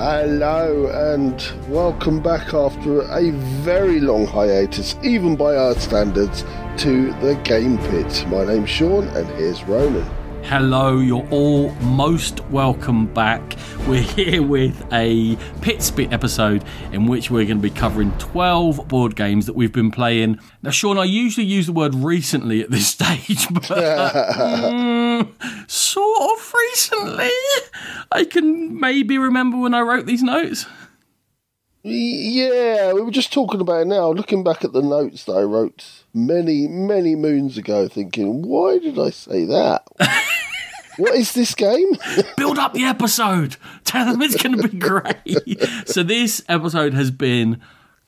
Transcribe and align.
Hello 0.00 0.86
and 0.86 1.44
welcome 1.68 2.22
back 2.22 2.54
after 2.54 3.02
a 3.12 3.32
very 3.32 4.00
long 4.00 4.26
hiatus, 4.26 4.96
even 5.02 5.36
by 5.36 5.54
our 5.54 5.74
standards, 5.74 6.42
to 6.78 7.12
the 7.20 7.38
Game 7.44 7.76
Pit. 7.76 8.24
My 8.28 8.46
name's 8.46 8.70
Sean 8.70 9.06
and 9.08 9.28
here's 9.36 9.62
Ronan. 9.64 10.19
Hello, 10.50 10.98
you're 10.98 11.28
all 11.30 11.70
most 11.74 12.40
welcome 12.46 13.06
back. 13.14 13.54
We're 13.86 14.02
here 14.02 14.42
with 14.42 14.84
a 14.92 15.36
Pit 15.60 15.80
Spit 15.80 16.12
episode 16.12 16.64
in 16.90 17.06
which 17.06 17.30
we're 17.30 17.44
going 17.44 17.58
to 17.58 17.62
be 17.62 17.70
covering 17.70 18.10
12 18.18 18.88
board 18.88 19.14
games 19.14 19.46
that 19.46 19.54
we've 19.54 19.70
been 19.70 19.92
playing. 19.92 20.40
Now, 20.60 20.70
Sean, 20.70 20.98
I 20.98 21.04
usually 21.04 21.46
use 21.46 21.66
the 21.66 21.72
word 21.72 21.94
recently 21.94 22.62
at 22.62 22.70
this 22.72 22.88
stage, 22.98 23.46
but 23.48 23.62
mm, 23.68 25.70
sort 25.70 26.32
of 26.32 26.52
recently. 26.52 27.30
I 28.10 28.24
can 28.28 28.80
maybe 28.80 29.18
remember 29.18 29.56
when 29.56 29.72
I 29.72 29.82
wrote 29.82 30.06
these 30.06 30.24
notes. 30.24 30.66
Yeah, 31.84 32.92
we 32.92 33.02
were 33.02 33.12
just 33.12 33.32
talking 33.32 33.60
about 33.60 33.82
it 33.82 33.86
now, 33.86 34.10
looking 34.10 34.42
back 34.42 34.64
at 34.64 34.72
the 34.72 34.82
notes 34.82 35.26
that 35.26 35.34
I 35.34 35.42
wrote 35.42 36.02
many, 36.12 36.66
many 36.66 37.14
moons 37.14 37.56
ago, 37.56 37.86
thinking, 37.86 38.42
why 38.42 38.78
did 38.78 38.98
I 38.98 39.10
say 39.10 39.44
that? 39.44 39.86
What 41.00 41.14
is 41.14 41.32
this 41.32 41.54
game? 41.54 41.92
Build 42.36 42.58
up 42.58 42.74
the 42.74 42.84
episode. 42.84 43.56
Tell 43.84 44.04
them 44.04 44.22
it's 44.22 44.40
going 44.40 44.56
to 44.60 44.68
be 44.68 44.78
great. 44.78 45.88
so 45.88 46.02
this 46.02 46.44
episode 46.48 46.94
has 46.94 47.10
been 47.10 47.60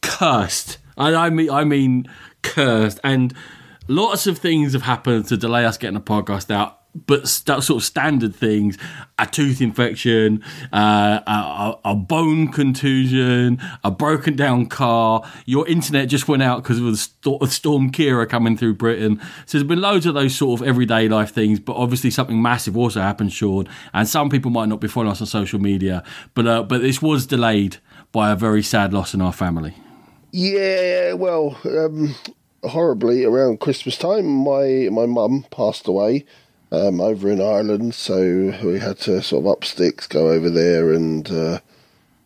cursed. 0.03 0.79
And 0.97 1.17
I 1.17 1.31
mean, 1.31 1.51
I 1.51 1.65
mean 1.65 2.07
cursed. 2.43 3.01
And 3.03 3.35
lots 3.89 4.27
of 4.27 4.39
things 4.39 4.75
have 4.75 4.83
happened 4.83 5.27
to 5.29 5.37
delay 5.37 5.65
us 5.65 5.79
getting 5.79 5.97
a 5.97 6.01
podcast 6.01 6.51
out 6.55 6.82
but 6.95 7.27
st- 7.27 7.63
sort 7.63 7.83
of 7.83 7.85
standard 7.85 8.35
things 8.35 8.77
a 9.19 9.27
tooth 9.27 9.61
infection, 9.61 10.43
uh, 10.73 11.21
a, 11.27 11.79
a, 11.85 11.95
bone 11.95 12.49
contusion, 12.49 13.61
a 13.85 13.91
broken 13.91 14.35
down 14.37 14.67
car. 14.67 15.23
Your 15.47 15.67
internet 15.69 16.09
just 16.09 16.29
went 16.29 16.43
out 16.43 16.63
because 16.63 16.79
of 16.79 16.85
the 16.85 16.97
st- 16.97 17.51
storm 17.51 17.93
Ciara 17.93 18.27
coming 18.27 18.57
through 18.57 18.75
Britain. 18.75 19.21
So 19.47 19.59
there's 19.59 19.69
been 19.69 19.81
loads 19.81 20.07
of 20.07 20.15
those 20.15 20.35
sort 20.35 20.61
of 20.61 20.67
everyday 20.67 21.09
life 21.09 21.33
things, 21.33 21.61
but 21.61 21.77
obviously 21.77 22.11
something 22.11 22.43
massive 22.43 22.77
also 22.77 23.01
happened, 23.01 23.33
Sean. 23.33 23.69
And 23.95 24.09
some 24.09 24.29
people 24.29 24.51
might 24.51 24.69
not 24.69 24.81
be 24.81 24.89
following 24.89 25.13
us 25.13 25.21
on 25.21 25.27
social 25.27 25.61
media, 25.61 26.03
but 26.35 26.47
uh, 26.47 26.63
but 26.63 26.83
this 26.83 27.01
was 27.01 27.27
delayed 27.27 27.77
by 28.11 28.31
a 28.31 28.37
very 28.37 28.63
sad 28.63 28.93
loss 28.93 29.15
in 29.15 29.23
our 29.23 29.33
family. 29.33 29.75
Yeah, 30.33 31.13
well, 31.13 31.59
um, 31.65 32.15
horribly 32.65 33.25
around 33.25 33.61
Christmas 33.61 33.97
time, 33.97 34.27
my 34.27 34.89
my 34.91 35.07
mum 35.07 35.47
passed 35.51 35.87
away 35.87 36.25
um, 36.73 37.01
over 37.01 37.31
in 37.31 37.41
Ireland, 37.41 37.95
so 37.95 38.19
we 38.65 38.79
had 38.79 38.99
to 39.01 39.23
sort 39.23 39.45
of 39.45 39.47
up 39.47 39.65
sticks, 39.65 40.07
go 40.07 40.29
over 40.29 40.49
there 40.49 40.93
and 40.93 41.31
uh, 41.31 41.61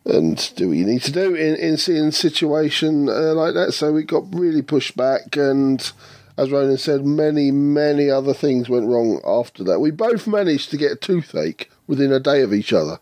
and 0.05 0.51
do 0.55 0.69
what 0.69 0.77
you 0.77 0.85
need 0.85 1.01
to 1.03 1.11
do 1.11 1.35
in 1.35 1.55
in 1.55 1.75
seeing 1.75 2.11
situation 2.11 3.09
uh, 3.09 3.33
like 3.33 3.53
that. 3.55 3.73
So 3.73 3.91
we 3.91 4.03
got 4.03 4.33
really 4.33 4.61
pushed 4.61 4.95
back, 4.95 5.35
and 5.35 5.91
as 6.37 6.49
Ronan 6.49 6.77
said, 6.77 7.05
many 7.05 7.51
many 7.51 8.09
other 8.09 8.33
things 8.33 8.69
went 8.69 8.87
wrong 8.87 9.19
after 9.25 9.65
that. 9.65 9.81
We 9.81 9.91
both 9.91 10.25
managed 10.27 10.71
to 10.71 10.77
get 10.77 10.93
a 10.93 10.95
toothache 10.95 11.69
within 11.85 12.13
a 12.13 12.19
day 12.19 12.41
of 12.41 12.53
each 12.53 12.71
other. 12.71 12.99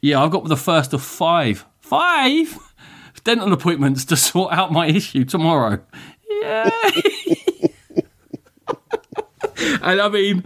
Yeah, 0.00 0.22
I've 0.22 0.32
got 0.32 0.48
the 0.48 0.56
first 0.56 0.92
of 0.92 1.02
five 1.02 1.64
five 1.80 2.58
dental 3.22 3.52
appointments 3.52 4.04
to 4.06 4.16
sort 4.30 4.52
out 4.52 4.72
my 4.72 4.88
issue 4.88 5.24
tomorrow. 5.24 5.80
Yeah. 6.42 6.70
and 9.82 10.00
I 10.00 10.08
mean, 10.08 10.44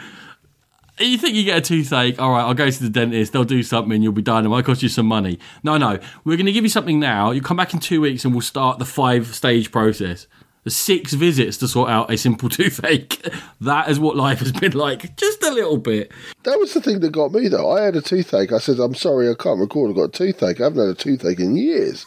you 1.05 1.19
think 1.19 1.35
you 1.35 1.45
get 1.45 1.59
a 1.59 1.61
toothache, 1.61 2.21
all 2.21 2.31
right, 2.31 2.43
I'll 2.43 2.55
go 2.55 2.71
to 2.71 2.83
the 2.83 2.91
dentist, 2.91 3.33
they'll 3.33 3.45
do 3.45 3.63
something, 3.63 4.03
you'll 4.03 4.13
be 4.13 4.23
done, 4.23 4.45
it 4.45 4.49
might 4.49 4.65
cost 4.65 4.83
you 4.83 4.89
some 4.89 5.07
money. 5.07 5.39
No, 5.63 5.77
no, 5.79 5.99
we're 6.25 6.37
going 6.37 6.47
to 6.47 6.53
give 6.53 6.65
you 6.65 6.71
something 6.71 6.99
now. 7.01 7.31
You 7.31 7.41
come 7.43 7.57
back 7.57 7.75
in 7.75 7.81
two 7.81 8.01
weeks 8.01 8.25
and 8.25 8.35
we'll 8.35 8.43
start 8.43 8.79
the 8.79 8.85
five 8.85 9.35
stage 9.35 9.71
process. 9.71 10.27
The 10.65 10.71
six 10.71 11.13
visits 11.13 11.57
to 11.59 11.67
sort 11.67 11.91
out 11.91 12.11
a 12.11 12.17
simple 12.17 12.49
toothache. 12.51 13.27
That 13.61 13.89
is 13.89 13.99
what 13.99 14.17
life 14.17 14.39
has 14.39 14.53
been 14.53 14.73
like, 14.73 15.17
just 15.17 15.43
a 15.43 15.51
little 15.51 15.79
bit. 15.79 16.13
That 16.45 16.59
was 16.59 16.73
the 16.75 16.81
thing 16.81 17.01
that 17.01 17.11
got 17.11 17.33
me, 17.33 17.49
though. 17.49 17.71
I 17.71 17.83
had 17.83 17.97
a 17.97 18.01
toothache. 18.01 18.53
I 18.53 18.59
said, 18.59 18.79
I'm 18.79 18.95
sorry, 18.95 19.29
I 19.29 19.35
can't 19.35 19.59
record. 19.59 19.91
I've 19.91 19.97
got 19.97 20.03
a 20.05 20.27
toothache. 20.27 20.61
I 20.61 20.65
haven't 20.65 20.87
had 20.87 20.89
a 20.89 20.95
toothache 20.95 21.41
in 21.41 21.57
years. 21.57 22.07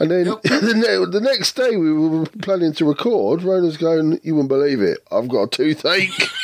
And 0.00 0.10
then 0.10 0.26
yep. 0.26 0.42
the, 0.42 1.20
next 1.22 1.56
day 1.56 1.76
we 1.76 1.92
were 1.92 2.24
planning 2.40 2.72
to 2.72 2.86
record. 2.86 3.42
Ronan's 3.42 3.76
going, 3.76 4.18
You 4.22 4.34
wouldn't 4.34 4.48
believe 4.48 4.80
it. 4.80 4.98
I've 5.12 5.28
got 5.28 5.42
a 5.42 5.48
toothache. 5.48 6.10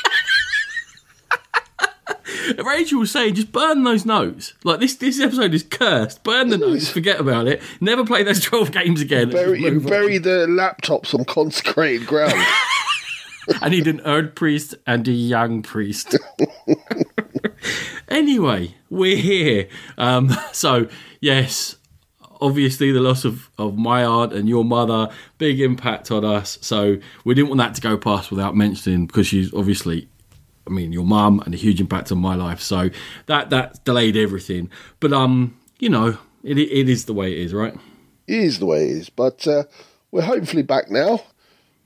Rachel 2.65 3.01
was 3.01 3.11
saying, 3.11 3.35
just 3.35 3.53
burn 3.53 3.85
those 3.85 4.05
notes. 4.05 4.55
Like 4.65 4.81
this, 4.81 4.95
this 4.97 5.21
episode 5.21 5.55
is 5.55 5.63
cursed. 5.63 6.23
Burn 6.23 6.49
the 6.49 6.59
notes, 6.59 6.89
forget 6.89 7.21
about 7.21 7.47
it. 7.47 7.63
Never 7.81 8.05
play 8.05 8.23
those 8.23 8.41
twelve 8.45 8.73
games 8.73 9.01
again. 9.01 9.31
Bury, 9.31 9.79
bury 9.79 10.19
the 10.19 10.47
laptops 10.49 11.15
on 11.15 11.25
consecrated 11.25 12.07
ground. 12.07 12.35
I 13.61 13.69
need 13.69 13.87
an 13.87 14.01
old 14.05 14.35
priest 14.35 14.75
and 14.87 15.07
a 15.07 15.13
young 15.13 15.63
priest. 15.63 16.17
anyway, 18.09 18.75
we're 18.91 19.17
here. 19.17 19.69
Um, 19.97 20.31
so 20.53 20.89
yes, 21.21 21.77
obviously 22.41 22.93
the 22.93 23.01
loss 23.01 23.25
of, 23.25 23.51
of 23.59 23.77
my 23.77 24.05
aunt 24.05 24.33
and 24.33 24.49
your 24.49 24.65
mother, 24.65 25.09
big 25.39 25.61
impact 25.61 26.11
on 26.11 26.25
us. 26.25 26.59
So 26.61 26.99
we 27.25 27.35
didn't 27.35 27.49
want 27.49 27.59
that 27.59 27.75
to 27.77 27.81
go 27.81 27.97
past 27.97 28.31
without 28.31 28.57
mentioning 28.57 29.07
because 29.07 29.27
she's 29.27 29.55
obviously 29.55 30.09
I 30.67 30.71
mean, 30.71 30.93
your 30.93 31.05
mum 31.05 31.43
and 31.45 31.55
a 31.55 31.57
huge 31.57 31.81
impact 31.81 32.11
on 32.13 32.19
my 32.19 32.35
life. 32.35 32.61
So 32.61 32.91
that 33.27 33.51
that 33.51 33.85
delayed 33.85 34.17
everything. 34.17 34.71
But 35.01 35.13
um, 35.13 35.57
you 35.79 35.89
know, 35.89 36.19
it 36.43 36.59
it 36.59 36.89
is 36.89 37.05
the 37.05 37.15
way 37.15 37.33
it 37.33 37.39
is, 37.39 37.55
right? 37.55 37.75
It 38.27 38.39
is 38.39 38.59
the 38.59 38.67
way 38.67 38.85
it 38.85 38.91
is. 38.91 39.11
But 39.11 39.47
uh, 39.47 39.65
we're 40.11 40.23
hopefully 40.23 40.63
back 40.63 40.91
now. 40.91 41.21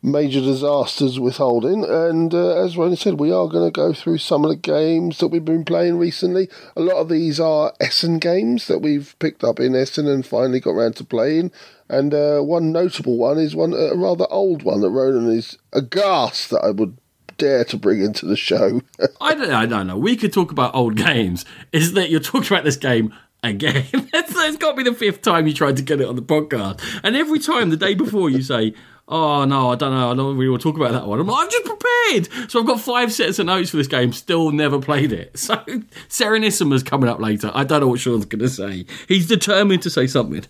Major 0.03 0.41
disasters 0.41 1.21
withholding, 1.21 1.85
and 1.85 2.33
uh, 2.33 2.65
as 2.65 2.75
Ronnie 2.75 2.97
said, 2.97 3.21
we 3.21 3.31
are 3.31 3.47
going 3.49 3.71
to 3.71 3.71
go 3.71 3.93
through 3.93 4.17
some 4.17 4.47
of 4.47 4.51
the 4.51 4.57
games 4.57 5.19
that 5.19 5.29
we've 5.29 5.45
been 5.45 5.63
playing 5.63 5.99
recently. 5.99 6.49
A 6.75 6.81
lot 6.81 6.97
of 6.97 7.11
these 7.11 7.39
are 7.39 7.75
Essen 7.81 8.19
games 8.19 8.67
that 8.67 8.79
we've 8.79 9.15
picked 9.19 9.45
up 9.45 9.61
in 9.61 9.77
Essen 9.77 10.07
and 10.09 10.25
finally 10.25 10.59
got 10.59 10.71
around 10.71 10.97
to 10.97 11.05
playing. 11.05 11.53
And 11.91 12.15
uh, 12.15 12.41
one 12.41 12.73
notable 12.73 13.19
one 13.19 13.37
is 13.37 13.55
one 13.55 13.75
a 13.75 13.95
rather 13.95 14.25
old 14.31 14.63
one 14.63 14.81
that 14.81 14.89
Ronan 14.89 15.31
is 15.31 15.59
aghast 15.75 16.49
that 16.49 16.65
I 16.65 16.71
would 16.71 16.97
dare 17.41 17.65
to 17.65 17.77
bring 17.77 18.03
into 18.03 18.27
the 18.27 18.37
show. 18.37 18.81
I 19.21 19.35
don't 19.35 19.49
know. 19.49 19.57
I 19.57 19.67
don't 19.67 19.87
know. 19.87 19.97
We 19.97 20.17
could 20.17 20.33
talk 20.33 20.53
about 20.53 20.75
old 20.75 20.95
games. 20.95 21.45
Is 21.73 21.95
that 21.95 22.11
you're 22.11 22.21
talking 22.21 22.53
about 22.53 22.65
this 22.65 22.77
game 22.77 23.13
again? 23.43 23.87
it's 23.93 24.57
got 24.59 24.71
to 24.71 24.77
be 24.77 24.89
the 24.89 24.95
fifth 24.95 25.23
time 25.23 25.47
you 25.47 25.55
tried 25.55 25.77
to 25.79 25.83
get 25.83 26.01
it 26.01 26.07
on 26.07 26.17
the 26.17 26.23
podcast, 26.23 26.81
and 27.03 27.17
every 27.17 27.41
time 27.41 27.71
the 27.71 27.77
day 27.77 27.95
before 27.95 28.31
you 28.31 28.43
say. 28.43 28.75
Oh 29.13 29.45
no, 29.45 29.71
I 29.71 29.75
don't 29.75 29.93
know. 29.93 30.13
I 30.13 30.15
don't 30.15 30.37
really 30.37 30.51
want 30.51 30.63
to 30.63 30.69
talk 30.69 30.77
about 30.77 30.93
that 30.93 31.05
one. 31.05 31.19
I'm, 31.19 31.27
like, 31.27 31.43
I'm 31.43 31.51
just 31.51 31.65
prepared. 31.65 32.49
So 32.49 32.61
I've 32.61 32.67
got 32.67 32.81
five 32.81 33.13
sets 33.13 33.41
of 33.41 33.47
notes 33.47 33.71
for 33.71 33.79
this 33.79 33.89
game. 33.89 34.13
Still 34.13 34.53
never 34.53 34.79
played 34.79 35.11
it. 35.11 35.37
So 35.37 35.57
Serenissima's 36.09 36.85
coming 36.85 37.09
up 37.09 37.19
later. 37.19 37.51
I 37.53 37.65
don't 37.65 37.81
know 37.81 37.89
what 37.89 37.99
Sean's 37.99 38.25
going 38.27 38.39
to 38.39 38.49
say. 38.49 38.87
He's 39.09 39.27
determined 39.27 39.83
to 39.83 39.91
say 39.91 40.07
something. 40.07 40.45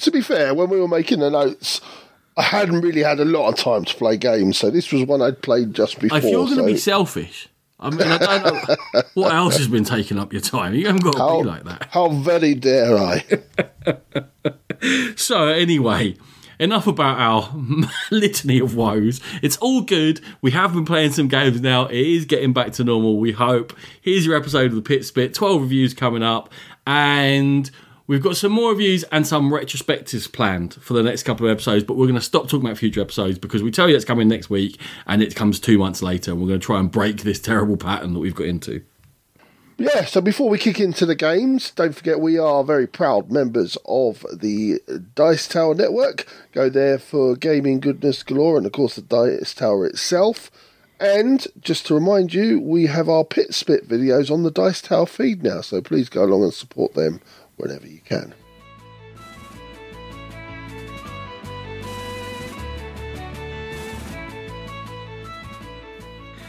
To 0.00 0.10
be 0.10 0.22
fair, 0.22 0.54
when 0.54 0.70
we 0.70 0.80
were 0.80 0.88
making 0.88 1.20
the 1.20 1.30
notes, 1.30 1.80
I 2.36 2.42
hadn't 2.42 2.80
really 2.80 3.02
had 3.02 3.20
a 3.20 3.24
lot 3.24 3.48
of 3.48 3.56
time 3.56 3.84
to 3.84 3.94
play 3.94 4.16
games, 4.16 4.58
so 4.58 4.70
this 4.70 4.90
was 4.92 5.04
one 5.04 5.22
I'd 5.22 5.40
played 5.42 5.72
just 5.74 6.00
before. 6.00 6.18
If 6.18 6.24
you're 6.24 6.46
going 6.46 6.56
to 6.56 6.62
so. 6.62 6.66
be 6.66 6.76
selfish, 6.76 7.48
I 7.78 7.90
mean, 7.90 8.02
I 8.02 8.18
don't 8.18 8.44
know 8.44 9.02
what 9.14 9.32
else 9.32 9.56
has 9.58 9.68
been 9.68 9.84
taking 9.84 10.18
up 10.18 10.32
your 10.32 10.42
time. 10.42 10.74
You 10.74 10.86
haven't 10.86 11.02
got 11.02 11.12
to 11.12 11.18
how, 11.18 11.42
be 11.42 11.48
like 11.48 11.64
that. 11.64 11.88
How 11.90 12.08
very 12.08 12.54
dare 12.54 12.96
I? 12.96 13.24
so 15.16 15.46
anyway, 15.46 16.16
enough 16.58 16.86
about 16.86 17.18
our 17.18 17.54
litany 18.10 18.58
of 18.58 18.74
woes. 18.74 19.20
It's 19.42 19.56
all 19.58 19.82
good. 19.82 20.20
We 20.40 20.52
have 20.52 20.72
been 20.72 20.84
playing 20.84 21.12
some 21.12 21.28
games 21.28 21.60
now. 21.60 21.86
It 21.86 22.00
is 22.00 22.24
getting 22.24 22.52
back 22.52 22.72
to 22.74 22.84
normal. 22.84 23.18
We 23.18 23.32
hope. 23.32 23.76
Here's 24.00 24.26
your 24.26 24.36
episode 24.36 24.66
of 24.66 24.74
the 24.76 24.82
Pit 24.82 25.04
Spit. 25.04 25.34
Twelve 25.34 25.62
reviews 25.62 25.94
coming 25.94 26.22
up, 26.22 26.50
and 26.86 27.70
We've 28.06 28.22
got 28.22 28.36
some 28.36 28.52
more 28.52 28.70
reviews 28.70 29.02
and 29.04 29.26
some 29.26 29.50
retrospectives 29.50 30.30
planned 30.30 30.74
for 30.74 30.92
the 30.92 31.02
next 31.02 31.22
couple 31.22 31.46
of 31.46 31.52
episodes, 31.52 31.84
but 31.84 31.96
we're 31.96 32.04
going 32.04 32.16
to 32.16 32.20
stop 32.20 32.48
talking 32.48 32.66
about 32.66 32.76
future 32.76 33.00
episodes 33.00 33.38
because 33.38 33.62
we 33.62 33.70
tell 33.70 33.88
you 33.88 33.96
it's 33.96 34.04
coming 34.04 34.28
next 34.28 34.50
week 34.50 34.78
and 35.06 35.22
it 35.22 35.34
comes 35.34 35.58
two 35.58 35.78
months 35.78 36.02
later. 36.02 36.32
And 36.32 36.40
we're 36.40 36.48
going 36.48 36.60
to 36.60 36.66
try 36.66 36.80
and 36.80 36.90
break 36.90 37.22
this 37.22 37.40
terrible 37.40 37.78
pattern 37.78 38.12
that 38.12 38.18
we've 38.18 38.34
got 38.34 38.46
into. 38.46 38.84
Yeah, 39.78 40.04
so 40.04 40.20
before 40.20 40.50
we 40.50 40.58
kick 40.58 40.78
into 40.78 41.06
the 41.06 41.14
games, 41.14 41.70
don't 41.70 41.94
forget 41.94 42.20
we 42.20 42.38
are 42.38 42.62
very 42.62 42.86
proud 42.86 43.32
members 43.32 43.78
of 43.86 44.24
the 44.32 44.80
Dice 45.14 45.48
Tower 45.48 45.74
Network. 45.74 46.26
Go 46.52 46.68
there 46.68 46.98
for 46.98 47.34
gaming 47.36 47.80
goodness 47.80 48.22
galore 48.22 48.58
and, 48.58 48.66
of 48.66 48.72
course, 48.72 48.96
the 48.96 49.02
Dice 49.02 49.54
Tower 49.54 49.86
itself. 49.86 50.50
And 51.00 51.44
just 51.60 51.86
to 51.86 51.94
remind 51.94 52.34
you, 52.34 52.60
we 52.60 52.86
have 52.86 53.08
our 53.08 53.24
Pit 53.24 53.52
Spit 53.52 53.88
videos 53.88 54.30
on 54.30 54.42
the 54.42 54.50
Dice 54.50 54.80
Tower 54.80 55.06
feed 55.06 55.42
now, 55.42 55.60
so 55.60 55.80
please 55.80 56.08
go 56.08 56.22
along 56.22 56.44
and 56.44 56.54
support 56.54 56.94
them 56.94 57.20
whenever 57.56 57.86
you 57.86 58.00
can. 58.00 58.34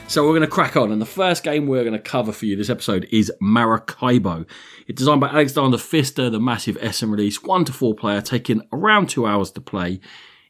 So 0.07 0.23
we're 0.23 0.31
going 0.31 0.41
to 0.41 0.47
crack 0.47 0.77
on, 0.77 0.91
and 0.93 1.01
the 1.01 1.05
first 1.05 1.43
game 1.43 1.67
we're 1.67 1.83
going 1.83 1.91
to 1.91 1.99
cover 1.99 2.31
for 2.31 2.45
you 2.45 2.55
this 2.55 2.69
episode 2.69 3.05
is 3.11 3.33
Maracaibo. 3.41 4.45
It's 4.87 4.99
designed 4.99 5.19
by 5.19 5.27
Alexander 5.27 5.77
Pfister, 5.77 6.29
the 6.29 6.39
massive 6.39 6.77
Essen 6.79 7.11
release, 7.11 7.43
one 7.43 7.65
to 7.65 7.73
four 7.73 7.95
player, 7.95 8.21
taking 8.21 8.61
around 8.71 9.09
two 9.09 9.25
hours 9.25 9.51
to 9.51 9.61
play. 9.61 9.99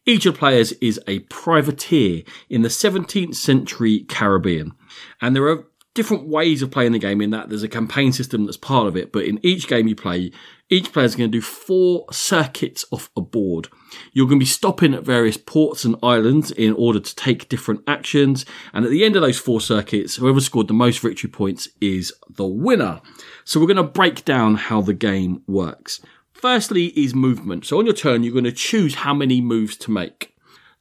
Each 0.06 0.28
of 0.28 0.36
the 0.36 0.40
players 0.40 0.74
is 0.74 1.00
a 1.08 1.20
privateer 1.20 2.22
in 2.48 2.62
the 2.62 2.70
17th 2.70 3.34
century 3.34 4.06
Caribbean, 4.08 4.74
and 5.20 5.36
there 5.36 5.48
are 5.48 5.66
different 5.96 6.28
ways 6.28 6.62
of 6.62 6.70
playing 6.70 6.92
the 6.92 7.00
game 7.00 7.22
in 7.22 7.32
that 7.32 7.50
there's 7.50 7.64
a 7.64 7.70
campaign 7.70 8.12
system 8.12 8.46
that's 8.46 8.58
part 8.58 8.86
of 8.86 8.96
it, 8.96 9.12
but 9.12 9.24
in 9.24 9.40
each 9.44 9.68
game 9.68 9.88
you 9.88 9.96
play, 9.96 10.32
each 10.70 10.92
player 10.92 11.06
is 11.06 11.16
going 11.16 11.32
to 11.32 11.38
do 11.38 11.42
four 11.42 12.06
circuits 12.12 12.86
off 12.92 13.10
a 13.16 13.22
board. 13.22 13.70
You're 14.12 14.28
going 14.28 14.40
to 14.40 14.44
be 14.44 14.48
stopping 14.48 14.94
at 14.94 15.04
various 15.04 15.38
ports 15.38 15.86
and 15.86 15.96
islands 16.04 16.52
in 16.52 16.74
order 16.74 17.00
to 17.00 17.16
take 17.16 17.50
different 17.50 17.82
actions. 17.88 18.46
And 18.74 18.84
at 18.84 18.92
the 18.92 19.06
end 19.06 19.16
of 19.16 19.22
those 19.22 19.40
four 19.40 19.62
circuits, 19.62 20.18
whoever 20.18 20.42
scored 20.42 20.68
the 20.68 20.74
most 20.74 21.00
victory 21.00 21.30
points 21.30 21.70
is 21.80 22.14
the 22.30 22.46
winner. 22.46 23.02
So 23.46 23.60
we're 23.60 23.68
going 23.68 23.78
to 23.78 23.84
break 23.84 24.26
down 24.26 24.56
how 24.56 24.82
the 24.82 24.94
game 24.94 25.44
works. 25.48 26.02
Firstly 26.34 26.88
is 26.88 27.16
movement. 27.16 27.66
So 27.66 27.80
on 27.80 27.86
your 27.86 27.96
turn, 27.96 28.24
you're 28.24 28.34
going 28.34 28.44
to 28.44 28.52
choose 28.52 28.96
how 28.96 29.14
many 29.14 29.40
moves 29.40 29.78
to 29.78 29.92
make 29.92 30.35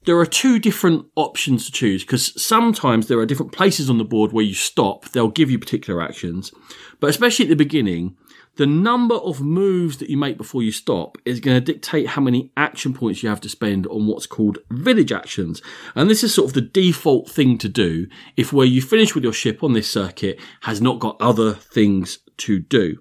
there 0.05 0.19
are 0.19 0.27
two 0.27 0.59
different 0.59 1.07
options 1.17 1.67
to 1.67 1.73
choose 1.73 2.05
because 2.05 2.41
sometimes 2.41 3.09
there 3.09 3.19
are 3.19 3.27
different 3.27 3.53
places 3.53 3.89
on 3.89 3.99
the 3.99 4.05
board 4.05 4.33
where 4.33 4.45
you 4.45 4.55
stop. 4.55 5.07
They'll 5.11 5.29
give 5.29 5.51
you 5.51 5.59
particular 5.59 6.03
actions, 6.03 6.53
but 7.01 7.11
especially 7.11 7.47
at 7.47 7.49
the 7.49 7.57
beginning, 7.57 8.17
the 8.57 8.67
number 8.67 9.17
of 9.17 9.41
moves 9.41 9.97
that 9.99 10.09
you 10.09 10.17
make 10.17 10.37
before 10.37 10.63
you 10.63 10.71
stop 10.71 11.19
is 11.25 11.41
going 11.41 11.57
to 11.57 11.73
dictate 11.73 12.09
how 12.09 12.23
many 12.23 12.53
action 12.57 12.95
points 12.95 13.23
you 13.23 13.29
have 13.29 13.41
to 13.41 13.49
spend 13.49 13.87
on 13.89 14.07
what's 14.07 14.27
called 14.27 14.59
village 14.71 15.11
actions. 15.11 15.61
And 15.97 16.09
this 16.09 16.23
is 16.23 16.33
sort 16.33 16.51
of 16.51 16.55
the 16.55 16.61
default 16.61 17.29
thing 17.29 17.59
to 17.59 17.69
do 17.69 18.07
if 18.37 18.53
where 18.53 18.67
you 18.67 18.81
finish 18.81 19.15
with 19.15 19.25
your 19.25 19.33
ship 19.33 19.65
on 19.65 19.73
this 19.73 19.91
circuit 19.91 20.39
has 20.63 20.81
not 20.81 21.01
got 21.01 21.21
other 21.21 21.55
things 21.55 22.21
to 22.39 22.61
do. 22.61 22.99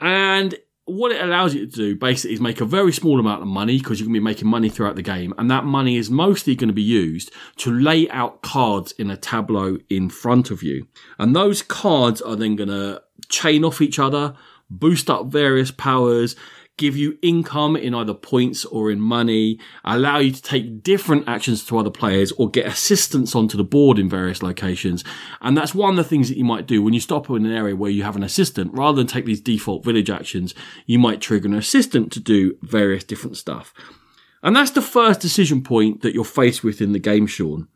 And 0.00 0.54
what 0.86 1.12
it 1.12 1.22
allows 1.22 1.54
you 1.54 1.66
to 1.66 1.72
do 1.72 1.96
basically 1.96 2.34
is 2.34 2.40
make 2.40 2.60
a 2.60 2.66
very 2.66 2.92
small 2.92 3.18
amount 3.18 3.40
of 3.40 3.48
money 3.48 3.78
because 3.78 3.98
you're 3.98 4.06
going 4.06 4.14
to 4.14 4.20
be 4.20 4.24
making 4.24 4.48
money 4.48 4.68
throughout 4.68 4.96
the 4.96 5.02
game. 5.02 5.32
And 5.38 5.50
that 5.50 5.64
money 5.64 5.96
is 5.96 6.10
mostly 6.10 6.54
going 6.54 6.68
to 6.68 6.74
be 6.74 6.82
used 6.82 7.32
to 7.58 7.70
lay 7.70 8.08
out 8.10 8.42
cards 8.42 8.92
in 8.92 9.10
a 9.10 9.16
tableau 9.16 9.78
in 9.88 10.10
front 10.10 10.50
of 10.50 10.62
you. 10.62 10.86
And 11.18 11.34
those 11.34 11.62
cards 11.62 12.20
are 12.20 12.36
then 12.36 12.56
going 12.56 12.68
to 12.68 13.02
chain 13.28 13.64
off 13.64 13.80
each 13.80 13.98
other, 13.98 14.34
boost 14.68 15.08
up 15.08 15.26
various 15.26 15.70
powers, 15.70 16.36
give 16.76 16.96
you 16.96 17.18
income 17.22 17.76
in 17.76 17.94
either 17.94 18.14
points 18.14 18.64
or 18.64 18.90
in 18.90 19.00
money, 19.00 19.58
allow 19.84 20.18
you 20.18 20.32
to 20.32 20.42
take 20.42 20.82
different 20.82 21.28
actions 21.28 21.64
to 21.64 21.78
other 21.78 21.90
players 21.90 22.32
or 22.32 22.50
get 22.50 22.66
assistance 22.66 23.34
onto 23.34 23.56
the 23.56 23.64
board 23.64 23.98
in 23.98 24.08
various 24.08 24.42
locations. 24.42 25.04
And 25.40 25.56
that's 25.56 25.74
one 25.74 25.90
of 25.90 25.96
the 25.96 26.04
things 26.04 26.28
that 26.28 26.38
you 26.38 26.44
might 26.44 26.66
do 26.66 26.82
when 26.82 26.94
you 26.94 27.00
stop 27.00 27.30
in 27.30 27.46
an 27.46 27.52
area 27.52 27.76
where 27.76 27.90
you 27.90 28.02
have 28.02 28.16
an 28.16 28.24
assistant. 28.24 28.72
Rather 28.74 28.96
than 28.96 29.06
take 29.06 29.24
these 29.24 29.40
default 29.40 29.84
village 29.84 30.10
actions, 30.10 30.54
you 30.86 30.98
might 30.98 31.20
trigger 31.20 31.48
an 31.48 31.54
assistant 31.54 32.10
to 32.12 32.20
do 32.20 32.58
various 32.62 33.04
different 33.04 33.36
stuff. 33.36 33.72
And 34.42 34.54
that's 34.54 34.72
the 34.72 34.82
first 34.82 35.20
decision 35.20 35.62
point 35.62 36.02
that 36.02 36.12
you're 36.12 36.24
faced 36.24 36.64
with 36.64 36.80
in 36.80 36.92
the 36.92 36.98
game, 36.98 37.26
Sean, 37.26 37.68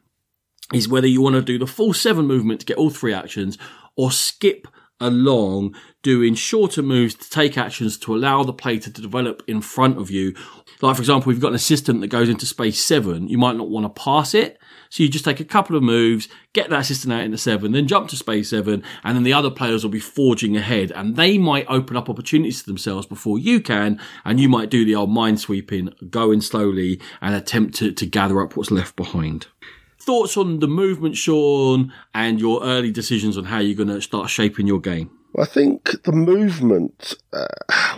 is 0.73 0.89
whether 0.89 1.07
you 1.07 1.23
want 1.23 1.35
to 1.37 1.43
do 1.43 1.59
the 1.59 1.67
full 1.67 1.95
seven 1.95 2.27
movement 2.27 2.61
to 2.61 2.67
get 2.67 2.77
all 2.77 2.91
three 2.91 3.15
actions 3.15 3.57
or 3.97 4.11
skip 4.11 4.69
along 5.01 5.75
doing 6.03 6.35
shorter 6.35 6.83
moves 6.83 7.15
to 7.15 7.29
take 7.31 7.59
actions 7.59 7.99
to 7.99 8.15
allow 8.15 8.43
the 8.43 8.53
play 8.53 8.79
to 8.79 8.91
develop 8.91 9.43
in 9.47 9.61
front 9.61 9.99
of 9.99 10.11
you. 10.11 10.35
Like, 10.81 10.97
for 10.97 11.03
example, 11.03 11.31
we've 11.31 11.41
got 11.41 11.49
an 11.49 11.55
assistant 11.55 12.01
that 12.01 12.09
goes 12.09 12.29
into 12.29 12.47
space 12.47 12.85
seven. 12.85 13.29
You 13.29 13.39
might 13.39 13.57
not 13.57 13.69
want 13.69 13.85
to 13.85 14.03
pass 14.03 14.35
it. 14.35 14.59
So 14.91 15.03
you 15.03 15.09
just 15.09 15.25
take 15.25 15.41
a 15.41 15.45
couple 15.45 15.77
of 15.77 15.83
moves, 15.83 16.29
get 16.53 16.71
that 16.71 16.81
assistant 16.81 17.13
out 17.13 17.23
into 17.23 17.37
seven, 17.37 17.73
then 17.73 17.87
jump 17.87 18.09
to 18.09 18.17
space 18.17 18.51
seven, 18.51 18.83
and 19.05 19.17
then 19.17 19.23
the 19.23 19.35
other 19.35 19.51
players 19.51 19.85
will 19.85 19.91
be 19.91 20.01
forging 20.01 20.57
ahead 20.57 20.93
and 20.93 21.15
they 21.17 21.37
might 21.37 21.67
open 21.69 21.97
up 21.97 22.09
opportunities 22.09 22.61
to 22.61 22.67
themselves 22.67 23.07
before 23.07 23.39
you 23.39 23.61
can. 23.61 24.01
And 24.25 24.41
you 24.41 24.49
might 24.49 24.71
do 24.71 24.85
the 24.85 24.95
old 24.95 25.11
mind 25.11 25.41
sweeping, 25.41 25.93
going 26.09 26.41
slowly 26.41 27.01
and 27.21 27.35
attempt 27.35 27.75
to, 27.77 27.93
to 27.93 28.07
gather 28.07 28.41
up 28.41 28.57
what's 28.57 28.71
left 28.71 28.97
behind 28.97 29.49
thoughts 29.99 30.37
on 30.37 30.61
the 30.61 30.69
movement, 30.69 31.17
Sean, 31.17 31.93
and 32.15 32.41
your 32.41 32.63
early 32.63 32.91
decisions 32.91 33.37
on 33.37 33.45
how 33.45 33.59
you're 33.59 33.77
going 33.77 33.89
to 33.89 34.01
start 34.01 34.31
shaping 34.31 34.67
your 34.67 34.81
game? 34.81 35.11
I 35.39 35.45
think 35.45 36.03
the 36.05 36.13
movement, 36.13 37.15
uh, 37.33 37.47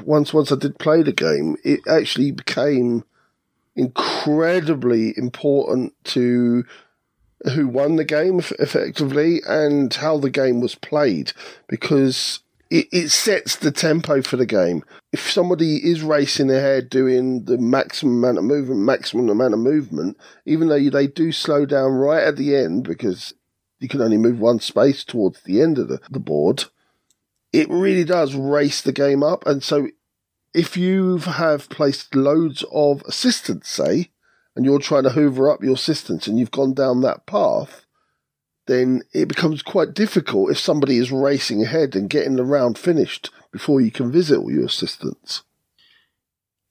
once 0.05 0.35
once 0.35 0.51
I 0.51 0.57
did 0.57 0.79
play 0.79 1.03
the 1.03 1.13
game, 1.13 1.57
it 1.65 1.81
actually 1.89 2.33
became 2.33 3.05
incredibly 3.77 5.15
important 5.17 5.95
to 6.05 6.65
who 7.55 7.69
won 7.69 7.97
the 7.97 8.05
game 8.05 8.41
effectively 8.59 9.41
and 9.47 9.95
how 9.95 10.19
the 10.19 10.29
game 10.31 10.61
was 10.61 10.75
played 10.75 11.33
because 11.69 12.41
it, 12.71 12.87
it 12.93 13.09
sets 13.11 13.57
the 13.57 13.73
tempo 13.73 14.23
for 14.23 14.37
the 14.37 14.47
game. 14.47 14.85
If 15.13 15.31
somebody 15.31 15.77
is 15.77 16.03
racing 16.03 16.51
ahead 16.51 16.89
doing 16.89 17.45
the 17.45 17.59
maximum 17.59 18.23
amount 18.23 18.39
of 18.39 18.45
movement, 18.45 18.81
maximum 18.81 19.29
amount 19.29 19.55
of 19.55 19.61
movement, 19.61 20.17
even 20.47 20.69
though 20.69 20.89
they 20.89 21.09
do 21.09 21.33
slow 21.33 21.67
down 21.67 21.93
right 21.93 22.23
at 22.23 22.37
the 22.37 22.55
end 22.55 22.85
because 22.85 23.35
you 23.81 23.89
can 23.89 24.01
only 24.01 24.19
move 24.19 24.39
one 24.39 24.61
space 24.61 25.05
towards 25.05 25.43
the 25.43 25.61
end 25.61 25.79
of 25.79 25.89
the, 25.89 26.01
the 26.11 26.21
board, 26.21 26.65
it 27.53 27.69
really 27.69 28.05
does 28.05 28.35
race 28.35 28.81
the 28.81 28.93
game 28.93 29.25
up. 29.25 29.45
And 29.47 29.63
so 29.63 29.89
if 30.55 30.77
you 30.77 31.19
have 31.19 31.69
placed 31.71 32.15
loads 32.15 32.65
of 32.73 33.03
assistants, 33.07 33.69
say, 33.69 34.11
and 34.55 34.65
you're 34.65 34.79
trying 34.79 35.05
to 35.05 35.11
hoover 35.11 35.51
up 35.51 35.63
your 35.63 35.75
assistants 35.75 36.29
and 36.29 36.39
you've 36.39 36.51
gone 36.51 36.75
down 36.75 37.01
that 37.01 37.27
path, 37.27 37.87
then 38.71 39.03
it 39.13 39.27
becomes 39.27 39.63
quite 39.63 39.95
difficult 39.95 40.51
if 40.51 40.59
somebody 40.59 40.99
is 40.99 41.11
racing 41.11 41.63
ahead 41.63 41.97
and 41.97 42.09
getting 42.09 42.37
the 42.37 42.45
round 42.45 42.79
finished 42.79 43.31
before 43.51 43.81
you 43.81 43.91
can 43.91 44.13
visit 44.13 44.39
all 44.39 44.51
your 44.51 44.67
assistants. 44.67 45.43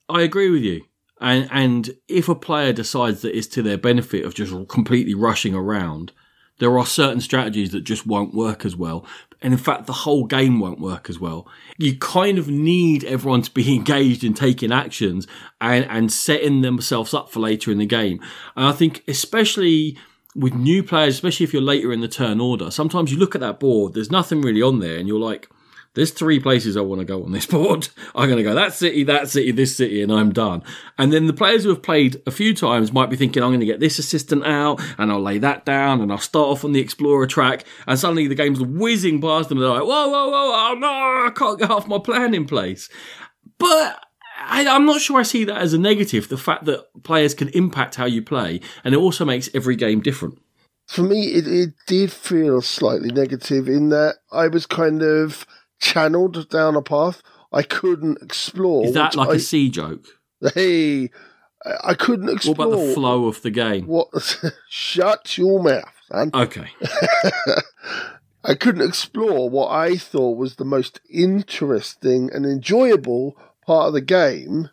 I 0.07 0.21
agree 0.21 0.49
with 0.49 0.61
you. 0.61 0.83
And 1.19 1.49
and 1.51 1.89
if 2.07 2.29
a 2.29 2.35
player 2.35 2.71
decides 2.71 3.21
that 3.21 3.37
it's 3.37 3.47
to 3.47 3.61
their 3.61 3.77
benefit 3.77 4.23
of 4.23 4.33
just 4.33 4.53
completely 4.69 5.13
rushing 5.13 5.53
around, 5.53 6.13
there 6.59 6.77
are 6.79 6.85
certain 6.85 7.19
strategies 7.19 7.71
that 7.71 7.81
just 7.81 8.07
won't 8.07 8.33
work 8.33 8.65
as 8.65 8.75
well. 8.75 9.05
And 9.41 9.53
in 9.53 9.59
fact, 9.59 9.85
the 9.85 9.93
whole 9.93 10.25
game 10.25 10.59
won't 10.59 10.79
work 10.79 11.09
as 11.09 11.19
well. 11.19 11.47
You 11.77 11.97
kind 11.97 12.37
of 12.37 12.47
need 12.47 13.03
everyone 13.03 13.41
to 13.41 13.51
be 13.51 13.75
engaged 13.75 14.23
in 14.23 14.33
taking 14.33 14.71
actions 14.71 15.27
and, 15.59 15.85
and 15.85 16.11
setting 16.11 16.61
themselves 16.61 17.13
up 17.13 17.29
for 17.29 17.39
later 17.39 17.71
in 17.71 17.77
the 17.77 17.85
game. 17.85 18.21
And 18.55 18.67
I 18.67 18.71
think 18.71 19.03
especially 19.07 19.97
with 20.39 20.53
new 20.53 20.81
players, 20.83 21.15
especially 21.15 21.43
if 21.43 21.53
you're 21.53 21.61
later 21.61 21.91
in 21.91 21.99
the 21.99 22.07
turn 22.07 22.39
order, 22.39 22.71
sometimes 22.71 23.11
you 23.11 23.17
look 23.17 23.35
at 23.35 23.41
that 23.41 23.59
board, 23.59 23.93
there's 23.93 24.09
nothing 24.09 24.41
really 24.41 24.61
on 24.61 24.79
there, 24.79 24.97
and 24.97 25.07
you're 25.07 25.19
like, 25.19 25.49
there's 25.95 26.11
three 26.11 26.39
places 26.39 26.77
I 26.77 26.81
want 26.81 26.99
to 26.99 27.05
go 27.05 27.23
on 27.23 27.31
this 27.31 27.45
board. 27.47 27.89
I'm 28.15 28.29
going 28.29 28.37
to 28.37 28.43
go 28.43 28.53
that 28.53 28.73
city, 28.73 29.03
that 29.03 29.29
city, 29.29 29.51
this 29.51 29.75
city, 29.75 30.01
and 30.01 30.11
I'm 30.11 30.31
done. 30.31 30.63
And 30.97 31.11
then 31.11 31.27
the 31.27 31.33
players 31.33 31.63
who 31.63 31.69
have 31.69 31.83
played 31.83 32.21
a 32.25 32.31
few 32.31 32.55
times 32.55 32.93
might 32.93 33.09
be 33.09 33.17
thinking, 33.17 33.43
I'm 33.43 33.49
going 33.49 33.59
to 33.59 33.65
get 33.65 33.81
this 33.81 33.99
assistant 33.99 34.45
out, 34.45 34.81
and 34.97 35.11
I'll 35.11 35.21
lay 35.21 35.39
that 35.39 35.65
down, 35.65 35.99
and 35.99 36.11
I'll 36.11 36.17
start 36.17 36.47
off 36.47 36.63
on 36.63 36.71
the 36.71 36.79
explorer 36.79 37.27
track, 37.27 37.65
and 37.85 37.99
suddenly 37.99 38.27
the 38.27 38.35
game's 38.35 38.61
whizzing 38.61 39.19
past 39.19 39.49
them, 39.49 39.57
and 39.57 39.65
they're 39.65 39.73
like, 39.73 39.87
whoa, 39.87 40.07
whoa, 40.07 40.29
whoa, 40.29 40.53
oh 40.53 40.75
no, 40.79 40.87
I 41.27 41.31
can't 41.35 41.59
get 41.59 41.69
half 41.69 41.87
my 41.87 41.99
plan 41.99 42.33
in 42.33 42.45
place. 42.45 42.89
But 43.57 44.05
I, 44.49 44.75
am 44.75 44.85
not 44.85 45.01
sure 45.01 45.19
I 45.19 45.23
see 45.23 45.43
that 45.45 45.57
as 45.57 45.73
a 45.73 45.77
negative. 45.77 46.29
The 46.29 46.37
fact 46.37 46.65
that 46.65 46.85
players 47.03 47.33
can 47.33 47.49
impact 47.49 47.95
how 47.95 48.05
you 48.05 48.21
play, 48.21 48.61
and 48.83 48.93
it 48.93 48.97
also 48.97 49.25
makes 49.25 49.49
every 49.53 49.75
game 49.75 50.01
different. 50.01 50.39
For 50.87 51.03
me, 51.03 51.27
it, 51.27 51.47
it 51.47 51.69
did 51.85 52.11
feel 52.11 52.61
slightly 52.61 53.11
negative 53.11 53.67
in 53.67 53.89
that 53.89 54.15
I 54.31 54.47
was 54.47 54.65
kind 54.65 55.03
of 55.03 55.45
channeled 55.79 56.49
down 56.49 56.75
a 56.75 56.81
path 56.81 57.21
I 57.51 57.63
couldn't 57.63 58.21
explore. 58.21 58.85
Is 58.85 58.93
that 58.93 59.15
like 59.15 59.29
I, 59.29 59.35
a 59.35 59.39
sea 59.39 59.69
joke? 59.69 60.05
Hey, 60.53 61.09
I 61.83 61.93
couldn't 61.93 62.29
explore. 62.29 62.55
What 62.55 62.73
about 62.73 62.85
the 62.87 62.93
flow 62.93 63.27
of 63.27 63.41
the 63.41 63.51
game? 63.51 63.85
What? 63.87 64.07
Shut 64.69 65.37
your 65.37 65.61
mouth, 65.61 65.93
son. 66.11 66.31
Okay. 66.33 66.69
I 68.43 68.55
couldn't 68.55 68.87
explore 68.87 69.49
what 69.49 69.69
I 69.69 69.97
thought 69.97 70.37
was 70.37 70.55
the 70.55 70.65
most 70.65 71.01
interesting 71.09 72.29
and 72.31 72.45
enjoyable 72.45 73.35
part 73.69 73.85
of 73.85 73.93
the 73.93 74.01
game, 74.01 74.67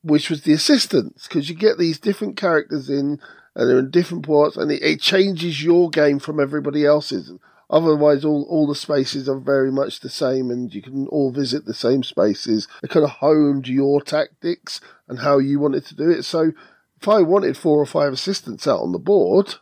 which 0.00 0.30
was 0.30 0.40
the 0.40 0.54
assistants, 0.54 1.28
because 1.28 1.50
you 1.50 1.54
get 1.54 1.76
these 1.76 1.98
different 1.98 2.38
characters 2.38 2.88
in 2.88 3.20
and 3.54 3.68
they're 3.68 3.80
in 3.80 3.90
different 3.90 4.24
parts, 4.24 4.56
and 4.56 4.72
it, 4.72 4.82
it, 4.82 4.98
changes 4.98 5.62
your 5.62 5.90
game 5.90 6.18
from 6.18 6.40
everybody 6.40 6.86
else's. 6.86 7.30
Otherwise, 7.68 8.24
all, 8.24 8.46
all 8.48 8.66
the 8.66 8.74
spaces 8.74 9.28
are 9.28 9.38
very 9.38 9.70
much 9.70 10.00
the 10.00 10.08
same, 10.08 10.50
and 10.50 10.72
you 10.74 10.80
can 10.80 11.06
all 11.08 11.30
visit 11.30 11.66
the 11.66 11.74
same 11.74 12.02
spaces. 12.02 12.66
It 12.82 12.88
kind 12.88 13.04
of 13.04 13.10
honed 13.10 13.68
your 13.68 14.00
tactics 14.00 14.80
and 15.06 15.18
how 15.18 15.36
you 15.36 15.60
wanted 15.60 15.84
to 15.84 15.94
do 15.94 16.08
it. 16.08 16.22
So, 16.22 16.52
if 16.98 17.08
I 17.08 17.20
wanted 17.20 17.58
four 17.58 17.78
or 17.78 17.86
five 17.86 18.14
assistants 18.14 18.66
out 18.66 18.80
on 18.80 18.92
the 18.92 18.98
board, 18.98 19.56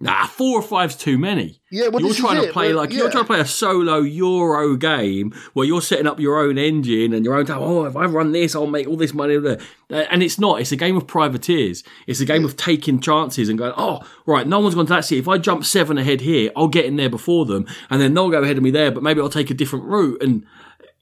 Nah, 0.00 0.26
four 0.26 0.58
or 0.58 0.62
five's 0.62 0.96
too 0.96 1.16
many. 1.16 1.62
Yeah, 1.70 1.88
well, 1.88 2.02
you're 2.02 2.14
trying 2.14 2.44
to 2.44 2.52
play 2.52 2.72
but- 2.72 2.76
like 2.76 2.92
you're 2.92 3.10
trying 3.10 3.24
to 3.24 3.26
play 3.26 3.40
a 3.40 3.46
solo 3.46 3.98
Euro 3.98 4.76
game 4.76 5.32
where 5.52 5.66
you're 5.66 5.80
setting 5.80 6.06
up 6.06 6.18
your 6.18 6.40
own 6.40 6.58
engine 6.58 7.14
and 7.14 7.24
your 7.24 7.34
own. 7.34 7.46
Oh, 7.48 7.84
if 7.84 7.96
I 7.96 8.04
run 8.06 8.32
this, 8.32 8.54
I'll 8.54 8.66
make 8.66 8.88
all 8.88 8.96
this 8.96 9.14
money. 9.14 9.36
And 9.90 10.22
it's 10.22 10.38
not. 10.38 10.60
It's 10.60 10.72
a 10.72 10.76
game 10.76 10.96
of 10.96 11.06
privateers. 11.06 11.84
It's 12.06 12.20
a 12.20 12.26
game 12.26 12.44
of 12.44 12.56
taking 12.56 13.00
chances 13.00 13.48
and 13.48 13.58
going. 13.58 13.72
Oh, 13.76 14.00
right, 14.26 14.46
no 14.46 14.60
one's 14.60 14.74
gone 14.74 14.86
to 14.86 14.92
that 14.94 15.04
city. 15.04 15.20
If 15.20 15.28
I 15.28 15.38
jump 15.38 15.64
seven 15.64 15.96
ahead 15.96 16.20
here, 16.20 16.50
I'll 16.56 16.68
get 16.68 16.84
in 16.84 16.96
there 16.96 17.10
before 17.10 17.46
them, 17.46 17.66
and 17.88 18.00
then 18.00 18.14
they'll 18.14 18.30
go 18.30 18.42
ahead 18.42 18.56
of 18.58 18.62
me 18.62 18.70
there. 18.70 18.90
But 18.90 19.02
maybe 19.04 19.20
I'll 19.20 19.28
take 19.28 19.50
a 19.50 19.54
different 19.54 19.86
route. 19.86 20.22
And 20.22 20.44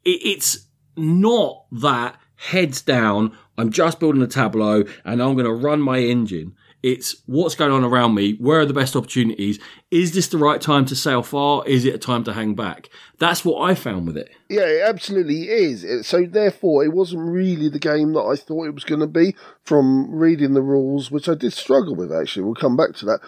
it's 0.05 0.67
not 0.97 1.65
that 1.73 2.19
heads 2.37 2.83
down. 2.83 3.37
I'm 3.57 3.71
just 3.71 4.01
building 4.01 4.23
a 4.23 4.27
tableau 4.27 4.85
and 5.05 5.23
I'm 5.23 5.35
going 5.35 5.45
to 5.45 5.53
run 5.53 5.81
my 5.81 5.99
engine. 5.99 6.57
It's 6.83 7.23
what's 7.27 7.55
going 7.55 7.71
on 7.71 7.85
around 7.85 8.15
me. 8.15 8.35
Where 8.35 8.61
are 8.61 8.67
the 8.67 8.73
best 8.73 8.97
opportunities? 8.97 9.61
Is 9.91 10.15
this 10.15 10.27
the 10.27 10.39
right 10.39 10.61
time 10.61 10.85
to 10.87 10.97
sail 10.97 11.23
far? 11.23 11.65
Is 11.67 11.85
it 11.85 11.95
a 11.95 11.99
time 11.99 12.25
to 12.25 12.33
hang 12.33 12.55
back? 12.55 12.89
That's 13.19 13.45
what 13.45 13.63
I 13.63 13.75
found 13.75 14.07
with 14.07 14.17
it. 14.17 14.31
Yeah, 14.49 14.67
it 14.67 14.83
absolutely 14.83 15.49
is. 15.49 16.07
So 16.07 16.27
therefore, 16.27 16.85
it 16.85 16.93
wasn't 16.93 17.31
really 17.31 17.69
the 17.69 17.79
game 17.79 18.15
that 18.15 18.23
I 18.23 18.35
thought 18.35 18.67
it 18.67 18.75
was 18.75 18.85
going 18.85 19.01
to 19.01 19.07
be 19.07 19.37
from 19.63 20.13
reading 20.13 20.55
the 20.55 20.63
rules, 20.63 21.11
which 21.11 21.29
I 21.29 21.35
did 21.35 21.53
struggle 21.53 21.95
with. 21.95 22.13
Actually, 22.13 22.45
we'll 22.45 22.55
come 22.55 22.77
back 22.77 22.95
to 22.97 23.07
that. 23.07 23.21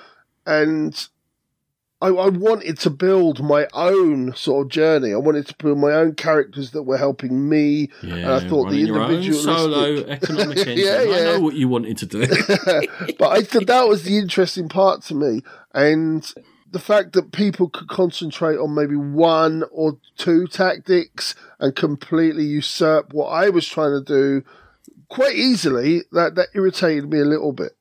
And 0.46 1.08
I, 2.00 2.08
I 2.08 2.28
wanted 2.28 2.78
to 2.80 2.90
build 2.90 3.42
my 3.42 3.66
own 3.72 4.34
sort 4.34 4.66
of 4.66 4.70
journey. 4.70 5.12
I 5.12 5.16
wanted 5.16 5.46
to 5.46 5.54
build 5.56 5.78
my 5.78 5.92
own 5.92 6.14
characters 6.14 6.72
that 6.72 6.82
were 6.82 6.98
helping 6.98 7.48
me. 7.48 7.90
and 8.02 8.26
I 8.26 8.40
thought 8.40 8.70
the 8.70 8.82
running 8.82 8.86
your 8.86 9.00
own 9.00 9.10
individual 9.12 9.42
solo 9.42 10.04
economic 10.08 10.58
engine. 10.58 10.78
Yeah, 10.78 11.02
yeah. 11.02 11.16
I 11.16 11.20
know 11.24 11.40
what 11.40 11.54
you 11.54 11.68
wanted 11.68 11.96
to 11.98 12.06
do. 12.06 12.26
but 13.18 13.30
I 13.30 13.42
thought 13.42 13.66
that 13.66 13.88
was 13.88 14.02
the 14.02 14.18
interesting 14.18 14.68
part 14.68 15.02
to 15.04 15.14
me. 15.14 15.42
And 15.72 16.30
the 16.70 16.78
fact 16.80 17.12
that 17.12 17.32
people 17.32 17.70
could 17.70 17.88
concentrate 17.88 18.58
on 18.58 18.74
maybe 18.74 18.96
one 18.96 19.62
or 19.70 19.96
two 20.18 20.46
tactics 20.46 21.34
and 21.60 21.74
completely 21.74 22.44
usurp 22.44 23.14
what 23.14 23.28
I 23.28 23.48
was 23.48 23.66
trying 23.66 23.92
to 23.92 24.04
do 24.04 24.44
quite 25.08 25.36
easily, 25.36 26.02
that, 26.12 26.34
that 26.34 26.48
irritated 26.54 27.08
me 27.08 27.20
a 27.20 27.24
little 27.24 27.52
bit. 27.52 27.76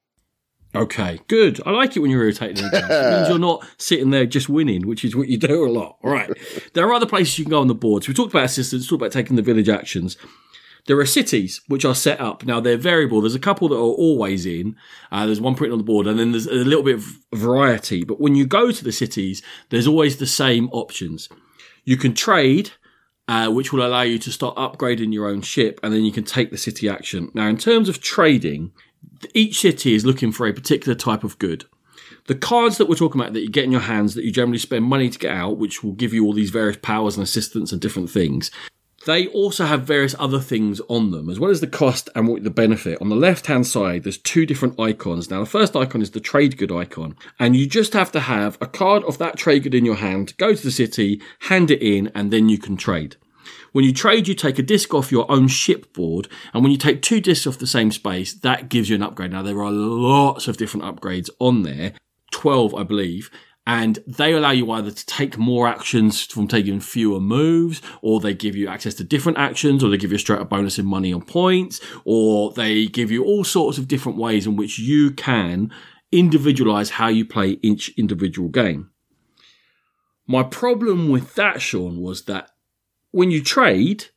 Okay, 0.75 1.20
good. 1.27 1.62
I 1.68 1.72
like 1.72 1.96
it 1.96 2.00
when 2.00 2.10
you're 2.10 2.24
irritated. 2.24 2.60
It 2.60 2.74
means 2.74 3.30
you're 3.30 3.38
not 3.38 3.65
sitting 3.77 4.10
there 4.10 4.25
just 4.25 4.50
winning, 4.50 4.88
which 4.88 5.06
is 5.06 5.15
what 5.15 5.27
you 5.27 5.38
do 5.38 5.65
a 5.65 5.70
lot. 5.70 5.98
All 6.03 6.12
right. 6.12 6.32
There 6.74 6.88
are 6.88 6.94
other 6.94 7.06
places 7.06 7.38
you 7.38 7.46
can 7.46 7.51
go 7.51 7.62
on 7.62 7.68
the 7.68 7.75
board. 7.75 8.03
So 8.03 8.10
we 8.10 8.15
talked 8.15 8.34
about 8.34 8.46
assistance, 8.46 8.88
talked 8.88 9.01
about 9.01 9.12
taking 9.12 9.36
the 9.36 9.44
village 9.44 9.70
actions. 9.70 10.18
There 10.86 11.00
are 11.00 11.06
cities 11.06 11.62
which 11.68 11.86
are 11.86 11.96
set 11.96 12.20
up. 12.20 12.44
Now 12.44 12.60
they're 12.60 12.75
variable. 12.75 13.22
There's 13.22 13.36
a 13.36 13.39
couple 13.39 13.70
that 13.70 13.75
are 13.75 13.80
always 13.80 14.46
in. 14.46 14.75
Uh, 15.12 15.27
there's 15.27 15.39
one 15.39 15.56
printed 15.56 15.74
on 15.74 15.77
the 15.77 15.86
board, 15.86 16.08
and 16.08 16.20
then 16.20 16.32
there's 16.32 16.48
a 16.48 16.53
little 16.53 16.84
bit 16.84 16.96
of 16.96 17.06
variety. 17.34 18.03
But 18.03 18.20
when 18.20 18.36
you 18.36 18.46
go 18.46 18.72
to 18.72 18.84
the 18.84 18.92
cities, 18.92 19.42
there's 19.70 19.88
always 19.88 20.18
the 20.18 20.27
same 20.27 20.70
options. 20.70 21.30
You 21.86 21.98
can 21.98 22.13
trade, 22.13 22.72
uh, 23.27 23.50
which 23.50 23.72
will 23.72 23.86
allow 23.86 24.01
you 24.01 24.20
to 24.20 24.32
start 24.32 24.58
upgrading 24.58 25.13
your 25.13 25.27
own 25.27 25.42
ship, 25.42 25.80
and 25.84 25.94
then 25.94 26.03
you 26.03 26.12
can 26.12 26.25
take 26.25 26.51
the 26.51 26.58
city 26.58 26.89
action. 26.89 27.32
Now, 27.34 27.48
in 27.48 27.58
terms 27.58 27.88
of 27.88 28.01
trading, 28.01 28.74
each 29.34 29.60
city 29.60 29.94
is 29.96 30.06
looking 30.06 30.32
for 30.32 30.48
a 30.48 30.54
particular 30.54 30.96
type 30.96 31.24
of 31.24 31.40
good. 31.40 31.66
The 32.28 32.36
cards 32.36 32.78
that 32.78 32.88
we're 32.88 32.96
talking 32.96 33.20
about 33.20 33.34
that 33.34 33.42
you 33.42 33.50
get 33.50 33.66
in 33.66 33.72
your 33.72 33.82
hands 33.82 34.16
that 34.16 34.24
you 34.24 34.32
generally 34.32 34.58
spend 34.58 34.86
money 34.86 35.10
to 35.10 35.20
get 35.20 35.32
out, 35.32 35.58
which 35.58 35.84
will 35.84 35.92
give 35.92 36.14
you 36.14 36.26
all 36.26 36.34
these 36.34 36.52
various 36.52 36.78
powers 36.82 37.18
and 37.18 37.24
assistance 37.24 37.72
and 37.72 37.82
different 37.82 38.10
things, 38.10 38.50
they 39.06 39.28
also 39.28 39.66
have 39.66 39.84
various 39.84 40.16
other 40.18 40.40
things 40.40 40.80
on 40.88 41.12
them, 41.12 41.30
as 41.30 41.40
well 41.40 41.52
as 41.52 41.60
the 41.60 41.68
cost 41.68 42.10
and 42.16 42.28
what 42.28 42.44
the 42.44 42.50
benefit. 42.50 43.02
On 43.02 43.10
the 43.10 43.16
left 43.16 43.48
hand 43.48 43.68
side, 43.68 44.04
there's 44.04 44.18
two 44.18 44.46
different 44.46 44.80
icons. 44.80 45.30
Now, 45.30 45.42
the 45.42 45.46
first 45.46 45.76
icon 45.76 46.02
is 46.02 46.12
the 46.12 46.22
trade 46.22 46.58
good 46.58 46.72
icon, 46.72 47.18
and 47.40 47.56
you 47.56 47.68
just 47.68 47.94
have 47.94 48.12
to 48.14 48.22
have 48.22 48.58
a 48.62 48.68
card 48.68 49.04
of 49.04 49.18
that 49.18 49.36
trade 49.36 49.64
good 49.64 49.76
in 49.76 49.86
your 49.86 49.96
hand, 49.96 50.38
go 50.38 50.54
to 50.54 50.64
the 50.64 50.72
city, 50.72 51.22
hand 51.40 51.70
it 51.72 51.82
in, 51.82 52.12
and 52.16 52.32
then 52.32 52.48
you 52.48 52.58
can 52.58 52.78
trade. 52.78 53.18
When 53.74 53.84
you 53.84 53.92
trade, 53.92 54.27
you 54.27 54.36
take 54.36 54.60
a 54.60 54.63
disc 54.63 54.94
off 54.94 55.12
your 55.12 55.30
own 55.30 55.48
shipboard, 55.48 56.27
and 56.53 56.63
when 56.63 56.72
you 56.72 56.77
take 56.77 57.01
two 57.01 57.20
discs 57.20 57.48
off 57.48 57.58
the 57.58 57.68
same 57.68 57.92
space, 57.92 58.34
that 58.34 58.70
gives 58.70 58.88
you 58.88 58.96
an 58.96 59.01
upgrade. 59.01 59.32
Now, 59.32 59.42
there 59.42 59.63
are 59.63 59.72
lots 59.72 60.48
of 60.48 60.58
different 60.58 60.86
upgrades 60.86 61.30
on 61.39 61.63
there, 61.63 61.94
12, 62.32 62.75
I 62.75 62.84
believe, 62.84 63.32
and 63.65 63.98
they 64.06 64.34
allow 64.34 64.51
you 64.51 64.70
either 64.70 64.92
to 64.92 65.06
take 65.08 65.39
more 65.39 65.68
actions 65.68 66.24
from 66.24 66.48
taking 66.48 66.82
fewer 66.82 67.20
moves, 67.20 67.82
or 68.03 68.20
they 68.20 68.36
give 68.36 68.56
you 68.56 68.68
access 68.68 68.94
to 68.96 69.03
different 69.03 69.39
actions, 69.39 69.84
or 69.84 69.89
they 69.89 69.98
give 69.98 70.12
you 70.12 70.18
a 70.18 70.20
straight 70.20 70.42
up 70.42 70.50
bonus 70.50 70.77
in 70.77 70.86
money 70.86 71.12
on 71.12 71.24
points, 71.24 71.82
or 72.06 72.53
they 72.53 72.86
give 72.86 73.10
you 73.10 73.24
all 73.24 73.44
sorts 73.44 73.80
of 73.80 73.88
different 73.88 74.20
ways 74.20 74.46
in 74.46 74.56
which 74.56 74.77
you 74.77 75.10
can 75.10 75.72
individualize 76.12 76.92
how 76.92 77.08
you 77.08 77.25
play 77.25 77.58
each 77.63 77.89
individual 77.98 78.50
game. 78.50 78.92
My 80.27 80.44
problem 80.44 81.10
with 81.10 81.34
that, 81.36 81.60
Sean, 81.60 82.00
was 82.00 82.25
that 82.25 82.51
when 83.13 83.32
you 83.32 83.41
trade, 83.41 84.08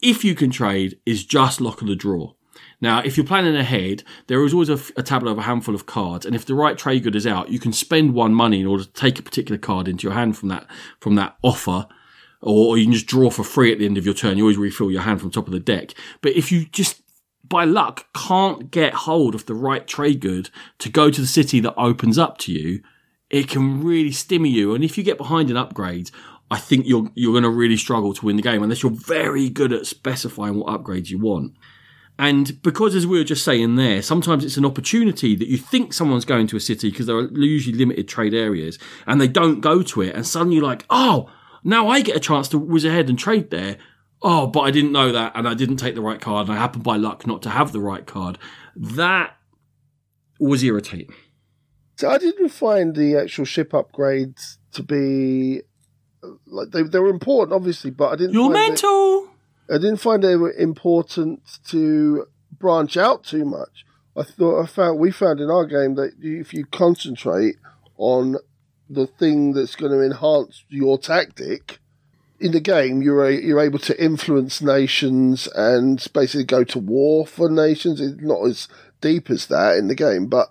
if 0.00 0.24
you 0.24 0.34
can 0.34 0.50
trade, 0.50 0.98
is 1.04 1.24
just 1.24 1.60
lock 1.60 1.80
of 1.80 1.88
the 1.88 1.96
draw. 1.96 2.34
Now, 2.82 3.00
if 3.00 3.16
you're 3.16 3.26
planning 3.26 3.56
ahead, 3.56 4.04
there 4.26 4.44
is 4.44 4.52
always 4.52 4.68
a, 4.68 4.78
a 4.96 5.02
tableau 5.02 5.32
of 5.32 5.38
a 5.38 5.42
handful 5.42 5.74
of 5.74 5.86
cards, 5.86 6.26
and 6.26 6.34
if 6.36 6.44
the 6.44 6.54
right 6.54 6.76
trade 6.76 7.02
good 7.02 7.16
is 7.16 7.26
out, 7.26 7.48
you 7.48 7.58
can 7.58 7.72
spend 7.72 8.14
one 8.14 8.34
money 8.34 8.60
in 8.60 8.66
order 8.66 8.84
to 8.84 8.92
take 8.92 9.18
a 9.18 9.22
particular 9.22 9.58
card 9.58 9.88
into 9.88 10.06
your 10.06 10.14
hand 10.14 10.36
from 10.36 10.50
that 10.50 10.66
from 11.00 11.14
that 11.14 11.36
offer, 11.42 11.86
or, 12.42 12.78
you 12.78 12.84
can 12.84 12.92
just 12.92 13.06
draw 13.06 13.30
for 13.30 13.44
free 13.44 13.72
at 13.72 13.78
the 13.78 13.86
end 13.86 13.98
of 13.98 14.04
your 14.04 14.14
turn. 14.14 14.38
You 14.38 14.44
always 14.44 14.56
refill 14.56 14.90
your 14.90 15.02
hand 15.02 15.20
from 15.20 15.30
top 15.30 15.46
of 15.46 15.52
the 15.52 15.60
deck. 15.60 15.94
But 16.22 16.32
if 16.32 16.52
you 16.52 16.66
just 16.66 17.02
by 17.46 17.64
luck 17.64 18.06
can't 18.14 18.70
get 18.70 18.94
hold 18.94 19.34
of 19.34 19.46
the 19.46 19.54
right 19.54 19.86
trade 19.86 20.20
good 20.20 20.50
to 20.78 20.88
go 20.88 21.10
to 21.10 21.20
the 21.20 21.26
city 21.26 21.60
that 21.60 21.74
opens 21.76 22.16
up 22.16 22.38
to 22.38 22.52
you, 22.52 22.82
it 23.28 23.48
can 23.48 23.82
really 23.82 24.10
stimmy 24.10 24.50
you. 24.50 24.74
And 24.74 24.82
if 24.82 24.98
you 24.98 25.04
get 25.04 25.18
behind 25.18 25.50
in 25.50 25.56
upgrades, 25.56 26.10
I 26.50 26.58
think 26.58 26.86
you're 26.86 27.10
you're 27.14 27.32
going 27.32 27.44
to 27.44 27.50
really 27.50 27.76
struggle 27.76 28.12
to 28.14 28.26
win 28.26 28.36
the 28.36 28.42
game 28.42 28.62
unless 28.62 28.82
you're 28.82 28.92
very 28.92 29.48
good 29.48 29.72
at 29.72 29.86
specifying 29.86 30.56
what 30.56 30.66
upgrades 30.68 31.08
you 31.08 31.18
want. 31.18 31.54
And 32.18 32.60
because, 32.62 32.94
as 32.94 33.06
we 33.06 33.16
were 33.16 33.24
just 33.24 33.44
saying 33.44 33.76
there, 33.76 34.02
sometimes 34.02 34.44
it's 34.44 34.58
an 34.58 34.66
opportunity 34.66 35.34
that 35.36 35.48
you 35.48 35.56
think 35.56 35.94
someone's 35.94 36.26
going 36.26 36.48
to 36.48 36.56
a 36.56 36.60
city 36.60 36.90
because 36.90 37.06
there 37.06 37.16
are 37.16 37.30
usually 37.32 37.78
limited 37.78 38.08
trade 38.08 38.34
areas 38.34 38.78
and 39.06 39.18
they 39.18 39.28
don't 39.28 39.60
go 39.60 39.82
to 39.82 40.02
it. 40.02 40.14
And 40.14 40.26
suddenly 40.26 40.56
you're 40.56 40.64
like, 40.64 40.84
oh, 40.90 41.30
now 41.64 41.88
I 41.88 42.02
get 42.02 42.16
a 42.16 42.20
chance 42.20 42.48
to 42.48 42.58
whiz 42.58 42.84
ahead 42.84 43.08
and 43.08 43.18
trade 43.18 43.50
there. 43.50 43.78
Oh, 44.20 44.46
but 44.46 44.60
I 44.60 44.70
didn't 44.70 44.92
know 44.92 45.12
that 45.12 45.32
and 45.34 45.48
I 45.48 45.54
didn't 45.54 45.78
take 45.78 45.94
the 45.94 46.02
right 46.02 46.20
card 46.20 46.48
and 46.48 46.58
I 46.58 46.60
happened 46.60 46.84
by 46.84 46.96
luck 46.96 47.26
not 47.26 47.40
to 47.42 47.48
have 47.48 47.72
the 47.72 47.80
right 47.80 48.06
card. 48.06 48.38
That 48.76 49.34
was 50.38 50.62
irritating. 50.62 51.14
So 51.96 52.10
I 52.10 52.18
didn't 52.18 52.50
find 52.50 52.94
the 52.94 53.16
actual 53.16 53.46
ship 53.46 53.70
upgrades 53.70 54.58
to 54.72 54.82
be 54.82 55.62
like 56.46 56.70
they, 56.70 56.82
they 56.82 56.98
were 56.98 57.08
important, 57.08 57.54
obviously, 57.54 57.90
but 57.90 58.12
I 58.12 58.16
didn't. 58.16 58.34
You're 58.34 58.50
it- 58.50 58.54
mental. 58.54 59.28
I 59.70 59.74
didn't 59.74 59.98
find 59.98 60.22
they 60.22 60.36
were 60.36 60.52
important 60.52 61.58
to 61.68 62.26
branch 62.58 62.96
out 62.96 63.22
too 63.22 63.44
much. 63.44 63.84
I 64.16 64.24
thought 64.24 64.62
I 64.62 64.66
found 64.66 64.98
we 64.98 65.12
found 65.12 65.40
in 65.40 65.48
our 65.50 65.64
game 65.64 65.94
that 65.94 66.14
if 66.20 66.52
you 66.52 66.66
concentrate 66.66 67.56
on 67.96 68.36
the 68.88 69.06
thing 69.06 69.52
that's 69.52 69.76
going 69.76 69.92
to 69.92 70.04
enhance 70.04 70.64
your 70.68 70.98
tactic 70.98 71.78
in 72.40 72.50
the 72.50 72.60
game, 72.60 73.02
you're 73.02 73.24
a, 73.24 73.32
you're 73.32 73.60
able 73.60 73.78
to 73.78 74.02
influence 74.02 74.60
nations 74.60 75.46
and 75.54 76.04
basically 76.12 76.44
go 76.44 76.64
to 76.64 76.78
war 76.80 77.24
for 77.26 77.48
nations. 77.48 78.00
It's 78.00 78.20
not 78.20 78.44
as 78.46 78.66
deep 79.00 79.30
as 79.30 79.46
that 79.46 79.76
in 79.76 79.86
the 79.86 79.94
game, 79.94 80.26
but 80.26 80.48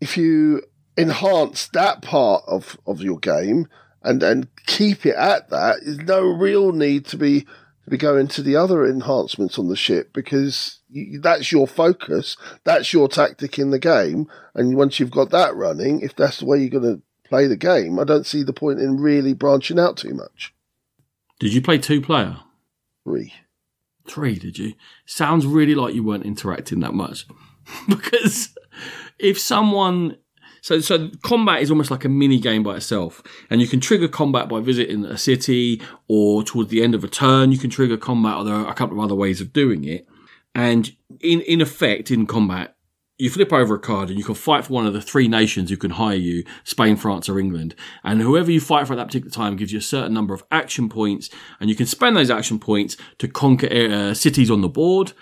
if 0.00 0.16
you 0.16 0.62
enhance 0.96 1.68
that 1.68 2.02
part 2.02 2.42
of, 2.48 2.76
of 2.86 3.00
your 3.00 3.18
game 3.18 3.68
and 4.02 4.22
and 4.22 4.48
keep 4.66 5.06
it 5.06 5.16
at 5.16 5.50
that, 5.50 5.76
there's 5.84 5.98
no 5.98 6.22
real 6.22 6.72
need 6.72 7.04
to 7.06 7.16
be 7.16 7.46
to 7.84 7.90
be 7.90 7.96
going 7.96 8.28
to 8.28 8.42
the 8.42 8.56
other 8.56 8.86
enhancements 8.86 9.58
on 9.58 9.68
the 9.68 9.76
ship 9.76 10.12
because 10.12 10.80
you, 10.90 11.20
that's 11.20 11.50
your 11.50 11.66
focus, 11.66 12.36
that's 12.64 12.92
your 12.92 13.08
tactic 13.08 13.58
in 13.58 13.70
the 13.70 13.78
game, 13.78 14.28
and 14.54 14.76
once 14.76 15.00
you've 15.00 15.10
got 15.10 15.30
that 15.30 15.54
running, 15.54 16.00
if 16.00 16.14
that's 16.14 16.38
the 16.38 16.46
way 16.46 16.58
you're 16.58 16.68
going 16.68 16.96
to 16.96 17.02
play 17.24 17.46
the 17.46 17.56
game, 17.56 17.98
I 17.98 18.04
don't 18.04 18.26
see 18.26 18.42
the 18.42 18.52
point 18.52 18.80
in 18.80 19.00
really 19.00 19.34
branching 19.34 19.78
out 19.78 19.96
too 19.96 20.14
much. 20.14 20.54
Did 21.38 21.54
you 21.54 21.62
play 21.62 21.78
two 21.78 22.00
player? 22.00 22.38
Three. 23.04 23.32
Three, 24.06 24.38
did 24.38 24.58
you? 24.58 24.74
Sounds 25.06 25.46
really 25.46 25.74
like 25.74 25.94
you 25.94 26.02
weren't 26.02 26.24
interacting 26.24 26.80
that 26.80 26.94
much. 26.94 27.26
because 27.88 28.50
if 29.18 29.38
someone 29.38 30.16
so 30.60 30.80
so 30.80 31.10
combat 31.22 31.62
is 31.62 31.70
almost 31.70 31.90
like 31.90 32.04
a 32.04 32.08
mini 32.08 32.38
game 32.38 32.62
by 32.62 32.76
itself. 32.76 33.22
And 33.50 33.60
you 33.60 33.66
can 33.66 33.80
trigger 33.80 34.08
combat 34.08 34.48
by 34.48 34.60
visiting 34.60 35.04
a 35.04 35.18
city 35.18 35.80
or 36.08 36.42
towards 36.42 36.70
the 36.70 36.82
end 36.82 36.94
of 36.94 37.04
a 37.04 37.08
turn 37.08 37.52
you 37.52 37.58
can 37.58 37.70
trigger 37.70 37.96
combat 37.96 38.36
or 38.36 38.44
there 38.44 38.54
are 38.54 38.68
a 38.68 38.74
couple 38.74 38.98
of 38.98 39.04
other 39.04 39.14
ways 39.14 39.40
of 39.40 39.52
doing 39.52 39.84
it. 39.84 40.06
And 40.54 40.94
in 41.20 41.40
in 41.42 41.60
effect 41.60 42.10
in 42.10 42.26
combat 42.26 42.76
you 43.18 43.28
flip 43.28 43.52
over 43.52 43.74
a 43.74 43.78
card 43.80 44.08
and 44.08 44.18
you 44.18 44.24
can 44.24 44.36
fight 44.36 44.64
for 44.64 44.72
one 44.72 44.86
of 44.86 44.92
the 44.92 45.02
three 45.02 45.26
nations 45.26 45.70
who 45.70 45.76
can 45.76 45.90
hire 45.90 46.16
you 46.16 46.44
Spain, 46.62 46.96
France, 46.96 47.28
or 47.28 47.38
England. 47.38 47.74
And 48.04 48.22
whoever 48.22 48.50
you 48.50 48.60
fight 48.60 48.86
for 48.86 48.92
at 48.92 48.96
that 48.96 49.06
particular 49.06 49.32
time 49.32 49.56
gives 49.56 49.72
you 49.72 49.80
a 49.80 49.82
certain 49.82 50.14
number 50.14 50.34
of 50.34 50.44
action 50.52 50.88
points, 50.88 51.28
and 51.58 51.68
you 51.68 51.74
can 51.74 51.86
spend 51.86 52.16
those 52.16 52.30
action 52.30 52.60
points 52.60 52.96
to 53.18 53.26
conquer 53.26 53.68
uh, 53.68 54.14
cities 54.14 54.50
on 54.50 54.60
the 54.60 54.68
board. 54.68 55.12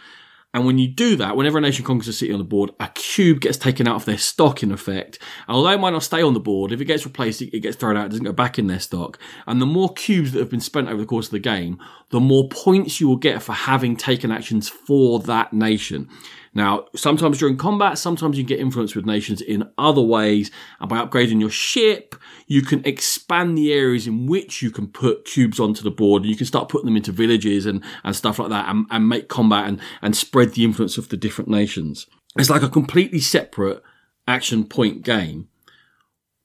And 0.56 0.64
when 0.64 0.78
you 0.78 0.88
do 0.88 1.16
that, 1.16 1.36
whenever 1.36 1.58
a 1.58 1.60
nation 1.60 1.84
conquers 1.84 2.08
a 2.08 2.14
city 2.14 2.32
on 2.32 2.38
the 2.38 2.44
board, 2.44 2.70
a 2.80 2.88
cube 2.94 3.42
gets 3.42 3.58
taken 3.58 3.86
out 3.86 3.96
of 3.96 4.06
their 4.06 4.16
stock 4.16 4.62
in 4.62 4.72
effect. 4.72 5.18
And 5.46 5.54
although 5.54 5.68
it 5.68 5.78
might 5.78 5.90
not 5.90 6.02
stay 6.02 6.22
on 6.22 6.32
the 6.32 6.40
board, 6.40 6.72
if 6.72 6.80
it 6.80 6.86
gets 6.86 7.04
replaced, 7.04 7.42
it 7.42 7.60
gets 7.60 7.76
thrown 7.76 7.94
out, 7.94 8.06
it 8.06 8.08
doesn't 8.08 8.25
go 8.25 8.32
back 8.32 8.58
in 8.58 8.66
their 8.66 8.80
stock. 8.80 9.18
And 9.46 9.60
the 9.60 9.66
more 9.66 9.92
cubes 9.92 10.32
that 10.32 10.38
have 10.38 10.48
been 10.48 10.62
spent 10.62 10.88
over 10.88 10.96
the 10.96 11.06
course 11.06 11.26
of 11.26 11.32
the 11.32 11.40
game, 11.40 11.78
the 12.08 12.20
more 12.20 12.48
points 12.48 13.02
you 13.02 13.06
will 13.06 13.18
get 13.18 13.42
for 13.42 13.52
having 13.52 13.98
taken 13.98 14.30
actions 14.30 14.66
for 14.66 15.20
that 15.20 15.52
nation. 15.52 16.08
Now, 16.56 16.86
sometimes 16.96 17.36
during 17.36 17.58
combat, 17.58 17.98
sometimes 17.98 18.38
you 18.38 18.42
get 18.42 18.60
influence 18.60 18.94
with 18.94 19.04
nations 19.04 19.42
in 19.42 19.70
other 19.76 20.00
ways. 20.00 20.50
And 20.80 20.88
by 20.88 21.04
upgrading 21.04 21.38
your 21.38 21.50
ship, 21.50 22.14
you 22.46 22.62
can 22.62 22.82
expand 22.86 23.58
the 23.58 23.75
areas 23.75 24.06
in 24.06 24.26
which 24.26 24.62
you 24.62 24.70
can 24.70 24.88
put 24.88 25.26
cubes 25.26 25.60
onto 25.60 25.82
the 25.82 25.90
board. 25.90 26.22
And 26.22 26.30
you 26.30 26.36
can 26.36 26.46
start 26.46 26.70
putting 26.70 26.86
them 26.86 26.96
into 26.96 27.12
villages 27.12 27.66
and, 27.66 27.84
and 28.04 28.16
stuff 28.16 28.38
like 28.38 28.48
that 28.48 28.70
and, 28.70 28.86
and 28.90 29.06
make 29.06 29.28
combat 29.28 29.68
and, 29.68 29.78
and 30.00 30.16
spread 30.16 30.54
the 30.54 30.64
influence 30.64 30.96
of 30.96 31.10
the 31.10 31.18
different 31.18 31.50
nations. 31.50 32.06
It's 32.38 32.48
like 32.48 32.62
a 32.62 32.70
completely 32.70 33.20
separate 33.20 33.82
action 34.26 34.64
point 34.64 35.02
game. 35.02 35.48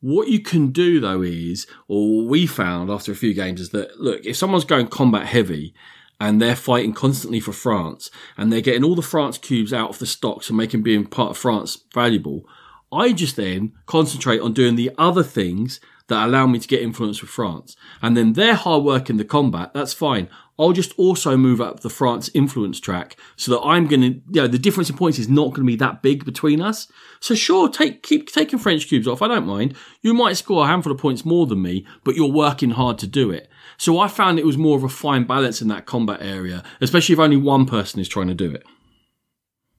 What 0.02 0.28
you 0.28 0.42
can 0.42 0.74
do 0.74 1.00
though 1.00 1.22
is, 1.22 1.68
or 1.88 2.26
we 2.26 2.48
found 2.48 2.90
after 2.90 3.14
a 3.14 3.16
few 3.16 3.34
games 3.34 3.62
is 3.62 3.70
that, 3.70 3.98
look, 3.98 4.26
if 4.26 4.36
someone's 4.36 4.66
going 4.66 4.88
combat 4.88 5.28
heavy, 5.28 5.74
and 6.22 6.40
they're 6.40 6.56
fighting 6.56 6.94
constantly 6.94 7.40
for 7.40 7.52
France 7.52 8.12
and 8.38 8.54
they're 8.54 8.62
getting 8.62 8.84
all 8.84 8.94
the 8.94 9.02
France 9.02 9.40
cubes 9.40 9.74
out 9.74 9.90
of 9.90 9.98
the 9.98 10.06
stocks 10.06 10.50
and 10.50 10.58
making 10.58 10.84
being 10.84 11.04
part 11.04 11.32
of 11.32 11.38
France 11.38 11.80
valuable. 11.96 12.48
I 12.92 13.12
just 13.12 13.38
then 13.38 13.74
concentrate 13.88 14.40
on 14.40 14.54
doing 14.54 14.76
the 14.76 14.92
other 15.00 15.24
things 15.24 15.80
that 16.10 16.28
allow 16.28 16.46
me 16.46 16.60
to 16.60 16.68
get 16.68 16.84
influence 16.84 17.22
with 17.22 17.32
France. 17.32 17.76
And 18.04 18.16
then 18.16 18.34
their 18.34 18.54
hard 18.54 18.84
work 18.84 19.10
in 19.10 19.18
the 19.18 19.26
combat, 19.26 19.74
that's 19.74 19.94
fine. 19.94 20.30
I'll 20.60 20.74
just 20.74 20.94
also 20.96 21.36
move 21.38 21.60
up 21.60 21.80
the 21.80 21.90
France 21.90 22.30
influence 22.36 22.80
track 22.80 23.16
so 23.36 23.52
that 23.54 23.66
I'm 23.66 23.88
going 23.88 24.02
to, 24.02 24.08
you 24.08 24.42
know, 24.42 24.48
the 24.48 24.60
difference 24.60 24.92
in 24.92 24.98
points 24.98 25.18
is 25.18 25.28
not 25.28 25.46
going 25.56 25.66
to 25.66 25.72
be 25.72 25.78
that 25.78 26.04
big 26.04 26.24
between 26.24 26.62
us. 26.62 26.88
So 27.20 27.34
sure, 27.34 27.68
take, 27.68 28.04
keep 28.04 28.32
taking 28.32 28.60
French 28.60 28.88
cubes 28.88 29.08
off. 29.08 29.24
I 29.24 29.28
don't 29.28 29.48
mind. 29.48 29.76
You 30.04 30.14
might 30.14 30.38
score 30.38 30.66
a 30.66 30.68
handful 30.68 30.92
of 30.92 31.00
points 31.00 31.26
more 31.26 31.48
than 31.48 31.64
me, 31.64 31.88
but 32.04 32.16
you're 32.16 32.32
working 32.32 32.72
hard 32.72 33.00
to 33.00 33.08
do 33.08 33.32
it. 33.32 33.50
So 33.82 33.98
I 33.98 34.10
found 34.10 34.38
it 34.38 34.46
was 34.46 34.60
more 34.60 34.78
of 34.78 34.84
a 34.84 34.90
fine 34.90 35.24
balance 35.24 35.60
in 35.60 35.68
that 35.70 35.88
combat 35.88 36.22
area, 36.22 36.62
especially 36.82 37.14
if 37.14 37.20
only 37.20 37.36
one 37.36 37.66
person 37.66 38.00
is 38.00 38.08
trying 38.08 38.28
to 38.28 38.36
do 38.36 38.52
it. 38.52 38.64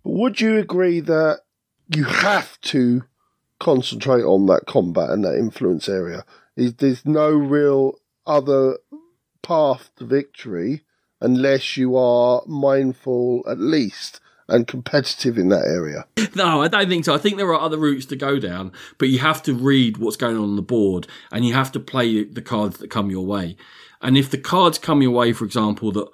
Would 0.02 0.40
you 0.40 0.58
agree 0.58 0.98
that 0.98 1.42
you 1.86 2.02
have 2.02 2.60
to 2.62 3.04
concentrate 3.60 4.24
on 4.24 4.46
that 4.46 4.66
combat 4.66 5.10
and 5.10 5.24
that 5.24 5.38
influence 5.38 5.88
area? 5.88 6.24
Is 6.56 6.74
there's 6.74 7.06
no 7.06 7.30
real 7.30 8.00
other 8.26 8.78
path 9.40 9.92
to 9.98 10.04
victory 10.04 10.82
unless 11.20 11.76
you 11.76 11.96
are 11.96 12.42
mindful 12.48 13.44
at 13.48 13.60
least 13.60 14.18
and 14.48 14.66
competitive 14.66 15.38
in 15.38 15.48
that 15.50 15.64
area. 15.64 16.06
No, 16.34 16.62
I 16.62 16.68
don't 16.68 16.88
think 16.88 17.04
so. 17.04 17.14
I 17.14 17.18
think 17.18 17.36
there 17.36 17.52
are 17.52 17.60
other 17.60 17.76
routes 17.76 18.06
to 18.06 18.16
go 18.16 18.38
down, 18.38 18.72
but 18.96 19.08
you 19.08 19.18
have 19.18 19.42
to 19.42 19.54
read 19.54 19.98
what's 19.98 20.16
going 20.16 20.36
on 20.36 20.44
on 20.44 20.56
the 20.56 20.62
board 20.62 21.06
and 21.30 21.44
you 21.44 21.52
have 21.52 21.70
to 21.72 21.80
play 21.80 22.24
the 22.24 22.40
cards 22.40 22.78
that 22.78 22.88
come 22.88 23.10
your 23.10 23.26
way. 23.26 23.56
And 24.02 24.16
if 24.16 24.30
the 24.30 24.38
cards 24.38 24.78
come 24.78 25.00
your 25.00 25.12
way, 25.12 25.32
for 25.32 25.44
example, 25.44 25.92
that 25.92 26.08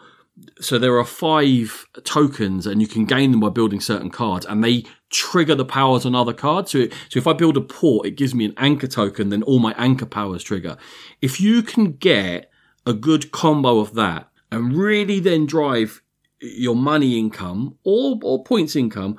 so 0.60 0.78
there 0.78 0.98
are 0.98 1.04
five 1.04 1.86
tokens 2.04 2.66
and 2.66 2.80
you 2.80 2.86
can 2.86 3.04
gain 3.04 3.30
them 3.30 3.40
by 3.40 3.48
building 3.48 3.80
certain 3.80 4.10
cards 4.10 4.46
and 4.46 4.62
they 4.62 4.84
trigger 5.10 5.54
the 5.54 5.64
powers 5.64 6.04
on 6.06 6.14
other 6.14 6.32
cards. 6.32 6.70
So, 6.70 6.86
so 7.08 7.18
if 7.18 7.26
I 7.26 7.32
build 7.32 7.56
a 7.56 7.60
port, 7.60 8.06
it 8.06 8.16
gives 8.16 8.34
me 8.34 8.44
an 8.44 8.54
anchor 8.56 8.86
token, 8.86 9.30
then 9.30 9.42
all 9.42 9.58
my 9.58 9.74
anchor 9.76 10.06
powers 10.06 10.44
trigger. 10.44 10.76
If 11.20 11.40
you 11.40 11.62
can 11.62 11.92
get 11.92 12.50
a 12.86 12.92
good 12.92 13.32
combo 13.32 13.80
of 13.80 13.94
that 13.94 14.28
and 14.50 14.74
really 14.74 15.20
then 15.20 15.46
drive 15.46 16.02
your 16.40 16.76
money 16.76 17.18
income 17.18 17.76
or, 17.84 18.18
or 18.22 18.44
points 18.44 18.76
income 18.76 19.16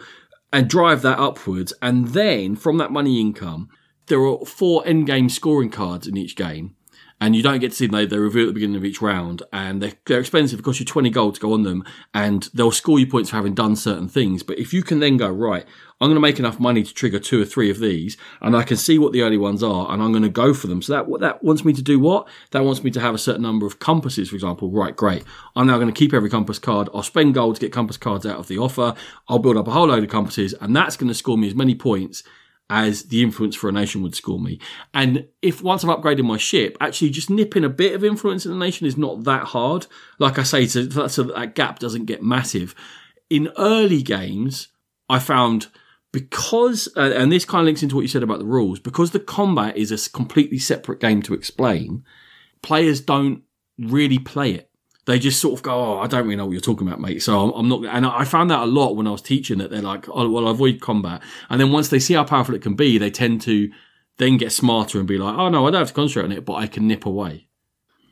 and 0.53 0.69
drive 0.69 1.01
that 1.01 1.19
upwards. 1.19 1.73
And 1.81 2.09
then 2.09 2.55
from 2.55 2.77
that 2.77 2.91
money 2.91 3.19
income, 3.19 3.69
there 4.07 4.25
are 4.25 4.45
four 4.45 4.85
end 4.87 5.05
game 5.05 5.29
scoring 5.29 5.69
cards 5.69 6.07
in 6.07 6.17
each 6.17 6.35
game 6.35 6.75
and 7.21 7.35
you 7.35 7.43
don't 7.43 7.59
get 7.59 7.71
to 7.71 7.77
see 7.77 7.87
them. 7.87 7.95
They, 7.95 8.05
they 8.05 8.17
reveal 8.17 8.43
at 8.43 8.47
the 8.47 8.53
beginning 8.53 8.77
of 8.77 8.85
each 8.85 9.01
round, 9.01 9.43
and 9.51 9.81
they're, 9.81 9.93
they're 10.05 10.19
expensive. 10.19 10.59
It 10.59 10.63
costs 10.63 10.79
you 10.79 10.85
20 10.85 11.09
gold 11.09 11.35
to 11.35 11.41
go 11.41 11.53
on 11.53 11.63
them, 11.63 11.83
and 12.13 12.49
they'll 12.53 12.71
score 12.71 12.99
you 12.99 13.07
points 13.07 13.29
for 13.29 13.35
having 13.35 13.53
done 13.53 13.75
certain 13.75 14.07
things. 14.07 14.43
But 14.43 14.59
if 14.59 14.73
you 14.73 14.83
can 14.83 14.99
then 14.99 15.17
go, 15.17 15.29
right, 15.29 15.65
I'm 16.01 16.07
going 16.07 16.15
to 16.15 16.21
make 16.21 16.39
enough 16.39 16.59
money 16.59 16.83
to 16.83 16.93
trigger 16.93 17.19
two 17.19 17.41
or 17.41 17.45
three 17.45 17.69
of 17.69 17.79
these, 17.79 18.15
and 18.41 18.55
I 18.55 18.63
can 18.63 18.77
see 18.77 18.97
what 18.97 19.11
the 19.11 19.21
early 19.21 19.37
ones 19.37 19.61
are, 19.61 19.91
and 19.91 20.01
I'm 20.01 20.11
going 20.11 20.23
to 20.23 20.29
go 20.29 20.53
for 20.53 20.67
them. 20.67 20.81
So 20.81 20.93
that 20.93 21.07
what 21.07 21.19
that 21.21 21.43
wants 21.43 21.65
me 21.65 21.73
to 21.73 21.81
do 21.81 21.99
what? 21.99 22.27
That 22.51 22.63
wants 22.63 22.83
me 22.83 22.91
to 22.91 23.01
have 23.01 23.13
a 23.13 23.19
certain 23.19 23.41
number 23.41 23.65
of 23.65 23.79
compasses, 23.79 24.29
for 24.29 24.35
example. 24.35 24.71
Right, 24.71 24.95
great. 24.95 25.23
I'm 25.55 25.67
now 25.67 25.75
going 25.75 25.91
to 25.91 25.99
keep 25.99 26.13
every 26.13 26.29
compass 26.29 26.59
card. 26.59 26.89
I'll 26.93 27.03
spend 27.03 27.33
gold 27.33 27.55
to 27.55 27.61
get 27.61 27.73
compass 27.73 27.97
cards 27.97 28.25
out 28.25 28.39
of 28.39 28.47
the 28.47 28.57
offer. 28.57 28.95
I'll 29.27 29.39
build 29.39 29.57
up 29.57 29.67
a 29.67 29.71
whole 29.71 29.87
load 29.87 30.03
of 30.03 30.09
compasses, 30.09 30.53
and 30.53 30.73
that's 30.73 30.95
going 30.95 31.09
to 31.09 31.13
score 31.13 31.37
me 31.37 31.47
as 31.47 31.55
many 31.55 31.75
points 31.75 32.23
as 32.69 33.03
the 33.03 33.23
influence 33.23 33.55
for 33.55 33.67
a 33.67 33.73
nation 33.73 34.01
would 34.03 34.15
score 34.15 34.39
me. 34.39 34.59
And 34.93 35.27
if 35.41 35.63
once 35.63 35.83
I've 35.83 35.97
upgraded 35.97 36.23
my 36.23 36.37
ship, 36.37 36.77
actually 36.79 37.09
just 37.09 37.29
nipping 37.29 37.63
a 37.63 37.69
bit 37.69 37.95
of 37.95 38.03
influence 38.03 38.45
in 38.45 38.51
the 38.51 38.57
nation 38.57 38.85
is 38.85 38.97
not 38.97 39.23
that 39.23 39.45
hard. 39.45 39.87
Like 40.19 40.37
I 40.37 40.43
say, 40.43 40.67
so, 40.67 41.07
so 41.07 41.23
that 41.23 41.35
that 41.35 41.55
gap 41.55 41.79
doesn't 41.79 42.05
get 42.05 42.21
massive. 42.21 42.75
In 43.29 43.51
early 43.57 44.03
games, 44.03 44.67
I 45.07 45.19
found 45.19 45.67
because, 46.11 46.87
uh, 46.95 47.11
and 47.15 47.31
this 47.31 47.45
kind 47.45 47.61
of 47.61 47.65
links 47.65 47.83
into 47.83 47.95
what 47.95 48.01
you 48.01 48.07
said 48.07 48.23
about 48.23 48.39
the 48.39 48.45
rules, 48.45 48.79
because 48.79 49.11
the 49.11 49.19
combat 49.19 49.77
is 49.77 49.91
a 49.91 50.09
completely 50.11 50.57
separate 50.57 50.99
game 50.99 51.21
to 51.23 51.33
explain, 51.33 52.03
players 52.61 53.01
don't 53.01 53.43
really 53.77 54.19
play 54.19 54.51
it 54.51 54.68
they 55.09 55.17
just 55.17 55.41
sort 55.41 55.57
of 55.57 55.63
go, 55.63 55.71
"Oh, 55.71 55.99
I 55.99 56.07
don't 56.07 56.23
really 56.23 56.35
know 56.35 56.45
what 56.45 56.51
you're 56.51 56.61
talking 56.61 56.87
about, 56.87 57.01
mate." 57.01 57.23
So 57.23 57.39
I'm, 57.39 57.51
I'm 57.51 57.67
not. 57.67 57.85
And 57.85 58.05
I 58.05 58.23
found 58.23 58.51
that 58.51 58.59
a 58.59 58.65
lot 58.65 58.95
when 58.95 59.07
I 59.07 59.11
was 59.11 59.21
teaching 59.21 59.57
that 59.57 59.71
they're 59.71 59.81
like, 59.81 60.07
"Oh, 60.07 60.29
well, 60.29 60.47
I 60.47 60.51
avoid 60.51 60.81
combat," 60.81 61.21
and 61.49 61.59
then 61.59 61.71
once 61.71 61.89
they 61.89 61.99
see 61.99 62.13
how 62.13 62.23
powerful 62.23 62.55
it 62.55 62.61
can 62.61 62.75
be, 62.75 62.97
they 62.97 63.09
tend 63.09 63.41
to 63.41 63.71
then 64.17 64.37
get 64.37 64.51
smarter 64.51 64.99
and 64.99 65.07
be 65.07 65.17
like, 65.17 65.35
"Oh 65.35 65.49
no, 65.49 65.67
I 65.67 65.71
don't 65.71 65.79
have 65.79 65.87
to 65.89 65.93
concentrate 65.93 66.25
on 66.25 66.31
it, 66.31 66.45
but 66.45 66.53
I 66.53 66.67
can 66.67 66.87
nip 66.87 67.05
away." 67.05 67.47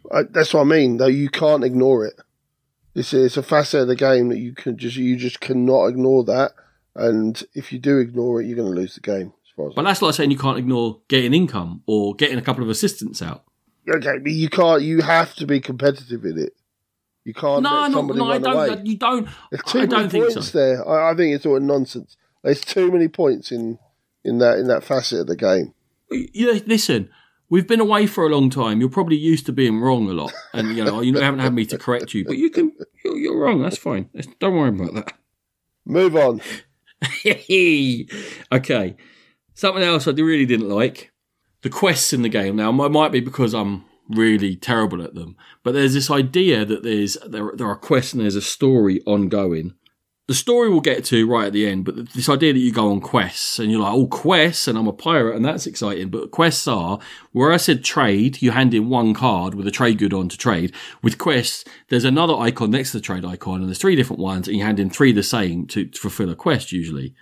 Uh, 0.10 0.24
that's 0.32 0.54
what 0.54 0.62
I 0.62 0.64
mean. 0.64 0.98
Though 0.98 1.08
you 1.08 1.30
can't 1.30 1.64
ignore 1.64 2.06
it. 2.06 2.16
It's 2.96 3.14
it's 3.14 3.38
a 3.38 3.44
facet 3.44 3.82
of 3.82 3.88
the 3.88 3.96
game 3.96 4.30
that 4.30 4.40
you 4.40 4.54
can 4.54 4.78
just 4.78 4.96
you 4.96 5.16
just 5.18 5.40
cannot 5.40 5.88
ignore 5.88 6.24
that, 6.24 6.54
and 6.96 7.42
if 7.54 7.72
you 7.72 7.78
do 7.78 8.00
ignore 8.00 8.42
it, 8.42 8.48
you're 8.48 8.56
going 8.56 8.74
to 8.74 8.80
lose 8.80 8.96
the 8.96 9.02
game. 9.02 9.34
but 9.56 9.84
that's 9.84 10.02
like 10.02 10.16
saying 10.16 10.32
you 10.32 10.38
can't 10.38 10.58
ignore 10.58 11.02
getting 11.08 11.36
income 11.36 11.84
or 11.86 12.16
getting 12.16 12.40
a 12.40 12.42
couple 12.42 12.64
of 12.64 12.70
assistants 12.70 13.22
out. 13.22 13.44
Okay, 13.88 14.18
but 14.18 14.32
you 14.32 14.50
can't. 14.50 14.82
You 14.82 15.02
have 15.02 15.36
to 15.36 15.46
be 15.46 15.60
competitive 15.60 16.26
in 16.26 16.40
it. 16.40 16.54
You 17.28 17.34
can't 17.34 17.62
no, 17.62 17.82
let 17.82 17.92
somebody 17.92 18.20
no, 18.20 18.30
run 18.30 18.48
I 18.48 18.52
away. 18.54 18.68
don't, 18.68 18.86
You 18.86 18.96
don't. 18.96 19.28
There's 19.52 19.64
too 19.64 19.80
I 19.80 19.86
many 19.86 20.08
points 20.08 20.52
so. 20.52 20.58
there. 20.58 20.88
I, 20.88 21.12
I, 21.12 21.14
think 21.14 21.36
it's 21.36 21.46
all 21.46 21.60
nonsense. 21.60 22.16
There's 22.42 22.62
too 22.62 22.90
many 22.90 23.10
points 23.10 23.52
in 23.52 23.80
in 24.24 24.38
that 24.38 24.60
in 24.60 24.68
that 24.68 24.86
facet 24.86 25.20
of 25.20 25.28
the 25.28 25.36
game. 25.36 25.74
Yeah, 26.10 26.60
listen. 26.66 27.10
We've 27.50 27.68
been 27.68 27.82
away 27.82 28.08
for 28.08 28.26
a 28.26 28.30
long 28.30 28.50
time. 28.50 28.80
You're 28.80 28.88
probably 28.88 29.18
used 29.18 29.46
to 29.48 29.52
being 29.52 29.82
wrong 29.82 30.10
a 30.10 30.14
lot, 30.14 30.32
and 30.54 30.78
you 30.78 30.86
know 30.86 31.02
you 31.02 31.14
haven't 31.20 31.42
had 31.42 31.54
me 31.54 31.66
to 31.66 31.78
correct 31.78 32.14
you. 32.14 32.24
But 32.24 32.38
you 32.38 32.50
can. 32.50 32.72
You're, 33.04 33.18
you're 33.18 33.38
wrong. 33.38 33.62
That's 33.62 33.78
fine. 33.78 34.10
Don't 34.40 34.56
worry 34.56 34.70
about 34.70 34.94
that. 34.94 35.14
Move 35.86 36.16
on. 36.16 36.40
okay. 38.54 38.96
Something 39.54 39.84
else 39.84 40.08
I 40.08 40.12
really 40.12 40.46
didn't 40.46 40.70
like 40.70 41.12
the 41.62 41.70
quests 41.70 42.14
in 42.14 42.22
the 42.22 42.30
game. 42.30 42.56
Now, 42.56 42.70
it 42.86 42.90
might 42.90 43.12
be 43.12 43.20
because 43.20 43.54
I'm 43.54 43.84
really 44.10 44.56
terrible 44.56 45.02
at 45.02 45.16
them. 45.16 45.36
But 45.64 45.74
there's 45.74 45.94
this 45.94 46.10
idea 46.10 46.66
that 46.66 46.84
there's 46.84 47.18
there 47.26 47.52
there 47.56 47.68
are 47.68 47.76
quests 47.76 48.14
and 48.14 48.22
there's 48.22 48.36
a 48.36 48.42
story 48.42 49.02
ongoing. 49.06 49.74
The 50.28 50.34
story 50.34 50.70
we'll 50.70 50.82
get 50.82 51.06
to 51.06 51.26
right 51.26 51.48
at 51.48 51.54
the 51.54 51.66
end, 51.66 51.86
but 51.86 52.10
this 52.10 52.28
idea 52.28 52.52
that 52.52 52.60
you 52.60 52.74
go 52.74 52.92
on 52.92 53.00
quests 53.00 53.60
and 53.60 53.72
you're 53.72 53.80
like, 53.80 53.94
oh, 53.94 54.08
quests, 54.08 54.68
and 54.68 54.78
I'm 54.78 54.88
a 54.88 54.92
pirate, 54.92 55.38
and 55.38 55.46
that's 55.46 55.66
exciting. 55.66 56.10
But 56.10 56.32
quests 56.32 56.68
are 56.68 57.00
where 57.32 57.54
I 57.54 57.56
said 57.56 57.82
trade, 57.82 58.42
you 58.42 58.52
hand 58.52 58.74
in 58.74 58.90
one 58.90 59.14
card 59.14 59.54
with 59.54 59.66
a 59.68 59.72
trade 59.72 60.00
good 60.00 60.14
on 60.14 60.28
to 60.28 60.38
trade. 60.38 60.76
With 61.02 61.18
quests, 61.18 61.64
there's 61.88 62.04
another 62.04 62.36
icon 62.36 62.72
next 62.72 62.92
to 62.92 62.98
the 62.98 63.02
trade 63.02 63.24
icon, 63.24 63.62
and 63.62 63.70
there's 63.70 63.78
three 63.78 63.96
different 63.96 64.22
ones, 64.22 64.50
and 64.50 64.58
you 64.58 64.66
hand 64.66 64.82
in 64.82 64.90
three 64.90 65.14
the 65.14 65.24
same 65.24 65.66
to, 65.68 65.86
to 65.86 65.98
fulfill 65.98 66.30
a 66.30 66.36
quest 66.36 66.74
usually. 66.74 67.16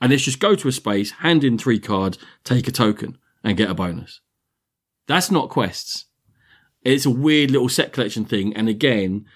And 0.00 0.12
it's 0.12 0.22
just 0.22 0.38
go 0.38 0.54
to 0.54 0.68
a 0.68 0.72
space, 0.72 1.10
hand 1.10 1.42
in 1.42 1.58
three 1.58 1.80
cards, 1.80 2.16
take 2.44 2.68
a 2.68 2.72
token, 2.72 3.18
and 3.42 3.56
get 3.56 3.70
a 3.70 3.74
bonus. 3.74 4.20
That's 5.08 5.32
not 5.32 5.48
quests. 5.48 6.06
It's 6.84 7.06
a 7.06 7.10
weird 7.10 7.50
little 7.50 7.68
set 7.68 7.92
collection 7.92 8.24
thing. 8.24 8.54
And 8.54 8.68
again, 8.68 9.26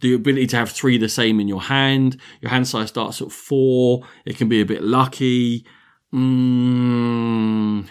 the 0.00 0.14
ability 0.14 0.48
to 0.48 0.56
have 0.56 0.70
three 0.70 0.98
the 0.98 1.08
same 1.08 1.40
in 1.40 1.48
your 1.48 1.62
hand. 1.62 2.20
Your 2.40 2.50
hand 2.50 2.68
size 2.68 2.88
starts 2.88 3.22
at 3.22 3.32
four. 3.32 4.02
It 4.24 4.36
can 4.36 4.48
be 4.48 4.60
a 4.60 4.66
bit 4.66 4.82
lucky. 4.82 5.64
Mm. 6.12 7.88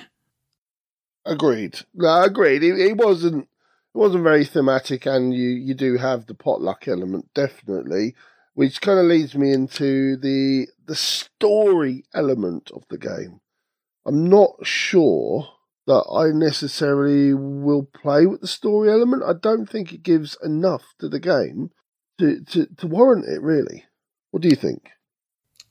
Agreed. 1.26 1.80
No, 1.94 2.24
agreed. 2.24 2.64
It, 2.64 2.80
it, 2.80 2.98
wasn't. 2.98 3.44
It 3.44 3.98
wasn't 3.98 4.24
very 4.24 4.46
thematic, 4.46 5.06
and 5.06 5.34
you 5.34 5.50
you 5.50 5.74
do 5.74 5.98
have 5.98 6.26
the 6.26 6.36
potluck 6.36 6.88
element 6.88 7.30
definitely, 7.34 8.16
which 8.54 8.82
kind 8.82 9.00
of 9.00 9.06
leads 9.06 9.36
me 9.36 9.52
into 9.52 10.18
the 10.18 10.68
the 10.86 10.96
story 10.96 12.04
element 12.14 12.72
of 12.72 12.84
the 12.90 12.98
game. 12.98 13.40
I'm 14.06 14.30
not 14.30 14.52
sure 14.64 15.50
that 15.88 16.06
I 16.12 16.36
necessarily 16.36 17.34
will 17.34 17.88
play 18.02 18.26
with 18.26 18.42
the 18.42 18.48
story 18.48 18.90
element. 18.90 19.24
I 19.24 19.34
don't 19.40 19.70
think 19.70 19.94
it 19.94 20.04
gives 20.04 20.38
enough 20.44 20.84
to 21.00 21.08
the 21.08 21.20
game 21.20 21.70
to, 22.20 22.44
to, 22.44 22.66
to 22.78 22.88
warrant 22.88 23.26
it, 23.26 23.42
really. 23.42 23.86
What 24.32 24.42
do 24.42 24.50
you 24.50 24.56
think? 24.56 24.90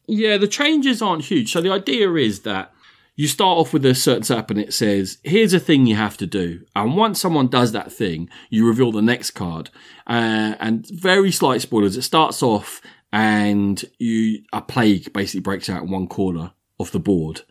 Yeah, 0.06 0.36
the 0.36 0.48
changes 0.48 1.02
aren't 1.02 1.24
huge. 1.24 1.52
So 1.52 1.60
the 1.60 1.72
idea 1.72 2.12
is 2.14 2.42
that 2.42 2.72
you 3.16 3.28
start 3.28 3.58
off 3.58 3.72
with 3.72 3.84
a 3.84 3.94
certain 3.94 4.22
setup 4.22 4.50
and 4.50 4.60
it 4.60 4.74
says, 4.74 5.18
here's 5.22 5.54
a 5.54 5.60
thing 5.60 5.86
you 5.86 5.96
have 5.96 6.16
to 6.18 6.26
do. 6.26 6.64
And 6.74 6.96
once 6.96 7.20
someone 7.20 7.48
does 7.48 7.72
that 7.72 7.92
thing, 7.92 8.28
you 8.50 8.66
reveal 8.66 8.92
the 8.92 9.02
next 9.02 9.32
card. 9.32 9.70
Uh, 10.06 10.54
and 10.60 10.86
very 10.90 11.30
slight 11.30 11.60
spoilers. 11.60 11.96
It 11.96 12.02
starts 12.02 12.42
off 12.42 12.80
and 13.12 13.84
you, 13.98 14.42
a 14.52 14.60
plague 14.60 15.12
basically 15.12 15.40
breaks 15.40 15.68
out 15.68 15.84
in 15.84 15.90
one 15.90 16.08
corner 16.08 16.52
of 16.78 16.90
the 16.90 17.00
board 17.00 17.42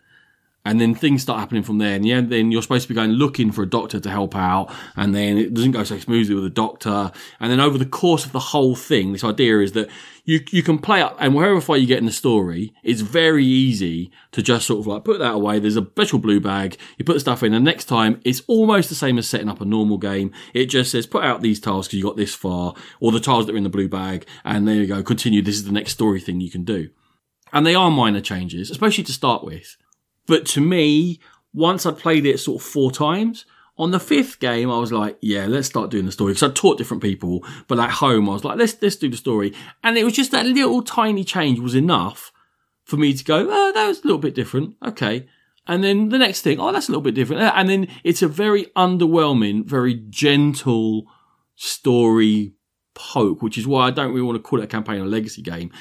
and 0.66 0.80
then 0.80 0.96
things 0.96 1.22
start 1.22 1.40
happening 1.40 1.64
from 1.64 1.78
there. 1.78 1.96
And 1.96 2.06
yeah, 2.06 2.22
then 2.22 2.52
you're 2.52 2.62
supposed 2.62 2.84
to 2.84 2.90
be 2.90 2.96
going 2.96 3.12
looking 3.12 3.52
for 3.52 3.64
a 3.64 3.70
doctor 3.70 4.00
to 4.00 4.10
help 4.10 4.36
out, 4.36 4.74
and 4.96 5.14
then 5.14 5.38
it 5.38 5.54
doesn't 5.54 5.72
go 5.72 5.84
so 5.84 5.98
smoothly 6.00 6.36
with 6.36 6.44
the 6.44 6.50
doctor. 6.50 7.12
And 7.40 7.52
then 7.52 7.60
over 7.60 7.78
the 7.78 7.86
course 7.86 8.26
of 8.26 8.32
the 8.32 8.40
whole 8.40 8.76
thing, 8.76 9.12
this 9.12 9.24
idea 9.24 9.60
is 9.60 9.74
that 9.74 9.90
you 10.26 10.40
you 10.52 10.64
can 10.64 10.80
play 10.80 11.02
up, 11.02 11.18
and 11.20 11.36
wherever 11.36 11.60
far 11.60 11.78
you 11.78 11.86
get 11.86 12.00
in 12.00 12.06
the 12.06 12.12
story, 12.12 12.74
it's 12.84 13.02
very 13.02 13.46
easy 13.46 14.12
to 14.32 14.42
just 14.42 14.68
sort 14.68 14.80
of 14.80 14.88
like 14.88 15.04
put 15.04 15.20
that 15.20 15.34
away. 15.34 15.60
There's 15.60 15.78
a 15.78 15.86
special 15.86 16.20
blue 16.20 16.40
bag, 16.40 16.78
you 16.98 17.04
put 17.04 17.20
stuff 17.20 17.44
in, 17.44 17.54
and 17.54 17.66
next 17.66 17.86
time 17.86 18.22
it's 18.24 18.42
almost 18.48 18.90
the 18.90 18.96
same 18.96 19.18
as 19.18 19.28
setting 19.28 19.50
up 19.50 19.62
a 19.62 19.66
normal 19.66 19.98
game. 19.98 20.32
It 20.54 20.68
just 20.68 20.92
says 20.92 21.06
put 21.06 21.24
out 21.24 21.42
these 21.42 21.60
tiles 21.60 21.88
because 21.88 21.98
you 21.98 22.06
got 22.06 22.16
this 22.16 22.34
far, 22.34 22.74
or 23.02 23.12
the 23.12 23.20
tiles 23.20 23.46
that 23.46 23.54
are 23.54 23.58
in 23.58 23.64
the 23.64 23.70
blue 23.70 23.90
bag, 23.90 24.26
and 24.46 24.66
there 24.68 24.76
you 24.76 24.88
go, 24.88 25.04
continue. 25.04 25.42
This 25.42 25.56
is 25.56 25.66
the 25.66 25.74
next 25.74 25.92
story 25.92 26.22
thing 26.22 26.40
you 26.40 26.52
can 26.52 26.64
do. 26.64 26.90
And 27.52 27.66
they 27.66 27.76
are 27.76 27.92
minor 27.92 28.22
changes, 28.22 28.72
especially 28.72 29.04
to 29.04 29.14
start 29.14 29.44
with. 29.44 29.78
But 30.26 30.46
to 30.48 30.62
me, 30.62 31.20
once 31.54 31.86
I'd 31.86 31.98
played 31.98 32.26
it 32.26 32.40
sort 32.40 32.62
of 32.62 32.68
four 32.68 32.92
times, 32.92 33.46
on 33.78 33.92
the 33.92 34.00
fifth 34.00 34.40
game, 34.40 34.70
I 34.70 34.78
was 34.78 34.92
like, 34.92 35.18
yeah, 35.22 35.48
let's 35.48 35.68
start 35.68 35.90
doing 35.90 36.06
the 36.06 36.12
story. 36.12 36.34
Because 36.34 36.50
I 36.50 36.54
taught 36.54 36.78
different 36.78 37.02
people, 37.02 37.44
but 37.68 37.80
at 37.80 37.90
home, 37.90 38.30
I 38.30 38.34
was 38.34 38.44
like, 38.44 38.58
let's, 38.58 38.80
let's 38.82 38.96
do 38.96 39.10
the 39.10 39.18
story. 39.18 39.54
And 39.84 39.98
it 39.98 40.04
was 40.04 40.14
just 40.14 40.32
that 40.32 40.46
little 40.46 40.84
tiny 40.84 41.24
change 41.24 41.60
was 41.60 41.76
enough 41.76 42.32
for 42.84 42.98
me 42.98 43.14
to 43.14 43.24
go, 43.24 43.48
oh, 43.50 43.72
that 43.74 43.88
was 43.88 44.00
a 44.00 44.04
little 44.04 44.20
bit 44.20 44.36
different. 44.36 44.76
Okay. 44.86 45.28
And 45.66 45.84
then 45.84 46.10
the 46.10 46.18
next 46.18 46.42
thing, 46.42 46.60
oh, 46.60 46.72
that's 46.72 46.88
a 46.88 46.92
little 46.92 47.02
bit 47.02 47.16
different. 47.16 47.42
Uh, 47.42 47.54
and 47.56 47.70
then 47.70 47.88
it's 48.04 48.22
a 48.22 48.28
very 48.28 48.66
underwhelming, 48.76 49.66
very 49.66 49.96
gentle 50.10 51.06
story 51.56 52.54
poke, 52.94 53.42
which 53.42 53.58
is 53.58 53.66
why 53.66 53.88
I 53.88 53.92
don't 53.92 54.12
really 54.12 54.22
want 54.22 54.36
to 54.36 54.44
call 54.44 54.60
it 54.60 54.66
a 54.66 54.68
campaign 54.68 55.02
or 55.02 55.06
legacy 55.06 55.42
game. 55.42 55.72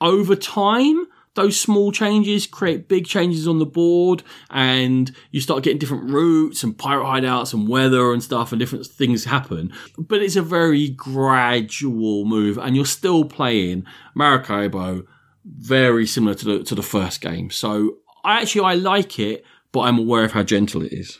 Over 0.00 0.36
time, 0.36 1.06
those 1.34 1.58
small 1.58 1.92
changes 1.92 2.46
create 2.46 2.88
big 2.88 3.06
changes 3.06 3.48
on 3.48 3.58
the 3.58 3.66
board 3.66 4.22
and 4.50 5.14
you 5.30 5.40
start 5.40 5.62
getting 5.62 5.78
different 5.78 6.10
routes 6.10 6.62
and 6.62 6.76
pirate 6.76 7.04
hideouts 7.04 7.54
and 7.54 7.68
weather 7.68 8.12
and 8.12 8.22
stuff 8.22 8.52
and 8.52 8.58
different 8.58 8.86
things 8.86 9.24
happen. 9.24 9.72
But 9.96 10.22
it's 10.22 10.36
a 10.36 10.42
very 10.42 10.90
gradual 10.90 12.24
move 12.26 12.58
and 12.58 12.76
you're 12.76 12.84
still 12.84 13.24
playing 13.24 13.86
Maracaibo 14.14 15.06
very 15.44 16.06
similar 16.06 16.34
to 16.34 16.44
the, 16.44 16.64
to 16.64 16.74
the 16.74 16.82
first 16.82 17.20
game. 17.20 17.50
So 17.50 17.98
I 18.24 18.40
actually, 18.40 18.66
I 18.66 18.74
like 18.74 19.18
it, 19.18 19.44
but 19.72 19.80
I'm 19.80 19.98
aware 19.98 20.24
of 20.24 20.32
how 20.32 20.42
gentle 20.42 20.82
it 20.82 20.92
is. 20.92 21.18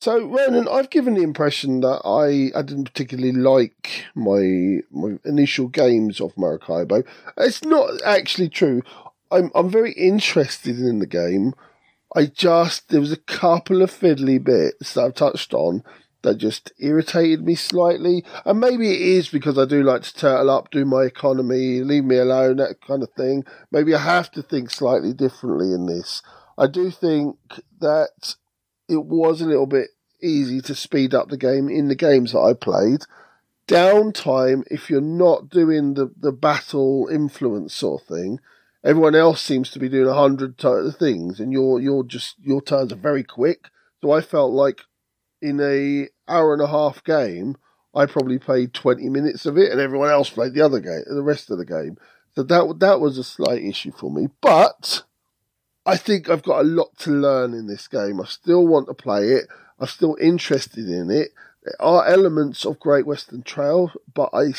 So, 0.00 0.24
Ronan, 0.28 0.68
I've 0.68 0.90
given 0.90 1.14
the 1.14 1.22
impression 1.22 1.80
that 1.80 2.02
I, 2.04 2.56
I 2.56 2.62
didn't 2.62 2.84
particularly 2.84 3.32
like 3.32 4.04
my 4.14 4.78
my 4.92 5.18
initial 5.24 5.66
games 5.66 6.20
of 6.20 6.38
Maracaibo. 6.38 7.02
It's 7.36 7.64
not 7.64 8.00
actually 8.04 8.48
true. 8.48 8.82
I'm 9.30 9.50
I'm 9.54 9.70
very 9.70 9.92
interested 9.92 10.78
in 10.78 10.98
the 10.98 11.06
game. 11.06 11.54
I 12.14 12.26
just 12.26 12.88
there 12.88 13.00
was 13.00 13.12
a 13.12 13.16
couple 13.16 13.82
of 13.82 13.90
fiddly 13.90 14.42
bits 14.42 14.94
that 14.94 15.04
I've 15.04 15.14
touched 15.14 15.52
on 15.52 15.82
that 16.22 16.36
just 16.36 16.72
irritated 16.78 17.44
me 17.44 17.54
slightly. 17.54 18.24
And 18.44 18.60
maybe 18.60 18.90
it 18.90 19.00
is 19.00 19.28
because 19.28 19.58
I 19.58 19.64
do 19.64 19.82
like 19.82 20.02
to 20.02 20.14
turtle 20.14 20.50
up, 20.50 20.70
do 20.70 20.84
my 20.84 21.02
economy, 21.02 21.80
leave 21.80 22.04
me 22.04 22.16
alone, 22.16 22.56
that 22.56 22.80
kind 22.80 23.02
of 23.02 23.12
thing. 23.12 23.44
Maybe 23.70 23.94
I 23.94 23.98
have 23.98 24.30
to 24.32 24.42
think 24.42 24.70
slightly 24.70 25.12
differently 25.12 25.72
in 25.72 25.86
this. 25.86 26.22
I 26.56 26.66
do 26.66 26.90
think 26.90 27.36
that 27.80 28.34
it 28.88 29.04
was 29.04 29.40
a 29.40 29.46
little 29.46 29.66
bit 29.66 29.90
easy 30.20 30.60
to 30.62 30.74
speed 30.74 31.14
up 31.14 31.28
the 31.28 31.36
game 31.36 31.68
in 31.68 31.88
the 31.88 31.94
games 31.94 32.32
that 32.32 32.40
I 32.40 32.54
played. 32.54 33.02
Downtime, 33.68 34.64
if 34.70 34.90
you're 34.90 35.00
not 35.00 35.50
doing 35.50 35.94
the, 35.94 36.10
the 36.18 36.32
battle 36.32 37.06
influence 37.12 37.74
sort 37.74 38.02
of 38.02 38.08
thing, 38.08 38.40
everyone 38.84 39.14
else 39.14 39.42
seems 39.42 39.70
to 39.70 39.78
be 39.78 39.88
doing 39.88 40.08
a 40.08 40.14
hundred 40.14 40.58
t- 40.58 40.90
things, 40.98 41.40
and 41.40 41.52
your 41.52 41.80
your 41.80 42.04
just 42.04 42.36
your 42.40 42.62
turns 42.62 42.92
are 42.92 42.96
very 42.96 43.24
quick. 43.24 43.68
So 44.00 44.12
I 44.12 44.20
felt 44.20 44.52
like 44.52 44.82
in 45.42 45.60
a 45.60 46.08
hour 46.30 46.52
and 46.52 46.62
a 46.62 46.68
half 46.68 47.02
game, 47.04 47.56
I 47.94 48.06
probably 48.06 48.38
played 48.38 48.74
twenty 48.74 49.08
minutes 49.08 49.46
of 49.46 49.58
it, 49.58 49.72
and 49.72 49.80
everyone 49.80 50.10
else 50.10 50.30
played 50.30 50.54
the 50.54 50.62
other 50.62 50.80
game, 50.80 51.02
the 51.06 51.22
rest 51.22 51.50
of 51.50 51.58
the 51.58 51.64
game. 51.64 51.96
So 52.34 52.42
that 52.44 52.78
that 52.80 53.00
was 53.00 53.18
a 53.18 53.24
slight 53.24 53.62
issue 53.62 53.92
for 53.92 54.10
me, 54.10 54.28
but 54.40 55.02
I 55.84 55.96
think 55.96 56.28
I've 56.28 56.42
got 56.42 56.60
a 56.60 56.68
lot 56.68 56.96
to 56.98 57.10
learn 57.10 57.54
in 57.54 57.66
this 57.66 57.88
game. 57.88 58.20
I 58.20 58.26
still 58.26 58.66
want 58.66 58.88
to 58.88 58.94
play 58.94 59.30
it. 59.30 59.48
I'm 59.80 59.86
still 59.86 60.16
interested 60.20 60.88
in 60.88 61.10
it. 61.10 61.30
There 61.62 61.80
are 61.80 62.06
elements 62.06 62.64
of 62.64 62.78
Great 62.78 63.06
Western 63.06 63.42
Trail, 63.42 63.92
but 64.12 64.30
I 64.32 64.52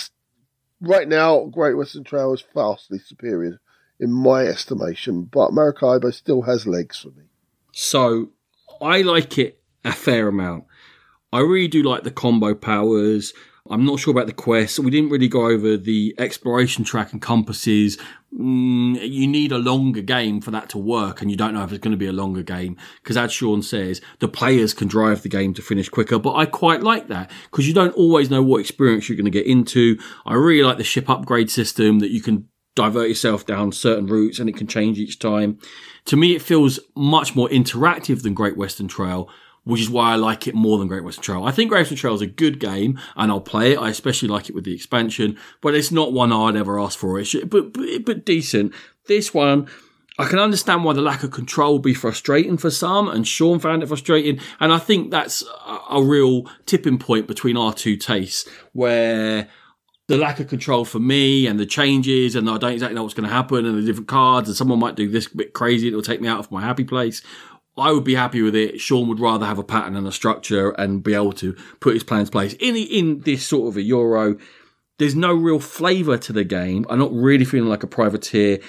right 0.81 1.07
now 1.07 1.45
Great 1.45 1.75
Western 1.75 2.03
Trail 2.03 2.33
is 2.33 2.43
vastly 2.53 2.99
superior 2.99 3.59
in 3.99 4.11
my 4.11 4.43
estimation, 4.43 5.23
but 5.23 5.51
Maracaibo 5.53 6.11
still 6.11 6.43
has 6.43 6.65
legs 6.65 6.99
for 6.99 7.09
me. 7.09 7.23
So 7.71 8.29
I 8.81 9.01
like 9.01 9.37
it 9.37 9.61
a 9.83 9.91
fair 9.91 10.27
amount. 10.27 10.65
I 11.31 11.39
really 11.41 11.67
do 11.67 11.83
like 11.83 12.03
the 12.03 12.11
combo 12.11 12.55
powers. 12.55 13.33
I'm 13.69 13.85
not 13.85 13.99
sure 13.99 14.11
about 14.11 14.25
the 14.25 14.33
quests. 14.33 14.79
We 14.79 14.89
didn't 14.89 15.11
really 15.11 15.27
go 15.27 15.45
over 15.45 15.77
the 15.77 16.15
exploration 16.17 16.83
track 16.83 17.13
and 17.13 17.21
compasses. 17.21 17.99
Mm, 18.33 19.07
you 19.07 19.27
need 19.27 19.51
a 19.51 19.59
longer 19.59 20.01
game 20.01 20.41
for 20.41 20.49
that 20.51 20.69
to 20.69 20.79
work, 20.79 21.21
and 21.21 21.29
you 21.29 21.37
don't 21.37 21.53
know 21.53 21.63
if 21.63 21.71
it's 21.71 21.83
going 21.83 21.91
to 21.91 21.97
be 21.97 22.07
a 22.07 22.11
longer 22.11 22.41
game. 22.41 22.77
Because 23.03 23.15
as 23.15 23.31
Sean 23.31 23.61
says, 23.61 24.01
the 24.19 24.27
players 24.27 24.73
can 24.73 24.87
drive 24.87 25.21
the 25.21 25.29
game 25.29 25.53
to 25.53 25.61
finish 25.61 25.87
quicker. 25.87 26.17
But 26.17 26.35
I 26.35 26.45
quite 26.47 26.81
like 26.81 27.09
that 27.09 27.29
because 27.51 27.67
you 27.67 27.73
don't 27.75 27.93
always 27.93 28.31
know 28.31 28.41
what 28.41 28.61
experience 28.61 29.07
you're 29.07 29.17
going 29.17 29.25
to 29.25 29.31
get 29.31 29.45
into. 29.45 29.99
I 30.25 30.33
really 30.33 30.63
like 30.63 30.77
the 30.77 30.83
ship 30.83 31.07
upgrade 31.07 31.51
system 31.51 31.99
that 31.99 32.09
you 32.09 32.21
can 32.21 32.47
divert 32.75 33.09
yourself 33.09 33.45
down 33.45 33.71
certain 33.71 34.07
routes 34.07 34.39
and 34.39 34.49
it 34.49 34.55
can 34.55 34.67
change 34.67 34.99
each 34.99 35.19
time. 35.19 35.59
To 36.05 36.15
me, 36.17 36.35
it 36.35 36.41
feels 36.41 36.79
much 36.95 37.35
more 37.35 37.49
interactive 37.49 38.23
than 38.23 38.33
Great 38.33 38.57
Western 38.57 38.87
Trail, 38.87 39.29
which 39.63 39.81
is 39.81 39.89
why 39.89 40.13
I 40.13 40.15
like 40.15 40.47
it 40.47 40.55
more 40.55 40.77
than 40.77 40.87
Great 40.87 41.03
Western 41.03 41.23
Trail. 41.23 41.43
I 41.43 41.51
think 41.51 41.69
Great 41.69 41.81
Western 41.81 41.97
Trail 41.97 42.15
is 42.15 42.21
a 42.21 42.27
good 42.27 42.59
game 42.59 42.99
and 43.15 43.31
I'll 43.31 43.41
play 43.41 43.73
it. 43.73 43.79
I 43.79 43.89
especially 43.89 44.29
like 44.29 44.49
it 44.49 44.55
with 44.55 44.63
the 44.63 44.73
expansion, 44.73 45.37
but 45.61 45.75
it's 45.75 45.91
not 45.91 46.13
one 46.13 46.31
I'd 46.31 46.55
ever 46.55 46.79
ask 46.79 46.97
for. 46.97 47.19
It's 47.19 47.35
but, 47.35 47.73
but, 47.73 48.05
but 48.05 48.25
decent. 48.25 48.73
This 49.07 49.33
one, 49.33 49.67
I 50.19 50.25
can 50.25 50.37
understand 50.39 50.83
why 50.83 50.91
the 50.91 51.01
lack 51.01 51.23
of 51.23 51.31
control 51.31 51.73
would 51.73 51.81
be 51.81 51.93
frustrating 51.93 52.57
for 52.57 52.69
some, 52.69 53.07
and 53.07 53.25
Sean 53.25 53.57
found 53.57 53.83
it 53.83 53.87
frustrating. 53.87 54.39
And 54.59 54.73
I 54.73 54.77
think 54.77 55.11
that's 55.11 55.45
a 55.89 56.03
real 56.03 56.43
tipping 56.65 56.99
point 56.99 57.25
between 57.25 57.55
our 57.55 57.73
two 57.73 57.95
tastes, 57.95 58.49
where 58.73 59.47
the 60.09 60.17
lack 60.17 60.39
of 60.39 60.47
control 60.47 60.85
for 60.85 60.97
me 60.97 61.45
and 61.45 61.59
the 61.59 61.67
changes 61.67 62.35
and 62.35 62.49
I 62.49 62.57
don't 62.57 62.73
exactly 62.73 62.95
know 62.95 63.03
what's 63.03 63.13
going 63.13 63.29
to 63.29 63.33
happen 63.33 63.63
and 63.63 63.77
the 63.77 63.85
different 63.85 64.07
cards 64.07 64.49
and 64.49 64.57
someone 64.57 64.79
might 64.79 64.95
do 64.95 65.07
this 65.07 65.27
bit 65.27 65.53
crazy 65.53 65.87
it'll 65.87 66.01
take 66.01 66.19
me 66.19 66.27
out 66.27 66.39
of 66.39 66.51
my 66.51 66.61
happy 66.61 66.83
place. 66.83 67.21
I 67.77 67.91
would 67.91 68.03
be 68.03 68.15
happy 68.15 68.41
with 68.41 68.55
it. 68.55 68.81
Sean 68.81 69.07
would 69.07 69.19
rather 69.19 69.45
have 69.45 69.59
a 69.59 69.63
pattern 69.63 69.95
and 69.95 70.07
a 70.07 70.11
structure 70.11 70.71
and 70.71 71.03
be 71.03 71.13
able 71.13 71.33
to 71.33 71.55
put 71.79 71.93
his 71.93 72.03
plans 72.03 72.29
in 72.29 72.31
place. 72.31 72.53
In 72.53 72.75
in 72.75 73.19
this 73.19 73.45
sort 73.45 73.69
of 73.69 73.77
a 73.77 73.83
Euro, 73.83 74.37
there's 74.97 75.15
no 75.15 75.31
real 75.31 75.59
flavour 75.59 76.17
to 76.17 76.33
the 76.33 76.43
game. 76.43 76.87
I'm 76.89 76.97
not 76.97 77.13
really 77.13 77.45
feeling 77.45 77.69
like 77.69 77.83
a 77.83 77.87
privateer. 77.87 78.59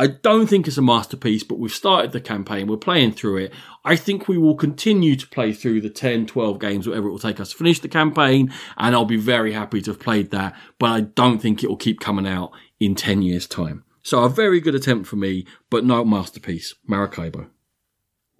I 0.00 0.06
don't 0.06 0.46
think 0.46 0.66
it's 0.66 0.78
a 0.78 0.82
masterpiece, 0.82 1.42
but 1.42 1.58
we've 1.58 1.70
started 1.70 2.12
the 2.12 2.22
campaign. 2.22 2.68
We're 2.68 2.78
playing 2.78 3.12
through 3.12 3.36
it. 3.36 3.52
I 3.84 3.96
think 3.96 4.28
we 4.28 4.38
will 4.38 4.54
continue 4.54 5.14
to 5.14 5.28
play 5.28 5.52
through 5.52 5.82
the 5.82 5.90
10, 5.90 6.24
12 6.24 6.58
games, 6.58 6.88
whatever 6.88 7.08
it 7.08 7.10
will 7.10 7.18
take 7.18 7.38
us 7.38 7.50
to 7.50 7.56
finish 7.58 7.80
the 7.80 7.88
campaign. 7.88 8.50
And 8.78 8.94
I'll 8.94 9.04
be 9.04 9.18
very 9.18 9.52
happy 9.52 9.82
to 9.82 9.90
have 9.90 10.00
played 10.00 10.30
that, 10.30 10.56
but 10.78 10.86
I 10.86 11.00
don't 11.02 11.38
think 11.38 11.62
it 11.62 11.68
will 11.68 11.76
keep 11.76 12.00
coming 12.00 12.26
out 12.26 12.50
in 12.80 12.94
10 12.94 13.20
years' 13.20 13.46
time. 13.46 13.84
So 14.02 14.24
a 14.24 14.30
very 14.30 14.58
good 14.58 14.74
attempt 14.74 15.06
for 15.06 15.16
me, 15.16 15.44
but 15.68 15.84
no 15.84 16.02
masterpiece. 16.02 16.76
Maracaibo. 16.86 17.50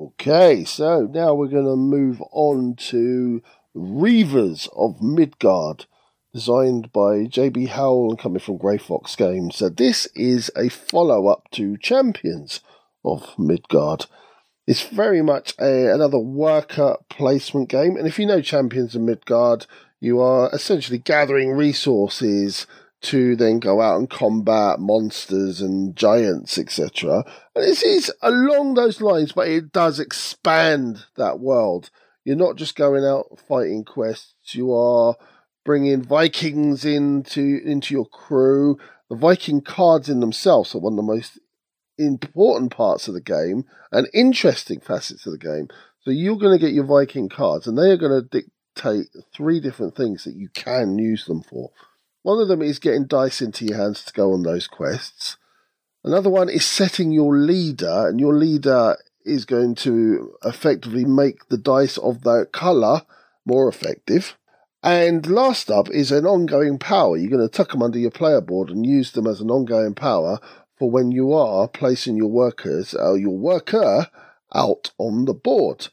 Okay, 0.00 0.64
so 0.64 1.10
now 1.12 1.34
we're 1.34 1.48
going 1.48 1.66
to 1.66 1.76
move 1.76 2.22
on 2.32 2.74
to 2.88 3.42
Reavers 3.76 4.66
of 4.74 5.02
Midgard 5.02 5.84
designed 6.32 6.92
by 6.92 7.26
JB 7.26 7.68
Howell 7.68 8.10
and 8.10 8.18
coming 8.18 8.40
from 8.40 8.56
Grey 8.56 8.78
Fox 8.78 9.16
Games. 9.16 9.56
So 9.56 9.68
this 9.68 10.06
is 10.14 10.50
a 10.56 10.68
follow 10.68 11.26
up 11.26 11.50
to 11.52 11.76
Champions 11.76 12.60
of 13.04 13.38
Midgard. 13.38 14.06
It's 14.66 14.82
very 14.82 15.22
much 15.22 15.54
a, 15.58 15.92
another 15.92 16.18
worker 16.18 16.96
placement 17.08 17.68
game, 17.68 17.96
and 17.96 18.06
if 18.06 18.18
you 18.18 18.26
know 18.26 18.40
Champions 18.40 18.94
of 18.94 19.02
Midgard, 19.02 19.66
you 19.98 20.20
are 20.20 20.50
essentially 20.52 20.98
gathering 20.98 21.50
resources 21.50 22.66
to 23.02 23.34
then 23.34 23.58
go 23.58 23.80
out 23.80 23.98
and 23.98 24.10
combat 24.10 24.78
monsters 24.78 25.60
and 25.60 25.96
giants, 25.96 26.58
etc. 26.58 27.24
And 27.54 27.64
this 27.64 27.82
is 27.82 28.12
along 28.22 28.74
those 28.74 29.00
lines, 29.00 29.32
but 29.32 29.48
it 29.48 29.72
does 29.72 29.98
expand 29.98 31.06
that 31.16 31.40
world. 31.40 31.90
You're 32.24 32.36
not 32.36 32.56
just 32.56 32.76
going 32.76 33.04
out 33.04 33.38
fighting 33.48 33.84
quests, 33.84 34.54
you 34.54 34.72
are 34.74 35.16
bringing 35.70 36.02
Vikings 36.02 36.84
into 36.84 37.60
into 37.64 37.94
your 37.94 38.06
crew. 38.06 38.76
The 39.08 39.14
Viking 39.14 39.60
cards 39.60 40.08
in 40.08 40.18
themselves 40.18 40.74
are 40.74 40.80
one 40.80 40.94
of 40.94 40.96
the 40.96 41.02
most 41.04 41.38
important 41.96 42.72
parts 42.72 43.06
of 43.06 43.14
the 43.14 43.20
game 43.20 43.62
and 43.92 44.08
interesting 44.12 44.80
facets 44.80 45.26
of 45.26 45.32
the 45.32 45.38
game. 45.38 45.68
So 46.00 46.10
you're 46.10 46.38
going 46.38 46.58
to 46.58 46.66
get 46.66 46.74
your 46.74 46.86
Viking 46.86 47.28
cards, 47.28 47.68
and 47.68 47.78
they 47.78 47.88
are 47.92 47.96
going 47.96 48.20
to 48.20 48.28
dictate 48.28 49.10
three 49.32 49.60
different 49.60 49.94
things 49.94 50.24
that 50.24 50.34
you 50.34 50.48
can 50.48 50.98
use 50.98 51.26
them 51.26 51.40
for. 51.40 51.70
One 52.22 52.40
of 52.40 52.48
them 52.48 52.62
is 52.62 52.80
getting 52.80 53.06
dice 53.06 53.40
into 53.40 53.64
your 53.64 53.76
hands 53.76 54.04
to 54.06 54.12
go 54.12 54.32
on 54.32 54.42
those 54.42 54.66
quests. 54.66 55.36
Another 56.02 56.30
one 56.30 56.48
is 56.48 56.64
setting 56.64 57.12
your 57.12 57.36
leader, 57.36 58.08
and 58.08 58.18
your 58.18 58.34
leader 58.34 58.96
is 59.24 59.44
going 59.44 59.76
to 59.76 60.34
effectively 60.44 61.04
make 61.04 61.48
the 61.48 61.58
dice 61.58 61.96
of 61.96 62.24
that 62.24 62.48
colour 62.50 63.02
more 63.46 63.68
effective. 63.68 64.36
And 64.82 65.26
last 65.26 65.70
up 65.70 65.90
is 65.90 66.10
an 66.10 66.24
ongoing 66.24 66.78
power. 66.78 67.16
You're 67.16 67.30
going 67.30 67.46
to 67.46 67.54
tuck 67.54 67.72
them 67.72 67.82
under 67.82 67.98
your 67.98 68.10
player 68.10 68.40
board 68.40 68.70
and 68.70 68.86
use 68.86 69.12
them 69.12 69.26
as 69.26 69.40
an 69.40 69.50
ongoing 69.50 69.94
power 69.94 70.38
for 70.78 70.90
when 70.90 71.12
you 71.12 71.34
are 71.34 71.68
placing 71.68 72.16
your 72.16 72.30
workers 72.30 72.94
uh, 72.94 73.12
your 73.12 73.36
worker 73.36 74.08
out 74.54 74.90
on 74.96 75.26
the 75.26 75.34
board. 75.34 75.88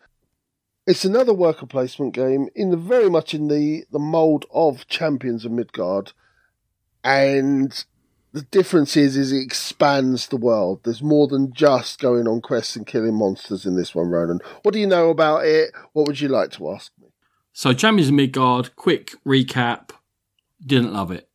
It's 0.86 1.04
another 1.04 1.34
worker 1.34 1.66
placement 1.66 2.14
game 2.14 2.48
in 2.56 2.72
the 2.72 2.78
very 2.78 3.10
much 3.10 3.34
in 3.34 3.50
the, 3.50 3.84
the 3.92 4.00
mold 4.00 4.46
of 4.54 4.88
Champions 4.88 5.44
of 5.44 5.52
Midgard, 5.52 6.14
and 7.04 7.84
the 8.32 8.44
difference 8.44 8.96
is 8.96 9.18
is 9.18 9.34
it 9.34 9.42
expands 9.42 10.28
the 10.28 10.38
world. 10.38 10.80
There's 10.84 11.04
more 11.04 11.28
than 11.28 11.52
just 11.52 12.00
going 12.00 12.26
on 12.26 12.40
quests 12.40 12.78
and 12.78 12.88
killing 12.88 13.16
monsters 13.16 13.66
in 13.66 13.76
this 13.76 13.94
one, 13.94 14.08
Ronan. 14.08 14.40
What 14.64 14.74
do 14.74 14.80
you 14.80 14.88
know 14.88 15.10
about 15.10 15.46
it? 15.46 15.72
What 15.92 16.08
would 16.08 16.22
you 16.22 16.30
like 16.30 16.52
to 16.52 16.72
ask? 16.72 16.94
So 17.58 17.74
Champions 17.74 18.10
of 18.10 18.14
Midgard, 18.14 18.76
quick 18.76 19.16
recap. 19.26 19.90
Didn't 20.64 20.94
love 20.94 21.10
it. 21.10 21.28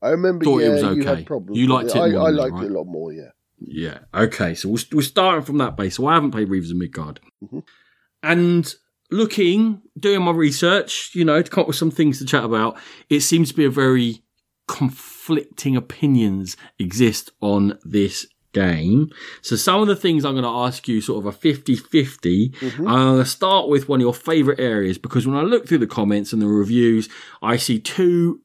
I 0.00 0.10
remember 0.10 0.44
Thought 0.44 0.60
yeah, 0.60 0.68
it 0.68 0.70
was 0.70 0.84
okay. 0.84 1.00
you 1.00 1.04
had 1.04 1.26
problems. 1.26 1.58
You 1.58 1.66
liked 1.66 1.90
it. 1.90 1.96
I, 1.96 2.04
I 2.04 2.30
liked 2.30 2.54
right? 2.54 2.62
it 2.62 2.70
a 2.70 2.72
lot 2.72 2.84
more. 2.84 3.12
Yeah. 3.12 3.30
Yeah. 3.58 3.98
Okay. 4.14 4.54
So 4.54 4.68
we're, 4.68 4.78
we're 4.92 5.02
starting 5.02 5.44
from 5.44 5.58
that 5.58 5.76
base. 5.76 5.96
So 5.96 6.06
I 6.06 6.14
haven't 6.14 6.30
played 6.30 6.48
Reavers 6.48 6.70
of 6.70 6.76
Midgard, 6.76 7.18
mm-hmm. 7.42 7.58
and 8.22 8.72
looking, 9.10 9.82
doing 9.98 10.22
my 10.22 10.30
research, 10.30 11.10
you 11.12 11.24
know, 11.24 11.42
to 11.42 11.50
come 11.50 11.62
up 11.62 11.66
with 11.66 11.74
some 11.74 11.90
things 11.90 12.20
to 12.20 12.24
chat 12.24 12.44
about. 12.44 12.78
It 13.10 13.18
seems 13.22 13.48
to 13.48 13.56
be 13.56 13.64
a 13.64 13.70
very 13.70 14.22
conflicting 14.68 15.74
opinions 15.74 16.56
exist 16.78 17.32
on 17.40 17.80
this 17.82 18.28
game. 18.56 19.10
So 19.42 19.54
some 19.54 19.82
of 19.82 19.86
the 19.86 19.94
things 19.94 20.24
I'm 20.24 20.32
going 20.32 20.44
to 20.44 20.48
ask 20.48 20.88
you 20.88 21.02
sort 21.02 21.24
of 21.24 21.34
a 21.34 21.38
50-50. 21.38 22.54
Mm-hmm. 22.54 22.88
I'm 22.88 23.06
going 23.06 23.18
to 23.18 23.24
start 23.26 23.68
with 23.68 23.86
one 23.88 24.00
of 24.00 24.02
your 24.02 24.14
favorite 24.14 24.58
areas 24.58 24.96
because 24.96 25.26
when 25.26 25.36
I 25.36 25.42
look 25.42 25.68
through 25.68 25.78
the 25.78 25.86
comments 25.86 26.32
and 26.32 26.40
the 26.40 26.48
reviews, 26.48 27.08
I 27.42 27.58
see 27.58 27.78
two 27.78 28.40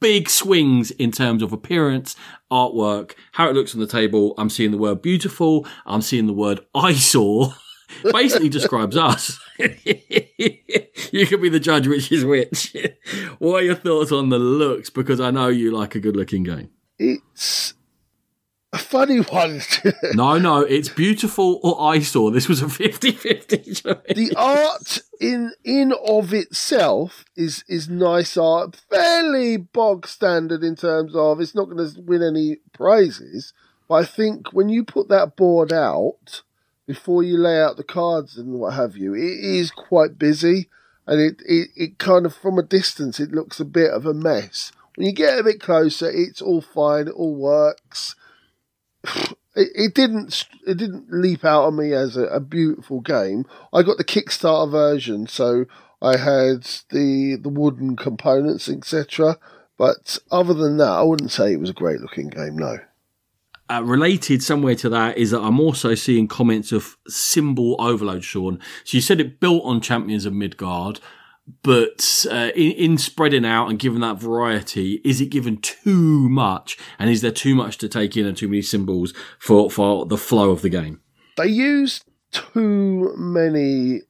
big 0.00 0.28
swings 0.28 0.90
in 0.90 1.12
terms 1.12 1.40
of 1.40 1.52
appearance, 1.52 2.16
artwork, 2.50 3.12
how 3.32 3.48
it 3.48 3.54
looks 3.54 3.74
on 3.74 3.80
the 3.80 3.86
table. 3.86 4.34
I'm 4.36 4.50
seeing 4.50 4.72
the 4.72 4.78
word 4.78 5.02
beautiful. 5.02 5.66
I'm 5.86 6.02
seeing 6.02 6.26
the 6.26 6.32
word 6.32 6.60
eyesore. 6.74 7.54
Basically 8.12 8.48
describes 8.48 8.96
us. 9.10 9.38
you 9.58 11.26
can 11.26 11.40
be 11.40 11.48
the 11.48 11.60
judge 11.60 11.86
which 11.86 12.10
is 12.10 12.24
which. 12.24 12.76
what 13.38 13.62
are 13.62 13.66
your 13.66 13.76
thoughts 13.76 14.10
on 14.10 14.30
the 14.30 14.38
looks? 14.38 14.90
Because 14.90 15.20
I 15.20 15.30
know 15.30 15.46
you 15.46 15.70
like 15.70 15.94
a 15.94 16.00
good 16.00 16.16
looking 16.16 16.42
game. 16.42 16.70
It's 16.98 17.74
a 18.72 18.78
funny 18.78 19.18
one. 19.18 19.62
no, 20.14 20.38
no, 20.38 20.60
it's 20.60 20.88
beautiful 20.88 21.60
or 21.62 21.80
eyesore. 21.80 22.30
This 22.30 22.48
was 22.48 22.60
a 22.60 22.66
50-50 22.66 23.64
choice. 23.64 24.16
The 24.16 24.34
art 24.36 25.00
in 25.20 25.52
in 25.64 25.92
of 26.06 26.34
itself 26.34 27.24
is 27.36 27.64
is 27.68 27.88
nice 27.88 28.36
art, 28.36 28.76
fairly 28.90 29.56
bog 29.56 30.06
standard 30.06 30.62
in 30.62 30.76
terms 30.76 31.14
of 31.14 31.40
it's 31.40 31.54
not 31.54 31.70
going 31.70 31.78
to 31.78 32.00
win 32.02 32.22
any 32.22 32.58
prizes. 32.72 33.54
But 33.88 33.94
I 33.94 34.04
think 34.04 34.52
when 34.52 34.68
you 34.68 34.84
put 34.84 35.08
that 35.08 35.34
board 35.34 35.72
out 35.72 36.42
before 36.86 37.22
you 37.22 37.38
lay 37.38 37.60
out 37.60 37.76
the 37.76 37.84
cards 37.84 38.36
and 38.36 38.52
what 38.52 38.74
have 38.74 38.96
you, 38.96 39.14
it 39.14 39.38
is 39.40 39.70
quite 39.70 40.18
busy, 40.18 40.68
and 41.06 41.20
it 41.20 41.42
it, 41.46 41.70
it 41.74 41.98
kind 41.98 42.26
of 42.26 42.34
from 42.34 42.58
a 42.58 42.62
distance 42.62 43.18
it 43.18 43.32
looks 43.32 43.60
a 43.60 43.64
bit 43.64 43.90
of 43.90 44.04
a 44.04 44.12
mess. 44.12 44.72
When 44.94 45.06
you 45.06 45.14
get 45.14 45.38
a 45.38 45.44
bit 45.44 45.60
closer, 45.60 46.10
it's 46.10 46.42
all 46.42 46.60
fine, 46.60 47.06
it 47.08 47.14
all 47.14 47.34
works 47.34 48.14
it, 49.54 49.94
didn't 49.94 50.46
it 50.66 50.76
didn't 50.76 51.06
leap 51.10 51.44
out 51.44 51.64
on 51.64 51.76
me 51.76 51.92
as 51.92 52.16
a, 52.16 52.24
a, 52.24 52.40
beautiful 52.40 53.00
game. 53.00 53.44
I 53.72 53.82
got 53.82 53.98
the 53.98 54.04
Kickstarter 54.04 54.70
version, 54.70 55.26
so 55.26 55.66
I 56.00 56.16
had 56.16 56.64
the 56.90 57.36
the 57.36 57.48
wooden 57.48 57.96
components, 57.96 58.68
etc. 58.68 59.38
But 59.76 60.18
other 60.30 60.54
than 60.54 60.76
that, 60.78 60.90
I 60.90 61.02
wouldn't 61.02 61.32
say 61.32 61.52
it 61.52 61.60
was 61.60 61.70
a 61.70 61.74
great 61.74 62.00
looking 62.00 62.28
game. 62.28 62.56
No. 62.56 62.78
Uh, 63.70 63.82
related 63.84 64.42
somewhere 64.42 64.74
to 64.74 64.88
that 64.88 65.18
is 65.18 65.30
that 65.30 65.42
I'm 65.42 65.60
also 65.60 65.94
seeing 65.94 66.26
comments 66.26 66.72
of 66.72 66.96
symbol 67.06 67.76
overload, 67.78 68.24
Sean. 68.24 68.58
So 68.84 68.96
you 68.96 69.02
said 69.02 69.20
it 69.20 69.40
built 69.40 69.62
on 69.64 69.82
Champions 69.82 70.24
of 70.24 70.32
Midgard 70.32 71.00
but 71.62 72.26
uh, 72.30 72.50
in, 72.54 72.72
in, 72.72 72.98
spreading 72.98 73.44
out 73.44 73.68
and 73.68 73.78
giving 73.78 74.00
that 74.00 74.20
variety, 74.20 75.00
is 75.04 75.20
it 75.20 75.26
given 75.26 75.58
too 75.58 76.28
much? 76.28 76.76
And 76.98 77.08
is 77.08 77.22
there 77.22 77.30
too 77.30 77.54
much 77.54 77.78
to 77.78 77.88
take 77.88 78.16
in 78.16 78.26
and 78.26 78.36
too 78.36 78.48
many 78.48 78.62
symbols 78.62 79.14
for, 79.38 79.70
for 79.70 80.04
the 80.06 80.18
flow 80.18 80.50
of 80.50 80.62
the 80.62 80.68
game? 80.68 81.00
They 81.36 81.46
use 81.46 82.02
too 82.32 83.14
many 83.16 84.02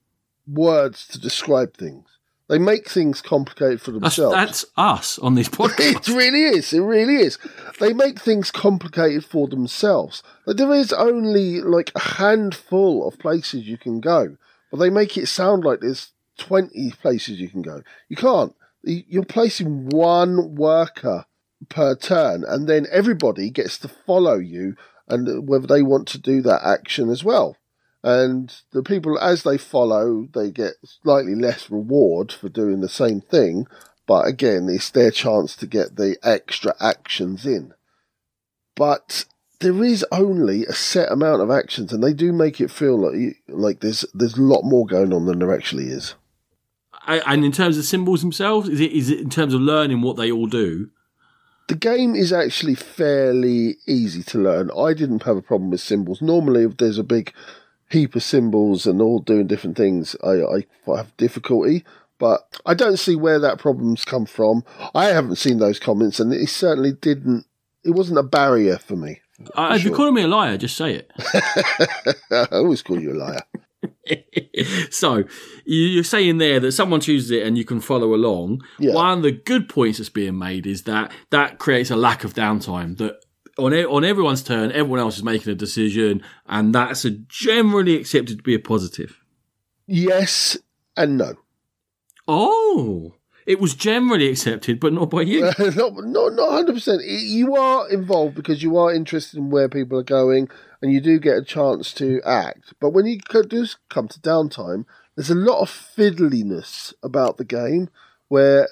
words 0.46 1.06
to 1.08 1.20
describe 1.20 1.76
things. 1.76 2.04
They 2.48 2.58
make 2.58 2.88
things 2.88 3.20
complicated 3.20 3.82
for 3.82 3.92
themselves. 3.92 4.34
That's, 4.34 4.62
that's 4.62 4.72
us 4.76 5.18
on 5.18 5.34
this 5.34 5.48
podcast. 5.50 6.08
it 6.08 6.08
really 6.08 6.44
is. 6.44 6.72
It 6.72 6.80
really 6.80 7.16
is. 7.16 7.38
They 7.78 7.92
make 7.92 8.18
things 8.18 8.50
complicated 8.50 9.24
for 9.24 9.46
themselves. 9.46 10.22
Like, 10.46 10.56
there 10.56 10.72
is 10.72 10.92
only 10.92 11.60
like 11.60 11.92
a 11.94 12.00
handful 12.00 13.06
of 13.06 13.18
places 13.18 13.68
you 13.68 13.76
can 13.76 14.00
go, 14.00 14.38
but 14.70 14.78
they 14.78 14.88
make 14.88 15.18
it 15.18 15.26
sound 15.26 15.62
like 15.62 15.80
there's 15.80 16.12
20 16.38 16.92
places 17.02 17.40
you 17.40 17.48
can 17.48 17.62
go. 17.62 17.82
You 18.08 18.16
can't. 18.16 18.54
You're 18.82 19.24
placing 19.24 19.90
one 19.90 20.54
worker 20.54 21.26
per 21.68 21.94
turn, 21.94 22.44
and 22.46 22.68
then 22.68 22.86
everybody 22.90 23.50
gets 23.50 23.78
to 23.78 23.88
follow 23.88 24.36
you, 24.38 24.76
and 25.08 25.48
whether 25.48 25.66
they 25.66 25.82
want 25.82 26.08
to 26.08 26.18
do 26.18 26.40
that 26.42 26.64
action 26.64 27.10
as 27.10 27.24
well. 27.24 27.56
And 28.02 28.54
the 28.70 28.82
people, 28.82 29.18
as 29.18 29.42
they 29.42 29.58
follow, 29.58 30.28
they 30.32 30.50
get 30.50 30.74
slightly 30.84 31.34
less 31.34 31.68
reward 31.68 32.32
for 32.32 32.48
doing 32.48 32.80
the 32.80 32.88
same 32.88 33.20
thing. 33.20 33.66
But 34.06 34.26
again, 34.26 34.68
it's 34.70 34.90
their 34.90 35.10
chance 35.10 35.56
to 35.56 35.66
get 35.66 35.96
the 35.96 36.16
extra 36.22 36.74
actions 36.80 37.44
in. 37.44 37.74
But 38.76 39.26
there 39.60 39.82
is 39.82 40.06
only 40.12 40.64
a 40.64 40.72
set 40.72 41.10
amount 41.10 41.42
of 41.42 41.50
actions, 41.50 41.92
and 41.92 42.02
they 42.02 42.12
do 42.12 42.32
make 42.32 42.60
it 42.60 42.70
feel 42.70 42.96
like 42.96 43.36
like 43.48 43.80
there's 43.80 44.04
there's 44.14 44.38
a 44.38 44.42
lot 44.42 44.62
more 44.62 44.86
going 44.86 45.12
on 45.12 45.26
than 45.26 45.40
there 45.40 45.54
actually 45.54 45.88
is 45.88 46.14
and 47.08 47.44
in 47.44 47.52
terms 47.52 47.78
of 47.78 47.84
symbols 47.84 48.20
themselves, 48.20 48.68
is 48.68 48.80
it 48.80 48.92
is 48.92 49.10
it 49.10 49.20
in 49.20 49.30
terms 49.30 49.54
of 49.54 49.60
learning 49.60 50.02
what 50.02 50.16
they 50.16 50.30
all 50.30 50.46
do? 50.46 50.90
The 51.68 51.74
game 51.74 52.14
is 52.14 52.32
actually 52.32 52.74
fairly 52.74 53.76
easy 53.86 54.22
to 54.24 54.38
learn. 54.38 54.70
I 54.76 54.94
didn't 54.94 55.24
have 55.24 55.36
a 55.36 55.42
problem 55.42 55.70
with 55.70 55.80
symbols. 55.80 56.22
Normally, 56.22 56.64
if 56.64 56.78
there's 56.78 56.98
a 56.98 57.04
big 57.04 57.32
heap 57.90 58.14
of 58.14 58.22
symbols 58.22 58.86
and 58.86 59.02
all 59.02 59.18
doing 59.18 59.46
different 59.46 59.76
things, 59.76 60.16
I, 60.22 60.42
I 60.42 60.96
have 60.96 61.14
difficulty. 61.18 61.84
But 62.18 62.40
I 62.66 62.74
don't 62.74 62.96
see 62.96 63.16
where 63.16 63.38
that 63.38 63.58
problem's 63.58 64.04
come 64.04 64.26
from. 64.26 64.64
I 64.94 65.06
haven't 65.06 65.36
seen 65.36 65.58
those 65.58 65.78
comments, 65.78 66.18
and 66.18 66.32
it 66.32 66.48
certainly 66.48 66.92
didn't. 66.92 67.44
It 67.84 67.90
wasn't 67.90 68.18
a 68.18 68.24
barrier 68.24 68.78
for 68.78 68.96
me. 68.96 69.20
Uh, 69.54 69.72
if 69.74 69.82
sure. 69.82 69.90
you're 69.90 69.96
calling 69.96 70.14
me 70.14 70.22
a 70.22 70.26
liar, 70.26 70.56
just 70.56 70.76
say 70.76 70.94
it. 70.94 71.12
I 72.32 72.48
always 72.50 72.82
call 72.82 73.00
you 73.00 73.12
a 73.12 73.14
liar. 73.14 73.42
so 74.90 75.24
you're 75.64 76.04
saying 76.04 76.38
there 76.38 76.60
that 76.60 76.72
someone 76.72 77.00
chooses 77.00 77.30
it 77.30 77.46
and 77.46 77.56
you 77.56 77.64
can 77.64 77.80
follow 77.80 78.14
along. 78.14 78.62
Yeah. 78.78 78.94
One 78.94 79.18
of 79.18 79.22
the 79.22 79.32
good 79.32 79.68
points 79.68 79.98
that's 79.98 80.08
being 80.08 80.38
made 80.38 80.66
is 80.66 80.82
that 80.84 81.12
that 81.30 81.58
creates 81.58 81.90
a 81.90 81.96
lack 81.96 82.24
of 82.24 82.34
downtime. 82.34 82.96
That 82.98 83.20
on 83.58 83.74
on 83.74 84.04
everyone's 84.04 84.42
turn, 84.42 84.72
everyone 84.72 85.00
else 85.00 85.16
is 85.16 85.24
making 85.24 85.52
a 85.52 85.56
decision, 85.56 86.22
and 86.46 86.74
that's 86.74 87.04
a 87.04 87.10
generally 87.10 87.96
accepted 87.96 88.38
to 88.38 88.42
be 88.42 88.54
a 88.54 88.58
positive. 88.58 89.20
Yes 89.86 90.56
and 90.96 91.18
no. 91.18 91.34
Oh, 92.26 93.14
it 93.46 93.58
was 93.58 93.74
generally 93.74 94.28
accepted, 94.28 94.78
but 94.78 94.92
not 94.92 95.08
by 95.08 95.22
you. 95.22 95.40
not, 95.58 95.94
not, 96.04 96.34
not 96.34 96.50
hundred 96.50 96.74
percent. 96.74 97.02
You 97.04 97.56
are 97.56 97.88
involved 97.88 98.34
because 98.34 98.62
you 98.62 98.76
are 98.76 98.92
interested 98.92 99.38
in 99.38 99.48
where 99.48 99.68
people 99.68 99.98
are 99.98 100.02
going, 100.02 100.50
and 100.80 100.92
you 100.92 101.00
do 101.00 101.18
get 101.18 101.38
a 101.38 101.44
chance 101.44 101.92
to 101.94 102.20
act. 102.24 102.74
But 102.80 102.90
when 102.90 103.06
you 103.06 103.18
do 103.18 103.66
come 103.88 104.08
to 104.08 104.20
downtime, 104.20 104.84
there's 105.16 105.30
a 105.30 105.34
lot 105.34 105.60
of 105.60 105.68
fiddliness 105.68 106.94
about 107.02 107.36
the 107.36 107.44
game, 107.44 107.88
where 108.28 108.68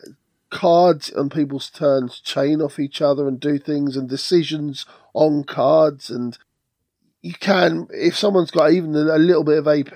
cards 0.50 1.10
on 1.12 1.28
people's 1.28 1.70
turns 1.70 2.20
chain 2.20 2.62
off 2.62 2.78
each 2.78 3.02
other 3.02 3.26
and 3.26 3.40
do 3.40 3.58
things, 3.58 3.96
and 3.96 4.08
decisions 4.08 4.86
on 5.14 5.44
cards, 5.44 6.10
and 6.10 6.38
you 7.22 7.34
can 7.34 7.88
if 7.90 8.16
someone's 8.16 8.52
got 8.52 8.70
even 8.70 8.94
a 8.94 9.18
little 9.18 9.42
bit 9.42 9.58
of 9.58 9.66
AP, 9.66 9.94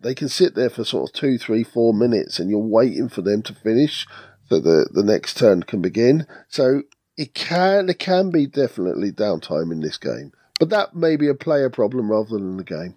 they 0.00 0.14
can 0.14 0.28
sit 0.28 0.54
there 0.54 0.70
for 0.70 0.84
sort 0.84 1.10
of 1.10 1.14
two, 1.14 1.38
three, 1.38 1.62
four 1.62 1.94
minutes, 1.94 2.38
and 2.38 2.50
you're 2.50 2.58
waiting 2.58 3.08
for 3.08 3.22
them 3.22 3.42
to 3.42 3.54
finish 3.54 4.06
so 4.48 4.58
the 4.58 4.88
the 4.92 5.04
next 5.04 5.36
turn 5.36 5.62
can 5.62 5.80
begin. 5.80 6.26
So 6.48 6.82
it 7.16 7.34
can 7.34 7.86
there 7.86 7.94
can 7.94 8.30
be 8.30 8.46
definitely 8.46 9.12
downtime 9.12 9.70
in 9.70 9.80
this 9.80 9.98
game, 9.98 10.32
But 10.62 10.70
that 10.70 10.94
may 10.94 11.16
be 11.16 11.26
a 11.26 11.34
player 11.34 11.68
problem 11.70 12.08
rather 12.08 12.38
than 12.38 12.56
the 12.56 12.62
game. 12.62 12.96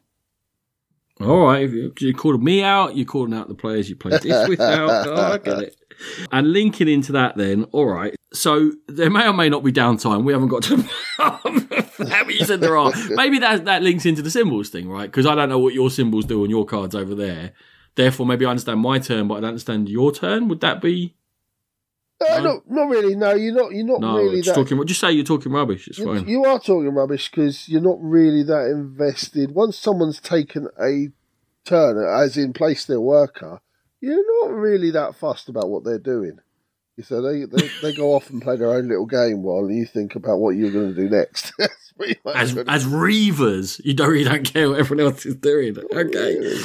All 1.20 1.48
right, 1.48 1.68
you, 1.68 2.14
called 2.14 2.44
me 2.44 2.62
out. 2.62 2.96
You're 2.96 3.08
calling 3.08 3.34
out 3.34 3.48
the 3.48 3.56
players 3.56 3.90
you 3.90 3.96
played 3.96 4.22
this 4.22 4.48
without. 4.48 5.08
Oh, 5.08 5.16
I 5.16 5.40
get 5.40 5.64
it. 5.64 5.76
And 6.32 6.54
linking 6.54 6.88
into 6.88 7.14
that, 7.14 7.38
then, 7.38 7.64
all 7.72 7.88
right. 7.88 8.14
So 8.34 8.72
there 8.88 9.10
may 9.10 9.28
or 9.28 9.34
may 9.34 9.50
not 9.50 9.64
be 9.64 9.72
downtime. 9.72 10.26
We 10.26 10.34
haven't 10.34 10.50
got 10.50 10.62
to. 10.62 10.78
How 11.18 12.30
you 12.30 12.46
said 12.46 12.62
there 12.62 12.78
are. 12.78 12.94
Maybe 13.10 13.40
that 13.40 13.66
that 13.66 13.82
links 13.82 14.06
into 14.06 14.22
the 14.22 14.30
symbols 14.30 14.70
thing, 14.70 14.88
right? 14.88 15.10
Because 15.10 15.26
I 15.26 15.34
don't 15.34 15.50
know 15.50 15.58
what 15.58 15.74
your 15.74 15.90
symbols 15.90 16.26
do 16.26 16.44
on 16.44 16.52
your 16.52 16.68
cards 16.68 16.94
over 16.94 17.16
there. 17.16 17.54
Therefore, 17.96 18.28
maybe 18.28 18.46
I 18.46 18.52
understand 18.52 18.80
my 18.82 19.00
turn, 19.00 19.28
but 19.28 19.38
I 19.38 19.40
don't 19.40 19.50
understand 19.50 19.90
your 19.90 20.12
turn. 20.12 20.50
Would 20.50 20.62
that 20.62 20.84
be? 20.84 21.16
Uh, 22.22 22.40
no? 22.40 22.44
not 22.44 22.62
not 22.70 22.90
really. 22.90 23.16
No, 23.16 23.34
you're 23.34 23.54
not. 23.54 23.72
You're 23.74 23.86
not 23.86 24.00
No, 24.02 24.18
really 24.18 24.38
just 24.42 24.56
that. 24.56 24.56
talking. 24.56 24.86
Just 24.88 25.00
say 25.02 25.12
you're 25.12 25.24
talking 25.26 25.52
rubbish. 25.52 25.88
It's 25.88 25.98
You, 26.00 26.06
fine. 26.06 26.28
you 26.28 26.46
are 26.46 26.60
talking 26.60 26.90
rubbish 26.90 27.30
because 27.30 27.68
you're 27.68 27.82
not 27.82 27.98
really 28.02 28.44
that 28.44 28.66
invested. 28.70 29.52
Once 29.52 29.78
someone's 29.78 30.20
taken 30.22 30.68
a 30.82 31.10
turn, 31.66 31.98
as 32.24 32.38
in 32.38 32.54
placed 32.54 32.88
their 32.88 33.02
worker, 33.02 33.60
you're 34.00 34.46
not 34.46 34.54
really 34.56 34.92
that 34.92 35.16
fussed 35.16 35.50
about 35.50 35.70
what 35.70 35.84
they're 35.84 36.00
doing. 36.00 36.38
So 37.04 37.22
they, 37.22 37.44
they, 37.44 37.70
they 37.82 37.94
go 37.94 38.14
off 38.14 38.30
and 38.30 38.42
play 38.42 38.56
their 38.56 38.72
own 38.72 38.88
little 38.88 39.06
game 39.06 39.44
while 39.44 39.70
you 39.70 39.86
think 39.86 40.16
about 40.16 40.38
what 40.38 40.52
you're 40.52 40.72
going 40.72 40.96
to 40.96 41.02
do 41.02 41.10
next. 41.10 41.52
As 42.34 42.58
as 42.68 42.86
reavers, 42.86 43.80
you 43.86 43.94
don't 43.94 44.10
really 44.10 44.26
don't 44.26 44.44
care 44.44 44.70
what 44.70 44.80
everyone 44.80 45.06
else 45.14 45.26
is 45.26 45.36
doing. 45.36 45.78
Okay. 45.94 46.58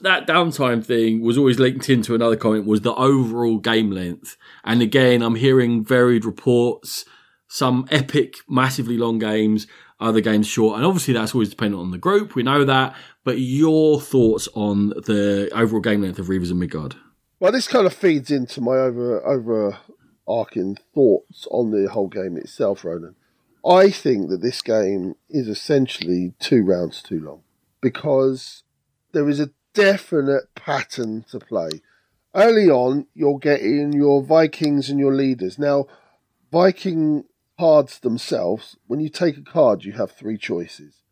that 0.00 0.26
downtime 0.26 0.84
thing 0.84 1.20
was 1.20 1.36
always 1.36 1.58
linked 1.58 1.88
into 1.90 2.14
another 2.14 2.36
comment 2.36 2.64
was 2.64 2.82
the 2.82 2.94
overall 2.94 3.58
game 3.58 3.90
length. 3.90 4.36
And 4.68 4.82
again, 4.82 5.22
I'm 5.22 5.36
hearing 5.36 5.82
varied 5.82 6.26
reports, 6.26 7.06
some 7.48 7.88
epic, 7.90 8.34
massively 8.50 8.98
long 8.98 9.18
games, 9.18 9.66
other 9.98 10.20
games 10.20 10.46
short. 10.46 10.76
And 10.76 10.84
obviously 10.84 11.14
that's 11.14 11.34
always 11.34 11.48
dependent 11.48 11.80
on 11.80 11.90
the 11.90 11.96
group. 11.96 12.34
We 12.34 12.42
know 12.42 12.64
that. 12.64 12.94
But 13.24 13.38
your 13.38 13.98
thoughts 13.98 14.46
on 14.54 14.90
the 14.90 15.50
overall 15.54 15.80
game 15.80 16.02
length 16.02 16.18
of 16.18 16.26
Reavers 16.26 16.50
and 16.50 16.60
Midgard? 16.60 16.96
Well, 17.40 17.50
this 17.50 17.66
kind 17.66 17.86
of 17.86 17.94
feeds 17.94 18.30
into 18.30 18.60
my 18.60 18.72
over 18.72 19.24
overarching 20.26 20.76
thoughts 20.94 21.48
on 21.50 21.70
the 21.70 21.88
whole 21.90 22.08
game 22.08 22.36
itself, 22.36 22.84
Ronan. 22.84 23.14
I 23.66 23.90
think 23.90 24.28
that 24.28 24.42
this 24.42 24.60
game 24.60 25.14
is 25.30 25.48
essentially 25.48 26.34
two 26.38 26.62
rounds 26.62 27.02
too 27.02 27.20
long 27.20 27.40
because 27.80 28.64
there 29.12 29.30
is 29.30 29.40
a 29.40 29.50
definite 29.72 30.54
pattern 30.54 31.24
to 31.30 31.38
play. 31.38 31.70
Early 32.34 32.68
on, 32.68 33.06
you're 33.14 33.38
getting 33.38 33.92
your 33.92 34.22
Vikings 34.22 34.90
and 34.90 34.98
your 34.98 35.14
leaders. 35.14 35.58
Now, 35.58 35.86
Viking 36.52 37.24
cards 37.58 37.98
themselves, 38.00 38.76
when 38.86 39.00
you 39.00 39.08
take 39.08 39.36
a 39.36 39.42
card, 39.42 39.84
you 39.84 39.92
have 39.92 40.12
three 40.12 40.38
choices. 40.38 41.02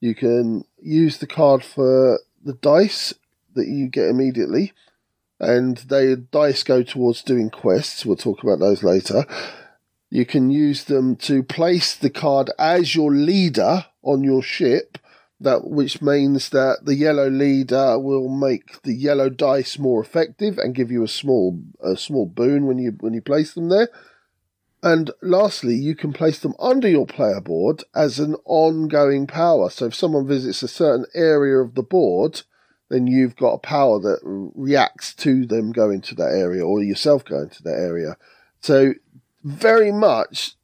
You 0.00 0.14
can 0.14 0.64
use 0.82 1.18
the 1.18 1.26
card 1.26 1.64
for 1.64 2.20
the 2.44 2.54
dice 2.54 3.14
that 3.54 3.68
you 3.68 3.88
get 3.88 4.08
immediately 4.08 4.72
and 5.40 5.78
the 5.78 6.16
dice 6.30 6.62
go 6.62 6.82
towards 6.82 7.22
doing 7.22 7.50
quests. 7.50 8.04
We'll 8.04 8.16
talk 8.16 8.42
about 8.42 8.58
those 8.58 8.82
later. 8.82 9.24
You 10.10 10.26
can 10.26 10.50
use 10.50 10.84
them 10.84 11.16
to 11.16 11.42
place 11.42 11.94
the 11.94 12.10
card 12.10 12.50
as 12.58 12.94
your 12.94 13.10
leader 13.12 13.86
on 14.02 14.22
your 14.22 14.42
ship, 14.42 14.98
that 15.40 15.68
which 15.68 16.00
means 16.00 16.50
that 16.50 16.78
the 16.84 16.94
yellow 16.94 17.28
leader 17.28 17.98
will 17.98 18.28
make 18.28 18.82
the 18.82 18.94
yellow 18.94 19.28
dice 19.28 19.78
more 19.78 20.00
effective 20.02 20.58
and 20.58 20.74
give 20.74 20.90
you 20.90 21.02
a 21.02 21.08
small 21.08 21.60
a 21.82 21.96
small 21.96 22.26
boon 22.26 22.66
when 22.66 22.78
you 22.78 22.92
when 23.00 23.14
you 23.14 23.20
place 23.20 23.54
them 23.54 23.68
there. 23.68 23.88
And 24.82 25.10
lastly, 25.22 25.74
you 25.74 25.96
can 25.96 26.12
place 26.12 26.38
them 26.38 26.54
under 26.58 26.88
your 26.88 27.06
player 27.06 27.40
board 27.40 27.84
as 27.94 28.18
an 28.18 28.36
ongoing 28.44 29.26
power. 29.26 29.70
So 29.70 29.86
if 29.86 29.94
someone 29.94 30.26
visits 30.26 30.62
a 30.62 30.68
certain 30.68 31.06
area 31.14 31.56
of 31.56 31.74
the 31.74 31.82
board, 31.82 32.42
then 32.90 33.06
you've 33.06 33.36
got 33.36 33.54
a 33.54 33.58
power 33.58 33.98
that 34.00 34.20
reacts 34.22 35.14
to 35.14 35.46
them 35.46 35.72
going 35.72 36.02
to 36.02 36.14
that 36.16 36.32
area 36.32 36.64
or 36.64 36.82
yourself 36.82 37.24
going 37.24 37.48
to 37.48 37.62
that 37.62 37.78
area. 37.78 38.16
So, 38.60 38.94
very 39.42 39.90
much 39.90 40.56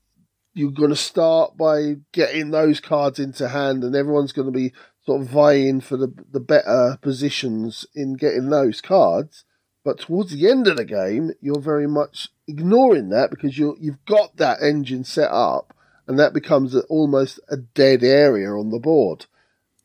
you're 0.54 0.70
going 0.70 0.90
to 0.90 0.96
start 0.96 1.56
by 1.56 1.96
getting 2.12 2.50
those 2.50 2.80
cards 2.80 3.18
into 3.18 3.48
hand, 3.48 3.84
and 3.84 3.94
everyone's 3.94 4.32
going 4.32 4.52
to 4.52 4.58
be 4.58 4.72
sort 5.04 5.22
of 5.22 5.28
vying 5.28 5.80
for 5.80 5.96
the, 5.96 6.12
the 6.30 6.40
better 6.40 6.98
positions 7.00 7.86
in 7.94 8.14
getting 8.14 8.50
those 8.50 8.80
cards. 8.80 9.44
But 9.84 10.00
towards 10.00 10.32
the 10.32 10.50
end 10.50 10.66
of 10.66 10.76
the 10.76 10.84
game, 10.84 11.32
you're 11.40 11.60
very 11.60 11.88
much 11.88 12.28
ignoring 12.46 13.08
that 13.10 13.30
because 13.30 13.56
you 13.56 13.76
you've 13.80 14.04
got 14.04 14.36
that 14.36 14.60
engine 14.62 15.04
set 15.04 15.30
up, 15.30 15.74
and 16.06 16.18
that 16.18 16.34
becomes 16.34 16.74
a, 16.74 16.80
almost 16.82 17.40
a 17.48 17.56
dead 17.56 18.02
area 18.02 18.50
on 18.50 18.70
the 18.70 18.78
board. 18.78 19.26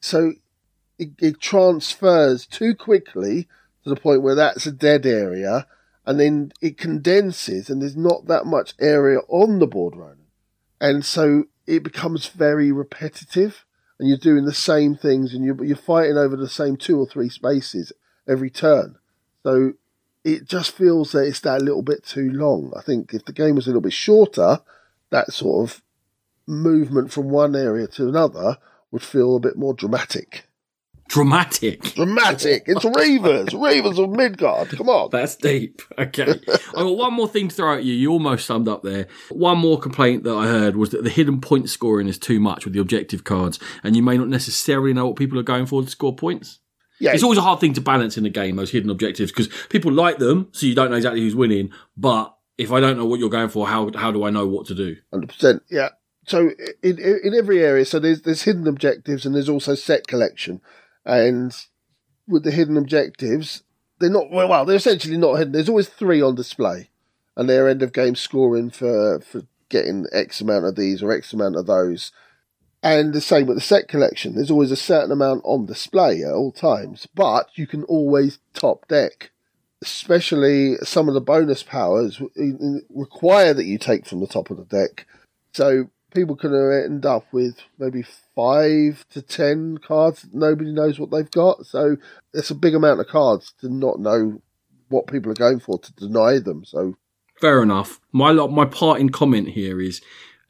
So 0.01 0.34
it, 0.97 1.12
it 1.19 1.39
transfers 1.39 2.45
too 2.45 2.75
quickly 2.75 3.47
to 3.84 3.89
the 3.89 3.95
point 3.95 4.21
where 4.21 4.36
that's 4.36 4.65
a 4.65 4.71
dead 4.71 5.06
area, 5.06 5.65
and 6.06 6.19
then 6.19 6.51
it 6.60 6.78
condenses, 6.78 7.69
and 7.69 7.82
there's 7.82 7.95
not 7.95 8.25
that 8.28 8.45
much 8.45 8.73
area 8.80 9.19
on 9.30 9.60
the 9.60 9.67
board, 9.67 9.95
Ronan. 9.95 10.25
And 10.86 11.04
so 11.04 11.45
it 11.65 11.82
becomes 11.82 12.28
very 12.28 12.71
repetitive, 12.71 13.65
and 13.98 14.08
you're 14.08 14.19
doing 14.19 14.45
the 14.45 14.54
same 14.54 14.95
things, 14.95 15.34
and 15.34 15.43
you're, 15.43 15.65
you're 15.65 15.76
fighting 15.76 16.15
over 16.15 16.36
the 16.36 16.48
same 16.48 16.78
two 16.78 17.00
or 17.00 17.08
three 17.08 17.28
spaces 17.28 17.91
every 18.28 18.52
turn. 18.52 18.98
So 19.41 19.74
it 20.24 20.48
just 20.48 20.74
feels 20.74 21.12
that 21.13 21.26
it's 21.26 21.39
that 21.39 21.63
little 21.63 21.82
bit 21.82 22.06
too 22.06 22.30
long. 22.32 22.71
I 22.78 22.84
think 22.84 23.15
if 23.15 23.26
the 23.26 23.34
game 23.34 23.56
was 23.56 23.65
a 23.65 23.69
little 23.69 23.82
bit 23.82 23.93
shorter, 23.93 24.60
that 25.10 25.34
sort 25.34 25.67
of 25.67 25.82
movement 26.45 27.12
from 27.12 27.32
one 27.32 27.56
area 27.56 27.88
to 27.88 28.08
another 28.08 28.60
would 28.91 29.02
feel 29.02 29.36
a 29.36 29.39
bit 29.39 29.58
more 29.58 29.74
dramatic. 29.74 30.45
Dramatic. 31.08 31.82
Dramatic. 31.94 32.63
It's 32.65 32.84
Reavers. 32.84 33.50
Reavers 33.50 34.04
of 34.04 34.10
Midgard. 34.10 34.70
Come 34.70 34.89
on. 34.89 35.10
That's 35.12 35.36
deep. 35.36 35.82
Okay. 35.98 36.39
I 36.50 36.58
got 36.74 36.98
one 36.98 37.13
more 37.13 37.28
thing 37.28 37.48
to 37.48 37.56
throw 37.56 37.76
at 37.76 37.84
you. 37.84 37.94
You 37.94 38.12
almost 38.12 38.46
summed 38.46 38.68
up 38.68 38.84
there. 38.84 39.08
One 39.30 39.60
more 39.60 39.80
complaint 39.80 40.24
that 40.24 40.36
I 40.36 40.48
heard 40.48 40.76
was 40.76 40.89
that 40.89 41.04
the 41.04 41.10
hidden 41.10 41.41
point 41.41 41.70
scoring 41.70 42.08
is 42.08 42.18
too 42.18 42.39
much 42.39 42.65
with 42.65 42.74
the 42.74 42.82
objective 42.82 43.24
cards, 43.24 43.60
and 43.84 43.96
you 43.96 44.02
may 44.04 44.18
not 44.18 44.28
necessarily 44.30 44.94
know 44.94 45.08
what 45.08 45.15
people 45.15 45.39
are 45.39 45.44
going 45.44 45.68
for 45.68 45.82
to 45.84 45.89
score 45.89 46.15
points. 46.15 46.60
Yeah, 47.00 47.12
It's 47.13 47.24
always 47.24 47.38
a 47.38 47.41
hard 47.44 47.60
thing 47.60 47.74
to 47.74 47.82
balance 47.82 48.18
in 48.18 48.26
a 48.26 48.30
game, 48.30 48.56
those 48.56 48.72
hidden 48.72 48.89
objectives, 48.89 49.32
because 49.32 49.50
people 49.70 49.91
like 49.91 50.18
them, 50.18 50.48
so 50.54 50.65
you 50.65 50.74
don't 50.76 50.89
know 50.89 50.96
exactly 50.98 51.20
who's 51.22 51.36
winning. 51.36 51.72
But 51.98 52.34
if 52.58 52.72
I 52.72 52.80
don't 52.80 52.98
know 52.98 53.06
what 53.06 53.20
you're 53.20 53.30
going 53.30 53.50
for, 53.50 53.68
how 53.68 53.91
how 53.96 54.12
do 54.12 54.24
I 54.24 54.30
know 54.30 54.48
what 54.48 54.65
to 54.68 54.76
do? 54.76 54.96
hundred 55.12 55.28
percent. 55.30 55.63
Yeah. 55.70 55.89
So 56.26 56.52
in, 56.82 56.98
in 56.98 57.20
in 57.26 57.34
every 57.36 57.63
area, 57.63 57.86
so 57.86 58.00
there's 58.00 58.22
there's 58.22 58.44
hidden 58.44 58.65
objectives 58.68 59.26
and 59.26 59.36
there's 59.36 59.50
also 59.50 59.76
set 59.76 60.08
collection, 60.08 60.62
and 61.06 61.56
with 62.28 62.44
the 62.44 62.52
hidden 62.52 62.78
objectives, 62.78 63.63
they're 64.00 64.10
not 64.10 64.32
well. 64.32 64.65
they're 64.65 64.76
essentially 64.76 65.18
not 65.18 65.36
hidden. 65.36 65.54
There's 65.54 65.70
always 65.70 65.89
three 65.89 66.22
on 66.22 66.36
display, 66.36 66.89
and 67.36 67.50
they're 67.50 67.70
end 67.70 67.82
of 67.82 67.94
game 67.94 68.15
scoring 68.15 68.70
for 68.70 69.20
for 69.20 69.44
getting 69.70 70.06
X 70.12 70.41
amount 70.41 70.65
of 70.65 70.76
these 70.76 71.02
or 71.02 71.12
X 71.12 71.34
amount 71.34 71.56
of 71.56 71.65
those. 71.65 72.12
And 72.84 73.13
the 73.13 73.22
same 73.22 73.48
with 73.48 73.58
the 73.58 73.62
set 73.62 73.88
collection. 73.88 74.36
There's 74.36 74.52
always 74.52 74.72
a 74.72 74.76
certain 74.76 75.12
amount 75.12 75.41
on 75.44 75.65
display 75.65 76.22
at 76.22 76.32
all 76.32 76.52
times, 76.52 77.08
but 77.15 77.50
you 77.56 77.65
can 77.65 77.84
always 77.86 78.39
top 78.54 78.88
deck. 78.88 79.32
Especially 79.82 80.76
some 80.84 81.08
of 81.08 81.13
the 81.13 81.22
bonus 81.22 81.63
powers 81.63 82.22
require 82.89 83.54
that 83.54 83.65
you 83.65 83.78
take 83.78 84.06
from 84.06 84.20
the 84.20 84.28
top 84.28 84.50
of 84.50 84.58
the 84.58 84.65
deck. 84.65 85.08
So 85.54 85.89
people 86.15 86.36
can 86.36 86.54
end 86.54 87.06
up 87.06 87.25
with 87.32 87.58
maybe 87.78 88.04
five 88.36 89.06
to 89.12 89.21
ten 89.21 89.78
cards 89.78 90.25
nobody 90.34 90.71
knows 90.71 90.99
what 90.99 91.12
they've 91.12 91.30
got. 91.30 91.65
So 91.65 91.97
it's 92.34 92.49
a 92.49 92.56
big 92.56 92.73
amount 92.73 92.99
of 92.99 93.08
cards 93.08 93.54
to 93.62 93.69
not 93.69 93.99
know 93.99 94.41
what 94.89 95.08
people 95.08 95.32
are 95.32 95.36
going 95.36 95.60
for 95.60 95.78
to 95.78 95.93
deny 95.93 96.39
them. 96.39 96.65
So 96.65 96.95
Fair 97.39 97.62
enough. 97.62 97.99
My 98.12 98.32
my 98.32 98.65
parting 98.65 99.10
comment 99.10 99.49
here 99.49 99.82
is 99.82 100.01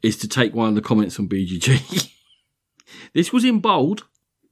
is 0.02 0.16
to 0.18 0.28
take 0.28 0.54
one 0.54 0.68
of 0.68 0.74
the 0.74 0.80
comments 0.80 1.18
on 1.18 1.28
BGG. 1.28 2.12
this 3.12 3.32
was 3.32 3.44
in 3.44 3.60
bold, 3.60 4.04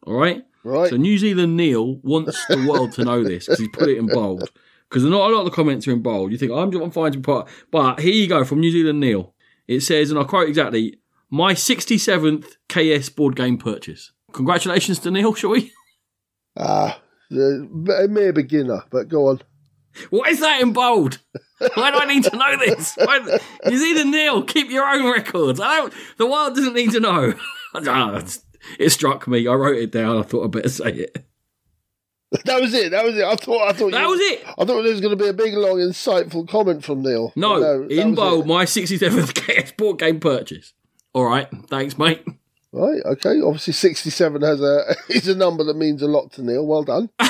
all 0.03 0.15
right. 0.15 0.45
right, 0.65 0.91
So 0.91 0.97
New 0.97 1.17
Zealand 1.19 1.57
Neil 1.57 1.97
wants 2.03 2.45
the 2.47 2.67
world 2.69 2.93
to 2.93 3.05
know 3.05 3.23
this 3.23 3.47
because 3.47 3.61
he's 3.61 3.69
put 3.69 3.89
it 3.89 3.99
in 3.99 4.07
bold. 4.07 4.51
Because 4.89 5.05
not 5.05 5.31
a 5.31 5.35
lot 5.35 5.41
of 5.41 5.45
the 5.45 5.51
comments 5.51 5.87
are 5.87 5.93
in 5.93 6.03
bold. 6.03 6.33
You 6.33 6.39
think 6.39 6.53
I'm, 6.53 6.75
I'm 6.75 6.91
fine 6.91 7.13
to 7.13 7.21
put, 7.21 7.49
but 7.71 8.01
here 8.01 8.13
you 8.13 8.27
go 8.27 8.45
from 8.45 8.61
New 8.61 8.71
Zealand 8.71 9.01
Neil. 9.01 9.35
It 9.67 9.81
says, 9.81 10.11
and 10.11 10.19
I 10.19 10.25
quote 10.25 10.49
exactly: 10.49 10.99
"My 11.35 11.55
67th 11.55 12.57
KS 12.69 13.09
board 13.09 13.35
game 13.35 13.59
purchase." 13.59 14.13
Congratulations 14.33 14.99
to 15.01 15.11
Neil, 15.11 15.35
shall 15.35 15.51
we? 15.51 15.73
ah, 16.57 17.01
a 17.31 18.07
mere 18.09 18.33
beginner, 18.33 18.85
but 18.91 19.09
go 19.09 19.29
on. 19.29 19.41
What 20.11 20.29
is 20.29 20.41
that 20.41 20.61
in 20.61 20.73
bold? 20.73 21.19
Why 21.75 21.91
do 21.91 21.99
I 21.99 22.07
need 22.07 22.25
to 22.25 22.37
know 22.37 22.57
this? 22.59 22.95
Why, 22.97 23.39
New 23.67 23.79
Zealand 23.79 24.11
Neil, 24.11 24.43
keep 24.43 24.71
your 24.71 24.87
own 24.87 25.11
records. 25.11 25.61
I 25.61 25.77
don't. 25.77 25.95
The 26.19 26.27
world 26.27 26.55
doesn't 26.55 26.75
need 26.75 26.93
to 26.93 27.01
know. 27.01 27.35
Ah, 27.77 28.23
it 28.79 28.91
struck 28.91 29.27
me. 29.27 29.49
I 29.49 29.55
wrote 29.55 29.77
it 29.77 29.91
down. 29.91 30.17
I 30.17 30.23
thought 30.23 30.45
I 30.45 30.47
better 30.47 30.69
say 30.69 30.93
it. 30.93 31.27
That 32.45 32.61
was 32.61 32.73
it. 32.73 32.93
That 32.93 33.05
was 33.05 33.17
it. 33.17 33.25
I 33.25 33.35
thought. 33.35 33.69
I 33.69 33.73
thought 33.73 33.91
That 33.91 34.03
you, 34.03 34.09
was 34.11 34.21
it. 34.21 34.45
I 34.47 34.65
thought 34.65 34.83
there 34.83 34.93
was 34.93 35.01
going 35.01 35.17
to 35.17 35.23
be 35.25 35.29
a 35.29 35.33
big, 35.33 35.55
long, 35.55 35.79
insightful 35.79 36.49
comment 36.49 36.85
from 36.85 37.03
Neil. 37.03 37.33
No, 37.35 37.59
that 37.59 37.93
in 37.93 38.15
bold, 38.15 38.45
it. 38.45 38.49
my 38.49 38.65
67th 38.65 39.35
KS 39.35 39.73
board 39.73 39.99
game 39.99 40.21
purchase. 40.21 40.73
All 41.15 41.25
right, 41.25 41.49
thanks, 41.69 41.97
mate. 41.97 42.27
Right. 42.73 43.01
Okay. 43.05 43.41
Obviously, 43.41 43.73
sixty-seven 43.73 44.43
has 44.43 44.61
a 44.61 44.97
is 45.09 45.29
a 45.29 45.35
number 45.35 45.63
that 45.65 45.77
means 45.77 46.03
a 46.03 46.09
lot 46.09 46.33
to 46.33 46.43
Neil. 46.43 46.67
Well 46.67 46.83
done. 46.83 47.09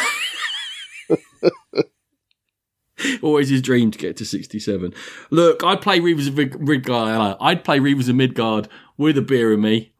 Always 3.22 3.48
his 3.50 3.62
dream 3.62 3.90
to 3.90 3.98
get 3.98 4.16
to 4.18 4.24
67. 4.24 4.94
Look, 5.30 5.64
I'd 5.64 5.80
play 5.82 6.00
Reavers 6.00 6.28
of 6.28 6.36
Mid- 6.36 6.60
Midgard. 6.60 7.36
I'd 7.40 7.64
play 7.64 7.78
Reavers 7.78 8.08
of 8.08 8.16
Midgard 8.16 8.68
with 8.96 9.18
a 9.18 9.22
beer 9.22 9.52
in 9.52 9.60
me. 9.60 9.92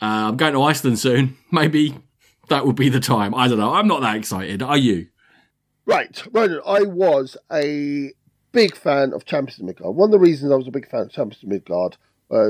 Uh, 0.00 0.28
I'm 0.28 0.36
going 0.36 0.52
to 0.52 0.62
Iceland 0.62 0.98
soon. 0.98 1.36
Maybe 1.50 1.96
that 2.48 2.66
would 2.66 2.76
be 2.76 2.88
the 2.88 3.00
time. 3.00 3.34
I 3.34 3.48
don't 3.48 3.58
know. 3.58 3.72
I'm 3.72 3.86
not 3.86 4.00
that 4.00 4.16
excited. 4.16 4.62
Are 4.62 4.76
you? 4.76 5.06
Right, 5.86 6.22
Ronan. 6.32 6.60
I 6.66 6.82
was 6.82 7.36
a 7.52 8.12
big 8.52 8.76
fan 8.76 9.12
of 9.12 9.24
Champions 9.24 9.60
of 9.60 9.66
Midgard. 9.66 9.94
One 9.94 10.08
of 10.08 10.12
the 10.12 10.18
reasons 10.18 10.52
I 10.52 10.56
was 10.56 10.68
a 10.68 10.72
big 10.72 10.88
fan 10.88 11.02
of 11.02 11.12
Champions 11.12 11.42
of 11.42 11.48
Midgard 11.48 11.96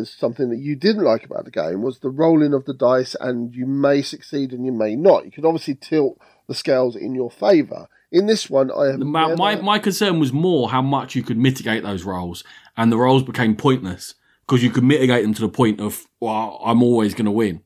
something 0.04 0.50
that 0.50 0.58
you 0.58 0.76
didn't 0.76 1.04
like 1.04 1.24
about 1.24 1.44
the 1.44 1.50
game 1.50 1.82
was 1.82 1.98
the 1.98 2.10
rolling 2.10 2.54
of 2.54 2.64
the 2.64 2.74
dice, 2.74 3.16
and 3.20 3.54
you 3.54 3.66
may 3.66 4.02
succeed 4.02 4.52
and 4.52 4.64
you 4.64 4.72
may 4.72 4.94
not. 4.96 5.24
You 5.24 5.30
could 5.30 5.44
obviously 5.44 5.74
tilt 5.74 6.18
the 6.48 6.54
scales 6.54 6.96
in 6.96 7.14
your 7.14 7.30
favour. 7.30 7.88
In 8.10 8.26
this 8.26 8.50
one, 8.50 8.70
I 8.70 8.86
have 8.92 9.00
My, 9.00 9.22
never- 9.28 9.36
my, 9.36 9.56
my 9.56 9.78
concern 9.78 10.20
was 10.20 10.32
more 10.32 10.70
how 10.70 10.82
much 10.82 11.14
you 11.14 11.22
could 11.22 11.38
mitigate 11.38 11.82
those 11.82 12.04
rolls, 12.04 12.44
and 12.76 12.92
the 12.92 12.98
rolls 12.98 13.22
became 13.22 13.56
pointless 13.56 14.14
because 14.46 14.62
you 14.62 14.70
could 14.70 14.84
mitigate 14.84 15.22
them 15.22 15.34
to 15.34 15.40
the 15.40 15.48
point 15.48 15.80
of, 15.80 16.06
well, 16.20 16.60
I'm 16.64 16.82
always 16.82 17.14
going 17.14 17.24
to 17.26 17.30
win, 17.30 17.62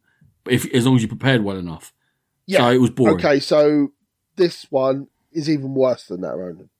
if 0.48 0.72
as 0.72 0.86
long 0.86 0.96
as 0.96 1.02
you 1.02 1.08
prepared 1.08 1.42
well 1.42 1.56
enough. 1.58 1.92
Yeah. 2.46 2.58
So 2.58 2.70
it 2.70 2.80
was 2.80 2.90
boring. 2.90 3.16
Okay, 3.16 3.40
so 3.40 3.92
this 4.36 4.66
one 4.70 5.08
is 5.32 5.50
even 5.50 5.74
worse 5.74 6.06
than 6.06 6.20
that, 6.20 6.36
Ronan. 6.36 6.70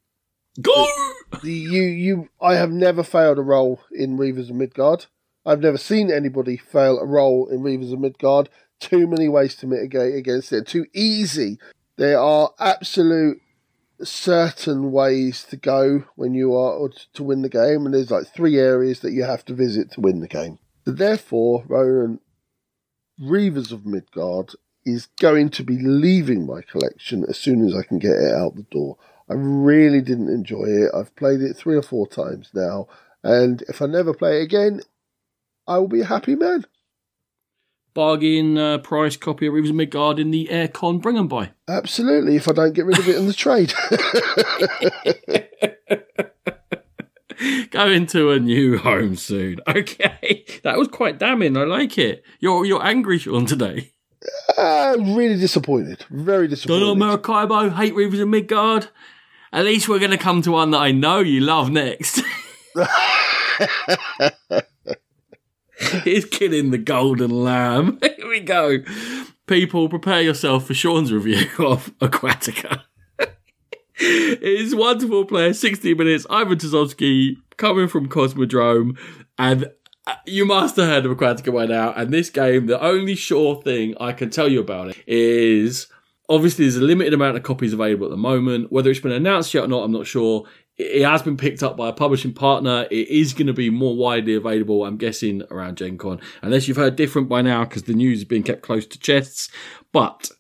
Go! 0.63 0.87
The, 1.43 1.51
you, 1.53 1.83
you, 1.83 2.29
I 2.41 2.55
have 2.55 2.71
never 2.71 3.03
failed 3.03 3.39
a 3.39 3.43
roll 3.43 3.81
in 3.93 4.17
Reavers 4.17 4.49
of 4.49 4.55
Midgard. 4.57 5.07
I've 5.47 5.61
never 5.61 5.79
seen 5.79 6.11
anybody 6.11 6.57
fail 6.57 6.99
a 6.99 7.07
roll 7.07 7.49
in 7.49 7.61
Reavers 7.61 7.93
of 7.93 8.01
Midgard. 8.01 8.49
Too 8.81 9.07
many 9.07 9.29
ways 9.29 9.55
to 9.57 9.67
mitigate 9.67 10.17
against 10.17 10.53
it. 10.53 10.67
Too 10.67 10.87
easy. 10.93 11.59
There 11.97 12.19
are 12.19 12.51
absolute 12.59 13.41
certain 14.03 14.91
ways 14.91 15.45
to 15.45 15.57
go 15.57 16.05
when 16.17 16.35
you 16.35 16.55
are 16.55 16.91
to 17.15 17.23
win 17.23 17.43
the 17.43 17.49
game, 17.49 17.87
and 17.87 17.95
there's 17.95 18.11
like 18.11 18.27
three 18.27 18.59
areas 18.59 19.01
that 19.01 19.13
you 19.13 19.23
have 19.23 19.45
to 19.47 19.55
visit 19.55 19.93
to 19.93 20.01
win 20.01 20.21
the 20.21 20.29
game. 20.29 20.59
Therefore, 20.85 21.65
Ronan, 21.67 22.21
Reavers 23.21 23.73
of 23.73 23.87
Midgard 23.87 24.53
is 24.85 25.07
going 25.21 25.51
to 25.51 25.63
be 25.63 25.79
leaving 25.79 26.45
my 26.45 26.61
collection 26.61 27.25
as 27.29 27.39
soon 27.39 27.67
as 27.67 27.75
I 27.75 27.83
can 27.83 27.99
get 27.99 28.13
it 28.13 28.35
out 28.35 28.57
the 28.57 28.65
door. 28.65 28.99
I 29.31 29.35
really 29.35 30.01
didn't 30.01 30.29
enjoy 30.29 30.65
it. 30.67 30.91
I've 30.95 31.17
played 31.17 31.41
it 31.41 31.57
three 31.57 31.77
or 31.77 31.83
four 31.83 32.07
times 32.07 32.51
now, 32.53 32.89
and 33.23 33.63
if 33.63 33.81
I 33.81 33.87
never 33.87 34.13
play 34.13 34.41
it 34.41 34.45
again, 34.45 34.83
I 35.67 35.79
will 35.79 35.89
be 35.89 36.01
a 36.01 36.07
happy 36.07 36.37
man. 36.37 36.65
Bargain 37.95 38.59
uh, 38.59 38.79
price 38.79 39.17
copy 39.17 39.47
of 39.47 39.55
Reavers 39.55 39.71
of 39.71 39.75
Midgard 39.75 40.19
in 40.19 40.31
the 40.31 40.49
aircon 40.51 41.01
Bring 41.01 41.17
them 41.17 41.29
by. 41.29 41.53
Absolutely, 41.67 42.37
if 42.37 42.47
I 42.49 42.53
don't 42.53 42.75
get 42.75 42.85
rid 42.85 42.99
of 42.99 43.09
it 43.09 43.17
in 43.17 43.27
the 43.27 43.33
trade. 43.33 43.73
Go 47.71 47.91
into 47.91 48.31
a 48.31 48.39
new 48.39 48.79
home 48.79 49.17
soon. 49.17 49.61
Okay, 49.67 50.45
that 50.63 50.79
was 50.79 50.89
quite 50.89 51.19
damning. 51.19 51.57
I 51.57 51.65
like 51.65 51.99
it. 51.99 52.23
You're 52.41 52.65
you're 52.65 52.85
angry, 52.85 53.19
Sean, 53.19 53.47
today. 53.47 53.93
uh, 54.57 54.97
really 54.99 55.39
disappointed. 55.39 56.05
Very 56.11 56.49
disappointed. 56.49 56.81
Don't 56.81 56.99
know 56.99 57.07
Maracaibo, 57.07 57.71
hate 57.71 57.95
Reavers 57.95 58.21
of 58.21 58.29
Midgard. 58.29 58.89
At 59.53 59.65
least 59.65 59.89
we're 59.89 59.99
going 59.99 60.11
to 60.11 60.19
come 60.19 60.43
to 60.43 60.53
one 60.53 60.71
that 60.73 60.79
I 60.79 60.93
know 60.93 61.21
you 61.21 61.41
love 61.41 61.71
next. 61.71 62.23
He's 66.05 66.25
killing 66.25 66.71
the 66.71 66.79
golden 66.79 67.31
lamb. 67.31 67.99
Here 68.03 68.29
we 68.29 68.41
go. 68.41 68.79
People, 69.47 69.89
prepare 69.89 70.23
yourself 70.23 70.67
for 70.67 70.75
Sean's 70.75 71.13
review 71.13 71.47
of 71.67 71.97
Aquatica. 71.99 72.83
It's 73.99 74.75
wonderful 74.75 75.25
player, 75.25 75.55
60 75.55 75.95
minutes. 75.95 76.27
Ivan 76.29 76.59
Tazowski 76.59 77.37
coming 77.57 77.89
from 77.89 78.09
Cosmodrome. 78.09 78.99
And 79.39 79.71
uh, 80.07 80.15
you 80.27 80.45
must 80.45 80.77
have 80.77 80.87
heard 80.87 81.07
of 81.07 81.17
Aquatica 81.17 81.53
by 81.53 81.67
now. 81.67 81.93
And 81.93 82.13
this 82.13 82.29
game, 82.31 82.67
the 82.67 82.81
only 82.83 83.15
sure 83.15 83.63
thing 83.63 83.95
I 83.99 84.13
can 84.13 84.31
tell 84.31 84.49
you 84.49 84.61
about 84.61 84.89
it 84.89 84.97
is 85.07 85.87
obviously 86.29 86.65
there's 86.65 86.77
a 86.77 86.83
limited 86.83 87.15
amount 87.15 87.37
of 87.37 87.43
copies 87.43 87.73
available 87.73 88.07
at 88.07 88.11
the 88.11 88.17
moment. 88.17 88.71
Whether 88.71 88.91
it's 88.91 89.01
been 89.01 89.13
announced 89.13 89.55
yet 89.55 89.65
or 89.65 89.69
not, 89.69 89.85
I'm 89.85 89.93
not 89.93 90.07
sure. 90.07 90.45
It 90.79 91.05
has 91.05 91.23
been 91.23 91.39
picked 91.39 91.63
up 91.63 91.77
by 91.77 91.89
a 91.89 91.93
publishing 91.93 92.35
partner. 92.35 92.87
It 92.91 93.09
is 93.09 93.33
going 93.33 93.47
to 93.47 93.55
be 93.55 93.71
more 93.71 93.97
widely 93.97 94.35
available, 94.35 94.85
I'm 94.85 94.99
guessing, 94.99 95.43
around 95.51 95.79
Gen 95.79 95.97
Con. 95.97 96.21
Unless 96.43 96.69
you've 96.69 96.77
heard 96.77 96.97
different 96.97 97.29
by 97.29 97.41
now, 97.41 97.65
because 97.65 97.85
the 97.85 97.95
news 97.95 98.19
is 98.19 98.25
being 98.25 98.43
kept 98.43 98.63
close 98.63 98.87
to 98.87 98.99
chests. 98.99 99.49
But 99.93 100.31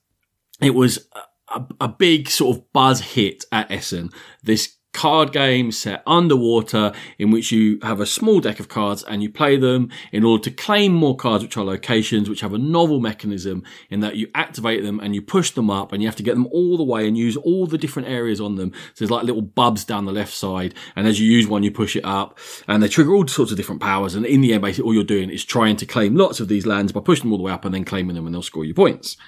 it 0.60 0.74
was 0.74 1.08
a, 1.48 1.64
a 1.80 1.88
big 1.88 2.28
sort 2.28 2.56
of 2.56 2.72
buzz 2.72 3.00
hit 3.00 3.44
at 3.50 3.70
Essen. 3.70 4.10
This 4.42 4.75
card 4.96 5.30
game 5.30 5.70
set 5.70 6.02
underwater 6.06 6.90
in 7.18 7.30
which 7.30 7.52
you 7.52 7.78
have 7.82 8.00
a 8.00 8.06
small 8.06 8.40
deck 8.40 8.58
of 8.58 8.66
cards 8.66 9.04
and 9.04 9.22
you 9.22 9.28
play 9.28 9.58
them 9.58 9.90
in 10.10 10.24
order 10.24 10.42
to 10.42 10.50
claim 10.50 10.90
more 10.90 11.14
cards 11.14 11.44
which 11.44 11.54
are 11.58 11.64
locations 11.64 12.30
which 12.30 12.40
have 12.40 12.54
a 12.54 12.58
novel 12.58 12.98
mechanism 12.98 13.62
in 13.90 14.00
that 14.00 14.16
you 14.16 14.26
activate 14.34 14.82
them 14.82 14.98
and 14.98 15.14
you 15.14 15.20
push 15.20 15.50
them 15.50 15.68
up 15.68 15.92
and 15.92 16.02
you 16.02 16.08
have 16.08 16.16
to 16.16 16.22
get 16.22 16.32
them 16.32 16.46
all 16.46 16.78
the 16.78 16.82
way 16.82 17.06
and 17.06 17.18
use 17.18 17.36
all 17.36 17.66
the 17.66 17.76
different 17.76 18.08
areas 18.08 18.40
on 18.40 18.56
them. 18.56 18.72
So 18.94 19.04
there's 19.04 19.10
like 19.10 19.24
little 19.24 19.42
bubs 19.42 19.84
down 19.84 20.06
the 20.06 20.12
left 20.12 20.32
side 20.32 20.74
and 20.96 21.06
as 21.06 21.20
you 21.20 21.30
use 21.30 21.46
one 21.46 21.62
you 21.62 21.70
push 21.70 21.94
it 21.94 22.04
up 22.06 22.38
and 22.66 22.82
they 22.82 22.88
trigger 22.88 23.14
all 23.14 23.28
sorts 23.28 23.50
of 23.52 23.58
different 23.58 23.82
powers. 23.82 24.14
And 24.14 24.24
in 24.24 24.40
the 24.40 24.54
end 24.54 24.62
basically 24.62 24.86
all 24.86 24.94
you're 24.94 25.04
doing 25.04 25.28
is 25.28 25.44
trying 25.44 25.76
to 25.76 25.84
claim 25.84 26.16
lots 26.16 26.40
of 26.40 26.48
these 26.48 26.64
lands 26.64 26.92
by 26.92 27.00
pushing 27.00 27.24
them 27.24 27.32
all 27.32 27.38
the 27.38 27.44
way 27.44 27.52
up 27.52 27.66
and 27.66 27.74
then 27.74 27.84
claiming 27.84 28.16
them 28.16 28.24
and 28.24 28.34
they'll 28.34 28.40
score 28.40 28.64
you 28.64 28.72
points 28.72 29.18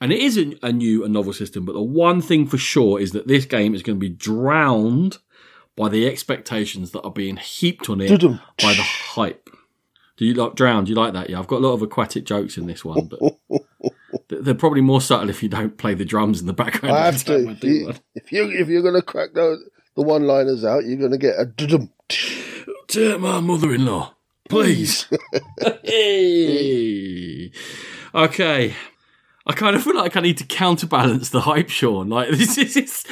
and 0.00 0.12
it 0.12 0.20
is 0.20 0.36
a, 0.62 0.72
new 0.72 1.04
and 1.04 1.12
novel 1.12 1.32
system, 1.32 1.64
but 1.64 1.72
the 1.72 1.82
one 1.82 2.20
thing 2.20 2.46
for 2.46 2.58
sure 2.58 3.00
is 3.00 3.12
that 3.12 3.26
this 3.26 3.44
game 3.44 3.74
is 3.74 3.82
going 3.82 3.96
to 3.96 4.00
be 4.00 4.08
drowned 4.08 5.18
by 5.76 5.88
the 5.88 6.06
expectations 6.06 6.90
that 6.92 7.02
are 7.02 7.10
being 7.10 7.36
heaped 7.36 7.88
on 7.88 8.00
it 8.00 8.20
by 8.20 8.74
the 8.74 8.82
hype. 8.82 9.48
Do 10.16 10.24
you 10.24 10.34
like 10.34 10.56
drown? 10.56 10.84
Do 10.84 10.90
you 10.90 10.96
like 10.96 11.12
that? 11.12 11.30
Yeah, 11.30 11.38
I've 11.38 11.46
got 11.46 11.58
a 11.60 11.66
lot 11.66 11.74
of 11.74 11.82
aquatic 11.82 12.24
jokes 12.24 12.58
in 12.58 12.66
this 12.66 12.84
one, 12.84 13.08
but 13.08 13.38
they're 14.28 14.54
probably 14.54 14.80
more 14.80 15.00
subtle 15.00 15.30
if 15.30 15.42
you 15.42 15.48
don't 15.48 15.78
play 15.78 15.94
the 15.94 16.04
drums 16.04 16.40
in 16.40 16.46
the 16.46 16.52
background. 16.52 16.96
I 16.96 17.06
have 17.06 17.24
to. 17.24 17.50
If 17.50 17.62
you, 17.62 17.92
if 18.16 18.32
you 18.32 18.50
if 18.50 18.68
you're 18.68 18.82
gonna 18.82 19.02
crack 19.02 19.32
those 19.34 19.62
the 19.94 20.02
one 20.02 20.24
liners 20.26 20.64
out, 20.64 20.84
you're 20.84 20.96
gonna 20.98 21.18
get 21.18 21.38
a 21.38 21.46
dudum. 21.46 21.90
To 22.88 23.18
my 23.18 23.38
mother-in-law, 23.40 24.14
please. 24.48 25.06
Hey. 25.84 27.52
Okay. 28.14 28.74
I 29.48 29.54
kind 29.54 29.74
of 29.74 29.82
feel 29.82 29.96
like 29.96 30.14
I 30.14 30.20
need 30.20 30.36
to 30.38 30.44
counterbalance 30.44 31.30
the 31.30 31.40
hype, 31.40 31.70
Sean. 31.70 32.10
Like 32.10 32.28
this 32.32 32.58
is 32.58 33.04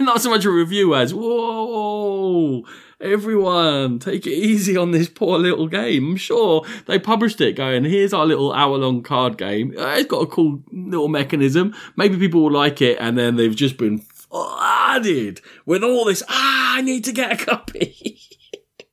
not 0.00 0.20
so 0.20 0.30
much 0.30 0.44
a 0.44 0.50
review 0.50 0.94
as 0.96 1.14
whoa, 1.14 2.64
everyone, 3.00 4.00
take 4.00 4.26
it 4.26 4.32
easy 4.32 4.76
on 4.76 4.90
this 4.90 5.08
poor 5.08 5.38
little 5.38 5.68
game. 5.68 6.10
I'm 6.10 6.16
sure 6.16 6.64
they 6.86 6.98
published 6.98 7.40
it, 7.40 7.54
going, 7.54 7.84
"Here's 7.84 8.12
our 8.12 8.26
little 8.26 8.52
hour-long 8.52 9.02
card 9.04 9.38
game. 9.38 9.72
Uh, 9.78 9.94
It's 9.96 10.08
got 10.08 10.22
a 10.22 10.26
cool 10.26 10.64
little 10.72 11.08
mechanism. 11.08 11.74
Maybe 11.96 12.18
people 12.18 12.42
will 12.42 12.52
like 12.52 12.82
it." 12.82 12.98
And 13.00 13.16
then 13.16 13.36
they've 13.36 13.54
just 13.54 13.76
been 13.76 13.98
flooded 13.98 15.40
with 15.64 15.84
all 15.84 16.06
this. 16.06 16.24
Ah, 16.28 16.76
I 16.76 16.80
need 16.80 17.04
to 17.04 17.12
get 17.12 17.40
a 17.40 17.44
copy. 17.44 18.18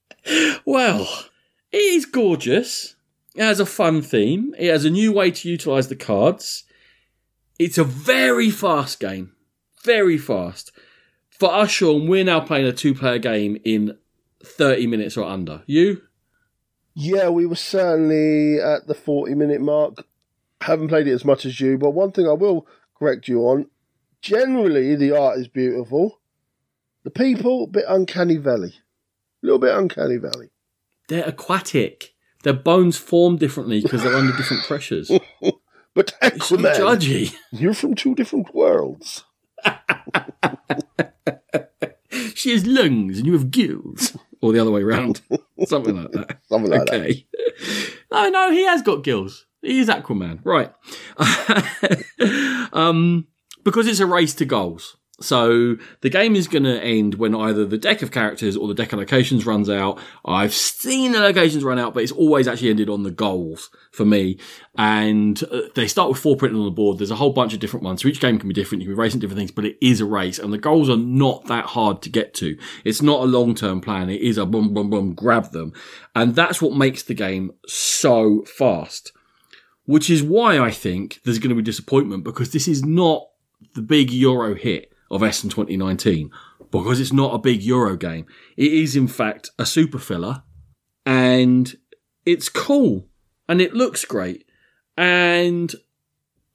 well, 0.66 1.08
it 1.72 1.78
is 1.78 2.06
gorgeous. 2.06 2.96
It 3.34 3.42
has 3.42 3.60
a 3.60 3.66
fun 3.66 4.04
theme. 4.04 4.54
It 4.60 4.70
has 4.70 4.86
a 4.86 4.90
new 4.92 5.12
way 5.12 5.32
to 5.32 5.50
utilize 5.50 5.88
the 5.88 5.96
cards. 5.96 6.66
It's 7.62 7.78
a 7.78 7.84
very 7.84 8.50
fast 8.50 9.00
game. 9.00 9.34
Very 9.84 10.18
fast. 10.18 10.72
For 11.30 11.54
us, 11.54 11.70
Sean, 11.70 12.08
we're 12.08 12.24
now 12.24 12.40
playing 12.40 12.66
a 12.66 12.74
two 12.74 12.96
player 12.96 13.20
game 13.20 13.56
in 13.64 14.00
30 14.44 14.88
minutes 14.88 15.16
or 15.16 15.28
under. 15.28 15.62
You? 15.68 16.02
Yeah, 16.96 17.30
we 17.30 17.46
were 17.46 17.56
certainly 17.56 18.60
at 18.60 18.88
the 18.88 18.96
40 18.96 19.36
minute 19.36 19.62
mark. 19.62 20.08
Haven't 20.62 20.88
played 20.88 21.06
it 21.06 21.14
as 21.14 21.24
much 21.24 21.46
as 21.46 21.62
you, 21.62 21.78
but 21.78 21.92
one 21.92 22.12
thing 22.12 22.28
I 22.28 22.34
will 22.34 22.66
correct 22.98 23.28
you 23.28 23.42
on 23.42 23.68
generally, 24.24 24.96
the 24.96 25.16
art 25.16 25.38
is 25.38 25.48
beautiful. 25.48 26.20
The 27.04 27.12
people, 27.12 27.66
a 27.66 27.68
bit 27.68 27.86
uncanny 27.88 28.38
valley. 28.38 28.74
A 29.44 29.46
little 29.46 29.60
bit 29.60 29.76
uncanny 29.76 30.18
valley. 30.18 30.50
They're 31.10 31.28
aquatic. 31.28 32.16
Their 32.42 32.54
bones 32.54 32.98
form 32.98 33.38
differently 33.38 33.82
because 33.82 34.02
they're 34.02 34.16
under 34.16 34.36
different 34.36 34.64
pressures. 34.64 35.12
But 35.94 36.10
so 36.22 36.30
Aquaman, 36.58 36.76
judgy. 36.76 37.36
you're 37.52 37.74
from 37.74 37.96
two 37.96 38.16
different 38.16 38.54
worlds. 38.56 39.24
She 42.36 42.52
has 42.52 42.66
lungs 42.66 43.20
and 43.20 43.28
you 43.28 43.34
have 43.34 43.52
gills. 43.52 44.18
Or 44.42 44.52
the 44.52 44.60
other 44.60 44.72
way 44.72 44.82
around. 44.82 45.22
Something 45.66 45.96
like 45.96 46.12
that. 46.12 46.40
Something 46.50 46.72
like 46.72 46.86
that. 46.88 46.96
okay. 47.02 47.28
No, 48.12 48.30
no, 48.30 48.52
he 48.52 48.66
has 48.66 48.82
got 48.82 49.04
gills. 49.04 49.46
He 49.62 49.80
is 49.80 49.88
Aquaman. 49.88 50.40
Right. 50.44 50.74
um, 52.74 53.28
because 53.64 53.86
it's 53.88 54.00
a 54.00 54.08
race 54.08 54.34
to 54.36 54.46
goals. 54.46 54.98
So 55.22 55.78
the 56.02 56.10
game 56.10 56.36
is 56.36 56.48
going 56.48 56.64
to 56.64 56.82
end 56.82 57.16
when 57.16 57.36
either 57.36 57.66
the 57.66 57.78
deck 57.78 58.02
of 58.02 58.12
characters 58.12 58.58
or 58.58 58.68
the 58.68 58.74
deck 58.74 58.94
of 58.94 59.00
locations 59.00 59.46
runs 59.46 59.70
out. 59.70 60.00
I've 60.26 60.54
seen 60.54 61.12
the 61.12 61.20
locations 61.20 61.64
run 61.64 61.80
out, 61.80 61.94
but 61.94 62.04
it's 62.04 62.12
always 62.12 62.48
actually 62.48 62.70
ended 62.70 62.90
on 62.90 63.04
the 63.04 63.12
goals 63.12 63.70
for 63.92 64.06
me. 64.06 64.38
And 64.78 65.42
uh, 65.52 65.62
they 65.76 65.88
start 65.88 66.10
with 66.10 66.20
four 66.20 66.36
printed 66.36 66.58
on 66.58 66.66
the 66.66 66.72
board. 66.72 66.98
There's 66.98 67.12
a 67.12 67.16
whole 67.16 67.34
bunch 67.34 67.54
of 67.54 67.60
different 67.60 67.84
ones. 67.84 68.02
So 68.02 68.08
each 68.08 68.20
game 68.20 68.40
can 68.40 68.48
be 68.48 68.54
different. 68.54 68.82
You 68.82 68.88
can 68.88 68.96
be 68.96 69.00
racing 69.00 69.20
different 69.20 69.40
things, 69.40 69.52
but 69.52 69.66
it 69.66 69.78
is 69.82 70.02
a 70.02 70.06
race 70.06 70.40
and 70.40 70.52
the 70.52 70.58
goals 70.58 70.90
are 70.90 70.98
not 70.98 71.46
that 71.46 71.66
hard 71.66 72.02
to 72.04 72.10
get 72.10 72.34
to. 72.36 72.58
It's 72.84 73.02
not 73.02 73.22
a 73.22 73.26
long 73.26 73.56
term 73.56 73.82
plan. 73.82 74.10
It 74.10 74.22
is 74.22 74.38
a 74.38 74.46
boom, 74.46 74.74
boom, 74.74 74.90
boom, 74.90 75.14
grab 75.14 75.52
them. 75.52 75.74
And 76.16 76.36
that's 76.36 76.62
what 76.62 76.76
makes 76.76 77.04
the 77.04 77.14
game 77.14 77.54
so 77.68 78.44
fast. 78.44 79.12
Which 79.86 80.10
is 80.10 80.24
why 80.24 80.60
I 80.60 80.72
think 80.72 81.20
there's 81.24 81.40
going 81.40 81.50
to 81.50 81.56
be 81.56 81.62
disappointment 81.62 82.24
because 82.24 82.52
this 82.52 82.68
is 82.68 82.86
not 82.86 83.28
the 83.74 83.82
big 83.82 84.12
Euro 84.12 84.56
hit 84.56 84.91
of 85.12 85.22
Essen 85.22 85.50
2019 85.50 86.32
because 86.72 87.00
it's 87.00 87.14
not 87.14 87.36
a 87.36 87.40
big 87.40 87.62
Euro 87.64 87.98
game. 87.98 88.26
It 88.58 88.74
is, 88.74 88.96
in 88.96 89.08
fact, 89.08 89.52
a 89.60 89.66
super 89.66 90.00
filler 90.00 90.44
and 91.06 91.76
it's 92.26 92.50
cool 92.50 93.08
and 93.48 93.62
it 93.62 93.74
looks 93.74 94.06
great. 94.06 94.46
And 94.98 95.74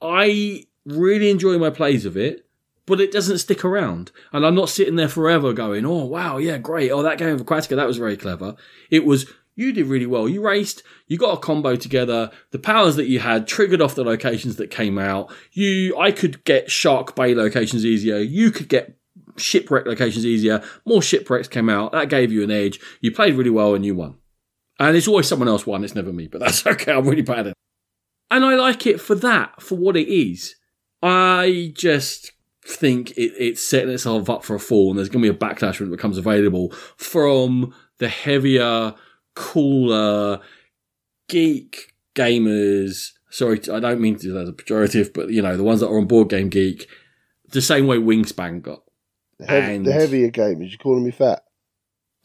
I 0.01 0.65
really 0.87 1.31
enjoy 1.31 1.59
my 1.59 1.71
plays 1.71 2.07
of 2.07 2.17
it, 2.17 2.49
but 2.87 3.01
it 3.01 3.13
doesn't 3.13 3.39
stick 3.39 3.65
around. 3.65 4.11
And 4.33 4.47
I'm 4.47 4.55
not 4.55 4.71
sitting 4.71 4.97
there 4.97 5.09
forever 5.09 5.53
going, 5.53 5.85
oh, 5.85 6.07
wow, 6.07 6.39
yeah, 6.39 6.59
great. 6.59 6.91
Oh, 6.91 7.03
that 7.03 7.19
game 7.19 7.35
of 7.35 7.45
Aquatica, 7.45 7.77
that 7.77 7.87
was 7.87 7.99
very 7.99 8.17
clever. 8.17 8.57
It 8.91 9.05
was, 9.05 9.31
you 9.57 9.73
did 9.73 9.87
really 9.87 10.07
well. 10.07 10.29
You 10.29 10.43
raced, 10.43 10.83
you 11.09 11.17
got 11.17 11.39
a 11.39 11.41
combo 11.41 11.77
together. 11.77 12.31
The 12.51 12.59
powers 12.59 12.95
that 12.97 13.07
you 13.07 13.19
had 13.19 13.49
triggered 13.49 13.81
off 13.81 13.95
the 13.95 14.05
locations 14.05 14.57
that 14.57 14.71
came 14.71 14.99
out. 14.99 15.35
You, 15.53 15.99
I 15.99 16.13
could 16.13 16.45
get 16.45 16.71
Shark 16.71 17.17
Bay 17.17 17.35
locations 17.35 17.85
easier. 17.85 18.19
You 18.19 18.51
could 18.51 18.69
get 18.69 18.99
shipwreck 19.37 19.87
locations 19.87 20.27
easier. 20.27 20.63
More 20.85 21.03
shipwrecks 21.03 21.49
came 21.49 21.71
out. 21.71 21.93
That 21.93 22.11
gave 22.11 22.31
you 22.31 22.45
an 22.45 22.51
edge. 22.51 22.79
You 23.01 23.11
played 23.13 23.35
really 23.35 23.51
well 23.51 23.75
and 23.75 23.85
you 23.85 23.95
won. 23.95 24.19
And 24.79 24.95
it's 24.95 25.09
always 25.09 25.27
someone 25.27 25.49
else 25.49 25.67
won. 25.67 25.85
It's 25.85 25.95
never 25.95 26.13
me, 26.13 26.29
but 26.29 26.41
that's 26.43 26.67
okay. 26.67 26.93
I'm 26.93 27.09
really 27.09 27.23
bad 27.23 27.41
at 27.41 27.47
it. 27.49 27.55
And 28.31 28.45
I 28.45 28.57
like 28.57 28.87
it 28.87 29.01
for 29.01 29.15
that, 29.17 29.63
for 29.63 29.77
what 29.77 29.97
it 29.97 30.09
is. 30.09 30.57
I 31.03 31.73
just 31.75 32.33
think 32.67 33.13
it, 33.13 33.33
it's 33.39 33.67
setting 33.67 33.91
itself 33.91 34.29
up 34.29 34.45
for 34.45 34.57
a 34.57 34.61
fall 34.61 34.91
and 34.91 34.99
there's 34.99 35.09
going 35.09 35.25
to 35.25 35.33
be 35.33 35.37
a 35.37 35.39
backlash 35.39 35.79
when 35.79 35.89
it 35.89 35.97
becomes 35.97 36.19
available 36.19 36.73
from 36.97 37.73
the 37.99 38.09
heavier, 38.09 38.95
cooler, 39.37 40.41
geek 41.29 41.95
gamers. 42.17 43.13
Sorry, 43.31 43.61
I 43.73 43.79
don't 43.79 44.01
mean 44.01 44.17
to 44.17 44.23
do 44.23 44.33
that 44.33 44.43
as 44.43 44.49
a 44.49 44.53
pejorative, 44.53 45.13
but 45.15 45.31
you 45.31 45.43
know, 45.43 45.57
the 45.57 45.63
ones 45.63 45.81
that 45.81 45.89
are 45.89 45.99
on 45.99 46.07
Board 46.07 46.29
Game 46.31 46.49
Geek, 46.49 46.89
the 47.51 47.63
same 47.63 47.87
way 47.87 47.99
Wingspan 47.99 48.63
got. 48.63 48.83
The, 49.39 49.47
heavy, 49.47 49.75
And- 49.77 49.87
the 49.87 49.93
heavier 49.93 50.31
gamers, 50.31 50.71
you 50.73 50.79
calling 50.79 51.05
me 51.05 51.13
fat? 51.13 51.45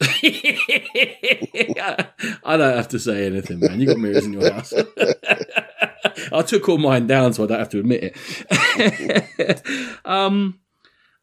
I 2.44 2.56
don't 2.56 2.76
have 2.76 2.88
to 2.88 2.98
say 2.98 3.26
anything, 3.26 3.60
man. 3.60 3.80
You 3.80 3.86
got 3.86 3.98
mirrors 3.98 4.24
in 4.26 4.32
your 4.32 4.52
house. 4.52 4.72
I 6.32 6.42
took 6.42 6.68
all 6.68 6.78
mine 6.78 7.06
down, 7.06 7.32
so 7.34 7.44
I 7.44 7.46
don't 7.46 7.58
have 7.60 7.68
to 7.70 7.78
admit 7.78 8.16
it. 8.16 10.00
um, 10.04 10.58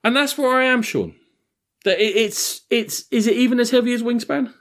and 0.04 0.16
that's 0.16 0.38
where 0.38 0.56
I 0.58 0.66
am, 0.66 0.82
Sean. 0.82 1.16
That 1.84 2.00
it's 2.00 2.62
it's 2.70 3.06
is 3.12 3.28
it 3.28 3.36
even 3.36 3.60
as 3.60 3.72
heavy 3.72 3.94
as 3.94 4.04
Wingspan? 4.04 4.54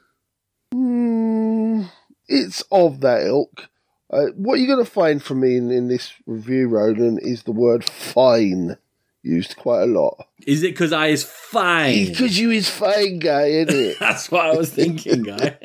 It's 2.29 2.63
of 2.71 3.01
that 3.01 3.23
ilk. 3.27 3.69
Uh, 4.11 4.27
what 4.37 4.59
you're 4.59 4.75
going 4.75 4.85
to 4.85 4.91
find 4.91 5.23
from 5.23 5.41
me 5.41 5.57
in, 5.57 5.71
in 5.71 5.89
this 5.89 6.13
review, 6.27 6.69
Ronan, 6.69 7.19
is 7.19 7.43
the 7.43 7.53
word 7.53 7.85
fine 7.85 8.77
used 9.23 9.57
quite 9.57 9.83
a 9.83 9.87
lot. 9.87 10.27
Is 10.47 10.63
it 10.63 10.71
because 10.73 10.93
I 10.93 11.09
is 11.09 11.25
fine? 11.25 12.07
Because 12.07 12.39
you 12.39 12.51
is 12.51 12.71
fine 12.71 13.19
guy, 13.19 13.47
isn't 13.49 13.75
it? 13.75 13.97
That's 14.01 14.31
what 14.31 14.47
I 14.47 14.57
was 14.57 14.73
thinking, 14.73 15.25
guy. 15.25 15.59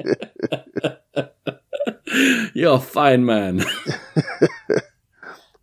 You're 2.53 2.75
a 2.75 2.79
fine 2.79 3.25
man. 3.25 3.63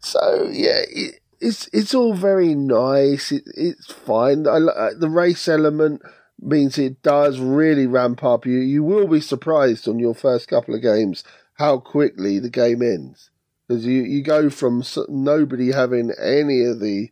So 0.00 0.48
yeah, 0.50 0.80
it, 0.88 1.20
it's 1.40 1.68
it's 1.72 1.94
all 1.94 2.14
very 2.14 2.54
nice. 2.54 3.32
It, 3.32 3.44
it's 3.54 3.92
fine. 3.92 4.46
I, 4.46 4.56
li- 4.58 4.72
uh, 4.74 4.90
the 4.98 5.10
race 5.10 5.46
element 5.46 6.02
means 6.42 6.78
it 6.78 7.02
does 7.02 7.38
really 7.38 7.86
ramp 7.86 8.22
up. 8.24 8.46
You 8.46 8.58
you 8.58 8.82
will 8.82 9.06
be 9.06 9.20
surprised 9.20 9.88
on 9.88 9.98
your 9.98 10.14
first 10.14 10.48
couple 10.48 10.74
of 10.74 10.82
games 10.82 11.24
how 11.54 11.78
quickly 11.78 12.38
the 12.38 12.50
game 12.50 12.82
ends 12.82 13.30
because 13.66 13.86
you, 13.86 14.02
you 14.02 14.22
go 14.22 14.50
from 14.50 14.82
nobody 15.08 15.72
having 15.72 16.12
any 16.20 16.64
of 16.64 16.80
the 16.80 17.10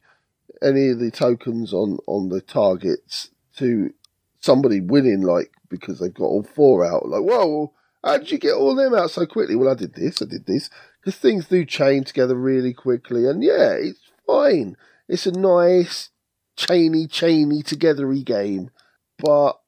any 0.63 0.89
of 0.89 0.99
the 0.99 1.11
tokens 1.11 1.73
on 1.73 1.99
on 2.07 2.29
the 2.29 2.41
targets 2.41 3.31
to 3.57 3.93
somebody 4.41 4.81
winning 4.81 5.23
like 5.23 5.53
because 5.69 5.99
they've 5.99 6.15
got 6.15 6.25
all 6.25 6.43
four 6.43 6.85
out. 6.85 7.09
Like 7.09 7.23
whoa. 7.23 7.73
How 8.05 8.19
did 8.19 8.31
you 8.31 8.39
get 8.39 8.55
all 8.55 8.77
them 8.77 8.95
out 8.95 9.11
so 9.11 9.27
quickly? 9.27 9.57
Well, 9.57 9.71
I 9.71 9.75
did 9.75 9.95
this, 9.95 10.23
I 10.23 10.25
did 10.25 10.47
this 10.47 10.71
because 11.01 11.19
things 11.19 11.47
do 11.47 11.65
chain 11.65 12.05
together 12.05 12.37
really 12.37 12.73
quickly, 12.73 13.27
and 13.27 13.43
yeah, 13.43 13.73
it's 13.73 14.01
fine. 14.27 14.77
It's 15.09 15.27
a 15.27 15.33
nice 15.33 16.11
chainy, 16.57 17.09
chainy, 17.09 17.63
togethery 17.63 18.25
game, 18.25 18.71
but 19.19 19.59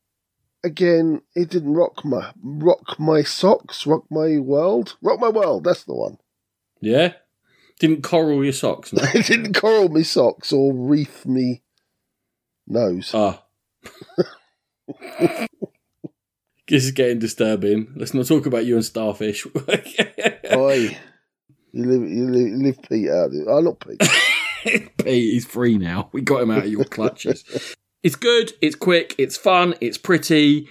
again, 0.62 1.22
it 1.34 1.50
didn't 1.50 1.74
rock 1.74 2.04
my 2.04 2.32
rock 2.42 2.98
my 2.98 3.22
socks, 3.22 3.86
rock 3.86 4.04
my 4.10 4.38
world, 4.38 4.96
rock 5.02 5.20
my 5.20 5.28
world. 5.28 5.64
That's 5.64 5.84
the 5.84 5.94
one. 5.94 6.18
Yeah? 6.80 7.14
Didn't 7.78 8.02
coral 8.02 8.44
your 8.44 8.52
socks, 8.52 8.92
no? 8.92 9.02
It 9.14 9.26
didn't 9.26 9.54
coral 9.54 9.88
me 9.88 10.02
socks 10.02 10.52
or 10.52 10.74
reef 10.74 11.24
me 11.24 11.62
nose. 12.66 13.10
Ah. 13.14 13.42
this 16.68 16.84
is 16.84 16.90
getting 16.92 17.18
disturbing. 17.18 17.92
Let's 17.96 18.12
not 18.14 18.26
talk 18.26 18.46
about 18.46 18.66
you 18.66 18.76
and 18.76 18.84
starfish. 18.84 19.46
Oi, 20.52 20.96
you 21.72 21.84
live, 21.84 22.10
you 22.10 22.30
live, 22.30 22.48
you 22.48 22.56
live 22.62 22.82
Pete 22.82 23.08
out. 23.08 23.30
There. 23.32 23.48
Oh, 23.48 23.60
not 23.60 23.80
Pete. 23.80 24.02
Pete, 24.98 25.32
he's 25.32 25.46
free 25.46 25.78
now. 25.78 26.10
We 26.12 26.20
got 26.20 26.42
him 26.42 26.50
out 26.50 26.64
of 26.64 26.70
your 26.70 26.84
clutches. 26.84 27.44
It's 28.02 28.16
good, 28.16 28.52
it's 28.60 28.76
quick, 28.76 29.14
it's 29.18 29.36
fun, 29.36 29.74
it's 29.80 29.98
pretty. 29.98 30.68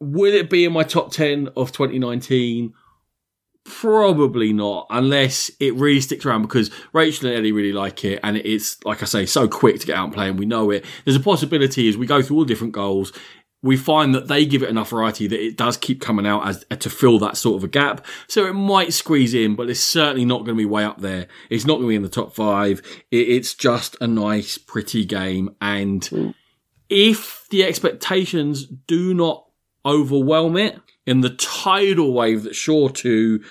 Will 0.00 0.34
it 0.34 0.50
be 0.50 0.64
in 0.64 0.72
my 0.72 0.82
top 0.82 1.12
10 1.12 1.50
of 1.56 1.72
2019? 1.72 2.74
Probably 3.64 4.52
not, 4.52 4.88
unless 4.90 5.50
it 5.60 5.74
really 5.74 6.00
sticks 6.00 6.26
around 6.26 6.42
because 6.42 6.72
Rachel 6.92 7.28
and 7.28 7.38
Eddie 7.38 7.52
really 7.52 7.72
like 7.72 8.04
it, 8.04 8.18
and 8.24 8.36
it's, 8.38 8.82
like 8.84 9.02
I 9.02 9.06
say, 9.06 9.24
so 9.24 9.46
quick 9.46 9.78
to 9.78 9.86
get 9.86 9.96
out 9.96 10.06
and 10.06 10.12
play, 10.12 10.28
and 10.28 10.38
we 10.38 10.46
know 10.46 10.70
it. 10.70 10.84
There's 11.04 11.16
a 11.16 11.20
possibility 11.20 11.88
as 11.88 11.96
we 11.96 12.06
go 12.06 12.22
through 12.22 12.38
all 12.38 12.44
different 12.44 12.72
goals, 12.72 13.12
we 13.62 13.76
find 13.76 14.14
that 14.14 14.26
they 14.26 14.44
give 14.44 14.62
it 14.62 14.68
enough 14.68 14.90
variety 14.90 15.26
that 15.28 15.40
it 15.40 15.56
does 15.56 15.76
keep 15.76 16.00
coming 16.00 16.26
out 16.26 16.46
as 16.46 16.64
to 16.78 16.90
fill 16.90 17.18
that 17.20 17.36
sort 17.36 17.56
of 17.56 17.64
a 17.64 17.68
gap. 17.68 18.04
So 18.26 18.46
it 18.46 18.54
might 18.54 18.92
squeeze 18.92 19.34
in, 19.34 19.54
but 19.54 19.70
it's 19.70 19.80
certainly 19.80 20.24
not 20.24 20.38
going 20.38 20.56
to 20.56 20.62
be 20.62 20.66
way 20.66 20.84
up 20.84 21.00
there. 21.00 21.28
It's 21.48 21.64
not 21.64 21.74
going 21.74 21.84
to 21.84 21.88
be 21.88 21.96
in 21.96 22.02
the 22.02 22.08
top 22.08 22.34
five. 22.34 22.82
It's 23.10 23.54
just 23.54 23.96
a 24.00 24.06
nice, 24.06 24.58
pretty 24.58 25.04
game. 25.04 25.54
And 25.60 26.34
if 26.88 27.46
the 27.50 27.64
expectations 27.64 28.66
do 28.66 29.14
not 29.14 29.46
overwhelm 29.86 30.56
it 30.56 30.80
in 31.06 31.20
the 31.20 31.30
tidal 31.30 32.12
wave 32.12 32.42
that's 32.42 32.56
sure 32.56 32.90
to 32.90 33.42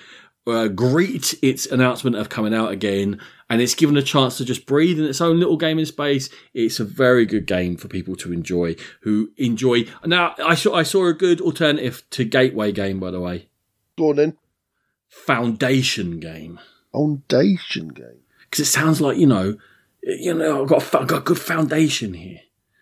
uh, 0.46 0.68
greet 0.68 1.34
its 1.42 1.66
announcement 1.66 2.16
of 2.16 2.28
coming 2.28 2.54
out 2.54 2.70
again, 2.70 3.20
and 3.52 3.60
it's 3.60 3.74
given 3.74 3.98
a 3.98 4.02
chance 4.02 4.38
to 4.38 4.46
just 4.46 4.64
breathe 4.64 4.98
in 4.98 5.04
its 5.04 5.20
own 5.20 5.38
little 5.38 5.58
gaming 5.58 5.84
space. 5.84 6.30
It's 6.54 6.80
a 6.80 6.84
very 6.84 7.26
good 7.26 7.44
game 7.44 7.76
for 7.76 7.86
people 7.86 8.16
to 8.16 8.32
enjoy 8.32 8.76
who 9.02 9.30
enjoy. 9.36 9.84
Now, 10.06 10.34
I 10.42 10.54
saw 10.54 10.74
I 10.74 10.84
saw 10.84 11.04
a 11.06 11.12
good 11.12 11.38
alternative 11.42 12.02
to 12.12 12.24
Gateway 12.24 12.72
game, 12.72 12.98
by 12.98 13.10
the 13.10 13.20
way, 13.20 13.48
Go 13.98 14.08
on 14.08 14.16
then. 14.16 14.38
Foundation 15.10 16.18
game, 16.18 16.58
Foundation 16.92 17.88
game. 17.88 18.20
because 18.44 18.60
it 18.66 18.70
sounds 18.70 19.02
like 19.02 19.18
you 19.18 19.26
know, 19.26 19.58
you 20.02 20.32
know, 20.32 20.62
I've 20.62 20.68
got 20.68 20.82
a, 20.94 20.98
I've 21.00 21.06
got 21.08 21.18
a 21.18 21.24
good 21.24 21.38
foundation 21.38 22.14
here, 22.14 22.38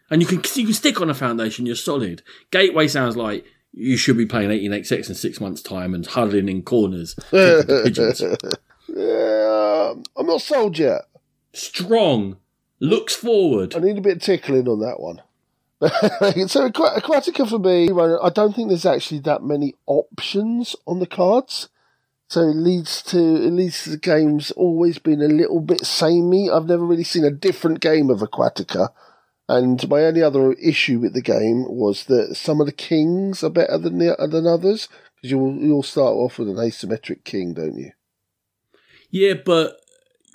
and 0.09 0.23
you 0.23 0.29
can 0.29 0.39
you 0.55 0.67
can 0.67 0.73
stick 0.75 1.01
on 1.01 1.11
a 1.11 1.15
foundation. 1.15 1.67
You're 1.67 1.75
solid. 1.75 2.23
Gateway 2.53 2.87
sounds 2.87 3.17
like. 3.17 3.45
You 3.73 3.97
should 3.97 4.17
be 4.17 4.27
playing 4.27 4.49
1886 4.49 5.09
in 5.11 5.15
six 5.15 5.41
months' 5.41 5.63
time 5.63 5.95
and 5.95 6.05
huddling 6.05 6.49
in 6.49 6.63
corners. 6.63 7.15
pigeons. 7.31 8.21
Yeah, 8.95 9.95
I'm 10.17 10.27
not 10.27 10.43
sold 10.43 10.79
yet. 10.79 11.03
Strong, 11.53 12.37
looks 12.81 13.15
forward. 13.15 13.75
I 13.75 13.81
need 13.81 13.99
a 13.99 14.03
bit 14.03 14.17
of 14.17 14.23
tickling 14.23 14.69
on 14.69 14.81
that 14.81 15.01
one. 15.01 15.23
so 15.81 16.69
Aqu- 16.69 16.99
Aquatica 16.99 17.49
for 17.49 17.59
me, 17.59 17.91
I 17.91 18.31
don't 18.31 18.55
think 18.55 18.69
there's 18.69 18.87
actually 18.87 19.21
that 19.21 19.43
many 19.43 19.75
options 19.87 20.77
on 20.87 20.99
the 21.01 21.07
cards. 21.07 21.69
So 22.29 22.43
it 22.43 22.55
leads 22.55 23.03
to 23.05 23.19
it 23.19 23.51
leads 23.51 23.83
to 23.85 23.91
the 23.91 23.97
games 23.97 24.53
always 24.53 24.99
being 24.99 25.23
a 25.23 25.27
little 25.27 25.61
bit 25.61 25.85
samey. 25.85 26.49
I've 26.49 26.67
never 26.67 26.85
really 26.85 27.05
seen 27.05 27.25
a 27.25 27.31
different 27.31 27.81
game 27.81 28.09
of 28.11 28.21
Aquatica. 28.21 28.91
And 29.49 29.89
my 29.89 30.05
only 30.05 30.23
other 30.23 30.53
issue 30.53 31.01
with 31.01 31.13
the 31.13 31.23
game 31.23 31.65
was 31.69 32.05
that 32.05 32.37
some 32.37 32.61
of 32.61 32.67
the 32.67 32.73
kings 32.73 33.43
are 33.43 33.51
better 33.51 33.79
than 33.79 33.99
the, 33.99 34.15
than 34.31 34.47
others 34.47 34.89
because 35.17 35.33
you'll 35.33 35.57
you'll 35.57 35.83
start 35.83 36.13
off 36.15 36.39
with 36.39 36.49
an 36.49 36.57
asymmetric 36.57 37.25
king, 37.25 37.55
don't 37.55 37.77
you? 37.77 37.91
Yeah, 39.11 39.35
but 39.35 39.81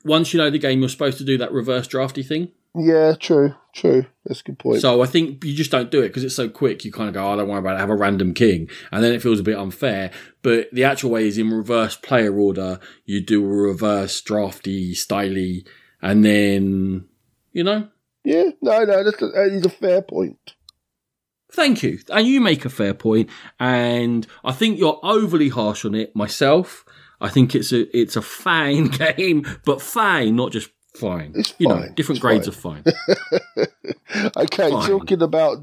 once 0.03 0.33
you 0.33 0.39
know 0.39 0.49
the 0.49 0.59
game, 0.59 0.79
you're 0.79 0.89
supposed 0.89 1.17
to 1.17 1.23
do 1.23 1.37
that 1.37 1.51
reverse 1.51 1.87
drafty 1.87 2.23
thing. 2.23 2.51
Yeah, 2.77 3.15
true, 3.17 3.55
true. 3.73 4.05
That's 4.25 4.41
a 4.41 4.43
good 4.43 4.59
point. 4.59 4.81
So 4.81 5.01
I 5.01 5.05
think 5.05 5.45
you 5.45 5.55
just 5.55 5.71
don't 5.71 5.89
do 5.89 6.01
it 6.01 6.09
because 6.09 6.25
it's 6.25 6.35
so 6.35 6.49
quick. 6.49 6.83
You 6.83 6.91
kind 6.91 7.07
of 7.07 7.13
go, 7.13 7.25
oh, 7.25 7.37
don't 7.37 7.47
worry 7.47 7.59
about 7.59 7.75
it. 7.75 7.79
Have 7.79 7.89
a 7.89 7.95
random 7.95 8.33
king, 8.33 8.69
and 8.91 9.03
then 9.03 9.13
it 9.13 9.21
feels 9.21 9.39
a 9.39 9.43
bit 9.43 9.57
unfair. 9.57 10.11
But 10.41 10.69
the 10.73 10.83
actual 10.83 11.11
way 11.11 11.27
is 11.27 11.37
in 11.37 11.51
reverse 11.51 11.95
player 11.95 12.37
order. 12.37 12.79
You 13.05 13.21
do 13.21 13.43
a 13.43 13.47
reverse 13.47 14.19
drafty, 14.21 14.93
styly, 14.93 15.65
and 16.01 16.25
then 16.25 17.07
you 17.53 17.63
know. 17.63 17.87
yeah, 18.25 18.49
no, 18.61 18.83
no, 18.83 19.03
that's 19.03 19.21
a, 19.21 19.27
that 19.27 19.51
is 19.53 19.65
a 19.65 19.69
fair 19.69 20.01
point. 20.01 20.55
Thank 21.51 21.83
you, 21.83 21.99
and 22.09 22.27
you 22.27 22.41
make 22.41 22.65
a 22.65 22.69
fair 22.69 22.93
point. 22.93 23.29
And 23.57 24.27
I 24.43 24.51
think 24.51 24.77
you're 24.77 24.99
overly 25.01 25.47
harsh 25.47 25.85
on 25.85 25.95
it. 25.95 26.13
Myself, 26.13 26.84
I 27.21 27.29
think 27.29 27.55
it's 27.55 27.71
a 27.71 27.97
it's 27.97 28.15
a 28.15 28.21
fine 28.21 28.87
game, 29.17 29.45
but 29.65 29.81
fine, 29.81 30.35
not 30.35 30.51
just 30.51 30.69
fine. 30.95 31.33
It's 31.35 31.53
You 31.57 31.67
know, 31.69 31.85
different 31.95 32.17
It's 32.17 32.19
grades 32.19 32.47
fine. 32.57 32.83
of 32.85 32.93
fine. 32.95 33.67
Okay, 34.37 34.69
Fine. 34.71 34.87
talking 34.87 35.21
about 35.21 35.57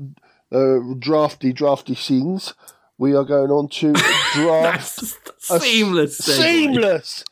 uh, 0.51 0.79
drafty, 0.99 1.53
drafty 1.55 1.95
scenes, 1.95 2.53
we 2.99 3.15
are 3.15 3.25
going 3.25 3.51
on 3.51 3.69
to 3.69 3.93
draft. 4.35 5.01
That's 5.01 5.63
seamless. 5.63 6.19
Seamless. 6.19 7.25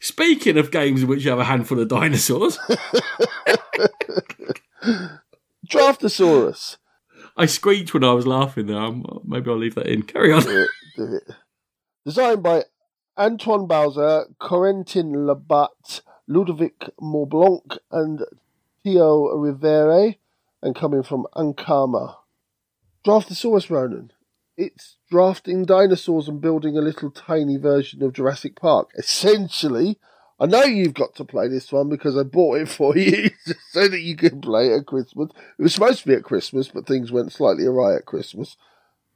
Speaking 0.00 0.56
of 0.58 0.70
games 0.70 1.02
in 1.02 1.08
which 1.08 1.24
you 1.24 1.30
have 1.30 1.40
a 1.40 1.44
handful 1.44 1.80
of 1.80 1.88
dinosaurs, 1.88 2.58
Draftosaurus. 5.66 6.76
I 7.36 7.46
squeaked 7.46 7.92
when 7.92 8.04
I 8.04 8.12
was 8.12 8.26
laughing 8.26 8.66
there. 8.66 8.90
Maybe 9.24 9.50
I'll 9.50 9.58
leave 9.58 9.74
that 9.74 9.86
in. 9.86 10.02
Carry 10.02 10.32
on. 10.32 10.42
Do 10.42 10.62
it, 10.62 10.70
do 10.96 11.14
it. 11.16 11.22
Designed 12.04 12.42
by 12.42 12.64
Antoine 13.18 13.66
Bauza, 13.66 14.26
Corentin 14.38 15.12
Lebrat, 15.26 16.02
Ludovic 16.28 16.90
Maublanc, 17.00 17.78
and 17.90 18.22
Theo 18.84 19.28
Rivière, 19.36 20.16
and 20.62 20.76
coming 20.76 21.02
from 21.02 21.26
Ankama. 21.34 22.16
Draftosaurus 23.06 23.70
Ronan. 23.70 24.12
It's 24.56 24.96
drafting 25.10 25.64
dinosaurs 25.64 26.28
and 26.28 26.40
building 26.40 26.76
a 26.76 26.82
little 26.82 27.10
tiny 27.10 27.56
version 27.56 28.02
of 28.02 28.12
Jurassic 28.12 28.58
Park. 28.60 28.90
Essentially, 28.96 29.98
I 30.38 30.46
know 30.46 30.64
you've 30.64 30.94
got 30.94 31.14
to 31.16 31.24
play 31.24 31.48
this 31.48 31.72
one 31.72 31.88
because 31.88 32.16
I 32.16 32.22
bought 32.22 32.60
it 32.60 32.68
for 32.68 32.96
you 32.96 33.30
so 33.70 33.88
that 33.88 34.00
you 34.00 34.16
could 34.16 34.42
play 34.42 34.68
it 34.68 34.80
at 34.80 34.86
Christmas. 34.86 35.30
It 35.58 35.62
was 35.62 35.72
supposed 35.72 36.00
to 36.00 36.08
be 36.08 36.14
at 36.14 36.24
Christmas, 36.24 36.68
but 36.68 36.86
things 36.86 37.12
went 37.12 37.32
slightly 37.32 37.64
awry 37.64 37.96
at 37.96 38.06
Christmas. 38.06 38.56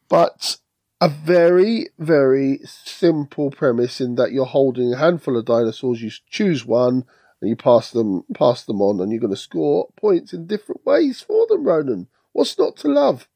But 0.08 0.56
a 1.00 1.08
very, 1.08 1.88
very 1.98 2.60
simple 2.64 3.50
premise 3.50 4.00
in 4.00 4.16
that 4.16 4.32
you're 4.32 4.44
holding 4.44 4.92
a 4.92 4.98
handful 4.98 5.36
of 5.36 5.46
dinosaurs. 5.46 6.02
You 6.02 6.10
choose 6.28 6.66
one 6.66 7.04
and 7.40 7.48
you 7.48 7.56
pass 7.56 7.90
them, 7.90 8.24
pass 8.34 8.64
them 8.64 8.82
on, 8.82 9.00
and 9.00 9.10
you're 9.10 9.20
going 9.20 9.32
to 9.32 9.36
score 9.36 9.88
points 9.96 10.32
in 10.32 10.46
different 10.46 10.84
ways 10.84 11.22
for 11.22 11.46
them. 11.46 11.64
Ronan, 11.64 12.08
what's 12.32 12.58
not 12.58 12.76
to 12.78 12.88
love? 12.88 13.28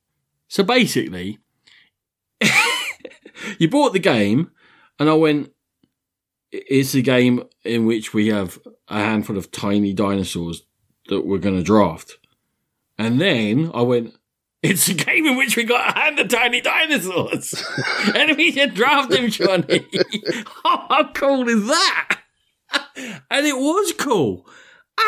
So 0.47 0.63
basically, 0.63 1.39
you 3.59 3.69
bought 3.71 3.95
the 3.95 3.99
game, 3.99 4.51
and 4.99 5.09
I 5.09 5.15
went, 5.15 5.53
it's 6.53 6.95
a 6.95 7.01
game 7.01 7.45
in 7.65 7.87
which 7.87 8.13
we 8.13 8.29
have 8.29 8.59
a 8.89 8.99
handful 8.99 9.39
of 9.39 9.51
tiny 9.51 9.95
dinosaurs 9.95 10.65
that 11.09 11.27
we're 11.27 11.39
going 11.39 11.57
to 11.57 11.65
draft. 11.65 12.19
And 12.99 13.21
then 13.21 13.71
I 13.75 13.81
went, 13.83 14.15
it's 14.65 14.89
a 14.89 14.95
game 14.95 15.27
in 15.27 15.37
which 15.37 15.57
we 15.57 15.65
got 15.65 15.95
a 15.95 15.99
hand 15.99 16.19
of 16.19 16.29
tiny 16.29 16.63
dinosaurs. 16.63 17.63
and 18.15 18.35
we 18.37 18.51
should 18.51 18.73
draft 18.73 19.11
them, 19.11 19.29
Johnny. 19.29 19.87
How 20.65 21.11
cool 21.15 21.47
is 21.49 21.67
that? 21.67 22.19
and 23.31 23.47
it 23.47 23.57
was 23.57 23.93
cool. 23.93 24.47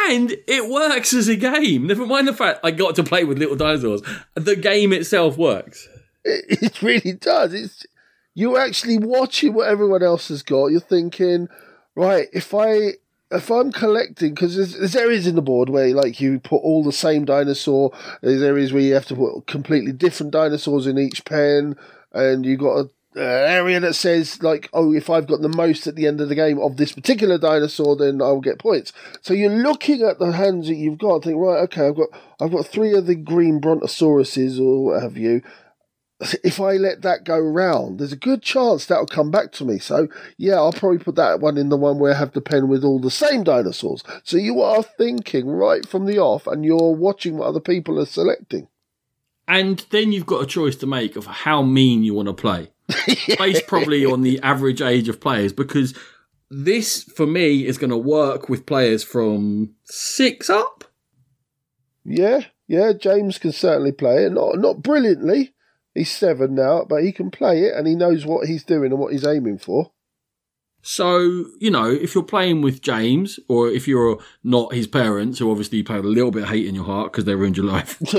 And 0.09 0.36
it 0.46 0.68
works 0.68 1.14
as 1.14 1.28
a 1.28 1.36
game. 1.36 1.86
Never 1.86 2.07
mind 2.07 2.28
the 2.28 2.34
fact 2.34 2.61
I 2.64 2.70
got 2.70 2.96
to 2.96 3.02
play 3.04 3.24
with 3.24 3.38
little 3.38 3.57
dinosaurs. 3.57 4.02
The 4.34 4.57
game 4.57 4.92
itself 4.92 5.38
works. 5.38 5.88
It, 6.22 6.62
it 6.62 6.82
really 6.82 7.12
does. 7.14 7.54
It's 7.54 7.86
you're 8.34 8.59
actually 8.59 8.98
watching 8.98 9.54
what 9.54 9.68
everyone 9.68 10.02
else 10.02 10.28
has 10.28 10.42
got. 10.42 10.66
You're 10.66 10.80
thinking, 10.80 11.48
right? 11.94 12.26
If 12.34 12.52
I 12.52 12.94
if 13.30 13.50
I'm 13.50 13.72
collecting, 13.72 14.34
because 14.34 14.56
there's, 14.56 14.78
there's 14.78 14.96
areas 14.96 15.26
in 15.26 15.34
the 15.34 15.42
board 15.42 15.68
where 15.68 15.88
like 15.94 16.20
you 16.20 16.38
put 16.38 16.58
all 16.58 16.84
the 16.84 16.92
same 16.92 17.24
dinosaur. 17.24 17.92
There's 18.22 18.42
areas 18.42 18.72
where 18.72 18.82
you 18.82 18.94
have 18.94 19.06
to 19.06 19.16
put 19.16 19.46
completely 19.46 19.92
different 19.92 20.32
dinosaurs 20.32 20.86
in 20.86 20.98
each 20.98 21.24
pen, 21.24 21.76
and 22.12 22.46
you 22.46 22.56
got 22.56 22.78
a 22.78 22.90
uh, 23.16 23.20
area 23.20 23.80
that 23.80 23.94
says 23.94 24.42
like, 24.42 24.68
oh, 24.74 24.92
if 24.92 25.08
I've 25.08 25.26
got 25.26 25.40
the 25.40 25.48
most 25.48 25.86
at 25.86 25.96
the 25.96 26.06
end 26.06 26.20
of 26.20 26.28
the 26.28 26.34
game 26.34 26.58
of 26.58 26.76
this 26.76 26.92
particular 26.92 27.38
dinosaur, 27.38 27.96
then 27.96 28.20
I'll 28.20 28.42
get 28.42 28.58
points. 28.58 28.92
So 29.22 29.32
you're 29.32 29.50
looking 29.50 30.02
at 30.02 30.18
the 30.18 30.32
hands 30.32 30.68
that 30.68 30.74
you've 30.74 30.98
got, 30.98 31.24
think, 31.24 31.38
right, 31.38 31.60
okay, 31.60 31.88
I've 31.88 31.96
got 31.96 32.08
I've 32.40 32.52
got 32.52 32.66
three 32.66 32.92
of 32.92 33.06
the 33.06 33.14
green 33.14 33.58
brontosauruses 33.58 34.60
or 34.60 34.84
what 34.84 35.02
have 35.02 35.16
you. 35.16 35.42
If 36.42 36.60
I 36.60 36.72
let 36.72 37.02
that 37.02 37.24
go 37.24 37.38
round, 37.38 37.98
there's 37.98 38.12
a 38.12 38.16
good 38.16 38.42
chance 38.42 38.86
that'll 38.86 39.06
come 39.06 39.30
back 39.30 39.52
to 39.52 39.64
me. 39.64 39.78
So 39.78 40.08
yeah, 40.38 40.54
I'll 40.54 40.72
probably 40.72 40.98
put 40.98 41.16
that 41.16 41.40
one 41.40 41.58
in 41.58 41.68
the 41.68 41.76
one 41.76 41.98
where 41.98 42.14
I 42.14 42.18
have 42.18 42.32
the 42.32 42.40
pen 42.40 42.68
with 42.68 42.84
all 42.84 42.98
the 42.98 43.10
same 43.10 43.44
dinosaurs. 43.44 44.02
So 44.24 44.36
you 44.36 44.60
are 44.62 44.82
thinking 44.82 45.46
right 45.46 45.86
from 45.86 46.06
the 46.06 46.18
off, 46.18 46.46
and 46.46 46.64
you're 46.64 46.94
watching 46.94 47.36
what 47.36 47.48
other 47.48 47.60
people 47.60 48.00
are 48.00 48.06
selecting. 48.06 48.68
And 49.48 49.84
then 49.90 50.12
you've 50.12 50.26
got 50.26 50.42
a 50.42 50.46
choice 50.46 50.76
to 50.76 50.86
make 50.86 51.16
of 51.16 51.26
how 51.26 51.62
mean 51.62 52.02
you 52.02 52.14
want 52.14 52.28
to 52.28 52.34
play, 52.34 52.72
based 53.38 53.66
probably 53.66 54.04
on 54.04 54.22
the 54.22 54.40
average 54.42 54.82
age 54.82 55.08
of 55.08 55.20
players. 55.20 55.52
Because 55.52 55.96
this, 56.50 57.04
for 57.04 57.26
me, 57.26 57.66
is 57.66 57.78
going 57.78 57.90
to 57.90 57.96
work 57.96 58.48
with 58.48 58.66
players 58.66 59.04
from 59.04 59.74
six 59.84 60.50
up. 60.50 60.84
Yeah, 62.04 62.40
yeah, 62.66 62.92
James 62.92 63.38
can 63.38 63.52
certainly 63.52 63.92
play 63.92 64.24
it. 64.24 64.32
Not 64.32 64.58
not 64.58 64.82
brilliantly. 64.82 65.52
He's 65.97 66.11
seven 66.11 66.55
now, 66.55 66.84
but 66.88 67.03
he 67.03 67.11
can 67.11 67.30
play 67.30 67.62
it 67.62 67.74
and 67.74 67.86
he 67.86 67.94
knows 67.94 68.26
what 68.26 68.47
he's 68.47 68.64
doing 68.64 68.92
and 68.92 69.01
what 69.01 69.12
he's 69.12 69.26
aiming 69.26 69.59
for. 69.59 69.92
So, 70.82 71.47
you 71.59 71.70
know, 71.70 71.90
if 71.90 72.14
you're 72.14 72.22
playing 72.22 72.62
with 72.62 72.80
James, 72.80 73.40
or 73.49 73.68
if 73.68 73.88
you're 73.88 74.18
not 74.44 74.72
his 74.72 74.86
parents, 74.86 75.40
who 75.40 75.51
obviously 75.51 75.78
you 75.78 75.84
play 75.84 75.97
with 75.97 76.05
a 76.05 76.09
little 76.09 76.30
bit 76.30 76.44
of 76.44 76.49
hate 76.51 76.66
in 76.66 76.76
your 76.76 76.84
heart 76.84 77.11
because 77.11 77.24
they 77.24 77.34
ruined 77.34 77.57
your 77.57 77.66
life, 77.66 77.97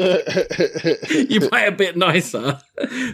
you 1.29 1.39
play 1.47 1.65
a 1.65 1.71
bit 1.71 1.95
nicer, 1.95 2.59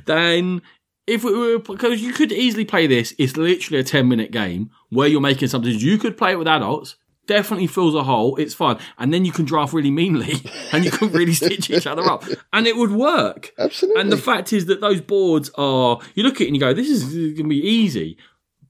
then 0.05 0.64
if 1.05 1.24
we 1.24 1.38
were, 1.38 1.59
because 1.59 2.01
you 2.01 2.14
could 2.14 2.32
easily 2.32 2.66
play 2.66 2.88
this, 2.88 3.14
it's 3.20 3.38
literally 3.38 3.80
a 3.80 3.84
10 3.84 4.07
minute 4.07 4.32
game 4.32 4.72
where 4.89 5.07
you're 5.07 5.22
making 5.22 5.49
something, 5.49 5.72
you 5.72 5.99
could 5.99 6.18
play 6.18 6.32
it 6.32 6.39
with 6.39 6.47
adults, 6.47 6.95
definitely 7.28 7.67
fills 7.67 7.95
a 7.95 8.03
hole, 8.03 8.36
it's 8.36 8.53
fun, 8.53 8.80
and 8.97 9.13
then 9.13 9.26
you 9.26 9.32
can 9.32 9.45
draft 9.45 9.74
really 9.74 9.91
meanly 9.91 10.36
and 10.71 10.84
you 10.84 10.91
can 10.91 11.11
really 11.11 11.34
stitch 11.34 11.69
each 11.69 11.88
other 11.88 12.03
up, 12.03 12.24
and 12.51 12.67
it 12.67 12.76
would 12.76 12.91
work. 12.91 13.51
Absolutely. 13.57 14.01
And 14.01 14.11
the 14.11 14.17
fact 14.17 14.53
is 14.53 14.65
that 14.67 14.82
those 14.82 15.01
boards 15.01 15.49
are, 15.55 15.99
you 16.15 16.24
look 16.24 16.36
at 16.36 16.41
it 16.41 16.47
and 16.47 16.55
you 16.55 16.59
go, 16.59 16.74
this 16.74 16.89
is 16.89 17.13
going 17.13 17.36
to 17.36 17.43
be 17.49 17.65
easy 17.65 18.17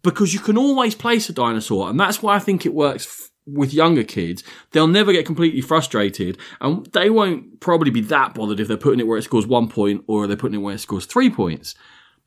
because 0.03 0.33
you 0.33 0.39
can 0.39 0.57
always 0.57 0.93
place 0.93 1.29
a 1.29 1.33
dinosaur. 1.33 1.89
And 1.89 1.99
that's 1.99 2.21
why 2.21 2.35
I 2.35 2.39
think 2.39 2.65
it 2.65 2.73
works 2.73 3.05
f- 3.05 3.31
with 3.45 3.73
younger 3.73 4.03
kids. 4.03 4.43
They'll 4.71 4.87
never 4.87 5.11
get 5.11 5.25
completely 5.25 5.61
frustrated 5.61 6.37
and 6.61 6.85
they 6.87 7.09
won't 7.09 7.59
probably 7.61 7.89
be 7.89 8.01
that 8.01 8.35
bothered 8.35 8.59
if 8.59 8.67
they're 8.67 8.77
putting 8.77 8.99
it 8.99 9.07
where 9.07 9.17
it 9.17 9.23
scores 9.23 9.47
one 9.47 9.69
point 9.69 10.03
or 10.07 10.27
they're 10.27 10.37
putting 10.37 10.59
it 10.59 10.63
where 10.63 10.75
it 10.75 10.79
scores 10.79 11.05
three 11.05 11.29
points. 11.29 11.73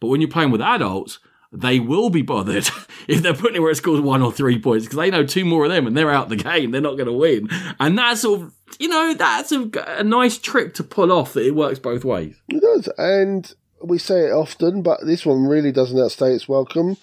But 0.00 0.08
when 0.08 0.20
you're 0.20 0.30
playing 0.30 0.50
with 0.50 0.60
adults, 0.60 1.18
they 1.52 1.80
will 1.80 2.10
be 2.10 2.22
bothered 2.22 2.68
if 3.08 3.22
they're 3.22 3.34
putting 3.34 3.56
it 3.56 3.60
where 3.60 3.70
it 3.70 3.76
scores 3.76 4.00
one 4.00 4.22
or 4.22 4.32
three 4.32 4.58
points 4.58 4.86
because 4.86 4.98
they 4.98 5.10
know 5.10 5.24
two 5.24 5.44
more 5.44 5.64
of 5.64 5.70
them 5.70 5.86
and 5.86 5.96
they're 5.96 6.10
out 6.10 6.28
the 6.28 6.36
game. 6.36 6.70
They're 6.70 6.80
not 6.80 6.96
going 6.96 7.06
to 7.06 7.12
win. 7.12 7.48
And 7.78 7.96
that's 7.96 8.24
all, 8.24 8.50
you 8.78 8.88
know, 8.88 9.14
that's 9.14 9.52
a, 9.52 9.70
a 9.98 10.04
nice 10.04 10.38
trick 10.38 10.74
to 10.74 10.84
pull 10.84 11.12
off 11.12 11.32
that 11.34 11.46
it 11.46 11.54
works 11.54 11.78
both 11.78 12.04
ways. 12.04 12.36
It 12.48 12.60
does. 12.60 12.88
And 12.98 13.52
we 13.82 13.98
say 13.98 14.26
it 14.26 14.32
often, 14.32 14.82
but 14.82 15.00
this 15.04 15.24
one 15.24 15.46
really 15.46 15.72
doesn't 15.72 15.98
outstay 15.98 16.32
its 16.32 16.48
welcome. 16.48 16.96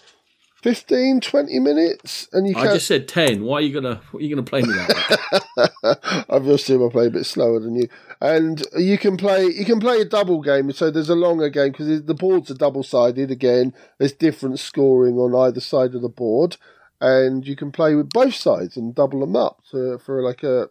15, 0.64 1.20
20 1.20 1.60
minutes, 1.60 2.30
and 2.32 2.48
you 2.48 2.56
I 2.56 2.62
can 2.62 2.74
just 2.76 2.88
said 2.88 3.10
10. 3.10 3.44
Why 3.44 3.58
are 3.58 3.62
you 3.62 3.74
going 3.74 3.84
to, 3.84 4.02
what 4.12 4.24
are 4.24 4.26
you 4.26 4.34
to 4.38 4.44
play 4.44 4.62
me 4.62 4.70
that? 4.70 6.26
I've 6.30 6.48
assumed 6.48 6.90
I 6.90 6.90
play 6.90 7.08
a 7.08 7.12
bit 7.12 7.26
slower 7.26 7.60
than 7.60 7.76
you, 7.76 7.90
and 8.22 8.64
you 8.78 8.98
can 8.98 9.18
play. 9.18 9.46
You 9.46 9.66
can 9.66 9.82
play 9.82 10.00
a 10.00 10.06
double 10.06 10.42
game. 10.42 10.72
So 10.72 10.90
there's 10.90 11.10
a 11.10 11.16
longer 11.16 11.50
game 11.50 11.74
because 11.74 12.04
the 12.06 12.14
boards 12.14 12.50
are 12.50 12.56
double 12.56 12.82
sided. 12.82 13.30
Again, 13.30 13.74
there's 13.98 14.14
different 14.14 14.58
scoring 14.58 15.18
on 15.18 15.36
either 15.36 15.60
side 15.60 15.96
of 15.96 16.02
the 16.02 16.08
board, 16.08 16.56
and 17.02 17.46
you 17.46 17.58
can 17.58 17.74
play 17.74 17.94
with 17.94 18.10
both 18.10 18.36
sides 18.36 18.78
and 18.78 18.96
double 18.96 19.20
them 19.20 19.36
up 19.36 19.62
to, 19.72 19.98
for 19.98 20.24
like 20.24 20.44
a 20.44 20.70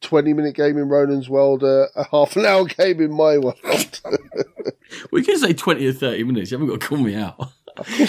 20 0.00 0.32
minute 0.32 0.54
game 0.54 0.78
in 0.78 0.88
Ronan's 0.88 1.28
world, 1.28 1.62
uh, 1.62 1.88
a 1.94 2.04
half 2.10 2.34
an 2.36 2.46
hour 2.46 2.64
game 2.78 3.00
in 3.02 3.12
my 3.12 3.36
world. 3.36 4.00
We 5.10 5.22
can 5.22 5.38
say 5.38 5.52
20 5.52 5.86
or 5.86 5.92
30 5.92 6.24
minutes. 6.24 6.50
You 6.50 6.58
haven't 6.58 6.68
got 6.68 6.80
to 6.80 6.86
call 6.86 6.98
me 6.98 7.14
out. 7.14 7.52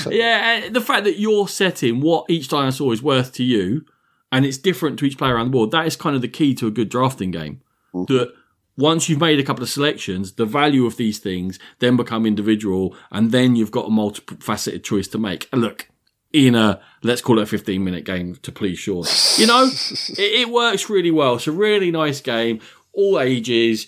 Yeah, 0.10 0.70
the 0.70 0.82
fact 0.82 1.04
that 1.06 1.20
you're 1.20 1.48
setting 1.48 2.02
what 2.02 2.26
each 2.30 2.48
dinosaur 2.50 2.94
is 2.94 3.02
worth 3.02 3.34
to 3.34 3.44
you 3.44 3.86
and 4.32 4.46
it's 4.46 4.58
different 4.58 5.00
to 5.00 5.06
each 5.06 5.18
player 5.18 5.36
around 5.36 5.48
the 5.48 5.52
board, 5.52 5.72
that 5.72 5.86
is 5.86 5.96
kind 5.96 6.16
of 6.16 6.22
the 6.22 6.28
key 6.28 6.54
to 6.56 6.68
a 6.68 6.72
good 6.72 6.90
drafting 6.90 7.32
game. 7.32 7.62
That 7.94 8.34
once 8.76 9.08
you've 9.08 9.20
made 9.20 9.40
a 9.40 9.44
couple 9.44 9.64
of 9.64 9.70
selections, 9.70 10.34
the 10.34 10.46
value 10.46 10.86
of 10.86 10.98
these 10.98 11.20
things 11.20 11.60
then 11.80 11.96
become 11.96 12.26
individual 12.26 12.96
and 13.12 13.32
then 13.32 13.56
you've 13.56 13.72
got 13.72 13.86
a 13.86 13.90
multifaceted 13.90 14.84
choice 14.84 15.08
to 15.10 15.20
make. 15.20 15.48
And 15.52 15.62
look, 15.62 15.88
in 16.32 16.56
a 16.56 16.60
uh, 16.60 16.80
let's 17.04 17.22
call 17.22 17.38
it 17.38 17.44
a 17.44 17.46
15 17.46 17.84
minute 17.84 18.06
game 18.06 18.36
to 18.36 18.52
please 18.52 18.80
Sean. 18.80 19.06
You 19.38 19.46
know, 19.48 19.66
it, 20.18 20.20
it 20.20 20.50
works 20.50 20.90
really 20.90 21.12
well. 21.12 21.36
It's 21.36 21.48
a 21.48 21.52
really 21.52 21.92
nice 21.92 22.20
game, 22.20 22.60
all 22.92 23.20
ages. 23.20 23.88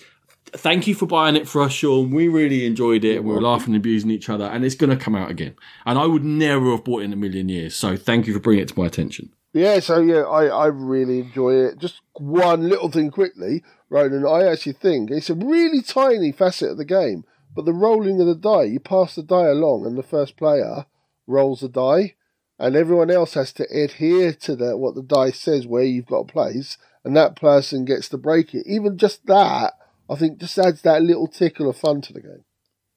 Thank 0.57 0.87
you 0.87 0.95
for 0.95 1.05
buying 1.05 1.35
it 1.35 1.47
for 1.47 1.61
us, 1.61 1.73
Sean. 1.73 2.11
We 2.11 2.27
really 2.27 2.65
enjoyed 2.65 3.03
it 3.03 3.23
we 3.23 3.33
were 3.33 3.41
laughing 3.41 3.73
and 3.73 3.77
abusing 3.77 4.09
each 4.11 4.29
other, 4.29 4.45
and 4.45 4.63
it's 4.63 4.75
going 4.75 4.89
to 4.89 5.03
come 5.03 5.15
out 5.15 5.29
again. 5.29 5.55
And 5.85 5.99
I 5.99 6.05
would 6.05 6.23
never 6.23 6.71
have 6.71 6.83
bought 6.83 7.01
it 7.01 7.05
in 7.05 7.13
a 7.13 7.17
million 7.17 7.49
years. 7.49 7.75
So 7.75 7.95
thank 7.97 8.27
you 8.27 8.33
for 8.33 8.39
bringing 8.39 8.63
it 8.63 8.69
to 8.69 8.79
my 8.79 8.85
attention. 8.85 9.31
Yeah, 9.53 9.79
so 9.79 10.01
yeah, 10.01 10.23
I, 10.23 10.47
I 10.47 10.65
really 10.67 11.19
enjoy 11.19 11.53
it. 11.53 11.79
Just 11.79 12.01
one 12.13 12.67
little 12.67 12.91
thing 12.91 13.09
quickly, 13.09 13.63
Ronan. 13.89 14.25
I 14.27 14.51
actually 14.51 14.73
think 14.73 15.11
it's 15.11 15.29
a 15.29 15.33
really 15.33 15.81
tiny 15.81 16.33
facet 16.33 16.71
of 16.71 16.77
the 16.77 16.83
game, 16.83 17.23
but 17.55 17.63
the 17.63 17.71
rolling 17.71 18.19
of 18.19 18.27
the 18.27 18.35
die, 18.35 18.63
you 18.63 18.81
pass 18.81 19.15
the 19.15 19.23
die 19.23 19.47
along, 19.47 19.85
and 19.85 19.97
the 19.97 20.03
first 20.03 20.35
player 20.35 20.85
rolls 21.25 21.61
the 21.61 21.69
die, 21.69 22.15
and 22.59 22.75
everyone 22.75 23.09
else 23.09 23.35
has 23.35 23.53
to 23.53 23.65
adhere 23.71 24.33
to 24.33 24.55
what 24.75 24.95
the 24.95 25.01
die 25.01 25.31
says 25.31 25.65
where 25.65 25.83
you've 25.83 26.05
got 26.05 26.29
a 26.29 26.33
place, 26.33 26.77
and 27.05 27.15
that 27.15 27.37
person 27.37 27.85
gets 27.85 28.09
to 28.09 28.17
break 28.17 28.53
it. 28.53 28.65
Even 28.67 28.97
just 28.97 29.25
that, 29.27 29.73
I 30.09 30.15
think, 30.15 30.39
just 30.39 30.57
adds 30.57 30.81
that 30.81 31.01
little 31.01 31.27
tickle 31.27 31.69
of 31.69 31.77
fun 31.77 32.01
to 32.01 32.13
the 32.13 32.21
game. 32.21 32.43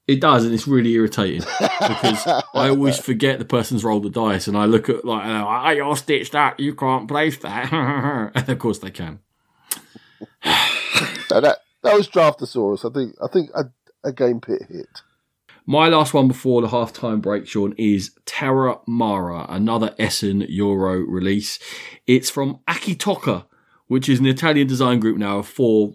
It 0.07 0.23
does, 0.23 0.47
and 0.47 0.55
it's 0.55 0.67
really 0.67 0.93
irritating 0.93 1.41
because 1.41 2.27
I 2.27 2.43
always 2.71 2.99
forget 2.99 3.39
the 3.39 3.45
person's 3.45 3.85
rolled 3.85 4.05
the 4.05 4.11
dice, 4.11 4.49
and 4.49 4.57
I 4.57 4.65
look 4.65 4.89
at 4.89 5.05
like, 5.05 5.27
oh, 5.27 5.47
I 5.47 5.73
you're 5.73 5.97
stitched 5.97 6.33
that, 6.33 6.59
you 6.59 6.75
can't 6.75 7.07
place 7.07 7.37
that, 7.39 7.71
and 8.35 8.49
of 8.49 8.59
course 8.59 8.79
they 8.79 8.91
can. 8.91 9.21
That 11.29 11.59
that 11.83 11.95
was 11.95 12.09
Draftosaurus. 12.09 12.91
I 12.91 12.93
think 12.93 13.15
I 13.23 13.29
think 13.29 13.51
a, 13.55 13.71
a 14.03 14.13
game 14.13 14.41
pit 14.41 14.63
hit. 14.69 15.03
My 15.67 15.89
last 15.89 16.15
one 16.15 16.27
before 16.27 16.63
the 16.63 16.69
halftime 16.69 17.21
break, 17.21 17.47
Sean, 17.47 17.75
is 17.77 18.13
Terramara, 18.25 19.45
another 19.51 19.95
Essen 19.99 20.41
Euro 20.49 21.01
release. 21.01 21.59
It's 22.07 22.31
from 22.31 22.61
Acchittocca, 22.67 23.45
which 23.87 24.09
is 24.09 24.19
an 24.19 24.25
Italian 24.25 24.67
design 24.67 24.99
group 24.99 25.19
now 25.19 25.41
of 25.41 25.47
four 25.47 25.93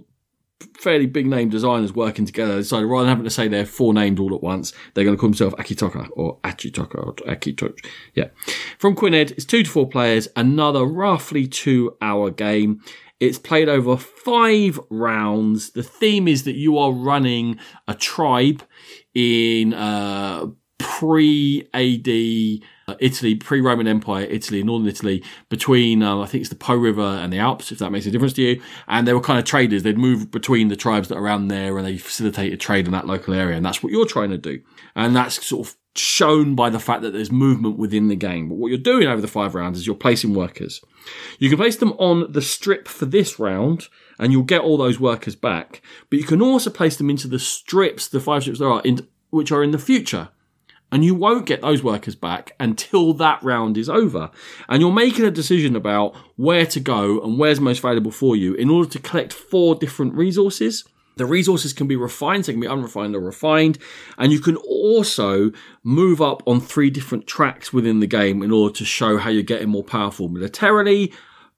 fairly 0.78 1.06
big 1.06 1.26
name 1.26 1.50
designers 1.50 1.94
working 1.94 2.26
together. 2.26 2.58
decided 2.58 2.86
rather 2.86 3.04
than 3.04 3.10
having 3.10 3.24
to 3.24 3.30
say 3.30 3.48
they're 3.48 3.66
four 3.66 3.94
named 3.94 4.20
all 4.20 4.34
at 4.34 4.42
once, 4.42 4.74
they're 4.94 5.04
going 5.04 5.16
to 5.16 5.20
call 5.20 5.30
themselves 5.30 5.56
Akitoka 5.56 6.10
or 6.14 6.40
Achitoka 6.42 6.96
or 6.96 7.14
Akitoka. 7.28 7.78
Yeah. 8.14 8.30
From 8.78 8.96
Quined, 8.96 9.32
it's 9.32 9.46
two 9.46 9.64
to 9.64 9.70
four 9.70 9.88
players, 9.88 10.28
another 10.36 10.86
roughly 10.86 11.48
two 11.48 11.96
hour 12.02 12.30
game. 12.30 12.82
It's 13.20 13.40
played 13.40 13.70
over 13.70 13.96
five 13.96 14.80
rounds. 14.90 15.72
The 15.72 15.84
theme 15.84 16.28
is 16.28 16.44
that 16.44 16.56
you 16.56 16.78
are 16.78 16.92
running 16.92 17.58
a 17.88 17.94
tribe 17.94 18.64
in 19.14 19.74
uh, 19.74 20.48
pre 20.78 21.68
AD 21.74 22.60
Italy, 23.00 23.36
pre 23.36 23.62
Roman 23.62 23.88
Empire, 23.88 24.26
Italy, 24.26 24.64
northern 24.64 24.88
Italy, 24.88 25.24
between 25.50 26.04
um, 26.04 26.22
I 26.22 26.26
think 26.26 26.42
it's 26.42 26.50
the 26.50 26.56
Po 26.56 26.76
River 26.76 27.02
and 27.02 27.32
the 27.32 27.40
Alps, 27.40 27.72
if 27.72 27.80
that 27.80 27.92
makes 27.92 28.06
a 28.06 28.12
difference 28.12 28.34
to 28.34 28.42
you. 28.42 28.62
And 28.88 29.08
they 29.08 29.14
were 29.14 29.22
kind 29.22 29.40
of 29.40 29.46
traders. 29.46 29.84
They'd 29.84 29.98
move 29.98 30.32
between 30.32 30.68
the 30.68 30.76
tribes 30.76 31.08
that 31.08 31.18
are 31.18 31.24
around 31.24 31.48
there, 31.48 31.78
and 31.78 31.86
they 31.86 31.98
facilitated 31.98 32.60
trade 32.60 32.86
in 32.86 32.92
that 32.92 33.08
local 33.08 33.34
area. 33.34 33.56
And 33.56 33.66
that's 33.66 33.84
what 33.84 33.92
you're 33.92 34.06
trying 34.06 34.30
to 34.32 34.38
do. 34.38 34.62
And 34.96 35.16
that's 35.16 35.46
sort 35.46 35.68
of 35.68 35.76
shown 35.96 36.56
by 36.56 36.70
the 36.70 36.80
fact 36.80 37.02
that 37.04 37.12
there's 37.12 37.32
movement 37.32 37.78
within 37.78 38.08
the 38.08 38.16
game. 38.16 38.50
But 38.50 38.56
what 38.56 38.70
you're 38.70 38.78
doing 38.78 39.08
over 39.08 39.22
the 39.22 39.28
five 39.28 39.54
rounds 39.54 39.78
is 39.78 39.86
you're 39.86 39.96
placing 39.96 40.34
workers. 40.34 40.82
You 41.38 41.50
can 41.50 41.58
place 41.58 41.76
them 41.76 41.94
on 41.94 42.32
the 42.32 42.42
strip 42.42 42.88
for 42.88 43.06
this 43.06 43.40
round, 43.40 43.88
and 44.18 44.32
you'll 44.32 44.44
get 44.44 44.62
all 44.62 44.78
those 44.78 45.00
workers 45.00 45.36
back. 45.36 45.82
But 46.10 46.20
you 46.20 46.26
can 46.26 46.42
also 46.42 46.70
place 46.70 46.98
them 46.98 47.10
into 47.10 47.28
the 47.28 47.40
strips, 47.40 48.08
the 48.08 48.20
five 48.20 48.44
strips 48.44 48.60
there 48.60 48.70
are, 48.70 48.82
in, 48.82 49.08
which 49.30 49.52
are 49.52 49.64
in 49.64 49.72
the 49.72 49.80
future. 49.80 50.30
And 50.94 51.04
you 51.04 51.16
won't 51.16 51.48
get 51.48 51.62
those 51.62 51.82
workers 51.82 52.14
back 52.14 52.52
until 52.60 53.14
that 53.16 53.42
round 53.42 53.80
is 53.80 53.90
over. 53.90 54.30
And 54.70 54.80
you're 54.80 54.92
making 54.92 55.26
a 55.26 55.32
decision 55.32 55.76
about 55.76 56.16
where 56.36 56.68
to 56.68 56.80
go 56.80 57.20
and 57.20 57.40
where's 57.40 57.60
most 57.60 57.80
valuable 57.80 58.12
for 58.12 58.36
you 58.36 58.54
in 58.54 58.70
order 58.70 58.88
to 58.92 59.00
collect 59.00 59.34
four 59.34 59.74
different 59.74 60.14
resources. 60.14 60.84
The 61.16 61.26
resources 61.26 61.74
can 61.74 61.88
be 61.88 61.96
refined, 61.96 62.46
so 62.46 62.52
they 62.52 62.54
can 62.54 62.62
be 62.62 62.68
unrefined 62.68 63.16
or 63.16 63.22
refined, 63.22 63.80
and 64.20 64.32
you 64.32 64.40
can 64.40 64.56
also 64.56 65.52
move 65.84 66.22
up 66.22 66.44
on 66.46 66.62
three 66.62 66.92
different 66.92 67.26
tracks 67.26 67.74
within 67.74 68.00
the 68.00 68.08
game 68.08 68.44
in 68.44 68.52
order 68.52 68.76
to 68.76 68.86
show 68.86 69.18
how 69.18 69.32
you're 69.32 69.42
getting 69.42 69.70
more 69.70 69.84
powerful 69.84 70.28
militarily, 70.28 71.12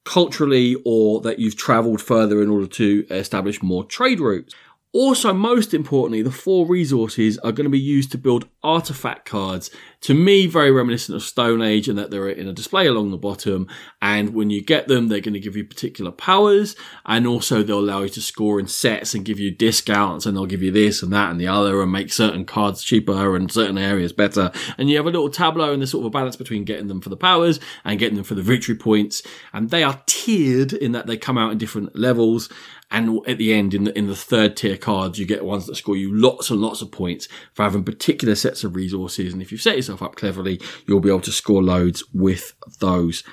culturally, 0.05 0.77
or 0.85 1.19
that 1.21 1.39
you've 1.39 1.57
traveled 1.57 2.01
further 2.01 2.41
in 2.41 2.49
order 2.49 2.67
to 2.67 3.05
establish 3.09 3.61
more 3.61 3.83
trade 3.83 4.21
routes. 4.21 4.55
Also, 4.95 5.33
most 5.33 5.73
importantly, 5.73 6.21
the 6.21 6.31
four 6.31 6.65
resources 6.65 7.37
are 7.39 7.51
going 7.51 7.65
to 7.65 7.69
be 7.69 7.77
used 7.77 8.13
to 8.13 8.17
build 8.17 8.47
artifact 8.63 9.25
cards. 9.25 9.69
To 10.05 10.13
me, 10.13 10.45
very 10.45 10.69
reminiscent 10.69 11.15
of 11.15 11.23
Stone 11.23 11.63
Age, 11.63 11.89
and 11.89 11.97
that 11.97 12.11
they're 12.11 12.29
in 12.29 12.47
a 12.47 12.53
display 12.53 12.85
along 12.85 13.09
the 13.09 13.17
bottom. 13.17 13.67
And 14.03 14.35
when 14.35 14.51
you 14.51 14.63
get 14.63 14.87
them, 14.87 15.07
they're 15.07 15.19
going 15.19 15.33
to 15.33 15.39
give 15.39 15.55
you 15.55 15.65
particular 15.65 16.11
powers, 16.11 16.75
and 17.07 17.25
also 17.25 17.63
they'll 17.63 17.79
allow 17.79 18.03
you 18.03 18.09
to 18.09 18.21
score 18.21 18.59
in 18.59 18.67
sets 18.67 19.15
and 19.15 19.25
give 19.25 19.39
you 19.39 19.49
discounts, 19.49 20.27
and 20.27 20.37
they'll 20.37 20.45
give 20.45 20.61
you 20.61 20.69
this 20.69 21.01
and 21.01 21.11
that 21.11 21.31
and 21.31 21.41
the 21.41 21.47
other, 21.47 21.81
and 21.81 21.91
make 21.91 22.13
certain 22.13 22.45
cards 22.45 22.83
cheaper 22.83 23.35
and 23.35 23.51
certain 23.51 23.79
areas 23.79 24.13
better. 24.13 24.51
And 24.77 24.91
you 24.91 24.97
have 24.97 25.07
a 25.07 25.09
little 25.09 25.27
tableau, 25.27 25.73
and 25.73 25.81
there's 25.81 25.89
sort 25.89 26.03
of 26.03 26.07
a 26.09 26.11
balance 26.11 26.35
between 26.35 26.65
getting 26.65 26.85
them 26.85 27.01
for 27.01 27.09
the 27.09 27.17
powers 27.17 27.59
and 27.83 27.97
getting 27.97 28.15
them 28.15 28.25
for 28.25 28.35
the 28.35 28.43
victory 28.43 28.75
points. 28.75 29.23
And 29.53 29.71
they 29.71 29.81
are 29.81 30.03
tiered 30.05 30.71
in 30.71 30.91
that 30.91 31.07
they 31.07 31.17
come 31.17 31.39
out 31.39 31.51
in 31.51 31.57
different 31.57 31.97
levels. 31.97 32.47
And 32.91 33.27
at 33.27 33.39
the 33.39 33.51
end, 33.51 33.73
in 33.73 33.85
the 33.85 33.97
in 33.97 34.05
the 34.05 34.15
third 34.15 34.55
tier 34.55 34.77
cards, 34.77 35.17
you 35.17 35.25
get 35.25 35.43
ones 35.43 35.65
that 35.65 35.75
score 35.75 35.97
you 35.97 36.15
lots 36.15 36.51
and 36.51 36.61
lots 36.61 36.83
of 36.83 36.91
points 36.91 37.27
for 37.51 37.63
having 37.63 37.83
particular 37.83 38.35
sets 38.35 38.63
of 38.63 38.75
resources. 38.75 39.33
And 39.33 39.41
if 39.41 39.51
you've 39.51 39.59
set 39.59 39.75
yourself 39.75 39.94
up 40.01 40.15
cleverly, 40.15 40.59
you'll 40.87 40.99
be 40.99 41.09
able 41.09 41.21
to 41.21 41.31
score 41.31 41.63
loads 41.63 42.03
with 42.13 42.53
those 42.79 43.23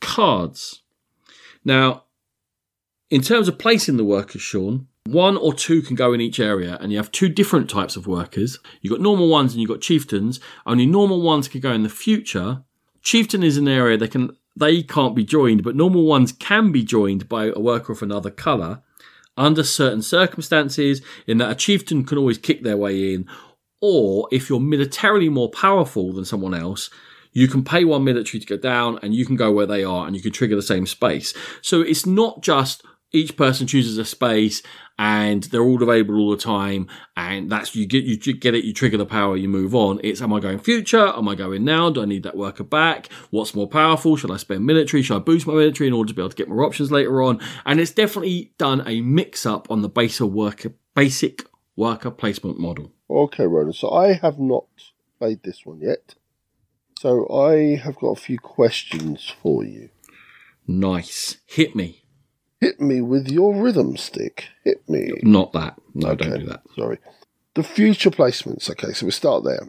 cards. 0.00 0.82
Now, 1.64 2.04
in 3.10 3.20
terms 3.20 3.48
of 3.48 3.58
placing 3.58 3.96
the 3.96 4.04
workers, 4.04 4.42
Sean, 4.42 4.88
one 5.04 5.36
or 5.36 5.52
two 5.52 5.82
can 5.82 5.96
go 5.96 6.12
in 6.12 6.20
each 6.20 6.38
area, 6.38 6.78
and 6.80 6.92
you 6.92 6.98
have 6.98 7.10
two 7.10 7.28
different 7.28 7.68
types 7.68 7.96
of 7.96 8.06
workers. 8.06 8.58
You've 8.80 8.92
got 8.92 9.00
normal 9.00 9.28
ones 9.28 9.52
and 9.52 9.60
you've 9.60 9.70
got 9.70 9.80
chieftains. 9.80 10.40
Only 10.64 10.86
normal 10.86 11.20
ones 11.20 11.48
can 11.48 11.60
go 11.60 11.72
in 11.72 11.82
the 11.82 11.88
future. 11.88 12.62
Chieftain 13.02 13.42
is 13.42 13.56
an 13.56 13.68
area 13.68 13.98
they 13.98 14.08
can 14.08 14.36
they 14.54 14.82
can't 14.82 15.16
be 15.16 15.24
joined, 15.24 15.64
but 15.64 15.74
normal 15.74 16.04
ones 16.04 16.30
can 16.30 16.72
be 16.72 16.84
joined 16.84 17.28
by 17.28 17.46
a 17.46 17.58
worker 17.58 17.92
of 17.92 18.02
another 18.02 18.30
colour 18.30 18.82
under 19.36 19.64
certain 19.64 20.02
circumstances, 20.02 21.00
in 21.26 21.38
that 21.38 21.50
a 21.50 21.54
chieftain 21.54 22.04
can 22.04 22.18
always 22.18 22.36
kick 22.36 22.62
their 22.62 22.76
way 22.76 23.14
in, 23.14 23.26
or 23.82 24.28
if 24.30 24.48
you're 24.48 24.60
militarily 24.60 25.28
more 25.28 25.50
powerful 25.50 26.12
than 26.12 26.24
someone 26.24 26.54
else, 26.54 26.88
you 27.32 27.48
can 27.48 27.64
pay 27.64 27.84
one 27.84 28.04
military 28.04 28.40
to 28.40 28.46
go 28.46 28.56
down 28.56 28.98
and 29.02 29.14
you 29.14 29.26
can 29.26 29.36
go 29.36 29.50
where 29.50 29.66
they 29.66 29.82
are 29.82 30.06
and 30.06 30.14
you 30.14 30.22
can 30.22 30.32
trigger 30.32 30.54
the 30.54 30.62
same 30.62 30.86
space. 30.86 31.34
So 31.62 31.80
it's 31.80 32.06
not 32.06 32.42
just 32.42 32.84
each 33.10 33.36
person 33.36 33.66
chooses 33.66 33.98
a 33.98 34.04
space 34.04 34.62
and 34.98 35.42
they're 35.44 35.62
all 35.62 35.82
available 35.82 36.14
all 36.16 36.30
the 36.30 36.36
time 36.36 36.86
and 37.16 37.50
that's 37.50 37.74
you 37.74 37.86
get 37.86 38.04
you 38.04 38.16
get 38.16 38.54
it 38.54 38.64
you 38.64 38.72
trigger 38.72 38.96
the 38.96 39.04
power 39.04 39.36
you 39.36 39.48
move 39.48 39.74
on. 39.74 39.98
It's 40.04 40.22
am 40.22 40.32
i 40.32 40.38
going 40.38 40.60
future? 40.60 41.08
Am 41.08 41.28
i 41.28 41.34
going 41.34 41.64
now? 41.64 41.90
Do 41.90 42.02
i 42.02 42.04
need 42.04 42.22
that 42.22 42.36
worker 42.36 42.64
back? 42.64 43.10
What's 43.30 43.54
more 43.54 43.68
powerful? 43.68 44.16
Should 44.16 44.30
i 44.30 44.36
spend 44.36 44.64
military? 44.64 45.02
Should 45.02 45.16
i 45.16 45.20
boost 45.20 45.46
my 45.46 45.54
military 45.54 45.88
in 45.88 45.94
order 45.94 46.08
to 46.08 46.14
be 46.14 46.22
able 46.22 46.30
to 46.30 46.36
get 46.36 46.48
more 46.48 46.64
options 46.64 46.92
later 46.92 47.20
on? 47.22 47.40
And 47.66 47.80
it's 47.80 47.90
definitely 47.90 48.52
done 48.58 48.86
a 48.86 49.00
mix 49.00 49.44
up 49.44 49.70
on 49.70 49.82
the 49.82 49.88
basic 49.88 50.28
worker 50.28 50.72
basic 50.94 51.44
worker 51.76 52.10
placement 52.10 52.58
model 52.58 52.92
Okay, 53.10 53.46
Ronan. 53.46 53.72
So 53.74 53.90
I 53.90 54.14
have 54.14 54.38
not 54.38 54.64
played 55.18 55.42
this 55.42 55.66
one 55.66 55.80
yet. 55.80 56.14
So 56.98 57.28
I 57.28 57.76
have 57.76 57.96
got 57.96 58.16
a 58.16 58.20
few 58.20 58.38
questions 58.38 59.32
for 59.42 59.64
you. 59.64 59.90
nice 60.66 61.38
hit 61.46 61.74
me 61.74 61.98
Hit 62.60 62.80
me 62.80 63.00
with 63.00 63.28
your 63.28 63.60
rhythm 63.60 63.96
stick. 63.96 64.44
Hit 64.64 64.88
me. 64.88 65.10
not 65.24 65.52
that 65.52 65.74
no 65.94 66.14
don't 66.14 66.38
do 66.38 66.46
that 66.46 66.62
Sorry. 66.76 66.98
The 67.54 67.64
future 67.64 68.10
placements. 68.10 68.70
Okay, 68.70 68.92
so 68.92 69.04
we 69.04 69.12
start 69.12 69.44
there. 69.44 69.68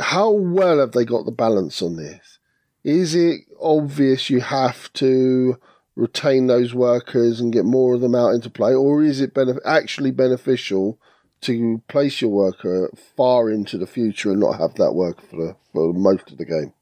How 0.00 0.30
well 0.30 0.78
have 0.78 0.92
they 0.92 1.04
got 1.06 1.24
the 1.24 1.32
balance 1.32 1.80
on 1.82 1.96
this? 1.96 2.38
Is 2.84 3.14
it 3.14 3.40
obvious 3.60 4.30
you 4.30 4.40
have 4.40 4.92
to 4.94 5.56
retain 5.96 6.46
those 6.46 6.74
workers 6.74 7.40
and 7.40 7.52
get 7.52 7.64
more 7.64 7.94
of 7.94 8.02
them 8.02 8.14
out 8.14 8.34
into 8.34 8.50
play, 8.50 8.72
or 8.74 9.02
is 9.02 9.20
it 9.20 9.34
benef- 9.34 9.58
actually 9.64 10.10
beneficial 10.12 11.00
to 11.42 11.82
place 11.88 12.20
your 12.20 12.30
worker 12.30 12.90
far 13.16 13.50
into 13.50 13.78
the 13.78 13.86
future 13.86 14.30
and 14.30 14.40
not 14.40 14.58
have 14.58 14.74
that 14.74 14.92
worker 14.92 15.22
for 15.30 15.36
the, 15.36 15.56
for 15.72 15.92
most 15.92 16.30
of 16.30 16.38
the 16.38 16.44
game? 16.44 16.72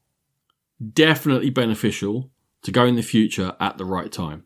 definitely 0.93 1.49
beneficial 1.49 2.29
to 2.63 2.71
go 2.71 2.85
in 2.85 2.95
the 2.95 3.01
future 3.01 3.55
at 3.59 3.77
the 3.77 3.85
right 3.85 4.11
time. 4.11 4.45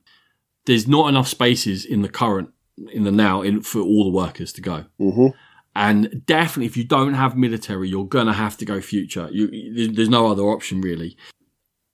There's 0.66 0.88
not 0.88 1.09
enough 1.09 1.28
spaces 1.28 1.86
in 1.86 2.01
the 2.01 2.09
current, 2.09 2.49
in 2.93 3.03
the 3.03 3.12
now, 3.12 3.41
in, 3.41 3.62
for 3.62 3.80
all 3.80 4.03
the 4.03 4.16
workers 4.16 4.53
to 4.53 4.62
go. 4.62 4.86
hmm 4.97 5.28
And 5.76 6.24
definitely, 6.26 6.68
if 6.68 6.78
you 6.78 6.84
don't 6.84 7.16
have 7.16 7.36
military, 7.36 7.89
you're 7.89 8.05
gonna 8.05 8.34
have 8.34 8.57
to 8.57 8.66
go 8.66 8.82
future. 8.82 9.30
You, 9.32 9.91
there's 9.91 10.09
no 10.09 10.28
other 10.28 10.43
option 10.43 10.82
really. 10.82 11.18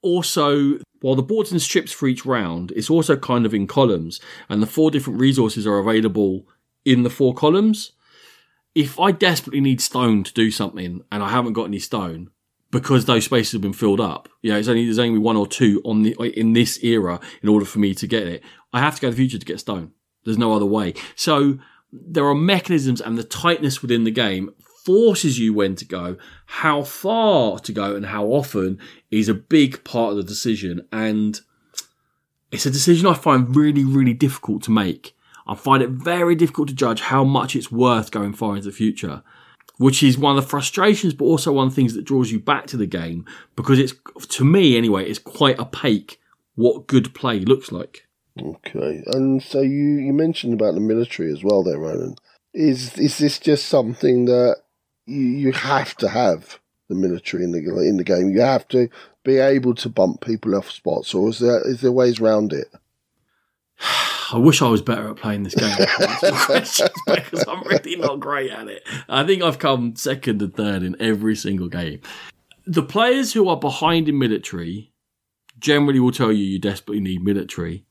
Also, 0.02 0.80
while 1.02 1.16
the 1.16 1.24
boards 1.24 1.52
and 1.52 1.62
strips 1.62 1.92
for 1.92 2.08
each 2.08 2.26
round, 2.26 2.72
it's 2.76 2.90
also 2.90 3.16
kind 3.16 3.46
of 3.46 3.54
in 3.54 3.68
columns, 3.68 4.20
and 4.50 4.62
the 4.62 4.68
four 4.68 4.92
different 4.92 5.20
resources 5.20 5.66
are 5.66 5.80
available 5.80 6.46
in 6.86 7.04
the 7.04 7.10
four 7.10 7.34
columns. 7.34 7.94
If 8.78 9.00
I 9.00 9.12
desperately 9.12 9.62
need 9.62 9.82
stone 9.82 10.24
to 10.24 10.34
do 10.34 10.52
something 10.52 11.02
and 11.12 11.24
I 11.24 11.30
haven't 11.30 11.54
got 11.54 11.66
any 11.66 11.80
stone, 11.80 12.30
because 12.72 13.06
those 13.06 13.26
spaces 13.26 13.54
have 13.54 13.62
been 13.62 13.74
filled 13.74 14.02
up. 14.02 14.30
You 14.42 14.52
know, 14.52 14.60
it's 14.60 14.68
only 14.68 14.86
there's 14.86 15.00
only 15.00 15.20
one 15.20 15.38
or 15.38 15.48
two 15.48 15.82
on 15.86 16.04
the 16.04 16.14
in 16.38 16.54
this 16.54 16.84
era 16.84 17.20
in 17.42 17.50
order 17.50 17.66
for 17.66 17.80
me 17.80 17.94
to 17.96 18.08
get 18.08 18.28
it. 18.28 18.44
I 18.74 18.80
have 18.80 18.96
to 18.96 19.02
go 19.02 19.08
to 19.08 19.12
the 19.12 19.18
future 19.18 19.40
to 19.40 19.46
get 19.46 19.60
stone. 19.60 19.92
There's 20.26 20.38
no 20.38 20.54
other 20.54 20.66
way. 20.66 20.94
So 21.16 21.60
there 21.92 22.26
are 22.26 22.36
mechanisms 22.36 23.00
and 23.00 23.18
the 23.18 23.24
tightness 23.24 23.82
within 23.82 24.04
the 24.04 24.12
game 24.12 24.54
forces 24.86 25.40
you 25.40 25.54
when 25.54 25.76
to 25.76 25.86
go, 25.86 26.18
how 26.46 26.84
far 26.84 27.60
to 27.60 27.72
go, 27.72 27.96
and 27.96 28.06
how 28.06 28.26
often 28.26 28.80
is 29.12 29.30
a 29.30 29.34
big 29.34 29.84
part 29.84 30.12
of 30.12 30.18
the 30.18 30.24
decision. 30.24 30.88
And 30.92 31.40
it's 32.52 32.66
a 32.66 32.72
decision 32.72 33.08
I 33.08 33.14
find 33.14 33.56
really, 33.56 33.84
really 33.84 34.14
difficult 34.14 34.64
to 34.64 34.72
make. 34.72 35.17
I 35.48 35.56
find 35.56 35.82
it 35.82 35.90
very 35.90 36.36
difficult 36.36 36.68
to 36.70 36.76
judge 36.76 37.02
how 37.02 37.24
much 37.24 37.56
it's 37.56 37.72
worth 37.72 38.12
going 38.12 38.34
far 38.34 38.56
into 38.56 38.70
the 38.70 38.76
future, 38.76 39.24
which 39.78 40.04
is 40.04 40.18
one 40.18 40.38
of 40.38 40.44
the 40.44 40.50
frustrations, 40.50 41.14
but 41.14 41.26
also 41.26 41.54
one 41.54 41.68
of 41.68 41.74
the 41.74 41.76
things 41.76 41.94
that 41.94 42.06
draws 42.06 42.32
you 42.32 42.40
back 42.40 42.68
to 42.68 42.78
the 42.78 42.86
game 42.86 43.26
because 43.56 43.80
it's, 43.80 43.94
to 44.28 44.44
me 44.44 44.78
anyway, 44.78 45.06
it's 45.06 45.20
quite 45.20 45.60
opaque 45.60 46.20
what 46.56 46.88
good 46.88 47.14
play 47.14 47.40
looks 47.40 47.72
like. 47.72 48.08
Okay, 48.42 49.04
and 49.08 49.42
so 49.42 49.62
you, 49.62 49.98
you 49.98 50.14
mentioned 50.14 50.54
about 50.54 50.74
the 50.74 50.80
military 50.80 51.32
as 51.32 51.44
well, 51.44 51.64
there, 51.64 51.80
Ronan. 51.80 52.16
Is 52.54 52.98
is 52.98 53.18
this 53.18 53.40
just 53.40 53.68
something 53.68 54.26
that 54.26 54.58
you 55.06 55.22
you 55.22 55.52
have 55.52 55.96
to 55.98 56.10
have 56.10 56.60
the 56.90 56.96
military 56.96 57.44
in 57.44 57.52
the 57.52 57.60
in 57.60 57.98
the 57.98 58.04
game? 58.04 58.30
You 58.30 58.42
have 58.42 58.68
to 58.70 58.90
be 59.24 59.38
able 59.38 59.76
to 59.76 59.90
bump 59.90 60.22
people 60.22 60.56
off 60.56 60.72
spots, 60.72 61.14
or 61.14 61.30
is 61.30 61.40
there 61.40 61.62
is 61.68 61.82
there 61.82 61.92
ways 61.92 62.20
around 62.20 62.54
it? 62.54 62.68
I 64.34 64.38
wish 64.38 64.62
I 64.62 64.68
was 64.68 64.82
better 64.82 65.10
at 65.10 65.18
playing 65.18 65.44
this 65.44 65.56
game 65.56 65.76
because 67.08 67.48
I'm 67.48 67.64
really 67.64 67.96
not 67.96 68.20
great 68.20 68.52
at 68.52 68.68
it. 68.68 68.84
I 69.08 69.24
think 69.26 69.42
I've 69.44 69.60
come 69.60 69.96
second 69.96 70.42
and 70.42 70.54
third 70.54 70.84
in 70.84 70.96
every 71.00 71.36
single 71.36 71.70
game. 71.70 72.02
The 72.66 72.84
players 72.84 73.34
who 73.34 73.48
are 73.48 73.58
behind 73.58 74.10
in 74.10 74.20
military 74.20 74.92
generally 75.60 76.00
will 76.00 76.12
tell 76.12 76.32
you 76.32 76.44
you 76.44 76.60
desperately 76.60 77.02
need 77.02 77.24
military. 77.24 77.86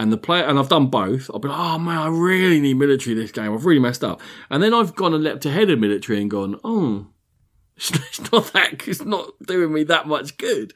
And 0.00 0.12
the 0.12 0.16
player, 0.16 0.44
and 0.44 0.58
I've 0.58 0.68
done 0.68 0.88
both. 0.88 1.30
I've 1.32 1.40
been, 1.40 1.52
oh 1.52 1.78
man, 1.78 1.98
I 1.98 2.08
really 2.08 2.60
need 2.60 2.74
military 2.74 3.14
this 3.14 3.30
game. 3.30 3.54
I've 3.54 3.64
really 3.64 3.80
messed 3.80 4.02
up. 4.02 4.20
And 4.50 4.60
then 4.60 4.74
I've 4.74 4.96
gone 4.96 5.14
and 5.14 5.22
leapt 5.22 5.46
ahead 5.46 5.70
of 5.70 5.78
military 5.78 6.20
and 6.20 6.30
gone, 6.30 6.58
oh, 6.64 7.06
it's 7.76 8.32
not 8.32 8.52
that, 8.52 8.88
it's 8.88 9.04
not 9.04 9.30
doing 9.46 9.72
me 9.72 9.84
that 9.84 10.08
much 10.08 10.36
good. 10.36 10.72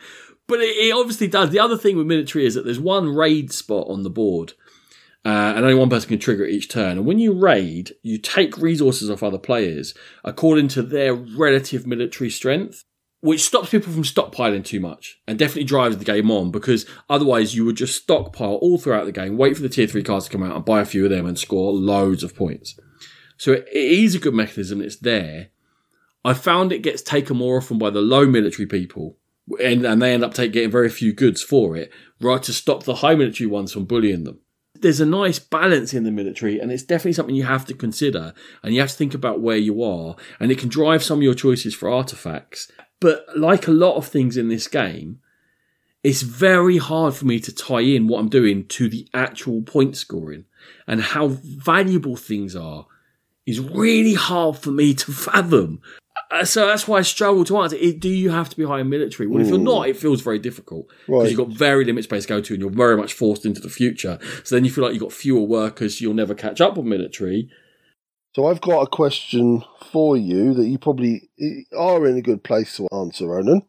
But 0.49 0.61
it, 0.61 0.77
it 0.77 0.95
obviously 0.95 1.29
does. 1.29 1.51
The 1.51 1.61
other 1.61 1.77
thing 1.77 1.97
with 1.97 2.07
military 2.07 2.45
is 2.45 2.55
that 2.55 2.65
there's 2.65 2.81
one 2.81 3.15
raid 3.15 3.53
spot 3.53 3.87
on 3.89 4.03
the 4.03 4.11
board. 4.11 4.55
Uh, 5.25 5.53
and 5.55 5.59
only 5.59 5.75
one 5.75 5.91
person 5.91 6.09
can 6.09 6.19
trigger 6.19 6.45
it 6.45 6.53
each 6.53 6.69
turn. 6.69 6.97
And 6.97 7.07
when 7.07 7.19
you 7.19 7.33
raid, 7.33 7.93
you 8.03 8.19
take 8.19 8.57
resources 8.57 9.11
off 9.11 9.23
other 9.23 9.39
players 9.39 9.95
according 10.25 10.69
to 10.69 10.83
their 10.83 11.15
relative 11.15 11.87
military 11.87 12.31
strength 12.31 12.85
which 13.21 13.43
stops 13.43 13.71
people 13.71 13.93
from 13.93 14.05
stockpiling 14.05 14.65
too 14.65 14.81
much 14.81 15.21
and 15.27 15.39
definitely 15.39 15.65
drives 15.65 15.97
the 15.97 16.05
game 16.05 16.31
on 16.31 16.51
because 16.51 16.87
otherwise 17.11 17.55
you 17.55 17.65
would 17.65 17.77
just 17.77 18.01
stockpile 18.01 18.55
all 18.55 18.79
throughout 18.79 19.07
the 19.07 19.13
game, 19.13 19.37
wait 19.37 19.57
for 19.57 19.63
the 19.63 19.69
tier 19.69 19.87
three 19.87 20.05
cards 20.05 20.27
to 20.27 20.31
come 20.31 20.43
out 20.43 20.55
and 20.55 20.65
buy 20.65 20.81
a 20.81 20.85
few 20.85 21.05
of 21.05 21.11
them 21.11 21.27
and 21.27 21.39
score 21.39 21.73
loads 21.73 22.23
of 22.23 22.37
points. 22.37 22.79
So 23.37 23.53
it 23.53 23.69
is 23.73 24.15
a 24.15 24.21
good 24.21 24.35
mechanism, 24.35 24.81
it's 24.81 24.97
there. 24.97 25.49
I 26.25 26.35
found 26.35 26.73
it 26.73 26.83
gets 26.83 27.03
taken 27.03 27.37
more 27.37 27.59
often 27.59 27.79
by 27.79 27.91
the 27.91 28.01
low 28.01 28.27
military 28.27 28.67
people 28.67 29.18
and, 29.63 29.85
and 29.85 30.03
they 30.03 30.13
end 30.13 30.25
up 30.25 30.35
take, 30.35 30.53
getting 30.53 30.71
very 30.71 30.89
few 30.89 31.13
goods 31.13 31.43
for 31.43 31.77
it, 31.77 31.93
right 32.21 32.43
to 32.43 32.53
stop 32.53 32.85
the 32.85 32.97
high 32.97 33.15
military 33.15 33.47
ones 33.47 33.73
from 33.73 33.85
bullying 33.85 34.25
them. 34.25 34.41
There's 34.75 35.01
a 35.01 35.07
nice 35.07 35.39
balance 35.39 35.93
in 35.93 36.05
the 36.05 36.11
military, 36.11 36.61
and 36.61 36.71
it's 36.71 36.85
definitely 36.85 37.15
something 37.15 37.35
you 37.35 37.45
have 37.45 37.67
to 37.67 37.75
consider, 37.75 38.33
and 38.63 38.75
you 38.75 38.81
have 38.81 38.91
to 38.91 38.97
think 38.97 39.15
about 39.15 39.41
where 39.41 39.57
you 39.57 39.83
are, 39.83 40.15
and 40.39 40.53
it 40.53 40.59
can 40.59 40.69
drive 40.69 41.03
some 41.03 41.19
of 41.19 41.25
your 41.25 41.35
choices 41.35 41.75
for 41.75 41.91
artifacts. 41.91 42.71
But 43.01 43.27
like 43.37 43.67
a 43.67 43.73
lot 43.73 43.97
of 43.97 44.07
things 44.07 44.37
in 44.37 44.49
this 44.49 44.69
game, 44.69 45.21
it's 46.05 46.23
very 46.23 46.79
hard 46.79 47.15
for 47.15 47.25
me 47.27 47.41
to 47.41 47.55
tie 47.55 47.81
in 47.81 48.07
what 48.07 48.21
I'm 48.21 48.29
doing 48.29 48.67
to 48.67 48.89
the 48.89 49.09
actual 49.13 49.63
point 49.63 49.97
scoring 49.97 50.45
and 50.87 51.03
how 51.03 51.29
valuable 51.29 52.17
things 52.17 52.55
are 52.55 52.87
is 53.47 53.61
really 53.61 54.15
hard 54.15 54.57
for 54.57 54.71
me 54.71 54.95
to 54.95 55.13
fathom. 55.13 55.81
Uh, 56.31 56.45
so 56.45 56.67
that's 56.67 56.87
why 56.87 56.99
I 56.99 57.03
struggle 57.03 57.45
to 57.45 57.59
answer. 57.59 57.77
It, 57.77 58.01
do 58.01 58.09
you 58.09 58.31
have 58.31 58.51
to 58.51 58.57
be 58.57 58.65
high 58.65 58.81
in 58.81 58.91
military? 58.91 59.27
Well, 59.27 59.41
if 59.41 59.49
you're 59.49 59.59
not, 59.59 59.89
it 59.89 59.97
feels 59.97 60.21
very 60.21 60.39
difficult 60.39 60.89
because 61.07 61.23
right. 61.23 61.31
you've 61.31 61.39
got 61.39 61.49
very 61.49 61.85
limited 61.85 62.05
space 62.05 62.25
to 62.25 62.29
go 62.29 62.41
to, 62.41 62.55
and 62.55 62.61
you're 62.61 62.71
very 62.71 62.97
much 62.97 63.15
forced 63.15 63.47
into 63.47 63.61
the 63.61 63.71
future. 63.71 64.19
So 64.45 64.55
then 64.55 64.65
you 64.65 64.71
feel 64.71 64.85
like 64.85 64.93
you've 64.93 65.03
got 65.03 65.13
fewer 65.13 65.41
workers, 65.41 66.01
you'll 66.01 66.15
never 66.15 66.35
catch 66.35 66.61
up 66.61 66.77
with 66.77 66.85
military. 66.85 67.51
So 68.35 68.47
I've 68.47 68.61
got 68.61 68.83
a 68.83 68.87
question 68.87 69.65
for 69.91 70.17
you 70.17 70.55
that 70.55 70.67
you 70.67 70.79
probably 70.79 71.31
are 71.77 72.07
in 72.07 72.19
a 72.19 72.23
good 72.23 72.45
place 72.45 72.77
to 72.77 72.87
answer, 72.93 73.27
Ronan. 73.27 73.63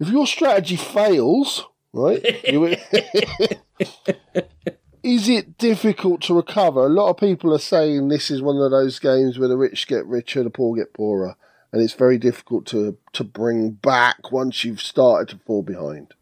If 0.00 0.08
your 0.08 0.26
strategy 0.26 0.76
fails, 0.76 1.66
right, 1.92 2.24
is 5.04 5.28
it 5.28 5.58
difficult 5.58 6.22
to 6.22 6.34
recover? 6.34 6.86
A 6.86 6.88
lot 6.88 7.10
of 7.10 7.18
people 7.18 7.54
are 7.54 7.58
saying 7.58 8.08
this 8.08 8.30
is 8.30 8.40
one 8.40 8.56
of 8.56 8.70
those 8.70 8.98
games 8.98 9.38
where 9.38 9.48
the 9.48 9.56
rich 9.56 9.86
get 9.86 10.06
richer, 10.06 10.42
the 10.42 10.50
poor 10.50 10.74
get 10.74 10.94
poorer, 10.94 11.36
and 11.72 11.82
it's 11.82 11.94
very 11.94 12.18
difficult 12.18 12.66
to 12.66 12.96
to 13.12 13.24
bring 13.24 13.70
back 13.70 14.30
once 14.30 14.64
you've 14.64 14.80
started 14.80 15.28
to 15.30 15.44
fall 15.44 15.62
behind. 15.62 16.14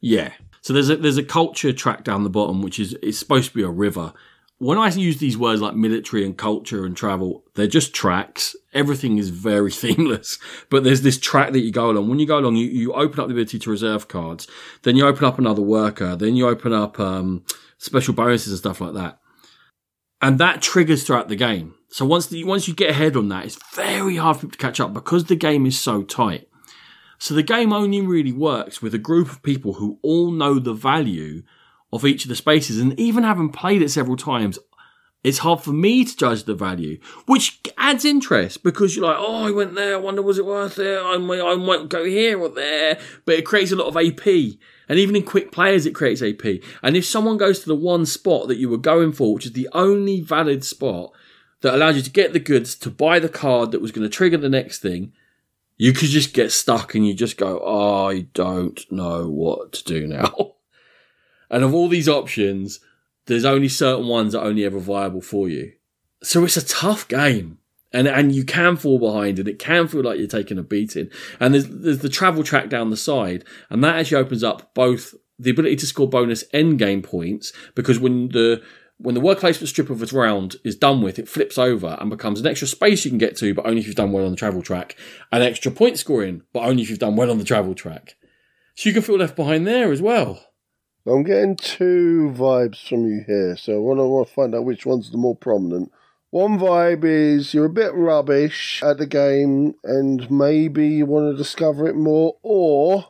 Yeah. 0.00 0.32
So 0.62 0.72
there's 0.72 0.90
a 0.90 0.96
there's 0.96 1.18
a 1.18 1.24
culture 1.24 1.72
track 1.72 2.04
down 2.04 2.24
the 2.24 2.30
bottom, 2.30 2.62
which 2.62 2.78
is 2.78 2.96
it's 3.02 3.18
supposed 3.18 3.50
to 3.50 3.56
be 3.56 3.62
a 3.62 3.68
river, 3.68 4.12
when 4.60 4.76
I 4.76 4.90
use 4.90 5.16
these 5.16 5.38
words 5.38 5.62
like 5.62 5.74
military 5.74 6.22
and 6.22 6.36
culture 6.36 6.84
and 6.84 6.94
travel, 6.94 7.44
they're 7.54 7.66
just 7.66 7.94
tracks. 7.94 8.54
Everything 8.74 9.16
is 9.16 9.30
very 9.30 9.70
themeless, 9.84 10.38
but 10.68 10.84
there's 10.84 11.00
this 11.00 11.18
track 11.18 11.52
that 11.52 11.60
you 11.60 11.72
go 11.72 11.90
along. 11.90 12.08
When 12.08 12.18
you 12.18 12.26
go 12.26 12.38
along, 12.38 12.56
you, 12.56 12.66
you 12.66 12.92
open 12.92 13.20
up 13.20 13.26
the 13.26 13.32
ability 13.32 13.58
to 13.58 13.70
reserve 13.70 14.08
cards. 14.08 14.46
Then 14.82 14.96
you 14.96 15.06
open 15.06 15.24
up 15.24 15.38
another 15.38 15.62
worker. 15.62 16.14
Then 16.14 16.36
you 16.36 16.46
open 16.46 16.74
up 16.74 17.00
um, 17.00 17.42
special 17.78 18.12
bonuses 18.12 18.52
and 18.52 18.58
stuff 18.58 18.82
like 18.82 18.92
that. 18.92 19.18
And 20.20 20.38
that 20.38 20.60
triggers 20.60 21.04
throughout 21.04 21.28
the 21.28 21.36
game. 21.36 21.74
So 21.90 22.04
once 22.04 22.28
the, 22.28 22.44
once 22.44 22.68
you 22.68 22.74
get 22.74 22.90
ahead 22.90 23.16
on 23.16 23.28
that, 23.28 23.44
it's 23.44 23.58
very 23.74 24.16
hard 24.16 24.36
for 24.36 24.42
people 24.42 24.52
to 24.52 24.58
catch 24.58 24.80
up 24.80 24.94
because 24.94 25.24
the 25.24 25.36
game 25.36 25.66
is 25.66 25.78
so 25.78 26.02
tight. 26.02 26.48
So 27.18 27.34
the 27.34 27.42
game 27.42 27.72
only 27.72 28.00
really 28.00 28.32
works 28.32 28.80
with 28.80 28.94
a 28.94 28.98
group 28.98 29.30
of 29.30 29.42
people 29.42 29.74
who 29.74 29.98
all 30.02 30.30
know 30.30 30.58
the 30.58 30.72
value 30.72 31.42
of 31.92 32.06
each 32.06 32.24
of 32.24 32.28
the 32.28 32.36
spaces. 32.36 32.78
And 32.78 32.98
even 32.98 33.24
having 33.24 33.50
played 33.50 33.82
it 33.82 33.90
several 33.90 34.16
times, 34.16 34.58
it's 35.22 35.38
hard 35.38 35.60
for 35.60 35.72
me 35.72 36.04
to 36.04 36.16
judge 36.16 36.44
the 36.44 36.54
value, 36.54 36.98
which 37.26 37.60
adds 37.76 38.06
interest 38.06 38.62
because 38.62 38.96
you're 38.96 39.04
like, 39.04 39.18
oh, 39.18 39.46
I 39.46 39.50
went 39.50 39.74
there. 39.74 39.94
I 39.94 39.98
wonder 39.98 40.22
was 40.22 40.38
it 40.38 40.46
worth 40.46 40.78
it? 40.78 40.98
I 40.98 41.18
might, 41.18 41.42
I 41.42 41.56
might 41.56 41.90
go 41.90 42.04
here 42.04 42.40
or 42.40 42.48
there. 42.48 42.98
But 43.26 43.34
it 43.34 43.44
creates 43.44 43.72
a 43.72 43.76
lot 43.76 43.88
of 43.88 43.96
AP. 43.96 44.26
And 44.88 44.98
even 44.98 45.16
in 45.16 45.24
quick 45.24 45.52
players, 45.52 45.84
it 45.84 45.94
creates 45.94 46.22
AP. 46.22 46.62
And 46.82 46.96
if 46.96 47.04
someone 47.04 47.36
goes 47.36 47.60
to 47.60 47.66
the 47.66 47.74
one 47.74 48.06
spot 48.06 48.48
that 48.48 48.56
you 48.56 48.70
were 48.70 48.78
going 48.78 49.12
for, 49.12 49.34
which 49.34 49.44
is 49.44 49.52
the 49.52 49.68
only 49.72 50.20
valid 50.20 50.64
spot 50.64 51.12
that 51.60 51.74
allowed 51.74 51.96
you 51.96 52.02
to 52.02 52.10
get 52.10 52.32
the 52.32 52.40
goods 52.40 52.74
to 52.76 52.90
buy 52.90 53.18
the 53.18 53.28
card 53.28 53.70
that 53.70 53.80
was 53.80 53.92
going 53.92 54.08
to 54.08 54.14
trigger 54.14 54.36
the 54.36 54.48
next 54.48 54.80
thing, 54.80 55.12
you 55.76 55.92
could 55.92 56.08
just 56.08 56.34
get 56.34 56.52
stuck 56.52 56.94
and 56.94 57.06
you 57.06 57.14
just 57.14 57.36
go, 57.36 57.58
I 57.60 58.26
don't 58.34 58.80
know 58.92 59.28
what 59.28 59.72
to 59.72 59.84
do 59.84 60.06
now. 60.06 60.52
And 61.52 61.64
of 61.64 61.74
all 61.74 61.88
these 61.88 62.08
options, 62.08 62.78
there's 63.26 63.44
only 63.44 63.68
certain 63.68 64.06
ones 64.06 64.32
that 64.32 64.40
are 64.40 64.46
only 64.46 64.64
ever 64.64 64.78
viable 64.78 65.20
for 65.20 65.48
you. 65.48 65.72
So 66.22 66.44
it's 66.44 66.56
a 66.56 66.64
tough 66.64 67.08
game. 67.08 67.58
And 67.92 68.06
and 68.06 68.32
you 68.32 68.44
can 68.44 68.76
fall 68.76 69.00
behind 69.00 69.40
and 69.40 69.48
it 69.48 69.58
can 69.58 69.88
feel 69.88 70.02
like 70.02 70.16
you're 70.16 70.28
taking 70.28 70.58
a 70.58 70.62
beating. 70.62 71.10
And 71.40 71.52
there's 71.52 71.66
there's 71.66 71.98
the 71.98 72.08
travel 72.08 72.44
track 72.44 72.68
down 72.68 72.90
the 72.90 72.96
side, 72.96 73.44
and 73.68 73.82
that 73.82 73.96
actually 73.96 74.22
opens 74.22 74.44
up 74.44 74.72
both 74.74 75.12
the 75.40 75.50
ability 75.50 75.74
to 75.74 75.86
score 75.86 76.08
bonus 76.08 76.44
end 76.52 76.78
game 76.78 77.02
points, 77.02 77.52
because 77.74 77.98
when 77.98 78.28
the 78.28 78.62
when 79.02 79.14
the 79.14 79.20
work 79.20 79.38
placement 79.38 79.70
strip 79.70 79.88
of 79.88 80.02
a 80.02 80.16
round 80.16 80.56
is 80.62 80.76
done 80.76 81.00
with, 81.00 81.18
it 81.18 81.28
flips 81.28 81.56
over 81.56 81.96
and 81.98 82.10
becomes 82.10 82.38
an 82.38 82.46
extra 82.46 82.68
space 82.68 83.04
you 83.04 83.10
can 83.10 83.18
get 83.18 83.36
to, 83.38 83.54
but 83.54 83.64
only 83.64 83.80
if 83.80 83.86
you've 83.86 83.96
done 83.96 84.12
well 84.12 84.26
on 84.26 84.30
the 84.30 84.36
travel 84.36 84.60
track, 84.60 84.94
an 85.32 85.40
extra 85.40 85.72
point 85.72 85.98
scoring, 85.98 86.42
but 86.52 86.60
only 86.60 86.82
if 86.82 86.90
you've 86.90 86.98
done 86.98 87.16
well 87.16 87.30
on 87.30 87.38
the 87.38 87.44
travel 87.44 87.74
track. 87.74 88.16
So 88.74 88.88
you 88.88 88.92
can 88.92 89.02
feel 89.02 89.16
left 89.16 89.36
behind 89.36 89.66
there 89.66 89.90
as 89.90 90.02
well. 90.02 90.44
I'm 91.06 91.22
getting 91.22 91.56
two 91.56 92.32
vibes 92.36 92.86
from 92.86 93.06
you 93.06 93.24
here, 93.26 93.56
so 93.56 93.74
I 93.74 93.78
want 93.78 94.28
to 94.28 94.34
find 94.34 94.54
out 94.54 94.66
which 94.66 94.84
one's 94.84 95.10
the 95.10 95.16
more 95.16 95.36
prominent. 95.36 95.90
One 96.28 96.58
vibe 96.58 97.04
is 97.04 97.54
you're 97.54 97.64
a 97.64 97.70
bit 97.70 97.94
rubbish 97.94 98.82
at 98.84 98.98
the 98.98 99.06
game 99.06 99.74
and 99.82 100.30
maybe 100.30 100.88
you 100.88 101.06
want 101.06 101.32
to 101.32 101.42
discover 101.42 101.88
it 101.88 101.96
more, 101.96 102.36
or 102.42 103.06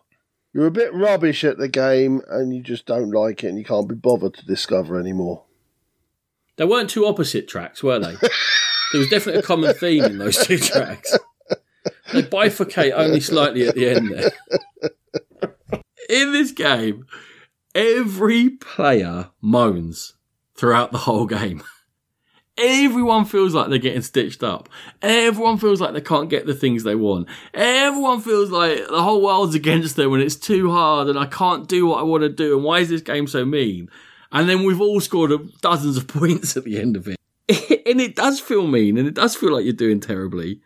you're 0.55 0.69
a 0.69 0.71
bit 0.71 0.95
rubbish 0.95 1.43
at 1.43 1.59
the 1.59 1.69
game 1.69 2.23
and 2.29 2.55
you 2.55 2.63
just 2.63 2.87
don't 2.87 3.11
like 3.11 3.43
it 3.43 3.49
and 3.49 3.59
you 3.59 3.65
can't 3.65 3.89
be 3.89 3.95
bothered 3.97 4.35
to 4.35 4.47
discover 4.47 4.99
anymore. 4.99 5.45
There 6.61 6.67
weren't 6.67 6.91
two 6.91 7.07
opposite 7.07 7.49
tracks, 7.49 7.83
were 7.83 7.99
they? 7.99 8.17
there 8.93 9.01
was 9.01 9.09
definitely 9.09 9.41
a 9.41 9.45
common 9.45 9.73
theme 9.73 10.05
in 10.05 10.19
those 10.19 10.37
two 10.37 10.59
tracks. 10.59 11.17
They 12.13 12.23
bifurcate 12.23 12.93
only 12.95 13.21
slightly 13.21 13.67
at 13.67 13.75
the 13.75 13.89
end 13.89 14.11
there. 14.11 15.81
In 16.11 16.33
this 16.33 16.53
game, 16.53 17.07
every 17.75 18.51
player 18.51 19.31
moans 19.41 20.17
throughout 20.55 20.93
the 20.93 20.99
whole 20.99 21.25
game. 21.25 21.63
everyone 22.59 23.25
feels 23.25 23.55
like 23.55 23.71
they're 23.71 23.79
getting 23.79 24.03
stitched 24.03 24.43
up. 24.43 24.69
Everyone 25.01 25.57
feels 25.57 25.81
like 25.81 25.95
they 25.95 26.03
can't 26.03 26.29
get 26.29 26.45
the 26.45 26.53
things 26.53 26.83
they 26.83 26.95
want. 26.95 27.27
Everyone 27.55 28.21
feels 28.21 28.51
like 28.51 28.87
the 28.87 29.03
whole 29.03 29.23
world's 29.23 29.55
against 29.55 29.97
them 29.97 30.13
and 30.13 30.23
it's 30.23 30.37
too 30.37 30.71
hard 30.71 31.09
and 31.09 31.19
I 31.19 31.25
can't 31.25 31.67
do 31.67 31.87
what 31.87 32.01
I 32.01 32.03
want 32.03 32.23
to 32.25 32.29
do. 32.29 32.55
And 32.55 32.65
why 32.65 32.81
is 32.81 32.91
this 32.91 33.01
game 33.01 33.27
so 33.27 33.47
mean? 33.47 33.89
And 34.33 34.49
then 34.49 34.65
we've 34.65 34.81
all 34.81 35.01
scored 35.01 35.33
dozens 35.61 35.97
of 35.97 36.09
points 36.09 36.57
at 36.57 36.65
the 36.65 36.79
end 36.79 36.97
of 36.97 37.09
it. 37.09 37.19
and 37.87 38.01
it 38.01 38.15
does 38.15 38.41
feel 38.41 38.67
mean 38.67 38.97
and 38.97 39.09
it 39.09 39.15
does 39.15 39.35
feel 39.35 39.53
like 39.53 39.65
you're 39.65 39.73
doing 39.73 40.01
terribly. 40.01 40.61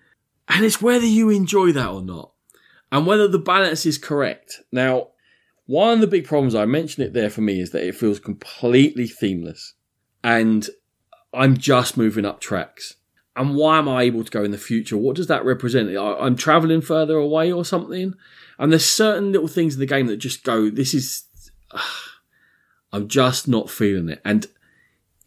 And 0.49 0.65
it's 0.65 0.83
whether 0.83 1.07
you 1.07 1.31
enjoy 1.31 1.73
that 1.73 1.89
or 1.89 2.03
not 2.03 2.33
and 2.93 3.07
whether 3.07 3.27
the 3.27 3.39
balance 3.39 3.87
is 3.87 3.99
correct. 3.99 4.61
Now, 4.71 5.09
one 5.67 5.95
of 5.95 6.01
the 6.01 6.07
big 6.07 6.27
problems, 6.27 6.55
I 6.55 6.67
mentioned 6.67 7.07
it 7.07 7.13
there 7.13 7.31
for 7.31 7.41
me, 7.41 7.61
is 7.61 7.71
that 7.71 7.87
it 7.87 7.97
feels 7.97 8.21
completely 8.21 9.07
themeless. 9.07 9.75
And 10.23 10.69
I'm 11.33 11.57
just 11.57 11.97
moving 11.97 12.25
up 12.25 12.41
tracks. 12.41 12.95
And 13.35 13.57
why 13.57 13.79
am 13.79 13.89
I 13.89 14.03
able 14.03 14.23
to 14.23 14.31
go 14.31 14.45
in 14.45 14.53
the 14.53 14.59
future? 14.59 14.97
What 14.97 15.17
does 15.17 15.27
that 15.27 15.45
represent? 15.45 15.97
I'm 15.97 16.37
traveling 16.37 16.83
further 16.83 17.17
away 17.17 17.51
or 17.51 17.65
something? 17.65 18.15
And 18.59 18.71
there's 18.71 18.87
certain 18.87 19.33
little 19.33 19.49
things 19.49 19.75
in 19.75 19.81
the 19.81 19.87
game 19.87 20.07
that 20.07 20.19
just 20.19 20.45
go, 20.45 20.71
this 20.71 20.95
is, 20.95 21.25
I'm 22.95 23.09
just 23.09 23.49
not 23.49 23.69
feeling 23.69 24.09
it. 24.09 24.21
And 24.25 24.47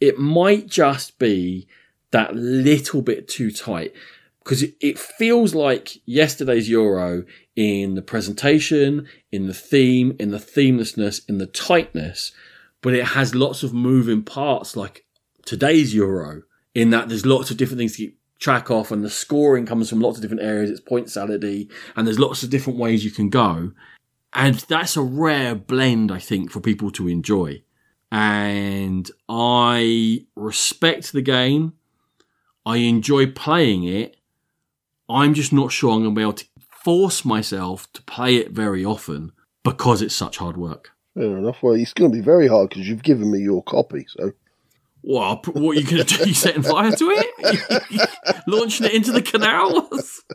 it 0.00 0.18
might 0.18 0.68
just 0.68 1.18
be 1.18 1.68
that 2.12 2.34
little 2.34 3.02
bit 3.02 3.28
too 3.28 3.50
tight 3.50 3.92
because 4.38 4.62
it, 4.80 4.98
feels 4.98 5.54
like 5.54 5.98
yesterday's 6.06 6.70
Euro 6.70 7.24
in 7.56 7.94
the 7.94 8.00
presentation, 8.00 9.06
in 9.30 9.46
the 9.46 9.52
theme, 9.52 10.16
in 10.18 10.30
the 10.30 10.38
themelessness, 10.38 11.20
in 11.26 11.36
the 11.36 11.46
tightness, 11.46 12.32
but 12.80 12.94
it 12.94 13.04
has 13.08 13.34
lots 13.34 13.62
of 13.62 13.74
moving 13.74 14.22
parts 14.22 14.74
like 14.74 15.04
today's 15.44 15.94
Euro, 15.94 16.44
in 16.74 16.88
that 16.88 17.10
there's 17.10 17.26
lots 17.26 17.50
of 17.50 17.58
different 17.58 17.78
things 17.78 17.92
to 17.92 17.98
keep 17.98 18.18
track 18.38 18.70
of, 18.70 18.90
and 18.90 19.04
the 19.04 19.10
scoring 19.10 19.66
comes 19.66 19.90
from 19.90 20.00
lots 20.00 20.16
of 20.16 20.22
different 20.22 20.42
areas. 20.42 20.70
It's 20.70 20.80
point 20.80 21.08
salady, 21.08 21.70
and 21.94 22.06
there's 22.06 22.18
lots 22.18 22.42
of 22.42 22.48
different 22.48 22.78
ways 22.78 23.04
you 23.04 23.10
can 23.10 23.28
go. 23.28 23.72
And 24.34 24.56
that's 24.56 24.96
a 24.96 25.02
rare 25.02 25.54
blend, 25.54 26.12
I 26.12 26.18
think, 26.18 26.50
for 26.50 26.60
people 26.60 26.90
to 26.92 27.08
enjoy. 27.08 27.62
And 28.10 29.10
I 29.28 30.26
respect 30.36 31.12
the 31.12 31.22
game. 31.22 31.74
I 32.64 32.76
enjoy 32.78 33.30
playing 33.32 33.84
it 33.84 34.18
I'm 35.08 35.34
just 35.34 35.52
not 35.52 35.72
sure 35.72 35.92
I'm 35.92 36.02
going 36.02 36.14
to 36.14 36.18
be 36.18 36.22
able 36.22 36.32
to 36.34 36.46
force 36.70 37.24
myself 37.24 37.90
to 37.94 38.02
play 38.02 38.36
it 38.36 38.50
very 38.50 38.84
often 38.84 39.32
because 39.64 40.02
it's 40.02 40.14
such 40.14 40.38
hard 40.38 40.56
work. 40.56 40.90
Fair 41.14 41.38
enough. 41.38 41.62
Well, 41.62 41.74
it's 41.74 41.94
going 41.94 42.10
to 42.10 42.16
be 42.16 42.22
very 42.22 42.46
hard 42.46 42.68
because 42.68 42.86
you've 42.86 43.02
given 43.02 43.30
me 43.30 43.40
your 43.40 43.62
copy, 43.62 44.06
so. 44.08 44.32
Well, 45.02 45.40
what 45.52 45.76
are 45.76 45.80
you 45.80 45.86
going 45.86 46.04
to 46.04 46.16
do? 46.18 46.28
You 46.28 46.34
setting 46.34 46.62
fire 46.62 46.92
to 46.92 47.04
it? 47.10 48.10
Launching 48.46 48.86
it 48.86 48.94
into 48.94 49.12
the 49.12 49.22
canals? 49.22 50.24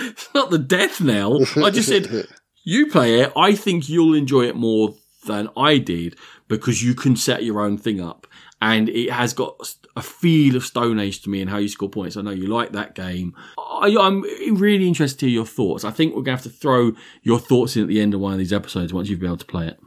It's 0.00 0.32
not 0.32 0.50
the 0.50 0.58
death 0.60 1.00
knell. 1.00 1.42
I 1.56 1.70
just 1.70 1.88
said, 1.88 2.28
you 2.68 2.86
play 2.86 3.20
it. 3.20 3.32
I 3.34 3.54
think 3.54 3.88
you'll 3.88 4.12
enjoy 4.12 4.42
it 4.42 4.54
more 4.54 4.94
than 5.26 5.48
I 5.56 5.78
did 5.78 6.16
because 6.48 6.82
you 6.82 6.94
can 6.94 7.16
set 7.16 7.42
your 7.42 7.62
own 7.62 7.78
thing 7.78 7.98
up 7.98 8.26
and 8.60 8.90
it 8.90 9.10
has 9.10 9.32
got 9.32 9.74
a 9.96 10.02
feel 10.02 10.54
of 10.54 10.66
Stone 10.66 11.00
Age 11.00 11.22
to 11.22 11.30
me 11.30 11.40
and 11.40 11.48
how 11.48 11.56
you 11.56 11.68
score 11.68 11.88
points. 11.88 12.18
I 12.18 12.20
know 12.20 12.30
you 12.30 12.46
like 12.46 12.72
that 12.72 12.94
game. 12.94 13.34
I, 13.56 13.88
am 13.88 14.22
really 14.56 14.86
interested 14.86 15.20
to 15.20 15.26
hear 15.26 15.36
your 15.36 15.46
thoughts. 15.46 15.82
I 15.82 15.90
think 15.90 16.10
we're 16.10 16.22
going 16.22 16.36
to 16.36 16.42
have 16.42 16.52
to 16.52 16.58
throw 16.58 16.92
your 17.22 17.38
thoughts 17.38 17.74
in 17.74 17.84
at 17.84 17.88
the 17.88 18.02
end 18.02 18.12
of 18.12 18.20
one 18.20 18.32
of 18.32 18.38
these 18.38 18.52
episodes 18.52 18.92
once 18.92 19.08
you've 19.08 19.20
been 19.20 19.30
able 19.30 19.38
to 19.38 19.46
play 19.46 19.68
it. 19.68 19.78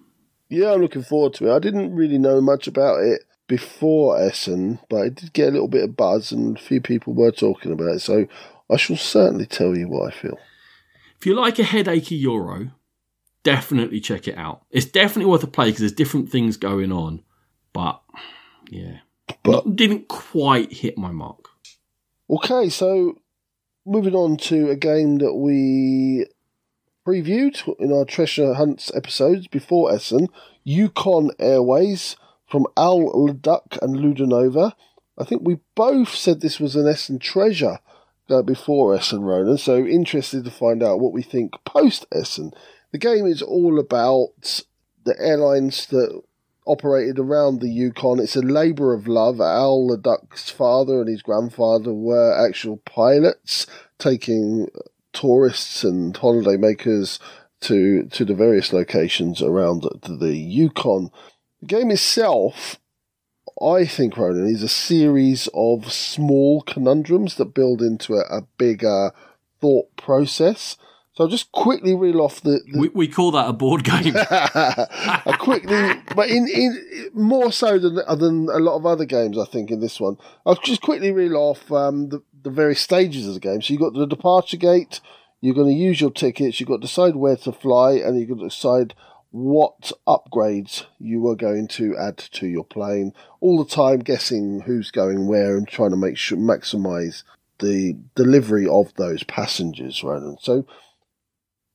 Yeah, 0.50 0.74
I'm 0.74 0.82
looking 0.82 1.04
forward 1.04 1.36
to 1.36 1.52
it. 1.52 1.56
I 1.56 1.60
didn't 1.60 1.94
really 1.94 2.18
know 2.18 2.42
much 2.42 2.66
about 2.66 3.04
it 3.04 3.22
before 3.48 4.20
Essen, 4.20 4.80
but 4.90 5.02
I 5.04 5.10
did 5.10 5.34
get 5.34 5.50
a 5.50 5.52
little 5.52 5.68
bit 5.68 5.84
of 5.84 5.96
buzz 5.96 6.32
and 6.32 6.58
a 6.58 6.60
few 6.60 6.82
people 6.82 7.14
were 7.14 7.32
talking 7.32 7.72
about 7.72 7.96
it. 7.96 8.00
So 8.00 8.26
I 8.72 8.78
shall 8.78 8.98
certainly 8.98 9.46
tell 9.46 9.78
you 9.78 9.88
what 9.88 10.12
I 10.12 10.18
feel. 10.18 10.40
If 11.22 11.28
you 11.28 11.36
like 11.36 11.60
a 11.60 11.64
headachy 11.64 12.20
Euro, 12.22 12.72
definitely 13.44 14.00
check 14.00 14.28
it 14.28 14.36
out. 14.40 14.64
It's 14.72 14.88
definitely 14.88 15.30
worth 15.30 15.44
a 15.44 15.48
play 15.48 15.68
because 15.68 15.82
there's 15.82 15.92
different 15.92 16.32
things 16.32 16.58
going 16.58 16.92
on, 16.92 17.22
but 17.74 18.02
yeah, 18.72 19.02
but 19.44 19.76
didn't 19.76 20.08
quite 20.08 20.74
hit 20.74 20.98
my 20.98 21.12
mark. 21.12 21.48
Okay, 22.28 22.70
so 22.70 23.20
moving 23.86 24.16
on 24.16 24.36
to 24.38 24.72
a 24.72 24.76
game 24.76 25.20
that 25.20 25.36
we 25.36 26.26
previewed 27.08 27.72
in 27.78 27.94
our 27.94 28.04
treasure 28.04 28.56
hunts 28.56 28.92
episodes 28.96 29.46
before 29.46 29.94
Essen, 29.94 30.28
Yukon 30.64 31.30
Airways 31.38 32.16
from 32.48 32.66
Al 32.76 32.98
Leduc 33.28 33.78
and 33.80 33.96
Ludonova. 33.96 34.74
I 35.20 35.26
think 35.26 35.44
we 35.44 35.60
both 35.76 36.16
said 36.16 36.42
this 36.42 36.60
was 36.60 36.76
an 36.76 36.88
Essen 36.88 37.20
treasure 37.20 37.78
uh, 38.30 38.42
before 38.42 38.96
Essen, 38.96 39.22
Ronan. 39.22 39.58
So 39.58 39.86
interested 39.86 40.44
to 40.46 40.52
find 40.52 40.84
out 40.84 41.00
what 41.00 41.14
we 41.14 41.22
think 41.22 41.54
post 41.66 42.06
Essen. 42.12 42.52
The 42.92 42.98
game 42.98 43.26
is 43.26 43.42
all 43.42 43.80
about 43.80 44.64
the 45.04 45.16
airlines 45.20 45.88
that 45.88 46.22
operated 46.66 47.18
around 47.18 47.60
the 47.60 47.70
Yukon. 47.70 48.20
It's 48.20 48.36
a 48.36 48.42
labour 48.42 48.94
of 48.94 49.08
love. 49.08 49.42
Al 49.42 49.88
Leduc's 49.88 50.50
father 50.50 51.02
and 51.02 51.10
his 51.10 51.22
grandfather 51.22 51.94
were 51.94 52.48
actual 52.48 52.78
pilots 52.86 53.66
taking 53.98 54.68
tourists 55.14 55.84
and 55.84 56.14
holidaymakers 56.16 57.20
to 57.62 58.06
to 58.06 58.26
the 58.26 58.34
various 58.34 58.74
locations 58.74 59.42
around 59.42 59.88
the 60.04 60.36
Yukon. 60.36 61.12
The 61.62 61.68
game 61.68 61.92
itself, 61.92 62.80
I 63.62 63.86
think, 63.86 64.18
Ronan, 64.18 64.48
is 64.48 64.64
a 64.64 64.70
series 64.70 65.48
of 65.54 65.92
small 65.92 66.62
conundrums 66.62 67.36
that 67.36 67.54
build 67.54 67.82
into 67.82 68.16
a, 68.16 68.22
a 68.22 68.42
bigger 68.58 69.12
thought 69.60 69.96
process. 69.96 70.78
So 71.14 71.26
I'll 71.26 71.30
just 71.30 71.52
quickly 71.52 71.94
reel 71.94 72.22
off 72.22 72.42
the. 72.42 72.62
the 72.72 72.80
we, 72.80 72.88
we 72.90 73.08
call 73.08 73.32
that 73.32 73.50
a 73.50 73.54
board 73.54 73.84
game. 73.84 74.16
I 74.18 75.36
quickly, 75.40 75.94
but 76.16 76.30
in, 76.30 76.48
in 76.48 77.10
more 77.14 77.52
so 77.52 77.78
than 77.78 77.96
than 77.96 78.48
a 78.50 78.60
lot 78.60 78.78
of 78.78 78.86
other 78.86 79.06
games, 79.06 79.38
I 79.38 79.46
think 79.46 79.72
in 79.72 79.82
this 79.82 80.00
one, 80.00 80.18
I'll 80.46 80.56
just 80.56 80.82
quickly 80.82 81.12
reel 81.12 81.36
off 81.36 81.72
um, 81.72 82.10
the 82.10 82.24
the 82.44 82.50
various 82.50 82.82
stages 82.82 83.28
of 83.28 83.34
the 83.34 83.40
game. 83.40 83.62
So 83.62 83.74
you've 83.74 83.82
got 83.82 83.94
the 83.94 84.08
departure 84.08 84.58
gate. 84.58 85.02
You're 85.42 85.56
going 85.56 85.68
to 85.68 85.74
use 85.74 86.00
your 86.00 86.12
tickets. 86.12 86.60
You've 86.60 86.70
got 86.70 86.78
to 86.78 86.88
decide 86.88 87.16
where 87.16 87.36
to 87.38 87.52
fly, 87.52 87.94
and 87.94 88.18
you've 88.18 88.30
got 88.30 88.40
to 88.40 88.50
decide 88.50 88.94
what 89.32 89.94
upgrades 90.06 90.86
you 91.00 91.26
are 91.28 91.36
going 91.36 91.68
to 91.68 91.98
add 91.98 92.18
to 92.18 92.48
your 92.48 92.66
plane. 92.66 93.14
All 93.40 93.64
the 93.64 93.70
time 93.70 94.00
guessing 94.00 94.62
who's 94.62 94.92
going 94.92 95.28
where 95.28 95.58
and 95.58 95.68
trying 95.68 95.92
to 95.92 95.98
make 95.98 96.18
sure 96.18 96.38
maximize 96.38 97.24
the 97.60 97.98
delivery 98.16 98.68
of 98.68 98.94
those 98.96 99.24
passengers, 99.24 100.04
Ronan. 100.04 100.38
So 100.42 100.66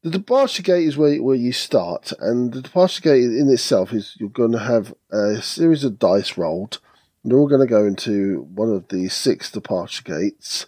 the 0.02 0.10
departure 0.10 0.62
gate 0.62 0.86
is 0.86 0.96
where, 0.96 1.20
where 1.22 1.36
you 1.36 1.52
start, 1.52 2.12
and 2.20 2.52
the 2.52 2.62
departure 2.62 3.00
gate 3.00 3.24
in 3.24 3.48
itself 3.48 3.92
is 3.92 4.14
you're 4.20 4.28
going 4.28 4.52
to 4.52 4.58
have 4.58 4.94
a 5.10 5.40
series 5.40 5.82
of 5.82 5.98
dice 5.98 6.36
rolled, 6.36 6.78
and 7.22 7.32
they're 7.32 7.38
all 7.38 7.48
going 7.48 7.66
to 7.66 7.66
go 7.66 7.86
into 7.86 8.46
one 8.54 8.70
of 8.70 8.88
the 8.88 9.08
six 9.08 9.50
departure 9.50 10.02
gates, 10.04 10.66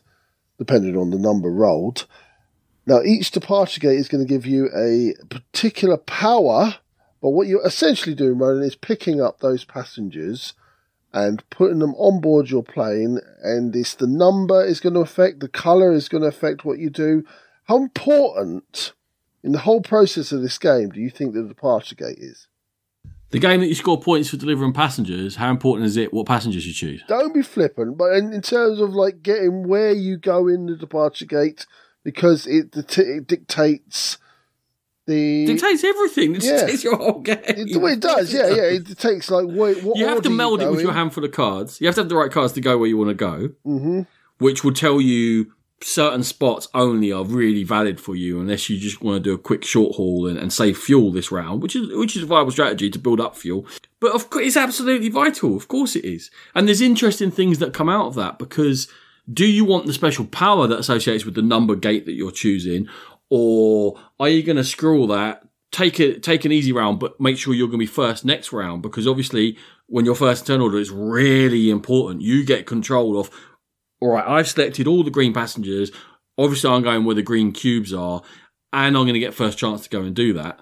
depending 0.58 0.96
on 0.96 1.10
the 1.10 1.18
number 1.18 1.50
rolled. 1.50 2.06
Now, 2.88 3.02
each 3.02 3.32
departure 3.32 3.80
gate 3.80 3.98
is 3.98 4.08
going 4.08 4.26
to 4.26 4.28
give 4.28 4.46
you 4.46 4.70
a 4.74 5.12
particular 5.28 5.98
power, 5.98 6.76
but 7.20 7.30
what 7.30 7.46
you're 7.46 7.66
essentially 7.66 8.14
doing, 8.14 8.38
Ronan, 8.38 8.62
is 8.62 8.76
picking 8.76 9.20
up 9.20 9.40
those 9.40 9.62
passengers 9.62 10.54
and 11.12 11.44
putting 11.50 11.80
them 11.80 11.94
on 11.96 12.22
board 12.22 12.48
your 12.48 12.62
plane, 12.62 13.20
and 13.42 13.76
it's 13.76 13.94
the 13.94 14.06
number 14.06 14.64
is 14.64 14.80
going 14.80 14.94
to 14.94 15.00
affect, 15.00 15.40
the 15.40 15.48
colour 15.48 15.92
is 15.92 16.08
going 16.08 16.22
to 16.22 16.28
affect 16.28 16.64
what 16.64 16.78
you 16.78 16.88
do. 16.88 17.26
How 17.64 17.76
important 17.76 18.94
in 19.44 19.52
the 19.52 19.58
whole 19.58 19.82
process 19.82 20.32
of 20.32 20.40
this 20.40 20.56
game, 20.56 20.88
do 20.88 21.00
you 21.00 21.10
think 21.10 21.34
the 21.34 21.42
departure 21.42 21.94
gate 21.94 22.16
is? 22.18 22.48
The 23.32 23.38
game 23.38 23.60
that 23.60 23.66
you 23.66 23.74
score 23.74 24.00
points 24.00 24.30
for 24.30 24.38
delivering 24.38 24.72
passengers, 24.72 25.36
how 25.36 25.50
important 25.50 25.84
is 25.84 25.98
it 25.98 26.14
what 26.14 26.26
passengers 26.26 26.66
you 26.66 26.72
choose? 26.72 27.02
Don't 27.06 27.34
be 27.34 27.42
flippant, 27.42 27.98
but 27.98 28.14
in, 28.14 28.32
in 28.32 28.40
terms 28.40 28.80
of 28.80 28.94
like 28.94 29.22
getting 29.22 29.68
where 29.68 29.92
you 29.92 30.16
go 30.16 30.48
in 30.48 30.64
the 30.64 30.74
departure 30.74 31.26
gate, 31.26 31.66
because 32.08 32.46
it, 32.46 32.74
it 32.74 33.26
dictates 33.26 34.16
the 35.06 35.44
dictates 35.44 35.84
everything. 35.84 36.36
It 36.36 36.42
yeah. 36.42 36.60
dictates 36.60 36.82
your 36.82 36.96
whole 36.96 37.20
game. 37.20 37.36
It, 37.46 37.76
it 37.76 38.00
does, 38.00 38.32
yeah, 38.32 38.48
yeah. 38.48 38.62
It 38.62 38.84
dictates 38.84 39.30
like 39.30 39.44
what, 39.44 39.82
what 39.82 39.98
you 39.98 40.06
have 40.06 40.22
to 40.22 40.30
meld 40.30 40.62
it 40.62 40.70
with 40.70 40.78
in. 40.78 40.86
your 40.86 40.94
handful 40.94 41.22
of 41.22 41.32
cards. 41.32 41.82
You 41.82 41.86
have 41.86 41.96
to 41.96 42.00
have 42.00 42.08
the 42.08 42.16
right 42.16 42.32
cards 42.32 42.54
to 42.54 42.62
go 42.62 42.78
where 42.78 42.88
you 42.88 42.96
want 42.96 43.10
to 43.10 43.14
go, 43.14 43.50
mm-hmm. 43.66 44.02
which 44.38 44.64
will 44.64 44.72
tell 44.72 45.02
you 45.02 45.52
certain 45.82 46.22
spots 46.22 46.66
only 46.72 47.12
are 47.12 47.24
really 47.24 47.62
valid 47.62 48.00
for 48.00 48.16
you 48.16 48.40
unless 48.40 48.70
you 48.70 48.78
just 48.78 49.02
want 49.02 49.16
to 49.16 49.20
do 49.20 49.34
a 49.34 49.38
quick 49.38 49.66
short 49.66 49.96
haul 49.96 50.26
and, 50.26 50.38
and 50.38 50.50
save 50.50 50.78
fuel 50.78 51.12
this 51.12 51.30
round, 51.30 51.62
which 51.62 51.76
is 51.76 51.94
which 51.94 52.16
is 52.16 52.22
a 52.22 52.26
viable 52.26 52.52
strategy 52.52 52.88
to 52.88 52.98
build 52.98 53.20
up 53.20 53.36
fuel. 53.36 53.66
But 54.00 54.14
of 54.14 54.30
course, 54.30 54.46
it's 54.46 54.56
absolutely 54.56 55.10
vital. 55.10 55.54
Of 55.58 55.68
course, 55.68 55.94
it 55.94 56.06
is. 56.06 56.30
And 56.54 56.66
there's 56.66 56.80
interesting 56.80 57.30
things 57.30 57.58
that 57.58 57.74
come 57.74 57.90
out 57.90 58.06
of 58.06 58.14
that 58.14 58.38
because 58.38 58.88
do 59.32 59.46
you 59.46 59.64
want 59.64 59.86
the 59.86 59.92
special 59.92 60.24
power 60.24 60.66
that 60.66 60.78
associates 60.78 61.24
with 61.24 61.34
the 61.34 61.42
number 61.42 61.74
gate 61.74 62.06
that 62.06 62.12
you're 62.12 62.30
choosing, 62.30 62.88
or 63.30 64.00
are 64.18 64.28
you 64.28 64.42
going 64.42 64.56
to 64.56 64.64
screw 64.64 65.00
all 65.00 65.06
that? 65.08 65.42
take 65.70 66.00
it, 66.00 66.22
take 66.22 66.44
an 66.44 66.52
easy 66.52 66.72
round, 66.72 66.98
but 66.98 67.20
make 67.20 67.38
sure 67.38 67.54
you're 67.54 67.68
going 67.68 67.78
to 67.78 67.82
be 67.82 67.86
first 67.86 68.24
next 68.24 68.52
round 68.52 68.82
because 68.82 69.06
obviously 69.06 69.58
when 69.86 70.04
you're 70.04 70.14
first 70.14 70.42
in 70.42 70.54
turn 70.54 70.60
order, 70.60 70.78
it's 70.78 70.90
really 70.90 71.70
important. 71.70 72.22
You 72.22 72.44
get 72.44 72.66
control 72.66 73.18
of. 73.18 73.30
All 74.00 74.12
right, 74.12 74.26
I've 74.26 74.48
selected 74.48 74.86
all 74.86 75.02
the 75.02 75.10
green 75.10 75.34
passengers. 75.34 75.90
Obviously, 76.36 76.70
I'm 76.70 76.82
going 76.82 77.04
where 77.04 77.16
the 77.16 77.22
green 77.22 77.50
cubes 77.50 77.92
are, 77.92 78.22
and 78.72 78.96
I'm 78.96 79.04
going 79.04 79.14
to 79.14 79.18
get 79.18 79.34
first 79.34 79.58
chance 79.58 79.82
to 79.82 79.88
go 79.88 80.02
and 80.02 80.14
do 80.14 80.32
that. 80.34 80.60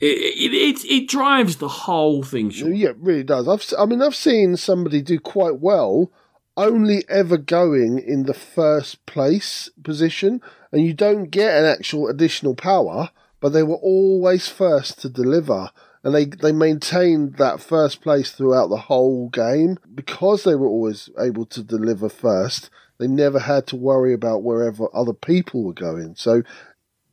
It 0.00 0.06
it 0.06 0.54
it, 0.54 0.84
it 0.86 1.08
drives 1.08 1.56
the 1.56 1.68
whole 1.68 2.22
thing. 2.22 2.48
Sean. 2.48 2.74
Yeah, 2.74 2.90
it 2.90 2.96
really 2.98 3.22
does. 3.22 3.46
I've, 3.46 3.62
I 3.78 3.84
mean, 3.84 4.00
I've 4.00 4.14
seen 4.14 4.56
somebody 4.56 5.02
do 5.02 5.18
quite 5.18 5.60
well, 5.60 6.10
only 6.56 7.04
ever 7.08 7.36
going 7.36 7.98
in 7.98 8.24
the 8.24 8.34
first 8.34 9.04
place 9.06 9.70
position, 9.82 10.40
and 10.70 10.82
you 10.82 10.92
don't 10.94 11.30
get 11.30 11.56
an 11.56 11.64
actual 11.64 12.08
additional 12.08 12.54
power, 12.54 13.10
but 13.40 13.50
they 13.50 13.62
were 13.62 13.76
always 13.76 14.48
first 14.48 15.00
to 15.02 15.08
deliver, 15.08 15.70
and 16.02 16.14
they 16.14 16.24
they 16.24 16.52
maintained 16.52 17.36
that 17.36 17.60
first 17.60 18.00
place 18.00 18.30
throughout 18.30 18.68
the 18.68 18.76
whole 18.88 19.28
game 19.28 19.78
because 19.94 20.44
they 20.44 20.54
were 20.54 20.68
always 20.68 21.10
able 21.18 21.46
to 21.46 21.62
deliver 21.62 22.08
first. 22.08 22.70
They 22.98 23.08
never 23.08 23.40
had 23.40 23.66
to 23.68 23.76
worry 23.76 24.12
about 24.14 24.42
wherever 24.42 24.88
other 24.94 25.14
people 25.14 25.64
were 25.64 25.72
going. 25.72 26.14
So. 26.16 26.42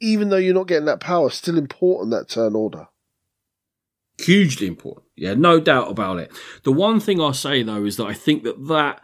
Even 0.03 0.29
though 0.29 0.37
you're 0.37 0.55
not 0.55 0.65
getting 0.65 0.85
that 0.85 0.99
power, 0.99 1.29
still 1.29 1.59
important 1.59 2.09
that 2.09 2.27
turn 2.27 2.55
order. 2.55 2.87
hugely 4.17 4.67
important. 4.67 5.05
Yeah, 5.15 5.33
no 5.35 5.59
doubt 5.59 5.89
about 5.91 6.17
it. 6.19 6.31
The 6.63 6.71
one 6.71 6.99
thing 6.99 7.21
I'll 7.21 7.33
say 7.33 7.63
though 7.63 7.85
is 7.85 7.97
that 7.97 8.07
I 8.07 8.13
think 8.13 8.43
that 8.43 8.67
that 8.67 9.01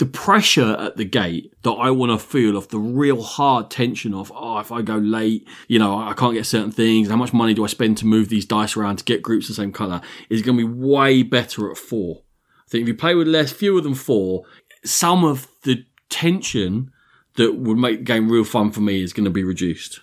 the 0.00 0.06
pressure 0.06 0.76
at 0.78 0.96
the 0.96 1.04
gate 1.04 1.52
that 1.62 1.72
I 1.72 1.90
want 1.90 2.10
to 2.10 2.18
feel 2.18 2.56
of 2.56 2.68
the 2.68 2.78
real 2.78 3.22
hard 3.22 3.70
tension 3.70 4.14
of 4.14 4.32
oh 4.34 4.58
if 4.58 4.72
I 4.72 4.80
go 4.80 4.96
late 4.96 5.46
you 5.68 5.78
know 5.78 5.98
I 5.98 6.14
can't 6.14 6.32
get 6.32 6.46
certain 6.46 6.72
things 6.72 7.10
how 7.10 7.16
much 7.16 7.34
money 7.34 7.52
do 7.52 7.64
I 7.64 7.66
spend 7.66 7.98
to 7.98 8.06
move 8.06 8.30
these 8.30 8.46
dice 8.46 8.78
around 8.78 8.96
to 8.96 9.04
get 9.04 9.22
groups 9.22 9.46
the 9.46 9.54
same 9.54 9.72
color 9.72 10.00
is 10.30 10.40
going 10.40 10.56
to 10.56 10.66
be 10.66 10.72
way 10.72 11.22
better 11.22 11.70
at 11.70 11.76
four. 11.76 12.22
I 12.66 12.70
think 12.70 12.82
if 12.82 12.88
you 12.88 12.94
play 12.94 13.14
with 13.14 13.28
less 13.28 13.52
fewer 13.52 13.82
than 13.82 13.94
four, 13.94 14.44
some 14.84 15.22
of 15.22 15.48
the 15.64 15.84
tension 16.08 16.92
that 17.34 17.58
would 17.58 17.76
make 17.76 17.98
the 17.98 18.04
game 18.04 18.30
real 18.30 18.44
fun 18.44 18.70
for 18.70 18.80
me 18.80 19.02
is 19.02 19.12
going 19.12 19.24
to 19.24 19.30
be 19.30 19.44
reduced. 19.44 20.00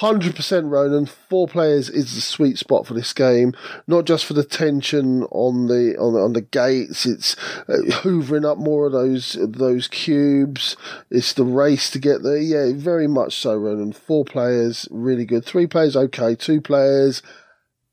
Hundred 0.00 0.34
percent, 0.34 0.68
Ronan. 0.68 1.04
Four 1.04 1.46
players 1.46 1.90
is 1.90 2.14
the 2.14 2.22
sweet 2.22 2.56
spot 2.56 2.86
for 2.86 2.94
this 2.94 3.12
game. 3.12 3.52
Not 3.86 4.06
just 4.06 4.24
for 4.24 4.32
the 4.32 4.44
tension 4.44 5.24
on 5.24 5.66
the 5.66 5.94
on 5.98 6.14
the, 6.14 6.20
on 6.20 6.32
the 6.32 6.40
gates. 6.40 7.04
It's 7.04 7.36
uh, 7.68 7.84
hoovering 8.00 8.50
up 8.50 8.56
more 8.56 8.86
of 8.86 8.92
those 8.92 9.36
those 9.38 9.88
cubes. 9.88 10.74
It's 11.10 11.34
the 11.34 11.44
race 11.44 11.90
to 11.90 11.98
get 11.98 12.22
there. 12.22 12.38
Yeah, 12.38 12.72
very 12.74 13.08
much 13.08 13.36
so, 13.36 13.54
Ronan. 13.54 13.92
Four 13.92 14.24
players, 14.24 14.88
really 14.90 15.26
good. 15.26 15.44
Three 15.44 15.66
players, 15.66 15.94
okay. 15.94 16.34
Two 16.34 16.62
players. 16.62 17.20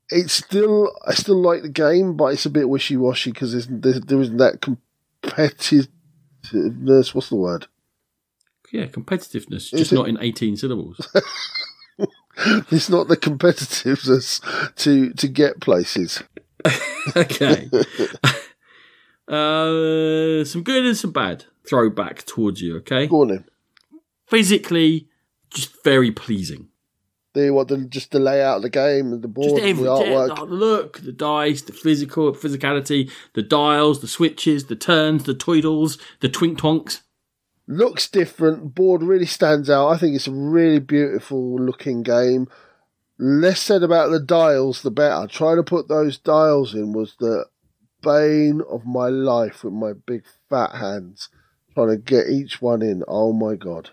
It's 0.08 0.32
still 0.32 0.90
I 1.06 1.12
still 1.12 1.42
like 1.42 1.60
the 1.60 1.68
game, 1.68 2.16
but 2.16 2.32
it's 2.32 2.46
a 2.46 2.50
bit 2.50 2.70
wishy 2.70 2.96
washy 2.96 3.32
because 3.32 3.52
there 3.68 3.92
isn't 4.22 4.38
that 4.38 4.62
competitiveness. 5.22 7.14
What's 7.14 7.28
the 7.28 7.36
word? 7.36 7.66
Yeah, 8.72 8.86
competitiveness, 8.86 9.76
just 9.76 9.92
not 9.92 10.08
in 10.08 10.16
18 10.18 10.56
syllables. 10.56 11.06
It's 12.70 12.88
not 12.88 13.08
the 13.08 13.16
competitiveness 13.16 14.40
to 14.76 15.12
to 15.12 15.28
get 15.28 15.60
places. 15.60 16.22
okay. 17.16 17.68
uh, 19.28 20.44
some 20.44 20.62
good 20.62 20.86
and 20.86 20.96
some 20.96 21.12
bad. 21.12 21.44
Throwback 21.68 22.24
towards 22.24 22.60
you, 22.62 22.76
okay? 22.78 23.06
Go 23.06 23.22
on 23.22 23.28
then. 23.28 23.44
Physically, 24.26 25.08
just 25.50 25.72
very 25.84 26.10
pleasing. 26.12 26.68
the 27.34 27.50
what 27.50 27.68
the 27.68 27.78
just 27.78 28.10
the 28.10 28.18
layout 28.18 28.58
of 28.58 28.62
the 28.62 28.70
game 28.70 29.12
and 29.12 29.22
the 29.22 29.28
board, 29.28 29.50
Just 29.50 29.62
every 29.62 29.84
the 29.84 29.90
artwork. 29.90 30.36
the 30.36 30.44
look, 30.44 31.00
the 31.00 31.12
dice, 31.12 31.62
the 31.62 31.72
physical 31.72 32.32
physicality, 32.32 33.10
the 33.34 33.42
dials, 33.42 34.00
the 34.00 34.08
switches, 34.08 34.66
the 34.66 34.76
turns, 34.76 35.24
the 35.24 35.34
twiddles, 35.34 35.98
the 36.20 36.28
twink 36.28 36.58
twonks. 36.58 37.02
Looks 37.70 38.08
different. 38.08 38.74
Board 38.74 39.02
really 39.02 39.26
stands 39.26 39.68
out. 39.68 39.88
I 39.90 39.98
think 39.98 40.16
it's 40.16 40.26
a 40.26 40.32
really 40.32 40.78
beautiful 40.78 41.56
looking 41.60 42.02
game. 42.02 42.48
Less 43.18 43.60
said 43.60 43.82
about 43.82 44.10
the 44.10 44.20
dials, 44.20 44.80
the 44.82 44.90
better. 44.90 45.26
Trying 45.26 45.56
to 45.56 45.62
put 45.62 45.86
those 45.86 46.16
dials 46.16 46.74
in 46.74 46.92
was 46.92 47.14
the 47.20 47.44
bane 48.02 48.62
of 48.70 48.86
my 48.86 49.08
life 49.08 49.64
with 49.64 49.74
my 49.74 49.92
big 50.06 50.22
fat 50.48 50.74
hands. 50.76 51.28
Trying 51.74 51.88
to 51.88 51.96
get 51.98 52.28
each 52.30 52.62
one 52.62 52.80
in. 52.80 53.04
Oh 53.06 53.32
my 53.34 53.54
god. 53.54 53.90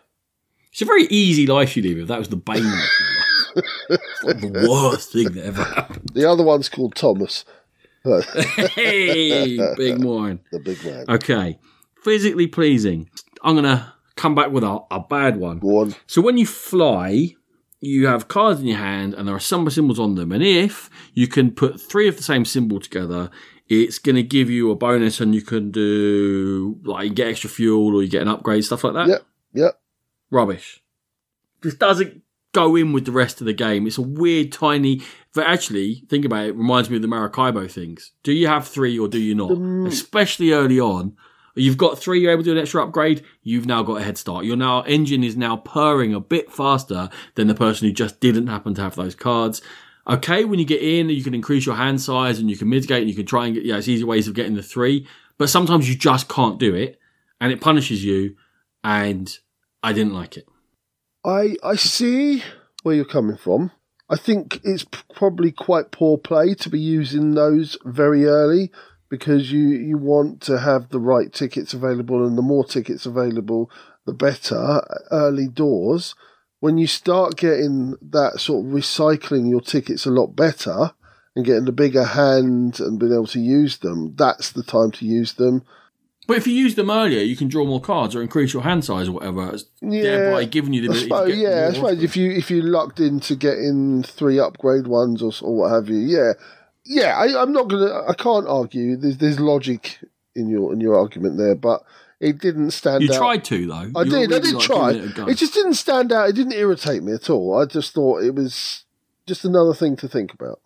It's 0.71 0.81
a 0.81 0.85
very 0.85 1.03
easy 1.07 1.45
life 1.45 1.75
you 1.75 1.83
live 1.83 1.97
if 1.97 2.07
that 2.07 2.19
was 2.19 2.29
the 2.29 2.37
bane 2.37 2.57
of 2.57 2.63
your 2.63 2.71
life. 2.71 2.89
It's 3.89 4.23
like 4.23 4.41
the 4.41 4.67
worst 4.69 5.13
thing 5.13 5.31
that 5.31 5.45
ever 5.45 5.63
happened. 5.63 6.11
The 6.13 6.29
other 6.29 6.43
one's 6.43 6.69
called 6.69 6.95
Thomas. 6.95 7.43
Hey, 8.75 9.57
big 9.75 10.03
wine. 10.03 10.39
the 10.51 10.59
big 10.59 10.83
man. 10.85 11.05
Okay. 11.09 11.57
Physically 12.03 12.47
pleasing. 12.47 13.09
I'm 13.45 13.53
going 13.53 13.65
to 13.65 13.93
come 14.15 14.35
back 14.35 14.51
with 14.51 14.63
a, 14.63 14.79
a 14.91 14.99
bad 14.99 15.37
one. 15.37 15.59
Go 15.59 15.81
on. 15.81 15.95
So 16.07 16.21
when 16.21 16.37
you 16.37 16.45
fly, 16.45 17.35
you 17.79 18.07
have 18.07 18.27
cards 18.27 18.59
in 18.59 18.67
your 18.67 18.79
hand 18.79 19.13
and 19.13 19.27
there 19.27 19.35
are 19.35 19.39
some 19.39 19.69
symbols 19.69 19.99
on 19.99 20.15
them. 20.15 20.31
And 20.31 20.43
if 20.43 20.89
you 21.13 21.27
can 21.27 21.51
put 21.51 21.79
three 21.79 22.07
of 22.07 22.17
the 22.17 22.23
same 22.23 22.43
symbol 22.43 22.79
together, 22.79 23.29
it's 23.67 23.99
going 23.99 24.15
to 24.15 24.23
give 24.23 24.49
you 24.49 24.71
a 24.71 24.75
bonus 24.75 25.21
and 25.21 25.35
you 25.35 25.41
can 25.41 25.71
do, 25.71 26.79
like, 26.83 27.09
you 27.09 27.13
get 27.13 27.27
extra 27.27 27.49
fuel 27.49 27.95
or 27.95 28.03
you 28.03 28.09
get 28.09 28.23
an 28.23 28.27
upgrade, 28.27 28.65
stuff 28.65 28.83
like 28.83 28.93
that. 28.93 29.07
Yep. 29.07 29.25
Yep. 29.53 29.79
Rubbish. 30.31 30.83
This 31.61 31.75
doesn't 31.75 32.21
go 32.51 32.75
in 32.75 32.93
with 32.93 33.05
the 33.05 33.11
rest 33.11 33.41
of 33.41 33.45
the 33.45 33.53
game. 33.53 33.85
It's 33.85 33.97
a 33.97 34.01
weird, 34.01 34.51
tiny. 34.51 35.01
But 35.33 35.45
actually, 35.47 36.03
think 36.09 36.25
about 36.25 36.45
it. 36.45 36.49
it 36.49 36.55
reminds 36.55 36.89
me 36.89 36.95
of 36.95 37.01
the 37.01 37.07
Maracaibo 37.07 37.67
things. 37.67 38.11
Do 38.23 38.33
you 38.33 38.47
have 38.47 38.67
three 38.67 38.97
or 38.97 39.07
do 39.07 39.19
you 39.19 39.35
not? 39.35 39.51
Especially 39.87 40.51
early 40.51 40.79
on, 40.79 41.15
you've 41.61 41.77
got 41.77 41.99
three. 41.99 42.19
You're 42.19 42.31
able 42.31 42.43
to 42.43 42.49
do 42.49 42.55
an 42.55 42.61
extra 42.61 42.83
upgrade. 42.83 43.23
You've 43.43 43.65
now 43.65 43.83
got 43.83 44.01
a 44.01 44.03
head 44.03 44.17
start. 44.17 44.45
Your 44.45 44.57
now 44.57 44.81
engine 44.83 45.23
is 45.23 45.37
now 45.37 45.57
purring 45.57 46.13
a 46.13 46.19
bit 46.19 46.51
faster 46.51 47.09
than 47.35 47.47
the 47.47 47.55
person 47.55 47.87
who 47.87 47.93
just 47.93 48.19
didn't 48.19 48.47
happen 48.47 48.73
to 48.75 48.81
have 48.81 48.95
those 48.95 49.15
cards. 49.15 49.61
Okay, 50.07 50.45
when 50.45 50.59
you 50.59 50.65
get 50.65 50.81
in, 50.81 51.09
you 51.09 51.23
can 51.23 51.33
increase 51.33 51.65
your 51.65 51.75
hand 51.75 51.99
size 51.99 52.39
and 52.39 52.49
you 52.49 52.57
can 52.57 52.69
mitigate 52.69 53.01
and 53.01 53.09
you 53.09 53.15
can 53.15 53.25
try 53.25 53.47
and 53.47 53.55
get, 53.55 53.65
yeah, 53.65 53.77
it's 53.77 53.87
easy 53.87 54.03
ways 54.03 54.27
of 54.27 54.35
getting 54.35 54.53
the 54.53 54.61
three. 54.61 55.07
But 55.37 55.49
sometimes 55.49 55.89
you 55.89 55.95
just 55.95 56.29
can't 56.29 56.59
do 56.59 56.75
it 56.75 56.99
and 57.41 57.51
it 57.51 57.61
punishes 57.61 58.03
you. 58.03 58.35
And 58.83 59.35
I 59.81 59.93
didn't 59.93 60.13
like 60.13 60.37
it. 60.37 60.47
I 61.25 61.55
I 61.63 61.75
see 61.75 62.43
where 62.83 62.93
you're 62.93 63.05
coming 63.05 63.37
from. 63.37 63.71
I 64.09 64.15
think 64.15 64.59
it's 64.63 64.85
probably 65.15 65.51
quite 65.51 65.91
poor 65.91 66.19
play 66.19 66.53
to 66.53 66.69
be 66.69 66.79
using 66.79 67.33
those 67.33 67.77
very 67.83 68.25
early 68.25 68.71
because 69.09 69.51
you 69.51 69.67
you 69.69 69.97
want 69.97 70.41
to 70.41 70.59
have 70.59 70.89
the 70.89 70.99
right 70.99 71.31
tickets 71.31 71.73
available 71.73 72.25
and 72.25 72.37
the 72.37 72.41
more 72.41 72.65
tickets 72.65 73.05
available 73.05 73.69
the 74.05 74.13
better 74.13 74.81
early 75.11 75.47
doors. 75.47 76.15
When 76.59 76.77
you 76.77 76.87
start 76.87 77.37
getting 77.37 77.95
that 78.01 78.39
sort 78.39 78.65
of 78.65 78.71
recycling 78.71 79.49
your 79.49 79.61
tickets 79.61 80.05
a 80.05 80.11
lot 80.11 80.35
better 80.35 80.91
and 81.35 81.45
getting 81.45 81.65
the 81.65 81.71
bigger 81.71 82.03
hand 82.03 82.79
and 82.79 82.99
being 82.99 83.13
able 83.13 83.27
to 83.27 83.39
use 83.39 83.77
them 83.77 84.15
that's 84.15 84.51
the 84.51 84.63
time 84.63 84.91
to 84.91 85.05
use 85.05 85.33
them. 85.33 85.63
But 86.27 86.37
if 86.37 86.47
you 86.47 86.53
use 86.53 86.73
them 86.73 86.89
earlier, 86.89 87.21
you 87.21 87.35
can 87.35 87.49
draw 87.49 87.65
more 87.65 87.81
cards 87.81 88.15
or 88.15 88.21
increase 88.21 88.51
your 88.51 88.63
hand 88.63 88.83
size 88.83 89.07
or 89.07 89.11
whatever, 89.11 89.51
it's 89.53 89.65
thereby 89.79 90.45
giving 90.45 90.73
you 90.73 90.81
the 90.81 90.87
I 90.87 90.97
ability 90.97 91.09
suppose, 91.09 91.29
to 91.29 91.35
get 91.35 91.41
yeah, 91.41 91.67
I 91.69 91.73
suppose 91.73 92.03
if 92.03 92.17
you 92.17 92.31
if 92.31 92.49
you 92.49 92.61
lucked 92.63 92.99
into 92.99 93.35
getting 93.35 94.01
three 94.01 94.39
upgrade 94.39 94.87
ones 94.87 95.21
or, 95.21 95.31
or 95.43 95.55
what 95.55 95.71
have 95.71 95.87
you, 95.87 95.97
yeah, 95.97 96.33
yeah. 96.85 97.15
I, 97.17 97.41
I'm 97.41 97.51
not 97.51 97.67
gonna. 97.67 98.03
I 98.07 98.13
can't 98.13 98.47
argue. 98.47 98.95
There's 98.95 99.17
there's 99.17 99.39
logic 99.39 99.99
in 100.35 100.49
your 100.49 100.73
in 100.73 100.79
your 100.81 100.97
argument 100.97 101.37
there, 101.37 101.55
but 101.55 101.83
it 102.19 102.39
didn't 102.39 102.71
stand 102.71 103.03
You 103.03 103.11
out. 103.13 103.17
tried 103.17 103.43
to 103.45 103.65
though. 103.67 103.91
I 103.99 104.03
You 104.03 104.09
did. 104.09 104.33
I 104.33 104.39
did 104.39 104.53
like, 104.55 104.65
try. 104.65 104.91
It. 104.91 105.17
It 105.29 105.35
just 105.35 105.53
didn't 105.53 105.73
stand 105.75 106.11
out. 106.11 106.29
It 106.29 106.33
didn't 106.35 106.53
irritate 106.53 107.03
me 107.03 107.13
at 107.13 107.29
all. 107.29 107.57
I 107.61 107.65
just 107.65 107.93
thought 107.93 108.23
it 108.23 108.35
was 108.35 108.83
just 109.27 109.43
another 109.45 109.73
thing 109.73 109.95
to 109.97 110.07
think 110.07 110.33
about. 110.33 110.59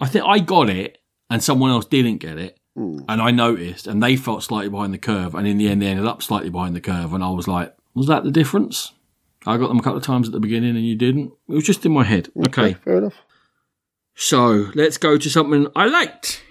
I 0.00 0.08
think 0.08 0.24
I 0.26 0.40
got 0.40 0.68
it, 0.68 0.98
and 1.30 1.42
someone 1.42 1.70
else 1.70 1.86
didn't 1.86 2.18
get 2.18 2.36
it, 2.38 2.58
Hmm. 2.76 2.98
and 3.08 3.22
I 3.22 3.30
noticed, 3.30 3.86
and 3.86 4.02
they 4.02 4.16
felt 4.16 4.42
slightly 4.42 4.68
behind 4.68 4.92
the 4.92 4.98
curve, 4.98 5.34
and 5.36 5.46
in 5.46 5.58
the 5.58 5.68
end, 5.68 5.80
they 5.80 5.86
ended 5.86 6.06
up 6.06 6.20
slightly 6.22 6.50
behind 6.50 6.74
the 6.74 6.80
curve, 6.80 7.12
and 7.14 7.22
I 7.22 7.30
was 7.30 7.46
like, 7.46 7.74
"Was 7.94 8.08
that 8.08 8.24
the 8.24 8.32
difference?" 8.32 8.92
I 9.46 9.56
got 9.58 9.68
them 9.68 9.78
a 9.78 9.82
couple 9.82 9.98
of 9.98 10.02
times 10.04 10.26
at 10.26 10.32
the 10.32 10.40
beginning, 10.40 10.74
and 10.74 10.84
you 10.84 10.96
didn't. 10.96 11.32
It 11.48 11.54
was 11.54 11.64
just 11.64 11.86
in 11.86 11.92
my 11.92 12.02
head. 12.02 12.30
Okay, 12.46 12.72
fair 12.74 12.96
enough. 12.98 13.14
So 14.14 14.70
let's 14.74 14.96
go 14.98 15.16
to 15.18 15.30
something 15.30 15.66
I 15.74 15.86
liked: 15.86 16.42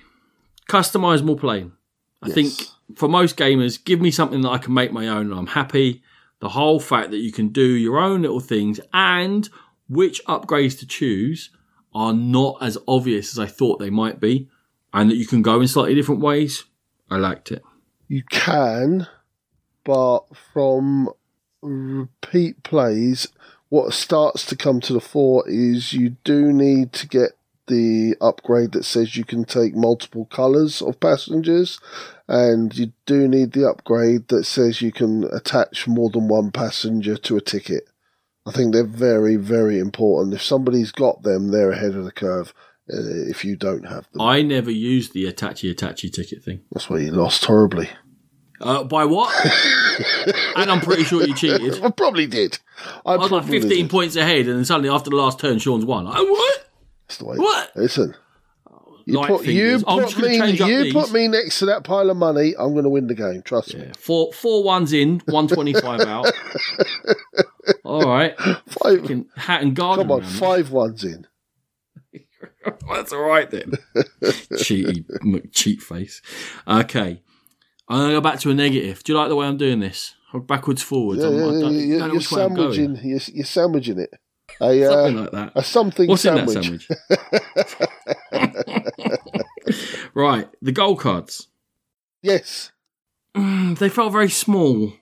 customizable 0.70 1.40
plane. 1.40 1.74
I 2.22 2.28
Yes. 2.28 2.36
think 2.36 2.98
for 2.98 3.10
most 3.10 3.36
gamers, 3.38 3.84
give 3.84 4.00
me 4.00 4.12
something 4.12 4.42
that 4.42 4.50
I 4.50 4.58
can 4.58 4.74
make 4.74 4.92
my 4.92 5.08
own, 5.08 5.30
and 5.32 5.40
I'm 5.40 5.48
happy. 5.48 6.02
The 6.40 6.50
whole 6.50 6.80
fact 6.80 7.12
that 7.12 7.20
you 7.20 7.32
can 7.32 7.50
do 7.50 7.66
your 7.66 7.98
own 8.00 8.22
little 8.22 8.40
things 8.42 8.80
and 8.94 9.50
which 9.88 10.24
upgrades 10.26 10.78
to 10.80 10.86
choose 10.86 11.50
are 11.94 12.14
not 12.14 12.58
as 12.62 12.78
obvious 12.88 13.32
as 13.32 13.40
I 13.40 13.46
thought 13.46 13.80
they 13.80 13.90
might 13.90 14.20
be, 14.20 14.50
and 14.94 15.10
that 15.10 15.16
you 15.16 15.26
can 15.26 15.42
go 15.42 15.62
in 15.62 15.68
slightly 15.68 15.96
different 15.96 16.22
ways. 16.22 16.64
I 17.10 17.18
liked 17.18 17.52
it. 17.52 17.62
You 18.08 18.24
can, 18.24 19.08
but 19.84 20.22
from 20.54 21.10
repeat 21.62 22.64
plays, 22.64 23.28
what 23.70 23.94
starts 23.94 24.46
to 24.48 24.56
come 24.56 24.82
to 24.82 24.94
the 24.94 25.00
fore 25.02 25.48
is 25.48 25.94
you 25.94 26.18
do 26.24 26.52
need 26.52 26.92
to 26.94 27.08
get 27.08 27.32
the 27.68 28.16
upgrade 28.22 28.72
that 28.74 28.84
says 28.84 29.16
you 29.16 29.24
can 29.24 29.46
take 29.46 29.76
multiple 29.76 30.26
colours 30.26 30.82
of 30.82 31.00
passengers, 31.00 31.80
and 32.28 32.78
you 32.78 32.94
do 33.06 33.28
need 33.28 33.54
the 33.54 33.68
upgrade 33.68 34.28
that 34.30 34.46
says 34.46 34.82
you 34.82 34.92
can 34.92 35.26
attach 35.34 35.88
more 35.88 36.10
than 36.10 36.28
one 36.28 36.52
passenger 36.52 37.18
to 37.18 37.38
a 37.38 37.42
ticket. 37.42 37.90
I 38.46 38.52
think 38.52 38.74
they're 38.74 38.84
very, 38.84 39.36
very 39.38 39.80
important. 39.80 40.34
If 40.34 40.44
somebody's 40.44 40.92
got 40.92 41.24
them, 41.24 41.50
they're 41.50 41.72
ahead 41.72 41.96
of 41.96 42.04
the 42.04 42.12
curve. 42.12 42.54
Uh, 42.92 43.30
if 43.30 43.46
you 43.46 43.56
don't 43.56 43.88
have 43.88 44.10
them, 44.12 44.20
I 44.22 44.42
never 44.42 44.70
used 44.70 45.14
the 45.14 45.32
Attachi 45.32 45.74
Attachi 45.74 46.12
ticket 46.12 46.44
thing. 46.44 46.62
that's 46.72 46.90
why 46.90 46.98
you 46.98 47.12
lost 47.12 47.46
horribly. 47.46 47.90
Uh, 48.60 48.84
by 48.84 49.06
what? 49.06 49.34
and 50.58 50.70
I'm 50.70 50.82
pretty 50.82 51.04
sure 51.06 51.26
you 51.26 51.34
cheated. 51.34 51.82
I 51.84 51.90
probably 51.92 52.28
did. 52.28 52.60
I, 53.06 53.14
I 53.14 53.18
was 53.18 53.32
like 53.32 53.46
15 53.46 53.70
did. 53.70 53.90
points 53.90 54.16
ahead, 54.18 54.48
and 54.48 54.58
then 54.58 54.66
suddenly 54.66 54.90
after 54.90 55.10
the 55.10 55.16
last 55.16 55.40
turn, 55.40 55.60
Sean's 55.60 55.86
won. 55.86 56.06
Like, 56.06 56.18
what? 56.18 56.70
That's 57.08 57.18
the 57.18 57.26
way. 57.26 57.38
What? 57.38 57.72
Listen, 57.76 58.16
you 59.06 59.16
Light 59.16 59.28
put 59.28 59.46
you 59.46 59.78
fingers. 59.78 59.84
I'm 59.88 60.00
just 60.00 60.16
put 60.16 60.22
gonna 60.22 60.32
me 60.34 60.40
change 60.40 60.62
up 60.62 60.70
you 60.70 60.84
these. 60.86 60.94
put 60.94 61.12
me 61.12 61.28
next 61.28 61.60
to 61.60 61.66
that 61.66 61.84
pile 61.84 62.10
of 62.10 62.16
money. 62.18 62.54
I'm 62.58 62.72
going 62.72 62.84
to 62.86 62.90
win 62.90 63.08
the 63.08 63.14
game. 63.16 63.42
Trust 63.42 63.76
me. 63.76 63.92
Four, 63.98 64.32
four 64.32 64.64
ones 64.64 64.94
in, 64.94 65.20
125 65.26 66.02
out. 66.08 66.32
All 67.84 68.08
right. 68.08 68.38
Five, 68.40 69.02
Fucking 69.02 69.26
hat 69.36 69.62
and 69.62 69.76
garden. 69.76 70.06
come 70.08 70.12
on, 70.12 70.24
five 70.24 70.72
ones 70.72 71.04
in. 71.04 71.28
That's 72.90 73.12
all 73.12 73.24
right 73.24 73.50
then. 73.50 73.74
Cheaty 74.24 75.04
m- 75.22 75.50
cheat 75.52 75.82
face. 75.82 76.22
Okay. 76.68 77.22
I'm 77.90 77.98
going 77.98 78.10
to 78.10 78.16
go 78.16 78.22
back 78.22 78.40
to 78.40 78.52
a 78.52 78.54
negative. 78.54 79.04
Do 79.04 79.12
you 79.12 79.18
like 79.20 79.28
the 79.30 79.36
way 79.36 79.48
I'm 79.48 79.58
doing 79.58 79.80
this? 79.82 80.16
Backwards, 80.34 80.82
forwards. 80.82 81.22
Yeah, 81.22 81.28
I'm, 81.28 81.36
yeah, 81.36 81.44
I 81.44 81.46
yeah, 81.46 81.60
don't, 81.60 81.74
you're, 81.74 82.00
don't 82.00 82.00
know 82.00 82.06
you're 82.08 82.16
which 82.16 82.32
way 82.32 82.44
I'm 82.44 82.54
going. 82.56 82.74
sandwiching. 82.74 83.10
You're, 83.10 83.20
you're 83.34 83.46
sandwiching 83.46 84.00
it. 84.00 84.14
A 84.62 84.84
uh, 84.84 84.90
Something 84.92 85.18
like 85.22 85.32
that. 85.32 85.52
a 85.56 85.64
something 85.64 86.08
What's 86.08 86.22
sandwich. 86.22 86.90
in 86.90 86.90
that 86.90 87.70
sandwich? 88.38 90.04
right. 90.14 90.48
The 90.62 90.72
goal 90.72 90.96
cards. 90.96 91.48
Yes. 92.22 92.72
Mm, 93.36 93.78
they 93.78 93.90
felt 93.90 94.12
very 94.12 94.30
small. 94.30 94.94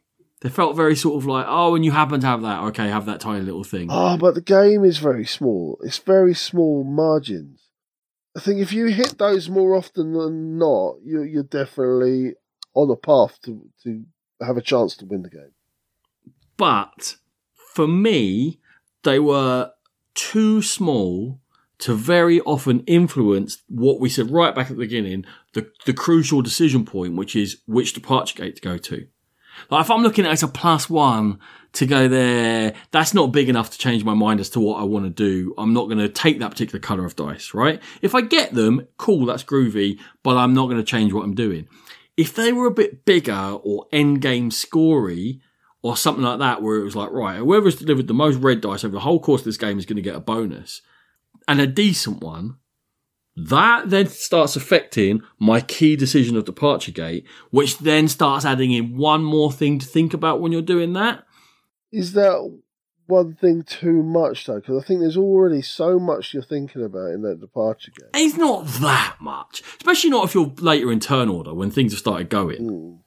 They 0.42 0.50
felt 0.50 0.76
very 0.76 0.96
sort 0.96 1.22
of 1.22 1.28
like, 1.28 1.46
oh, 1.48 1.76
and 1.76 1.86
you 1.86 1.92
happen 1.92 2.20
to 2.22 2.28
have 2.28 2.42
that. 2.42 2.62
Okay, 2.64 2.88
have 2.88 3.06
that 3.06 3.20
tiny 3.20 3.42
little 3.44 3.64
thing. 3.64 3.88
Ah, 3.92 4.18
but 4.18 4.34
the 4.34 4.42
game 4.42 4.84
is 4.84 4.98
very 4.98 5.26
small. 5.26 5.78
It's 5.84 6.00
very 6.00 6.34
small 6.34 6.84
margins. 6.84 7.60
I 8.36 8.40
think 8.40 8.60
if 8.60 8.72
you 8.74 8.86
hit 8.88 9.18
those 9.20 9.50
more 9.50 9.76
often 9.76 10.14
than 10.14 10.58
not, 10.58 10.96
you're, 11.04 11.26
you're 11.26 11.44
definitely 11.44 12.34
on 12.74 12.90
a 12.90 12.96
path 12.96 13.38
to, 13.44 13.70
to 13.84 14.04
have 14.42 14.56
a 14.58 14.62
chance 14.62 14.96
to 14.98 15.06
win 15.06 15.22
the 15.24 15.30
game. 15.30 15.52
but 16.58 17.18
for 17.74 17.88
me, 17.88 18.61
they 19.04 19.20
were 19.20 19.72
too 20.14 20.62
small 20.62 21.40
to 21.80 21.96
very 21.96 22.40
often 22.42 22.82
influence 22.82 23.64
what 23.68 24.00
we 24.00 24.08
said 24.08 24.30
right 24.30 24.54
back 24.54 24.70
at 24.70 24.78
the 24.78 24.84
beginning, 24.84 25.26
the, 25.54 25.72
the 25.86 25.94
crucial 25.94 26.42
decision 26.42 26.86
point, 26.86 27.16
which 27.16 27.36
is 27.36 27.62
which 27.66 27.94
departure 27.94 28.38
gate 28.38 28.56
to 28.56 28.62
go 28.62 28.78
to. 28.78 29.08
Like 29.70 29.82
if 29.82 29.92
I'm 29.92 30.04
looking 30.04 30.26
at 30.26 30.30
it 30.30 30.34
as 30.34 30.44
a 30.44 30.48
plus 30.48 30.90
one 30.90 31.40
to 31.74 31.86
go 31.86 32.08
there, 32.08 32.74
that's 32.92 33.14
not 33.14 33.32
big 33.32 33.50
enough 33.50 33.72
to 33.72 33.78
change 33.78 34.04
my 34.04 34.14
mind 34.14 34.40
as 34.40 34.50
to 34.52 34.60
what 34.60 34.80
I 34.80 34.84
want 34.84 35.06
to 35.06 35.10
do. 35.10 35.54
I'm 35.58 35.74
not 35.74 35.86
going 35.86 35.98
to 35.98 36.10
take 36.10 36.40
that 36.40 36.52
particular 36.52 36.80
color 36.80 37.06
of 37.06 37.16
dice, 37.16 37.54
right? 37.54 37.82
If 38.02 38.14
I 38.14 38.22
get 38.22 38.54
them, 38.54 38.88
cool, 38.98 39.26
that's 39.26 39.44
groovy, 39.44 40.00
but 40.24 40.38
I'm 40.38 40.54
not 40.54 40.66
going 40.66 40.78
to 40.78 40.84
change 40.84 41.14
what 41.14 41.24
I'm 41.24 41.36
doing. 41.36 41.68
If 42.16 42.36
they 42.36 42.54
were 42.54 42.68
a 42.68 42.72
bit 42.72 43.06
bigger 43.06 43.58
or 43.64 43.88
end 43.92 44.22
game 44.22 44.52
scory, 44.52 45.42
or 45.84 45.98
something 45.98 46.24
like 46.24 46.40
that, 46.40 46.62
where 46.62 46.78
it 46.78 46.84
was 46.84 46.96
like, 46.96 47.12
right, 47.12 47.38
whoever's 47.38 47.78
delivered 47.78 48.08
the 48.08 48.14
most 48.14 48.36
red 48.38 48.62
dice 48.62 48.84
over 48.84 48.94
the 48.94 49.00
whole 49.00 49.20
course 49.20 49.42
of 49.42 49.46
this 49.46 49.58
game 49.58 49.80
is 49.80 49.86
going 49.86 49.96
to 49.96 50.02
get 50.02 50.16
a 50.16 50.20
bonus, 50.20 50.82
and 51.48 51.60
a 51.60 51.68
decent 51.68 52.22
one, 52.22 52.58
that 53.36 53.90
then 53.90 54.08
starts 54.08 54.56
affecting 54.56 55.22
my 55.40 55.62
key 55.62 55.96
decision 55.96 56.38
of 56.38 56.46
departure 56.46 56.92
gate, 56.92 57.26
which 57.50 57.80
then 57.80 58.08
starts 58.08 58.46
adding 58.46 58.72
in 58.72 58.98
one 58.98 59.24
more 59.24 59.52
thing 59.52 59.80
to 59.80 59.86
think 59.86 60.14
about 60.14 60.42
when 60.42 60.52
you're 60.52 60.62
doing 60.62 60.94
that. 60.94 61.24
Is 61.92 62.14
that 62.14 62.60
one 63.08 63.36
thing 63.36 63.64
too 63.64 64.04
much, 64.04 64.46
though? 64.46 64.56
Because 64.56 64.84
I 64.84 64.86
think 64.86 65.00
there's 65.00 65.18
already 65.18 65.62
so 65.62 66.00
much 66.00 66.34
you're 66.34 66.44
thinking 66.44 66.84
about 66.84 67.12
in 67.12 67.22
that 67.24 67.40
departure 67.40 67.92
gate. 67.92 68.10
It's 68.14 68.38
not 68.38 68.66
that 68.66 69.18
much, 69.20 69.62
especially 69.78 70.10
not 70.10 70.26
if 70.26 70.34
you're 70.34 70.54
later 70.60 70.92
in 70.92 71.00
turn 71.00 71.30
order 71.30 71.54
when 71.54 71.72
things 71.72 71.94
have 71.94 72.00
started 72.00 72.30
going. 72.30 72.70
Mm. 72.70 73.00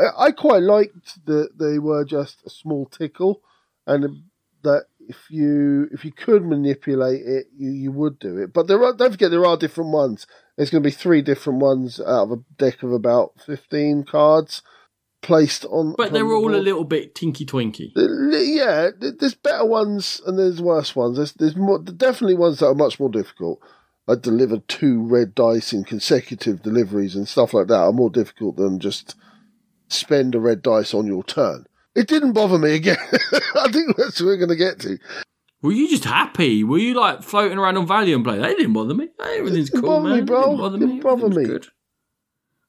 I, 0.00 0.26
I 0.26 0.32
quite 0.32 0.62
liked 0.62 1.24
that 1.26 1.58
they 1.58 1.78
were 1.78 2.04
just 2.04 2.42
a 2.46 2.50
small 2.50 2.86
tickle, 2.86 3.42
and 3.86 4.22
that 4.62 4.84
if 5.00 5.16
you 5.30 5.88
if 5.92 6.04
you 6.04 6.12
could 6.12 6.44
manipulate 6.44 7.22
it, 7.26 7.46
you, 7.56 7.70
you 7.70 7.92
would 7.92 8.18
do 8.18 8.38
it. 8.38 8.52
But 8.52 8.66
there 8.68 8.82
are 8.84 8.94
don't 8.94 9.12
forget 9.12 9.30
there 9.30 9.46
are 9.46 9.56
different 9.56 9.90
ones. 9.90 10.26
There's 10.56 10.70
going 10.70 10.82
to 10.82 10.88
be 10.88 10.94
three 10.94 11.22
different 11.22 11.60
ones 11.60 12.00
out 12.00 12.24
of 12.24 12.32
a 12.32 12.36
deck 12.58 12.82
of 12.82 12.92
about 12.92 13.32
fifteen 13.44 14.04
cards 14.04 14.62
placed 15.22 15.64
on. 15.66 15.94
But 15.96 16.12
they're 16.12 16.24
on 16.24 16.30
all 16.30 16.54
a 16.54 16.56
little 16.56 16.84
bit 16.84 17.14
tinky 17.14 17.44
twinky. 17.44 17.92
Yeah, 17.94 18.90
there's 18.98 19.34
better 19.34 19.66
ones 19.66 20.20
and 20.26 20.38
there's 20.38 20.62
worse 20.62 20.94
ones. 20.94 21.16
There's 21.16 21.32
there's 21.34 21.56
more, 21.56 21.78
definitely 21.78 22.36
ones 22.36 22.58
that 22.58 22.68
are 22.68 22.74
much 22.74 23.00
more 23.00 23.10
difficult. 23.10 23.60
I 24.08 24.14
delivered 24.16 24.66
two 24.66 25.02
red 25.02 25.34
dice 25.34 25.72
in 25.72 25.84
consecutive 25.84 26.62
deliveries 26.62 27.14
and 27.14 27.28
stuff 27.28 27.54
like 27.54 27.68
that 27.68 27.78
are 27.78 27.92
more 27.92 28.10
difficult 28.10 28.56
than 28.56 28.80
just 28.80 29.14
spend 29.92 30.34
a 30.34 30.40
red 30.40 30.62
dice 30.62 30.94
on 30.94 31.06
your 31.06 31.22
turn. 31.24 31.66
It 31.94 32.08
didn't 32.08 32.32
bother 32.32 32.58
me 32.58 32.74
again. 32.74 32.98
I 33.56 33.70
think 33.70 33.96
that's 33.96 34.20
what 34.20 34.26
we're 34.26 34.36
going 34.36 34.48
to 34.50 34.56
get 34.56 34.78
to. 34.80 34.98
Were 35.62 35.72
you 35.72 35.88
just 35.88 36.04
happy? 36.04 36.64
Were 36.64 36.78
you 36.78 36.94
like 36.94 37.22
floating 37.22 37.58
around 37.58 37.76
on 37.76 37.86
Valiant 37.86 38.24
play? 38.24 38.38
That 38.38 38.56
didn't 38.56 38.72
bother 38.72 38.94
me. 38.94 39.08
Everything's 39.20 39.70
Didn't 39.70 39.82
cool, 39.82 39.90
bother 39.98 40.08
man. 40.08 40.18
me, 40.20 40.24
bro. 40.24 40.42
Didn't 40.42 40.58
bother 40.58 40.78
me. 40.78 40.86
Didn't 40.86 41.02
bother 41.02 41.28
me. 41.28 41.44
Good. 41.44 41.66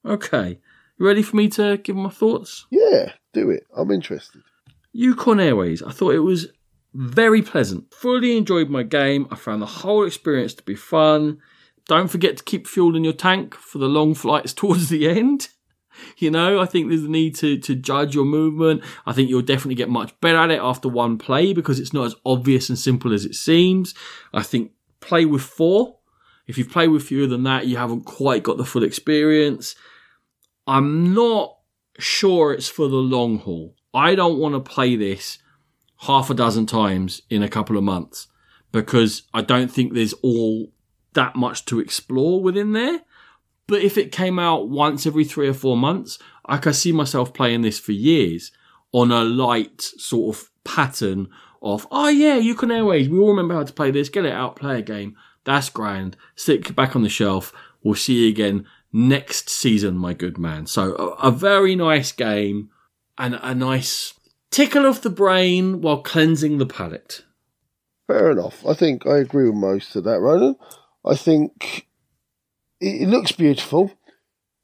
Okay. 0.04 0.58
You 0.98 1.06
ready 1.06 1.22
for 1.22 1.36
me 1.36 1.48
to 1.50 1.78
give 1.78 1.96
my 1.96 2.10
thoughts? 2.10 2.66
Yeah, 2.70 3.12
do 3.32 3.50
it. 3.50 3.64
I'm 3.74 3.90
interested. 3.90 4.42
Yukon 4.92 5.40
Airways. 5.40 5.82
I 5.82 5.90
thought 5.92 6.14
it 6.14 6.20
was 6.20 6.48
very 6.92 7.40
pleasant. 7.40 7.92
Fully 7.94 8.36
enjoyed 8.36 8.68
my 8.68 8.82
game. 8.82 9.26
I 9.30 9.36
found 9.36 9.62
the 9.62 9.66
whole 9.66 10.04
experience 10.04 10.52
to 10.54 10.62
be 10.62 10.74
fun. 10.74 11.38
Don't 11.86 12.08
forget 12.08 12.36
to 12.36 12.44
keep 12.44 12.66
fuel 12.66 12.94
in 12.94 13.04
your 13.04 13.12
tank 13.14 13.54
for 13.54 13.78
the 13.78 13.88
long 13.88 14.14
flights 14.14 14.52
towards 14.52 14.88
the 14.90 15.08
end. 15.08 15.48
You 16.16 16.30
know, 16.30 16.60
I 16.60 16.66
think 16.66 16.88
there's 16.88 17.04
a 17.04 17.10
need 17.10 17.34
to, 17.36 17.58
to 17.58 17.74
judge 17.74 18.14
your 18.14 18.24
movement. 18.24 18.82
I 19.06 19.12
think 19.12 19.28
you'll 19.28 19.42
definitely 19.42 19.74
get 19.74 19.88
much 19.88 20.18
better 20.20 20.38
at 20.38 20.50
it 20.50 20.60
after 20.60 20.88
one 20.88 21.18
play 21.18 21.52
because 21.52 21.78
it's 21.78 21.92
not 21.92 22.06
as 22.06 22.14
obvious 22.24 22.68
and 22.68 22.78
simple 22.78 23.12
as 23.12 23.24
it 23.24 23.34
seems. 23.34 23.94
I 24.32 24.42
think 24.42 24.72
play 25.00 25.24
with 25.24 25.42
four. 25.42 25.98
If 26.46 26.58
you've 26.58 26.70
played 26.70 26.88
with 26.88 27.04
fewer 27.04 27.26
than 27.26 27.44
that, 27.44 27.66
you 27.66 27.76
haven't 27.76 28.04
quite 28.04 28.42
got 28.42 28.56
the 28.56 28.64
full 28.64 28.82
experience. 28.82 29.74
I'm 30.66 31.14
not 31.14 31.56
sure 31.98 32.52
it's 32.52 32.68
for 32.68 32.88
the 32.88 32.96
long 32.96 33.38
haul. 33.38 33.74
I 33.94 34.14
don't 34.14 34.38
want 34.38 34.54
to 34.54 34.60
play 34.60 34.96
this 34.96 35.38
half 35.98 36.30
a 36.30 36.34
dozen 36.34 36.66
times 36.66 37.22
in 37.30 37.42
a 37.42 37.48
couple 37.48 37.76
of 37.76 37.84
months 37.84 38.28
because 38.72 39.22
I 39.32 39.42
don't 39.42 39.70
think 39.70 39.92
there's 39.92 40.14
all 40.14 40.72
that 41.12 41.36
much 41.36 41.64
to 41.66 41.78
explore 41.78 42.42
within 42.42 42.72
there. 42.72 43.02
But 43.66 43.82
if 43.82 43.96
it 43.96 44.12
came 44.12 44.38
out 44.38 44.68
once 44.68 45.06
every 45.06 45.24
three 45.24 45.48
or 45.48 45.54
four 45.54 45.76
months, 45.76 46.18
I 46.44 46.58
could 46.58 46.74
see 46.74 46.92
myself 46.92 47.32
playing 47.32 47.62
this 47.62 47.78
for 47.78 47.92
years 47.92 48.50
on 48.92 49.10
a 49.10 49.24
light 49.24 49.80
sort 49.80 50.36
of 50.36 50.50
pattern 50.64 51.28
of, 51.62 51.86
oh 51.90 52.08
yeah, 52.08 52.36
Yukon 52.36 52.70
Airways, 52.70 53.08
we 53.08 53.18
all 53.18 53.30
remember 53.30 53.54
how 53.54 53.62
to 53.62 53.72
play 53.72 53.90
this, 53.90 54.08
get 54.08 54.24
it 54.24 54.32
out, 54.32 54.56
play 54.56 54.80
a 54.80 54.82
game. 54.82 55.16
That's 55.44 55.70
grand. 55.70 56.16
Stick 56.34 56.74
back 56.74 56.94
on 56.94 57.02
the 57.02 57.08
shelf. 57.08 57.52
We'll 57.82 57.94
see 57.94 58.24
you 58.24 58.28
again 58.28 58.66
next 58.92 59.48
season, 59.48 59.96
my 59.96 60.12
good 60.12 60.38
man. 60.38 60.66
So 60.66 60.94
a, 60.96 61.28
a 61.28 61.30
very 61.30 61.74
nice 61.74 62.12
game 62.12 62.70
and 63.16 63.38
a 63.42 63.54
nice 63.54 64.14
tickle 64.50 64.86
of 64.86 65.02
the 65.02 65.10
brain 65.10 65.80
while 65.80 66.02
cleansing 66.02 66.58
the 66.58 66.66
palate. 66.66 67.24
Fair 68.06 68.32
enough. 68.32 68.64
I 68.66 68.74
think 68.74 69.06
I 69.06 69.18
agree 69.18 69.46
with 69.46 69.54
most 69.54 69.96
of 69.96 70.04
that, 70.04 70.20
Ronan. 70.20 70.56
I 71.04 71.16
think 71.16 71.86
it, 72.82 73.08
looks 73.08 73.32
beautiful. 73.32 73.92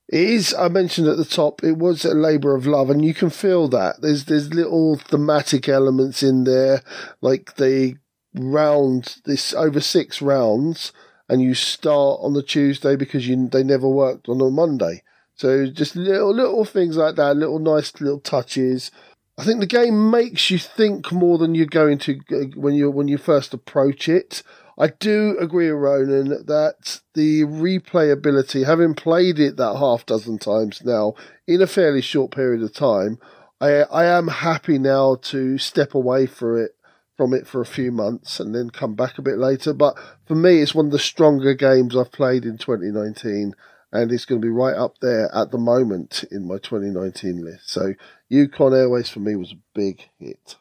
It 0.09 0.21
is. 0.21 0.55
I 0.55 0.69
mentioned 0.69 1.09
at 1.09 1.17
the 1.17 1.25
top. 1.25 1.63
It 1.63 1.77
was 1.77 2.05
a 2.05 2.15
labour 2.15 2.55
of 2.55 2.67
love, 2.67 2.91
and 2.91 3.05
you 3.05 3.15
can 3.15 3.31
feel 3.31 3.69
that. 3.69 4.01
There's 4.01 4.25
there's 4.25 4.55
little 4.55 4.97
thematic 4.97 5.69
elements 5.69 6.23
in 6.23 6.45
there, 6.45 6.83
like 7.21 7.57
they 7.57 7.97
round 8.35 9.17
this 9.25 9.53
over 9.55 9.81
six 9.81 10.23
rounds, 10.23 10.93
and 11.29 11.43
you 11.43 11.55
start 11.55 12.21
on 12.23 12.33
the 12.33 12.43
Tuesday 12.43 12.97
because 12.97 13.29
you 13.29 13.49
they 13.49 13.63
never 13.63 13.89
worked 13.89 14.29
on 14.29 14.41
a 14.41 14.51
Monday. 14.51 15.03
So 15.35 15.67
just 15.67 15.95
little 15.95 16.35
little 16.35 16.65
things 16.65 16.97
like 16.97 17.17
that, 17.17 17.37
little 17.37 17.61
nice 17.61 18.01
little 18.01 18.21
touches. 18.21 18.91
I 19.39 19.45
think 19.45 19.61
the 19.61 19.67
game 19.67 20.11
makes 20.11 20.51
you 20.51 20.59
think 20.59 21.13
more 21.13 21.39
than 21.39 21.55
you're 21.55 21.67
going 21.67 21.99
to 21.99 22.21
uh, 22.33 22.45
when 22.57 22.75
you 22.75 22.91
when 22.91 23.07
you 23.07 23.19
first 23.19 23.55
approach 23.55 24.09
it. 24.09 24.43
I 24.81 24.89
do 25.01 25.37
agree 25.41 25.73
with 25.73 25.83
Ronan 25.83 26.29
that 26.47 27.01
the 27.15 27.43
replayability, 27.43 28.65
having 28.65 28.95
played 28.95 29.41
it 29.41 29.57
that 29.57 29.77
half 29.77 30.07
dozen 30.07 30.39
times 30.39 30.85
now 30.85 31.15
in 31.49 31.61
a 31.61 31.67
fairly 31.67 32.01
short 32.01 32.31
period 32.31 32.63
of 32.63 32.73
time, 32.73 33.19
I 33.61 33.83
I 33.83 34.05
am 34.05 34.29
happy 34.29 34.79
now 34.79 35.17
to 35.17 35.59
step 35.59 35.95
away 35.95 36.27
for 36.27 36.63
it 36.63 36.77
from 37.17 37.35
it 37.35 37.49
for 37.49 37.61
a 37.61 37.67
few 37.67 37.91
months 37.91 38.39
and 38.39 38.55
then 38.55 38.71
come 38.71 38.95
back 38.95 39.19
a 39.19 39.23
bit 39.23 39.39
later. 39.39 39.73
But 39.75 39.99
for 40.27 40.37
me, 40.37 40.63
it's 40.63 40.77
one 40.77 40.87
of 40.87 40.93
the 40.93 41.01
stronger 41.01 41.55
games 41.55 41.97
I've 41.97 42.13
played 42.13 42.45
in 42.45 42.59
2019, 42.59 43.57
and 43.91 44.13
it's 44.13 44.25
going 44.25 44.41
to 44.41 44.47
be 44.47 44.53
right 44.53 44.77
up 44.77 44.99
there 45.01 45.29
at 45.35 45.51
the 45.51 45.59
moment 45.59 46.25
in 46.31 46.47
my 46.47 46.59
2019 46.59 47.45
list. 47.45 47.69
So 47.69 47.95
Yukon 48.29 48.73
Airways 48.73 49.11
for 49.11 49.19
me 49.19 49.35
was 49.35 49.51
a 49.51 49.59
big 49.75 50.09
hit. 50.21 50.55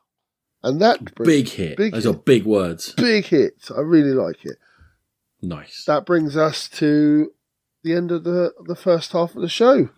And 0.64 0.82
that 0.82 1.16
brings- 1.16 1.28
Big 1.28 1.50
hit. 1.50 1.78
Big 1.78 1.94
Those 1.94 2.04
hit. 2.06 2.16
are 2.16 2.18
big 2.20 2.46
words. 2.46 2.94
big 2.94 3.26
hit. 3.26 3.70
I 3.76 3.82
really 3.82 4.14
like 4.14 4.44
it. 4.46 4.58
Nice. 5.42 5.84
That 5.86 6.06
brings 6.06 6.36
us 6.36 6.68
to 6.70 7.32
the 7.84 7.94
end 7.94 8.12
of 8.12 8.24
the 8.24 8.54
the 8.66 8.76
first 8.76 9.12
half 9.12 9.36
of 9.36 9.42
the 9.42 9.50
show. 9.50 9.90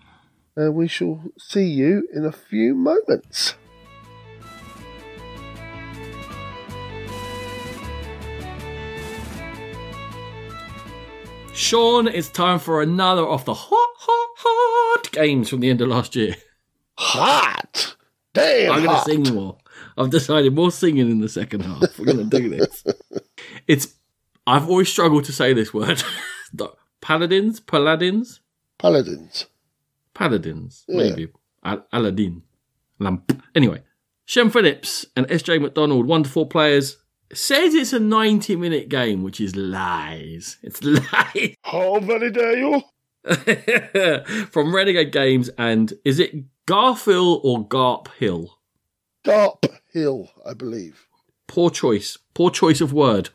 And 0.55 0.75
we 0.75 0.87
shall 0.89 1.23
see 1.37 1.65
you 1.65 2.07
in 2.13 2.25
a 2.25 2.31
few 2.33 2.75
moments. 2.75 3.55
Sean, 11.53 12.07
it's 12.07 12.29
time 12.29 12.59
for 12.59 12.81
another 12.81 13.23
of 13.25 13.43
the 13.45 13.53
hot, 13.53 13.89
hot, 13.97 14.29
hot 14.37 15.11
games 15.11 15.49
from 15.49 15.59
the 15.59 15.69
end 15.69 15.81
of 15.81 15.89
last 15.89 16.15
year. 16.15 16.35
Hot! 16.97 17.95
Damn 18.33 18.71
I'm 18.71 18.83
going 18.83 18.95
to 18.97 19.03
sing 19.03 19.35
more. 19.35 19.57
I've 19.99 20.09
decided 20.09 20.55
more 20.55 20.71
singing 20.71 21.11
in 21.11 21.19
the 21.19 21.29
second 21.29 21.59
half. 21.61 21.99
We're 21.99 22.05
going 22.05 22.29
to 22.29 22.39
do 22.39 22.49
this. 22.49 22.83
It's. 23.67 23.93
I've 24.47 24.67
always 24.67 24.89
struggled 24.89 25.25
to 25.25 25.31
say 25.31 25.53
this 25.53 25.73
word. 25.73 26.01
Paladins, 27.01 27.59
paladins, 27.59 28.41
Paladins. 28.77 29.45
paladins, 30.13 30.83
Yeah. 30.87 30.97
maybe 30.97 31.27
Al- 31.63 31.85
Aladdin, 31.93 32.41
lamp. 32.99 33.41
Anyway, 33.55 33.83
Shem 34.25 34.49
Phillips 34.49 35.05
and 35.15 35.25
SJ 35.27 35.61
McDonald, 35.61 36.07
one 36.07 36.23
to 36.23 36.29
four 36.29 36.47
players, 36.47 36.97
says 37.33 37.73
it's 37.73 37.93
a 37.93 37.99
90 37.99 38.55
minute 38.57 38.89
game, 38.89 39.23
which 39.23 39.39
is 39.39 39.55
lies. 39.55 40.57
It's 40.61 40.83
lies. 40.83 41.55
How 41.63 41.99
very 41.99 42.31
dare 42.31 42.57
you? 42.57 42.81
From 44.51 44.73
Renegade 44.75 45.11
Games, 45.11 45.49
and 45.57 45.93
is 46.03 46.19
it 46.19 46.33
Garfield 46.65 47.41
or 47.43 47.67
Garp 47.67 48.07
Hill? 48.17 48.57
Garp 49.25 49.63
Hill, 49.91 50.29
I 50.45 50.53
believe. 50.53 51.07
Poor 51.47 51.69
choice. 51.69 52.17
Poor 52.33 52.51
choice 52.51 52.81
of 52.81 52.93
word. 52.93 53.29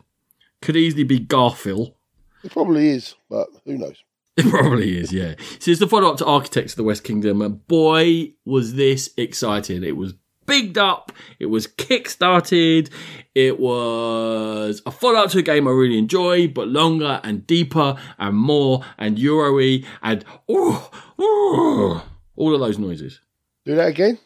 Could 0.63 0.77
easily 0.77 1.05
be 1.05 1.19
Garfield. 1.19 1.95
It 2.43 2.53
probably 2.53 2.91
is, 2.91 3.15
but 3.29 3.49
who 3.65 3.79
knows? 3.79 3.97
It 4.37 4.51
probably 4.51 4.99
is, 4.99 5.13
yeah. 5.13 5.37
So 5.61 5.71
it's 5.71 5.79
the 5.79 5.87
follow 5.87 6.11
up 6.11 6.17
to 6.19 6.27
Architects 6.27 6.73
of 6.73 6.77
the 6.79 6.83
West 6.83 7.05
Kingdom, 7.05 7.41
and 7.41 7.65
boy, 7.69 8.33
was 8.45 8.75
this 8.75 9.11
exciting. 9.17 9.85
It 9.85 9.97
was 9.97 10.15
bigged 10.45 10.77
up, 10.77 11.13
it 11.39 11.47
was 11.47 11.69
kick-started, 11.69 12.91
it 13.37 13.61
was 13.61 14.83
a 14.87 14.91
follow 14.91 15.21
up 15.21 15.31
to 15.31 15.39
a 15.39 15.43
game 15.43 15.69
I 15.69 15.71
really 15.71 15.99
enjoy, 15.99 16.49
but 16.49 16.67
longer 16.67 17.21
and 17.23 17.47
deeper 17.47 17.97
and 18.19 18.37
more 18.37 18.85
and 18.99 19.21
Euro-y 19.21 19.85
and 20.03 20.25
ooh, 20.51 20.79
ooh, 21.21 22.03
all 22.35 22.55
of 22.55 22.61
those 22.61 22.79
noises. 22.79 23.21
Do 23.65 23.77
that 23.77 23.89
again? 23.89 24.19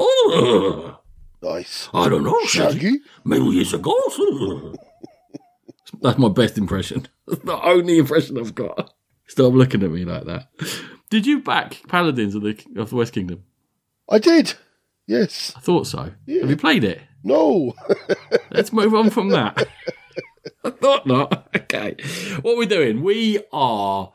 Ooh, 0.00 0.96
Nice. 1.44 1.90
I 1.92 2.08
don't 2.08 2.24
know, 2.24 2.40
Shaggy. 2.46 3.00
Maybe 3.24 3.60
it's 3.60 3.74
a 3.74 3.78
ghost. 3.78 4.18
That's 6.00 6.18
my 6.18 6.30
best 6.30 6.56
impression. 6.56 7.06
That's 7.26 7.42
the 7.42 7.62
only 7.62 7.98
impression 7.98 8.38
I've 8.38 8.54
got. 8.54 8.94
Stop 9.26 9.52
looking 9.52 9.82
at 9.82 9.90
me 9.90 10.06
like 10.06 10.24
that. 10.24 10.48
Did 11.10 11.26
you 11.26 11.40
back 11.40 11.82
Paladins 11.86 12.34
of 12.34 12.42
the 12.42 12.58
of 12.76 12.90
the 12.90 12.96
West 12.96 13.12
Kingdom? 13.12 13.44
I 14.08 14.18
did. 14.18 14.54
Yes. 15.06 15.52
I 15.54 15.60
thought 15.60 15.86
so. 15.86 16.12
Yeah. 16.24 16.40
Have 16.40 16.50
you 16.50 16.56
played 16.56 16.82
it? 16.82 17.02
No. 17.22 17.74
Let's 18.50 18.72
move 18.72 18.94
on 18.94 19.10
from 19.10 19.28
that. 19.30 19.66
I 20.64 20.70
thought 20.70 21.06
not. 21.06 21.48
Okay. 21.54 21.96
What 22.40 22.54
are 22.54 22.56
we're 22.56 22.66
doing, 22.66 23.02
we 23.02 23.40
are 23.52 24.12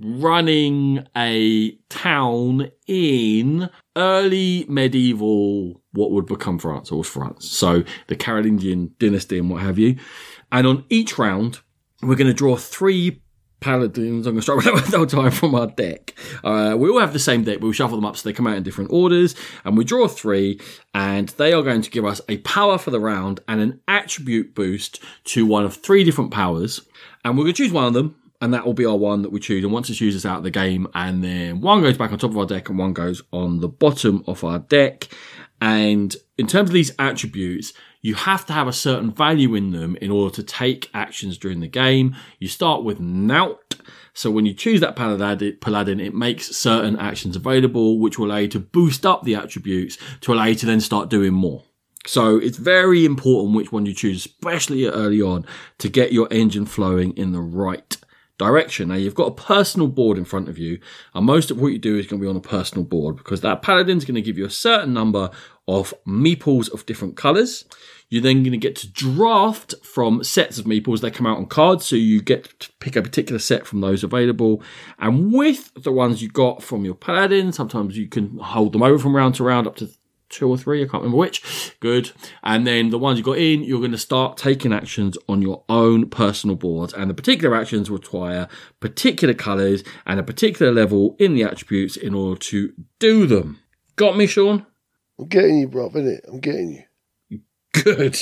running 0.00 1.06
a 1.16 1.72
town 1.88 2.70
in 2.86 3.70
early 3.96 4.66
medieval, 4.68 5.82
what 5.92 6.10
would 6.10 6.26
become 6.26 6.58
France, 6.58 6.90
or 6.92 7.02
France. 7.02 7.48
So 7.48 7.82
the 8.08 8.16
Carolingian 8.16 8.94
dynasty 8.98 9.38
and 9.38 9.50
what 9.50 9.62
have 9.62 9.78
you. 9.78 9.96
And 10.52 10.66
on 10.66 10.84
each 10.90 11.18
round, 11.18 11.60
we're 12.02 12.16
going 12.16 12.26
to 12.26 12.34
draw 12.34 12.56
three 12.56 13.22
paladins. 13.60 14.26
I'm 14.26 14.34
going 14.34 14.36
to 14.36 14.42
start 14.42 14.64
with 14.74 14.86
that 14.88 15.08
time 15.08 15.30
from 15.30 15.54
our 15.54 15.66
deck. 15.66 16.14
Uh, 16.44 16.76
we 16.78 16.90
all 16.90 17.00
have 17.00 17.12
the 17.12 17.18
same 17.18 17.44
deck, 17.44 17.60
but 17.60 17.66
we 17.66 17.72
shuffle 17.72 17.96
them 17.96 18.04
up 18.04 18.16
so 18.16 18.28
they 18.28 18.32
come 18.32 18.46
out 18.46 18.56
in 18.56 18.62
different 18.62 18.92
orders. 18.92 19.34
And 19.64 19.76
we 19.76 19.84
draw 19.84 20.08
three, 20.08 20.60
and 20.94 21.28
they 21.30 21.52
are 21.52 21.62
going 21.62 21.82
to 21.82 21.90
give 21.90 22.04
us 22.04 22.20
a 22.28 22.38
power 22.38 22.78
for 22.78 22.90
the 22.90 23.00
round 23.00 23.40
and 23.48 23.60
an 23.60 23.80
attribute 23.88 24.54
boost 24.54 25.02
to 25.24 25.46
one 25.46 25.64
of 25.64 25.74
three 25.74 26.04
different 26.04 26.30
powers. 26.30 26.80
And 27.24 27.36
we're 27.36 27.44
going 27.44 27.54
to 27.54 27.62
choose 27.62 27.72
one 27.72 27.86
of 27.86 27.94
them. 27.94 28.14
And 28.40 28.52
that 28.52 28.66
will 28.66 28.74
be 28.74 28.86
our 28.86 28.96
one 28.96 29.22
that 29.22 29.32
we 29.32 29.40
choose. 29.40 29.64
And 29.64 29.72
once 29.72 29.88
it 29.88 29.94
chooses 29.94 30.26
out 30.26 30.38
of 30.38 30.44
the 30.44 30.50
game, 30.50 30.86
and 30.94 31.24
then 31.24 31.60
one 31.60 31.82
goes 31.82 31.96
back 31.96 32.12
on 32.12 32.18
top 32.18 32.30
of 32.30 32.38
our 32.38 32.46
deck 32.46 32.68
and 32.68 32.78
one 32.78 32.92
goes 32.92 33.22
on 33.32 33.60
the 33.60 33.68
bottom 33.68 34.22
of 34.26 34.44
our 34.44 34.58
deck. 34.58 35.08
And 35.60 36.14
in 36.36 36.46
terms 36.46 36.68
of 36.68 36.74
these 36.74 36.92
attributes, 36.98 37.72
you 38.02 38.14
have 38.14 38.44
to 38.46 38.52
have 38.52 38.68
a 38.68 38.72
certain 38.72 39.10
value 39.10 39.54
in 39.54 39.72
them 39.72 39.96
in 40.00 40.10
order 40.10 40.34
to 40.36 40.42
take 40.42 40.90
actions 40.92 41.38
during 41.38 41.60
the 41.60 41.66
game. 41.66 42.14
You 42.38 42.48
start 42.48 42.84
with 42.84 43.00
Nout. 43.00 43.74
So 44.12 44.30
when 44.30 44.46
you 44.46 44.54
choose 44.54 44.80
that 44.80 44.96
paladin, 44.96 45.58
paladin, 45.60 45.98
it 45.98 46.14
makes 46.14 46.54
certain 46.54 46.98
actions 46.98 47.36
available, 47.36 47.98
which 47.98 48.18
will 48.18 48.26
allow 48.26 48.36
you 48.36 48.48
to 48.48 48.60
boost 48.60 49.04
up 49.04 49.24
the 49.24 49.34
attributes 49.34 49.98
to 50.20 50.32
allow 50.32 50.44
you 50.44 50.54
to 50.56 50.66
then 50.66 50.80
start 50.80 51.10
doing 51.10 51.32
more. 51.32 51.64
So 52.06 52.36
it's 52.36 52.58
very 52.58 53.04
important 53.04 53.56
which 53.56 53.72
one 53.72 53.86
you 53.86 53.92
choose, 53.92 54.24
especially 54.24 54.86
early 54.86 55.20
on, 55.20 55.44
to 55.78 55.88
get 55.88 56.12
your 56.12 56.28
engine 56.30 56.66
flowing 56.66 57.16
in 57.16 57.32
the 57.32 57.40
right 57.40 57.96
direction. 58.38 58.88
Now 58.88 58.94
you've 58.94 59.14
got 59.14 59.28
a 59.28 59.42
personal 59.42 59.88
board 59.88 60.18
in 60.18 60.24
front 60.24 60.48
of 60.48 60.58
you, 60.58 60.78
and 61.14 61.26
most 61.26 61.50
of 61.50 61.60
what 61.60 61.68
you 61.72 61.78
do 61.78 61.96
is 61.96 62.06
going 62.06 62.20
to 62.20 62.24
be 62.24 62.30
on 62.30 62.36
a 62.36 62.40
personal 62.40 62.84
board 62.84 63.16
because 63.16 63.40
that 63.40 63.62
paladin's 63.62 64.04
going 64.04 64.16
to 64.16 64.22
give 64.22 64.38
you 64.38 64.46
a 64.46 64.50
certain 64.50 64.92
number 64.92 65.30
of 65.68 65.92
meeples 66.06 66.72
of 66.72 66.86
different 66.86 67.16
colours. 67.16 67.64
You're 68.08 68.22
then 68.22 68.44
going 68.44 68.52
to 68.52 68.58
get 68.58 68.76
to 68.76 68.88
draft 68.88 69.74
from 69.82 70.22
sets 70.22 70.58
of 70.58 70.64
meeples. 70.64 71.00
They 71.00 71.10
come 71.10 71.26
out 71.26 71.38
on 71.38 71.46
cards, 71.46 71.86
so 71.86 71.96
you 71.96 72.22
get 72.22 72.60
to 72.60 72.70
pick 72.78 72.94
a 72.94 73.02
particular 73.02 73.40
set 73.40 73.66
from 73.66 73.80
those 73.80 74.04
available. 74.04 74.62
And 74.98 75.32
with 75.32 75.72
the 75.74 75.90
ones 75.90 76.22
you 76.22 76.28
got 76.28 76.62
from 76.62 76.84
your 76.84 76.94
paladin, 76.94 77.52
sometimes 77.52 77.98
you 77.98 78.06
can 78.08 78.38
hold 78.38 78.72
them 78.72 78.82
over 78.82 78.98
from 78.98 79.16
round 79.16 79.34
to 79.36 79.44
round 79.44 79.66
up 79.66 79.74
to 79.76 79.90
two 80.28 80.48
or 80.48 80.56
three, 80.56 80.82
I 80.82 80.84
can't 80.84 81.02
remember 81.02 81.18
which. 81.18 81.74
Good. 81.80 82.12
And 82.42 82.66
then 82.66 82.90
the 82.90 82.98
ones 82.98 83.18
you 83.18 83.24
got 83.24 83.38
in, 83.38 83.62
you're 83.62 83.80
going 83.80 83.92
to 83.92 83.98
start 83.98 84.36
taking 84.36 84.72
actions 84.72 85.16
on 85.28 85.42
your 85.42 85.64
own 85.68 86.08
personal 86.08 86.56
boards. 86.56 86.92
And 86.92 87.10
the 87.10 87.14
particular 87.14 87.56
actions 87.56 87.90
require 87.90 88.48
particular 88.80 89.34
colours 89.34 89.82
and 90.04 90.20
a 90.20 90.22
particular 90.22 90.72
level 90.72 91.16
in 91.18 91.34
the 91.34 91.44
attributes 91.44 91.96
in 91.96 92.14
order 92.14 92.38
to 92.40 92.72
do 92.98 93.26
them. 93.26 93.60
Got 93.96 94.16
me, 94.16 94.26
Sean? 94.26 94.66
I'm 95.18 95.28
getting 95.28 95.58
you, 95.58 95.68
bruv, 95.68 95.94
innit? 95.94 96.20
I'm 96.28 96.40
getting 96.40 96.84
you. 97.30 97.40
Good. 97.72 98.18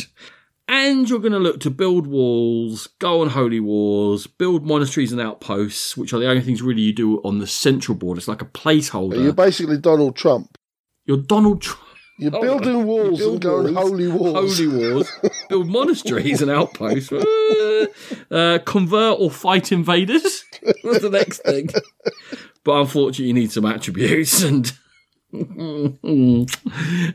And 0.67 1.11
you're 1.11 1.19
going 1.19 1.33
to 1.33 1.39
look 1.39 1.61
to 1.61 1.71
build 1.71 2.07
walls, 2.07 2.87
go 2.99 3.21
on 3.21 3.29
holy 3.29 3.61
wars, 3.61 4.27
build 4.27 4.65
monasteries 4.65 5.13
and 5.13 5.21
outposts, 5.21 5.95
which 5.97 6.15
are 6.15 6.19
the 6.19 6.29
only 6.29 6.41
things 6.41 6.63
really 6.63 6.81
you 6.81 6.93
do 6.93 7.19
on 7.19 7.39
the 7.39 7.47
central 7.47 7.97
board. 7.97 8.17
It's 8.17 8.29
like 8.29 8.41
a 8.41 8.47
placeholder. 8.47 9.23
You're 9.23 9.35
basically 9.35 9.77
Donald 9.77 10.17
Trump. 10.17 10.57
You're 11.05 11.19
Donald 11.19 11.61
Trump. 11.61 11.84
You're 12.17 12.31
Hold 12.31 12.43
building 12.43 12.87
walls 12.87 13.19
You 13.19 13.33
and 13.33 13.41
going 13.41 13.75
walls, 13.75 13.89
holy 13.91 14.09
wars. 14.09 14.57
Holy 14.59 14.69
wars. 14.69 15.13
build 15.49 15.67
monasteries 15.69 16.43
and 16.43 16.51
outposts. 16.51 17.11
Uh, 17.11 17.87
uh, 18.31 18.59
convert 18.65 19.19
or 19.19 19.31
fight 19.31 19.73
invaders. 19.73 20.45
What's 20.83 21.01
the 21.01 21.11
next 21.11 21.39
thing? 21.41 21.71
But 22.63 22.81
unfortunately, 22.83 23.27
you 23.27 23.35
need 23.35 23.51
some 23.53 23.67
attributes 23.67 24.43
and. 24.43 24.73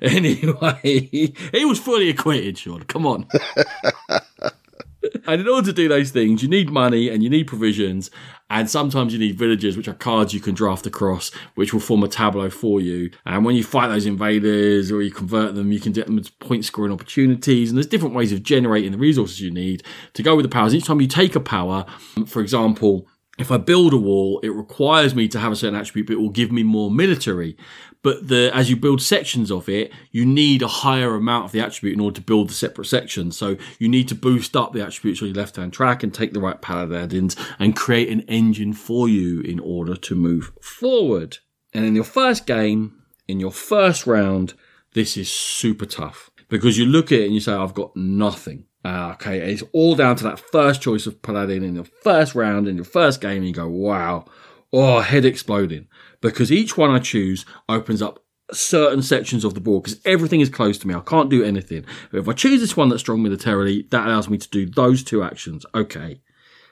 anyway, 0.01 0.79
he 0.81 1.65
was 1.65 1.79
fully 1.79 2.09
acquitted, 2.09 2.57
Sean. 2.57 2.83
Come 2.83 3.05
on. 3.05 3.25
and 5.27 5.41
in 5.41 5.47
order 5.47 5.67
to 5.67 5.73
do 5.73 5.87
those 5.87 6.11
things, 6.11 6.41
you 6.43 6.49
need 6.49 6.69
money 6.69 7.09
and 7.09 7.23
you 7.23 7.29
need 7.29 7.45
provisions, 7.45 8.09
and 8.49 8.69
sometimes 8.69 9.13
you 9.13 9.19
need 9.19 9.37
villagers, 9.37 9.77
which 9.77 9.87
are 9.87 9.93
cards 9.93 10.33
you 10.33 10.39
can 10.39 10.55
draft 10.55 10.87
across, 10.87 11.31
which 11.55 11.73
will 11.73 11.79
form 11.79 12.03
a 12.03 12.07
tableau 12.07 12.49
for 12.49 12.81
you. 12.81 13.11
And 13.25 13.45
when 13.45 13.55
you 13.55 13.63
fight 13.63 13.89
those 13.89 14.05
invaders 14.05 14.91
or 14.91 15.01
you 15.01 15.11
convert 15.11 15.55
them, 15.55 15.71
you 15.71 15.79
can 15.79 15.91
get 15.91 16.07
them 16.07 16.17
as 16.17 16.29
point 16.29 16.65
scoring 16.65 16.91
opportunities. 16.91 17.69
And 17.69 17.77
there's 17.77 17.87
different 17.87 18.15
ways 18.15 18.31
of 18.31 18.41
generating 18.41 18.91
the 18.91 18.97
resources 18.97 19.39
you 19.41 19.51
need 19.51 19.83
to 20.13 20.23
go 20.23 20.35
with 20.35 20.43
the 20.43 20.49
powers. 20.49 20.73
Each 20.73 20.85
time 20.85 21.01
you 21.01 21.07
take 21.07 21.35
a 21.35 21.39
power, 21.39 21.85
for 22.25 22.41
example, 22.41 23.07
if 23.39 23.51
I 23.51 23.57
build 23.57 23.93
a 23.93 23.97
wall, 23.97 24.41
it 24.43 24.49
requires 24.49 25.15
me 25.15 25.29
to 25.29 25.39
have 25.39 25.53
a 25.53 25.55
certain 25.55 25.79
attribute, 25.79 26.07
but 26.07 26.13
it 26.13 26.19
will 26.19 26.29
give 26.29 26.51
me 26.51 26.61
more 26.61 26.91
military. 26.91 27.55
But 28.01 28.29
the 28.29 28.49
as 28.53 28.69
you 28.69 28.77
build 28.77 29.01
sections 29.01 29.51
of 29.51 29.67
it, 29.67 29.91
you 30.11 30.25
need 30.25 30.61
a 30.61 30.67
higher 30.67 31.15
amount 31.15 31.45
of 31.45 31.51
the 31.51 31.59
attribute 31.59 31.95
in 31.95 31.99
order 31.99 32.15
to 32.15 32.21
build 32.25 32.49
the 32.49 32.53
separate 32.53 32.85
sections. 32.85 33.37
So 33.37 33.57
you 33.77 33.89
need 33.89 34.07
to 34.07 34.15
boost 34.15 34.55
up 34.55 34.71
the 34.71 34.85
attributes 34.85 35.21
on 35.21 35.27
your 35.27 35.35
left 35.35 35.57
hand 35.57 35.73
track 35.73 36.01
and 36.01 36.13
take 36.13 36.31
the 36.33 36.39
right 36.39 36.61
paladins 36.61 37.35
and 37.59 37.75
create 37.75 38.09
an 38.09 38.21
engine 38.21 38.73
for 38.73 39.09
you 39.09 39.41
in 39.41 39.59
order 39.59 39.95
to 39.95 40.15
move 40.15 40.53
forward. 40.61 41.39
And 41.73 41.85
in 41.85 41.93
your 41.93 42.05
first 42.05 42.45
game, 42.45 43.01
in 43.27 43.39
your 43.39 43.51
first 43.51 44.07
round, 44.07 44.53
this 44.93 45.17
is 45.17 45.29
super 45.31 45.85
tough. 45.85 46.31
because 46.49 46.77
you 46.77 46.85
look 46.85 47.11
at 47.11 47.19
it 47.19 47.25
and 47.25 47.33
you 47.33 47.39
say, 47.39 47.53
I've 47.53 47.73
got 47.73 47.95
nothing. 47.95 48.65
Uh, 48.83 49.11
okay, 49.13 49.39
it's 49.51 49.63
all 49.71 49.95
down 49.95 50.15
to 50.17 50.23
that 50.23 50.39
first 50.39 50.81
choice 50.81 51.05
of 51.05 51.21
Paladin 51.21 51.63
in 51.63 51.75
your 51.75 51.85
first 51.85 52.33
round, 52.35 52.67
in 52.67 52.75
your 52.75 52.85
first 52.85 53.21
game, 53.21 53.37
and 53.37 53.47
you 53.47 53.53
go, 53.53 53.67
wow, 53.67 54.25
oh, 54.73 55.01
head 55.01 55.25
exploding. 55.25 55.87
Because 56.21 56.51
each 56.51 56.77
one 56.77 56.91
I 56.91 56.99
choose 56.99 57.45
opens 57.67 58.01
up 58.01 58.23
certain 58.51 59.01
sections 59.01 59.45
of 59.45 59.53
the 59.53 59.61
board 59.61 59.83
because 59.83 59.99
everything 60.05 60.41
is 60.41 60.49
closed 60.49 60.81
to 60.81 60.87
me. 60.87 60.93
I 60.93 61.01
can't 61.01 61.29
do 61.29 61.43
anything. 61.43 61.85
But 62.11 62.19
if 62.19 62.27
I 62.27 62.33
choose 62.33 62.61
this 62.61 62.75
one 62.75 62.89
that's 62.89 63.01
strong 63.01 63.21
militarily, 63.21 63.87
that 63.91 64.07
allows 64.07 64.29
me 64.29 64.37
to 64.37 64.49
do 64.49 64.65
those 64.65 65.03
two 65.03 65.23
actions. 65.23 65.65
Okay. 65.73 66.21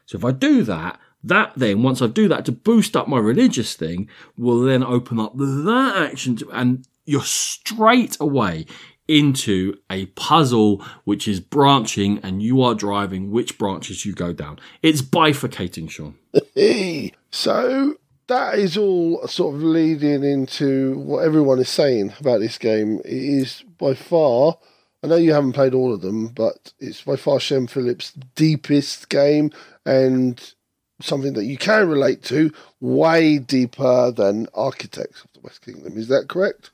So 0.05 0.17
if 0.17 0.25
I 0.25 0.31
do 0.31 0.63
that, 0.63 0.99
that 1.23 1.53
then, 1.55 1.83
once 1.83 2.01
I 2.01 2.07
do 2.07 2.27
that 2.29 2.45
to 2.45 2.51
boost 2.51 2.95
up 2.95 3.07
my 3.07 3.17
religious 3.17 3.75
thing, 3.75 4.09
will 4.37 4.61
then 4.61 4.83
open 4.83 5.19
up 5.19 5.35
that 5.35 6.09
action 6.11 6.35
to, 6.37 6.51
and 6.51 6.87
you're 7.05 7.21
straight 7.21 8.17
away 8.19 8.65
into 9.07 9.75
a 9.89 10.05
puzzle 10.07 10.83
which 11.05 11.27
is 11.27 11.39
branching 11.39 12.19
and 12.23 12.43
you 12.43 12.61
are 12.61 12.75
driving 12.75 13.31
which 13.31 13.57
branches 13.57 14.05
you 14.05 14.13
go 14.13 14.33
down. 14.33 14.59
It's 14.81 15.01
bifurcating, 15.01 15.89
Sean. 15.89 16.15
So 17.29 17.95
that 18.27 18.59
is 18.59 18.77
all 18.77 19.25
sort 19.27 19.55
of 19.55 19.63
leading 19.63 20.23
into 20.23 20.97
what 20.99 21.23
everyone 21.23 21.59
is 21.59 21.69
saying 21.69 22.13
about 22.19 22.39
this 22.39 22.57
game. 22.57 22.99
It 23.05 23.11
is 23.11 23.63
by 23.77 23.93
far, 23.93 24.57
I 25.03 25.07
know 25.07 25.15
you 25.15 25.33
haven't 25.33 25.53
played 25.53 25.73
all 25.73 25.93
of 25.93 26.01
them, 26.01 26.27
but 26.29 26.73
it's 26.79 27.01
by 27.01 27.15
far 27.15 27.39
Shem 27.39 27.67
Phillips' 27.67 28.11
deepest 28.35 29.09
game 29.09 29.51
and 29.85 30.53
something 31.01 31.33
that 31.33 31.45
you 31.45 31.57
can 31.57 31.87
relate 31.87 32.23
to 32.23 32.51
way 32.81 33.37
deeper 33.37 34.11
than 34.11 34.47
Architects 34.53 35.23
of 35.23 35.31
the 35.33 35.39
West 35.41 35.63
Kingdom. 35.63 35.97
Is 35.97 36.07
that 36.07 36.27
correct? 36.27 36.71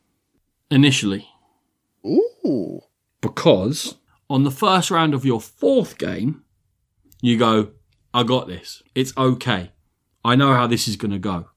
Initially. 0.72 1.28
Ooh. 2.06 2.82
Because 3.22 3.96
on 4.30 4.44
the 4.44 4.52
first 4.52 4.90
round 4.90 5.14
of 5.14 5.26
your 5.26 5.42
fourth 5.42 5.98
game, 5.98 6.44
you 7.22 7.38
go, 7.38 7.70
I 8.14 8.24
got 8.24 8.48
this. 8.48 8.82
It's 8.96 9.16
okay. 9.18 9.72
I 10.24 10.36
know 10.36 10.54
how 10.54 10.68
this 10.68 10.88
is 10.88 10.96
going 10.96 11.12
to 11.12 11.20
go. 11.20 11.50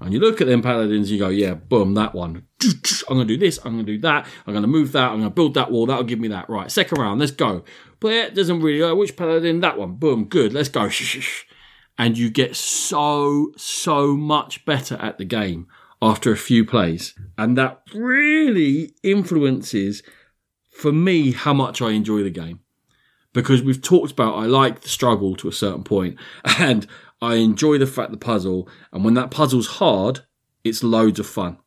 And 0.00 0.12
you 0.12 0.20
look 0.20 0.40
at 0.40 0.46
them 0.46 0.62
paladins, 0.62 1.10
you 1.10 1.18
go, 1.18 1.28
yeah, 1.28 1.54
boom, 1.54 1.94
that 1.94 2.14
one. 2.14 2.44
I'm 2.62 3.16
going 3.16 3.26
to 3.26 3.34
do 3.34 3.36
this, 3.36 3.58
I'm 3.64 3.74
going 3.74 3.86
to 3.86 3.92
do 3.92 4.00
that, 4.02 4.26
I'm 4.46 4.54
going 4.54 4.62
to 4.62 4.68
move 4.68 4.92
that, 4.92 5.10
I'm 5.10 5.18
going 5.18 5.30
to 5.30 5.34
build 5.34 5.54
that 5.54 5.72
wall, 5.72 5.86
that'll 5.86 6.04
give 6.04 6.20
me 6.20 6.28
that. 6.28 6.48
Right, 6.48 6.70
second 6.70 7.00
round, 7.00 7.18
let's 7.18 7.32
go. 7.32 7.64
But 7.98 8.12
it 8.12 8.34
doesn't 8.34 8.60
really, 8.60 8.82
uh, 8.82 8.94
which 8.94 9.16
paladin? 9.16 9.60
That 9.60 9.76
one. 9.76 9.94
Boom, 9.94 10.26
good, 10.26 10.52
let's 10.52 10.68
go. 10.68 10.88
And 12.00 12.16
you 12.16 12.30
get 12.30 12.54
so, 12.54 13.50
so 13.56 14.16
much 14.16 14.64
better 14.64 14.94
at 15.00 15.18
the 15.18 15.24
game 15.24 15.66
after 16.00 16.30
a 16.30 16.36
few 16.36 16.64
plays. 16.64 17.12
And 17.36 17.58
that 17.58 17.82
really 17.92 18.94
influences, 19.02 20.04
for 20.70 20.92
me, 20.92 21.32
how 21.32 21.52
much 21.52 21.82
I 21.82 21.90
enjoy 21.90 22.22
the 22.22 22.30
game. 22.30 22.60
Because 23.32 23.62
we've 23.62 23.82
talked 23.82 24.12
about, 24.12 24.36
I 24.36 24.46
like 24.46 24.82
the 24.82 24.88
struggle 24.88 25.34
to 25.36 25.48
a 25.48 25.52
certain 25.52 25.82
point, 25.82 26.18
and 26.58 26.86
I 27.20 27.36
enjoy 27.36 27.78
the 27.78 27.86
fact 27.86 28.10
the 28.10 28.16
puzzle, 28.16 28.68
and 28.92 29.04
when 29.04 29.14
that 29.14 29.30
puzzle's 29.30 29.66
hard, 29.66 30.20
it's 30.64 30.82
loads 30.82 31.18
of 31.18 31.26
fun. 31.26 31.58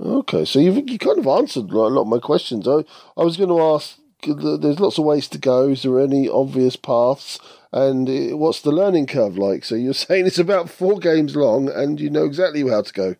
Okay, 0.00 0.44
so 0.44 0.60
you've 0.60 0.88
you 0.88 0.98
kind 0.98 1.18
of 1.18 1.26
answered 1.26 1.70
a 1.70 1.76
lot 1.76 2.02
of 2.02 2.08
my 2.08 2.18
questions. 2.18 2.68
I, 2.68 2.84
I 3.16 3.24
was 3.24 3.36
going 3.36 3.48
to 3.48 3.60
ask, 3.60 3.98
there's 4.22 4.80
lots 4.80 4.98
of 4.98 5.04
ways 5.04 5.28
to 5.28 5.38
go. 5.38 5.68
Is 5.68 5.82
there 5.82 6.00
any 6.00 6.28
obvious 6.28 6.76
paths? 6.76 7.40
And 7.72 8.08
what's 8.38 8.62
the 8.62 8.70
learning 8.70 9.06
curve 9.06 9.36
like? 9.36 9.64
So 9.64 9.74
you're 9.74 9.94
saying 9.94 10.26
it's 10.26 10.38
about 10.38 10.70
four 10.70 10.98
games 10.98 11.34
long 11.34 11.68
and 11.68 12.00
you 12.00 12.10
know 12.10 12.24
exactly 12.24 12.68
how 12.68 12.82
to 12.82 12.92
go. 12.92 13.16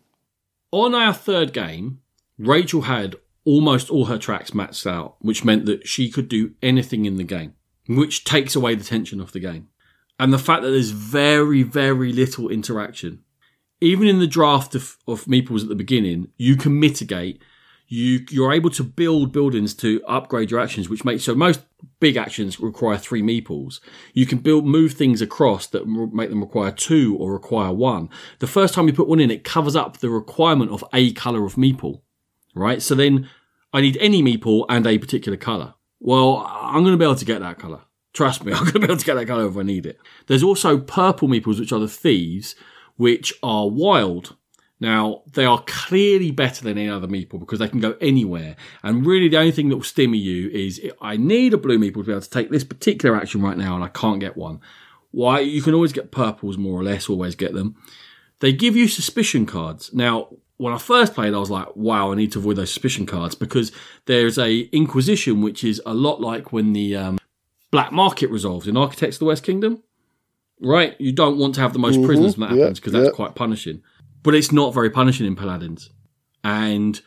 On 0.71 0.95
our 0.95 1.13
third 1.13 1.51
game, 1.51 2.01
Rachel 2.37 2.83
had 2.83 3.15
almost 3.43 3.89
all 3.89 4.05
her 4.05 4.17
tracks 4.17 4.51
maxed 4.51 4.89
out, 4.89 5.15
which 5.19 5.43
meant 5.43 5.65
that 5.65 5.87
she 5.87 6.09
could 6.09 6.29
do 6.29 6.53
anything 6.61 7.05
in 7.05 7.17
the 7.17 7.23
game, 7.23 7.55
which 7.87 8.23
takes 8.23 8.55
away 8.55 8.75
the 8.75 8.83
tension 8.83 9.19
of 9.19 9.31
the 9.31 9.39
game. 9.39 9.67
And 10.19 10.33
the 10.33 10.37
fact 10.37 10.63
that 10.63 10.71
there's 10.71 10.91
very, 10.91 11.63
very 11.63 12.11
little 12.11 12.49
interaction. 12.49 13.23
Even 13.79 14.07
in 14.07 14.19
the 14.19 14.27
draft 14.27 14.75
of, 14.75 14.97
of 15.07 15.23
Meeples 15.25 15.63
at 15.63 15.69
the 15.69 15.75
beginning, 15.75 16.27
you 16.37 16.57
can 16.57 16.77
mitigate. 16.77 17.41
You, 17.87 18.25
you're 18.29 18.51
able 18.51 18.69
to 18.71 18.83
build 18.83 19.31
buildings 19.31 19.73
to 19.75 20.03
upgrade 20.05 20.51
your 20.51 20.59
actions, 20.59 20.89
which 20.89 21.05
makes 21.05 21.23
so 21.23 21.33
most 21.33 21.61
big 21.99 22.17
actions 22.17 22.59
require 22.59 22.97
three 22.97 23.23
meeples. 23.23 23.79
You 24.13 24.25
can 24.25 24.39
build, 24.39 24.65
move 24.65 24.93
things 24.93 25.21
across 25.21 25.65
that 25.67 25.87
make 25.87 26.29
them 26.29 26.41
require 26.41 26.71
two 26.71 27.15
or 27.17 27.33
require 27.33 27.71
one. 27.71 28.09
The 28.39 28.47
first 28.47 28.73
time 28.73 28.87
you 28.87 28.93
put 28.93 29.07
one 29.07 29.19
in, 29.19 29.31
it 29.31 29.43
covers 29.43 29.75
up 29.75 29.97
the 29.97 30.09
requirement 30.09 30.71
of 30.71 30.83
a 30.93 31.13
color 31.13 31.45
of 31.45 31.55
meeple, 31.55 32.01
right? 32.53 32.81
So 32.81 32.93
then 32.93 33.29
I 33.73 33.81
need 33.81 33.97
any 33.97 34.21
meeple 34.21 34.65
and 34.69 34.85
a 34.85 34.97
particular 34.97 35.37
color. 35.37 35.73
Well, 35.99 36.45
I'm 36.47 36.83
going 36.83 36.93
to 36.93 36.97
be 36.97 37.05
able 37.05 37.15
to 37.15 37.25
get 37.25 37.39
that 37.39 37.57
color. 37.57 37.81
Trust 38.13 38.43
me, 38.43 38.53
I'm 38.53 38.63
going 38.63 38.73
to 38.73 38.79
be 38.79 38.85
able 38.85 38.97
to 38.97 39.05
get 39.05 39.15
that 39.15 39.27
color 39.27 39.47
if 39.47 39.57
I 39.57 39.63
need 39.63 39.85
it. 39.85 39.99
There's 40.27 40.43
also 40.43 40.79
purple 40.79 41.27
meeples, 41.27 41.59
which 41.59 41.71
are 41.71 41.79
the 41.79 41.87
thieves, 41.87 42.55
which 42.97 43.33
are 43.43 43.69
wild. 43.69 44.35
Now, 44.81 45.23
they 45.33 45.45
are 45.45 45.61
clearly 45.67 46.31
better 46.31 46.63
than 46.63 46.77
any 46.77 46.89
other 46.89 47.07
meeple 47.07 47.39
because 47.39 47.59
they 47.59 47.67
can 47.67 47.81
go 47.81 47.97
anywhere. 47.99 48.55
And 48.81 49.05
really, 49.05 49.27
the 49.27 49.37
only 49.37 49.51
thing 49.51 49.69
that 49.69 49.75
will 49.75 49.83
stimmy 49.83 50.21
you 50.21 50.49
is 50.49 50.81
I 51.01 51.17
need 51.17 51.53
a 51.53 51.57
blue 51.57 51.77
meeple 51.77 51.95
to 51.95 52.03
be 52.03 52.11
able 52.11 52.21
to 52.21 52.29
take 52.29 52.49
this 52.49 52.63
particular 52.63 53.15
action 53.15 53.41
right 53.41 53.57
now, 53.57 53.75
and 53.75 53.83
I 53.83 53.89
can't 53.89 54.21
get 54.21 54.37
one. 54.37 54.61
Why? 55.11 55.41
You 55.41 55.61
can 55.61 55.73
always 55.73 55.91
get 55.91 56.11
purples, 56.11 56.57
more 56.57 56.79
or 56.79 56.83
less, 56.83 57.09
always 57.09 57.35
get 57.35 57.53
them. 57.53 57.75
They 58.39 58.53
give 58.53 58.77
you 58.77 58.87
suspicion 58.87 59.45
cards. 59.45 59.93
Now, 59.93 60.29
when 60.55 60.73
I 60.73 60.77
first 60.77 61.13
played, 61.13 61.33
I 61.33 61.39
was 61.39 61.49
like, 61.49 61.75
wow, 61.75 62.11
I 62.11 62.15
need 62.15 62.31
to 62.33 62.39
avoid 62.39 62.55
those 62.55 62.69
suspicion 62.69 63.05
cards 63.05 63.35
because 63.35 63.71
there's 64.05 64.37
a 64.37 64.61
Inquisition, 64.71 65.41
which 65.41 65.63
is 65.63 65.81
a 65.85 65.93
lot 65.93 66.21
like 66.21 66.53
when 66.53 66.73
the 66.73 66.95
um, 66.95 67.19
black 67.71 67.91
market 67.91 68.29
resolves 68.29 68.67
in 68.67 68.77
Architects 68.77 69.17
of 69.17 69.19
the 69.19 69.25
West 69.25 69.43
Kingdom. 69.43 69.83
Right? 70.61 70.99
You 70.99 71.13
don't 71.13 71.37
want 71.37 71.55
to 71.55 71.61
have 71.61 71.71
the 71.71 71.79
most 71.79 71.95
mm-hmm. 71.95 72.05
prisoners 72.05 72.37
when 72.37 72.49
that 72.49 72.57
happens 72.57 72.79
because 72.79 72.93
that's 72.93 73.15
quite 73.15 73.35
punishing 73.35 73.81
but 74.23 74.35
it's 74.35 74.51
not 74.51 74.73
very 74.73 74.89
punishing 74.89 75.25
in 75.25 75.35
Paladins. 75.35 75.89
And 76.43 77.01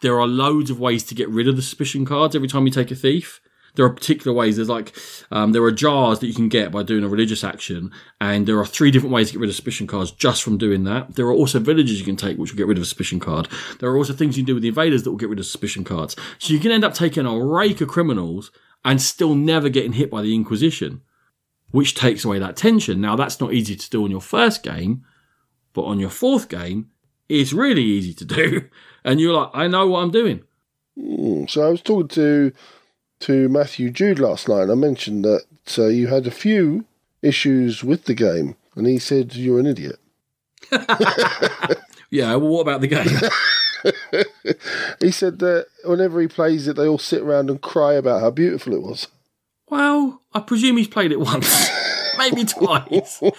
there 0.00 0.20
are 0.20 0.26
loads 0.26 0.70
of 0.70 0.80
ways 0.80 1.04
to 1.04 1.14
get 1.14 1.28
rid 1.28 1.48
of 1.48 1.56
the 1.56 1.62
suspicion 1.62 2.04
cards 2.04 2.34
every 2.34 2.48
time 2.48 2.66
you 2.66 2.72
take 2.72 2.90
a 2.90 2.94
thief. 2.94 3.40
There 3.74 3.84
are 3.84 3.90
particular 3.90 4.34
ways. 4.34 4.56
There's 4.56 4.70
like 4.70 4.96
um, 5.30 5.52
there 5.52 5.62
are 5.62 5.70
jars 5.70 6.20
that 6.20 6.26
you 6.26 6.34
can 6.34 6.48
get 6.48 6.72
by 6.72 6.82
doing 6.82 7.04
a 7.04 7.08
religious 7.08 7.44
action, 7.44 7.92
and 8.22 8.46
there 8.46 8.58
are 8.58 8.64
three 8.64 8.90
different 8.90 9.12
ways 9.12 9.28
to 9.28 9.34
get 9.34 9.40
rid 9.40 9.50
of 9.50 9.54
suspicion 9.54 9.86
cards 9.86 10.12
just 10.12 10.42
from 10.42 10.56
doing 10.56 10.84
that. 10.84 11.14
There 11.14 11.26
are 11.26 11.34
also 11.34 11.58
villages 11.58 11.98
you 11.98 12.04
can 12.06 12.16
take 12.16 12.38
which 12.38 12.52
will 12.52 12.56
get 12.56 12.66
rid 12.66 12.78
of 12.78 12.82
a 12.82 12.86
suspicion 12.86 13.20
card. 13.20 13.48
There 13.78 13.90
are 13.90 13.96
also 13.98 14.14
things 14.14 14.38
you 14.38 14.44
can 14.44 14.46
do 14.46 14.54
with 14.54 14.62
the 14.62 14.70
invaders 14.70 15.02
that 15.02 15.10
will 15.10 15.18
get 15.18 15.28
rid 15.28 15.38
of 15.38 15.44
suspicion 15.44 15.84
cards. 15.84 16.16
So 16.38 16.54
you 16.54 16.60
can 16.60 16.72
end 16.72 16.84
up 16.84 16.94
taking 16.94 17.26
a 17.26 17.38
rake 17.38 17.82
of 17.82 17.88
criminals 17.88 18.50
and 18.86 19.02
still 19.02 19.34
never 19.34 19.68
getting 19.68 19.92
hit 19.92 20.10
by 20.10 20.22
the 20.22 20.34
Inquisition, 20.34 21.02
which 21.72 21.94
takes 21.94 22.24
away 22.24 22.38
that 22.38 22.56
tension. 22.56 23.02
Now 23.02 23.16
that's 23.16 23.38
not 23.38 23.52
easy 23.52 23.76
to 23.76 23.90
do 23.90 24.02
on 24.04 24.10
your 24.10 24.22
first 24.22 24.62
game 24.62 25.04
but 25.76 25.82
on 25.82 26.00
your 26.00 26.10
fourth 26.10 26.48
game, 26.48 26.88
it's 27.28 27.52
really 27.52 27.82
easy 27.82 28.14
to 28.14 28.24
do. 28.24 28.64
And 29.04 29.20
you're 29.20 29.34
like, 29.34 29.50
I 29.54 29.68
know 29.68 29.86
what 29.86 30.00
I'm 30.00 30.10
doing. 30.10 30.42
Mm, 30.98 31.48
so 31.48 31.64
I 31.64 31.70
was 31.70 31.80
talking 31.80 32.08
to 32.08 32.52
to 33.20 33.48
Matthew 33.48 33.88
Jude 33.90 34.18
last 34.18 34.48
night, 34.48 34.62
and 34.62 34.72
I 34.72 34.74
mentioned 34.74 35.24
that 35.24 35.44
uh, 35.78 35.86
you 35.86 36.08
had 36.08 36.26
a 36.26 36.32
few 36.32 36.86
issues 37.22 37.84
with 37.84 38.06
the 38.06 38.14
game, 38.14 38.56
and 38.74 38.84
he 38.84 38.98
said 38.98 39.36
you're 39.36 39.60
an 39.60 39.66
idiot. 39.66 40.00
yeah, 42.10 42.34
well, 42.34 42.48
what 42.48 42.62
about 42.62 42.80
the 42.80 42.88
game? 42.88 43.06
he 45.00 45.10
said 45.10 45.38
that 45.40 45.66
whenever 45.84 46.20
he 46.20 46.28
plays 46.28 46.68
it, 46.68 46.76
they 46.76 46.86
all 46.86 46.98
sit 46.98 47.22
around 47.22 47.50
and 47.50 47.60
cry 47.60 47.94
about 47.94 48.20
how 48.20 48.30
beautiful 48.30 48.74
it 48.74 48.82
was. 48.82 49.08
Well, 49.68 50.22
I 50.32 50.40
presume 50.40 50.76
he's 50.76 50.88
played 50.88 51.12
it 51.12 51.20
once, 51.20 51.70
maybe 52.18 52.44
twice. 52.44 53.22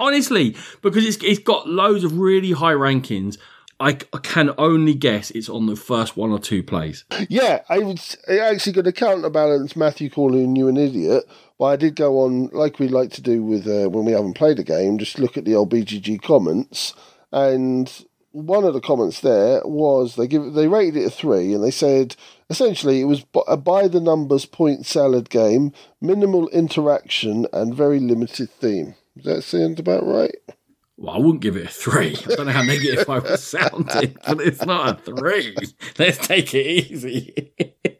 Honestly, 0.00 0.56
because 0.82 1.04
it's 1.04 1.22
it's 1.22 1.38
got 1.38 1.68
loads 1.68 2.04
of 2.04 2.18
really 2.18 2.52
high 2.52 2.72
rankings. 2.72 3.36
I, 3.80 3.98
I, 4.12 4.18
can 4.18 4.50
only 4.58 4.94
guess 4.94 5.30
it's 5.30 5.48
on 5.48 5.66
the 5.66 5.76
first 5.76 6.16
one 6.16 6.32
or 6.32 6.40
two 6.40 6.64
plays. 6.64 7.04
Yeah, 7.28 7.62
I 7.68 7.78
was 7.78 8.16
actually 8.28 8.72
going 8.72 8.86
to 8.86 8.92
counterbalance 8.92 9.76
Matthew 9.76 10.10
calling 10.10 10.56
you 10.56 10.66
an 10.66 10.76
idiot, 10.76 11.24
but 11.60 11.64
I 11.66 11.76
did 11.76 11.94
go 11.94 12.20
on 12.20 12.48
like 12.48 12.80
we 12.80 12.88
like 12.88 13.12
to 13.12 13.22
do 13.22 13.42
with 13.42 13.68
uh, 13.68 13.88
when 13.88 14.04
we 14.04 14.12
haven't 14.12 14.34
played 14.34 14.58
a 14.58 14.64
game, 14.64 14.98
just 14.98 15.20
look 15.20 15.36
at 15.36 15.44
the 15.44 15.54
old 15.54 15.70
BGG 15.70 16.20
comments, 16.22 16.92
and 17.30 18.04
one 18.32 18.64
of 18.64 18.74
the 18.74 18.80
comments 18.80 19.20
there 19.20 19.60
was 19.64 20.16
they 20.16 20.26
give 20.26 20.52
they 20.52 20.68
rated 20.68 20.96
it 20.96 21.06
a 21.06 21.10
three, 21.10 21.54
and 21.54 21.62
they 21.62 21.70
said 21.70 22.16
essentially 22.50 23.00
it 23.00 23.04
was 23.04 23.24
a 23.46 23.56
by 23.56 23.88
the 23.88 24.00
numbers 24.00 24.46
point 24.46 24.86
salad 24.86 25.30
game, 25.30 25.72
minimal 26.00 26.48
interaction, 26.48 27.46
and 27.52 27.74
very 27.74 28.00
limited 28.00 28.50
theme. 28.50 28.94
Does 29.16 29.24
that 29.24 29.42
sound 29.42 29.80
about 29.80 30.06
right? 30.06 30.34
Well, 30.96 31.14
I 31.14 31.18
wouldn't 31.18 31.42
give 31.42 31.56
it 31.56 31.66
a 31.66 31.68
three. 31.68 32.16
I 32.26 32.34
don't 32.34 32.46
know 32.46 32.52
how 32.52 32.62
negative 32.62 33.08
I 33.08 33.20
was 33.20 33.44
sounding, 33.44 34.16
but 34.26 34.40
it's 34.40 34.64
not 34.64 34.98
a 34.98 35.00
three. 35.00 35.56
Let's 35.98 36.18
take 36.18 36.52
it 36.54 36.66
easy. 36.66 37.52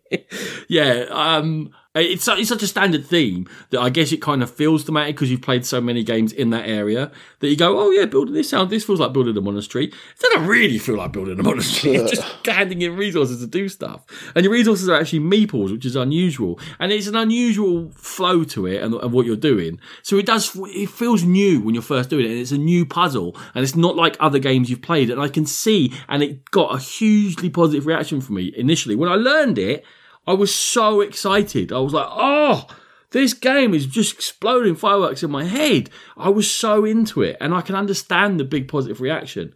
yeah, 0.69 1.07
um, 1.11 1.71
Uh, 1.99 2.03
it's, 2.03 2.29
it's 2.29 2.49
such 2.49 2.63
a 2.63 2.67
standard 2.69 3.05
theme 3.05 3.49
that 3.71 3.81
I 3.81 3.91
guess 3.91 4.13
it 4.13 4.23
kind 4.23 4.41
of 4.41 4.51
feels 4.51 4.85
thematic 4.85 5.17
because 5.17 5.33
you've 5.33 5.43
played 5.43 5.67
so 5.67 5.81
many 5.81 6.05
games 6.05 6.33
in 6.33 6.51
that 6.51 6.69
area 6.69 7.11
that 7.41 7.49
you 7.49 7.57
go, 7.57 7.77
oh 7.77 7.91
yeah, 7.91 8.05
building 8.05 8.35
this 8.35 8.49
sound, 8.49 8.71
this 8.71 8.85
feels 8.85 9.01
like 9.01 9.13
building 9.13 9.37
a 9.37 9.41
monastery. 9.41 9.87
It 9.87 9.95
doesn't 10.21 10.47
really 10.47 10.79
feel 10.79 10.97
like 10.97 11.13
building 11.13 11.41
a 11.41 11.43
monastery. 11.43 11.97
It's 11.97 12.13
just 12.13 12.47
handing 12.47 12.83
in 12.83 12.97
resources 12.97 13.41
to 13.41 13.49
do 13.49 13.69
stuff. 13.69 14.05
And 14.37 14.45
your 14.45 14.53
resources 14.53 14.89
are 14.89 14.95
actually 14.95 15.21
meeples, 15.21 15.73
which 15.73 15.85
is 15.85 15.97
unusual. 15.97 16.61
And 16.79 16.93
it's 16.93 17.09
an 17.09 17.17
unusual 17.17 17.91
flow 17.97 18.45
to 18.45 18.67
it 18.67 18.81
and, 18.81 18.95
and 18.95 19.13
what 19.13 19.27
you're 19.27 19.35
doing. 19.35 19.81
So 20.03 20.19
it 20.19 20.27
does, 20.27 20.57
it 20.67 20.91
feels 20.91 21.25
new 21.25 21.61
when 21.61 21.75
you're 21.75 21.83
first 21.83 22.11
doing 22.11 22.27
it. 22.27 22.31
And 22.31 22.39
it's 22.39 22.53
a 22.53 22.59
new 22.59 22.87
puzzle. 22.87 23.37
And 23.57 23.65
it's 23.65 23.75
not 23.75 23.97
like 23.97 24.17
other 24.21 24.39
games 24.39 24.71
you've 24.71 24.83
played. 24.83 25.11
And 25.11 25.21
I 25.21 25.29
can 25.29 25.47
see, 25.47 25.93
and 26.09 26.23
it 26.23 26.49
got 26.53 26.73
a 26.73 26.79
hugely 26.79 27.51
positive 27.51 27.87
reaction 27.87 28.21
from 28.21 28.37
me 28.37 28.53
initially. 28.57 28.95
When 28.95 29.11
I 29.11 29.17
learned 29.17 29.59
it, 29.59 29.85
I 30.29 30.35
was 30.35 30.55
so 30.55 31.01
excited. 31.01 31.73
I 31.73 31.79
was 31.79 31.95
like, 31.95 32.07
oh, 32.11 32.67
this 33.13 33.33
game 33.33 33.73
is 33.73 33.87
just 33.87 34.13
exploding 34.13 34.77
fireworks 34.77 35.23
in 35.23 35.31
my 35.31 35.45
head. 35.45 35.89
I 36.19 36.29
was 36.29 36.51
so 36.51 36.85
into 36.85 37.23
it, 37.23 37.39
and 37.41 37.55
I 37.55 37.63
can 37.63 37.75
understand 37.75 38.39
the 38.39 38.45
big 38.45 38.69
positive 38.69 39.01
reaction. 39.01 39.55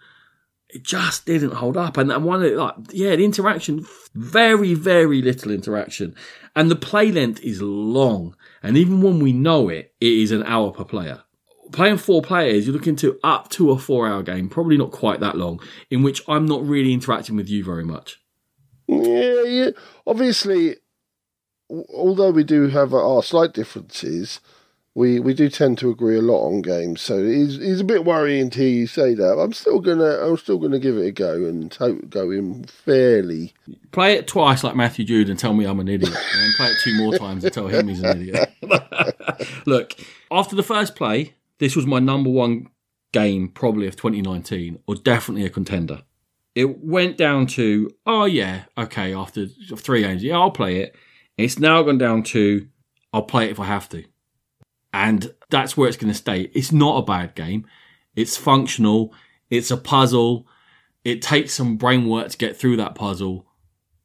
It 0.71 0.83
just 0.83 1.27
didn't 1.27 1.53
hold 1.53 1.77
up, 1.77 1.99
and 1.99 2.11
and 2.11 2.25
one 2.25 2.43
of 2.43 2.51
like, 2.53 2.75
yeah, 2.91 3.15
the 3.15 3.25
interaction, 3.27 3.87
very, 4.15 4.73
very 4.73 5.21
little 5.21 5.53
interaction, 5.53 6.15
and 6.57 6.71
the 6.71 6.77
play 6.77 7.13
length 7.13 7.41
is 7.43 7.61
long. 7.61 8.35
And 8.63 8.79
even 8.79 9.03
when 9.03 9.19
we 9.19 9.35
know 9.35 9.69
it, 9.69 9.93
it 10.01 10.13
is 10.13 10.33
an 10.33 10.43
hour 10.45 10.71
per 10.71 10.85
player. 10.85 11.23
Playing 11.71 11.99
four 11.99 12.23
players, 12.23 12.67
you're 12.67 12.73
looking 12.73 12.97
to 12.97 13.21
up 13.23 13.51
to 13.51 13.73
a 13.73 13.79
four-hour 13.79 14.23
game, 14.23 14.49
probably 14.49 14.79
not 14.79 14.91
quite 14.91 15.21
that 15.21 15.37
long, 15.37 15.61
in 15.91 16.03
which 16.03 16.23
I'm 16.27 16.47
not 16.47 16.67
really 16.67 16.95
interacting 16.95 17.37
with 17.37 17.51
you 17.51 17.63
very 17.63 17.85
much. 17.85 18.22
Yeah, 18.87 19.43
yeah. 19.43 19.71
Obviously, 20.07 20.77
although 21.95 22.31
we 22.31 22.45
do 22.45 22.69
have 22.69 22.93
our 22.93 23.23
slight 23.23 23.53
differences, 23.53 24.41
we, 24.95 25.21
we 25.21 25.33
do 25.33 25.49
tend 25.49 25.79
to 25.79 25.91
agree 25.91 26.19
a 26.19 26.23
lot 26.23 26.47
on 26.47 26.61
games. 26.61 27.01
So 27.01 27.19
it's, 27.19 27.57
it's 27.57 27.81
a 27.81 27.85
bit 27.85 28.05
worrying 28.05 28.51
to 28.51 28.65
you 28.65 28.87
say 28.87 29.15
that. 29.15 29.39
I'm 29.39 29.53
still 29.53 29.81
gonna 29.81 30.19
I'm 30.19 30.37
still 30.37 30.59
gonna 30.59 30.79
give 30.79 30.99
it 30.99 31.07
a 31.07 31.13
go 31.13 31.45
and 31.47 31.73
hope 31.73 32.11
go 32.11 32.31
in 32.31 32.65
fairly. 32.65 33.55
Play 33.91 34.15
it 34.15 34.27
twice 34.27 34.63
like 34.63 34.77
Matthew 34.77 35.05
Jude 35.05 35.31
and 35.31 35.39
tell 35.39 35.55
me 35.55 35.65
I'm 35.65 35.81
an 35.81 35.89
idiot. 35.89 36.15
And 36.15 36.55
play 36.57 36.67
it 36.67 36.77
two 36.85 36.97
more 36.99 37.17
times 37.17 37.45
and 37.45 37.53
tell 37.53 37.69
him 37.69 37.89
he's 37.89 38.03
an 38.03 38.21
idiot. 38.21 38.53
Look, 39.67 39.95
after 40.31 40.55
the 40.55 40.63
first 40.63 40.95
play, 40.95 41.35
this 41.59 41.75
was 41.75 41.87
my 41.87 41.99
number 41.99 42.29
one 42.29 42.69
game 43.13 43.49
probably 43.49 43.87
of 43.87 43.97
2019, 43.97 44.79
or 44.87 44.95
definitely 44.97 45.45
a 45.45 45.51
contender. 45.51 46.03
It 46.55 46.85
went 46.85 47.17
down 47.17 47.47
to, 47.49 47.91
oh 48.07 48.27
yeah, 48.27 48.65
okay, 48.77 49.15
after 49.15 49.47
three 49.47 50.03
games, 50.03 50.23
yeah, 50.23 50.39
I'll 50.39 50.51
play 50.51 50.81
it. 50.81 50.95
It's 51.39 51.59
now 51.59 51.83
gone 51.83 51.99
down 51.99 52.23
to, 52.25 52.69
I'll 53.13 53.23
play 53.23 53.47
it 53.47 53.53
if 53.53 53.61
I 53.61 53.65
have 53.65 53.89
to. 53.91 54.05
And 54.93 55.35
that's 55.49 55.77
where 55.77 55.89
it's 55.89 55.97
going 55.97 56.13
to 56.13 56.19
stay. 56.19 56.51
It's 56.53 56.73
not 56.73 56.99
a 56.99 57.07
bad 57.07 57.35
game. 57.35 57.67
It's 58.15 58.37
functional. 58.37 59.15
It's 59.49 59.71
a 59.71 59.79
puzzle. 59.79 60.47
It 61.05 61.23
takes 61.23 61.55
some 61.55 61.77
brain 61.77 62.07
work 62.07 62.29
to 62.29 62.37
get 62.37 62.57
through 62.57 62.77
that 62.77 62.95
puzzle, 62.95 63.47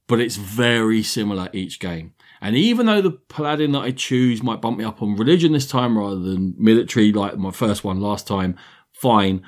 but 0.08 0.20
it's 0.20 0.38
very 0.38 1.04
similar 1.04 1.50
each 1.52 1.80
game. 1.80 2.14
And 2.40 2.56
even 2.56 2.86
though 2.86 3.02
the 3.02 3.12
paladin 3.12 3.74
that 3.74 3.82
I 3.82 3.92
choose 3.92 4.42
might 4.42 4.62
bump 4.62 4.78
me 4.78 4.86
up 4.86 5.02
on 5.02 5.16
religion 5.16 5.52
this 5.52 5.68
time 5.68 5.98
rather 5.98 6.20
than 6.20 6.56
military, 6.58 7.12
like 7.12 7.38
my 7.38 7.52
first 7.52 7.84
one 7.84 8.00
last 8.00 8.26
time, 8.28 8.56
fine. 8.94 9.44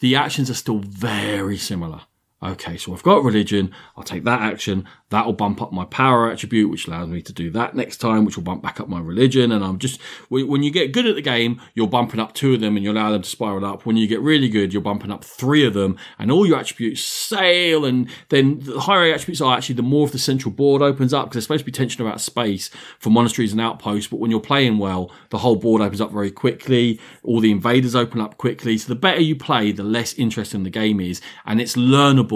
The 0.00 0.16
actions 0.16 0.50
are 0.50 0.54
still 0.54 0.80
very 0.80 1.56
similar. 1.56 2.02
Okay, 2.42 2.76
so 2.76 2.92
I've 2.92 3.04
got 3.04 3.22
religion. 3.22 3.72
I'll 3.96 4.02
take 4.02 4.24
that 4.24 4.40
action. 4.40 4.88
That'll 5.10 5.32
bump 5.32 5.62
up 5.62 5.72
my 5.72 5.84
power 5.84 6.28
attribute, 6.28 6.70
which 6.70 6.88
allows 6.88 7.08
me 7.08 7.22
to 7.22 7.32
do 7.32 7.50
that 7.50 7.76
next 7.76 7.98
time, 7.98 8.24
which 8.24 8.36
will 8.36 8.42
bump 8.42 8.62
back 8.62 8.80
up 8.80 8.88
my 8.88 8.98
religion. 8.98 9.52
And 9.52 9.64
I'm 9.64 9.78
just, 9.78 10.00
when 10.28 10.64
you 10.64 10.72
get 10.72 10.90
good 10.90 11.06
at 11.06 11.14
the 11.14 11.22
game, 11.22 11.60
you're 11.74 11.86
bumping 11.86 12.18
up 12.18 12.34
two 12.34 12.54
of 12.54 12.60
them 12.60 12.74
and 12.74 12.84
you 12.84 12.90
allow 12.90 13.12
them 13.12 13.22
to 13.22 13.28
spiral 13.28 13.64
up. 13.64 13.86
When 13.86 13.96
you 13.96 14.08
get 14.08 14.20
really 14.20 14.48
good, 14.48 14.72
you're 14.72 14.82
bumping 14.82 15.12
up 15.12 15.22
three 15.22 15.64
of 15.64 15.74
them 15.74 15.96
and 16.18 16.32
all 16.32 16.44
your 16.44 16.58
attributes 16.58 17.04
sail. 17.04 17.84
And 17.84 18.08
then 18.30 18.58
the 18.58 18.80
higher 18.80 19.12
attributes 19.12 19.40
are 19.40 19.56
actually 19.56 19.76
the 19.76 19.82
more 19.82 20.04
of 20.04 20.12
the 20.12 20.18
central 20.18 20.52
board 20.52 20.82
opens 20.82 21.14
up 21.14 21.26
because 21.26 21.34
there's 21.34 21.44
supposed 21.44 21.60
to 21.60 21.66
be 21.66 21.72
tension 21.72 22.02
about 22.02 22.20
space 22.20 22.70
for 22.98 23.10
monasteries 23.10 23.52
and 23.52 23.60
outposts. 23.60 24.08
But 24.08 24.18
when 24.18 24.32
you're 24.32 24.40
playing 24.40 24.78
well, 24.78 25.12
the 25.30 25.38
whole 25.38 25.56
board 25.56 25.80
opens 25.80 26.00
up 26.00 26.10
very 26.10 26.32
quickly. 26.32 26.98
All 27.22 27.38
the 27.38 27.52
invaders 27.52 27.94
open 27.94 28.20
up 28.20 28.36
quickly. 28.36 28.78
So 28.78 28.88
the 28.88 28.98
better 28.98 29.20
you 29.20 29.36
play, 29.36 29.70
the 29.70 29.84
less 29.84 30.14
interesting 30.14 30.64
the 30.64 30.70
game 30.70 30.98
is. 30.98 31.20
And 31.46 31.60
it's 31.60 31.76
learnable. 31.76 32.31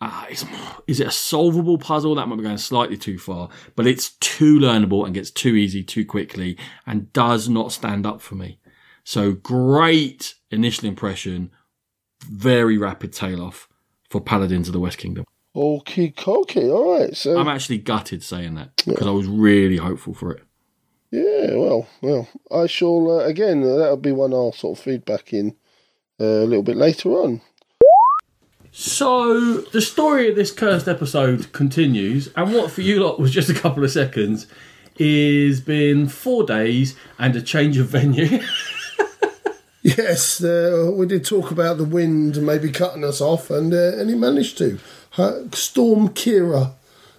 Uh, 0.00 0.26
it's, 0.28 0.44
is 0.86 1.00
it 1.00 1.06
a 1.06 1.12
solvable 1.12 1.78
puzzle? 1.78 2.14
That 2.14 2.26
might 2.28 2.36
be 2.36 2.42
going 2.42 2.58
slightly 2.58 2.98
too 2.98 3.18
far, 3.18 3.48
but 3.74 3.86
it's 3.86 4.10
too 4.20 4.58
learnable 4.58 5.04
and 5.04 5.14
gets 5.14 5.30
too 5.30 5.54
easy 5.56 5.82
too 5.82 6.04
quickly 6.04 6.58
and 6.86 7.12
does 7.12 7.48
not 7.48 7.72
stand 7.72 8.04
up 8.04 8.20
for 8.20 8.34
me. 8.34 8.58
So 9.04 9.32
great 9.32 10.34
initial 10.50 10.88
impression, 10.88 11.50
very 12.22 12.76
rapid 12.76 13.12
tail 13.12 13.42
off 13.42 13.68
for 14.10 14.20
Paladins 14.20 14.68
of 14.68 14.72
the 14.72 14.80
West 14.80 14.98
Kingdom. 14.98 15.24
Okay, 15.56 16.12
okay, 16.26 16.70
all 16.70 16.98
right. 16.98 17.16
So 17.16 17.38
I'm 17.38 17.48
actually 17.48 17.78
gutted 17.78 18.22
saying 18.22 18.54
that 18.54 18.74
because 18.84 19.06
I 19.06 19.10
was 19.10 19.26
really 19.26 19.76
hopeful 19.76 20.12
for 20.14 20.32
it. 20.32 20.42
yeah, 21.12 21.54
well, 21.54 21.86
well, 22.02 22.28
I 22.50 22.66
shall 22.66 23.20
uh, 23.20 23.24
again. 23.24 23.62
Uh, 23.62 23.76
that'll 23.76 23.96
be 23.96 24.12
one 24.12 24.32
I'll 24.32 24.52
sort 24.52 24.78
of 24.78 24.84
feedback 24.84 25.32
in 25.32 25.54
uh, 26.20 26.24
a 26.24 26.46
little 26.46 26.64
bit 26.64 26.76
later 26.76 27.10
on. 27.10 27.40
So 28.76 29.58
the 29.60 29.80
story 29.80 30.28
of 30.28 30.34
this 30.34 30.50
cursed 30.50 30.88
episode 30.88 31.52
continues, 31.52 32.28
and 32.34 32.52
what 32.52 32.72
for 32.72 32.80
you 32.80 33.04
lot 33.04 33.20
was 33.20 33.30
just 33.30 33.48
a 33.48 33.54
couple 33.54 33.84
of 33.84 33.90
seconds 33.92 34.48
is 34.98 35.60
been 35.60 36.08
four 36.08 36.44
days 36.44 36.96
and 37.16 37.36
a 37.36 37.40
change 37.40 37.78
of 37.78 37.86
venue. 37.86 38.40
Yes, 39.86 40.42
uh, 40.42 40.90
we 40.94 41.04
did 41.04 41.26
talk 41.26 41.50
about 41.50 41.76
the 41.76 41.84
wind 41.84 42.40
maybe 42.40 42.70
cutting 42.70 43.04
us 43.04 43.20
off, 43.20 43.50
and 43.50 43.70
uh, 43.74 43.98
and 43.98 44.08
he 44.08 44.16
managed 44.16 44.56
to. 44.56 44.78
Uh, 45.18 45.40
Storm 45.52 46.14
Ciara 46.14 46.72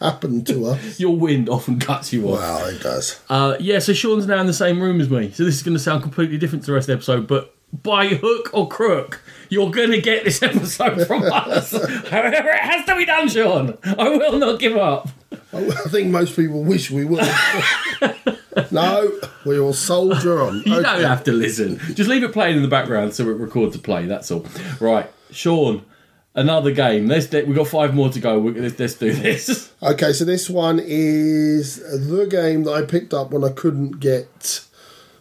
happened 0.00 0.44
to 0.48 0.66
us. 0.66 0.98
Your 0.98 1.16
wind 1.16 1.48
often 1.48 1.78
cuts 1.78 2.12
you 2.12 2.28
off. 2.28 2.40
Wow, 2.40 2.66
it 2.66 2.82
does. 2.82 3.22
Uh, 3.28 3.56
yeah, 3.60 3.78
so 3.78 3.92
Sean's 3.92 4.26
now 4.26 4.40
in 4.40 4.48
the 4.48 4.52
same 4.52 4.82
room 4.82 5.00
as 5.00 5.08
me. 5.08 5.30
So 5.30 5.44
this 5.44 5.54
is 5.54 5.62
going 5.62 5.76
to 5.76 5.82
sound 5.82 6.02
completely 6.02 6.36
different 6.36 6.64
to 6.64 6.72
the 6.72 6.74
rest 6.74 6.88
of 6.88 6.94
the 6.94 6.94
episode, 6.94 7.28
but 7.28 7.54
by 7.72 8.08
hook 8.08 8.50
or 8.52 8.68
crook, 8.68 9.22
you're 9.48 9.70
going 9.70 9.90
to 9.90 10.00
get 10.00 10.24
this 10.24 10.42
episode 10.42 11.06
from 11.06 11.24
us. 11.24 11.72
However, 12.08 12.48
it 12.48 12.60
has 12.60 12.84
to 12.86 12.96
be 12.96 13.04
done, 13.04 13.28
Sean. 13.28 13.78
I 13.84 14.08
will 14.08 14.38
not 14.38 14.58
give 14.58 14.76
up. 14.76 15.08
I 15.52 15.70
think 15.88 16.10
most 16.10 16.36
people 16.36 16.62
wish 16.62 16.90
we 16.90 17.04
would. 17.04 17.26
no, 18.70 19.10
we 19.46 19.58
will 19.60 19.72
soldier 19.72 20.42
on. 20.42 20.62
You 20.66 20.82
don't 20.82 21.02
have 21.02 21.24
to 21.24 21.32
listen. 21.32 21.78
Just 21.94 22.08
leave 22.08 22.22
it 22.22 22.32
playing 22.32 22.56
in 22.56 22.62
the 22.62 22.68
background 22.68 23.14
so 23.14 23.24
it 23.24 23.34
records 23.34 23.76
to 23.76 23.82
play. 23.82 24.06
That's 24.06 24.30
all. 24.30 24.46
Right, 24.80 25.10
Sean. 25.30 25.84
Another 26.34 26.70
game. 26.70 27.08
Let's. 27.08 27.30
We've 27.32 27.54
got 27.54 27.68
five 27.68 27.94
more 27.94 28.10
to 28.10 28.20
go. 28.20 28.38
Let's, 28.38 28.78
let's 28.78 28.94
do 28.94 29.12
this. 29.12 29.72
Okay, 29.82 30.12
so 30.12 30.24
this 30.24 30.48
one 30.48 30.80
is 30.82 31.76
the 31.76 32.26
game 32.26 32.64
that 32.64 32.72
I 32.72 32.82
picked 32.82 33.12
up 33.12 33.30
when 33.30 33.42
I 33.42 33.50
couldn't 33.50 33.98
get 33.98 34.64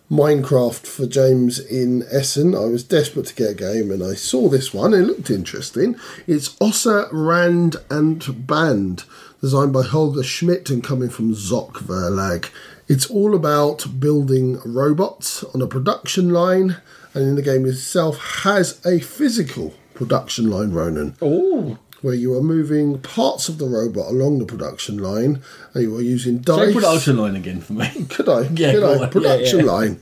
Minecraft 0.10 0.88
for 0.88 1.06
James 1.06 1.60
in 1.60 2.04
Essen. 2.10 2.56
I 2.56 2.66
was 2.66 2.84
desperate 2.84 3.26
to 3.28 3.36
get 3.36 3.52
a 3.52 3.54
game 3.54 3.92
and 3.92 4.02
I 4.02 4.14
saw 4.14 4.48
this 4.48 4.74
one. 4.74 4.94
It 4.94 5.02
looked 5.02 5.30
interesting. 5.30 5.98
It's 6.26 6.56
Außer 6.60 7.10
Rand 7.12 7.76
und 7.90 8.48
Band, 8.48 9.04
designed 9.42 9.74
by 9.74 9.84
Holger 9.84 10.24
Schmidt 10.24 10.70
and 10.70 10.84
coming 10.84 11.10
from 11.10 11.34
Zoch 11.34 11.74
Verlag. 11.74 12.50
It's 12.88 13.10
all 13.10 13.36
about 13.36 14.00
building 14.00 14.60
robots 14.64 15.44
on 15.44 15.62
a 15.62 15.68
production 15.68 16.30
line, 16.30 16.78
and 17.14 17.24
in 17.24 17.36
the 17.36 17.42
game 17.42 17.66
itself 17.66 18.18
has 18.44 18.80
a 18.86 19.00
physical 19.00 19.74
production 19.94 20.50
line, 20.50 20.72
Ronan 20.72 21.18
Oh, 21.22 21.78
where 22.08 22.16
you 22.16 22.34
are 22.38 22.42
moving 22.42 22.98
parts 23.00 23.50
of 23.50 23.58
the 23.58 23.66
robot 23.68 24.08
along 24.08 24.40
the 24.40 24.46
production 24.46 24.98
line 24.98 25.42
and 25.74 25.84
you 25.84 25.94
are 25.94 26.02
using 26.02 26.38
dice. 26.38 26.68
say 26.70 26.74
production 26.74 27.18
line 27.18 27.36
again 27.36 27.60
for 27.60 27.74
me. 27.74 27.90
Could 28.10 28.30
I? 28.30 28.44
Yeah, 28.54 28.72
Could 28.72 28.84
I? 28.84 29.04
on. 29.04 29.10
Production 29.18 29.60
Yeah, 29.60 29.66
yeah. 29.66 29.72
line. 29.74 30.02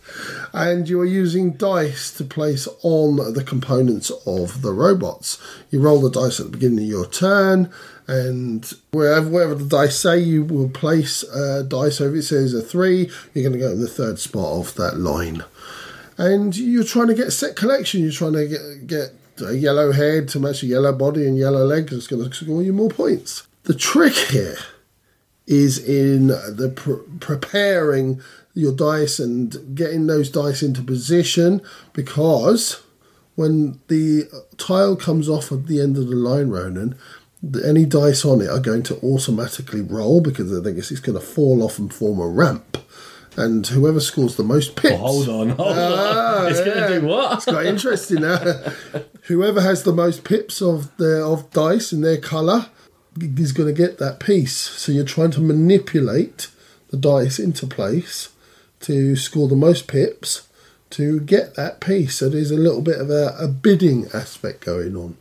and 0.54 0.88
you 0.88 0.98
are 0.98 1.04
using 1.04 1.52
dice 1.52 2.10
to 2.14 2.24
place 2.24 2.66
on 2.82 3.34
the 3.34 3.44
components 3.44 4.10
of 4.24 4.62
the 4.62 4.72
robots. 4.72 5.36
You 5.70 5.80
roll 5.80 6.00
the 6.00 6.10
dice 6.10 6.40
at 6.40 6.46
the 6.46 6.52
beginning 6.52 6.84
of 6.86 6.90
your 6.90 7.06
turn, 7.06 7.70
and 8.06 8.72
wherever, 8.92 9.28
wherever 9.28 9.54
the 9.54 9.66
dice 9.68 9.98
say, 9.98 10.18
you 10.20 10.44
will 10.44 10.70
place 10.70 11.22
a 11.24 11.64
dice. 11.64 11.98
So 11.98 12.08
if 12.08 12.14
it 12.14 12.22
says 12.22 12.54
a 12.54 12.62
three, 12.62 13.10
you're 13.34 13.42
going 13.48 13.52
to 13.52 13.58
go 13.58 13.72
in 13.72 13.80
the 13.82 13.88
third 13.88 14.18
spot 14.18 14.58
of 14.58 14.74
that 14.76 14.96
line 14.96 15.44
and 16.18 16.56
you're 16.56 16.84
trying 16.84 17.08
to 17.08 17.14
get 17.14 17.30
set 17.32 17.56
collection. 17.56 18.00
You're 18.02 18.12
trying 18.12 18.34
to 18.34 18.46
get 18.46 18.86
get 18.86 19.10
a 19.42 19.54
yellow 19.54 19.92
head 19.92 20.28
to 20.28 20.40
match 20.40 20.62
a 20.62 20.66
yellow 20.66 20.92
body 20.92 21.26
and 21.26 21.36
yellow 21.36 21.64
legs 21.64 21.92
It's 21.92 22.06
going 22.06 22.28
to 22.28 22.34
score 22.34 22.62
you 22.62 22.72
more 22.72 22.88
points. 22.88 23.46
The 23.64 23.74
trick 23.74 24.14
here 24.14 24.56
is 25.46 25.78
in 25.78 26.28
the 26.28 26.72
pr- 26.74 27.10
preparing 27.20 28.20
your 28.54 28.72
dice 28.72 29.18
and 29.18 29.74
getting 29.74 30.06
those 30.06 30.30
dice 30.30 30.62
into 30.62 30.82
position 30.82 31.62
because 31.92 32.82
when 33.34 33.80
the 33.88 34.24
tile 34.58 34.96
comes 34.96 35.28
off 35.28 35.50
at 35.50 35.66
the 35.66 35.80
end 35.80 35.96
of 35.96 36.08
the 36.08 36.16
line, 36.16 36.50
Ronan, 36.50 36.98
any 37.64 37.84
dice 37.84 38.24
on 38.24 38.40
it 38.40 38.48
are 38.48 38.60
going 38.60 38.82
to 38.84 38.96
automatically 38.98 39.80
roll 39.80 40.20
because 40.20 40.56
I 40.56 40.62
think 40.62 40.78
it's 40.78 40.90
going 41.00 41.18
to 41.18 41.24
fall 41.24 41.62
off 41.62 41.78
and 41.78 41.92
form 41.92 42.20
a 42.20 42.28
ramp. 42.28 42.78
And 43.36 43.66
whoever 43.66 43.98
scores 44.00 44.36
the 44.36 44.44
most 44.44 44.76
pips. 44.76 44.96
Hold 44.96 45.28
on, 45.28 45.48
hold 45.50 45.78
on. 45.78 46.46
It's 46.50 46.60
going 46.60 46.76
to 46.76 46.84
Ah, 46.84 46.88
do 46.88 47.06
what? 47.06 47.32
It's 47.36 47.44
quite 47.44 47.66
interesting 47.66 48.20
now. 48.20 48.38
Whoever 49.22 49.60
has 49.60 49.84
the 49.84 49.92
most 49.92 50.24
pips 50.24 50.60
of 50.60 50.94
the 50.98 51.24
of 51.24 51.50
dice 51.50 51.92
in 51.92 52.00
their 52.02 52.18
colour 52.18 52.66
is 53.20 53.52
going 53.52 53.72
to 53.74 53.78
get 53.82 53.98
that 53.98 54.20
piece. 54.20 54.56
So 54.56 54.92
you're 54.92 55.04
trying 55.04 55.30
to 55.32 55.40
manipulate 55.40 56.48
the 56.90 56.96
dice 56.96 57.38
into 57.38 57.66
place 57.66 58.30
to 58.80 59.16
score 59.16 59.48
the 59.48 59.56
most 59.56 59.86
pips 59.86 60.48
to 60.90 61.20
get 61.20 61.54
that 61.54 61.80
piece. 61.80 62.16
So 62.16 62.28
there's 62.28 62.50
a 62.50 62.56
little 62.56 62.82
bit 62.82 62.98
of 63.00 63.08
a, 63.08 63.34
a 63.38 63.48
bidding 63.48 64.08
aspect 64.12 64.64
going 64.64 64.94
on. 64.96 65.16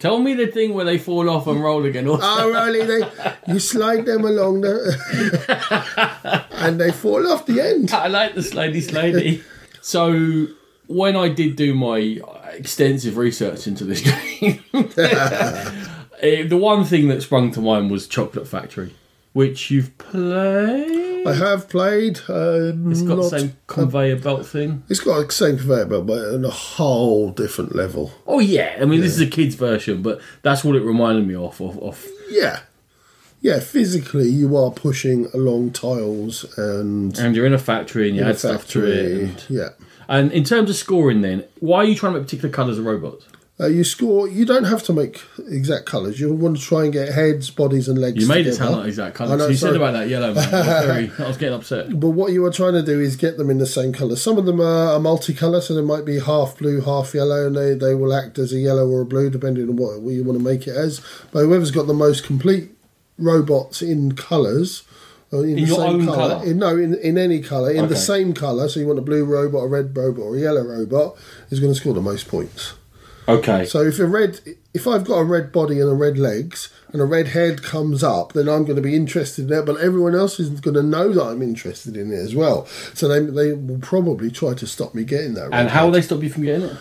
Tell 0.00 0.18
me 0.18 0.32
the 0.32 0.46
thing 0.46 0.72
where 0.72 0.86
they 0.86 0.96
fall 0.96 1.28
off 1.28 1.46
and 1.46 1.62
roll 1.62 1.84
again. 1.84 2.08
Also. 2.08 2.22
Oh, 2.24 2.50
really? 2.50 2.86
They, 2.86 3.06
you 3.46 3.58
slide 3.58 4.06
them 4.06 4.24
along 4.24 4.62
the, 4.62 6.46
and 6.52 6.80
they 6.80 6.90
fall 6.90 7.30
off 7.30 7.44
the 7.44 7.60
end. 7.60 7.92
I 7.92 8.06
like 8.08 8.34
the 8.34 8.40
slidey 8.40 8.82
slidey. 8.82 9.42
so 9.82 10.46
when 10.86 11.16
I 11.16 11.28
did 11.28 11.54
do 11.54 11.74
my 11.74 12.18
extensive 12.52 13.18
research 13.18 13.66
into 13.66 13.84
this 13.84 14.00
game, 14.40 14.64
eh, 14.72 16.44
the 16.48 16.58
one 16.58 16.84
thing 16.84 17.08
that 17.08 17.22
sprung 17.22 17.52
to 17.52 17.60
mind 17.60 17.90
was 17.90 18.08
Chocolate 18.08 18.48
Factory, 18.48 18.94
which 19.34 19.70
you've 19.70 19.96
played. 19.98 21.09
I 21.26 21.34
have 21.34 21.68
played. 21.68 22.20
Um, 22.28 22.90
It's 22.90 23.02
got 23.02 23.16
not- 23.18 23.30
the 23.30 23.38
same 23.38 23.52
conveyor 23.66 24.16
belt 24.16 24.46
thing. 24.46 24.82
It's 24.88 25.00
got 25.00 25.26
the 25.26 25.32
same 25.32 25.58
conveyor 25.58 25.86
belt, 25.86 26.06
but 26.06 26.34
on 26.34 26.44
a 26.44 26.50
whole 26.50 27.30
different 27.30 27.74
level. 27.76 28.12
Oh 28.26 28.38
yeah, 28.40 28.76
I 28.80 28.84
mean 28.86 29.00
this 29.00 29.12
is 29.14 29.20
a 29.20 29.26
kids 29.26 29.54
version, 29.54 30.02
but 30.02 30.20
that's 30.42 30.64
what 30.64 30.76
it 30.76 30.82
reminded 30.82 31.26
me 31.26 31.34
of. 31.34 31.60
Of, 31.60 31.78
of 31.82 32.06
Yeah. 32.30 32.60
Yeah, 33.42 33.58
physically 33.60 34.28
you 34.28 34.54
are 34.56 34.70
pushing 34.70 35.26
along 35.32 35.70
tiles 35.70 36.44
and 36.58 37.18
and 37.18 37.34
you're 37.34 37.46
in 37.46 37.54
a 37.54 37.58
factory 37.58 38.08
and 38.08 38.16
you 38.16 38.22
in 38.22 38.28
a 38.28 38.30
add 38.30 38.38
stuff 38.38 38.68
to 38.68 38.84
it. 38.84 39.20
And, 39.22 39.44
Yeah. 39.48 39.68
and 40.08 40.30
in 40.32 40.44
terms 40.44 40.68
of 40.70 40.76
scoring, 40.76 41.22
then 41.22 41.44
why 41.58 41.78
are 41.78 41.84
you 41.84 41.94
trying 41.94 42.12
to 42.14 42.18
make 42.18 42.26
particular 42.26 42.52
colours 42.52 42.78
of 42.78 42.84
robots? 42.84 43.24
Uh, 43.60 43.66
you 43.66 43.84
score. 43.84 44.26
You 44.26 44.46
don't 44.46 44.64
have 44.64 44.82
to 44.84 44.92
make 44.94 45.22
exact 45.50 45.84
colours. 45.84 46.18
You 46.18 46.32
want 46.32 46.56
to 46.56 46.62
try 46.62 46.84
and 46.84 46.92
get 46.94 47.12
heads, 47.12 47.50
bodies, 47.50 47.88
and 47.88 47.98
legs. 47.98 48.16
You 48.22 48.26
made 48.26 48.46
it 48.46 48.52
together. 48.52 48.56
sound 48.64 48.76
like 48.78 48.86
exact 48.88 49.16
colours. 49.16 49.38
know, 49.38 49.48
you 49.48 49.54
said 49.56 49.76
about 49.76 49.92
that 49.92 50.08
yellow 50.08 50.32
man. 50.32 50.48
I 50.54 50.56
was, 50.58 50.86
very, 50.86 51.12
I 51.18 51.28
was 51.28 51.36
getting 51.36 51.54
upset. 51.54 51.90
But 52.00 52.10
what 52.10 52.32
you 52.32 52.42
are 52.46 52.50
trying 52.50 52.72
to 52.72 52.82
do 52.82 52.98
is 52.98 53.16
get 53.16 53.36
them 53.36 53.50
in 53.50 53.58
the 53.58 53.66
same 53.66 53.92
colour. 53.92 54.16
Some 54.16 54.38
of 54.38 54.46
them 54.46 54.60
are, 54.62 54.92
are 54.94 54.98
multicolour, 54.98 55.60
so 55.60 55.74
they 55.74 55.82
might 55.82 56.06
be 56.06 56.20
half 56.20 56.56
blue, 56.56 56.80
half 56.80 57.12
yellow, 57.14 57.46
and 57.48 57.54
they, 57.54 57.74
they 57.74 57.94
will 57.94 58.14
act 58.14 58.38
as 58.38 58.52
a 58.54 58.58
yellow 58.58 58.88
or 58.88 59.02
a 59.02 59.04
blue, 59.04 59.28
depending 59.28 59.68
on 59.68 59.76
what, 59.76 60.00
what 60.00 60.14
you 60.14 60.24
want 60.24 60.38
to 60.38 60.44
make 60.44 60.66
it 60.66 60.74
as. 60.74 61.02
But 61.30 61.40
whoever's 61.44 61.70
got 61.70 61.86
the 61.86 61.92
most 61.92 62.24
complete 62.24 62.70
robots 63.18 63.82
in 63.82 64.12
colours, 64.16 64.84
in, 65.32 65.40
In 65.50 65.54
the 65.56 65.60
your 65.62 65.76
same 65.76 65.86
own 66.00 66.04
colour, 66.06 66.34
colour? 66.36 66.44
in, 66.46 66.58
no, 66.58 66.76
in, 66.78 66.94
in 66.94 67.18
any 67.18 67.40
colour, 67.42 67.70
in 67.70 67.80
Okay. 67.80 67.88
the 67.88 67.96
same 67.96 68.32
colour, 68.32 68.68
so 68.70 68.80
you 68.80 68.86
want 68.86 68.98
a 68.98 69.02
blue 69.02 69.24
robot, 69.24 69.64
a 69.64 69.68
red 69.68 69.94
robot, 69.94 70.22
or 70.22 70.36
a 70.36 70.40
yellow 70.40 70.62
robot, 70.62 71.16
is 71.50 71.60
going 71.60 71.72
to 71.74 71.78
score 71.78 71.92
the 71.92 72.00
most 72.00 72.26
points. 72.26 72.72
Okay. 73.30 73.64
So 73.66 73.82
if 73.82 73.98
a 73.98 74.06
red, 74.06 74.40
if 74.74 74.86
I've 74.86 75.04
got 75.04 75.18
a 75.18 75.24
red 75.24 75.52
body 75.52 75.80
and 75.80 75.90
a 75.90 75.94
red 75.94 76.18
legs 76.18 76.72
and 76.92 77.00
a 77.00 77.04
red 77.04 77.28
head 77.28 77.62
comes 77.62 78.02
up, 78.02 78.32
then 78.32 78.48
I'm 78.48 78.64
going 78.64 78.76
to 78.76 78.82
be 78.82 78.94
interested 78.94 79.50
in 79.50 79.58
it. 79.58 79.66
But 79.66 79.80
everyone 79.80 80.14
else 80.14 80.40
is 80.40 80.48
going 80.60 80.74
to 80.74 80.82
know 80.82 81.12
that 81.12 81.24
I'm 81.24 81.42
interested 81.42 81.96
in 81.96 82.12
it 82.12 82.18
as 82.18 82.34
well. 82.34 82.66
So 82.94 83.08
they 83.08 83.20
they 83.20 83.52
will 83.52 83.78
probably 83.78 84.30
try 84.30 84.54
to 84.54 84.66
stop 84.66 84.94
me 84.94 85.04
getting 85.04 85.34
that. 85.34 85.50
Red 85.50 85.54
and 85.54 85.70
how 85.70 85.86
will 85.86 85.92
they 85.92 86.02
stop 86.02 86.22
you 86.22 86.30
from 86.30 86.44
getting 86.44 86.68
it? 86.68 86.76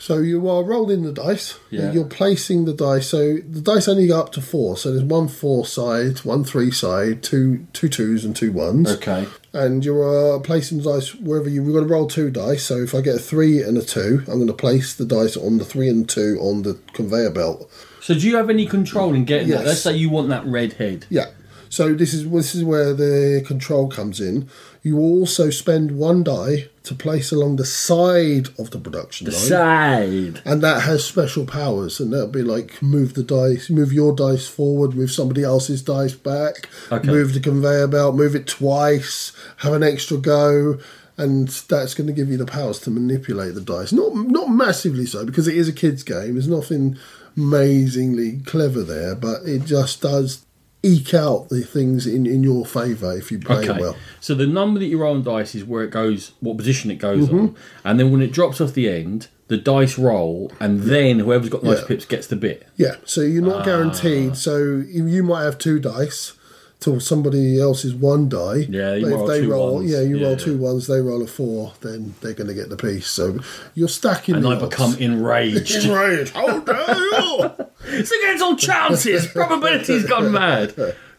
So 0.00 0.16
you 0.16 0.48
are 0.48 0.64
rolling 0.64 1.02
the 1.02 1.12
dice. 1.12 1.58
Yeah. 1.68 1.92
You're 1.92 2.06
placing 2.06 2.64
the 2.64 2.72
dice. 2.72 3.08
So 3.08 3.36
the 3.36 3.60
dice 3.60 3.86
only 3.86 4.06
go 4.06 4.18
up 4.18 4.32
to 4.32 4.40
four. 4.40 4.78
So 4.78 4.92
there's 4.92 5.04
one 5.04 5.28
four 5.28 5.66
side, 5.66 6.20
one 6.20 6.42
three 6.42 6.70
side, 6.70 7.22
two 7.22 7.66
two 7.74 7.90
twos 7.90 8.24
and 8.24 8.34
two 8.34 8.50
ones. 8.50 8.90
Okay. 8.92 9.28
And 9.52 9.84
you're 9.84 10.36
uh, 10.36 10.38
placing 10.38 10.78
the 10.78 10.84
dice 10.94 11.14
wherever 11.14 11.50
you. 11.50 11.62
We're 11.62 11.72
going 11.72 11.86
to 11.86 11.92
roll 11.92 12.08
two 12.08 12.30
dice. 12.30 12.64
So 12.64 12.78
if 12.78 12.94
I 12.94 13.02
get 13.02 13.16
a 13.16 13.18
three 13.18 13.62
and 13.62 13.76
a 13.76 13.82
two, 13.82 14.20
I'm 14.20 14.36
going 14.36 14.46
to 14.46 14.54
place 14.54 14.94
the 14.94 15.04
dice 15.04 15.36
on 15.36 15.58
the 15.58 15.66
three 15.66 15.90
and 15.90 16.08
two 16.08 16.38
on 16.40 16.62
the 16.62 16.78
conveyor 16.94 17.32
belt. 17.32 17.70
So 18.00 18.14
do 18.14 18.20
you 18.20 18.36
have 18.36 18.48
any 18.48 18.64
control 18.64 19.12
in 19.12 19.26
getting 19.26 19.48
that? 19.48 19.66
Let's 19.66 19.82
say 19.82 19.94
you 19.94 20.08
want 20.08 20.30
that 20.30 20.46
red 20.46 20.72
head. 20.72 21.04
Yeah. 21.10 21.26
So 21.72 21.94
this 21.94 22.12
is 22.12 22.28
this 22.28 22.54
is 22.54 22.64
where 22.64 22.92
the 22.92 23.42
control 23.46 23.88
comes 23.88 24.20
in. 24.20 24.48
You 24.82 24.98
also 24.98 25.50
spend 25.50 25.92
one 25.92 26.24
die 26.24 26.68
to 26.82 26.94
place 26.94 27.30
along 27.30 27.56
the 27.56 27.64
side 27.64 28.48
of 28.58 28.70
the 28.72 28.78
production 28.80 29.26
line, 29.28 29.34
Side. 29.36 30.42
and 30.44 30.62
that 30.62 30.82
has 30.82 31.04
special 31.04 31.46
powers. 31.46 32.00
And 32.00 32.12
that'll 32.12 32.26
be 32.26 32.42
like 32.42 32.82
move 32.82 33.14
the 33.14 33.22
dice, 33.22 33.70
move 33.70 33.92
your 33.92 34.14
dice 34.16 34.48
forward, 34.48 34.94
move 34.96 35.12
somebody 35.12 35.44
else's 35.44 35.80
dice 35.82 36.14
back, 36.14 36.68
Okay. 36.90 37.06
move 37.08 37.34
the 37.34 37.40
conveyor 37.40 37.86
belt, 37.86 38.16
move 38.16 38.34
it 38.34 38.48
twice, 38.48 39.32
have 39.58 39.72
an 39.72 39.84
extra 39.84 40.16
go. 40.16 40.78
And 41.16 41.46
that's 41.48 41.94
going 41.94 42.06
to 42.08 42.12
give 42.14 42.30
you 42.30 42.38
the 42.38 42.46
powers 42.46 42.80
to 42.80 42.90
manipulate 42.90 43.54
the 43.54 43.60
dice. 43.60 43.92
Not 43.92 44.14
not 44.16 44.48
massively 44.48 45.06
so, 45.06 45.24
because 45.24 45.46
it 45.46 45.56
is 45.56 45.68
a 45.68 45.72
kids' 45.72 46.02
game. 46.02 46.32
There's 46.34 46.48
nothing 46.48 46.96
amazingly 47.36 48.40
clever 48.46 48.82
there, 48.82 49.14
but 49.14 49.42
it 49.44 49.64
just 49.64 50.00
does 50.02 50.44
eke 50.82 51.12
out 51.14 51.48
the 51.50 51.62
things 51.62 52.06
in, 52.06 52.24
in 52.26 52.42
your 52.42 52.64
favour 52.64 53.16
if 53.16 53.30
you 53.30 53.38
play 53.38 53.68
Okay. 53.68 53.78
well. 53.80 53.96
So 54.20 54.34
the 54.34 54.46
number 54.46 54.80
that 54.80 54.86
you 54.86 54.98
roll 54.98 55.14
on 55.14 55.22
dice 55.22 55.54
is 55.54 55.64
where 55.64 55.84
it 55.84 55.90
goes, 55.90 56.32
what 56.40 56.56
position 56.56 56.90
it 56.90 56.96
goes 56.96 57.26
Mm-hmm. 57.28 57.38
on, 57.38 57.56
and 57.84 58.00
then 58.00 58.10
when 58.10 58.22
it 58.22 58.32
drops 58.32 58.60
off 58.60 58.72
the 58.72 58.88
end, 58.88 59.28
the 59.48 59.56
dice 59.56 59.98
roll, 59.98 60.50
and 60.60 60.82
then 60.84 61.18
whoever's 61.18 61.48
got 61.50 61.60
the 61.62 61.66
most 61.66 61.82
Yeah. 61.82 61.88
pips 61.88 62.04
gets 62.06 62.26
the 62.28 62.36
bit. 62.36 62.66
Yeah, 62.76 62.94
so 63.04 63.20
you're 63.20 63.42
not 63.42 63.62
Ah. 63.62 63.64
guaranteed. 63.64 64.36
So 64.36 64.56
you 64.58 65.06
you 65.06 65.22
might 65.22 65.42
have 65.42 65.58
two 65.58 65.78
dice 65.80 66.32
to 66.80 66.98
somebody 67.00 67.60
else's 67.60 67.94
one 67.94 68.28
die. 68.28 68.66
Yeah, 68.68 68.94
you 68.94 69.08
roll 69.08 69.30
if 69.30 69.40
they 69.40 69.46
roll, 69.46 69.74
ones. 69.76 69.90
yeah, 69.90 70.00
you 70.00 70.16
Yeah, 70.16 70.22
roll 70.24 70.32
yeah. 70.32 70.38
two 70.38 70.56
ones, 70.58 70.86
they 70.86 71.00
roll 71.00 71.22
a 71.22 71.26
four, 71.26 71.72
then 71.82 72.14
they're 72.20 72.32
going 72.34 72.48
to 72.48 72.54
get 72.54 72.68
the 72.70 72.76
piece. 72.76 73.06
So 73.06 73.38
you're 73.74 73.88
stacking. 73.88 74.36
And 74.36 74.44
the 74.44 74.48
I 74.50 74.54
odds. 74.56 74.68
become 74.70 74.94
enraged. 74.96 75.74
Enraged. 75.84 76.32
How 76.34 76.60
dare 76.60 76.96
you! 76.96 77.50
it's 77.84 78.10
against 78.10 78.42
all 78.42 78.56
chances. 78.56 79.26
Probability's 79.26 80.06
gone 80.06 80.32
mad. 80.32 80.74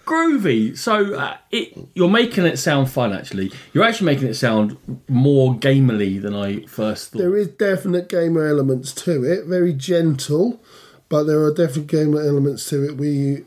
Groovy. 0.06 0.76
So 0.78 1.14
uh, 1.14 1.38
it, 1.52 1.78
you're 1.94 2.10
making 2.10 2.46
it 2.46 2.58
sound 2.58 2.90
fun. 2.90 3.14
Actually, 3.14 3.52
you're 3.74 3.84
actually 3.84 4.08
making 4.08 4.28
it 4.28 4.34
sound 4.34 4.78
more 5.08 5.56
gamely 5.56 6.18
than 6.18 6.34
I 6.36 6.66
first 6.66 7.12
thought. 7.12 7.20
There 7.20 7.38
is 7.38 7.48
definite 7.50 8.10
gamer 8.10 8.48
elements 8.48 8.94
to 9.06 9.24
it. 9.24 9.46
Very 9.46 9.74
gentle, 9.74 10.62
but 11.08 11.26
there 11.26 11.40
are 11.44 11.54
definite 11.54 11.88
gamer 11.88 12.20
elements 12.22 12.68
to 12.70 12.84
it. 12.84 12.98
We 12.98 13.46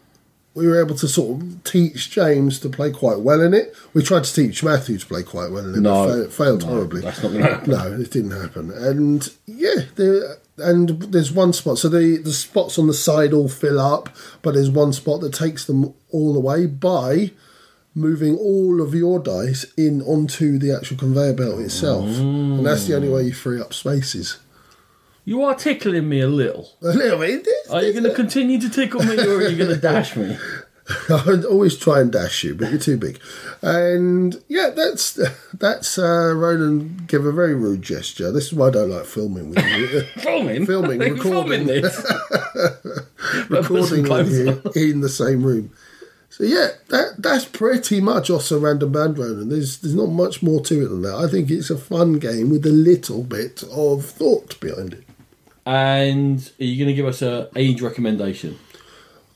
we 0.55 0.66
were 0.68 0.81
able 0.81 0.94
to 0.97 1.09
sort 1.09 1.40
of 1.43 1.64
teach 1.64 2.10
James 2.10 2.60
to 2.60 2.68
play 2.68 2.90
quite 2.93 3.20
well 3.20 3.40
in 3.40 3.52
it. 3.55 3.74
We 3.93 4.02
tried 4.02 4.24
to 4.24 4.32
teach 4.35 4.62
Matthew 4.62 4.98
to 4.98 5.06
play 5.06 5.22
quite 5.24 5.51
well 5.51 5.66
in 5.68 5.74
it, 5.74 5.81
No, 5.81 6.06
but 6.06 6.26
fa- 6.32 6.44
failed 6.44 6.60
no, 6.62 6.66
horribly. 6.68 7.01
that's 7.01 7.22
not 7.22 7.32
gonna 7.32 7.44
happen. 7.44 7.70
No, 7.70 7.93
it 8.01 8.10
didn't 8.10 8.31
happen. 8.31 8.70
And 8.70 9.28
yeah, 9.47 9.82
there 9.97 10.36
and 10.59 10.90
there's 11.02 11.32
one 11.32 11.52
spot. 11.52 11.78
So 11.78 11.89
the 11.89 12.18
the 12.18 12.32
spots 12.32 12.78
on 12.78 12.86
the 12.86 12.94
side 12.94 13.32
all 13.32 13.48
fill 13.48 13.81
up, 13.81 14.09
but 14.43 14.55
there's 14.55 14.70
one 14.70 14.93
spot 14.93 15.20
that 15.22 15.35
takes 15.35 15.64
them 15.64 15.93
all 16.10 16.32
the 16.32 16.39
way 16.40 16.66
by 16.66 17.32
moving 17.97 18.36
all 18.36 18.81
of 18.82 18.93
your 18.94 19.18
dice 19.20 19.64
in 19.76 20.02
onto 20.02 20.59
the 20.59 20.72
actual 20.72 20.97
conveyor 20.97 21.32
belt 21.35 21.60
itself, 21.60 22.06
and 22.06 22.64
that's 22.66 22.86
the 22.86 22.94
only 22.97 23.09
way 23.09 23.22
you 23.24 23.32
free 23.32 23.60
up 23.60 23.72
spaces. 23.74 24.39
You 25.26 25.42
are 25.42 25.55
tickling 25.55 26.09
me 26.09 26.20
a 26.20 26.28
little. 26.28 26.68
A 26.82 26.88
little 26.88 27.18
bit. 27.18 27.46
Are 27.70 27.82
you 27.82 27.92
going 27.92 28.05
to 28.05 28.14
continue 28.14 28.60
to 28.60 28.68
tickle 28.68 29.02
me, 29.02 29.18
or 29.18 29.38
are 29.38 29.48
you 29.48 29.56
going 29.56 29.70
to 29.74 29.80
dash 29.80 30.16
me? 30.16 30.36
I'd 31.09 31.46
always 31.46 31.78
try 31.78 32.01
and 32.01 32.12
dash 32.12 32.44
you, 32.44 32.55
but 32.55 32.68
you're 32.68 32.78
too 32.78 32.98
big. 32.98 33.18
And 33.62 34.42
yeah, 34.48 34.68
that's 34.68 35.18
that's 35.55 35.98
uh, 35.98 36.34
Ronan 36.34 37.05
gave 37.06 37.24
a 37.24 37.32
very 37.32 37.55
rude 37.55 37.80
gesture. 37.80 38.30
This 38.30 38.48
is 38.48 38.52
why 38.52 38.68
I 38.68 38.70
don't 38.72 38.90
like 38.90 39.06
filming 39.06 39.48
with 39.48 39.64
you. 39.66 40.02
Filming, 40.20 40.66
Filming, 40.66 40.98
recording. 40.98 41.22
filming 41.22 41.66
this. 41.66 42.12
recording 43.48 44.02
with 44.02 44.76
you 44.76 44.90
in 44.92 45.01
the 45.01 45.09
same 45.09 45.42
room. 45.42 45.72
So 46.28 46.44
yeah, 46.44 46.68
that 46.88 47.14
that's 47.16 47.46
pretty 47.46 48.02
much 48.02 48.28
Außer 48.28 48.60
Rand 48.60 48.82
und 48.82 48.92
Band 48.92 49.16
Ronan. 49.16 49.48
There's 49.48 49.78
there's 49.78 49.94
not 49.94 50.10
much 50.10 50.42
more 50.42 50.60
to 50.64 50.84
it 50.84 50.88
than 50.88 51.01
that. 51.02 51.14
I 51.14 51.28
think 51.28 51.51
it's 51.51 51.70
a 51.70 51.78
fun 51.78 52.18
game 52.18 52.51
with 52.51 52.66
a 52.66 52.72
little 52.72 53.22
bit 53.22 53.62
of 53.72 54.05
thought 54.05 54.60
behind 54.60 54.92
it. 54.94 55.05
And 55.66 56.50
are 56.60 56.64
you 56.64 56.84
going 56.84 56.88
to 56.88 56.94
give 56.94 57.06
us 57.06 57.22
a 57.22 57.48
age 57.56 57.80
recommendation? 57.80 58.58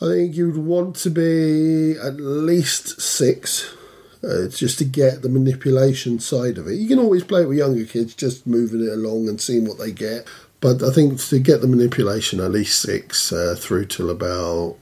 I 0.01 0.07
think 0.07 0.37
you'd 0.37 0.57
want 0.57 0.97
to 0.97 1.11
be 1.11 1.99
at 1.99 2.21
least 2.21 3.01
six. 3.01 3.75
Uh, 4.21 4.49
just 4.49 4.79
to 4.79 4.85
get 4.85 5.23
the 5.23 5.29
manipulation 5.29 6.19
side 6.19 6.59
of 6.59 6.67
it. 6.67 6.75
You 6.75 6.89
can 6.89 6.99
always 6.99 7.23
play 7.23 7.43
it 7.43 7.49
with 7.49 7.59
younger 7.59 7.85
kids, 7.85 8.17
just 8.17 8.49
moving 8.49 8.85
it 8.85 8.93
along 8.93 9.29
and 9.29 9.41
seeing 9.41 9.65
what 9.65 9.79
they 9.79 9.93
get. 9.93 10.27
But 10.61 10.83
I 10.83 10.91
think 10.91 11.21
to 11.21 11.39
get 11.39 11.61
the 11.61 11.69
manipulation, 11.69 12.41
at 12.41 12.51
least 12.51 12.81
six 12.81 13.33
uh, 13.33 13.55
through 13.57 13.87
till 13.87 14.11
about 14.11 14.77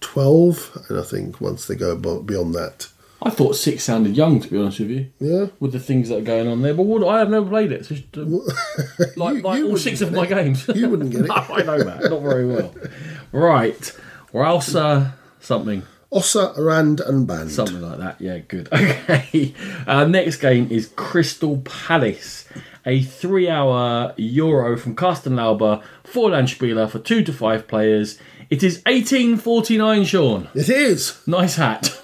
12. 0.00 0.86
And 0.88 0.98
I 0.98 1.02
think 1.02 1.38
once 1.38 1.66
they 1.66 1.74
go 1.74 1.96
beyond 1.96 2.54
that, 2.54 2.88
I 3.20 3.30
thought 3.30 3.56
six 3.56 3.82
sounded 3.84 4.16
young, 4.16 4.38
to 4.40 4.48
be 4.48 4.56
honest 4.58 4.78
with 4.78 4.90
you, 4.90 5.10
yeah. 5.18 5.46
with 5.58 5.72
the 5.72 5.80
things 5.80 6.08
that 6.08 6.18
are 6.18 6.22
going 6.22 6.46
on 6.46 6.62
there. 6.62 6.72
But 6.74 6.84
what, 6.84 7.02
I 7.06 7.18
have 7.18 7.30
never 7.30 7.46
played 7.48 7.72
it. 7.72 7.84
So 7.84 7.96
just, 7.96 8.16
uh, 8.16 8.20
like 9.16 9.36
You- 9.36 9.42
like 9.42 9.58
you 9.58 9.70
all 9.70 9.76
six 9.76 10.00
of 10.00 10.12
my 10.12 10.22
it. 10.24 10.28
games. 10.28 10.68
You 10.72 10.88
wouldn't 10.88 11.10
get 11.10 11.20
it. 11.24 11.26
no, 11.28 11.34
I 11.34 11.62
know 11.62 11.82
that. 11.82 12.10
Not 12.10 12.22
very 12.22 12.46
well. 12.46 12.72
Right. 13.32 13.92
or 14.32 14.44
Alsa 14.44 15.12
something. 15.40 15.82
Ossa, 16.10 16.54
Rand, 16.56 17.00
and 17.00 17.26
Band. 17.26 17.50
Something 17.50 17.82
like 17.82 17.98
that. 17.98 18.20
Yeah, 18.20 18.38
good. 18.38 18.68
Okay. 18.72 19.52
Uh, 19.86 20.04
next 20.06 20.36
game 20.38 20.66
is 20.70 20.90
Crystal 20.96 21.58
Palace, 21.58 22.46
a 22.86 23.02
three-hour 23.02 24.14
Euro 24.16 24.78
from 24.78 24.96
Kastenlauber 24.96 25.82
Feuerland 26.04 26.48
Spiele 26.48 26.88
for 26.88 26.98
two 26.98 27.22
to 27.24 27.32
five 27.32 27.68
players. 27.68 28.18
It 28.48 28.62
is 28.62 28.76
1849, 28.86 30.04
Sean. 30.04 30.48
It 30.54 30.70
is. 30.70 31.20
Nice 31.26 31.56
hat. 31.56 32.00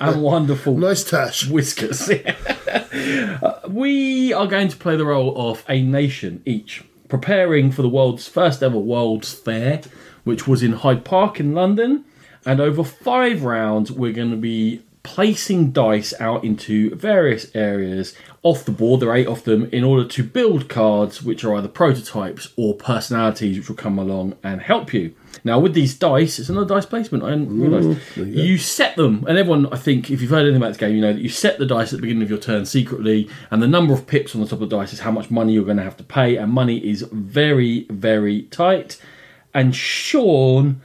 And 0.00 0.22
wonderful 0.22 0.76
Nice 0.76 1.04
tash. 1.04 1.46
whiskers. 1.48 2.10
Uh, 2.96 3.60
we 3.68 4.32
are 4.32 4.46
going 4.46 4.68
to 4.68 4.76
play 4.76 4.96
the 4.96 5.04
role 5.04 5.50
of 5.50 5.62
a 5.68 5.82
nation 5.82 6.42
each, 6.46 6.82
preparing 7.08 7.70
for 7.70 7.82
the 7.82 7.88
world's 7.88 8.26
first 8.26 8.62
ever 8.62 8.78
World's 8.78 9.32
Fair, 9.34 9.82
which 10.24 10.48
was 10.48 10.62
in 10.62 10.72
Hyde 10.72 11.04
Park 11.04 11.38
in 11.38 11.54
London. 11.54 12.04
And 12.46 12.58
over 12.60 12.82
five 12.82 13.42
rounds, 13.42 13.92
we're 13.92 14.12
going 14.14 14.30
to 14.30 14.36
be 14.36 14.82
placing 15.02 15.70
dice 15.72 16.14
out 16.18 16.42
into 16.42 16.94
various 16.96 17.54
areas 17.54 18.16
off 18.42 18.64
the 18.64 18.72
board. 18.72 19.00
There 19.00 19.10
are 19.10 19.16
eight 19.16 19.26
of 19.28 19.44
them 19.44 19.66
in 19.66 19.84
order 19.84 20.08
to 20.08 20.24
build 20.24 20.68
cards, 20.68 21.22
which 21.22 21.44
are 21.44 21.54
either 21.54 21.68
prototypes 21.68 22.48
or 22.56 22.74
personalities, 22.74 23.58
which 23.58 23.68
will 23.68 23.76
come 23.76 23.98
along 23.98 24.36
and 24.42 24.62
help 24.62 24.92
you. 24.94 25.14
Now, 25.44 25.58
with 25.58 25.74
these 25.74 25.94
dice, 25.94 26.38
it's 26.38 26.48
another 26.48 26.66
dice 26.66 26.86
placement. 26.86 27.24
I 27.24 27.30
didn't 27.30 27.60
realise. 27.60 27.98
You 28.16 28.58
set 28.58 28.96
them, 28.96 29.24
and 29.28 29.38
everyone, 29.38 29.72
I 29.72 29.76
think, 29.76 30.10
if 30.10 30.20
you've 30.20 30.30
heard 30.30 30.40
anything 30.40 30.56
about 30.56 30.68
this 30.68 30.76
game, 30.76 30.94
you 30.94 31.00
know 31.00 31.12
that 31.12 31.22
you 31.22 31.28
set 31.28 31.58
the 31.58 31.66
dice 31.66 31.92
at 31.92 31.98
the 31.98 32.02
beginning 32.02 32.22
of 32.22 32.30
your 32.30 32.38
turn 32.38 32.66
secretly, 32.66 33.28
and 33.50 33.62
the 33.62 33.68
number 33.68 33.94
of 33.94 34.06
pips 34.06 34.34
on 34.34 34.40
the 34.40 34.46
top 34.46 34.60
of 34.60 34.70
the 34.70 34.76
dice 34.76 34.92
is 34.92 35.00
how 35.00 35.10
much 35.10 35.30
money 35.30 35.52
you're 35.52 35.64
going 35.64 35.76
to 35.76 35.82
have 35.82 35.96
to 35.98 36.04
pay, 36.04 36.36
and 36.36 36.52
money 36.52 36.78
is 36.78 37.02
very, 37.12 37.86
very 37.90 38.42
tight. 38.42 39.00
And 39.54 39.74
Sean, 39.74 40.80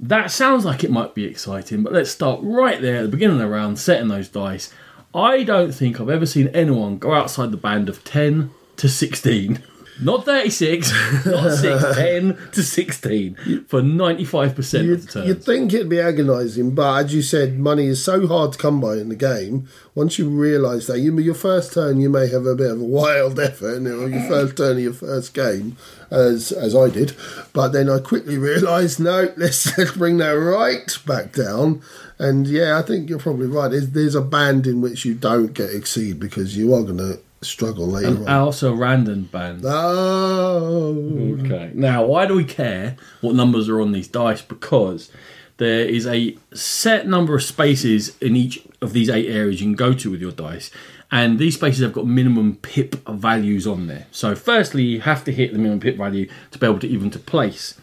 that 0.00 0.30
sounds 0.30 0.64
like 0.64 0.84
it 0.84 0.90
might 0.90 1.14
be 1.14 1.24
exciting, 1.24 1.82
but 1.82 1.92
let's 1.92 2.10
start 2.10 2.40
right 2.42 2.80
there 2.80 2.96
at 2.96 3.02
the 3.02 3.08
beginning 3.08 3.36
of 3.36 3.42
the 3.42 3.48
round, 3.48 3.78
setting 3.78 4.08
those 4.08 4.28
dice. 4.28 4.72
I 5.14 5.44
don't 5.44 5.72
think 5.72 6.00
I've 6.00 6.10
ever 6.10 6.26
seen 6.26 6.48
anyone 6.48 6.98
go 6.98 7.14
outside 7.14 7.52
the 7.52 7.56
band 7.56 7.88
of 7.88 8.02
10 8.04 8.50
to 8.76 8.88
16. 8.88 9.62
Not 10.00 10.24
36, 10.24 10.92
not 11.26 11.56
6, 11.56 11.84
10 11.94 12.38
to 12.52 12.62
16 12.62 13.64
for 13.68 13.80
95% 13.80 14.54
of 14.54 14.58
the 14.58 14.84
You'd, 14.84 15.08
turns. 15.08 15.28
you'd 15.28 15.44
think 15.44 15.72
it'd 15.72 15.88
be 15.88 16.00
agonising, 16.00 16.74
but 16.74 17.04
as 17.04 17.14
you 17.14 17.22
said, 17.22 17.58
money 17.58 17.86
is 17.86 18.02
so 18.02 18.26
hard 18.26 18.52
to 18.52 18.58
come 18.58 18.80
by 18.80 18.94
in 18.94 19.08
the 19.08 19.14
game. 19.16 19.68
Once 19.94 20.18
you 20.18 20.28
realise 20.28 20.88
that, 20.88 20.98
you 20.98 21.16
your 21.20 21.34
first 21.34 21.72
turn, 21.72 22.00
you 22.00 22.10
may 22.10 22.28
have 22.28 22.44
a 22.44 22.56
bit 22.56 22.72
of 22.72 22.80
a 22.80 22.84
wild 22.84 23.38
effort, 23.48 23.76
and 23.76 23.86
or 23.86 24.08
your 24.08 24.28
first 24.28 24.56
turn 24.56 24.76
of 24.76 24.82
your 24.82 24.92
first 24.92 25.32
game, 25.32 25.76
as 26.10 26.50
as 26.50 26.74
I 26.74 26.88
did. 26.90 27.14
But 27.52 27.68
then 27.68 27.88
I 27.88 28.00
quickly 28.00 28.36
realised, 28.36 28.98
no, 28.98 29.32
let's, 29.36 29.78
let's 29.78 29.92
bring 29.92 30.18
that 30.18 30.30
right 30.32 30.98
back 31.06 31.32
down. 31.32 31.82
And 32.18 32.46
yeah, 32.48 32.78
I 32.78 32.82
think 32.82 33.08
you're 33.08 33.18
probably 33.18 33.46
right. 33.46 33.70
There's, 33.70 33.90
there's 33.90 34.14
a 34.14 34.20
band 34.22 34.66
in 34.66 34.80
which 34.80 35.04
you 35.04 35.14
don't 35.14 35.52
get 35.54 35.70
exceed 35.70 36.18
because 36.18 36.56
you 36.56 36.74
are 36.74 36.82
going 36.82 36.98
to 36.98 37.20
struggle 37.44 37.86
later 37.86 38.08
on. 38.08 38.28
also 38.28 38.74
random 38.74 39.24
bands. 39.24 39.64
Oh, 39.66 41.36
Okay. 41.44 41.70
Now, 41.74 42.04
why 42.04 42.26
do 42.26 42.34
we 42.34 42.44
care 42.44 42.96
what 43.20 43.34
numbers 43.34 43.68
are 43.68 43.80
on 43.80 43.92
these 43.92 44.08
dice? 44.08 44.42
Because 44.42 45.10
there 45.58 45.80
is 45.80 46.06
a 46.06 46.36
set 46.52 47.06
number 47.06 47.34
of 47.36 47.42
spaces 47.42 48.16
in 48.20 48.34
each 48.36 48.62
of 48.80 48.92
these 48.92 49.08
eight 49.08 49.28
areas 49.28 49.60
you 49.60 49.66
can 49.66 49.74
go 49.74 49.92
to 49.92 50.10
with 50.10 50.20
your 50.20 50.32
dice, 50.32 50.70
and 51.10 51.38
these 51.38 51.54
spaces 51.54 51.82
have 51.82 51.92
got 51.92 52.06
minimum 52.06 52.56
pip 52.56 52.96
values 53.08 53.66
on 53.66 53.86
there. 53.86 54.06
So, 54.10 54.34
firstly, 54.34 54.82
you 54.82 55.00
have 55.02 55.22
to 55.24 55.32
hit 55.32 55.52
the 55.52 55.58
minimum 55.58 55.80
pip 55.80 55.96
value 55.96 56.28
to 56.50 56.58
be 56.58 56.66
able 56.66 56.80
to 56.80 56.88
even 56.88 57.10
to 57.10 57.18
place. 57.18 57.78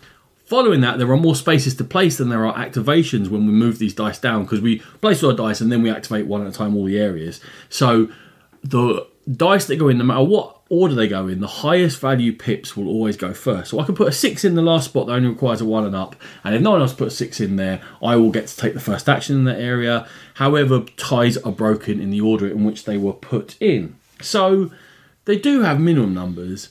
Following 0.45 0.81
that, 0.81 0.97
there 0.99 1.09
are 1.09 1.17
more 1.17 1.35
spaces 1.35 1.75
to 1.75 1.85
place 1.85 2.17
than 2.17 2.27
there 2.27 2.45
are 2.45 2.53
activations 2.55 3.29
when 3.29 3.45
we 3.45 3.53
move 3.53 3.79
these 3.79 3.93
dice 3.93 4.19
down 4.19 4.43
because 4.43 4.59
we 4.59 4.79
place 4.99 5.23
our 5.23 5.31
dice 5.31 5.61
and 5.61 5.71
then 5.71 5.81
we 5.81 5.89
activate 5.89 6.25
one 6.27 6.41
at 6.41 6.47
a 6.47 6.51
time 6.51 6.75
all 6.75 6.83
the 6.83 6.99
areas. 6.99 7.39
So 7.69 8.09
the 8.61 9.07
dice 9.37 9.65
that 9.65 9.77
go 9.77 9.87
in, 9.87 9.97
no 9.97 10.03
matter 10.03 10.23
what 10.23 10.61
order 10.69 10.95
they 10.95 11.07
go 11.07 11.27
in, 11.27 11.39
the 11.39 11.47
highest 11.47 11.99
value 11.99 12.33
pips 12.33 12.75
will 12.75 12.87
always 12.87 13.17
go 13.17 13.33
first. 13.33 13.71
So 13.71 13.79
I 13.79 13.85
can 13.85 13.95
put 13.95 14.07
a 14.07 14.11
six 14.11 14.43
in 14.45 14.55
the 14.55 14.61
last 14.61 14.85
spot 14.85 15.07
that 15.07 15.13
only 15.13 15.29
requires 15.29 15.61
a 15.61 15.65
one 15.65 15.85
and 15.85 15.95
up, 15.95 16.15
and 16.43 16.55
if 16.55 16.61
no 16.61 16.71
one 16.71 16.81
else 16.81 16.93
puts 16.93 17.15
six 17.15 17.39
in 17.39 17.55
there, 17.55 17.81
I 18.01 18.15
will 18.15 18.31
get 18.31 18.47
to 18.47 18.57
take 18.57 18.73
the 18.73 18.79
first 18.79 19.09
action 19.09 19.35
in 19.35 19.43
that 19.45 19.59
area. 19.59 20.07
However, 20.35 20.81
ties 20.97 21.37
are 21.37 21.51
broken 21.51 21.99
in 21.99 22.09
the 22.09 22.21
order 22.21 22.47
in 22.47 22.63
which 22.63 22.85
they 22.85 22.97
were 22.97 23.13
put 23.13 23.61
in. 23.61 23.95
So 24.21 24.71
they 25.25 25.37
do 25.37 25.61
have 25.61 25.79
minimum 25.79 26.13
numbers, 26.13 26.69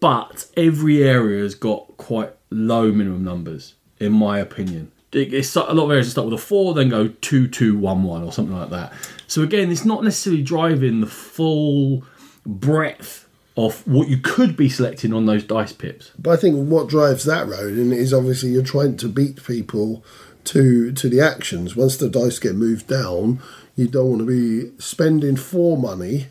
but 0.00 0.46
every 0.56 1.02
area 1.02 1.42
has 1.42 1.54
got 1.54 1.96
quite 1.96 2.32
low 2.50 2.90
minimum 2.90 3.24
numbers, 3.24 3.74
in 3.98 4.12
my 4.12 4.38
opinion. 4.38 4.92
It's 5.12 5.56
a 5.56 5.60
lot 5.60 5.86
of 5.86 5.90
areas 5.90 6.06
that 6.06 6.12
start 6.12 6.26
with 6.26 6.34
a 6.34 6.42
four, 6.42 6.72
then 6.72 6.88
go 6.88 7.08
two, 7.08 7.48
two, 7.48 7.76
one, 7.76 8.04
one, 8.04 8.22
or 8.22 8.32
something 8.32 8.56
like 8.56 8.70
that. 8.70 8.92
So 9.30 9.42
again, 9.42 9.70
it's 9.70 9.84
not 9.84 10.02
necessarily 10.02 10.42
driving 10.42 11.00
the 11.00 11.06
full 11.06 12.02
breadth 12.44 13.28
of 13.56 13.86
what 13.86 14.08
you 14.08 14.16
could 14.16 14.56
be 14.56 14.68
selecting 14.68 15.12
on 15.12 15.26
those 15.26 15.44
dice 15.44 15.72
pips. 15.72 16.10
But 16.18 16.32
I 16.32 16.36
think 16.36 16.68
what 16.68 16.88
drives 16.88 17.22
that 17.26 17.46
road 17.46 17.78
in 17.78 17.92
is 17.92 18.12
obviously 18.12 18.48
you're 18.48 18.64
trying 18.64 18.96
to 18.96 19.08
beat 19.08 19.44
people 19.44 20.04
to 20.46 20.90
to 20.90 21.08
the 21.08 21.20
actions. 21.20 21.76
Once 21.76 21.96
the 21.96 22.10
dice 22.10 22.40
get 22.40 22.56
moved 22.56 22.88
down, 22.88 23.38
you 23.76 23.86
don't 23.86 24.08
want 24.08 24.18
to 24.18 24.26
be 24.26 24.72
spending 24.82 25.36
four 25.36 25.78
money, 25.78 26.26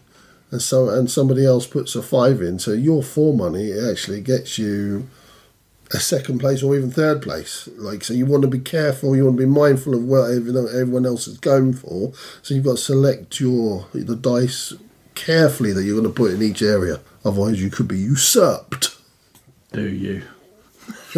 and 0.52 0.62
so 0.62 0.90
and 0.90 1.10
somebody 1.10 1.46
else 1.46 1.66
puts 1.66 1.96
a 1.96 2.02
five 2.02 2.42
in. 2.42 2.60
So 2.60 2.74
your 2.74 3.02
four 3.02 3.34
money 3.34 3.72
actually 3.72 4.20
gets 4.20 4.58
you 4.58 5.08
a 5.92 6.00
second 6.00 6.40
place 6.40 6.62
or 6.62 6.76
even 6.76 6.92
third 6.92 7.22
place. 7.22 7.68
Like 7.78 8.04
so, 8.04 8.14
you 8.14 8.26
want 8.26 8.44
to 8.44 8.48
be 8.48 8.60
careful. 8.60 9.16
You 9.16 9.26
want 9.26 9.38
to 9.38 9.46
be 9.46 9.52
mindful 9.52 9.96
of 9.96 10.04
what 10.04 10.32
everyone 10.32 11.06
else 11.06 11.28
is 11.28 11.38
going 11.38 11.74
for. 11.74 12.14
So 12.42 12.54
you've 12.54 12.66
got 12.66 12.78
to 12.78 12.84
select 12.84 13.40
your 13.40 13.88
the 13.94 14.16
dice 14.16 14.74
carefully 15.16 15.74
that 15.74 15.84
you're 15.84 16.00
going 16.00 16.12
to 16.12 16.16
put 16.16 16.32
in 16.32 16.42
each 16.42 16.62
area. 16.62 17.00
Otherwise, 17.26 17.62
you 17.62 17.70
could 17.70 17.88
be 17.88 17.98
usurped. 17.98 18.98
Do 19.72 19.88
you? 19.88 20.24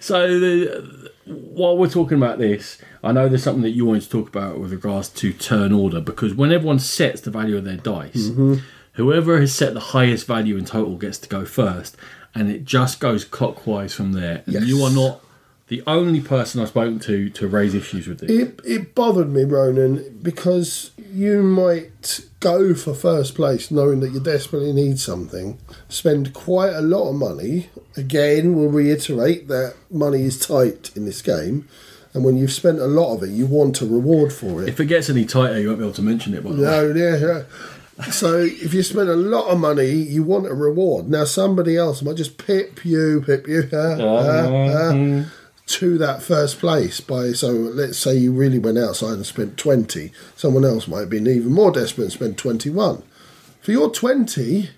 so 0.00 0.38
the, 0.38 1.10
while 1.26 1.76
we're 1.76 1.88
talking 1.88 2.18
about 2.18 2.38
this, 2.38 2.78
I 3.02 3.12
know 3.12 3.28
there's 3.28 3.42
something 3.42 3.62
that 3.62 3.70
you 3.70 3.86
wanted 3.86 4.02
to 4.02 4.10
talk 4.10 4.28
about 4.28 4.58
with 4.58 4.72
regards 4.72 5.08
to 5.08 5.32
turn 5.32 5.72
order 5.72 6.00
because 6.00 6.34
when 6.34 6.52
everyone 6.52 6.78
sets 6.78 7.20
the 7.20 7.30
value 7.30 7.56
of 7.56 7.64
their 7.64 7.76
dice, 7.76 8.28
mm-hmm. 8.28 8.56
whoever 8.94 9.40
has 9.40 9.54
set 9.54 9.74
the 9.74 9.80
highest 9.80 10.26
value 10.26 10.56
in 10.56 10.64
total 10.64 10.96
gets 10.96 11.18
to 11.18 11.28
go 11.28 11.44
first, 11.44 11.96
and 12.34 12.50
it 12.50 12.64
just 12.64 13.00
goes 13.00 13.24
clockwise 13.24 13.92
from 13.94 14.12
there. 14.12 14.42
And 14.46 14.54
Yes. 14.54 14.64
you 14.64 14.82
are 14.82 14.90
not 14.90 15.20
the 15.68 15.82
only 15.86 16.20
person 16.20 16.60
I've 16.60 16.68
spoken 16.68 16.98
to 17.00 17.30
to 17.30 17.46
raise 17.46 17.74
issues 17.74 18.06
with 18.08 18.18
this. 18.20 18.30
It 18.30 18.60
it 18.64 18.94
bothered 18.94 19.30
me, 19.30 19.44
Ronan, 19.44 20.18
because 20.22 20.90
you 21.12 21.42
might 21.42 22.20
go 22.40 22.74
for 22.74 22.92
first 22.94 23.34
place 23.34 23.70
knowing 23.70 24.00
that 24.00 24.10
you 24.12 24.18
desperately 24.20 24.72
need 24.72 24.98
something, 24.98 25.58
spend 25.88 26.32
quite 26.34 26.72
a 26.72 26.80
lot 26.80 27.08
of 27.10 27.14
money. 27.16 27.68
Again, 27.96 28.54
we'll 28.56 28.68
reiterate 28.68 29.46
that 29.48 29.74
money 29.90 30.22
is 30.22 30.38
tight 30.38 30.90
in 30.96 31.04
this 31.04 31.22
game, 31.22 31.68
and 32.14 32.24
when 32.24 32.36
you've 32.36 32.52
spent 32.52 32.78
a 32.80 32.86
lot 32.86 33.14
of 33.16 33.22
it, 33.22 33.30
you 33.30 33.46
want 33.46 33.80
a 33.80 33.86
reward 33.86 34.32
for 34.32 34.62
it. 34.62 34.68
If 34.68 34.80
it 34.80 34.86
gets 34.86 35.08
any 35.10 35.24
tighter, 35.24 35.60
you 35.60 35.68
won't 35.68 35.78
be 35.80 35.84
able 35.84 35.94
to 35.94 36.02
mention 36.02 36.34
it. 36.34 36.42
By 36.42 36.50
the 36.50 36.56
way. 36.56 36.62
No, 36.62 36.92
yeah, 36.94 37.16
yeah. 37.16 37.42
So 38.10 38.38
if 38.38 38.72
you 38.74 38.82
spend 38.82 39.08
a 39.08 39.16
lot 39.16 39.48
of 39.48 39.58
money, 39.58 39.90
you 39.90 40.22
want 40.22 40.46
a 40.46 40.54
reward. 40.54 41.08
Now 41.08 41.24
somebody 41.24 41.76
else 41.76 42.02
might 42.02 42.16
just 42.16 42.38
pip 42.38 42.84
you, 42.84 43.22
pip 43.24 43.46
you, 43.46 43.68
uh, 43.72 43.76
uh, 43.76 44.50
uh, 44.50 45.24
to 45.66 45.98
that 45.98 46.22
first 46.22 46.58
place 46.58 47.00
by. 47.00 47.32
So 47.32 47.50
let's 47.50 47.98
say 47.98 48.16
you 48.16 48.32
really 48.32 48.58
went 48.58 48.78
outside 48.78 49.14
and 49.14 49.26
spent 49.26 49.56
twenty. 49.56 50.12
Someone 50.36 50.64
else 50.64 50.88
might 50.88 51.00
have 51.00 51.10
been 51.10 51.26
even 51.26 51.52
more 51.52 51.70
desperate 51.70 52.04
and 52.04 52.12
spent 52.12 52.38
twenty-one. 52.38 53.02
For 53.60 53.72
your 53.72 53.90
twenty, 53.90 54.70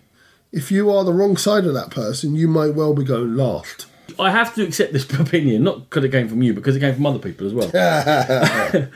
if 0.53 0.71
you 0.71 0.91
are 0.91 1.05
the 1.05 1.15
wrong 1.15 1.37
side 1.37 1.65
of 1.65 1.75
that 1.75 1.91
person, 1.91 2.35
you 2.35 2.49
might 2.49 2.75
well 2.75 2.95
be 2.95 3.05
going 3.05 3.37
last. 3.37 3.87
I 4.19 4.31
have 4.31 4.55
to 4.57 4.63
accept 4.63 4.93
this 4.93 5.11
opinion, 5.19 5.65
not 5.65 5.89
because 5.89 6.05
it 6.05 6.11
came 6.11 6.29
from 6.29 6.43
you, 6.43 6.53
because 6.55 6.77
it 6.77 6.81
came 6.81 6.95
from 6.95 7.07
other 7.07 7.19
people 7.19 7.47
as 7.47 7.55
well. 7.55 7.71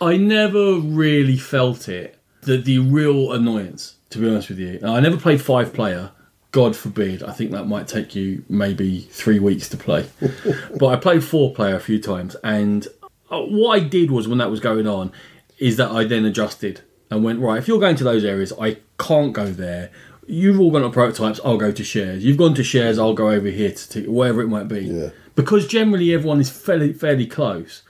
I 0.00 0.16
never 0.16 0.78
really 0.78 1.36
felt 1.36 1.88
it, 1.88 2.18
the, 2.42 2.56
the 2.58 2.78
real 2.78 3.32
annoyance, 3.32 3.96
to 4.10 4.18
be 4.18 4.28
honest 4.28 4.50
with 4.50 4.58
you. 4.58 4.80
I 4.84 5.00
never 5.00 5.16
played 5.16 5.40
five 5.40 5.72
player. 5.72 6.10
God 6.50 6.76
forbid. 6.76 7.22
I 7.22 7.32
think 7.32 7.50
that 7.52 7.64
might 7.64 7.88
take 7.88 8.14
you 8.14 8.44
maybe 8.48 9.00
three 9.00 9.38
weeks 9.38 9.68
to 9.70 9.76
play. 9.76 10.06
but 10.78 10.86
I 10.88 10.96
played 10.96 11.24
four 11.24 11.54
player 11.54 11.76
a 11.76 11.80
few 11.80 11.98
times. 11.98 12.36
And 12.44 12.86
uh, 13.30 13.40
what 13.40 13.80
I 13.80 13.80
did 13.80 14.10
was, 14.10 14.28
when 14.28 14.38
that 14.38 14.50
was 14.50 14.60
going 14.60 14.86
on, 14.86 15.12
is 15.58 15.76
that 15.78 15.90
I 15.90 16.04
then 16.04 16.24
adjusted 16.24 16.82
and 17.10 17.24
went, 17.24 17.40
right, 17.40 17.58
if 17.58 17.68
you're 17.68 17.80
going 17.80 17.96
to 17.96 18.04
those 18.04 18.24
areas, 18.24 18.52
I 18.60 18.78
can't 18.98 19.32
go 19.32 19.46
there. 19.46 19.90
You've 20.26 20.60
all 20.60 20.70
gone 20.70 20.82
to 20.82 20.90
prototypes, 20.90 21.40
I'll 21.44 21.56
go 21.56 21.72
to 21.72 21.84
shares. 21.84 22.24
You've 22.24 22.36
gone 22.36 22.54
to 22.54 22.64
shares, 22.64 22.98
I'll 22.98 23.14
go 23.14 23.30
over 23.30 23.48
here 23.48 23.72
to, 23.72 23.88
to 23.90 24.10
wherever 24.10 24.42
it 24.42 24.48
might 24.48 24.68
be. 24.68 24.80
Yeah. 24.80 25.10
Because 25.34 25.66
generally 25.66 26.12
everyone 26.12 26.40
is 26.40 26.50
fairly 26.50 26.92
fairly 26.92 27.26
close 27.26 27.82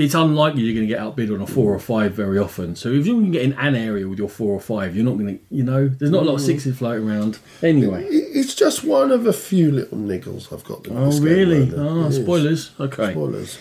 it's 0.00 0.14
unlikely 0.14 0.62
you're 0.62 0.74
going 0.74 0.86
to 0.86 0.92
get 0.92 1.00
outbid 1.00 1.30
on 1.30 1.40
a 1.40 1.46
four 1.46 1.74
or 1.74 1.78
five 1.78 2.14
very 2.14 2.38
often. 2.38 2.74
So 2.76 2.88
if 2.90 3.06
you 3.06 3.20
can 3.20 3.30
get 3.30 3.42
in 3.42 3.52
an 3.54 3.74
area 3.74 4.08
with 4.08 4.18
your 4.18 4.28
four 4.28 4.52
or 4.52 4.60
five, 4.60 4.96
you're 4.96 5.04
not 5.04 5.18
going 5.18 5.38
to, 5.38 5.44
you 5.50 5.62
know, 5.62 5.88
there's 5.88 6.10
not 6.10 6.22
a 6.22 6.26
lot 6.26 6.34
of 6.34 6.40
mm. 6.40 6.46
sixes 6.46 6.78
floating 6.78 7.08
around. 7.08 7.38
Anyway. 7.62 8.06
It's 8.10 8.54
just 8.54 8.84
one 8.84 9.10
of 9.10 9.26
a 9.26 9.32
few 9.32 9.70
little 9.70 9.98
niggles 9.98 10.52
I've 10.52 10.64
got. 10.64 10.86
Oh, 10.90 11.20
really? 11.20 11.72
Oh, 11.74 12.06
It 12.06 12.08
is. 12.08 12.16
spoilers. 12.16 12.70
Okay. 12.80 13.12
Spoilers. 13.12 13.58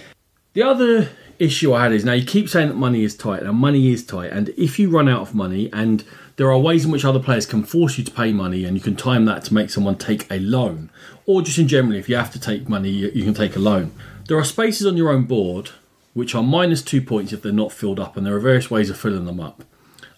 The 0.53 0.63
other 0.63 1.09
issue 1.39 1.73
I 1.73 1.83
had 1.83 1.91
is 1.93 2.03
now 2.03 2.13
you 2.13 2.25
keep 2.25 2.49
saying 2.49 2.69
that 2.69 2.75
money 2.75 3.03
is 3.03 3.15
tight, 3.15 3.43
and 3.43 3.57
money 3.57 3.91
is 3.91 4.05
tight, 4.05 4.31
and 4.31 4.49
if 4.49 4.77
you 4.77 4.89
run 4.89 5.07
out 5.07 5.21
of 5.21 5.33
money, 5.33 5.69
and 5.71 6.03
there 6.35 6.51
are 6.51 6.59
ways 6.59 6.85
in 6.85 6.91
which 6.91 7.05
other 7.05 7.19
players 7.19 7.45
can 7.45 7.63
force 7.63 7.97
you 7.97 8.03
to 8.03 8.11
pay 8.11 8.33
money, 8.33 8.65
and 8.65 8.75
you 8.75 8.81
can 8.81 8.95
time 8.95 9.25
that 9.25 9.45
to 9.45 9.53
make 9.53 9.69
someone 9.69 9.95
take 9.95 10.29
a 10.31 10.39
loan, 10.39 10.89
or 11.25 11.41
just 11.41 11.57
in 11.57 11.67
general, 11.67 11.95
if 11.95 12.09
you 12.09 12.15
have 12.15 12.31
to 12.33 12.39
take 12.39 12.67
money, 12.67 12.89
you 12.89 13.23
can 13.23 13.33
take 13.33 13.55
a 13.55 13.59
loan. 13.59 13.93
There 14.27 14.37
are 14.37 14.43
spaces 14.43 14.85
on 14.85 14.97
your 14.97 15.11
own 15.11 15.23
board 15.23 15.71
which 16.19 16.35
are 16.35 16.43
minus 16.43 16.81
two 16.81 17.01
points 17.01 17.33
if 17.33 17.41
they're 17.41 17.51
not 17.51 17.71
filled 17.71 17.99
up, 17.99 18.15
and 18.15 18.25
there 18.25 18.35
are 18.35 18.39
various 18.39 18.69
ways 18.69 18.89
of 18.89 18.99
filling 18.99 19.25
them 19.25 19.39
up. 19.39 19.63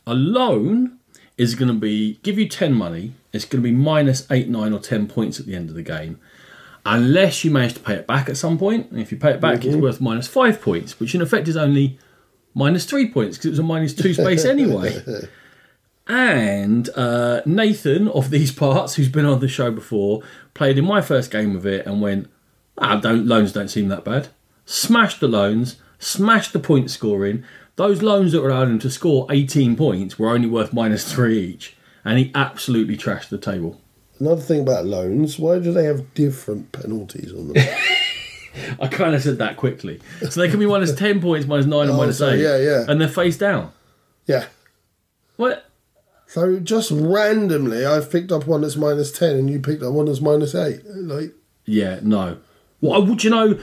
A 0.05 0.13
loan 0.13 0.97
is 1.37 1.55
going 1.55 1.69
to 1.69 1.79
be 1.79 2.19
give 2.23 2.37
you 2.37 2.47
10 2.49 2.73
money, 2.73 3.13
it's 3.31 3.45
going 3.45 3.63
to 3.63 3.69
be 3.69 3.75
minus 3.75 4.29
8, 4.29 4.49
9, 4.49 4.73
or 4.73 4.79
10 4.79 5.07
points 5.07 5.39
at 5.39 5.45
the 5.45 5.55
end 5.55 5.69
of 5.69 5.75
the 5.75 5.83
game 5.83 6.19
unless 6.85 7.43
you 7.43 7.51
manage 7.51 7.75
to 7.75 7.79
pay 7.79 7.93
it 7.93 8.07
back 8.07 8.29
at 8.29 8.37
some 8.37 8.57
point. 8.57 8.89
And 8.91 8.99
if 8.99 9.11
you 9.11 9.17
pay 9.17 9.31
it 9.31 9.41
back, 9.41 9.63
it's 9.65 9.75
worth 9.75 10.01
minus 10.01 10.27
five 10.27 10.61
points, 10.61 10.99
which 10.99 11.13
in 11.13 11.21
effect 11.21 11.47
is 11.47 11.55
only 11.55 11.99
minus 12.53 12.85
three 12.85 13.09
points 13.09 13.37
because 13.37 13.47
it 13.47 13.49
was 13.51 13.59
a 13.59 13.63
minus 13.63 13.93
two 13.93 14.13
space 14.13 14.45
anyway. 14.45 15.01
And 16.07 16.89
uh, 16.95 17.41
Nathan 17.45 18.07
of 18.09 18.29
these 18.29 18.51
parts, 18.51 18.95
who's 18.95 19.09
been 19.09 19.25
on 19.25 19.39
the 19.39 19.47
show 19.47 19.71
before, 19.71 20.23
played 20.53 20.77
in 20.77 20.85
my 20.85 21.01
first 21.01 21.31
game 21.31 21.55
of 21.55 21.65
it 21.65 21.85
and 21.85 22.01
went, 22.01 22.29
"Ah, 22.77 22.99
don't 22.99 23.27
loans 23.27 23.53
don't 23.53 23.69
seem 23.69 23.87
that 23.89 24.03
bad." 24.03 24.29
Smashed 24.65 25.19
the 25.19 25.27
loans, 25.27 25.77
smashed 26.01 26.51
the 26.51 26.59
point 26.59 26.91
scoring. 26.91 27.43
Those 27.77 28.01
loans 28.01 28.33
that 28.33 28.41
were 28.41 28.49
allowed 28.49 28.67
him 28.67 28.79
to 28.79 28.89
score 28.91 29.25
18 29.29 29.77
points 29.77 30.19
were 30.19 30.29
only 30.29 30.47
worth 30.49 30.73
minus 30.73 31.11
three 31.11 31.39
each, 31.39 31.75
and 32.03 32.19
he 32.19 32.31
absolutely 32.35 32.97
trashed 32.97 33.29
the 33.29 33.37
table. 33.37 33.79
Another 34.19 34.41
thing 34.41 34.59
about 34.61 34.85
loans, 34.85 35.39
why 35.39 35.57
do 35.59 35.71
they 35.71 35.85
have 35.85 36.13
different 36.13 36.71
penalties 36.73 37.31
on 37.33 37.53
them? 37.53 37.63
I 38.81 38.87
kind 38.89 39.15
of 39.15 39.21
said 39.23 39.37
that 39.37 39.55
quickly. 39.55 40.01
So 40.29 40.41
they 40.41 40.49
can 40.49 40.59
be 40.59 40.65
minus 40.65 40.93
10 40.93 41.21
points, 41.21 41.47
minus 41.47 41.65
9, 41.65 41.81
and 41.83 41.91
Oh, 41.91 41.97
minus 41.97 42.17
so 42.17 42.29
8. 42.31 42.37
yeah, 42.39 42.57
yeah. 42.57 42.85
And 42.87 42.99
they're 42.99 43.07
face 43.07 43.37
down. 43.37 43.71
yeah. 44.27 44.45
What? 45.37 45.65
So 46.27 46.59
just 46.59 46.91
randomly, 46.91 47.85
I've 47.85 48.11
picked 48.11 48.31
up 48.31 48.45
one 48.47 48.61
that's 48.61 48.75
minus 48.75 49.11
10 49.11 49.35
and 49.37 49.49
you 49.49 49.59
picked 49.59 49.81
up 49.83 49.93
one 49.93 50.05
that's 50.05 50.21
minus 50.21 50.53
8. 50.53 50.81
Like, 50.85 51.33
Yeah, 51.65 51.99
no. 52.03 52.37
What 52.79 53.07
would 53.07 53.23
you 53.23 53.29
know? 53.29 53.59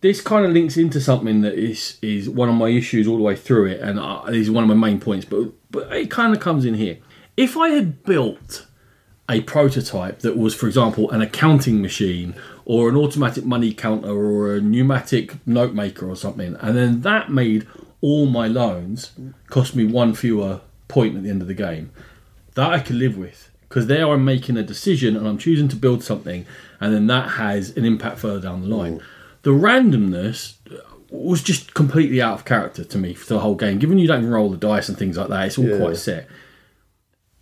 This 0.00 0.20
kind 0.22 0.46
of 0.46 0.52
links 0.52 0.76
into 0.76 1.00
something 1.00 1.42
that 1.42 1.54
is 1.54 1.98
is 2.00 2.28
one 2.28 2.48
of 2.48 2.54
my 2.54 2.68
issues 2.68 3.06
all 3.06 3.16
the 3.16 3.22
way 3.22 3.36
through 3.36 3.66
it, 3.66 3.80
and 3.80 3.98
uh, 3.98 4.22
is 4.28 4.50
one 4.50 4.64
of 4.64 4.68
my 4.68 4.88
main 4.88 5.00
points. 5.00 5.26
But 5.26 5.50
but 5.70 5.92
it 5.92 6.10
kind 6.10 6.34
of 6.34 6.40
comes 6.40 6.64
in 6.64 6.74
here. 6.74 6.98
If 7.36 7.56
I 7.56 7.70
had 7.70 8.02
built 8.04 8.66
a 9.28 9.42
prototype 9.42 10.20
that 10.20 10.36
was, 10.36 10.54
for 10.54 10.66
example, 10.66 11.10
an 11.10 11.22
accounting 11.22 11.80
machine 11.80 12.34
or 12.64 12.88
an 12.88 12.96
automatic 12.96 13.44
money 13.44 13.72
counter 13.72 14.10
or 14.10 14.56
a 14.56 14.60
pneumatic 14.60 15.46
note 15.46 15.72
maker 15.72 16.08
or 16.08 16.16
something, 16.16 16.56
and 16.60 16.76
then 16.76 17.02
that 17.02 17.30
made 17.30 17.66
all 18.00 18.26
my 18.26 18.48
loans 18.48 19.12
cost 19.48 19.76
me 19.76 19.84
one 19.84 20.14
fewer 20.14 20.60
point 20.88 21.16
at 21.16 21.22
the 21.22 21.30
end 21.30 21.42
of 21.42 21.48
the 21.48 21.54
game, 21.54 21.92
that 22.54 22.72
I 22.72 22.80
could 22.80 22.96
live 22.96 23.16
with. 23.16 23.50
Because 23.68 23.86
there 23.86 24.08
I'm 24.08 24.24
making 24.24 24.56
a 24.56 24.64
decision 24.64 25.16
and 25.16 25.28
I'm 25.28 25.38
choosing 25.38 25.68
to 25.68 25.76
build 25.76 26.02
something, 26.02 26.44
and 26.80 26.92
then 26.92 27.06
that 27.06 27.32
has 27.32 27.76
an 27.76 27.84
impact 27.84 28.18
further 28.18 28.40
down 28.40 28.62
the 28.62 28.74
line. 28.74 29.00
The 29.42 29.50
randomness 29.50 30.54
was 31.10 31.42
just 31.42 31.74
completely 31.74 32.22
out 32.22 32.34
of 32.34 32.44
character 32.44 32.84
to 32.84 32.98
me 32.98 33.14
for 33.14 33.34
the 33.34 33.40
whole 33.40 33.54
game. 33.56 33.78
Given 33.78 33.98
you 33.98 34.06
don't 34.06 34.20
even 34.20 34.30
roll 34.30 34.50
the 34.50 34.56
dice 34.56 34.88
and 34.88 34.96
things 34.98 35.16
like 35.16 35.28
that, 35.28 35.46
it's 35.46 35.58
all 35.58 35.64
Yeah. 35.66 35.78
quite 35.78 35.96
set. 35.96 36.28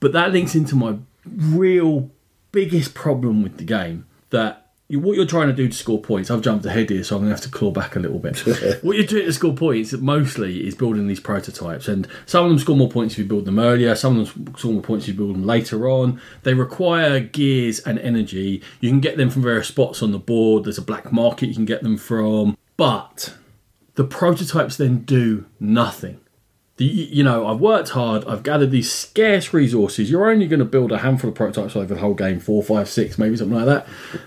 But 0.01 0.12
that 0.12 0.33
links 0.33 0.55
into 0.55 0.75
my 0.77 0.97
real 1.27 2.11
biggest 2.53 2.95
problem 2.95 3.43
with 3.43 3.59
the 3.59 3.65
game 3.65 4.07
that 4.31 4.68
you, 4.89 4.98
what 5.01 5.16
you're 5.16 5.27
trying 5.27 5.48
to 5.48 5.52
do 5.52 5.69
to 5.69 5.77
score 5.77 6.01
points. 6.01 6.31
I've 6.31 6.40
jumped 6.40 6.65
ahead 6.65 6.89
here, 6.89 7.05
so 7.05 7.16
I'm 7.16 7.23
going 7.23 7.31
to 7.31 7.35
have 7.36 7.44
to 7.44 7.51
claw 7.51 7.70
back 7.70 7.94
a 7.94 7.98
little 7.98 8.19
bit. 8.19 8.39
what 8.82 8.97
you're 8.97 9.06
doing 9.06 9.27
to 9.27 9.32
score 9.32 9.52
points 9.52 9.93
mostly 9.93 10.66
is 10.66 10.74
building 10.74 11.06
these 11.06 11.20
prototypes, 11.20 11.89
and 11.89 12.09
some 12.24 12.44
of 12.44 12.51
them 12.51 12.59
score 12.59 12.77
more 12.77 12.89
points 12.89 13.15
if 13.15 13.19
you 13.19 13.24
build 13.27 13.44
them 13.44 13.59
earlier. 13.59 13.94
Some 13.94 14.19
of 14.19 14.35
them 14.35 14.55
score 14.56 14.73
more 14.73 14.82
points 14.82 15.05
if 15.05 15.09
you 15.09 15.15
build 15.15 15.35
them 15.35 15.44
later 15.44 15.89
on. 15.89 16.20
They 16.43 16.55
require 16.55 17.20
gears 17.20 17.81
and 17.81 17.98
energy. 17.98 18.62
You 18.81 18.89
can 18.89 19.01
get 19.01 19.19
them 19.19 19.28
from 19.28 19.43
various 19.43 19.69
spots 19.69 20.02
on 20.02 20.12
the 20.12 20.19
board. 20.19 20.65
There's 20.65 20.78
a 20.78 20.82
black 20.82 21.12
market 21.12 21.48
you 21.48 21.55
can 21.55 21.66
get 21.66 21.82
them 21.82 21.98
from, 21.98 22.56
but 22.78 23.35
the 23.97 24.05
prototypes 24.05 24.78
then 24.78 25.01
do 25.01 25.44
nothing. 25.60 26.20
The, 26.79 26.85
you 26.85 27.25
know, 27.25 27.47
I've 27.47 27.61
worked 27.61 27.91
hard. 27.91 28.25
I've 28.27 28.45
gathered 28.45 28.71
these 28.71 28.91
scarce 28.91 29.53
resources. 29.53 30.11
You're 30.11 30.31
only 30.31 30.47
going 30.47 30.61
to 30.61 30.65
build 30.65 30.93
a 30.93 30.99
handful 30.99 31.29
of 31.29 31.37
prototypes 31.37 31.75
over 31.75 31.95
the 31.95 32.01
whole 32.01 32.15
game, 32.15 32.39
four, 32.41 32.63
five, 32.63 32.89
six, 32.89 33.19
maybe 33.19 33.37
something 33.37 33.57
like 33.57 33.67
that, 33.67 33.87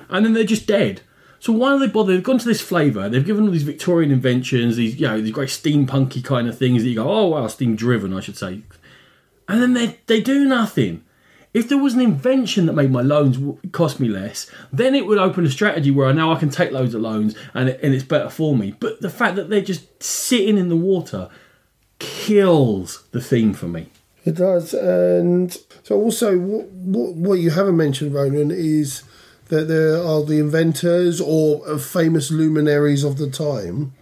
and 0.09 0.25
then 0.25 0.33
they're 0.33 0.43
just 0.43 0.67
dead. 0.67 1.01
So 1.39 1.53
why 1.53 1.73
do 1.73 1.79
they 1.79 1.87
bother? 1.87 2.13
They've 2.13 2.21
gone 2.21 2.37
to 2.37 2.47
this 2.47 2.61
flavour. 2.61 3.09
They've 3.09 3.25
given 3.25 3.45
all 3.45 3.51
these 3.51 3.63
Victorian 3.63 4.11
inventions, 4.11 4.75
these 4.75 4.99
you 4.99 5.07
know, 5.07 5.19
these 5.19 5.31
great 5.31 5.49
steampunky 5.49 6.23
kind 6.23 6.47
of 6.47 6.57
things 6.57 6.83
that 6.83 6.89
you 6.89 6.95
go, 6.95 7.09
oh 7.09 7.27
wow, 7.29 7.47
steam 7.47 7.75
driven, 7.75 8.13
I 8.13 8.19
should 8.19 8.37
say, 8.37 8.61
and 9.47 9.61
then 9.61 9.73
they 9.73 9.99
they 10.07 10.21
do 10.21 10.45
nothing. 10.45 11.03
If 11.53 11.67
there 11.67 11.77
was 11.77 11.95
an 11.95 12.01
invention 12.01 12.65
that 12.65 12.73
made 12.73 12.91
my 12.91 13.01
loans 13.01 13.37
cost 13.71 13.99
me 13.99 14.07
less, 14.07 14.49
then 14.71 14.93
it 14.93 15.05
would 15.05 15.17
open 15.17 15.45
a 15.45 15.49
strategy 15.49 15.91
where 15.91 16.07
I 16.07 16.11
now 16.11 16.31
I 16.31 16.39
can 16.39 16.49
take 16.49 16.71
loads 16.71 16.93
of 16.93 17.01
loans 17.01 17.35
and 17.53 17.69
it, 17.69 17.79
and 17.81 17.93
it's 17.93 18.05
better 18.05 18.29
for 18.29 18.55
me. 18.55 18.75
But 18.79 19.01
the 19.01 19.09
fact 19.09 19.35
that 19.35 19.49
they're 19.49 19.61
just 19.61 20.03
sitting 20.03 20.57
in 20.57 20.69
the 20.69 20.77
water 20.77 21.29
kills 22.01 23.03
the 23.11 23.21
theme 23.21 23.53
for 23.53 23.67
me. 23.67 23.87
It 24.25 24.35
does, 24.35 24.73
and 24.73 25.55
so 25.83 25.95
also 25.95 26.37
what, 26.37 26.67
what, 26.67 27.13
what 27.13 27.39
you 27.39 27.51
haven't 27.51 27.77
mentioned, 27.77 28.13
Ronan, 28.13 28.51
is 28.51 29.03
that 29.49 29.67
there 29.67 29.97
are 29.97 30.23
the 30.23 30.39
inventors 30.39 31.21
or 31.21 31.77
famous 31.77 32.31
luminaries 32.31 33.03
of 33.03 33.17
the 33.17 33.29
time, 33.29 33.93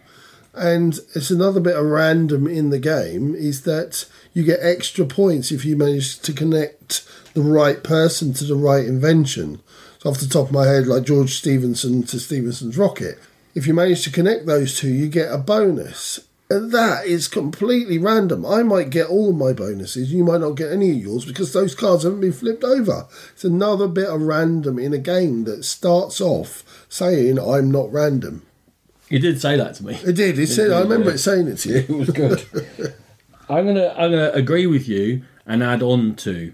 and 0.53 0.99
it's 1.15 1.29
another 1.29 1.59
bit 1.59 1.75
of 1.75 1.85
random 1.85 2.47
in 2.47 2.69
the 2.69 2.79
game 2.79 3.35
is 3.35 3.63
that 3.63 4.05
you 4.33 4.43
get 4.43 4.59
extra 4.61 5.05
points 5.05 5.51
if 5.51 5.63
you 5.63 5.77
manage 5.77 6.19
to 6.19 6.33
connect 6.33 7.07
the 7.33 7.41
right 7.41 7.83
person 7.83 8.33
to 8.33 8.43
the 8.43 8.55
right 8.55 8.85
invention. 8.85 9.61
So 9.99 10.09
off 10.09 10.19
the 10.19 10.27
top 10.27 10.47
of 10.47 10.53
my 10.53 10.65
head, 10.65 10.87
like 10.87 11.03
George 11.03 11.35
Stephenson 11.35 12.03
to 12.03 12.19
Stephenson's 12.19 12.77
rocket, 12.77 13.19
if 13.55 13.67
you 13.67 13.73
manage 13.73 14.03
to 14.03 14.11
connect 14.11 14.45
those 14.45 14.77
two, 14.77 14.89
you 14.89 15.07
get 15.07 15.31
a 15.31 15.37
bonus. 15.37 16.19
And 16.51 16.71
that 16.71 17.05
is 17.05 17.27
completely 17.27 17.99
random. 17.99 18.43
I 18.43 18.63
might 18.63 18.89
get 18.89 19.07
all 19.07 19.29
of 19.29 19.35
my 19.35 19.53
bonuses. 19.53 20.11
You 20.11 20.23
might 20.23 20.41
not 20.41 20.55
get 20.55 20.71
any 20.71 20.89
of 20.89 20.97
yours 20.97 21.23
because 21.23 21.53
those 21.53 21.75
cards 21.75 22.03
haven't 22.03 22.21
been 22.21 22.33
flipped 22.33 22.63
over. 22.63 23.07
It's 23.33 23.43
another 23.43 23.87
bit 23.87 24.07
of 24.07 24.21
random 24.21 24.79
in 24.79 24.91
a 24.91 24.97
game 24.97 25.43
that 25.43 25.63
starts 25.63 26.19
off 26.19 26.63
saying, 26.89 27.37
I'm 27.37 27.69
not 27.69 27.93
random. 27.93 28.47
You 29.09 29.19
did 29.19 29.39
say 29.39 29.57
that 29.57 29.75
to 29.75 29.85
me. 29.85 29.95
It 30.03 30.13
did. 30.13 30.39
It 30.39 30.47
said, 30.47 30.71
I 30.71 30.81
remember 30.81 31.11
it 31.11 31.19
saying 31.19 31.47
it 31.47 31.57
to 31.57 31.69
you. 31.69 31.79
It 31.87 31.89
was 31.89 32.09
good. 32.09 32.45
I'm 33.49 33.65
gonna 33.65 33.93
I'm 33.97 34.11
gonna 34.11 34.31
agree 34.31 34.67
with 34.67 34.87
you 34.87 35.23
and 35.47 35.63
add 35.63 35.81
on 35.81 36.15
to. 36.17 36.53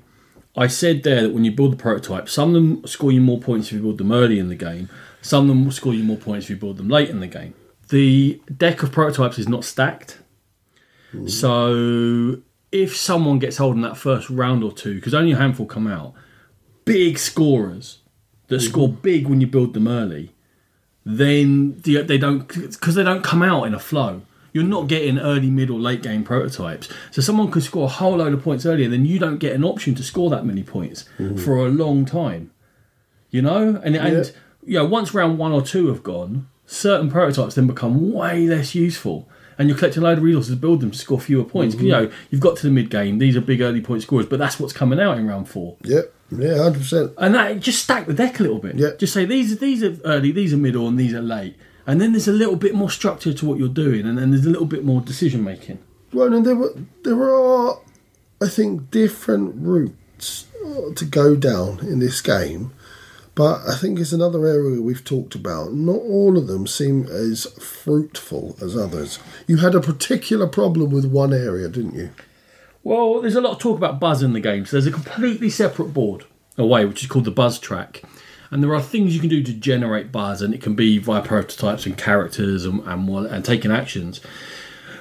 I 0.55 0.67
said 0.67 1.03
there 1.03 1.23
that 1.23 1.33
when 1.33 1.43
you 1.43 1.51
build 1.51 1.73
the 1.73 1.77
prototype, 1.77 2.29
some 2.29 2.49
of 2.49 2.55
them 2.55 2.87
score 2.87 3.11
you 3.11 3.19
more 3.19 3.41
points 3.41 3.67
if 3.67 3.73
you 3.73 3.81
build 3.81 3.97
them 3.97 4.13
early 4.13 4.39
in 4.39 4.47
the 4.47 4.55
game. 4.55 4.89
Some 5.21 5.43
of 5.43 5.47
them 5.49 5.65
will 5.65 5.73
score 5.73 5.93
you 5.93 6.05
more 6.05 6.15
points 6.15 6.45
if 6.45 6.51
you 6.51 6.55
build 6.55 6.77
them 6.77 6.87
late 6.87 7.09
in 7.09 7.19
the 7.19 7.27
game. 7.27 7.53
The 7.89 8.41
deck 8.57 8.83
of 8.83 8.91
prototypes 8.91 9.37
is 9.37 9.47
not 9.47 9.63
stacked, 9.63 10.19
so 11.27 12.41
if 12.71 12.95
someone 12.95 13.39
gets 13.39 13.57
hold 13.57 13.75
in 13.75 13.81
that 13.81 13.97
first 13.97 14.29
round 14.29 14.63
or 14.63 14.71
two, 14.71 14.95
because 14.95 15.13
only 15.13 15.31
a 15.31 15.37
handful 15.37 15.65
come 15.65 15.87
out, 15.87 16.13
big 16.83 17.17
scorers 17.17 17.99
that 18.47 18.57
mm-hmm. 18.57 18.67
score 18.67 18.89
big 18.89 19.27
when 19.27 19.41
you 19.41 19.47
build 19.47 19.73
them 19.73 19.87
early, 19.87 20.33
then 21.05 21.79
they 21.79 22.17
don't 22.17 22.47
because 22.47 22.95
they 22.95 23.03
don't 23.03 23.23
come 23.23 23.41
out 23.41 23.65
in 23.65 23.73
a 23.73 23.79
flow. 23.79 24.21
You're 24.51 24.63
not 24.63 24.87
getting 24.87 25.19
early, 25.19 25.49
middle, 25.49 25.77
late 25.77 26.01
game 26.01 26.23
prototypes. 26.23 26.89
So 27.11 27.21
someone 27.21 27.51
could 27.51 27.63
score 27.63 27.85
a 27.85 27.89
whole 27.89 28.17
load 28.17 28.33
of 28.33 28.41
points 28.41 28.65
earlier, 28.65 28.87
then 28.87 29.05
you 29.05 29.19
don't 29.19 29.37
get 29.37 29.53
an 29.53 29.65
option 29.65 29.95
to 29.95 30.03
score 30.03 30.29
that 30.29 30.45
many 30.45 30.63
points 30.63 31.05
mm-hmm. 31.17 31.37
for 31.37 31.65
a 31.65 31.69
long 31.69 32.05
time. 32.05 32.51
You 33.29 33.41
know, 33.41 33.81
and 33.83 33.95
and 33.95 34.33
you 34.65 34.79
know 34.79 34.85
once 34.85 35.13
round 35.13 35.37
one 35.37 35.51
or 35.51 35.61
two 35.61 35.87
have 35.87 36.03
gone, 36.03 36.47
certain 36.65 37.09
prototypes 37.11 37.55
then 37.55 37.67
become 37.67 38.11
way 38.11 38.47
less 38.47 38.75
useful. 38.75 39.27
And 39.57 39.69
you're 39.69 39.77
collecting 39.77 40.03
a 40.03 40.05
load 40.05 40.17
of 40.17 40.23
resources 40.25 40.51
to 40.53 40.57
build 40.59 40.81
them 40.81 40.91
to 40.91 40.97
score 40.97 41.19
fewer 41.19 41.45
points. 41.45 41.75
'Cause, 41.75 41.83
You 41.85 41.91
know, 41.91 42.09
you've 42.29 42.41
got 42.41 42.57
to 42.57 42.63
the 42.63 42.71
mid 42.71 42.89
game; 42.89 43.19
these 43.19 43.37
are 43.37 43.41
big 43.41 43.61
early 43.61 43.79
point 43.81 44.01
scorers, 44.01 44.25
but 44.25 44.37
that's 44.37 44.59
what's 44.59 44.73
coming 44.73 44.99
out 44.99 45.17
in 45.17 45.25
round 45.27 45.47
four 45.47 45.77
Yep. 45.83 46.11
Yeah, 46.37 46.57
hundred 46.57 46.79
percent. 46.79 47.11
and 47.17 47.35
that 47.35 47.59
just 47.61 47.81
stack 47.83 48.05
the 48.07 48.13
deck 48.13 48.39
a 48.39 48.43
little 48.43 48.59
bit. 48.59 48.75
Yeah. 48.75 48.89
Just 48.97 49.13
say 49.13 49.23
these 49.25 49.53
are 49.53 49.55
these 49.55 49.81
are 49.83 49.95
early, 50.03 50.31
these 50.31 50.53
are 50.53 50.57
middle, 50.57 50.87
and 50.87 50.99
these 50.99 51.13
are 51.13 51.21
late. 51.21 51.55
And 51.87 52.01
then 52.01 52.11
there's 52.13 52.27
a 52.27 52.31
little 52.33 52.55
bit 52.55 52.73
more 52.73 52.89
structure 52.89 53.31
to 53.31 53.45
what 53.45 53.59
you're 53.59 53.67
doing, 53.69 54.05
and 54.07 54.17
then 54.17 54.31
there's 54.31 54.45
a 54.45 54.49
little 54.49 54.65
bit 54.65 54.83
more 54.83 54.99
decision 55.01 55.43
making. 55.43 55.77
Well, 56.11 56.33
and 56.33 56.45
there 56.45 56.55
were 56.55 56.73
there 57.03 57.23
are, 57.23 57.79
I 58.41 58.47
think, 58.47 58.89
different 58.91 59.53
routes 59.57 60.45
uh, 60.65 60.93
to 60.95 61.05
go 61.05 61.35
down 61.35 61.79
in 61.81 61.99
this 61.99 62.21
game, 62.21 62.71
But 63.35 63.67
I 63.67 63.75
think 63.75 63.99
it's 63.99 64.13
another 64.13 64.45
area 64.47 64.81
we've 64.81 65.03
talked 65.03 65.35
about. 65.35 65.73
Not 65.73 65.97
all 65.97 66.37
of 66.37 66.47
them 66.47 66.65
seem 66.65 67.05
as 67.07 67.45
fruitful 67.59 68.55
as 68.61 68.77
others. 68.77 69.19
You 69.45 69.57
had 69.57 69.75
a 69.75 69.81
particular 69.81 70.47
problem 70.47 70.89
with 70.89 71.05
one 71.05 71.33
area, 71.33 71.67
didn't 71.67 71.95
you? 71.95 72.11
Well, 72.83 73.19
there's 73.19 73.35
a 73.35 73.41
lot 73.41 73.53
of 73.53 73.59
talk 73.59 73.77
about 73.77 73.99
buzz 73.99 74.23
in 74.23 74.31
the 74.31 74.39
game. 74.39 74.65
So 74.65 74.77
there's 74.77 74.87
a 74.87 74.91
completely 74.91 75.49
separate 75.49 75.93
board 75.93 76.23
away, 76.57 76.85
which 76.85 77.03
is 77.03 77.09
called 77.09 77.25
the 77.25 77.31
buzz 77.31 77.59
track. 77.59 78.03
And 78.51 78.63
there 78.63 78.73
are 78.73 78.81
things 78.81 79.13
you 79.13 79.19
can 79.19 79.29
do 79.29 79.43
to 79.43 79.53
generate 79.53 80.13
buzz, 80.13 80.41
and 80.41 80.53
it 80.53 80.61
can 80.61 80.75
be 80.75 80.97
via 80.97 81.21
prototypes 81.21 81.85
and 81.85 81.97
characters 81.97 82.63
and, 82.63 82.79
and, 82.87 83.09
and 83.09 83.43
taking 83.43 83.71
actions. 83.71 84.21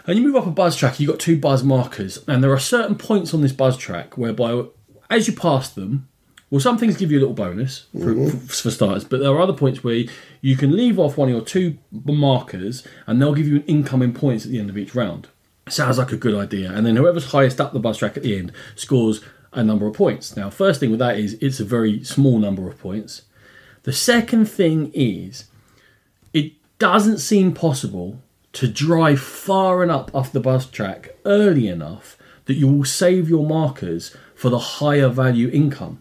And 0.07 0.19
you 0.19 0.25
move 0.25 0.35
up 0.35 0.47
a 0.47 0.51
buzz 0.51 0.77
track, 0.77 0.99
you've 0.99 1.11
got 1.11 1.21
two 1.21 1.39
buzz 1.39 1.63
markers, 1.63 2.25
and 2.27 2.43
there 2.43 2.53
are 2.53 2.59
certain 2.59 2.97
points 2.97 3.33
on 3.33 3.43
this 3.43 3.53
buzz 3.53 3.77
track 3.77 4.19
whereby, 4.19 4.65
as 5.09 5.29
you 5.29 5.35
pass 5.35 5.69
them, 5.71 6.09
well, 6.55 6.61
some 6.61 6.79
things 6.79 6.97
give 6.97 7.11
you 7.11 7.19
a 7.19 7.23
little 7.23 7.35
bonus 7.35 7.87
for, 7.91 8.15
mm-hmm. 8.15 8.29
for, 8.47 8.55
for 8.55 8.71
starters, 8.71 9.03
but 9.03 9.19
there 9.19 9.33
are 9.33 9.41
other 9.41 9.53
points 9.53 9.83
where 9.83 10.05
you 10.41 10.57
can 10.57 10.77
leave 10.77 11.01
off 11.01 11.17
one 11.17 11.29
your 11.29 11.41
two 11.41 11.79
markers, 11.91 12.87
and 13.09 13.21
they'll 13.21 13.35
give 13.35 13.49
you 13.49 13.57
an 13.57 13.65
incoming 13.65 14.15
points 14.15 14.45
at 14.45 14.53
the 14.53 14.61
end 14.61 14.71
of 14.71 14.79
each 14.79 14.95
round. 14.95 15.27
Sounds 15.69 15.99
like 15.99 16.13
a 16.13 16.17
good 16.17 16.37
idea. 16.37 16.71
And 16.71 16.87
then 16.87 16.95
whoever's 16.95 17.33
highest 17.33 17.61
up 17.61 17.73
the 17.73 17.81
buzz 17.81 17.99
track 17.99 18.17
at 18.17 18.23
the 18.23 18.39
end 18.39 18.53
scores 18.77 19.21
a 19.53 19.65
number 19.65 19.89
of 19.89 19.95
points. 19.95 20.37
Now, 20.37 20.49
first 20.49 20.79
thing 20.79 20.93
with 20.93 21.01
that 21.01 21.19
is 21.19 21.37
it's 21.41 21.59
a 21.59 21.65
very 21.65 22.05
small 22.05 22.39
number 22.39 22.69
of 22.69 22.79
points. 22.79 23.23
The 23.83 23.93
second 23.93 24.47
thing 24.47 24.93
is 24.95 25.47
it 26.33 26.53
doesn't 26.79 27.19
seem 27.19 27.53
possible 27.53 28.23
to 28.53 28.69
drive 28.69 29.19
far 29.19 29.83
enough 29.83 30.15
off 30.15 30.31
the 30.31 30.39
buzz 30.39 30.67
track 30.67 31.17
early 31.25 31.67
enough 31.67 32.17
that 32.45 32.55
you 32.55 32.69
will 32.69 32.85
save 32.85 33.29
your 33.29 33.45
markers 33.45 34.17
for 34.37 34.51
the 34.51 34.61
higher 34.61 35.09
value 35.09 35.49
income. 35.49 36.01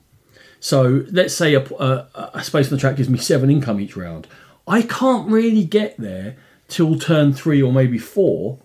So 0.63 1.03
let's 1.11 1.33
say 1.33 1.55
a, 1.55 1.61
a, 1.61 2.31
a, 2.35 2.41
space 2.41 2.67
on 2.67 2.71
the 2.71 2.77
track 2.77 2.95
gives 2.95 3.09
me 3.09 3.17
seven 3.17 3.49
income 3.49 3.81
each 3.81 3.97
round. 3.97 4.27
I 4.65 4.81
can't 4.83 5.29
really 5.29 5.65
get 5.65 5.97
there 5.97 6.37
till 6.69 6.97
turn 6.97 7.33
three 7.33 7.61
or 7.61 7.73
maybe 7.73 7.97
four. 7.97 8.59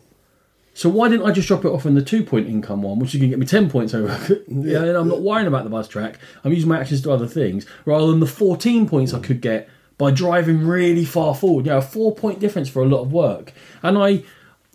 So 0.75 0.89
why 0.89 1.09
didn't 1.09 1.27
I 1.27 1.33
just 1.33 1.49
drop 1.49 1.65
it 1.65 1.71
off 1.71 1.87
in 1.87 1.97
the 1.97 2.03
two 2.03 2.23
point 2.23 2.47
income 2.47 2.83
one, 2.83 3.01
which 3.01 3.17
is 3.17 3.21
going 3.21 3.33
to 3.33 3.37
get 3.37 3.41
me 3.41 3.47
ten 3.47 3.69
points 3.69 3.95
over? 3.95 4.13
yeah, 4.49 4.85
and 4.85 4.97
I'm 4.97 5.09
not 5.09 5.23
worrying 5.23 5.49
about 5.49 5.65
the 5.65 5.71
buzz 5.71 5.89
track. 5.89 6.21
I'm 6.45 6.53
using 6.53 6.69
my 6.69 6.79
actions 6.79 7.03
to 7.03 7.11
other 7.11 7.27
things 7.27 7.67
rather 7.85 8.07
than 8.07 8.21
the 8.21 8.29
fourteen 8.29 8.89
points 8.89 9.13
I 9.13 9.19
could 9.19 9.41
get 9.41 9.69
by 9.99 10.13
driving 10.13 10.69
really 10.69 11.05
far 11.05 11.35
forward. 11.35 11.67
You 11.67 11.73
know, 11.73 11.79
a 11.79 11.83
four 11.83 12.15
point 12.15 12.39
difference 12.39 12.69
for 12.69 12.81
a 12.81 12.87
lot 12.87 13.03
of 13.03 13.13
work. 13.13 13.53
And 13.83 13.99
I, 13.99 14.23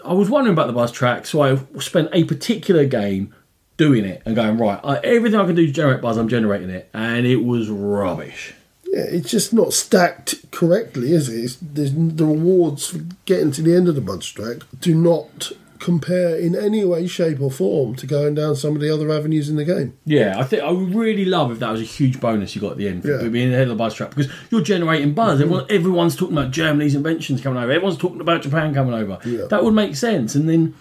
I 0.04 0.12
was 0.12 0.30
wondering 0.30 0.56
about 0.56 0.68
the 0.68 0.74
buzz 0.74 0.91
track, 0.91 1.26
so 1.26 1.41
I 1.41 1.80
spent 1.80 2.10
a 2.12 2.26
particular 2.26 2.84
game 2.84 3.34
doing 3.78 4.06
it 4.06 4.22
and 4.26 4.36
going 4.36 4.58
right. 4.58 4.80
I, 4.84 4.98
everything 4.98 5.40
I 5.40 5.45
can 5.45 5.56
do 5.56 5.66
to 5.66 5.72
generate 5.72 6.02
buzz, 6.02 6.18
I'm 6.18 6.30
generating 6.30 6.70
it, 6.70 6.90
and 6.94 7.26
it 7.26 7.38
was 7.38 7.70
rubbish. 7.70 8.54
Yeah, 8.86 9.06
it's 9.08 9.32
just 9.32 9.54
not 9.54 9.74
stacked 9.74 10.52
correctly, 10.52 11.14
is 11.14 11.28
it? 11.30 11.44
It's, 11.44 11.56
the 11.58 12.26
rewards 12.26 12.88
for 12.88 13.00
getting 13.26 13.52
to 13.54 13.62
the 13.62 13.76
end 13.76 13.88
of 13.88 13.95
the 13.95 14.02
buzz 14.02 14.28
track 14.28 14.58
do 14.80 14.94
not 14.94 15.52
compare 15.84 16.38
in 16.38 16.56
any 16.56 16.86
way, 16.86 17.06
shape, 17.08 17.41
or 17.41 17.52
form 17.52 17.94
to 17.95 18.08
going 18.08 18.36
down 18.36 18.56
some 18.56 18.74
of 18.74 18.82
the 18.82 18.90
other 18.90 19.12
avenues 19.12 19.50
in 19.50 19.58
the 19.58 19.66
game. 19.66 19.98
Yeah, 20.06 20.40
I 20.40 20.44
think 20.44 20.64
I 20.64 20.72
would 20.72 20.95
really 20.95 21.26
love 21.26 21.52
if 21.52 21.60
that 21.60 21.72
was 21.72 21.82
a 21.82 21.86
huge 21.86 22.22
bonus 22.22 22.56
you 22.56 22.62
got 22.62 22.72
at 22.72 22.78
the 22.78 22.88
end 22.88 23.02
for 23.02 23.22
yeah. 23.22 23.28
being 23.28 23.52
ahead 23.52 23.64
of 23.64 23.70
the 23.70 23.76
buzz 23.76 23.94
track 23.94 24.16
because 24.16 24.32
you're 24.50 24.62
generating 24.62 25.14
buzz. 25.14 25.40
Mm-hmm. 25.40 25.44
Everyone, 25.44 25.66
everyone's 25.70 26.16
talking 26.16 26.38
about 26.38 26.52
Germany's 26.52 26.95
inventions 26.95 27.41
coming 27.41 27.62
over. 27.62 27.72
Everyone's 27.72 27.98
talking 27.98 28.22
about 28.22 28.44
Japan 28.44 28.74
coming 28.74 28.94
over. 28.94 29.20
Yeah. 29.26 29.45
That 29.50 29.64
would 29.64 29.74
make 29.74 29.95
sense. 29.98 30.36
And 30.36 30.48
then, 30.48 30.74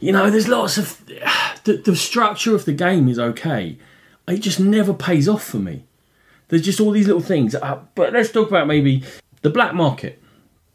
you 0.00 0.12
know, 0.12 0.30
there's 0.30 0.48
lots 0.48 0.78
of 0.78 1.04
the, 1.64 1.76
the 1.76 1.96
structure 1.96 2.54
of 2.54 2.64
the 2.64 2.72
game 2.72 3.08
is 3.08 3.18
okay. 3.18 3.78
It 4.26 4.38
just 4.38 4.60
never 4.60 4.92
pays 4.92 5.28
off 5.28 5.44
for 5.44 5.58
me. 5.58 5.84
There's 6.48 6.62
just 6.62 6.80
all 6.80 6.90
these 6.90 7.06
little 7.06 7.22
things. 7.22 7.54
Uh, 7.54 7.80
but 7.94 8.12
let's 8.12 8.30
talk 8.30 8.48
about 8.48 8.66
maybe 8.66 9.02
the 9.42 9.50
black 9.50 9.74
market. 9.74 10.22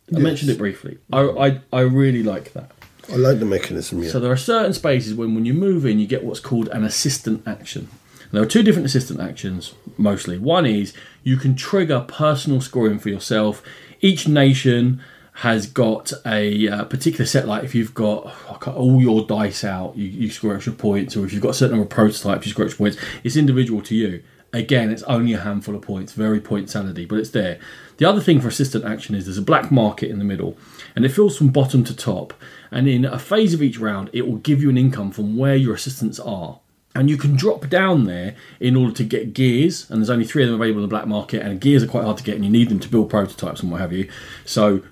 I 0.10 0.18
yes. 0.18 0.22
mentioned 0.22 0.52
it 0.52 0.58
briefly. 0.58 0.98
I, 1.12 1.22
I 1.22 1.62
I 1.72 1.82
really 1.82 2.24
like 2.24 2.54
that. 2.54 2.72
I 3.12 3.16
like 3.16 3.40
the 3.40 3.46
mechanism. 3.46 4.04
Yeah. 4.04 4.10
So 4.10 4.20
there 4.20 4.32
are 4.32 4.38
certain 4.38 4.74
spaces 4.74 5.14
when 5.14 5.34
when 5.34 5.46
you 5.46 5.54
move 5.54 5.86
in, 5.86 6.00
you 6.00 6.08
get 6.08 6.24
what's 6.24 6.40
called 6.40 6.68
an 6.70 6.84
assistant 6.84 7.48
action. 7.48 7.90
There 8.32 8.42
are 8.42 8.48
two 8.48 8.64
different 8.64 8.88
assistant 8.88 9.20
actions 9.20 9.76
mostly. 9.98 10.40
One 10.40 10.66
is 10.66 10.94
you 11.24 11.38
can 11.38 11.56
trigger 11.56 12.02
personal 12.08 12.62
scoring 12.62 13.00
for 13.00 13.10
yourself. 13.10 13.62
Each 14.02 14.28
nation 14.28 15.02
has 15.34 15.66
got 15.66 16.14
a 16.26 16.68
uh, 16.68 16.84
particular 16.86 17.26
set. 17.26 17.48
Like 17.48 17.64
if 17.64 17.74
you've 17.74 17.94
got 17.94 18.34
all 18.68 19.02
your 19.02 19.26
dice 19.26 19.64
out, 19.64 19.98
you, 19.98 20.06
you 20.06 20.30
score 20.30 20.56
extra 20.56 20.74
points, 20.74 21.18
or 21.18 21.26
if 21.26 21.34
you've 21.34 21.42
got 21.42 21.50
a 21.50 21.54
certain 21.56 21.78
number 21.78 21.86
of 21.86 21.90
prototypes, 21.90 22.46
you 22.46 22.52
score 22.52 22.66
extra 22.66 22.78
points. 22.78 22.98
It's 23.24 23.36
individual 23.36 23.82
to 23.84 23.96
you. 23.96 24.24
Again, 24.54 24.92
it's 24.92 25.02
only 25.04 25.34
a 25.34 25.40
handful 25.40 25.76
of 25.76 25.82
points, 25.82 26.14
very 26.14 26.40
point 26.40 26.70
sanity, 26.70 27.06
but 27.06 27.18
it's 27.18 27.32
there. 27.32 27.60
The 27.98 28.06
other 28.06 28.22
thing 28.22 28.40
for 28.40 28.48
assistant 28.48 28.86
action 28.86 29.16
is 29.16 29.26
there's 29.26 29.40
a 29.40 29.42
black 29.42 29.72
market 29.72 30.12
in 30.12 30.20
the 30.20 30.26
middle, 30.26 30.56
and 30.96 31.04
it 31.04 31.10
fills 31.10 31.36
from 31.36 31.50
bottom 31.50 31.84
to 31.86 31.96
top. 31.96 32.36
And 32.70 32.88
in 32.88 33.04
a 33.04 33.18
phase 33.18 33.56
of 33.56 33.64
each 33.64 33.80
round, 33.80 34.12
it 34.14 34.28
will 34.28 34.38
give 34.38 34.62
you 34.62 34.70
an 34.70 34.78
income 34.78 35.12
from 35.12 35.38
where 35.38 35.56
your 35.56 35.74
assistants 35.74 36.20
are. 36.20 36.60
And 36.94 37.10
you 37.10 37.18
can 37.18 37.36
drop 37.36 37.70
down 37.70 38.04
there 38.06 38.36
in 38.60 38.76
order 38.76 38.94
to 38.94 39.04
get 39.04 39.34
gears, 39.34 39.90
and 39.90 40.00
there's 40.00 40.12
only 40.12 40.26
three 40.26 40.44
of 40.44 40.50
them 40.50 40.62
available 40.62 40.84
in 40.84 40.88
the 40.88 40.96
black 40.96 41.08
market, 41.08 41.42
and 41.42 41.60
gears 41.60 41.82
are 41.82 41.88
quite 41.88 42.04
hard 42.04 42.18
to 42.18 42.24
get, 42.24 42.36
and 42.36 42.46
you 42.46 42.52
need 42.52 42.70
them 42.70 42.80
to 42.80 42.90
build 42.90 43.10
prototypes 43.10 43.64
and 43.64 43.72
what 43.72 43.82
have 43.82 43.92
you. 43.92 44.08
So 44.46 44.84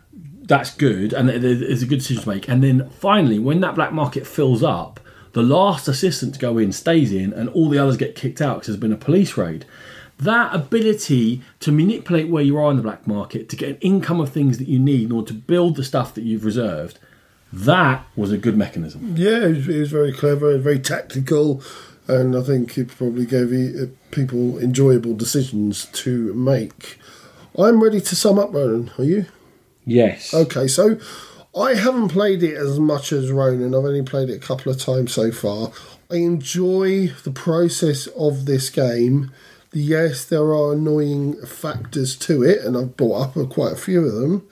that's 0.52 0.76
good, 0.76 1.14
and 1.14 1.30
it's 1.30 1.82
a 1.82 1.86
good 1.86 2.00
decision 2.00 2.24
to 2.24 2.30
make. 2.30 2.50
And 2.50 2.62
then 2.62 2.90
finally, 2.90 3.40
when 3.40 3.62
that 3.62 3.74
black 3.74 3.94
market 3.94 4.28
fills 4.28 4.62
up, 4.62 5.00
the 5.32 5.42
last 5.42 5.88
assistant 5.88 6.34
to 6.34 6.40
go 6.42 6.58
in 6.58 6.74
stays 6.74 7.14
in, 7.14 7.32
and 7.32 7.48
all 7.50 7.70
the 7.70 7.80
others 7.80 7.96
get 7.96 8.16
kicked 8.16 8.42
out 8.42 8.56
because 8.58 8.68
there's 8.68 8.80
been 8.80 8.92
a 8.92 8.98
police 8.98 9.38
raid. 9.38 9.66
That 10.20 10.54
ability 10.54 11.42
to 11.62 11.72
manipulate 11.72 12.28
where 12.28 12.44
you 12.44 12.58
are 12.58 12.70
in 12.70 12.76
the 12.76 12.84
black 12.84 13.08
market 13.08 13.48
to 13.48 13.56
get 13.56 13.70
an 13.70 13.78
income 13.78 14.20
of 14.20 14.30
things 14.30 14.58
that 14.58 14.68
you 14.68 14.78
need 14.78 15.06
in 15.06 15.14
order 15.14 15.30
to 15.30 15.34
build 15.34 15.78
the 15.78 15.86
stuff 15.86 16.14
that 16.16 16.24
you've 16.24 16.44
reserved 16.44 17.00
that 17.54 18.06
was 18.16 18.32
a 18.32 18.38
good 18.38 18.58
mechanism. 18.58 19.16
Yeah, 19.18 19.46
it 19.46 19.56
was, 19.56 19.68
it 19.68 19.80
was 19.80 19.92
very 19.92 20.14
clever, 20.14 20.58
very 20.58 20.80
tactical, 20.80 21.62
and 22.08 22.36
I 22.36 22.42
think 22.42 22.78
it 22.78 22.90
probably 22.90 23.26
gave 23.26 23.52
uh, 23.52 23.88
people 24.12 24.58
enjoyable 24.60 25.14
decisions 25.16 25.86
to 25.86 26.34
make. 26.34 26.98
I'm 27.58 27.84
ready 27.84 28.00
to 28.00 28.16
sum 28.16 28.40
up, 28.40 28.54
Ronan. 28.54 28.92
Are 28.98 29.04
you? 29.04 29.26
Yes. 29.86 30.34
Okay, 30.34 30.68
so 30.68 31.00
I 31.58 31.76
haven't 31.76 32.10
played 32.10 32.44
it 32.44 32.56
as 32.56 32.80
much 32.80 33.12
as 33.12 33.32
Ronan. 33.32 33.76
I've 33.76 33.86
only 33.86 34.04
played 34.04 34.30
it 34.30 34.44
a 34.44 34.48
couple 34.48 34.72
of 34.72 34.80
times 34.80 35.14
so 35.14 35.32
far. 35.32 35.72
I 36.10 36.16
enjoy 36.16 37.08
the 37.08 37.32
process 37.32 38.08
of 38.08 38.46
this 38.46 38.70
game. 38.70 39.32
Yes, 39.74 40.26
there 40.26 40.54
are 40.54 40.74
annoying 40.74 41.46
factors 41.46 42.16
to 42.18 42.44
it, 42.44 42.64
and 42.64 42.76
I've 42.78 42.98
brought 42.98 43.38
up 43.38 43.50
quite 43.50 43.74
a 43.74 43.78
few 43.78 44.06
of 44.06 44.14
them 44.14 44.48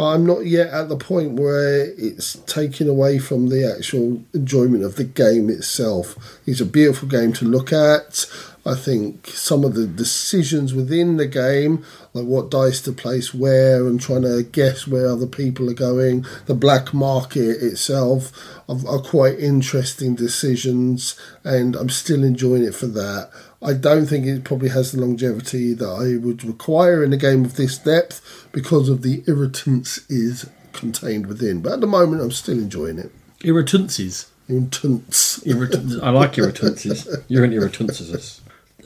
but 0.00 0.14
I'm 0.14 0.24
not 0.24 0.46
yet 0.46 0.68
at 0.68 0.88
the 0.88 0.96
point 0.96 1.38
where 1.38 1.92
it's 1.98 2.36
taken 2.46 2.88
away 2.88 3.18
from 3.18 3.50
the 3.50 3.70
actual 3.70 4.22
enjoyment 4.32 4.82
of 4.82 4.96
the 4.96 5.04
game 5.04 5.50
itself. 5.50 6.40
It's 6.46 6.62
a 6.62 6.64
beautiful 6.64 7.06
game 7.06 7.34
to 7.34 7.44
look 7.44 7.70
at. 7.70 8.24
I 8.70 8.76
think 8.76 9.26
some 9.26 9.64
of 9.64 9.74
the 9.74 9.86
decisions 9.86 10.72
within 10.72 11.16
the 11.16 11.26
game, 11.26 11.84
like 12.14 12.26
what 12.26 12.50
dice 12.50 12.80
to 12.82 12.92
place 12.92 13.34
where 13.34 13.86
and 13.88 14.00
trying 14.00 14.22
to 14.22 14.44
guess 14.44 14.86
where 14.86 15.08
other 15.08 15.26
people 15.26 15.68
are 15.68 15.74
going, 15.74 16.24
the 16.46 16.54
black 16.54 16.94
market 16.94 17.62
itself, 17.62 18.32
are, 18.68 18.78
are 18.86 19.00
quite 19.00 19.40
interesting 19.40 20.14
decisions, 20.14 21.18
and 21.42 21.74
I'm 21.74 21.88
still 21.88 22.22
enjoying 22.22 22.62
it 22.62 22.74
for 22.74 22.86
that. 22.86 23.30
I 23.60 23.72
don't 23.72 24.06
think 24.06 24.26
it 24.26 24.44
probably 24.44 24.68
has 24.68 24.92
the 24.92 25.00
longevity 25.00 25.74
that 25.74 25.88
I 25.88 26.24
would 26.24 26.44
require 26.44 27.02
in 27.02 27.12
a 27.12 27.16
game 27.16 27.44
of 27.44 27.56
this 27.56 27.76
depth 27.76 28.48
because 28.52 28.88
of 28.88 29.02
the 29.02 29.24
irritants 29.26 30.08
is 30.08 30.48
contained 30.72 31.26
within. 31.26 31.60
But 31.60 31.72
at 31.72 31.80
the 31.80 31.88
moment, 31.88 32.22
I'm 32.22 32.30
still 32.30 32.58
enjoying 32.58 32.98
it. 32.98 33.10
Irritances. 33.40 34.28
Irritants. 34.48 35.44
Irritants. 35.44 35.96
I 36.00 36.10
like 36.10 36.34
irritances. 36.34 37.24
You're 37.26 37.44
an 37.44 37.52
irritances. 37.52 38.40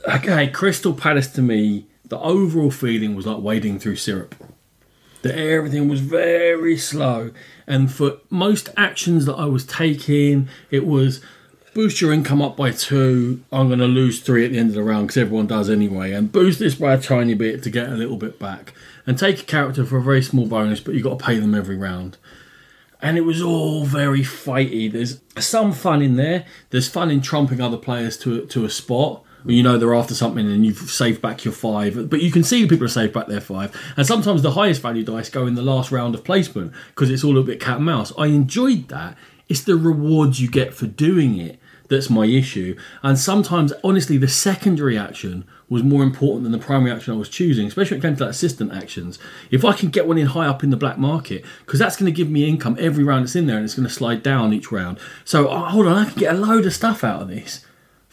Okay, 0.07 0.47
Crystal 0.47 0.93
Palace 0.93 1.27
to 1.29 1.41
me, 1.41 1.87
the 2.03 2.19
overall 2.19 2.69
feeling 2.69 3.15
was 3.15 3.25
like 3.25 3.41
wading 3.41 3.79
through 3.79 3.95
syrup. 3.95 4.35
That 5.23 5.35
everything 5.35 5.89
was 5.89 6.01
very 6.01 6.77
slow, 6.77 7.31
and 7.65 7.91
for 7.91 8.17
most 8.29 8.69
actions 8.77 9.25
that 9.25 9.33
I 9.33 9.45
was 9.45 9.65
taking, 9.65 10.47
it 10.69 10.85
was 10.85 11.21
boost 11.73 12.01
your 12.01 12.13
income 12.13 12.39
up 12.39 12.55
by 12.55 12.69
two. 12.69 13.43
I'm 13.51 13.67
going 13.67 13.79
to 13.79 13.85
lose 13.85 14.21
three 14.21 14.45
at 14.45 14.51
the 14.51 14.59
end 14.59 14.69
of 14.69 14.75
the 14.75 14.83
round 14.83 15.07
because 15.07 15.21
everyone 15.21 15.47
does 15.47 15.71
anyway, 15.71 16.11
and 16.11 16.31
boost 16.31 16.59
this 16.59 16.75
by 16.75 16.93
a 16.93 17.01
tiny 17.01 17.33
bit 17.33 17.63
to 17.63 17.71
get 17.71 17.89
a 17.89 17.95
little 17.95 18.17
bit 18.17 18.37
back. 18.37 18.73
And 19.07 19.17
take 19.17 19.41
a 19.41 19.45
character 19.45 19.85
for 19.85 19.97
a 19.97 20.03
very 20.03 20.21
small 20.21 20.45
bonus, 20.45 20.79
but 20.79 20.93
you've 20.93 21.03
got 21.03 21.17
to 21.19 21.25
pay 21.25 21.39
them 21.39 21.55
every 21.55 21.77
round. 21.77 22.17
And 23.01 23.17
it 23.17 23.21
was 23.21 23.41
all 23.41 23.85
very 23.85 24.21
fighty. 24.21 24.91
There's 24.91 25.19
some 25.43 25.73
fun 25.73 26.03
in 26.03 26.15
there. 26.15 26.45
There's 26.69 26.89
fun 26.89 27.09
in 27.09 27.21
trumping 27.21 27.59
other 27.59 27.77
players 27.77 28.17
to 28.17 28.45
to 28.45 28.65
a 28.65 28.69
spot 28.69 29.24
you 29.45 29.63
know 29.63 29.77
they're 29.77 29.95
after 29.95 30.13
something 30.13 30.45
and 30.45 30.65
you've 30.65 30.77
saved 30.77 31.21
back 31.21 31.45
your 31.45 31.53
five. 31.53 32.09
But 32.09 32.21
you 32.21 32.31
can 32.31 32.43
see 32.43 32.67
people 32.67 32.85
have 32.85 32.91
saved 32.91 33.13
back 33.13 33.27
their 33.27 33.41
five. 33.41 33.75
And 33.97 34.05
sometimes 34.05 34.41
the 34.41 34.51
highest 34.51 34.81
value 34.81 35.03
dice 35.03 35.29
go 35.29 35.47
in 35.47 35.55
the 35.55 35.61
last 35.61 35.91
round 35.91 36.15
of 36.15 36.23
placement 36.23 36.73
because 36.89 37.09
it's 37.09 37.23
all 37.23 37.37
a 37.37 37.43
bit 37.43 37.59
cat 37.59 37.77
and 37.77 37.85
mouse. 37.85 38.11
I 38.17 38.27
enjoyed 38.27 38.87
that. 38.89 39.17
It's 39.47 39.63
the 39.63 39.75
rewards 39.75 40.41
you 40.41 40.49
get 40.49 40.73
for 40.73 40.87
doing 40.87 41.37
it 41.37 41.59
that's 41.89 42.09
my 42.09 42.25
issue. 42.25 42.75
And 43.03 43.17
sometimes, 43.17 43.73
honestly, 43.83 44.17
the 44.17 44.27
secondary 44.27 44.97
action 44.97 45.45
was 45.69 45.83
more 45.83 46.03
important 46.03 46.43
than 46.43 46.51
the 46.51 46.59
primary 46.59 46.91
action 46.91 47.13
I 47.13 47.17
was 47.17 47.29
choosing, 47.29 47.67
especially 47.67 47.97
when 47.97 48.05
it 48.05 48.07
came 48.07 48.15
to 48.17 48.23
like 48.25 48.31
assistant 48.31 48.73
actions. 48.73 49.19
If 49.51 49.65
I 49.65 49.73
can 49.73 49.89
get 49.89 50.07
one 50.07 50.17
in 50.17 50.27
high 50.27 50.47
up 50.47 50.63
in 50.63 50.69
the 50.69 50.77
black 50.77 50.97
market, 50.97 51.43
because 51.65 51.79
that's 51.79 51.95
going 51.95 52.11
to 52.11 52.15
give 52.15 52.29
me 52.29 52.47
income 52.47 52.77
every 52.79 53.03
round 53.03 53.25
it's 53.25 53.35
in 53.35 53.47
there 53.47 53.57
and 53.57 53.65
it's 53.65 53.75
going 53.75 53.87
to 53.87 53.93
slide 53.93 54.23
down 54.23 54.53
each 54.53 54.71
round. 54.71 54.99
So, 55.23 55.47
oh, 55.49 55.65
hold 55.65 55.87
on, 55.87 55.97
I 55.97 56.05
can 56.05 56.19
get 56.19 56.35
a 56.35 56.37
load 56.37 56.65
of 56.65 56.73
stuff 56.73 57.03
out 57.03 57.21
of 57.21 57.27
this. 57.27 57.65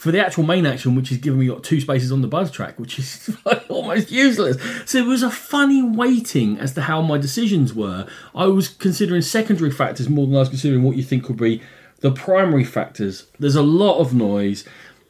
For 0.02 0.10
the 0.10 0.18
actual 0.18 0.42
main 0.42 0.66
action, 0.66 0.96
which 0.96 1.12
is 1.12 1.18
giving 1.18 1.38
me 1.38 1.46
got 1.46 1.62
two 1.62 1.80
spaces 1.80 2.10
on 2.10 2.22
the 2.22 2.26
buzz 2.26 2.50
track, 2.50 2.76
which 2.76 2.98
is 2.98 3.36
almost 3.68 4.10
useless. 4.10 4.56
So 4.84 4.98
it 4.98 5.06
was 5.06 5.22
a 5.22 5.30
funny 5.30 5.80
weighting 5.80 6.58
as 6.58 6.74
to 6.74 6.80
how 6.80 7.02
my 7.02 7.18
decisions 7.18 7.72
were. 7.72 8.08
I 8.34 8.46
was 8.46 8.66
considering 8.66 9.22
secondary 9.22 9.70
factors 9.70 10.08
more 10.08 10.26
than 10.26 10.34
I 10.34 10.40
was 10.40 10.48
considering 10.48 10.82
what 10.82 10.96
you 10.96 11.04
think 11.04 11.28
would 11.28 11.36
be 11.36 11.62
the 12.00 12.10
primary 12.10 12.64
factors. 12.64 13.28
There's 13.38 13.54
a 13.54 13.62
lot 13.62 14.00
of 14.00 14.12
noise. 14.12 14.64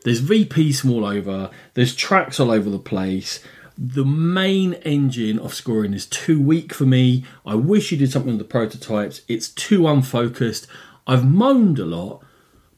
There's 0.04 0.20
VPs 0.20 0.86
all 0.86 1.06
over. 1.06 1.48
There's 1.72 1.96
tracks 1.96 2.38
all 2.38 2.50
over 2.50 2.68
the 2.68 2.78
place. 2.78 3.42
The 3.78 4.04
main 4.04 4.74
engine 4.74 5.38
of 5.38 5.54
scoring 5.54 5.94
is 5.94 6.04
too 6.04 6.38
weak 6.38 6.74
for 6.74 6.84
me. 6.84 7.24
I 7.46 7.54
wish 7.54 7.92
you 7.92 7.96
did 7.96 8.12
something 8.12 8.32
with 8.32 8.40
the 8.40 8.44
prototypes. 8.44 9.22
It's 9.26 9.48
too 9.48 9.88
unfocused. 9.88 10.66
I've 11.06 11.24
moaned 11.24 11.78
a 11.78 11.86
lot 11.86 12.22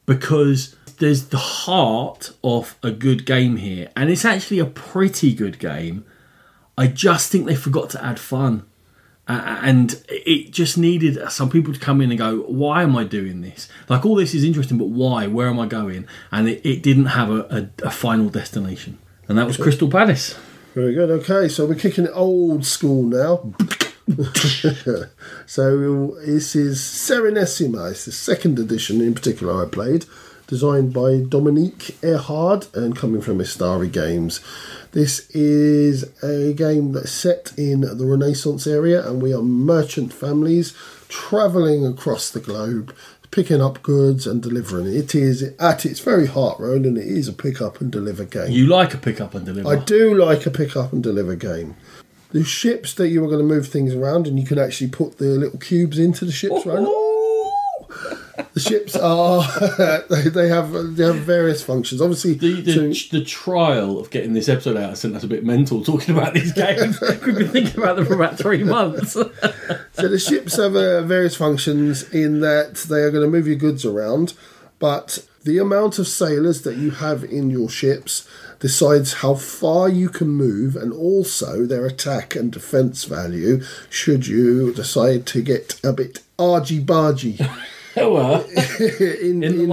because 0.05 0.77
there's 0.97 1.27
the 1.27 1.37
heart 1.37 2.31
of 2.43 2.77
a 2.83 2.91
good 2.91 3.25
game 3.25 3.57
here, 3.57 3.89
and 3.95 4.09
it's 4.09 4.25
actually 4.25 4.59
a 4.59 4.65
pretty 4.65 5.33
good 5.33 5.59
game. 5.59 6.05
I 6.77 6.87
just 6.87 7.31
think 7.31 7.45
they 7.45 7.55
forgot 7.55 7.89
to 7.91 8.03
add 8.03 8.19
fun. 8.19 8.65
Uh, 9.27 9.59
and 9.63 10.03
it 10.07 10.51
just 10.51 10.77
needed 10.77 11.17
some 11.31 11.49
people 11.49 11.73
to 11.73 11.79
come 11.79 11.99
in 11.99 12.11
and 12.11 12.19
go, 12.19 12.41
why 12.41 12.83
am 12.83 12.95
I 12.95 13.05
doing 13.05 13.41
this? 13.41 13.67
Like, 13.89 14.05
all 14.05 14.15
this 14.15 14.35
is 14.35 14.43
interesting, 14.43 14.77
but 14.77 14.89
why? 14.89 15.25
Where 15.25 15.47
am 15.47 15.59
I 15.59 15.65
going? 15.65 16.05
And 16.31 16.47
it, 16.47 16.63
it 16.63 16.83
didn't 16.83 17.07
have 17.07 17.31
a, 17.31 17.71
a, 17.81 17.87
a 17.87 17.91
final 17.91 18.29
destination. 18.29 18.99
And 19.27 19.35
that 19.37 19.47
was 19.47 19.57
Crystal 19.57 19.89
Palace. 19.89 20.37
Very 20.75 20.93
good. 20.93 21.09
Okay, 21.09 21.47
so 21.47 21.65
we're 21.65 21.73
kicking 21.73 22.05
it 22.05 22.11
old 22.13 22.65
school 22.65 23.01
now. 23.01 23.53
so 25.47 26.15
this 26.25 26.55
is 26.55 26.79
Serenissima. 26.79 27.89
It's 27.89 28.05
the 28.05 28.11
second 28.11 28.59
edition 28.59 29.01
in 29.01 29.15
particular 29.15 29.65
I 29.65 29.67
played, 29.67 30.05
designed 30.47 30.93
by 30.93 31.21
Dominique 31.27 31.97
Ehrhard 32.03 32.67
and 32.73 32.95
coming 32.95 33.21
from 33.21 33.39
Ystari 33.39 33.91
Games. 33.91 34.41
This 34.91 35.29
is 35.31 36.03
a 36.23 36.53
game 36.53 36.93
that's 36.93 37.11
set 37.11 37.51
in 37.57 37.81
the 37.81 38.05
Renaissance 38.05 38.65
area, 38.65 39.05
and 39.07 39.21
we 39.21 39.33
are 39.33 39.41
merchant 39.41 40.13
families 40.13 40.73
travelling 41.09 41.85
across 41.85 42.29
the 42.29 42.39
globe, 42.39 42.95
picking 43.31 43.61
up 43.61 43.81
goods 43.83 44.25
and 44.25 44.41
delivering. 44.41 44.87
It 44.87 45.13
is 45.13 45.53
at 45.59 45.85
its 45.85 45.99
very 45.99 46.27
heart, 46.27 46.59
Ronan. 46.59 46.97
It 46.97 47.07
is 47.07 47.27
a 47.27 47.33
pick 47.33 47.61
up 47.61 47.81
and 47.81 47.91
deliver 47.91 48.23
game. 48.23 48.51
You 48.51 48.67
like 48.67 48.93
a 48.93 48.97
pick 48.97 49.19
up 49.19 49.35
and 49.35 49.45
deliver? 49.45 49.67
I 49.67 49.75
do 49.75 50.13
like 50.15 50.45
a 50.45 50.51
pick 50.51 50.77
up 50.77 50.93
and 50.93 51.03
deliver 51.03 51.35
game. 51.35 51.75
The 52.31 52.43
ships 52.43 52.93
that 52.95 53.09
you 53.09 53.23
are 53.23 53.27
going 53.27 53.45
to 53.45 53.45
move 53.45 53.67
things 53.67 53.93
around, 53.93 54.27
and 54.27 54.39
you 54.39 54.45
can 54.45 54.59
actually 54.59 54.89
put 54.89 55.17
the 55.17 55.25
little 55.25 55.59
cubes 55.59 55.99
into 55.99 56.25
the 56.25 56.31
ships, 56.31 56.63
oh, 56.65 56.69
Ronan. 56.69 57.04
The 58.53 58.59
ships 58.59 58.95
are 58.95 59.43
they, 60.09 60.29
they 60.29 60.49
have 60.49 60.71
they 60.95 61.05
have 61.05 61.17
various 61.17 61.63
functions. 61.63 62.01
Obviously, 62.01 62.33
The, 62.33 62.61
the, 62.61 62.93
so- 62.93 63.17
the 63.17 63.23
trial 63.23 63.99
of 63.99 64.09
getting 64.09 64.33
this 64.33 64.49
episode 64.49 64.77
out 64.77 64.89
I 64.91 64.93
sent 64.93 65.15
us 65.15 65.23
a 65.23 65.27
bit 65.27 65.43
mental 65.45 65.83
talking 65.83 66.15
about 66.17 66.33
these 66.33 66.51
games. 66.53 66.99
We've 67.25 67.37
been 67.37 67.47
thinking 67.49 67.81
about 67.81 67.95
them 67.95 68.05
for 68.05 68.13
about 68.15 68.37
three 68.37 68.63
months. 68.63 69.15
So 69.93 70.09
the 70.09 70.19
ships 70.19 70.57
have 70.57 70.75
uh, 70.75 71.03
various 71.03 71.37
functions 71.37 72.03
in 72.13 72.41
that 72.41 72.75
they 72.89 72.99
are 72.99 73.11
going 73.11 73.23
to 73.23 73.29
move 73.31 73.47
your 73.47 73.55
goods 73.55 73.85
around, 73.85 74.33
but 74.77 75.25
the 75.45 75.57
amount 75.57 75.99
of 75.99 76.07
sailors 76.07 76.63
that 76.63 76.75
you 76.75 76.91
have 76.91 77.23
in 77.23 77.49
your 77.49 77.69
ships 77.69 78.27
decides 78.59 79.13
how 79.13 79.35
far 79.35 79.87
you 79.87 80.09
can 80.09 80.27
move 80.27 80.75
and 80.75 80.91
also 80.91 81.65
their 81.65 81.85
attack 81.85 82.35
and 82.35 82.51
defense 82.51 83.05
value 83.05 83.61
should 83.89 84.27
you 84.27 84.73
decide 84.73 85.25
to 85.27 85.41
get 85.41 85.79
a 85.83 85.93
bit 85.93 86.21
argy 86.37 86.83
bargy 86.83 87.39
well. 87.95 88.41
in, 88.79 89.43
In 89.43 89.57
the 89.57 89.65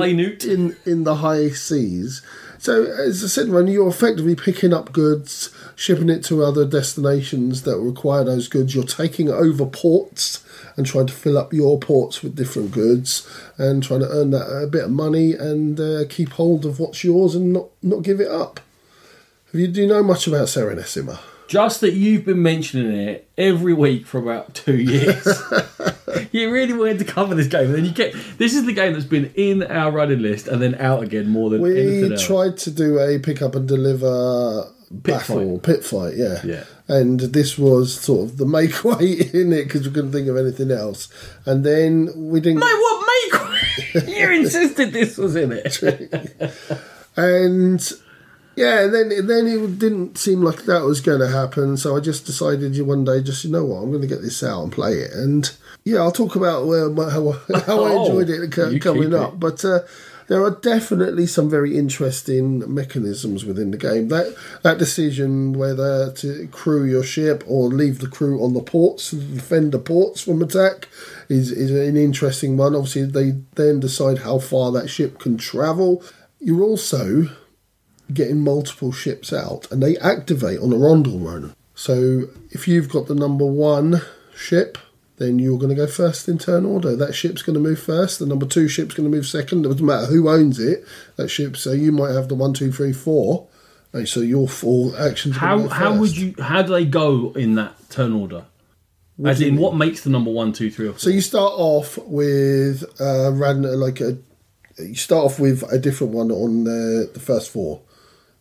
in 0.44 0.77
in 0.85 1.05
the 1.05 1.16
high 1.16 1.49
seas. 1.51 2.23
So 2.59 2.85
as 2.85 3.24
I 3.24 3.27
said, 3.27 3.49
when 3.49 3.66
you're 3.66 3.89
effectively 3.89 4.36
picking 4.36 4.73
up 4.73 4.93
goods, 4.93 5.51
shipping 5.74 6.09
it 6.09 6.23
to 6.27 6.44
other 6.44 6.65
destinations 6.65 7.62
that 7.62 7.77
require 7.77 8.23
those 8.23 8.47
goods, 8.47 8.73
you're 8.73 8.85
taking 8.85 9.28
over 9.28 9.66
ports 9.66 10.44
and 10.77 10.86
trying 10.86 11.09
to 11.09 11.12
fill 11.12 11.36
up 11.36 11.53
your 11.53 11.81
ports 11.81 12.23
with 12.23 12.36
different 12.36 12.70
goods 12.70 13.28
and 13.59 13.82
trying 13.82 13.99
to 14.01 14.09
earn 14.09 14.31
that 14.31 14.47
a 14.47 14.69
bit 14.69 14.85
of 14.85 14.90
money 14.93 15.32
and 15.32 15.81
uh, 15.81 16.05
keep 16.09 16.31
hold 16.35 16.65
of 16.65 16.78
what's 16.78 17.03
yours 17.03 17.35
and 17.35 17.53
not 17.53 17.66
not 17.82 18.03
give 18.03 18.20
it 18.20 18.31
up. 18.31 18.61
Have 19.51 19.61
you 19.61 19.66
do 19.66 19.82
you 19.82 19.89
know 19.89 20.03
much 20.05 20.28
about 20.28 20.47
Serenissima? 20.47 21.19
Just 21.53 21.83
that 21.83 21.93
you've 21.93 22.24
been 22.24 22.41
mentioning 22.43 22.97
it 22.97 23.29
every 23.37 23.74
week 23.74 24.07
for 24.07 24.19
about 24.19 24.55
two 24.65 24.79
years. 24.79 25.27
you 26.33 26.51
really 26.51 26.73
wanted 26.73 26.99
to 27.01 27.05
cover 27.05 27.35
this 27.35 27.47
game, 27.47 27.66
and 27.66 27.74
then 27.74 27.85
you 27.85 27.93
get 27.93 28.15
this 28.39 28.55
is 28.55 28.65
the 28.65 28.73
game 28.73 28.95
that's 28.95 29.05
been 29.05 29.31
in 29.35 29.62
our 29.65 29.93
running 29.93 30.23
list 30.23 30.49
and 30.49 30.62
then 30.62 30.74
out 30.77 31.03
again 31.03 31.29
more 31.29 31.51
than 31.51 31.61
We 31.61 31.79
anything 31.79 32.12
else. 32.12 32.27
tried 32.27 32.57
to 32.57 32.70
do 32.70 32.99
a 32.99 33.19
pick 33.19 33.43
up 33.43 33.55
and 33.55 33.69
deliver 33.69 34.66
battle, 34.91 35.59
pit 35.59 35.85
fight, 35.85 36.15
yeah. 36.16 36.41
Yeah. 36.43 36.65
And 36.89 37.20
this 37.20 37.59
was 37.59 38.01
sort 38.01 38.31
of 38.31 38.39
the 38.39 38.47
make 38.59 38.83
weight 38.83 39.35
in 39.35 39.53
it 39.53 39.65
because 39.65 39.87
we 39.87 39.93
couldn't 39.93 40.12
think 40.12 40.29
of 40.29 40.39
anything 40.39 40.70
else. 40.70 41.09
And 41.45 41.65
then 41.66 42.09
we 42.16 42.41
didn't. 42.41 42.61
Mate, 42.61 42.66
what 42.66 43.07
make? 43.07 44.09
you 44.09 44.31
insisted 44.31 44.95
this 44.95 45.19
was 45.19 45.37
in 45.37 45.53
it. 45.53 45.83
and 47.15 47.93
yeah, 48.57 48.81
and 48.85 48.95
then 48.95 49.27
then 49.27 49.47
it 49.47 49.79
didn't 49.79 50.19
seem 50.19 50.43
like 50.43 50.65
that 50.65 50.83
was 50.83 51.01
going 51.01 51.20
to 51.20 51.29
happen. 51.29 51.77
So 51.77 51.97
I 51.97 52.01
just 52.01 52.27
decided 52.27 52.81
one 52.87 53.05
day, 53.05 53.23
just 53.23 53.45
you 53.45 53.51
know 53.51 53.65
what, 53.65 53.83
I'm 53.83 53.91
going 53.91 54.03
to 54.03 54.09
get 54.09 54.23
this 54.23 54.43
out 54.43 54.62
and 54.62 54.73
play 54.73 54.95
it. 54.95 55.12
And 55.12 55.51
yeah, 55.85 55.99
I'll 55.99 56.12
talk 56.12 56.37
about 56.37 56.66
where 56.66 56.89
my, 56.91 57.11
how, 57.11 57.33
how 57.66 57.85
I 57.85 57.93
Oh, 57.93 58.19
enjoyed 58.20 58.31
it 58.31 58.81
coming 58.83 59.15
up. 59.15 59.35
it. 59.35 59.41
But 59.41 59.65
uh, 59.65 59.81
there 60.29 60.43
are 60.45 60.51
definitely 60.51 61.27
some 61.27 61.51
very 61.51 61.77
interesting 61.77 62.73
mechanisms 62.73 63.45
within 63.45 63.70
the 63.70 63.77
game. 63.79 64.09
That 64.09 64.35
that 64.62 64.79
decision 64.79 65.53
whether 65.55 66.12
to 66.12 66.47
crew 66.49 66.85
your 66.85 67.03
ship 67.03 67.43
or 67.47 67.69
leave 67.69 67.99
the 67.99 68.09
crew 68.09 68.43
on 68.45 68.55
the 68.55 68.62
ports 68.62 69.11
to 69.11 69.16
defend 69.16 69.73
the 69.73 69.79
ports 69.79 70.23
from 70.23 70.43
attack 70.43 70.89
is 71.29 71.51
is 71.51 71.70
an 71.70 71.97
interesting 71.97 72.57
one. 72.57 72.74
Obviously, 72.74 73.05
they 73.07 73.33
then 73.57 73.81
decide 73.81 74.19
how 74.19 74.39
far 74.39 74.70
that 74.73 74.89
ship 74.89 75.19
can 75.19 75.37
travel. 75.37 76.03
You're 76.39 76.62
also 76.62 77.29
getting 78.14 78.40
multiple 78.40 78.93
ships 78.93 79.32
out, 79.32 79.70
and 79.70 79.82
they 79.82 79.97
activate 79.98 80.60
on 80.60 80.72
a 80.72 80.76
rondel, 80.76 81.18
Ronan. 81.18 81.55
So 81.74 82.24
if 82.51 82.68
you've 82.68 82.89
got 82.89 83.06
the 83.06 83.14
number 83.14 83.47
one 83.47 84.02
ship, 84.34 84.78
then 85.16 85.39
you're 85.39 85.59
going 85.59 85.70
to 85.70 85.74
go 85.74 85.86
first 85.86 86.28
in 86.28 86.39
turn 86.39 86.64
order. 86.64 86.97
That 86.97 87.14
ship's 87.14 87.43
going 87.43 87.55
to 87.55 87.60
move 87.60 87.80
first. 87.80 88.18
The 88.18 88.26
number 88.26 88.47
two 88.47 88.68
ship's 88.68 88.94
going 88.94 89.10
to 89.10 89.16
move 89.16 89.26
second. 89.26 89.64
It 89.64 89.68
doesn't 89.68 89.86
matter 89.86 90.06
who 90.06 90.28
owns 90.28 90.59
it. 90.59 90.84
That 91.16 91.28
ship. 91.28 91.56
So 91.56 91.72
you 91.72 91.93
might 91.93 92.12
have 92.12 92.28
the 92.28 92.34
one, 92.34 92.55
two, 92.55 92.72
three, 92.72 92.93
four. 92.93 93.48
And 93.93 94.09
so 94.09 94.20
your 94.20 94.48
four 94.48 94.98
actions. 94.98 95.36
How 95.36 95.68
how 95.68 95.94
would 95.97 96.16
you 96.16 96.34
how 96.40 96.62
do 96.62 96.72
they 96.72 96.86
go 96.86 97.32
in 97.32 97.56
that 97.56 97.74
turn 97.90 98.12
order? 98.14 98.47
As 99.24 99.40
in, 99.40 99.55
mean? 99.55 99.62
what 99.62 99.76
makes 99.76 100.01
the 100.01 100.10
number 100.10 100.30
one, 100.30 100.52
two, 100.52 100.70
three, 100.70 100.89
or 100.89 100.93
four? 100.93 100.98
So 100.98 101.10
you 101.10 101.20
start 101.20 101.52
off 101.56 101.98
with 101.98 102.84
uh, 103.01 103.30
random, 103.32 103.72
like 103.74 104.01
a. 104.01 104.16
You 104.78 104.94
start 104.94 105.26
off 105.26 105.39
with 105.39 105.62
a 105.70 105.78
different 105.78 106.14
one 106.14 106.30
on 106.30 106.64
the, 106.64 107.10
the 107.12 107.20
first 107.20 107.51
four. 107.51 107.82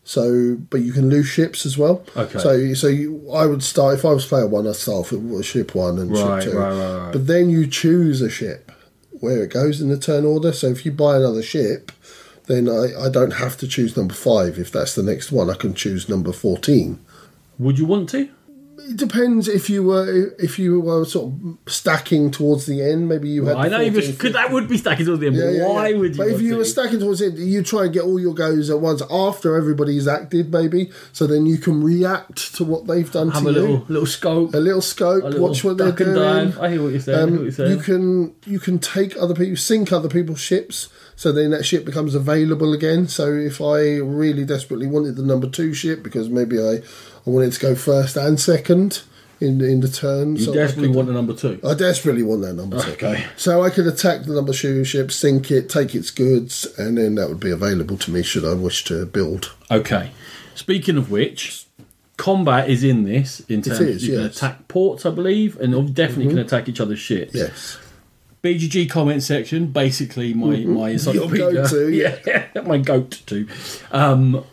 So, 0.04 0.56
but 0.70 0.82
you 0.82 0.94
can 0.94 1.10
lose 1.10 1.28
ships 1.28 1.66
as 1.66 1.78
well. 1.78 2.04
Okay. 2.18 2.40
So, 2.40 2.74
so 2.74 2.88
you, 2.88 3.32
I 3.32 3.46
would 3.46 3.62
start 3.64 4.00
if 4.00 4.06
I 4.06 4.12
was 4.14 4.26
player 4.26 4.48
one. 4.48 4.68
I'd 4.68 4.76
start 4.76 4.98
off 4.98 5.12
with 5.12 5.46
ship 5.46 5.76
one 5.76 6.00
and 6.00 6.12
Right, 6.12 6.42
ship 6.44 6.52
two. 6.54 6.58
right, 6.58 6.72
right, 6.72 6.98
right. 7.04 7.12
But 7.14 7.28
then 7.28 7.50
you 7.50 7.68
choose 7.68 8.22
a 8.22 8.30
ship 8.30 8.72
where 9.12 9.44
it 9.44 9.52
goes 9.52 9.80
in 9.80 9.90
the 9.90 10.00
turn 10.00 10.26
order. 10.26 10.52
So 10.54 10.68
if 10.68 10.86
you 10.86 10.92
buy 10.92 11.18
another 11.18 11.44
ship, 11.44 11.92
then 12.48 12.68
I, 12.68 13.06
I 13.06 13.10
don't 13.10 13.36
have 13.36 13.58
to 13.58 13.68
choose 13.68 13.96
number 13.96 14.16
five. 14.16 14.58
If 14.58 14.72
that's 14.72 14.96
the 14.96 15.04
next 15.04 15.32
one, 15.32 15.50
I 15.52 15.54
can 15.54 15.76
choose 15.76 16.10
number 16.10 16.32
fourteen. 16.34 17.00
Would 17.60 17.78
you 17.78 17.86
want 17.86 18.10
to? 18.10 18.28
It 18.90 18.98
depends 18.98 19.48
if 19.48 19.70
you 19.70 19.84
were 19.84 20.34
if 20.40 20.60
you 20.60 20.80
were 20.82 21.06
sort 21.06 21.34
of 21.34 21.58
stacking 21.72 22.32
towards 22.32 22.66
the 22.66 22.82
end. 22.82 23.08
Maybe 23.08 23.30
you 23.30 23.46
had. 23.46 23.56
I 23.58 23.70
the 23.70 23.78
know 23.78 23.92
because 23.92 24.34
that 24.34 24.52
would 24.52 24.68
be 24.68 24.78
stacking 24.78 25.06
towards 25.06 25.22
the 25.22 25.28
end. 25.28 25.36
Yeah, 25.38 25.50
yeah, 25.50 25.68
why 25.68 25.90
yeah. 25.90 25.98
would 25.98 26.16
you? 26.16 26.24
But 26.24 26.28
if 26.30 26.42
you 26.42 26.52
to? 26.52 26.58
were 26.58 26.66
stacking 26.66 27.00
towards 27.00 27.22
it, 27.22 27.36
you 27.36 27.64
try 27.64 27.86
and 27.86 27.94
get 27.94 28.04
all 28.04 28.20
your 28.20 28.34
goes 28.34 28.70
at 28.70 28.80
once 28.82 29.02
after 29.10 29.56
everybody's 29.56 30.08
acted, 30.08 30.52
maybe, 30.52 30.92
so 31.14 31.26
then 31.28 31.46
you 31.46 31.58
can 31.58 31.84
react 31.84 32.56
to 32.56 32.64
what 32.64 32.88
they've 32.88 33.12
done 33.12 33.32
have 33.32 33.44
to 33.44 33.50
a 33.50 33.52
you. 33.54 33.60
little 33.60 33.86
little 33.88 34.06
scope, 34.06 34.54
a 34.54 34.58
little 34.58 34.82
scope, 34.82 35.24
a 35.24 35.28
little 35.28 35.48
watch 35.48 35.64
what 35.64 35.78
they're 35.78 35.92
doing. 35.92 36.16
dive. 36.16 36.60
I 36.60 36.70
hear 36.72 36.82
what 36.84 36.90
you're 36.92 37.00
saying. 37.00 37.18
I 37.18 37.22
hear 37.22 37.30
what 37.32 37.38
Um, 37.38 37.44
you're 37.44 37.52
saying. 37.52 37.72
you 37.72 37.84
can 37.84 38.36
you 38.46 38.60
can 38.60 38.80
take 38.80 39.16
other 39.18 39.34
people, 39.36 39.56
sink 39.56 39.92
other 39.92 40.10
people's 40.10 40.40
ships, 40.42 40.90
so 41.16 41.32
then 41.32 41.52
that 41.52 41.66
ship 41.66 41.86
becomes 41.86 42.16
available 42.16 42.74
again. 42.74 43.08
So 43.08 43.32
if 43.34 43.62
I 43.62 43.98
really 43.98 44.44
desperately 44.46 44.88
wanted 44.88 45.16
the 45.16 45.24
number 45.24 45.48
two 45.48 45.74
ship 45.74 46.04
because 46.04 46.30
maybe 46.30 46.60
I, 46.60 46.80
I 47.26 47.30
wanted 47.30 47.54
to 47.54 47.60
go 47.60 47.76
first 47.76 48.18
and 48.18 48.40
second, 48.40 49.02
in 49.40 49.62
in 49.62 49.82
the 49.82 49.88
turn. 49.88 50.36
You 50.36 50.44
so 50.46 50.52
I 50.54 50.56
desperately 50.56 50.90
could- 50.90 50.96
want 50.96 51.08
the 51.08 51.14
number 51.14 51.34
two. 51.34 51.60
I 51.68 51.74
desperately 51.74 52.24
want 52.24 52.42
that 52.42 52.54
number 52.54 52.82
two. 52.82 52.92
Okay. 52.92 53.26
So 53.38 53.64
I 53.64 53.70
could 53.70 53.88
attack 53.88 54.24
the 54.26 54.34
number 54.34 54.54
two 54.54 54.84
ship, 54.84 55.12
sink 55.12 55.52
it, 55.52 55.70
take 55.70 55.96
its 55.96 56.12
goods, 56.12 56.68
and 56.78 56.98
then 56.98 57.16
that 57.16 57.28
would 57.30 57.40
be 57.40 57.52
available 57.52 57.98
to 57.98 58.12
me 58.12 58.24
should 58.24 58.46
I 58.46 58.54
wish 58.54 58.84
to 58.86 59.06
build. 59.06 59.52
Okay. 59.70 60.12
Speaking 60.56 60.98
of 60.98 61.10
which, 61.10 61.66
combat 62.18 62.70
is 62.70 62.84
in 62.84 63.04
this. 63.04 63.40
In 63.50 63.62
terms 63.62 63.80
is, 63.80 64.08
you 64.08 64.18
can 64.18 64.26
attack 64.26 64.68
ports, 64.68 65.06
I 65.06 65.10
believe, 65.10 65.60
and 65.60 65.94
definitely 65.96 66.28
can 66.28 66.38
attack 66.40 66.70
each 66.70 66.80
other's 66.80 67.00
ships. 67.00 67.34
Yes. 67.34 67.78
BGG 68.44 68.90
comment 68.90 69.22
section, 69.22 69.68
basically 69.68 70.34
my 70.34 70.58
my 70.58 70.90
encyclopedia. 70.98 71.52
go-to, 71.64 71.90
yeah, 71.90 72.62
my 72.66 72.78
goat 72.80 73.22
to. 73.28 73.48
Um, 73.92 74.44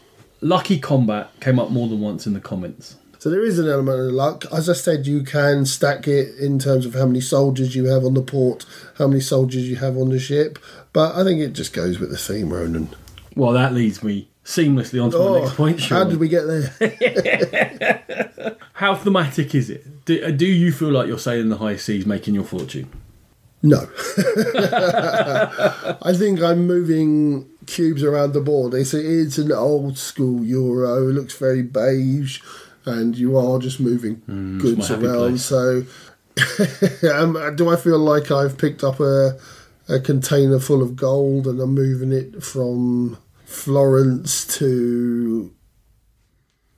Lucky 0.40 0.78
combat 0.78 1.30
came 1.40 1.58
up 1.58 1.70
more 1.70 1.88
than 1.88 2.00
once 2.00 2.26
in 2.26 2.32
the 2.32 2.40
comments. 2.40 2.96
So 3.18 3.30
there 3.30 3.44
is 3.44 3.58
an 3.58 3.68
element 3.68 4.00
of 4.00 4.12
luck. 4.12 4.44
As 4.52 4.68
I 4.70 4.74
said, 4.74 5.06
you 5.06 5.24
can 5.24 5.66
stack 5.66 6.06
it 6.06 6.36
in 6.38 6.60
terms 6.60 6.86
of 6.86 6.94
how 6.94 7.06
many 7.06 7.20
soldiers 7.20 7.74
you 7.74 7.86
have 7.86 8.04
on 8.04 8.14
the 8.14 8.22
port, 8.22 8.64
how 8.96 9.08
many 9.08 9.20
soldiers 9.20 9.68
you 9.68 9.76
have 9.76 9.96
on 9.96 10.10
the 10.10 10.20
ship. 10.20 10.58
But 10.92 11.16
I 11.16 11.24
think 11.24 11.40
it 11.40 11.52
just 11.52 11.72
goes 11.72 11.98
with 11.98 12.10
the 12.10 12.16
theme, 12.16 12.52
Ronan. 12.52 12.90
Well, 13.34 13.52
that 13.52 13.74
leads 13.74 14.04
me 14.04 14.28
seamlessly 14.44 15.02
onto 15.02 15.18
my 15.18 15.24
oh, 15.24 15.40
next 15.40 15.56
point. 15.56 15.80
Oh, 15.82 15.96
how 15.96 16.04
did 16.04 16.20
we 16.20 16.28
get 16.28 16.44
there? 16.46 16.74
How 18.78 18.94
thematic 18.94 19.56
is 19.56 19.70
it? 19.70 20.04
Do, 20.04 20.30
do 20.30 20.46
you 20.46 20.70
feel 20.70 20.90
like 20.90 21.08
you're 21.08 21.18
sailing 21.18 21.48
the 21.48 21.58
high 21.58 21.74
seas, 21.74 22.06
making 22.06 22.34
your 22.34 22.44
fortune? 22.44 22.88
No. 23.62 23.88
I 26.02 26.12
think 26.14 26.40
I'm 26.40 26.66
moving 26.66 27.48
cubes 27.66 28.02
around 28.04 28.32
the 28.32 28.40
board. 28.40 28.74
It's, 28.74 28.94
it's 28.94 29.36
an 29.38 29.50
old 29.52 29.98
school 29.98 30.44
Euro. 30.44 31.08
It 31.08 31.12
looks 31.12 31.36
very 31.36 31.62
beige, 31.62 32.40
and 32.84 33.16
you 33.18 33.36
are 33.36 33.58
just 33.58 33.80
moving 33.80 34.22
goods 34.60 34.90
around. 34.90 35.40
So, 35.40 35.84
um, 37.12 37.56
do 37.56 37.68
I 37.68 37.76
feel 37.76 37.98
like 37.98 38.30
I've 38.30 38.56
picked 38.58 38.84
up 38.84 39.00
a, 39.00 39.38
a 39.88 39.98
container 39.98 40.60
full 40.60 40.82
of 40.82 40.94
gold 40.94 41.46
and 41.48 41.60
I'm 41.60 41.74
moving 41.74 42.12
it 42.12 42.42
from 42.42 43.18
Florence 43.44 44.46
to 44.58 45.52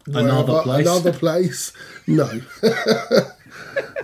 Another 0.06 0.52
wherever- 0.54 0.62
place? 0.62 0.86
Another 0.86 1.12
place? 1.12 1.72
No. 2.06 2.40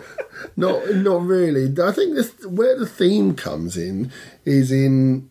not 0.57 0.95
not 0.95 1.23
really. 1.23 1.73
I 1.83 1.93
think 1.93 2.15
this, 2.15 2.33
where 2.45 2.78
the 2.78 2.87
theme 2.87 3.35
comes 3.35 3.77
in 3.77 4.11
is 4.45 4.73
in 4.73 5.28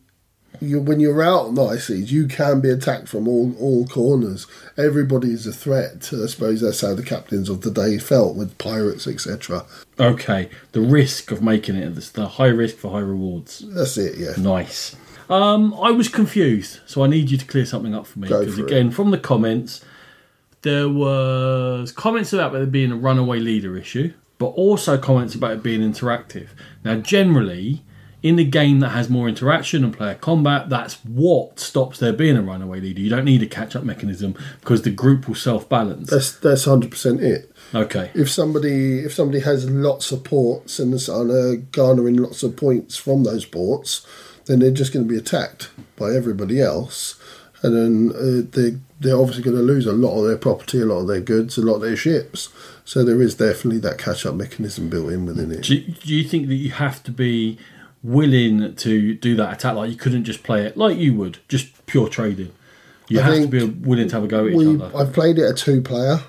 you, 0.62 0.80
when 0.80 1.00
you're 1.00 1.22
out 1.22 1.48
on 1.48 1.56
the 1.56 1.78
seas, 1.78 2.12
you 2.12 2.28
can 2.28 2.62
be 2.62 2.70
attacked 2.70 3.10
from 3.10 3.28
all, 3.28 3.56
all 3.60 3.86
corners. 3.88 4.48
Everybody 4.78 5.32
is 5.32 5.48
a 5.48 5.54
threat. 5.54 6.10
I 6.14 6.28
suppose 6.28 6.62
that's 6.62 6.82
how 6.82 6.94
the 6.94 7.04
captains 7.04 7.50
of 7.50 7.62
the 7.62 7.72
day 7.72 7.98
felt 7.98 8.36
with 8.36 8.58
pirates, 8.58 9.08
etc. 9.08 9.66
Okay, 10.00 10.50
the 10.72 10.82
risk 10.82 11.32
of 11.32 11.42
making 11.42 11.76
it, 11.76 11.96
the- 11.96 12.28
high 12.28 12.48
risk 12.48 12.78
for 12.78 12.92
high 12.92 13.00
rewards. 13.00 13.60
That's 13.68 13.98
it. 13.98 14.18
Yeah. 14.18 14.34
Nice. 14.38 14.96
Um, 15.30 15.74
I 15.82 15.92
was 15.92 16.08
confused, 16.08 16.80
so 16.86 17.04
I 17.04 17.08
need 17.08 17.32
you 17.32 17.38
to 17.38 17.46
clear 17.46 17.66
something 17.66 17.96
up 17.96 18.06
for 18.06 18.20
me. 18.20 18.28
Because 18.28 18.56
for 18.56 18.62
it. 18.62 18.66
again, 18.68 18.92
from 18.92 19.12
the 19.12 19.18
comments, 19.18 19.84
there 20.62 20.88
was 20.90 21.92
comments 21.92 22.32
about 22.32 22.54
there 22.54 22.66
being 22.68 22.92
a 22.92 22.96
runaway 22.96 23.40
leader 23.40 23.76
issue, 23.78 24.14
but 24.38 24.48
also 24.48 24.98
comments 24.98 25.36
about 25.36 25.54
it 25.54 25.64
being 25.64 25.82
interactive. 25.82 26.50
Now, 26.84 26.96
generally, 26.96 27.84
in 28.22 28.40
a 28.40 28.44
game 28.44 28.80
that 28.80 28.90
has 28.90 29.08
more 29.08 29.30
interaction 29.30 29.84
and 29.84 29.96
player 29.96 30.16
combat, 30.16 30.68
that's 30.68 30.96
what 31.06 31.60
stops 31.60 32.00
there 32.00 32.12
being 32.12 32.36
a 32.36 32.42
runaway 32.42 32.80
leader. 32.82 33.00
You 33.00 33.10
don't 33.10 33.26
need 33.26 33.44
a 33.44 33.48
catch-up 33.48 33.84
mechanism 33.84 34.36
because 34.62 34.82
the 34.82 34.90
group 34.90 35.28
will 35.28 35.36
self-balance. 35.36 36.10
That's 36.10 36.32
that's 36.32 36.66
hundred 36.66 36.90
percent 36.90 37.22
it. 37.22 37.52
Okay. 37.74 38.10
If 38.16 38.32
somebody 38.32 39.00
if 39.00 39.14
somebody 39.14 39.42
has 39.42 39.70
lots 39.70 40.12
of 40.12 40.24
ports 40.24 40.80
and 40.80 40.94
is 40.94 41.08
uh, 41.08 41.58
garnering 41.72 42.18
lots 42.18 42.42
of 42.42 42.58
points 42.58 42.98
from 42.98 43.24
those 43.24 43.46
ports, 43.46 44.08
then 44.46 44.60
they're 44.60 44.72
just 44.72 44.92
going 44.92 45.08
to 45.08 45.12
be 45.12 45.20
attacked 45.20 45.70
by 45.96 46.16
everybody 46.16 46.60
else, 46.60 47.20
and 47.62 47.76
then 47.76 48.12
uh, 48.16 48.42
they 48.52 48.80
they're 49.00 49.18
obviously 49.18 49.44
going 49.44 49.58
to 49.58 49.62
lose 49.62 49.86
a 49.86 49.92
lot 49.92 50.20
of 50.20 50.26
their 50.28 50.38
property, 50.38 50.82
a 50.82 50.86
lot 50.86 51.02
of 51.02 51.08
their 51.08 51.22
goods, 51.22 51.60
a 51.60 51.62
lot 51.62 51.76
of 51.76 51.82
their 51.82 51.98
ships. 51.98 52.50
So 52.86 53.04
there 53.04 53.22
is 53.22 53.36
definitely 53.36 53.80
that 53.80 53.98
catch 53.98 54.26
up 54.26 54.36
mechanism 54.36 54.90
built 54.90 55.12
in 55.12 55.26
within 55.26 55.52
it. 55.52 55.64
Do, 55.64 55.82
do 55.82 56.16
you 56.16 56.24
think 56.24 56.48
that 56.48 56.56
you 56.56 56.70
have 56.70 57.04
to 57.04 57.12
be 57.12 57.58
willing 58.04 58.76
to 58.76 59.16
do 59.16 59.36
that 59.36 59.54
attack? 59.54 59.76
Like 59.76 59.90
you 59.90 59.98
couldn't 59.98 60.24
just 60.24 60.44
play 60.44 60.66
it 60.66 60.78
like 60.78 60.98
you 60.98 61.16
would, 61.16 61.40
just 61.48 61.86
pure 61.88 62.08
trading. 62.08 62.54
You 63.08 63.20
I 63.20 63.24
have 63.24 63.42
to 63.42 63.48
be 63.48 63.64
willing 63.66 64.08
to 64.08 64.16
have 64.16 64.24
a 64.24 64.28
go 64.28 64.46
at 64.46 64.52
each 64.52 64.58
we 64.58 64.76
other. 64.76 64.96
I've 64.96 65.14
played 65.14 65.40
it 65.40 65.50
a 65.50 65.54
two 65.54 65.82
player, 65.82 66.20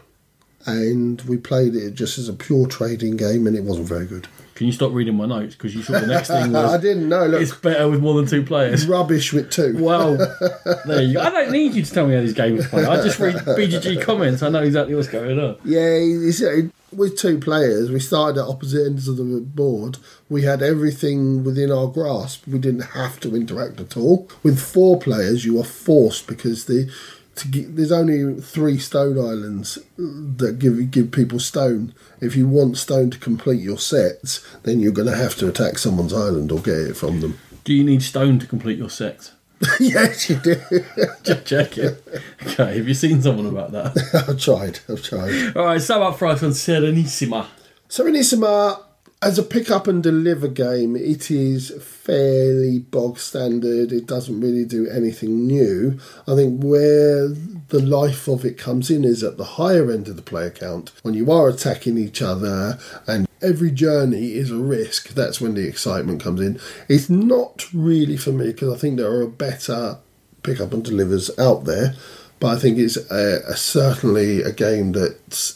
and 0.64 1.20
we 1.22 1.36
played 1.36 1.74
it 1.74 1.94
just 1.94 2.18
as 2.18 2.28
a 2.28 2.32
pure 2.32 2.66
trading 2.66 3.16
game, 3.16 3.46
and 3.46 3.54
it 3.56 3.62
wasn't 3.62 3.88
very 3.88 4.06
good. 4.06 4.26
Can 4.56 4.66
you 4.66 4.72
stop 4.72 4.92
reading 4.92 5.14
my 5.16 5.26
notes? 5.26 5.54
Because 5.54 5.74
you 5.74 5.82
thought 5.82 6.00
the 6.00 6.06
next 6.06 6.28
thing 6.28 6.50
was 6.52 6.72
I 6.72 6.78
didn't 6.78 7.08
know. 7.08 7.26
Look, 7.26 7.42
it's 7.42 7.54
better 7.54 7.88
with 7.88 8.00
more 8.00 8.14
than 8.14 8.26
two 8.26 8.42
players. 8.42 8.86
rubbish 8.86 9.32
with 9.32 9.50
two. 9.50 9.76
Well, 9.78 10.16
there 10.86 11.02
you 11.02 11.14
go. 11.14 11.20
I 11.20 11.30
don't 11.30 11.52
need 11.52 11.74
you 11.74 11.82
to 11.82 11.92
tell 11.92 12.06
me 12.06 12.14
how 12.14 12.22
these 12.22 12.32
games 12.32 12.66
play. 12.66 12.84
I 12.84 12.96
just 12.96 13.18
read 13.18 13.36
BGG 13.36 14.02
comments. 14.02 14.42
I 14.42 14.48
know 14.48 14.62
exactly 14.62 14.94
what's 14.94 15.08
going 15.08 15.38
on. 15.38 15.58
Yeah, 15.64 15.80
it's, 15.80 16.40
it, 16.40 16.72
with 16.90 17.18
two 17.18 17.38
players, 17.38 17.90
we 17.90 18.00
started 18.00 18.40
at 18.40 18.48
opposite 18.48 18.86
ends 18.86 19.08
of 19.08 19.18
the 19.18 19.24
board. 19.24 19.98
We 20.30 20.42
had 20.42 20.62
everything 20.62 21.44
within 21.44 21.70
our 21.70 21.88
grasp. 21.88 22.46
We 22.46 22.58
didn't 22.58 22.92
have 22.92 23.20
to 23.20 23.36
interact 23.36 23.78
at 23.80 23.96
all. 23.96 24.28
With 24.42 24.58
four 24.58 24.98
players, 24.98 25.44
you 25.44 25.60
are 25.60 25.64
forced 25.64 26.26
because 26.26 26.64
the 26.64 26.90
to 27.36 27.48
get, 27.48 27.76
there's 27.76 27.92
only 27.92 28.40
three 28.40 28.78
stone 28.78 29.18
islands 29.18 29.78
that 29.98 30.58
give 30.58 30.90
give 30.90 31.12
people 31.12 31.38
stone. 31.38 31.94
If 32.20 32.34
you 32.36 32.48
want 32.48 32.78
stone 32.78 33.10
to 33.10 33.18
complete 33.18 33.60
your 33.60 33.78
sets, 33.78 34.47
then 34.62 34.80
you're 34.80 34.93
going 34.93 35.09
to 35.09 35.16
have 35.16 35.34
to 35.36 35.48
attack 35.48 35.78
someone's 35.78 36.12
island 36.12 36.51
or 36.51 36.60
get 36.60 36.78
it 36.78 36.97
from 36.97 37.20
them. 37.20 37.38
Do 37.64 37.74
you 37.74 37.84
need 37.84 38.02
stone 38.02 38.38
to 38.38 38.47
complete 38.47 38.78
your 38.78 38.90
set? 38.90 39.32
yes, 39.80 40.28
you 40.28 40.36
do. 40.36 40.56
Just 41.22 41.47
check 41.47 41.78
it. 41.78 42.02
Okay, 42.47 42.76
have 42.76 42.88
you 42.88 42.94
seen 42.94 43.22
someone 43.22 43.47
about 43.47 43.72
that? 43.72 44.24
I've 44.28 44.38
tried. 44.38 44.80
I've 44.88 45.02
tried. 45.02 45.56
All 45.56 45.64
right, 45.64 45.80
so 45.80 46.02
up 46.02 46.18
front 46.18 46.43
on 46.43 46.51
Serenissima. 46.51 47.47
Serenissima, 47.88 48.82
as 49.22 49.38
a 49.38 49.43
pick 49.43 49.70
up 49.70 49.86
and 49.86 50.02
deliver 50.02 50.47
game, 50.47 50.94
it 50.94 51.30
is 51.30 51.70
fairly 51.82 52.80
bog 52.80 53.18
standard. 53.18 53.90
It 53.90 54.06
doesn't 54.06 54.40
really 54.40 54.64
do 54.64 54.88
anything 54.88 55.47
new. 55.47 55.98
I 56.28 56.34
think 56.34 56.62
where 56.62 57.28
the 57.28 57.80
life 57.80 58.28
of 58.28 58.44
it 58.44 58.59
comes 58.59 58.90
in 58.90 59.05
is 59.05 59.22
at 59.22 59.38
the 59.38 59.44
higher 59.44 59.90
end 59.90 60.09
of 60.09 60.16
the 60.16 60.22
player 60.22 60.51
count. 60.51 60.93
When 61.02 61.14
you 61.14 61.32
are 61.32 61.48
attacking 61.48 61.97
each 61.97 62.20
other 62.20 62.78
and 63.06 63.26
every 63.40 63.70
journey 63.70 64.34
is 64.34 64.51
a 64.51 64.59
risk, 64.59 65.09
that's 65.09 65.40
when 65.40 65.55
the 65.55 65.66
excitement 65.66 66.22
comes 66.22 66.40
in. 66.40 66.60
It's 66.88 67.09
not 67.09 67.66
really 67.72 68.18
for 68.18 68.32
me 68.32 68.48
because 68.48 68.74
I 68.74 68.78
think 68.78 68.98
there 68.98 69.10
are 69.10 69.26
better 69.26 69.98
pick 70.43 70.60
up 70.60 70.74
and 70.74 70.84
delivers 70.84 71.36
out 71.38 71.64
there. 71.64 71.94
But 72.38 72.56
I 72.56 72.60
think 72.60 72.76
it's 72.76 72.98
a, 73.10 73.40
a, 73.48 73.56
certainly 73.56 74.43
a 74.43 74.52
game 74.52 74.93
that 74.93 75.55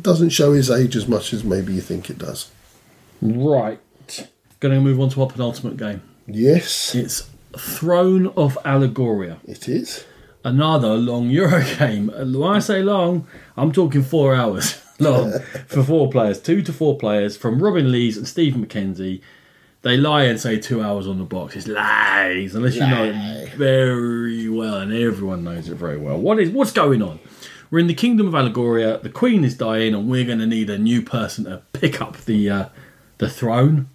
doesn't 0.00 0.30
show 0.30 0.52
his 0.52 0.70
age 0.70 0.94
as 0.94 1.08
much 1.08 1.32
as 1.32 1.42
maybe 1.42 1.72
you 1.72 1.80
think 1.80 2.10
it 2.10 2.18
does. 2.18 2.50
Right. 3.22 3.78
Going 4.60 4.74
to 4.74 4.80
move 4.80 5.00
on 5.00 5.08
to 5.10 5.22
our 5.22 5.28
penultimate 5.28 5.76
game. 5.76 6.02
Yes, 6.26 6.94
It's 6.94 7.28
Throne 7.56 8.28
of 8.36 8.58
Allegoria. 8.64 9.38
it 9.46 9.68
is. 9.68 10.04
Another 10.44 10.94
long 10.96 11.30
Euro 11.30 11.62
game. 11.78 12.08
When 12.08 12.42
I 12.42 12.58
say 12.58 12.82
long, 12.82 13.26
I'm 13.56 13.70
talking 13.72 14.02
four 14.02 14.34
hours 14.34 14.80
long 14.98 15.32
for 15.68 15.82
four 15.84 16.10
players, 16.10 16.40
two 16.40 16.62
to 16.62 16.72
four 16.72 16.98
players 16.98 17.36
from 17.36 17.62
Robin 17.62 17.90
Lees 17.92 18.16
and 18.16 18.26
Steve 18.26 18.54
McKenzie. 18.54 19.20
They 19.82 19.96
lie 19.96 20.24
and 20.24 20.40
say 20.40 20.58
two 20.58 20.82
hours 20.82 21.06
on 21.08 21.18
the 21.18 21.24
box. 21.24 21.56
It's 21.56 21.66
lies, 21.68 22.54
unless 22.54 22.74
you 22.76 22.86
know 22.86 23.04
it 23.04 23.52
very 23.54 24.48
well, 24.48 24.76
and 24.76 24.92
everyone 24.92 25.42
knows 25.44 25.68
it 25.68 25.74
very 25.74 25.98
well. 25.98 26.18
What 26.18 26.38
is 26.40 26.50
what's 26.50 26.72
going 26.72 27.02
on? 27.02 27.18
We're 27.70 27.80
in 27.80 27.86
the 27.88 27.94
kingdom 27.94 28.28
of 28.28 28.34
Allegoria. 28.34 29.02
The 29.02 29.10
queen 29.10 29.44
is 29.44 29.56
dying, 29.56 29.92
and 29.94 30.08
we're 30.08 30.24
going 30.24 30.38
to 30.38 30.46
need 30.46 30.70
a 30.70 30.78
new 30.78 31.02
person 31.02 31.44
to 31.44 31.62
pick 31.72 32.00
up 32.00 32.16
the 32.18 32.48
uh, 32.48 32.68
the 33.22 33.30
throne 33.30 33.88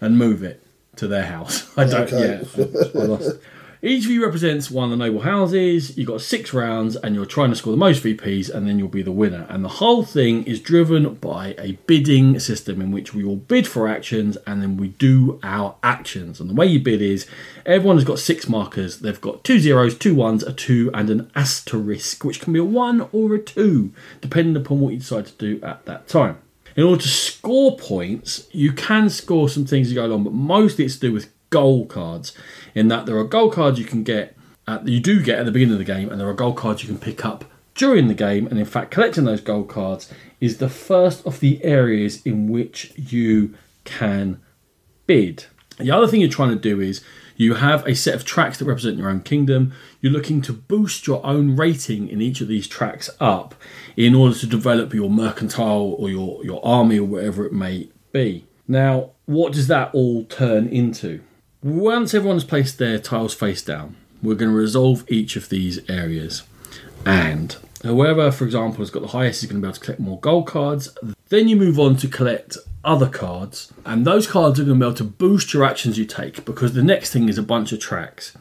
and 0.00 0.16
move 0.16 0.42
it 0.42 0.62
to 0.96 1.08
their 1.08 1.24
house. 1.24 1.66
I 1.76 1.84
don't. 1.84 2.12
Okay. 2.12 2.46
Yeah, 2.56 3.00
I 3.02 3.04
lost. 3.04 3.36
Each 3.82 4.04
of 4.04 4.10
you 4.10 4.22
represents 4.22 4.70
one 4.70 4.92
of 4.92 4.98
the 4.98 5.04
noble 5.04 5.22
houses. 5.22 5.96
You've 5.96 6.06
got 6.06 6.20
six 6.20 6.52
rounds, 6.52 6.96
and 6.96 7.14
you're 7.14 7.24
trying 7.24 7.48
to 7.48 7.56
score 7.56 7.72
the 7.72 7.78
most 7.78 8.04
VPs, 8.04 8.50
and 8.50 8.68
then 8.68 8.78
you'll 8.78 8.88
be 8.88 9.02
the 9.02 9.10
winner. 9.10 9.46
And 9.48 9.64
the 9.64 9.70
whole 9.70 10.04
thing 10.04 10.44
is 10.44 10.60
driven 10.60 11.14
by 11.14 11.54
a 11.58 11.72
bidding 11.86 12.38
system 12.38 12.82
in 12.82 12.92
which 12.92 13.14
we 13.14 13.24
all 13.24 13.36
bid 13.36 13.66
for 13.66 13.88
actions, 13.88 14.36
and 14.46 14.62
then 14.62 14.76
we 14.76 14.88
do 14.88 15.40
our 15.42 15.76
actions. 15.82 16.40
And 16.40 16.50
the 16.50 16.54
way 16.54 16.66
you 16.66 16.78
bid 16.78 17.00
is 17.00 17.26
everyone 17.64 17.96
has 17.96 18.04
got 18.04 18.18
six 18.18 18.50
markers. 18.50 18.98
They've 18.98 19.20
got 19.20 19.44
two 19.44 19.58
zeros, 19.58 19.96
two 19.96 20.14
ones, 20.14 20.42
a 20.42 20.52
two, 20.52 20.90
and 20.92 21.08
an 21.08 21.30
asterisk, 21.34 22.22
which 22.22 22.42
can 22.42 22.52
be 22.52 22.58
a 22.58 22.64
one 22.64 23.08
or 23.12 23.34
a 23.34 23.38
two, 23.38 23.94
depending 24.20 24.62
upon 24.62 24.80
what 24.80 24.92
you 24.92 24.98
decide 24.98 25.26
to 25.26 25.32
do 25.32 25.58
at 25.64 25.86
that 25.86 26.06
time. 26.06 26.36
In 26.76 26.84
order 26.84 27.02
to 27.02 27.08
score 27.08 27.76
points, 27.76 28.48
you 28.52 28.72
can 28.72 29.10
score 29.10 29.48
some 29.48 29.64
things 29.64 29.88
as 29.88 29.92
you 29.92 30.00
go 30.00 30.06
along, 30.06 30.24
but 30.24 30.32
mostly 30.32 30.84
it's 30.84 30.94
to 30.94 31.00
do 31.00 31.12
with 31.12 31.32
goal 31.50 31.86
cards. 31.86 32.32
In 32.74 32.88
that 32.88 33.06
there 33.06 33.16
are 33.18 33.24
goal 33.24 33.50
cards 33.50 33.78
you 33.78 33.84
can 33.84 34.04
get, 34.04 34.36
at, 34.66 34.86
you 34.86 35.00
do 35.00 35.22
get 35.22 35.38
at 35.38 35.46
the 35.46 35.52
beginning 35.52 35.74
of 35.74 35.78
the 35.78 35.84
game, 35.84 36.10
and 36.10 36.20
there 36.20 36.28
are 36.28 36.34
goal 36.34 36.52
cards 36.52 36.82
you 36.82 36.88
can 36.88 36.98
pick 36.98 37.24
up 37.24 37.44
during 37.74 38.08
the 38.08 38.14
game, 38.14 38.46
and 38.46 38.58
in 38.58 38.64
fact, 38.64 38.90
collecting 38.90 39.24
those 39.24 39.40
gold 39.40 39.68
cards 39.68 40.12
is 40.40 40.58
the 40.58 40.68
first 40.68 41.26
of 41.26 41.40
the 41.40 41.62
areas 41.64 42.24
in 42.24 42.48
which 42.48 42.92
you 42.96 43.54
can 43.84 44.40
bid. 45.06 45.46
The 45.78 45.90
other 45.90 46.06
thing 46.06 46.20
you're 46.20 46.30
trying 46.30 46.50
to 46.50 46.56
do 46.56 46.80
is 46.80 47.02
you 47.36 47.54
have 47.54 47.86
a 47.86 47.94
set 47.94 48.14
of 48.14 48.26
tracks 48.26 48.58
that 48.58 48.66
represent 48.66 48.98
your 48.98 49.08
own 49.08 49.22
kingdom. 49.22 49.72
You're 50.02 50.12
looking 50.12 50.42
to 50.42 50.52
boost 50.52 51.06
your 51.06 51.24
own 51.24 51.56
rating 51.56 52.08
in 52.08 52.20
each 52.20 52.42
of 52.42 52.48
these 52.48 52.68
tracks 52.68 53.08
up 53.18 53.54
in 54.06 54.14
order 54.14 54.34
to 54.34 54.46
develop 54.46 54.94
your 54.94 55.10
mercantile 55.10 55.94
or 55.98 56.08
your, 56.08 56.42
your 56.42 56.64
army 56.64 56.98
or 56.98 57.04
whatever 57.04 57.44
it 57.44 57.52
may 57.52 57.86
be. 58.12 58.46
Now, 58.66 59.10
what 59.26 59.52
does 59.52 59.66
that 59.66 59.94
all 59.94 60.24
turn 60.24 60.68
into? 60.68 61.20
Once 61.62 62.14
everyone's 62.14 62.44
placed 62.44 62.78
their 62.78 62.98
tiles 62.98 63.34
face 63.34 63.60
down, 63.60 63.96
we're 64.22 64.36
going 64.36 64.50
to 64.50 64.56
resolve 64.56 65.04
each 65.08 65.36
of 65.36 65.50
these 65.50 65.78
areas. 65.90 66.44
And 67.04 67.54
whoever, 67.82 68.32
for 68.32 68.46
example, 68.46 68.78
has 68.78 68.90
got 68.90 69.02
the 69.02 69.08
highest 69.08 69.42
is 69.42 69.50
going 69.50 69.60
to 69.60 69.66
be 69.66 69.68
able 69.68 69.78
to 69.78 69.84
collect 69.84 70.00
more 70.00 70.20
gold 70.20 70.46
cards. 70.46 70.96
Then 71.28 71.48
you 71.48 71.56
move 71.56 71.78
on 71.78 71.96
to 71.96 72.08
collect 72.08 72.56
other 72.82 73.08
cards, 73.08 73.70
and 73.84 74.06
those 74.06 74.26
cards 74.26 74.58
are 74.58 74.64
going 74.64 74.80
to 74.80 74.82
be 74.82 74.88
able 74.88 74.96
to 74.96 75.04
boost 75.04 75.52
your 75.52 75.64
actions 75.64 75.98
you 75.98 76.06
take 76.06 76.46
because 76.46 76.72
the 76.72 76.82
next 76.82 77.12
thing 77.12 77.28
is 77.28 77.36
a 77.36 77.42
bunch 77.42 77.72
of 77.72 77.80
tracks. 77.80 78.34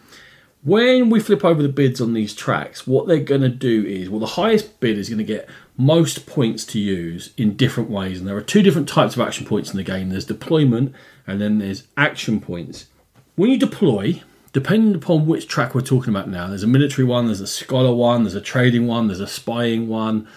When 0.61 1.09
we 1.09 1.21
flip 1.21 1.45
over 1.45 1.61
the 1.61 1.69
bids 1.69 2.01
on 2.01 2.13
these 2.13 2.35
tracks, 2.35 2.85
what 2.85 3.07
they're 3.07 3.19
going 3.19 3.41
to 3.41 3.49
do 3.49 3.85
is, 3.85 4.09
well, 4.09 4.19
the 4.19 4.25
highest 4.25 4.81
bid 4.81 4.97
is 4.97 5.07
going 5.07 5.19
to 5.19 5.23
get 5.23 5.47
most 5.77 6.25
points 6.25 6.65
to 6.65 6.79
use 6.79 7.31
in 7.37 7.55
different 7.55 7.89
ways, 7.89 8.19
and 8.19 8.27
there 8.27 8.35
are 8.35 8.41
two 8.41 8.61
different 8.61 8.89
types 8.89 9.15
of 9.15 9.21
action 9.21 9.45
points 9.45 9.71
in 9.71 9.77
the 9.77 9.83
game 9.83 10.09
there's 10.09 10.25
deployment 10.25 10.93
and 11.25 11.39
then 11.39 11.59
there's 11.59 11.83
action 11.95 12.41
points. 12.41 12.87
When 13.37 13.49
you 13.49 13.57
deploy, 13.57 14.21
depending 14.51 14.95
upon 14.95 15.27
which 15.27 15.47
track 15.47 15.73
we're 15.73 15.81
talking 15.81 16.13
about 16.13 16.27
now, 16.27 16.47
there's 16.47 16.63
a 16.63 16.67
military 16.67 17.07
one, 17.07 17.27
there's 17.27 17.39
a 17.39 17.47
scholar 17.47 17.93
one, 17.93 18.23
there's 18.23 18.35
a 18.35 18.41
trading 18.41 18.85
one, 18.85 19.07
there's 19.07 19.21
a 19.21 19.27
spying 19.27 19.87
one. 19.87 20.27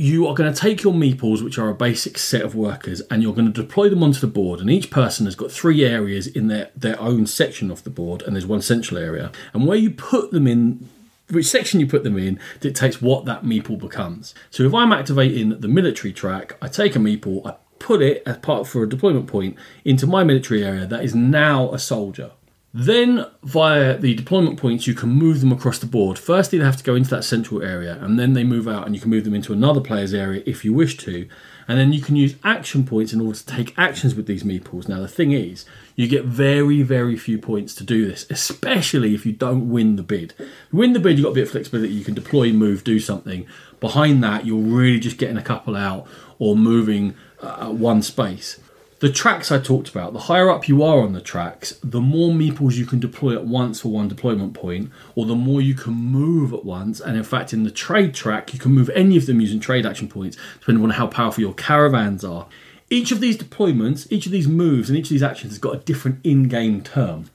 You 0.00 0.26
are 0.28 0.34
going 0.34 0.50
to 0.50 0.58
take 0.58 0.82
your 0.82 0.94
meeples, 0.94 1.44
which 1.44 1.58
are 1.58 1.68
a 1.68 1.74
basic 1.74 2.16
set 2.16 2.40
of 2.40 2.54
workers, 2.54 3.02
and 3.10 3.22
you're 3.22 3.34
going 3.34 3.52
to 3.52 3.62
deploy 3.62 3.90
them 3.90 4.02
onto 4.02 4.18
the 4.18 4.26
board. 4.26 4.58
And 4.58 4.70
each 4.70 4.90
person 4.90 5.26
has 5.26 5.34
got 5.34 5.52
three 5.52 5.84
areas 5.84 6.26
in 6.26 6.48
their, 6.48 6.70
their 6.74 6.98
own 6.98 7.26
section 7.26 7.70
of 7.70 7.84
the 7.84 7.90
board, 7.90 8.22
and 8.22 8.34
there's 8.34 8.46
one 8.46 8.62
central 8.62 8.98
area. 8.98 9.30
And 9.52 9.66
where 9.66 9.76
you 9.76 9.90
put 9.90 10.30
them 10.30 10.46
in, 10.46 10.88
which 11.28 11.44
section 11.44 11.80
you 11.80 11.86
put 11.86 12.02
them 12.02 12.16
in, 12.16 12.40
dictates 12.60 13.02
what 13.02 13.26
that 13.26 13.44
meeple 13.44 13.78
becomes. 13.78 14.34
So 14.48 14.62
if 14.62 14.72
I'm 14.72 14.90
activating 14.90 15.60
the 15.60 15.68
military 15.68 16.14
track, 16.14 16.56
I 16.62 16.68
take 16.68 16.96
a 16.96 16.98
meeple, 16.98 17.46
I 17.46 17.56
put 17.78 18.00
it 18.00 18.22
as 18.24 18.38
part 18.38 18.66
for 18.66 18.82
a 18.82 18.88
deployment 18.88 19.26
point 19.26 19.54
into 19.84 20.06
my 20.06 20.24
military 20.24 20.64
area 20.64 20.86
that 20.86 21.04
is 21.04 21.14
now 21.14 21.70
a 21.74 21.78
soldier. 21.78 22.30
Then, 22.72 23.26
via 23.42 23.98
the 23.98 24.14
deployment 24.14 24.60
points, 24.60 24.86
you 24.86 24.94
can 24.94 25.08
move 25.08 25.40
them 25.40 25.50
across 25.50 25.80
the 25.80 25.86
board. 25.86 26.20
Firstly, 26.20 26.58
they 26.58 26.64
have 26.64 26.76
to 26.76 26.84
go 26.84 26.94
into 26.94 27.10
that 27.10 27.24
central 27.24 27.62
area, 27.62 27.98
and 28.00 28.16
then 28.16 28.34
they 28.34 28.44
move 28.44 28.68
out, 28.68 28.86
and 28.86 28.94
you 28.94 29.00
can 29.00 29.10
move 29.10 29.24
them 29.24 29.34
into 29.34 29.52
another 29.52 29.80
player's 29.80 30.14
area 30.14 30.44
if 30.46 30.64
you 30.64 30.72
wish 30.72 30.96
to. 30.98 31.28
And 31.66 31.78
then 31.78 31.92
you 31.92 32.00
can 32.00 32.14
use 32.14 32.36
action 32.44 32.84
points 32.84 33.12
in 33.12 33.20
order 33.20 33.38
to 33.38 33.46
take 33.46 33.76
actions 33.76 34.14
with 34.14 34.26
these 34.26 34.44
meeples. 34.44 34.88
Now, 34.88 35.00
the 35.00 35.08
thing 35.08 35.32
is, 35.32 35.64
you 35.96 36.06
get 36.06 36.24
very, 36.24 36.82
very 36.82 37.16
few 37.16 37.38
points 37.38 37.74
to 37.76 37.84
do 37.84 38.06
this, 38.06 38.24
especially 38.30 39.14
if 39.14 39.26
you 39.26 39.32
don't 39.32 39.68
win 39.68 39.96
the 39.96 40.04
bid. 40.04 40.34
You 40.38 40.78
win 40.78 40.92
the 40.92 41.00
bid, 41.00 41.18
you've 41.18 41.24
got 41.24 41.32
a 41.32 41.34
bit 41.34 41.44
of 41.44 41.50
flexibility. 41.50 41.92
You 41.92 42.04
can 42.04 42.14
deploy, 42.14 42.52
move, 42.52 42.84
do 42.84 43.00
something. 43.00 43.46
Behind 43.80 44.22
that, 44.22 44.46
you're 44.46 44.58
really 44.58 45.00
just 45.00 45.18
getting 45.18 45.36
a 45.36 45.42
couple 45.42 45.74
out 45.74 46.06
or 46.38 46.56
moving 46.56 47.14
uh, 47.40 47.70
one 47.70 48.02
space. 48.02 48.60
The 49.00 49.10
tracks 49.10 49.50
I 49.50 49.58
talked 49.58 49.88
about, 49.88 50.12
the 50.12 50.18
higher 50.18 50.50
up 50.50 50.68
you 50.68 50.82
are 50.82 51.00
on 51.00 51.14
the 51.14 51.22
tracks, 51.22 51.70
the 51.82 52.02
more 52.02 52.34
meeples 52.34 52.74
you 52.74 52.84
can 52.84 53.00
deploy 53.00 53.32
at 53.34 53.46
once 53.46 53.80
for 53.80 53.88
one 53.88 54.08
deployment 54.08 54.52
point, 54.52 54.90
or 55.14 55.24
the 55.24 55.34
more 55.34 55.62
you 55.62 55.72
can 55.72 55.94
move 55.94 56.52
at 56.52 56.66
once. 56.66 57.00
And 57.00 57.16
in 57.16 57.24
fact, 57.24 57.54
in 57.54 57.62
the 57.62 57.70
trade 57.70 58.12
track, 58.12 58.52
you 58.52 58.58
can 58.58 58.72
move 58.72 58.90
any 58.90 59.16
of 59.16 59.24
them 59.24 59.40
using 59.40 59.58
trade 59.58 59.86
action 59.86 60.06
points, 60.06 60.36
depending 60.58 60.84
on 60.84 60.90
how 60.90 61.06
powerful 61.06 61.40
your 61.40 61.54
caravans 61.54 62.26
are. 62.26 62.46
Each 62.90 63.10
of 63.10 63.20
these 63.20 63.38
deployments, 63.38 64.06
each 64.12 64.26
of 64.26 64.32
these 64.32 64.46
moves, 64.46 64.90
and 64.90 64.98
each 64.98 65.06
of 65.06 65.10
these 65.10 65.22
actions 65.22 65.52
has 65.52 65.58
got 65.58 65.76
a 65.76 65.78
different 65.78 66.20
in 66.22 66.48
game 66.48 66.82
term. 66.82 67.30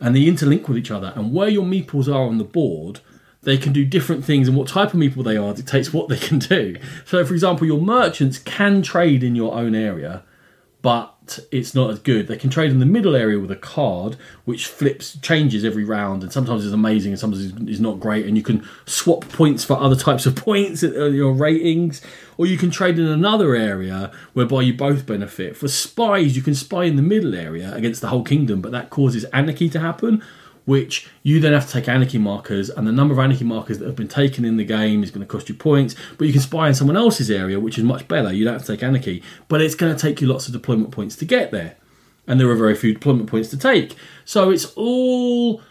And 0.00 0.16
they 0.16 0.24
interlink 0.24 0.66
with 0.66 0.78
each 0.78 0.90
other. 0.90 1.12
And 1.14 1.34
where 1.34 1.50
your 1.50 1.66
meeples 1.66 2.08
are 2.08 2.22
on 2.22 2.38
the 2.38 2.44
board, 2.44 3.00
they 3.42 3.58
can 3.58 3.74
do 3.74 3.84
different 3.84 4.24
things, 4.24 4.48
and 4.48 4.56
what 4.56 4.68
type 4.68 4.94
of 4.94 4.98
meeple 4.98 5.24
they 5.24 5.36
are 5.36 5.52
dictates 5.52 5.92
what 5.92 6.08
they 6.08 6.16
can 6.16 6.38
do. 6.38 6.76
So, 7.04 7.22
for 7.26 7.34
example, 7.34 7.66
your 7.66 7.82
merchants 7.82 8.38
can 8.38 8.80
trade 8.80 9.22
in 9.22 9.36
your 9.36 9.54
own 9.54 9.74
area 9.74 10.22
but 10.82 11.38
it's 11.52 11.74
not 11.74 11.90
as 11.90 11.98
good. 11.98 12.26
They 12.26 12.36
can 12.36 12.48
trade 12.48 12.70
in 12.70 12.78
the 12.78 12.86
middle 12.86 13.14
area 13.14 13.38
with 13.38 13.50
a 13.50 13.56
card, 13.56 14.16
which 14.44 14.66
flips, 14.66 15.18
changes 15.18 15.64
every 15.64 15.84
round, 15.84 16.22
and 16.22 16.32
sometimes 16.32 16.64
is 16.64 16.72
amazing 16.72 17.12
and 17.12 17.18
sometimes 17.18 17.52
is 17.68 17.80
not 17.80 18.00
great. 18.00 18.26
And 18.26 18.36
you 18.36 18.42
can 18.42 18.66
swap 18.86 19.28
points 19.28 19.62
for 19.62 19.78
other 19.78 19.96
types 19.96 20.24
of 20.24 20.36
points 20.44 20.82
at 20.82 20.96
uh, 20.96 21.06
your 21.06 21.32
ratings, 21.32 22.00
or 22.38 22.46
you 22.46 22.56
can 22.56 22.70
trade 22.70 22.98
in 22.98 23.06
another 23.06 23.54
area 23.54 24.10
whereby 24.32 24.62
you 24.62 24.72
both 24.72 25.06
benefit. 25.06 25.56
For 25.56 25.68
spies, 25.68 26.34
you 26.34 26.42
can 26.42 26.54
spy 26.54 26.84
in 26.84 26.96
the 26.96 27.02
middle 27.02 27.34
area 27.34 27.74
against 27.74 28.00
the 28.00 28.08
whole 28.08 28.24
kingdom, 28.24 28.62
but 28.62 28.72
that 28.72 28.88
causes 28.90 29.24
anarchy 29.24 29.68
to 29.70 29.80
happen 29.80 30.22
which 30.64 31.08
you 31.22 31.40
then 31.40 31.52
have 31.52 31.66
to 31.66 31.72
take 31.72 31.88
anarchy 31.88 32.18
markers, 32.18 32.70
and 32.70 32.86
the 32.86 32.92
number 32.92 33.12
of 33.12 33.18
anarchy 33.18 33.44
markers 33.44 33.78
that 33.78 33.86
have 33.86 33.96
been 33.96 34.08
taken 34.08 34.44
in 34.44 34.56
the 34.56 34.64
game 34.64 35.02
is 35.02 35.10
going 35.10 35.26
to 35.26 35.30
cost 35.30 35.48
you 35.48 35.54
points. 35.54 35.94
But 36.18 36.26
you 36.26 36.32
can 36.32 36.42
spy 36.42 36.68
in 36.68 36.74
someone 36.74 36.96
else's 36.96 37.30
area, 37.30 37.60
which 37.60 37.78
is 37.78 37.84
much 37.84 38.06
better. 38.08 38.32
You 38.32 38.44
don't 38.44 38.54
have 38.54 38.64
to 38.64 38.72
take 38.76 38.82
anarchy, 38.82 39.22
but 39.48 39.60
it's 39.60 39.74
going 39.74 39.94
to 39.94 40.00
take 40.00 40.20
you 40.20 40.26
lots 40.26 40.46
of 40.46 40.52
deployment 40.52 40.90
points 40.90 41.16
to 41.16 41.24
get 41.24 41.50
there, 41.50 41.76
and 42.26 42.38
there 42.38 42.48
are 42.48 42.56
very 42.56 42.74
few 42.74 42.94
deployment 42.94 43.28
points 43.28 43.48
to 43.50 43.58
take. 43.58 43.96
So 44.24 44.50
it's 44.50 44.72
all 44.74 45.62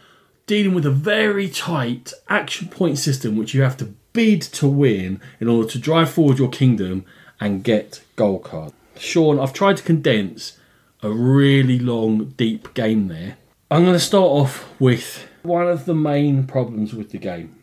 dealing 0.47 0.73
with 0.73 0.85
a 0.85 0.91
very 0.91 1.47
tight 1.47 2.13
action 2.27 2.67
point 2.67 2.97
system, 2.97 3.37
which 3.37 3.53
you 3.53 3.61
have 3.61 3.77
to 3.77 3.93
bid 4.13 4.41
to 4.41 4.67
win 4.67 5.21
in 5.39 5.47
order 5.47 5.69
to 5.69 5.79
drive 5.79 6.09
forward 6.09 6.39
your 6.39 6.49
kingdom 6.49 7.05
and 7.39 7.63
get 7.63 8.01
gold 8.15 8.43
card. 8.43 8.73
Sean, 8.97 9.39
I've 9.39 9.53
tried 9.53 9.77
to 9.77 9.83
condense 9.83 10.57
a 11.01 11.09
really 11.09 11.79
long, 11.79 12.33
deep 12.35 12.73
game 12.73 13.07
there 13.07 13.37
I'm 13.71 13.83
going 13.83 13.93
to 13.93 13.99
start 13.99 14.23
off 14.25 14.67
with 14.79 15.27
one 15.43 15.67
of 15.67 15.85
the 15.85 15.93
main 15.93 16.47
problems 16.47 16.93
with 16.93 17.11
the 17.11 17.17
game. 17.19 17.55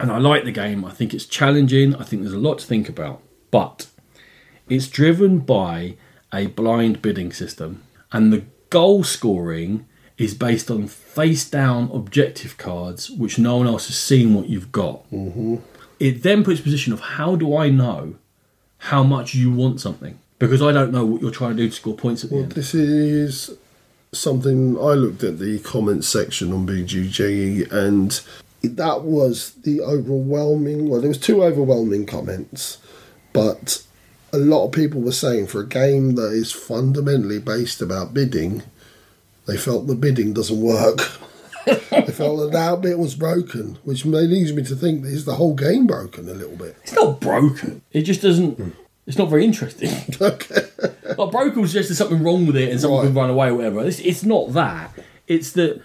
And 0.00 0.10
I 0.10 0.18
like 0.18 0.44
the 0.44 0.52
game, 0.52 0.84
I 0.84 0.92
think 0.92 1.12
it's 1.12 1.26
challenging, 1.26 1.94
I 1.96 2.04
think 2.04 2.22
there's 2.22 2.32
a 2.34 2.38
lot 2.38 2.60
to 2.60 2.66
think 2.66 2.88
about. 2.88 3.20
But 3.50 3.88
it's 4.68 4.88
driven 4.88 5.40
by 5.40 5.96
a 6.32 6.46
blind 6.46 7.02
bidding 7.02 7.32
system, 7.32 7.82
and 8.12 8.32
the 8.32 8.44
goal 8.70 9.02
scoring 9.02 9.86
is 10.16 10.34
based 10.34 10.70
on 10.70 10.86
face 10.86 11.48
down 11.48 11.90
objective 11.92 12.56
cards, 12.58 13.10
which 13.10 13.38
no 13.38 13.56
one 13.56 13.66
else 13.66 13.86
has 13.88 13.98
seen 13.98 14.34
what 14.34 14.48
you've 14.48 14.70
got. 14.72 15.10
Mm-hmm. 15.10 15.56
It 15.98 16.22
then 16.22 16.44
puts 16.44 16.60
position 16.60 16.92
of 16.92 17.00
how 17.00 17.34
do 17.36 17.56
I 17.56 17.70
know 17.70 18.16
how 18.78 19.02
much 19.02 19.34
you 19.34 19.50
want 19.50 19.80
something? 19.80 20.18
Because 20.38 20.62
I 20.62 20.70
don't 20.70 20.92
know 20.92 21.04
what 21.04 21.20
you're 21.20 21.30
trying 21.32 21.56
to 21.56 21.62
do 21.64 21.68
to 21.68 21.74
score 21.74 21.94
points 21.96 22.22
at 22.22 22.30
the 22.30 22.36
Well, 22.36 22.44
end. 22.44 22.52
this 22.52 22.74
is 22.74 23.56
something 24.12 24.76
I 24.78 24.92
looked 24.94 25.22
at 25.22 25.38
the 25.38 25.58
comments 25.60 26.08
section 26.08 26.52
on 26.52 26.66
BGG, 26.66 27.70
and 27.70 28.20
that 28.62 29.02
was 29.02 29.52
the 29.62 29.80
overwhelming. 29.80 30.88
Well, 30.88 31.00
there 31.00 31.08
was 31.08 31.18
two 31.18 31.42
overwhelming 31.42 32.06
comments, 32.06 32.78
but 33.32 33.82
a 34.32 34.38
lot 34.38 34.66
of 34.66 34.72
people 34.72 35.00
were 35.00 35.12
saying 35.12 35.46
for 35.46 35.60
a 35.60 35.66
game 35.66 36.14
that 36.16 36.32
is 36.32 36.52
fundamentally 36.52 37.38
based 37.38 37.80
about 37.80 38.14
bidding, 38.14 38.62
they 39.46 39.56
felt 39.56 39.86
the 39.86 39.94
bidding 39.94 40.32
doesn't 40.32 40.60
work. 40.60 41.00
they 41.66 42.12
felt 42.12 42.38
that 42.38 42.50
that 42.52 42.80
bit 42.80 42.98
was 42.98 43.14
broken, 43.14 43.78
which 43.84 44.04
leads 44.04 44.52
me 44.52 44.62
to 44.64 44.74
think 44.76 45.02
that 45.02 45.12
is 45.12 45.24
the 45.24 45.34
whole 45.34 45.54
game 45.54 45.86
broken 45.86 46.28
a 46.28 46.34
little 46.34 46.56
bit. 46.56 46.76
It's 46.82 46.94
not 46.94 47.20
broken. 47.20 47.82
It 47.92 48.02
just 48.02 48.22
doesn't. 48.22 48.56
Hmm. 48.58 48.70
It's 49.08 49.18
not 49.18 49.30
very 49.30 49.44
interesting. 49.44 49.90
Okay. 50.20 50.66
like 51.16 51.54
just 51.54 51.72
there's 51.72 51.98
something 51.98 52.22
wrong 52.22 52.46
with 52.46 52.56
it 52.56 52.70
and 52.70 52.80
someone 52.80 53.00
Right. 53.00 53.06
can 53.06 53.14
run 53.16 53.30
away 53.30 53.48
or 53.48 53.54
whatever. 53.54 53.80
It's, 53.84 53.98
it's 54.00 54.22
not 54.22 54.52
that. 54.52 54.92
It's 55.26 55.52
that 55.52 55.80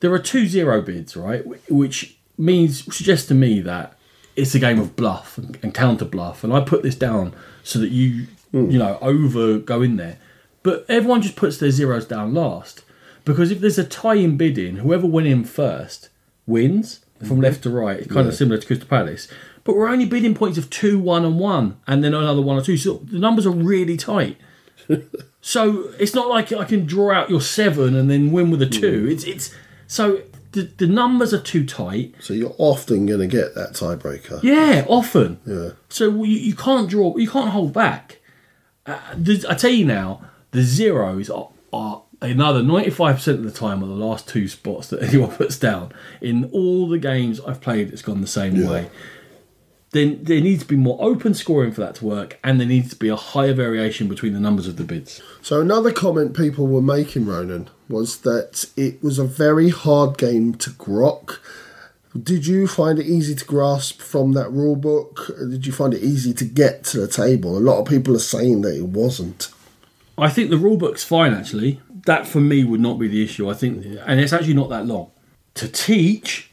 there 0.00 0.12
are 0.12 0.18
two 0.18 0.46
zero 0.46 0.82
bids, 0.82 1.16
right? 1.16 1.42
Which 1.70 2.16
means 2.36 2.84
suggests 2.94 3.28
to 3.28 3.34
me 3.34 3.60
that 3.60 3.96
it's 4.36 4.54
a 4.54 4.58
game 4.58 4.80
of 4.80 4.96
bluff 4.96 5.38
and, 5.38 5.56
and 5.62 5.72
counter 5.72 6.04
bluff. 6.04 6.42
And 6.42 6.52
I 6.52 6.60
put 6.60 6.82
this 6.82 6.96
down 6.96 7.34
so 7.62 7.78
that 7.78 7.90
you 7.90 8.26
hmm. 8.50 8.70
you 8.70 8.78
know 8.78 8.98
over 9.00 9.58
go 9.58 9.80
in 9.80 9.96
there. 9.96 10.18
But 10.62 10.84
everyone 10.88 11.22
just 11.22 11.36
puts 11.36 11.58
their 11.58 11.70
zeros 11.70 12.06
down 12.06 12.34
last 12.34 12.84
because 13.24 13.50
if 13.50 13.60
there's 13.60 13.78
a 13.78 13.84
tie 13.84 14.16
in 14.16 14.36
bidding, 14.36 14.76
whoever 14.76 15.06
went 15.06 15.28
in 15.28 15.44
first 15.44 16.08
wins 16.46 17.00
from 17.18 17.28
mm-hmm. 17.28 17.40
left 17.40 17.62
to 17.62 17.70
right. 17.70 18.00
It's 18.00 18.12
kind 18.12 18.26
of 18.26 18.34
similar 18.34 18.58
to 18.58 18.66
Crystal 18.66 18.88
Palace. 18.88 19.28
But 19.64 19.76
we're 19.76 19.88
only 19.88 20.04
bidding 20.04 20.34
points 20.34 20.58
of 20.58 20.68
two, 20.70 20.98
one, 20.98 21.24
and 21.24 21.38
one, 21.38 21.78
and 21.86 22.04
then 22.04 22.14
another 22.14 22.42
one 22.42 22.58
or 22.58 22.62
two. 22.62 22.76
So 22.76 23.00
the 23.04 23.18
numbers 23.18 23.46
are 23.46 23.50
really 23.50 23.96
tight. 23.96 24.36
so 25.40 25.90
it's 25.98 26.14
not 26.14 26.28
like 26.28 26.52
I 26.52 26.64
can 26.64 26.84
draw 26.84 27.12
out 27.12 27.30
your 27.30 27.40
seven 27.40 27.96
and 27.96 28.10
then 28.10 28.30
win 28.30 28.50
with 28.50 28.60
a 28.60 28.66
two. 28.66 29.08
It's 29.10 29.24
it's 29.24 29.54
so 29.86 30.20
the, 30.54 30.62
the 30.62 30.86
numbers 30.86 31.34
are 31.34 31.40
too 31.40 31.66
tight. 31.66 32.14
So 32.20 32.32
you're 32.32 32.54
often 32.58 33.06
going 33.06 33.20
to 33.20 33.26
get 33.26 33.54
that 33.54 33.72
tiebreaker. 33.72 34.42
Yeah, 34.42 34.84
often. 34.88 35.40
Yeah. 35.44 35.70
So 35.88 36.22
you, 36.24 36.38
you 36.38 36.54
can't 36.54 36.88
draw, 36.88 37.16
you 37.16 37.28
can't 37.28 37.50
hold 37.50 37.72
back. 37.72 38.20
Uh, 38.86 38.98
I 39.48 39.54
tell 39.54 39.70
you 39.70 39.84
now, 39.84 40.22
the 40.52 40.62
zeros 40.62 41.28
are, 41.28 41.48
are 41.72 42.02
another 42.22 42.62
95% 42.62 43.26
of 43.28 43.42
the 43.42 43.50
time 43.50 43.82
are 43.82 43.86
the 43.86 43.94
last 43.94 44.28
two 44.28 44.46
spots 44.46 44.88
that 44.88 45.02
anyone 45.08 45.30
puts 45.30 45.58
down. 45.58 45.92
In 46.20 46.44
all 46.52 46.88
the 46.88 46.98
games 46.98 47.40
I've 47.40 47.60
played, 47.60 47.92
it's 47.92 48.02
gone 48.02 48.20
the 48.20 48.26
same 48.26 48.66
way. 48.66 48.88
Then 49.94 50.18
there 50.24 50.40
needs 50.40 50.64
to 50.64 50.68
be 50.68 50.74
more 50.74 50.98
open 51.00 51.34
scoring 51.34 51.70
for 51.70 51.80
that 51.80 51.94
to 51.94 52.04
work, 52.04 52.36
and 52.42 52.58
there 52.58 52.66
needs 52.66 52.90
to 52.90 52.96
be 52.96 53.08
a 53.08 53.14
higher 53.14 53.54
variation 53.54 54.08
between 54.08 54.32
the 54.32 54.40
numbers 54.40 54.66
of 54.66 54.76
the 54.76 54.82
bids. 54.82 55.22
So 55.40 55.60
another 55.60 55.92
comment 55.92 56.36
people 56.36 56.66
were 56.66 56.82
making, 56.82 57.26
Ronan, 57.26 57.70
was 57.88 58.18
that 58.18 58.68
it 58.76 59.00
was 59.04 59.20
a 59.20 59.24
very 59.24 59.68
hard 59.68 60.18
game 60.18 60.54
to 60.56 60.70
grok. 60.70 61.38
Did 62.20 62.44
you 62.44 62.66
find 62.66 62.98
it 62.98 63.06
easy 63.06 63.36
to 63.36 63.44
grasp 63.44 64.00
from 64.00 64.32
that 64.32 64.50
rule 64.50 64.74
book? 64.74 65.30
Did 65.38 65.64
you 65.64 65.72
find 65.72 65.94
it 65.94 66.02
easy 66.02 66.34
to 66.34 66.44
get 66.44 66.82
to 66.86 66.98
the 66.98 67.08
table? 67.08 67.56
A 67.56 67.60
lot 67.60 67.78
of 67.78 67.86
people 67.86 68.16
are 68.16 68.20
saying 68.20 68.62
that 68.62 68.76
it 68.76 68.86
wasn't. 68.86 69.48
I 70.18 70.28
think 70.28 70.50
the 70.50 70.58
rule 70.58 70.76
book's 70.76 71.04
fine 71.04 71.32
actually. 71.32 71.80
That 72.06 72.26
for 72.26 72.40
me 72.40 72.64
would 72.64 72.80
not 72.80 72.98
be 72.98 73.06
the 73.06 73.22
issue. 73.22 73.48
I 73.48 73.54
think, 73.54 73.84
and 74.04 74.18
it's 74.18 74.32
actually 74.32 74.54
not 74.54 74.70
that 74.70 74.86
long 74.86 75.12
to 75.54 75.68
teach. 75.68 76.50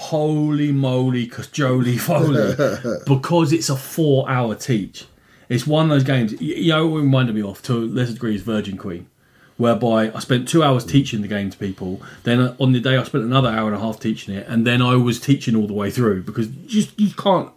Holy 0.00 0.72
moly, 0.72 1.28
cajoli 1.28 1.98
foley, 2.00 3.00
because 3.06 3.52
it's 3.52 3.68
a 3.68 3.76
four-hour 3.76 4.54
teach. 4.54 5.04
It's 5.50 5.66
one 5.66 5.86
of 5.86 5.90
those 5.90 6.04
games. 6.04 6.40
You 6.40 6.70
know, 6.70 6.96
it 6.96 7.02
reminded 7.02 7.34
me 7.34 7.42
of 7.42 7.60
to 7.62 7.74
a 7.74 7.80
lesser 7.80 8.14
degree 8.14 8.34
is 8.34 8.42
Virgin 8.42 8.78
Queen, 8.78 9.08
whereby 9.58 10.10
I 10.14 10.20
spent 10.20 10.48
two 10.48 10.62
hours 10.62 10.86
teaching 10.86 11.20
the 11.22 11.28
game 11.28 11.50
to 11.50 11.58
people. 11.58 12.00
Then 12.22 12.40
uh, 12.40 12.56
on 12.58 12.72
the 12.72 12.80
day 12.80 12.96
I 12.96 13.02
spent 13.02 13.24
another 13.24 13.50
hour 13.50 13.66
and 13.66 13.76
a 13.76 13.80
half 13.80 14.00
teaching 14.00 14.34
it, 14.34 14.46
and 14.48 14.66
then 14.66 14.80
I 14.80 14.96
was 14.96 15.20
teaching 15.20 15.54
all 15.54 15.66
the 15.66 15.74
way 15.74 15.90
through 15.90 16.22
because 16.22 16.48
you 16.48 16.68
just 16.68 16.98
you 16.98 17.10
can't 17.10 17.50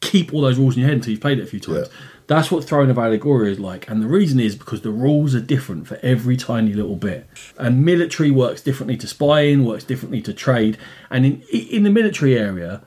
keep 0.00 0.32
all 0.32 0.40
those 0.40 0.58
rules 0.58 0.74
in 0.76 0.80
your 0.80 0.88
head 0.88 0.98
until 0.98 1.10
you've 1.10 1.20
played 1.20 1.38
it 1.38 1.42
a 1.42 1.46
few 1.46 1.60
times. 1.60 1.88
Yeah. 1.88 1.94
That's 2.26 2.50
what 2.50 2.64
Throne 2.64 2.90
of 2.90 2.96
Allegoria 2.96 3.50
is 3.50 3.60
like, 3.60 3.88
and 3.88 4.02
the 4.02 4.06
reason 4.06 4.40
is 4.40 4.56
because 4.56 4.80
the 4.80 4.90
rules 4.90 5.34
are 5.34 5.40
different 5.40 5.86
for 5.86 5.98
every 6.02 6.36
tiny 6.36 6.72
little 6.72 6.96
bit. 6.96 7.26
And 7.58 7.84
military 7.84 8.30
works 8.30 8.62
differently 8.62 8.96
to 8.98 9.06
spying, 9.06 9.64
works 9.64 9.84
differently 9.84 10.22
to 10.22 10.32
trade, 10.32 10.78
and 11.10 11.26
in 11.26 11.42
in 11.52 11.82
the 11.82 11.90
military 11.90 12.38
area, 12.38 12.82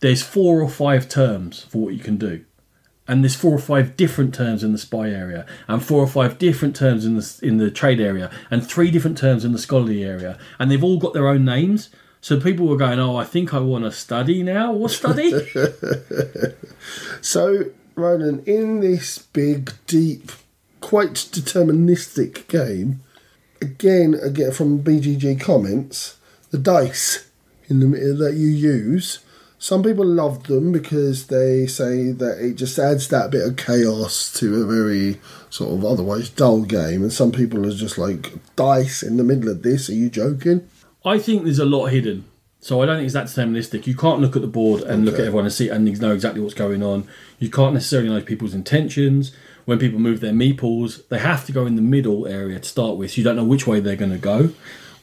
there's 0.00 0.22
four 0.22 0.60
or 0.60 0.68
five 0.68 1.08
terms 1.08 1.64
for 1.64 1.78
what 1.78 1.94
you 1.94 2.00
can 2.00 2.16
do, 2.16 2.44
and 3.08 3.24
there's 3.24 3.34
four 3.34 3.52
or 3.52 3.58
five 3.58 3.96
different 3.96 4.32
terms 4.34 4.62
in 4.62 4.70
the 4.72 4.78
spy 4.78 5.10
area, 5.10 5.46
and 5.66 5.84
four 5.84 6.00
or 6.00 6.06
five 6.06 6.38
different 6.38 6.76
terms 6.76 7.04
in 7.04 7.16
the 7.16 7.40
in 7.42 7.56
the 7.56 7.70
trade 7.72 8.00
area, 8.00 8.30
and 8.52 8.64
three 8.64 8.90
different 8.92 9.18
terms 9.18 9.44
in 9.44 9.50
the 9.52 9.58
scholarly 9.58 10.04
area, 10.04 10.38
and 10.60 10.70
they've 10.70 10.84
all 10.84 10.98
got 10.98 11.12
their 11.12 11.28
own 11.28 11.44
names. 11.44 11.90
So 12.20 12.38
people 12.38 12.68
were 12.68 12.76
going, 12.76 13.00
"Oh, 13.00 13.16
I 13.16 13.24
think 13.24 13.52
I 13.52 13.58
want 13.58 13.84
to 13.84 13.90
study 13.90 14.44
now. 14.44 14.72
What 14.72 14.92
study?" 14.92 15.32
So, 17.20 17.70
Ronan, 17.94 18.42
in 18.46 18.80
this 18.80 19.18
big, 19.18 19.72
deep, 19.86 20.32
quite 20.80 21.14
deterministic 21.14 22.48
game, 22.48 23.02
again, 23.60 24.14
again 24.14 24.52
from 24.52 24.82
BGG 24.82 25.40
comments, 25.40 26.18
the 26.50 26.58
dice 26.58 27.30
in 27.68 27.80
the 27.80 27.86
that 27.86 28.34
you 28.34 28.48
use. 28.48 29.20
Some 29.58 29.82
people 29.82 30.06
love 30.06 30.44
them 30.44 30.72
because 30.72 31.26
they 31.26 31.66
say 31.66 32.12
that 32.12 32.38
it 32.40 32.54
just 32.54 32.78
adds 32.78 33.08
that 33.08 33.30
bit 33.30 33.46
of 33.46 33.56
chaos 33.56 34.32
to 34.40 34.62
a 34.62 34.66
very 34.66 35.20
sort 35.50 35.74
of 35.74 35.84
otherwise 35.84 36.30
dull 36.30 36.62
game, 36.62 37.02
and 37.02 37.12
some 37.12 37.30
people 37.30 37.66
are 37.66 37.74
just 37.74 37.98
like 37.98 38.32
dice 38.56 39.02
in 39.02 39.18
the 39.18 39.24
middle 39.24 39.50
of 39.50 39.62
this. 39.62 39.90
Are 39.90 39.94
you 39.94 40.08
joking? 40.08 40.66
I 41.04 41.18
think 41.18 41.44
there's 41.44 41.58
a 41.58 41.66
lot 41.66 41.88
hidden. 41.88 42.24
So 42.62 42.82
I 42.82 42.86
don't 42.86 42.96
think 42.96 43.06
it's 43.06 43.14
that 43.14 43.26
deterministic. 43.26 43.86
You 43.86 43.96
can't 43.96 44.20
look 44.20 44.36
at 44.36 44.42
the 44.42 44.48
board 44.48 44.82
and 44.82 45.04
look 45.06 45.14
at 45.14 45.20
everyone 45.20 45.44
and 45.44 45.52
see 45.52 45.70
and 45.70 46.00
know 46.00 46.12
exactly 46.12 46.42
what's 46.42 46.54
going 46.54 46.82
on. 46.82 47.08
You 47.38 47.48
can't 47.48 47.72
necessarily 47.72 48.10
know 48.10 48.20
people's 48.20 48.52
intentions. 48.54 49.32
When 49.64 49.78
people 49.78 49.98
move 49.98 50.20
their 50.20 50.32
meeples, 50.32 51.06
they 51.08 51.18
have 51.18 51.46
to 51.46 51.52
go 51.52 51.64
in 51.64 51.76
the 51.76 51.82
middle 51.82 52.26
area 52.26 52.58
to 52.58 52.68
start 52.68 52.96
with, 52.96 53.12
so 53.12 53.18
you 53.18 53.24
don't 53.24 53.36
know 53.36 53.44
which 53.44 53.66
way 53.66 53.80
they're 53.80 53.96
going 53.96 54.10
to 54.10 54.18
go. 54.18 54.50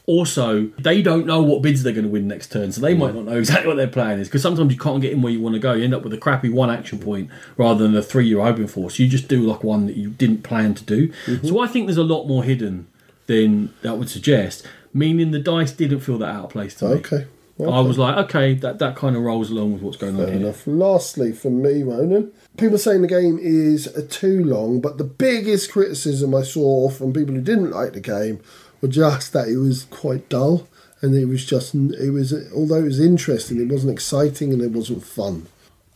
Also, 0.06 0.66
they 0.78 1.02
don't 1.02 1.26
know 1.26 1.42
what 1.42 1.60
bids 1.62 1.82
they're 1.82 1.92
going 1.92 2.04
to 2.04 2.10
win 2.10 2.28
next 2.28 2.50
turn, 2.52 2.72
so 2.72 2.80
they 2.80 2.94
might 2.94 3.14
not 3.14 3.24
know 3.24 3.38
exactly 3.38 3.68
what 3.68 3.76
their 3.76 3.86
plan 3.88 4.18
is. 4.18 4.28
Because 4.28 4.40
sometimes 4.40 4.72
you 4.72 4.78
can't 4.78 5.02
get 5.02 5.12
in 5.12 5.20
where 5.20 5.32
you 5.32 5.40
want 5.40 5.54
to 5.54 5.58
go. 5.58 5.74
You 5.74 5.84
end 5.84 5.94
up 5.94 6.02
with 6.02 6.14
a 6.14 6.18
crappy 6.18 6.48
one 6.48 6.70
action 6.70 6.98
point 6.98 7.28
rather 7.56 7.82
than 7.82 7.92
the 7.92 8.02
three 8.02 8.26
you're 8.26 8.44
hoping 8.44 8.68
for. 8.68 8.90
So 8.90 9.02
you 9.02 9.08
just 9.08 9.28
do 9.28 9.42
like 9.42 9.62
one 9.62 9.86
that 9.86 9.96
you 9.96 10.10
didn't 10.10 10.44
plan 10.44 10.74
to 10.74 10.84
do. 10.84 11.08
Mm-hmm. 11.26 11.46
So 11.48 11.60
I 11.60 11.66
think 11.66 11.86
there's 11.86 11.98
a 11.98 12.04
lot 12.04 12.26
more 12.26 12.42
hidden 12.44 12.86
than 13.26 13.74
that 13.82 13.98
would 13.98 14.08
suggest. 14.08 14.66
Meaning 14.94 15.30
the 15.30 15.38
dice 15.38 15.72
didn't 15.72 16.00
feel 16.00 16.18
that 16.18 16.34
out 16.34 16.44
of 16.46 16.50
place 16.50 16.74
to 16.76 16.86
me. 16.86 16.94
Okay. 16.96 17.26
I 17.60 17.80
was 17.80 17.98
like, 17.98 18.16
okay, 18.26 18.54
that, 18.54 18.78
that 18.78 18.94
kind 18.94 19.16
of 19.16 19.22
rolls 19.22 19.50
along 19.50 19.72
with 19.72 19.82
what's 19.82 19.96
going 19.96 20.14
on 20.16 20.24
Fair 20.26 20.32
here. 20.32 20.42
enough. 20.42 20.66
Lastly, 20.66 21.32
from 21.32 21.60
me, 21.60 21.82
Ronan, 21.82 22.30
people 22.56 22.78
saying 22.78 23.02
the 23.02 23.08
game 23.08 23.38
is 23.40 23.88
uh, 23.88 24.06
too 24.08 24.44
long, 24.44 24.80
but 24.80 24.96
the 24.98 25.04
biggest 25.04 25.72
criticism 25.72 26.34
I 26.34 26.42
saw 26.42 26.88
from 26.88 27.12
people 27.12 27.34
who 27.34 27.40
didn't 27.40 27.72
like 27.72 27.94
the 27.94 28.00
game 28.00 28.40
were 28.80 28.88
just 28.88 29.32
that 29.32 29.48
it 29.48 29.56
was 29.56 29.84
quite 29.84 30.28
dull, 30.28 30.68
and 31.00 31.14
it 31.14 31.24
was 31.26 31.44
just 31.44 31.74
it 31.74 32.10
was 32.10 32.32
although 32.54 32.76
it 32.76 32.84
was 32.84 33.00
interesting, 33.00 33.60
it 33.60 33.72
wasn't 33.72 33.92
exciting 33.92 34.52
and 34.52 34.62
it 34.62 34.70
wasn't 34.70 35.04
fun. 35.04 35.46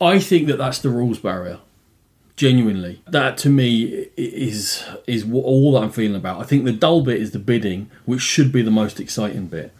I 0.01 0.19
think 0.19 0.47
that 0.47 0.57
that's 0.57 0.79
the 0.79 0.89
rules 0.89 1.19
barrier. 1.19 1.59
Genuinely, 2.35 3.01
that 3.07 3.37
to 3.39 3.49
me 3.49 4.07
is 4.17 4.83
is 5.07 5.23
all 5.31 5.71
that 5.73 5.83
I'm 5.83 5.91
feeling 5.91 6.15
about. 6.15 6.41
I 6.41 6.43
think 6.45 6.65
the 6.65 6.73
dull 6.73 7.03
bit 7.03 7.21
is 7.21 7.31
the 7.31 7.39
bidding, 7.39 7.91
which 8.05 8.21
should 8.21 8.51
be 8.51 8.63
the 8.63 8.71
most 8.71 8.99
exciting 8.99 9.45
bit. 9.45 9.71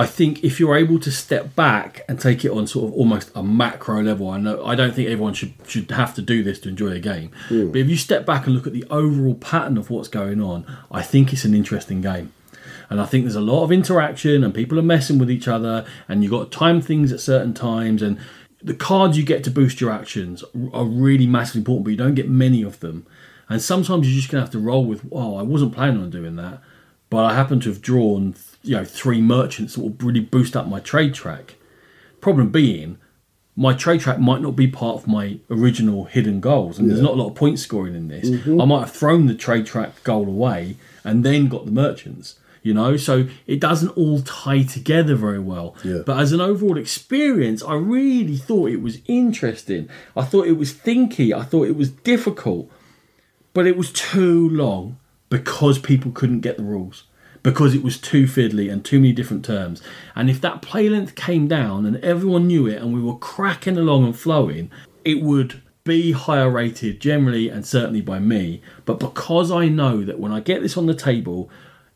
I 0.00 0.06
think 0.06 0.42
if 0.42 0.58
you're 0.58 0.76
able 0.76 0.98
to 1.00 1.10
step 1.10 1.54
back 1.54 2.06
and 2.08 2.18
take 2.18 2.42
it 2.42 2.50
on 2.50 2.66
sort 2.66 2.88
of 2.88 2.94
almost 2.94 3.30
a 3.34 3.42
macro 3.42 4.02
level, 4.02 4.30
I 4.30 4.38
know 4.38 4.64
I 4.64 4.74
don't 4.74 4.94
think 4.94 5.10
everyone 5.10 5.34
should 5.34 5.52
should 5.66 5.90
have 5.90 6.14
to 6.14 6.22
do 6.22 6.42
this 6.42 6.58
to 6.60 6.70
enjoy 6.70 6.92
a 6.92 6.98
game. 7.00 7.32
Hmm. 7.48 7.70
But 7.70 7.82
if 7.82 7.90
you 7.90 7.98
step 7.98 8.24
back 8.24 8.46
and 8.46 8.54
look 8.54 8.66
at 8.66 8.72
the 8.72 8.84
overall 8.84 9.34
pattern 9.34 9.76
of 9.76 9.90
what's 9.90 10.08
going 10.08 10.40
on, 10.40 10.64
I 10.90 11.02
think 11.02 11.34
it's 11.34 11.44
an 11.44 11.54
interesting 11.54 12.00
game. 12.00 12.32
And 12.88 12.98
I 12.98 13.04
think 13.04 13.24
there's 13.24 13.36
a 13.36 13.42
lot 13.42 13.62
of 13.62 13.70
interaction 13.70 14.42
and 14.42 14.54
people 14.54 14.78
are 14.78 14.82
messing 14.96 15.18
with 15.18 15.30
each 15.30 15.46
other 15.46 15.84
and 16.08 16.22
you've 16.22 16.32
got 16.32 16.50
to 16.50 16.58
time 16.58 16.80
things 16.80 17.12
at 17.12 17.20
certain 17.20 17.52
times 17.52 18.00
and 18.00 18.18
the 18.62 18.74
cards 18.74 19.18
you 19.18 19.24
get 19.24 19.44
to 19.44 19.50
boost 19.50 19.82
your 19.82 19.90
actions 19.90 20.42
are 20.72 20.86
really 20.86 21.26
massively 21.26 21.60
important, 21.60 21.84
but 21.84 21.90
you 21.90 21.96
don't 21.96 22.14
get 22.14 22.28
many 22.28 22.62
of 22.62 22.80
them. 22.80 23.06
And 23.50 23.60
sometimes 23.60 24.08
you're 24.08 24.18
just 24.18 24.30
gonna 24.30 24.42
have 24.42 24.50
to 24.52 24.58
roll 24.58 24.86
with, 24.86 25.02
oh, 25.12 25.36
I 25.36 25.42
wasn't 25.42 25.74
planning 25.74 26.02
on 26.02 26.10
doing 26.10 26.36
that, 26.36 26.62
but 27.10 27.24
I 27.24 27.34
happen 27.34 27.60
to 27.60 27.68
have 27.68 27.82
drawn, 27.82 28.34
you 28.62 28.76
know, 28.76 28.84
three 28.84 29.20
merchants 29.20 29.74
that 29.74 29.80
will 29.80 29.96
really 30.00 30.20
boost 30.20 30.56
up 30.56 30.66
my 30.66 30.80
trade 30.80 31.14
track. 31.14 31.54
Problem 32.20 32.50
being, 32.50 32.98
my 33.56 33.72
trade 33.72 34.00
track 34.00 34.18
might 34.18 34.40
not 34.40 34.56
be 34.56 34.66
part 34.66 34.96
of 34.96 35.06
my 35.06 35.38
original 35.50 36.04
hidden 36.04 36.40
goals, 36.40 36.78
and 36.78 36.90
there's 36.90 37.00
not 37.00 37.12
a 37.12 37.16
lot 37.16 37.28
of 37.28 37.34
point 37.34 37.58
scoring 37.58 37.94
in 37.94 38.08
this. 38.08 38.28
Mm-hmm. 38.28 38.60
I 38.60 38.64
might 38.64 38.80
have 38.80 38.92
thrown 38.92 39.26
the 39.26 39.34
trade 39.34 39.66
track 39.66 40.02
goal 40.04 40.26
away 40.26 40.76
and 41.04 41.24
then 41.24 41.48
got 41.48 41.64
the 41.64 41.72
merchants. 41.72 42.36
You 42.62 42.74
know, 42.74 42.98
so 42.98 43.26
it 43.46 43.58
doesn't 43.58 43.96
all 43.96 44.20
tie 44.20 44.64
together 44.64 45.14
very 45.14 45.38
well. 45.38 45.74
Yeah. 45.82 46.02
But 46.04 46.18
as 46.18 46.32
an 46.32 46.42
overall 46.42 46.76
experience, 46.76 47.62
I 47.62 47.72
really 47.72 48.36
thought 48.36 48.68
it 48.68 48.82
was 48.82 48.98
interesting. 49.06 49.88
I 50.14 50.24
thought 50.24 50.46
it 50.46 50.58
was 50.58 50.74
thinky. 50.74 51.34
I 51.34 51.42
thought 51.42 51.68
it 51.68 51.76
was 51.76 51.88
difficult 51.88 52.70
but 53.52 53.66
it 53.66 53.76
was 53.76 53.92
too 53.92 54.48
long 54.48 54.98
because 55.28 55.78
people 55.78 56.12
couldn't 56.12 56.40
get 56.40 56.56
the 56.56 56.62
rules 56.62 57.04
because 57.42 57.74
it 57.74 57.82
was 57.82 57.98
too 57.98 58.24
fiddly 58.24 58.70
and 58.70 58.84
too 58.84 58.98
many 58.98 59.12
different 59.12 59.44
terms. 59.44 59.82
And 60.14 60.28
if 60.28 60.40
that 60.40 60.62
play 60.62 60.88
length 60.88 61.14
came 61.14 61.48
down 61.48 61.86
and 61.86 61.96
everyone 61.98 62.46
knew 62.46 62.66
it 62.66 62.80
and 62.80 62.92
we 62.92 63.00
were 63.00 63.16
cracking 63.16 63.78
along 63.78 64.04
and 64.04 64.16
flowing 64.16 64.70
it 65.04 65.22
would 65.22 65.62
be 65.82 66.12
higher 66.12 66.50
rated 66.50 67.00
generally 67.00 67.48
and 67.48 67.64
certainly 67.66 68.02
by 68.02 68.18
me. 68.18 68.60
But 68.84 69.00
because 69.00 69.50
i 69.50 69.68
know 69.68 70.04
that 70.04 70.18
when 70.18 70.32
i 70.32 70.40
get 70.40 70.62
this 70.62 70.76
on 70.76 70.86
the 70.86 70.94
table 70.94 71.50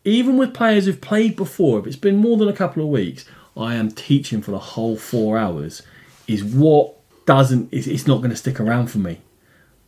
even 0.04 0.36
with 0.36 0.54
players 0.54 0.84
who've 0.84 1.00
played 1.00 1.36
before 1.36 1.78
if 1.78 1.86
it's 1.86 1.96
been 1.96 2.16
more 2.16 2.36
than 2.36 2.48
a 2.48 2.52
couple 2.52 2.82
of 2.82 2.88
weeks 2.88 3.24
i 3.56 3.74
am 3.74 3.90
teaching 3.90 4.42
for 4.42 4.50
the 4.50 4.58
whole 4.58 4.96
four 4.96 5.38
hours 5.38 5.82
is 6.26 6.44
what 6.44 6.94
doesn't 7.26 7.68
it's 7.72 8.06
not 8.06 8.18
going 8.18 8.30
to 8.30 8.36
stick 8.36 8.60
around 8.60 8.88
for 8.88 8.98
me 8.98 9.20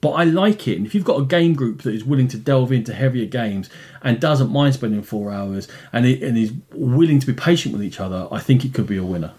but 0.00 0.10
I 0.10 0.24
like 0.24 0.68
it. 0.68 0.76
And 0.76 0.86
if 0.86 0.94
you've 0.94 1.04
got 1.04 1.20
a 1.20 1.24
game 1.24 1.54
group 1.54 1.82
that 1.82 1.94
is 1.94 2.04
willing 2.04 2.28
to 2.28 2.36
delve 2.36 2.72
into 2.72 2.92
heavier 2.92 3.26
games 3.26 3.70
and 4.02 4.20
doesn't 4.20 4.50
mind 4.50 4.74
spending 4.74 5.02
four 5.02 5.32
hours 5.32 5.68
and, 5.92 6.06
it, 6.06 6.22
and 6.22 6.36
is 6.36 6.52
willing 6.72 7.18
to 7.18 7.26
be 7.26 7.32
patient 7.32 7.72
with 7.72 7.82
each 7.82 7.98
other, 7.98 8.28
I 8.30 8.38
think 8.40 8.64
it 8.64 8.74
could 8.74 8.86
be 8.86 8.98
a 8.98 9.04
winner. 9.04 9.32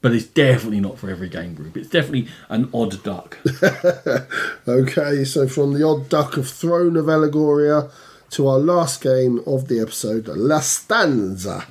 But 0.00 0.12
it's 0.12 0.26
definitely 0.26 0.80
not 0.80 0.98
for 0.98 1.10
every 1.10 1.28
game 1.28 1.54
group. 1.54 1.76
It's 1.76 1.88
definitely 1.88 2.28
an 2.48 2.70
odd 2.72 3.02
duck. 3.02 3.38
Okay, 4.66 5.24
so 5.24 5.46
from 5.46 5.74
the 5.74 5.86
odd 5.86 6.08
duck 6.08 6.38
of 6.38 6.48
Throne 6.48 6.96
of 6.96 7.06
Allegoria 7.06 7.90
to 8.30 8.48
our 8.48 8.58
last 8.58 9.02
game 9.02 9.40
of 9.46 9.68
the 9.68 9.78
episode, 9.78 10.26
La 10.28 10.60
Stanza, 10.60 11.66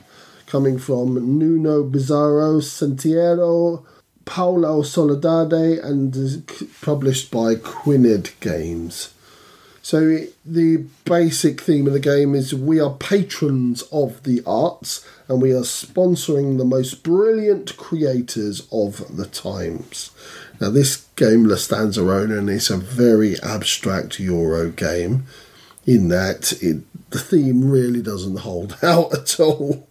coming 0.45 0.77
from 0.77 1.39
Nuno 1.39 1.83
Bizarro 1.83 2.61
Sentieiro, 2.61 3.83
Paulo 4.25 4.81
Soledade, 4.81 5.83
and 5.83 6.15
is 6.15 6.37
published 6.81 7.31
by 7.31 7.55
Quined 7.55 8.31
Games. 8.39 9.09
So 9.81 10.07
it- 10.07 10.33
the 10.45 10.83
basic 11.03 11.59
theme 11.61 11.87
of 11.87 11.93
the 11.93 11.99
game 11.99 12.35
is 12.35 12.53
we 12.53 12.79
are 12.79 12.91
patrons 12.91 13.83
of 13.91 14.23
the 14.23 14.41
arts 14.45 15.01
and 15.27 15.41
we 15.41 15.51
are 15.51 15.61
sponsoring 15.63 16.57
the 16.57 16.63
most 16.65 17.03
brilliant 17.03 17.75
creators 17.75 18.63
of 18.71 19.03
the 19.15 19.25
times. 19.25 20.11
Now 20.61 20.69
this 20.69 21.03
game 21.17 21.43
La 21.45 21.57
Stanza 21.57 22.05
and 22.05 22.49
it's 22.49 22.69
a 22.69 22.77
very 22.77 23.37
abstract 23.41 24.19
Euro 24.21 24.69
game 24.69 25.25
in 25.85 26.07
that 26.07 26.53
it, 26.61 26.77
the 27.09 27.19
theme 27.19 27.69
really 27.69 28.01
doesn't 28.01 28.39
hold 28.39 28.77
out 28.83 29.13
at 29.13 29.37
all. 29.39 29.87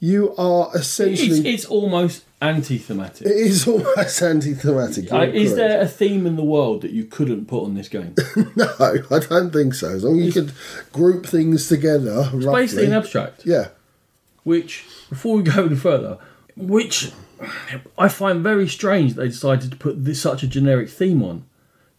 You 0.00 0.34
are 0.36 0.70
It's, 0.74 0.86
essentially 0.86 1.48
it's 1.54 1.64
almost 1.64 2.22
anti-thematic. 2.40 3.26
It 3.26 3.36
is 3.36 3.66
almost 3.66 4.22
anti-thematic. 4.22 5.12
Uh, 5.12 5.20
is 5.22 5.52
correct. 5.52 5.56
there 5.56 5.80
a 5.80 5.86
theme 5.88 6.26
in 6.26 6.36
the 6.36 6.44
world 6.44 6.82
that 6.82 6.90
you 6.90 7.04
couldn't 7.04 7.46
put 7.46 7.64
on 7.64 7.74
this 7.74 7.88
game? 7.88 8.14
No, 8.56 8.72
I 9.10 9.18
don't 9.18 9.50
think 9.52 9.74
so. 9.74 9.88
As 9.90 10.04
long 10.04 10.18
as 10.20 10.26
you 10.26 10.32
could 10.32 10.52
group 10.92 11.26
things 11.26 11.68
together, 11.68 12.30
It's 12.32 12.44
roughly. 12.44 12.62
basically 12.62 12.86
an 12.86 12.92
abstract. 12.94 13.44
yeah, 13.46 13.68
which 14.44 14.84
before 15.08 15.36
we 15.36 15.42
go 15.42 15.66
any 15.66 15.76
further, 15.76 16.18
which 16.56 17.12
I 17.98 18.08
find 18.08 18.42
very 18.42 18.66
strange 18.68 19.14
they 19.14 19.28
decided 19.28 19.70
to 19.70 19.76
put 19.76 20.04
this 20.04 20.20
such 20.20 20.42
a 20.42 20.46
generic 20.46 20.88
theme 20.88 21.22
on, 21.22 21.44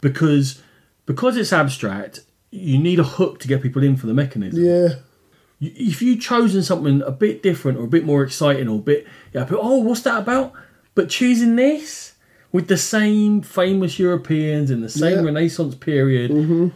because 0.00 0.62
because 1.06 1.36
it's 1.36 1.52
abstract, 1.52 2.20
you 2.50 2.78
need 2.78 2.98
a 2.98 3.04
hook 3.04 3.38
to 3.40 3.48
get 3.48 3.62
people 3.62 3.82
in 3.84 3.96
for 3.96 4.06
the 4.06 4.14
mechanism. 4.14 4.64
yeah, 4.64 4.88
If 5.60 6.00
you 6.02 6.16
chosen 6.16 6.62
something 6.62 7.02
a 7.02 7.10
bit 7.10 7.42
different 7.42 7.78
or 7.78 7.84
a 7.84 7.88
bit 7.88 8.04
more 8.04 8.22
exciting 8.22 8.68
or 8.68 8.76
a 8.76 8.82
bit, 8.82 9.06
yeah, 9.32 9.44
but, 9.44 9.58
oh, 9.60 9.78
what's 9.78 10.02
that 10.02 10.18
about? 10.18 10.52
But 10.94 11.08
choosing 11.10 11.56
this 11.56 12.14
with 12.52 12.68
the 12.68 12.76
same 12.76 13.42
famous 13.42 13.98
Europeans 13.98 14.70
in 14.70 14.80
the 14.80 14.88
same 14.88 15.18
Yeah. 15.18 15.22
Renaissance 15.24 15.74
period. 15.74 16.30
Mm-hmm. 16.30 16.68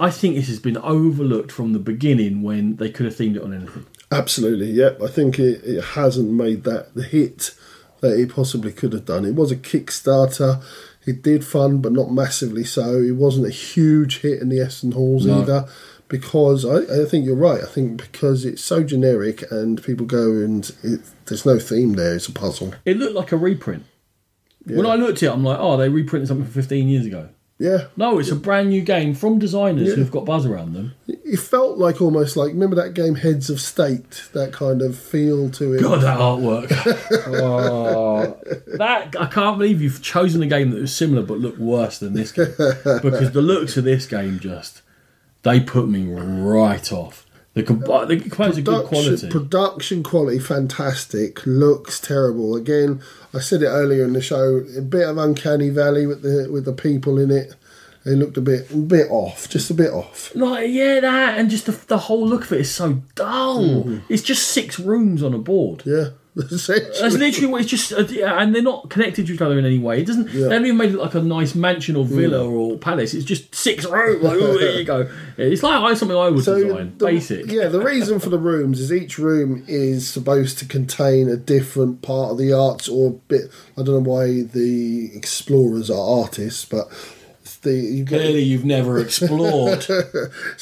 I 0.00 0.10
think 0.10 0.36
this 0.36 0.48
has 0.48 0.60
been 0.60 0.76
overlooked 0.78 1.52
from 1.52 1.72
the 1.72 1.78
beginning 1.78 2.42
when 2.42 2.76
they 2.76 2.90
could 2.90 3.06
have 3.06 3.14
themed 3.16 3.36
it 3.36 3.42
on 3.42 3.52
anything. 3.52 3.86
absolutely. 4.12 4.70
Yep, 4.70 5.02
I 5.02 5.08
think 5.08 5.38
it, 5.38 5.62
it 5.64 5.82
hasn't 5.82 6.30
made 6.30 6.64
that 6.64 6.94
the 6.94 7.02
hit 7.02 7.54
that 8.00 8.18
it 8.18 8.30
possibly 8.32 8.72
could 8.72 8.92
have 8.92 9.04
done. 9.04 9.24
It 9.24 9.34
was 9.34 9.50
a 9.50 9.56
Kickstarter. 9.56 10.62
It 11.06 11.22
did 11.22 11.44
fun, 11.44 11.78
but 11.78 11.92
not 11.92 12.12
massively 12.12 12.62
so. 12.64 12.98
It 13.02 13.16
wasn't 13.16 13.46
a 13.46 13.50
huge 13.50 14.20
hit 14.20 14.40
in 14.40 14.48
the 14.50 14.60
Essen 14.60 14.92
halls 14.92 15.26
No. 15.26 15.40
either. 15.42 15.68
Because 16.08 16.64
I, 16.64 17.02
I 17.02 17.04
think 17.04 17.26
you're 17.26 17.36
right. 17.36 17.62
I 17.62 17.66
think 17.66 17.98
because 18.00 18.44
it's 18.44 18.64
so 18.64 18.82
generic 18.82 19.50
and 19.50 19.82
people 19.82 20.06
go 20.06 20.30
and 20.32 20.70
it, 20.82 21.00
there's 21.26 21.44
no 21.44 21.58
theme 21.58 21.94
there. 21.94 22.14
It's 22.16 22.28
a 22.28 22.32
puzzle. 22.32 22.74
It 22.84 22.96
looked 22.96 23.14
like 23.14 23.30
a 23.32 23.36
reprint. 23.36 23.84
When 24.64 24.86
I 24.86 24.96
looked 24.96 25.22
at 25.22 25.28
it, 25.28 25.32
I'm 25.32 25.44
like, 25.44 25.58
oh, 25.60 25.76
they 25.76 25.88
reprinted 25.88 26.28
something 26.28 26.44
from 26.44 26.52
15 26.52 26.88
years 26.88 27.06
ago. 27.06 27.28
Yeah, 27.60 27.86
No, 27.96 28.20
it's 28.20 28.30
a 28.30 28.36
brand 28.36 28.68
new 28.68 28.82
game 28.82 29.14
from 29.14 29.40
designers 29.40 29.88
Yeah. 29.88 29.94
who've 29.96 30.12
got 30.12 30.24
buzz 30.24 30.46
around 30.46 30.74
them. 30.74 30.94
it 31.08 31.40
felt 31.40 31.76
like 31.76 32.00
almost 32.00 32.36
like 32.36 32.52
remember 32.52 32.76
that 32.76 32.94
game 32.94 33.16
Heads 33.16 33.50
of 33.50 33.60
State. 33.60 34.28
That 34.32 34.52
kind 34.52 34.80
of 34.80 34.96
feel 34.96 35.50
to 35.50 35.72
it. 35.74 35.82
God, 35.82 36.02
that 36.02 36.18
artwork. 36.20 36.70
oh, 37.26 38.38
that 38.76 39.14
I 39.18 39.26
can't 39.26 39.58
believe 39.58 39.82
you've 39.82 40.00
chosen 40.02 40.40
a 40.42 40.46
game 40.46 40.70
that 40.70 40.80
was 40.80 40.94
similar 40.94 41.22
but 41.22 41.38
looked 41.38 41.58
worse 41.58 41.98
than 41.98 42.12
this 42.12 42.30
game. 42.30 42.46
because 43.02 43.32
the 43.32 43.42
looks 43.42 43.76
of 43.76 43.82
this 43.82 44.06
game 44.06 44.38
just 44.38 44.82
they 45.42 45.60
put 45.60 45.88
me 45.88 46.06
right 46.06 46.92
off. 46.92 47.26
The 47.54 47.62
comp- 47.64 47.88
uh, 47.88 48.04
the 48.04 48.20
components 48.20 48.58
are 48.58 48.62
good 48.62 48.86
quality. 48.86 49.28
production 49.30 50.02
quality 50.04 50.38
fantastic. 50.38 51.44
Looks 51.44 52.00
terrible. 52.00 52.54
Again, 52.54 53.00
I 53.34 53.40
said 53.40 53.62
it 53.62 53.66
earlier 53.66 54.04
in 54.04 54.12
the 54.12 54.20
show. 54.20 54.64
A 54.76 54.80
bit 54.80 55.08
of 55.08 55.18
uncanny 55.18 55.70
valley 55.70 56.06
with 56.06 56.22
the 56.22 56.48
with 56.52 56.64
the 56.64 56.72
people 56.72 57.18
in 57.18 57.30
it. 57.30 57.54
They 58.04 58.14
looked 58.14 58.36
a 58.36 58.40
bit 58.40 58.70
a 58.70 58.76
bit 58.76 59.10
off, 59.10 59.48
just 59.48 59.70
a 59.70 59.74
bit 59.74 59.90
off. 59.90 60.32
Like 60.36 60.70
yeah, 60.70 61.00
that 61.00 61.36
and 61.36 61.50
just 61.50 61.66
the, 61.66 61.72
the 61.72 61.98
whole 61.98 62.26
look 62.26 62.44
of 62.44 62.52
it 62.52 62.60
is 62.60 62.72
so 62.72 63.02
dull. 63.16 63.64
Mm-hmm. 63.64 63.98
It's 64.08 64.22
just 64.22 64.48
six 64.48 64.78
rooms 64.78 65.22
on 65.22 65.34
a 65.34 65.38
board. 65.38 65.82
Yeah, 65.84 66.10
That's 66.38 67.14
literally 67.16 67.46
what 67.48 67.62
it's 67.62 67.70
just, 67.70 67.92
uh, 67.92 68.04
and 68.24 68.54
they're 68.54 68.62
not 68.62 68.88
connected 68.90 69.26
to 69.26 69.34
each 69.34 69.40
other 69.40 69.58
in 69.58 69.66
any 69.66 69.78
way. 69.78 70.02
It 70.02 70.06
doesn't. 70.06 70.26
Yeah. 70.30 70.48
They 70.48 70.54
haven't 70.54 70.66
even 70.66 70.76
made 70.76 70.90
it 70.94 70.98
like 70.98 71.14
a 71.14 71.20
nice 71.22 71.54
mansion 71.56 71.96
or 71.96 72.04
villa 72.04 72.38
Mm. 72.44 72.50
or 72.52 72.78
palace. 72.78 73.12
It's 73.14 73.24
just 73.24 73.54
six 73.54 73.84
rooms. 73.84 74.22
Like, 74.22 74.38
oh, 74.40 74.56
there 74.58 74.78
you 74.78 74.84
go. 74.84 75.08
It's 75.36 75.62
like 75.62 75.80
I- 75.80 75.94
something 75.94 76.16
I 76.16 76.28
would 76.28 76.36
design. 76.44 76.94
the- 76.96 77.04
Basic. 77.06 77.50
Yeah, 77.50 77.68
the 77.68 77.80
reason 77.80 78.18
for 78.20 78.28
the 78.30 78.38
rooms 78.38 78.80
is 78.80 78.92
each 78.92 79.18
room 79.18 79.64
is 79.68 80.08
supposed 80.08 80.58
to 80.58 80.64
contain 80.64 81.28
a 81.28 81.36
different 81.36 82.02
part 82.02 82.32
of 82.32 82.38
the 82.38 82.52
arts 82.52 82.88
or 82.88 83.12
bit. 83.28 83.50
I 83.76 83.82
don't 83.82 84.04
know 84.04 84.10
why 84.10 84.42
the 84.42 85.10
explorers 85.14 85.90
are 85.90 86.20
artists, 86.22 86.64
but 86.64 86.88
the 87.62 87.72
you've 87.74 88.08
got, 88.08 88.16
Clearly, 88.16 88.42
you've 88.42 88.64
never 88.64 88.98
explored. 88.98 89.82
so 89.82 89.98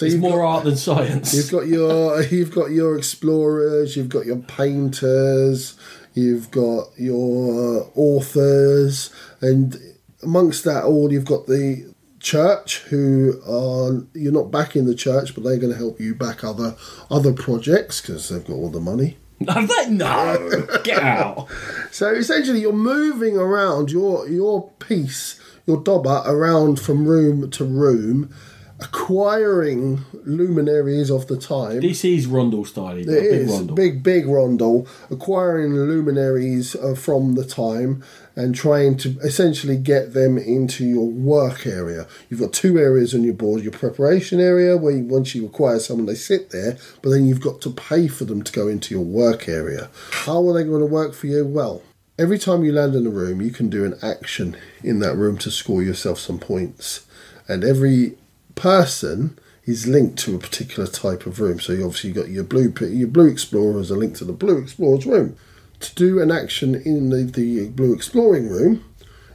It's 0.01 0.14
more 0.16 0.39
got, 0.39 0.47
art 0.47 0.64
than 0.64 0.77
science. 0.77 1.35
you've 1.35 1.51
got 1.51 1.66
your 1.66 2.23
you've 2.23 2.52
got 2.55 2.70
your 2.70 2.97
explorers, 2.97 3.97
you've 3.97 4.09
got 4.09 4.27
your 4.27 4.39
painters, 4.39 5.77
you've 6.14 6.51
got 6.51 6.89
your 6.97 7.90
authors, 7.94 9.10
and 9.40 9.77
amongst 10.23 10.64
that 10.64 10.85
all, 10.85 11.12
you've 11.12 11.24
got 11.24 11.47
the 11.47 11.93
church 12.18 12.78
who 12.89 13.40
are 13.47 14.05
you're 14.14 14.32
not 14.32 14.51
backing 14.51 14.86
the 14.86 14.94
church, 14.94 15.35
but 15.35 15.44
they're 15.44 15.59
going 15.59 15.73
to 15.73 15.78
help 15.78 16.01
you 16.01 16.14
back 16.14 16.43
other 16.43 16.77
other 17.10 17.32
projects 17.32 18.01
because 18.01 18.28
they've 18.28 18.44
got 18.44 18.55
all 18.55 18.70
the 18.70 18.81
money. 18.81 19.16
Have 19.48 19.68
they? 19.68 19.90
No. 19.90 20.66
Get 20.85 21.02
out. 21.02 21.48
So 21.93 22.12
essentially, 22.12 22.60
you're 22.60 22.74
moving 22.74 23.39
around 23.39 23.90
your 23.90 24.28
your 24.28 24.68
piece, 24.81 25.40
your 25.67 25.83
dobber 25.83 26.23
around 26.25 26.81
from 26.81 27.07
room 27.07 27.51
to 27.51 27.65
room, 27.65 28.33
acquiring 28.79 30.05
luminaries 30.25 31.11
of 31.11 31.27
the 31.27 31.37
time. 31.37 31.81
This 31.81 32.05
is 32.05 32.27
Rondel 32.27 32.67
style. 32.67 32.97
It 32.97 33.07
big 33.07 33.49
Rondel. 33.49 33.75
big, 33.75 34.03
big 34.03 34.27
rondel, 34.27 34.87
acquiring 35.11 35.75
luminaries 35.75 36.77
uh, 36.77 36.95
from 36.95 37.35
the 37.35 37.45
time 37.45 38.05
and 38.37 38.55
trying 38.55 38.99
to 38.99 39.19
essentially 39.21 39.79
get 39.79 40.13
them 40.13 40.37
into 40.37 40.85
your 40.85 41.09
work 41.09 41.67
area. 41.67 42.07
You've 42.29 42.41
got 42.41 42.53
two 42.53 42.79
areas 42.79 43.15
on 43.15 43.25
your 43.25 43.35
board: 43.35 43.63
your 43.63 43.73
preparation 43.73 44.41
area, 44.41 44.77
where 44.77 44.95
you, 44.95 45.05
once 45.05 45.35
you 45.35 45.47
acquire 45.47 45.79
someone, 45.81 46.07
they 46.07 46.15
sit 46.15 46.51
there, 46.51 46.77
but 47.03 47.11
then 47.11 47.27
you've 47.27 47.41
got 47.41 47.61
to 47.63 47.71
pay 47.71 48.09
for 48.09 48.25
them 48.25 48.43
to 48.43 48.53
go 48.53 48.69
into 48.69 48.95
your 48.95 49.05
work 49.05 49.49
area. 49.49 49.89
How 50.11 50.47
are 50.49 50.53
they 50.53 50.65
going 50.65 50.81
to 50.81 50.87
work 50.87 51.15
for 51.15 51.27
you? 51.27 51.45
Well. 51.47 51.83
Every 52.19 52.39
time 52.39 52.65
you 52.65 52.73
land 52.73 52.95
in 52.95 53.07
a 53.07 53.11
room, 53.11 53.43
you 53.43 53.51
can 53.51 53.69
do 53.69 53.85
an 53.85 53.99
action 54.03 54.57
in 54.83 55.01
that 55.01 55.17
room 55.17 55.37
to 55.39 55.51
score 55.51 55.83
yourself 55.83 56.19
some 56.19 56.39
points. 56.39 57.07
And 57.47 57.63
every 57.63 58.17
person 58.55 59.39
is 59.67 59.87
linked 59.87 60.19
to 60.21 60.35
a 60.35 60.39
particular 60.39 60.89
type 60.89 61.27
of 61.27 61.41
room. 61.41 61.61
So 61.61 61.75
you 61.75 61.85
obviously 61.85 62.13
got 62.13 62.31
your 62.31 62.45
blue 62.45 62.73
your 62.89 63.09
blue 63.09 63.29
explorers 63.29 63.93
are 63.93 63.99
linked 63.99 64.17
to 64.19 64.25
the 64.25 64.33
blue 64.33 64.57
explorers 64.57 65.05
room. 65.05 65.37
To 65.81 65.95
do 65.95 66.23
an 66.23 66.31
action 66.31 66.75
in 66.75 67.11
the, 67.11 67.25
the 67.25 67.69
blue 67.69 67.93
exploring 67.93 68.49
room, 68.49 68.83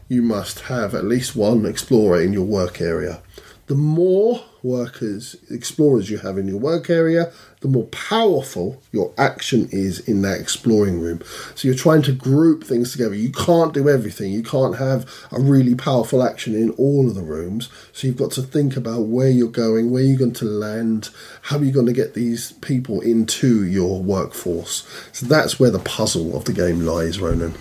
you 0.08 0.24
must 0.24 0.62
have 0.62 0.96
at 0.96 1.06
least 1.06 1.36
one 1.36 1.68
explorer 1.68 2.20
in 2.20 2.34
your 2.34 2.46
work 2.46 2.82
area. 2.82 3.22
The 3.68 3.76
more 3.76 4.44
workers, 4.64 5.36
explorers 5.50 6.10
you 6.10 6.18
have 6.20 6.38
in 6.38 6.48
your 6.48 6.60
work 6.60 6.90
area, 6.90 7.32
the 7.62 7.68
more 7.68 7.86
powerful 7.86 8.82
your 8.92 9.14
action 9.18 9.68
is 9.72 10.00
in 10.00 10.22
that 10.24 10.40
exploring 10.40 11.00
room. 11.00 11.22
So 11.56 11.68
you're 11.68 11.78
trying 11.78 12.02
to 12.04 12.12
group 12.12 12.64
things 12.64 12.92
together. 12.92 13.16
You 13.16 13.32
can't 13.32 13.74
do 13.74 13.88
everything. 13.88 14.32
You 14.32 14.44
can't 14.44 14.78
have 14.78 15.10
a 15.32 15.40
really 15.40 15.76
powerful 15.76 16.24
action 16.24 16.56
in 16.56 16.72
all 16.72 17.08
of 17.08 17.16
the 17.16 17.22
rooms. 17.22 17.70
So 17.94 18.08
you've 18.08 18.18
got 18.18 18.32
to 18.32 18.42
think 18.42 18.76
about 18.76 19.02
where 19.02 19.30
you're 19.30 19.48
going, 19.48 19.92
where 19.92 20.04
you're 20.04 20.18
going 20.18 20.34
to 20.34 20.46
land, 20.46 21.10
how 21.44 21.58
are 21.58 21.64
you're 21.64 21.74
going 21.74 21.86
to 21.86 21.94
get 21.94 22.14
these 22.14 22.54
people 22.54 23.02
into 23.02 23.64
your 23.66 24.02
workforce. 24.02 24.88
So 25.12 25.26
that's 25.26 25.60
where 25.60 25.72
the 25.72 25.80
puzzle 25.80 26.36
of 26.36 26.46
the 26.46 26.54
game 26.54 26.82
lies, 26.82 27.20
Ronan. 27.20 27.54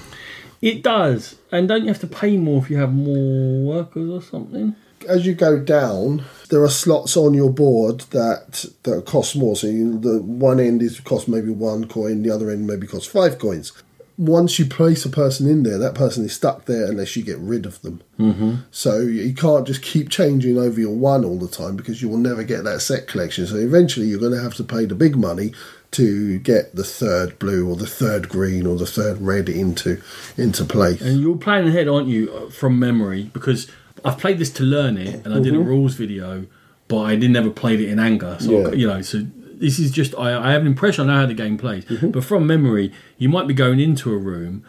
It 0.62 0.82
does. 0.82 1.36
And 1.50 1.68
don't 1.68 1.82
you 1.82 1.88
have 1.88 2.00
to 2.00 2.06
pay 2.06 2.36
more 2.36 2.62
if 2.62 2.70
you 2.70 2.76
have 2.76 2.92
more 2.92 3.76
workers 3.76 4.10
or 4.10 4.22
something? 4.22 4.76
As 5.08 5.26
you 5.26 5.34
go 5.34 5.58
down, 5.58 6.24
there 6.50 6.62
are 6.62 6.68
slots 6.68 7.16
on 7.16 7.34
your 7.34 7.50
board 7.50 8.00
that 8.10 8.66
that 8.82 9.04
cost 9.06 9.36
more. 9.36 9.56
So 9.56 9.66
you, 9.66 9.98
the 9.98 10.20
one 10.22 10.60
end 10.60 10.82
is 10.82 11.00
cost 11.00 11.28
maybe 11.28 11.50
one 11.50 11.86
coin, 11.86 12.22
the 12.22 12.30
other 12.30 12.50
end 12.50 12.66
maybe 12.66 12.86
cost 12.86 13.10
five 13.10 13.38
coins. 13.38 13.72
Once 14.18 14.58
you 14.58 14.66
place 14.66 15.06
a 15.06 15.08
person 15.08 15.48
in 15.48 15.62
there, 15.62 15.78
that 15.78 15.94
person 15.94 16.26
is 16.26 16.34
stuck 16.34 16.66
there 16.66 16.84
unless 16.84 17.16
you 17.16 17.22
get 17.22 17.38
rid 17.38 17.64
of 17.64 17.80
them. 17.80 18.02
Mm-hmm. 18.18 18.56
So 18.70 18.98
you 19.00 19.32
can't 19.32 19.66
just 19.66 19.80
keep 19.80 20.10
changing 20.10 20.58
over 20.58 20.78
your 20.78 20.94
one 20.94 21.24
all 21.24 21.38
the 21.38 21.48
time 21.48 21.74
because 21.74 22.02
you 22.02 22.10
will 22.10 22.18
never 22.18 22.44
get 22.44 22.64
that 22.64 22.82
set 22.82 23.06
collection. 23.06 23.46
So 23.46 23.56
eventually 23.56 24.06
you're 24.06 24.20
going 24.20 24.34
to 24.34 24.42
have 24.42 24.54
to 24.56 24.64
pay 24.64 24.84
the 24.84 24.94
big 24.94 25.16
money 25.16 25.52
to 25.92 26.38
get 26.40 26.74
the 26.76 26.84
third 26.84 27.38
blue 27.38 27.68
or 27.68 27.76
the 27.76 27.86
third 27.86 28.28
green 28.28 28.66
or 28.66 28.76
the 28.76 28.86
third 28.86 29.18
red 29.22 29.48
into 29.48 30.02
into 30.36 30.64
play. 30.66 30.98
And 31.00 31.20
you're 31.20 31.38
playing 31.38 31.68
ahead, 31.68 31.88
aren't 31.88 32.08
you, 32.08 32.50
from 32.50 32.78
memory? 32.78 33.30
Because 33.32 33.70
I've 34.04 34.18
played 34.18 34.38
this 34.38 34.50
to 34.50 34.62
learn 34.62 34.96
it, 34.96 35.24
and 35.24 35.34
I 35.34 35.40
did 35.40 35.54
a 35.54 35.58
mm-hmm. 35.58 35.68
rules 35.68 35.94
video, 35.94 36.46
but 36.88 37.00
I 37.00 37.16
didn't 37.16 37.36
ever 37.36 37.50
played 37.50 37.80
it 37.80 37.88
in 37.88 37.98
anger. 37.98 38.36
So 38.40 38.50
Yeah. 38.50 38.72
you 38.72 38.86
know, 38.86 39.02
so 39.02 39.26
this 39.54 39.78
is 39.78 39.90
just 39.90 40.14
I, 40.18 40.48
I 40.48 40.52
have 40.52 40.62
an 40.62 40.66
impression 40.66 41.08
I 41.08 41.12
know 41.12 41.20
how 41.20 41.26
the 41.26 41.34
game 41.34 41.58
plays, 41.58 41.84
mm-hmm. 41.84 42.10
but 42.10 42.24
from 42.24 42.46
memory, 42.46 42.92
you 43.18 43.28
might 43.28 43.46
be 43.46 43.54
going 43.54 43.80
into 43.80 44.12
a 44.12 44.16
room 44.16 44.64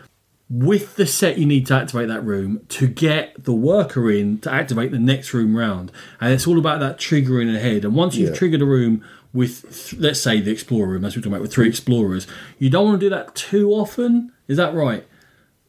with 0.50 0.98
the 0.98 1.06
set 1.06 1.38
you 1.38 1.46
need 1.46 1.66
to 1.68 1.74
activate 1.74 2.10
that 2.10 2.26
room 2.26 2.60
to 2.68 2.86
get 2.86 3.46
the 3.46 3.54
worker 3.54 4.12
in 4.12 4.38
to 4.40 4.52
activate 4.52 4.92
the 4.92 5.00
next 5.00 5.34
room 5.34 5.56
round, 5.56 5.92
and 6.20 6.34
it's 6.34 6.46
all 6.46 6.60
about 6.60 6.80
that 6.82 6.98
triggering 6.98 7.54
ahead. 7.56 7.86
And 7.86 7.96
once 7.96 8.16
you've 8.16 8.32
Yeah. 8.32 8.36
triggered 8.36 8.62
a 8.62 8.66
room 8.66 9.02
with, 9.34 9.62
th- 9.62 10.02
let's 10.02 10.20
say, 10.20 10.42
the 10.42 10.52
explorer 10.52 10.90
room, 10.90 11.06
as 11.06 11.16
we're 11.16 11.22
talking 11.22 11.32
about 11.32 11.42
with 11.42 11.54
three 11.54 11.66
mm-hmm. 11.66 11.70
explorers, 11.70 12.28
you 12.60 12.70
don't 12.70 12.86
want 12.86 13.00
to 13.00 13.06
do 13.06 13.10
that 13.10 13.34
too 13.34 13.72
often. 13.72 14.34
Is 14.50 14.58
that 14.58 14.74
right? 14.74 15.06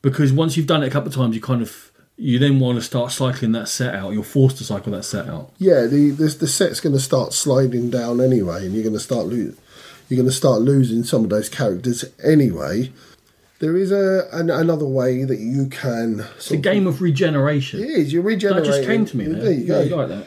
because 0.03 0.33
once 0.33 0.57
you've 0.57 0.66
done 0.66 0.83
it 0.83 0.89
a 0.89 0.91
couple 0.91 1.09
of 1.09 1.15
times, 1.15 1.35
you 1.35 1.41
kind 1.41 1.62
of 1.62 1.91
you 2.23 2.39
then 2.39 2.61
want 2.61 2.78
to 2.78 2.82
start 2.82 3.11
cycling 3.11 3.51
that 3.51 3.69
set 3.69 3.97
out. 3.97 4.12
You're 4.12 4.23
forced 4.23 4.59
to 4.59 4.65
cycle 4.65 4.93
that 4.93 5.03
set 5.03 5.27
out. 5.28 5.51
Yeah, 5.59 5.86
the 5.86 6.11
the, 6.11 6.27
the 6.28 6.47
set's 6.47 6.78
going 6.78 6.94
to 6.94 7.01
start 7.01 7.32
sliding 7.32 7.90
down 7.90 8.20
anyway, 8.20 8.65
and 8.65 8.73
you're 8.74 8.85
going 8.85 8.94
to 8.94 9.01
start 9.01 9.27
lo- 9.27 9.53
you're 10.09 10.16
going 10.16 10.28
to 10.28 10.32
start 10.32 10.62
losing 10.62 11.03
some 11.03 11.24
of 11.24 11.31
those 11.31 11.49
characters 11.49 12.05
anyway. 12.23 12.93
There 13.59 13.77
is 13.77 13.90
a 13.90 14.28
an, 14.32 14.51
another 14.51 14.86
way 14.86 15.24
that 15.24 15.40
you 15.40 15.66
can. 15.66 16.24
The 16.49 16.59
game 16.59 16.86
of 16.86 17.03
regeneration. 17.03 17.81
It 17.81 17.90
is. 17.90 18.12
You're 18.12 18.23
That 18.36 18.65
just 18.65 18.85
came 18.85 19.05
to 19.05 19.16
me 19.16 19.27
there. 19.27 19.43
There 19.43 19.53
you 19.53 19.66
go. 19.66 19.81
Yeah, 19.81 19.97
like 19.97 20.09
that. 20.09 20.27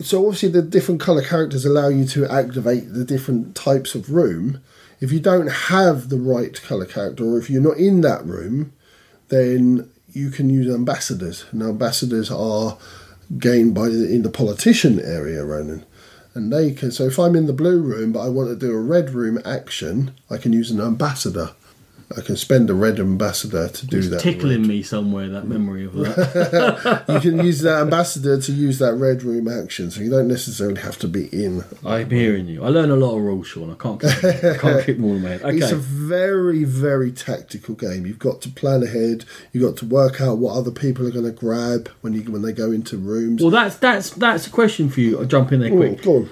so 0.00 0.26
obviously 0.26 0.48
the 0.48 0.62
different 0.62 1.00
color 1.00 1.22
characters 1.22 1.64
allow 1.64 1.88
you 1.88 2.06
to 2.06 2.26
activate 2.26 2.92
the 2.92 3.04
different 3.04 3.54
types 3.54 3.94
of 3.94 4.10
room. 4.10 4.60
If 5.00 5.12
you 5.12 5.20
don't 5.20 5.48
have 5.48 6.08
the 6.08 6.18
right 6.18 6.60
color 6.60 6.86
character, 6.86 7.24
or 7.24 7.38
if 7.38 7.48
you're 7.48 7.62
not 7.62 7.76
in 7.76 8.00
that 8.00 8.24
room, 8.26 8.72
then 9.28 9.90
you 10.12 10.30
can 10.30 10.50
use 10.50 10.72
ambassadors. 10.72 11.44
Now 11.52 11.68
ambassadors 11.68 12.30
are 12.30 12.76
gained 13.38 13.74
by 13.74 13.86
in 13.86 14.22
the 14.22 14.30
politician 14.30 15.00
area, 15.00 15.44
Ronan, 15.44 15.84
and 16.34 16.52
they 16.52 16.72
can. 16.72 16.90
So 16.90 17.04
if 17.04 17.18
I'm 17.18 17.36
in 17.36 17.46
the 17.46 17.52
blue 17.52 17.80
room 17.80 18.12
but 18.12 18.20
I 18.20 18.28
want 18.28 18.48
to 18.48 18.56
do 18.56 18.72
a 18.72 18.80
red 18.80 19.10
room 19.10 19.40
action, 19.44 20.12
I 20.28 20.36
can 20.36 20.52
use 20.52 20.70
an 20.70 20.80
ambassador. 20.80 21.50
I 22.16 22.22
can 22.22 22.36
spend 22.36 22.68
a 22.70 22.74
red 22.74 22.98
ambassador 22.98 23.68
to 23.68 23.86
do 23.86 24.02
that. 24.02 24.20
Tickling 24.20 24.62
red. 24.62 24.68
me 24.68 24.82
somewhere, 24.82 25.28
that 25.28 25.46
memory 25.46 25.84
of 25.84 25.92
that. 25.94 27.04
You 27.08 27.20
can 27.20 27.44
use 27.44 27.60
that 27.60 27.82
ambassador 27.82 28.40
to 28.40 28.52
use 28.52 28.80
that 28.80 28.94
red 28.94 29.22
room 29.22 29.46
action, 29.46 29.92
so 29.92 30.00
you 30.00 30.10
don't 30.10 30.26
necessarily 30.26 30.80
have 30.80 30.98
to 30.98 31.08
be 31.08 31.26
in 31.26 31.64
I'm 31.86 32.10
hearing 32.10 32.48
you. 32.48 32.64
I 32.64 32.68
learn 32.68 32.90
a 32.90 32.96
lot 32.96 33.16
of 33.16 33.22
rules, 33.22 33.46
Sean. 33.46 33.70
I 33.70 33.74
can't 33.74 34.00
keep, 34.00 34.24
I 34.24 34.56
can't 34.56 34.84
keep 34.86 34.96
them 34.96 35.04
all 35.04 35.14
in 35.14 35.22
my 35.22 35.28
head. 35.28 35.42
It's 35.44 35.70
a 35.70 35.76
very, 35.76 36.64
very 36.64 37.12
tactical 37.12 37.76
game. 37.76 38.06
You've 38.06 38.18
got 38.18 38.40
to 38.42 38.48
plan 38.48 38.82
ahead. 38.82 39.24
You've 39.52 39.62
got 39.62 39.76
to 39.78 39.86
work 39.86 40.20
out 40.20 40.38
what 40.38 40.56
other 40.56 40.72
people 40.72 41.06
are 41.06 41.12
going 41.12 41.26
to 41.26 41.30
grab 41.30 41.90
when 42.00 42.12
you 42.12 42.22
when 42.24 42.42
they 42.42 42.52
go 42.52 42.72
into 42.72 42.96
rooms. 42.96 43.40
Well, 43.40 43.52
that's 43.52 43.76
that's 43.76 44.10
that's 44.10 44.48
a 44.48 44.50
question 44.50 44.90
for 44.90 45.00
you. 45.00 45.20
I'll 45.20 45.26
jump 45.26 45.52
in 45.52 45.60
there 45.60 45.70
quick. 45.70 45.98
Mm, 45.98 46.02
go 46.02 46.16
on. 46.16 46.30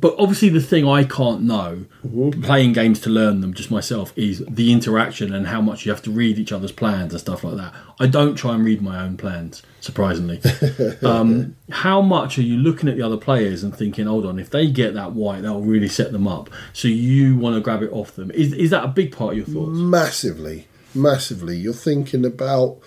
But 0.00 0.14
obviously, 0.18 0.48
the 0.50 0.60
thing 0.60 0.86
I 0.86 1.04
can't 1.04 1.42
know, 1.42 1.86
Mm-hmm. 2.06 2.42
playing 2.42 2.72
games 2.72 3.00
to 3.00 3.10
learn 3.10 3.40
them 3.40 3.52
just 3.54 3.70
myself, 3.70 4.12
is 4.16 4.44
the 4.48 4.72
interaction 4.72 5.34
and 5.34 5.46
how 5.46 5.60
much 5.60 5.84
you 5.84 5.92
have 5.92 6.02
to 6.02 6.10
read 6.10 6.38
each 6.38 6.52
other's 6.52 6.72
plans 6.72 7.12
and 7.12 7.20
stuff 7.20 7.42
like 7.44 7.56
that. 7.56 7.74
I 8.00 8.06
don't 8.06 8.34
try 8.34 8.54
and 8.54 8.64
read 8.64 8.80
my 8.80 9.02
own 9.02 9.16
plans, 9.16 9.62
surprisingly. 9.80 10.40
um, 11.02 11.56
how 11.70 12.00
much 12.00 12.38
are 12.38 12.42
you 12.42 12.56
looking 12.56 12.88
at 12.88 12.96
the 12.96 13.02
other 13.02 13.16
players 13.16 13.62
and 13.62 13.76
thinking, 13.76 14.06
hold 14.06 14.24
on, 14.26 14.38
if 14.38 14.50
they 14.50 14.68
get 14.70 14.94
that 14.94 15.12
white, 15.12 15.42
that'll 15.42 15.62
really 15.62 15.88
set 15.88 16.12
them 16.12 16.26
up. 16.28 16.50
So 16.72 16.88
you 16.88 17.36
want 17.36 17.56
to 17.56 17.60
grab 17.60 17.82
it 17.82 17.92
off 17.92 18.12
them. 18.14 18.30
Is, 18.30 18.52
is 18.52 18.70
that 18.70 18.84
a 18.84 18.88
big 18.88 19.12
part 19.16 19.32
of 19.32 19.38
your 19.38 19.46
thoughts? 19.46 19.78
Massively, 19.78 20.68
massively. 20.94 21.56
You're 21.56 21.72
thinking 21.72 22.24
about 22.24 22.78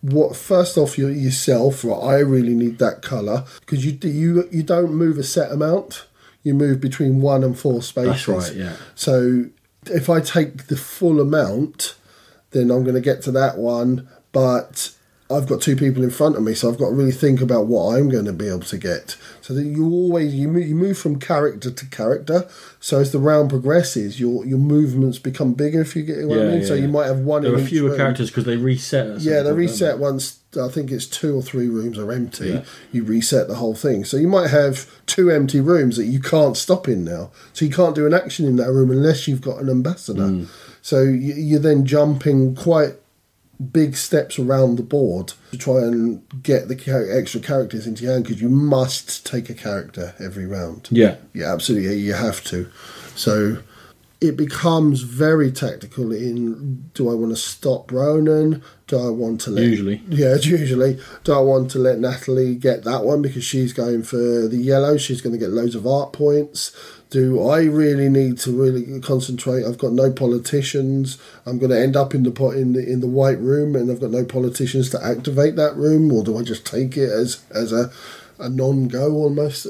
what 0.00 0.34
first 0.36 0.78
off 0.78 0.96
your, 0.96 1.10
yourself. 1.10 1.84
Right, 1.84 1.98
I 1.98 2.18
really 2.20 2.54
need 2.54 2.78
that 2.78 3.02
color 3.02 3.44
because 3.60 3.84
you 3.84 3.98
you 4.02 4.48
you 4.50 4.62
don't 4.62 4.94
move 4.94 5.18
a 5.18 5.22
set 5.22 5.52
amount. 5.52 6.06
You 6.42 6.54
move 6.54 6.80
between 6.80 7.20
one 7.20 7.44
and 7.44 7.58
four 7.58 7.82
spaces. 7.82 8.26
That's 8.26 8.28
right, 8.28 8.54
yeah. 8.54 8.76
So 8.94 9.46
if 9.86 10.08
I 10.08 10.20
take 10.20 10.68
the 10.68 10.76
full 10.76 11.20
amount, 11.20 11.94
then 12.52 12.70
I'm 12.70 12.82
going 12.82 12.94
to 12.94 13.00
get 13.00 13.22
to 13.22 13.32
that 13.32 13.58
one. 13.58 14.08
But 14.32 14.94
I've 15.30 15.46
got 15.46 15.60
two 15.60 15.76
people 15.76 16.02
in 16.02 16.10
front 16.10 16.36
of 16.36 16.42
me, 16.42 16.54
so 16.54 16.70
I've 16.70 16.78
got 16.78 16.90
to 16.90 16.94
really 16.94 17.12
think 17.12 17.40
about 17.40 17.66
what 17.66 17.96
I'm 17.96 18.08
going 18.08 18.24
to 18.24 18.32
be 18.32 18.48
able 18.48 18.60
to 18.60 18.78
get. 18.78 19.16
So 19.50 19.56
that 19.56 19.64
you 19.64 19.90
always 19.90 20.32
you 20.32 20.46
move, 20.46 20.68
you 20.68 20.76
move 20.76 20.96
from 20.96 21.18
character 21.18 21.72
to 21.72 21.86
character. 21.86 22.48
So 22.78 23.00
as 23.00 23.10
the 23.10 23.18
round 23.18 23.50
progresses, 23.50 24.20
your 24.20 24.46
your 24.46 24.58
movements 24.58 25.18
become 25.18 25.54
bigger. 25.54 25.80
If 25.80 25.96
you 25.96 26.04
get 26.04 26.28
what 26.28 26.38
I 26.38 26.42
mean. 26.42 26.60
yeah, 26.60 26.66
so 26.68 26.74
you 26.74 26.86
might 26.86 27.06
have 27.06 27.18
one. 27.18 27.42
There 27.42 27.52
in 27.54 27.60
are 27.60 27.66
fewer 27.66 27.88
room. 27.88 27.98
characters 27.98 28.30
because 28.30 28.44
they 28.44 28.56
reset. 28.56 29.20
Yeah, 29.20 29.42
they 29.42 29.52
reset 29.52 29.98
once. 29.98 30.38
I 30.56 30.68
think 30.68 30.92
it's 30.92 31.04
two 31.04 31.36
or 31.36 31.42
three 31.42 31.66
rooms 31.66 31.98
are 31.98 32.12
empty. 32.12 32.50
Yeah. 32.50 32.64
You 32.92 33.02
reset 33.02 33.48
the 33.48 33.56
whole 33.56 33.74
thing. 33.74 34.04
So 34.04 34.18
you 34.18 34.28
might 34.28 34.50
have 34.50 34.88
two 35.06 35.32
empty 35.32 35.60
rooms 35.60 35.96
that 35.96 36.06
you 36.06 36.20
can't 36.20 36.56
stop 36.56 36.86
in 36.86 37.04
now. 37.04 37.32
So 37.52 37.64
you 37.64 37.72
can't 37.72 37.96
do 37.96 38.06
an 38.06 38.14
action 38.14 38.46
in 38.46 38.54
that 38.54 38.70
room 38.70 38.92
unless 38.92 39.26
you've 39.26 39.42
got 39.42 39.60
an 39.60 39.68
ambassador. 39.68 40.28
Mm. 40.28 40.46
So 40.80 41.02
you, 41.02 41.34
you're 41.34 41.58
then 41.58 41.84
jumping 41.86 42.54
quite 42.54 42.94
big 43.60 43.94
steps 43.94 44.38
around 44.38 44.76
the 44.76 44.82
board 44.82 45.34
to 45.50 45.58
try 45.58 45.78
and 45.78 46.22
get 46.42 46.68
the 46.68 47.08
extra 47.12 47.40
characters 47.40 47.86
into 47.86 48.04
your 48.04 48.12
hand 48.12 48.24
because 48.24 48.40
you 48.40 48.48
must 48.48 49.26
take 49.26 49.50
a 49.50 49.54
character 49.54 50.14
every 50.18 50.46
round. 50.46 50.88
Yeah. 50.90 51.16
Yeah, 51.34 51.52
absolutely. 51.52 51.96
You 51.98 52.14
have 52.14 52.42
to. 52.44 52.70
So 53.14 53.58
it 54.20 54.36
becomes 54.36 55.00
very 55.00 55.50
tactical 55.50 56.12
in 56.12 56.90
do 56.92 57.10
I 57.10 57.14
want 57.14 57.30
to 57.32 57.36
stop 57.36 57.90
Ronan? 57.90 58.62
Do 58.86 58.98
I 58.98 59.08
want 59.08 59.40
to 59.42 59.50
let 59.50 59.64
Usually. 59.64 60.02
Yeah, 60.08 60.34
usually. 60.42 61.00
Do 61.24 61.32
I 61.32 61.40
want 61.40 61.70
to 61.72 61.78
let 61.78 61.98
Natalie 61.98 62.54
get 62.54 62.84
that 62.84 63.04
one 63.04 63.22
because 63.22 63.44
she's 63.44 63.72
going 63.72 64.02
for 64.02 64.46
the 64.46 64.58
yellow, 64.58 64.98
she's 64.98 65.22
gonna 65.22 65.38
get 65.38 65.50
loads 65.50 65.74
of 65.74 65.86
art 65.86 66.12
points. 66.12 66.72
Do 67.08 67.48
I 67.48 67.62
really 67.62 68.08
need 68.08 68.38
to 68.40 68.52
really 68.52 69.00
concentrate? 69.00 69.64
I've 69.64 69.78
got 69.78 69.92
no 69.92 70.12
politicians. 70.12 71.18
I'm 71.44 71.58
going 71.58 71.72
to 71.72 71.80
end 71.80 71.96
up 71.96 72.14
in 72.14 72.22
the 72.22 72.30
pot 72.30 72.54
in 72.54 72.72
the 72.72 72.88
in 72.88 73.00
the 73.00 73.08
white 73.08 73.40
room, 73.40 73.74
and 73.74 73.90
I've 73.90 74.00
got 74.00 74.12
no 74.12 74.24
politicians 74.24 74.90
to 74.90 75.04
activate 75.04 75.56
that 75.56 75.74
room. 75.74 76.12
Or 76.12 76.22
do 76.22 76.38
I 76.38 76.42
just 76.42 76.64
take 76.64 76.96
it 76.96 77.10
as 77.10 77.42
as 77.50 77.72
a 77.72 77.90
a 78.38 78.48
non-go 78.48 79.12
almost? 79.12 79.66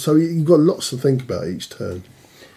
So 0.00 0.16
you've 0.16 0.44
got 0.44 0.58
lots 0.58 0.90
to 0.90 0.96
think 0.96 1.22
about 1.22 1.46
each 1.46 1.70
turn. 1.70 2.02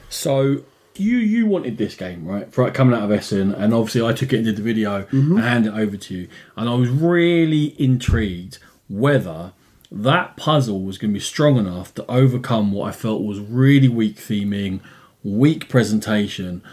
So 0.09 0.63
you 0.99 1.17
you 1.17 1.45
wanted 1.45 1.77
this 1.77 1.95
game 1.95 2.25
right 2.25 2.51
for 2.53 2.69
coming 2.71 2.95
out 2.95 3.03
of 3.03 3.11
Essen, 3.11 3.53
and 3.53 3.73
obviously 3.73 4.05
I 4.05 4.13
took 4.13 4.33
it 4.33 4.37
and 4.37 4.45
did 4.45 4.57
the 4.57 4.61
video 4.61 5.03
mm-hmm. 5.03 5.37
and 5.37 5.39
handed 5.39 5.73
it 5.73 5.79
over 5.79 5.97
to 5.97 6.13
you, 6.15 6.27
and 6.55 6.69
I 6.69 6.75
was 6.75 6.89
really 6.89 7.75
intrigued 7.81 8.59
whether 8.89 9.53
that 9.91 10.35
puzzle 10.37 10.81
was 10.81 10.97
going 10.97 11.11
to 11.11 11.13
be 11.13 11.19
strong 11.19 11.57
enough 11.57 11.93
to 11.95 12.11
overcome 12.11 12.71
what 12.71 12.89
I 12.89 12.91
felt 12.91 13.23
was 13.23 13.39
really 13.39 13.87
weak 13.87 14.17
theming, 14.17 14.81
weak 15.23 15.69
presentation. 15.69 16.63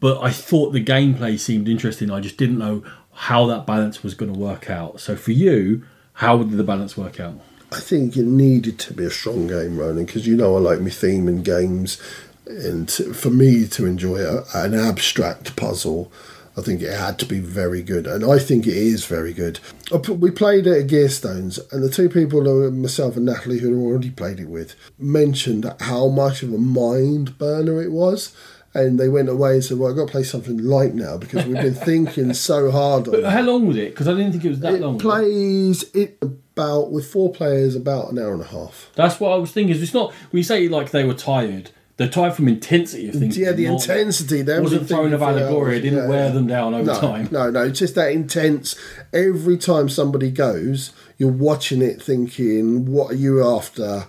But 0.00 0.22
I 0.22 0.30
thought 0.30 0.72
the 0.72 0.84
gameplay 0.84 1.38
seemed 1.40 1.68
interesting. 1.68 2.10
I 2.10 2.20
just 2.20 2.36
didn't 2.36 2.58
know 2.58 2.84
how 3.12 3.46
that 3.46 3.66
balance 3.66 4.02
was 4.02 4.14
going 4.14 4.32
to 4.32 4.38
work 4.38 4.70
out. 4.70 5.00
So 5.00 5.16
for 5.16 5.32
you, 5.32 5.82
how 6.14 6.38
did 6.38 6.50
the 6.50 6.62
balance 6.62 6.96
work 6.96 7.18
out? 7.18 7.40
I 7.72 7.80
think 7.80 8.16
it 8.16 8.24
needed 8.24 8.78
to 8.80 8.94
be 8.94 9.04
a 9.04 9.10
strong 9.10 9.46
game, 9.46 9.78
Ronan, 9.78 10.06
because 10.06 10.26
you 10.26 10.36
know 10.36 10.56
I 10.56 10.60
like 10.60 10.80
my 10.80 10.90
theme 10.90 11.26
in 11.26 11.42
games, 11.42 12.00
and 12.48 12.90
for 12.90 13.30
me 13.30 13.66
to 13.68 13.86
enjoy 13.86 14.18
a, 14.18 14.44
an 14.54 14.74
abstract 14.74 15.54
puzzle, 15.56 16.10
I 16.56 16.60
think 16.62 16.82
it 16.82 16.92
had 16.98 17.18
to 17.20 17.26
be 17.26 17.38
very 17.38 17.82
good, 17.82 18.06
and 18.06 18.24
I 18.24 18.38
think 18.40 18.66
it 18.66 18.76
is 18.76 19.04
very 19.04 19.32
good. 19.32 19.60
I 19.92 19.96
We 20.10 20.30
played 20.32 20.66
it 20.66 20.82
at 20.84 20.90
Gearstones, 20.90 21.60
and 21.72 21.82
the 21.84 21.90
two 21.90 22.08
people, 22.08 22.40
uh, 22.66 22.70
myself 22.70 23.16
and 23.16 23.26
Natalie, 23.26 23.58
who 23.58 23.68
had 23.74 23.80
already 23.80 24.10
played 24.10 24.40
it 24.40 24.48
with, 24.48 24.74
mentioned 24.98 25.72
how 25.80 26.08
much 26.08 26.42
of 26.42 26.52
a 26.52 26.58
mind 26.58 27.38
burner 27.38 27.80
it 27.82 27.92
was. 27.92 28.34
And 28.74 29.00
they 29.00 29.08
went 29.08 29.30
away 29.30 29.54
and 29.54 29.64
said, 29.64 29.78
"Well, 29.78 29.90
I've 29.90 29.96
got 29.96 30.06
to 30.08 30.12
play 30.12 30.22
something 30.22 30.58
light 30.58 30.94
now 30.94 31.16
because 31.16 31.46
we've 31.46 31.56
been 31.56 31.74
thinking 31.74 32.34
so 32.34 32.70
hard 32.70 33.08
on 33.08 33.14
it." 33.14 33.24
How 33.24 33.40
long 33.40 33.66
was 33.66 33.76
it? 33.78 33.90
Because 33.90 34.06
I 34.08 34.12
didn't 34.12 34.32
think 34.32 34.44
it 34.44 34.50
was 34.50 34.60
that 34.60 34.74
It 34.74 34.80
long. 34.82 34.98
plays 34.98 35.84
it 35.94 36.18
about 36.22 36.92
with 36.92 37.06
four 37.10 37.32
players 37.32 37.74
about 37.74 38.12
an 38.12 38.18
hour 38.18 38.32
and 38.34 38.42
a 38.42 38.46
half. 38.46 38.90
That's 38.94 39.18
what 39.18 39.30
I 39.32 39.36
was 39.36 39.52
thinking. 39.52 39.74
It's 39.80 39.94
not 39.94 40.12
you 40.32 40.42
say 40.42 40.68
like 40.68 40.90
they 40.90 41.04
were 41.04 41.14
tired. 41.14 41.70
They're 41.98 42.08
tired 42.08 42.34
from 42.34 42.46
intensity 42.46 43.08
of 43.08 43.16
things. 43.16 43.36
Yeah, 43.36 43.50
the 43.50 43.66
not- 43.66 43.80
intensity. 43.82 44.42
They 44.42 44.60
wasn't 44.60 44.88
haven't 44.88 45.12
of 45.14 45.20
allegory. 45.20 45.78
It 45.78 45.80
didn't 45.80 45.98
Yeah, 46.04 46.08
wear 46.08 46.30
them 46.30 46.46
down 46.46 46.72
over 46.72 46.84
No, 46.84 47.00
time. 47.00 47.28
no, 47.32 47.50
no. 47.50 47.64
It's 47.64 47.80
just 47.80 47.96
that 47.96 48.12
intense. 48.12 48.76
Every 49.12 49.56
time 49.56 49.88
somebody 49.88 50.30
goes, 50.30 50.92
you're 51.18 51.28
watching 51.32 51.82
it, 51.82 52.00
thinking, 52.00 52.86
"What 52.86 53.10
are 53.10 53.16
you 53.16 53.44
after? 53.44 54.04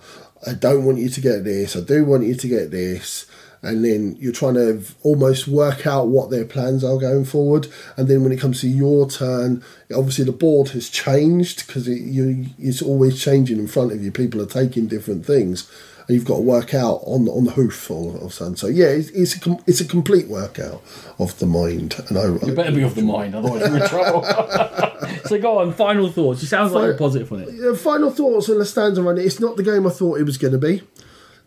I 0.46 0.52
don't 0.54 0.84
want 0.84 0.98
you 0.98 1.08
to 1.08 1.20
get 1.20 1.42
this. 1.42 1.74
I 1.74 1.80
do 1.80 2.04
want 2.04 2.24
you 2.24 2.36
to 2.36 2.48
get 2.48 2.70
this." 2.70 3.26
And 3.62 3.84
then 3.84 4.16
you're 4.20 4.32
trying 4.32 4.54
to 4.54 4.80
almost 5.02 5.46
work 5.48 5.84
out 5.86 6.08
what 6.08 6.30
their 6.30 6.46
plans 6.46 6.82
are 6.84 6.96
going 6.96 7.24
forward. 7.26 7.66
And 7.96 8.06
then 8.08 8.22
when 8.22 8.32
it 8.32 8.38
comes 8.40 8.60
to 8.62 8.68
your 8.68 9.10
turn, 9.10 9.62
obviously 9.94 10.24
the 10.24 10.32
board 10.32 10.68
has 10.70 10.88
changed 10.88 11.66
because 11.66 11.86
it, 11.86 12.00
you, 12.00 12.46
it's 12.58 12.80
always 12.80 13.20
changing 13.20 13.58
in 13.58 13.66
front 13.66 13.92
of 13.92 14.02
you. 14.02 14.12
People 14.12 14.40
are 14.40 14.46
taking 14.46 14.86
different 14.86 15.26
things 15.26 15.68
you've 16.12 16.24
got 16.24 16.36
to 16.36 16.42
work 16.42 16.74
out 16.74 17.00
on 17.06 17.28
on 17.28 17.44
the 17.44 17.52
hoof 17.52 17.90
a 17.90 18.30
sudden. 18.30 18.56
So 18.56 18.66
yeah, 18.66 18.86
it's, 18.86 19.10
it's 19.10 19.36
a 19.36 19.40
com- 19.40 19.62
it's 19.66 19.80
a 19.80 19.84
complete 19.84 20.28
workout 20.28 20.82
of 21.18 21.38
the 21.38 21.46
mind, 21.46 21.96
and 22.08 22.18
I, 22.18 22.46
You 22.46 22.54
better 22.54 22.72
be 22.72 22.82
of 22.82 22.94
the 22.94 23.02
mind, 23.02 23.34
otherwise 23.34 23.60
you're 23.66 23.82
in 23.82 23.88
trouble. 23.88 24.24
so 25.24 25.40
go 25.40 25.58
on. 25.58 25.72
Final 25.72 26.10
thoughts. 26.10 26.42
You 26.42 26.48
sound 26.48 26.72
like 26.72 26.84
you're 26.84 26.98
positive 26.98 27.32
on 27.32 27.44
it. 27.46 27.76
Final 27.76 28.10
thoughts 28.10 28.48
on 28.48 28.58
the 28.58 28.64
stanza 28.64 29.00
on 29.06 29.18
it. 29.18 29.24
It's 29.24 29.40
not 29.40 29.56
the 29.56 29.62
game 29.62 29.86
I 29.86 29.90
thought 29.90 30.20
it 30.20 30.24
was 30.24 30.38
going 30.38 30.52
to 30.52 30.58
be. 30.58 30.82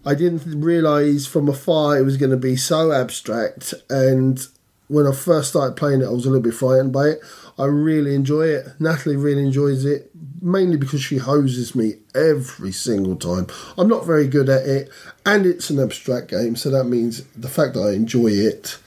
I 0.05 0.15
didn't 0.15 0.61
realise 0.61 1.25
from 1.25 1.47
afar 1.47 1.97
it 1.97 2.03
was 2.03 2.17
going 2.17 2.31
to 2.31 2.37
be 2.37 2.55
so 2.55 2.91
abstract, 2.91 3.73
and 3.89 4.45
when 4.87 5.07
I 5.07 5.11
first 5.13 5.49
started 5.49 5.75
playing 5.75 6.01
it, 6.01 6.05
I 6.05 6.09
was 6.09 6.25
a 6.25 6.29
little 6.29 6.43
bit 6.43 6.53
frightened 6.53 6.91
by 6.91 7.09
it. 7.09 7.19
I 7.57 7.65
really 7.65 8.15
enjoy 8.15 8.47
it. 8.47 8.67
Natalie 8.79 9.15
really 9.15 9.43
enjoys 9.43 9.85
it, 9.85 10.11
mainly 10.43 10.77
because 10.77 11.01
she 11.01 11.17
hoses 11.17 11.73
me 11.73 11.93
every 12.13 12.71
single 12.71 13.15
time. 13.15 13.47
I'm 13.77 13.87
not 13.87 14.05
very 14.05 14.27
good 14.27 14.49
at 14.49 14.65
it, 14.67 14.89
and 15.25 15.45
it's 15.45 15.69
an 15.69 15.79
abstract 15.79 16.27
game, 16.27 16.55
so 16.55 16.69
that 16.69 16.83
means 16.83 17.23
the 17.35 17.49
fact 17.49 17.73
that 17.73 17.81
I 17.81 17.93
enjoy 17.93 18.27
it, 18.27 18.77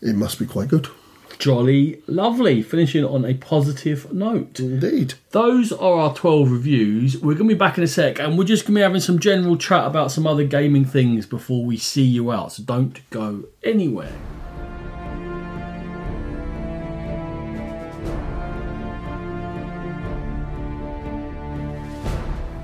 it 0.00 0.14
must 0.14 0.38
be 0.38 0.46
quite 0.46 0.68
good. 0.68 0.88
Jolly 1.38 2.00
lovely. 2.06 2.62
Finishing 2.62 3.04
on 3.04 3.24
a 3.24 3.34
positive 3.34 4.12
note. 4.12 4.60
Indeed. 4.60 5.14
Those 5.30 5.72
are 5.72 5.98
our 5.98 6.14
12 6.14 6.52
reviews. 6.52 7.18
We're 7.18 7.34
going 7.34 7.48
to 7.48 7.54
be 7.54 7.58
back 7.58 7.76
in 7.76 7.82
a 7.82 7.88
sec 7.88 8.20
and 8.20 8.38
we're 8.38 8.44
just 8.44 8.64
going 8.64 8.74
to 8.74 8.78
be 8.78 8.82
having 8.82 9.00
some 9.00 9.18
general 9.18 9.56
chat 9.56 9.84
about 9.84 10.12
some 10.12 10.24
other 10.24 10.44
gaming 10.44 10.84
things 10.84 11.26
before 11.26 11.64
we 11.64 11.78
see 11.78 12.04
you 12.04 12.30
out. 12.30 12.52
So 12.52 12.62
don't 12.62 13.00
go 13.10 13.42
anywhere. 13.64 14.12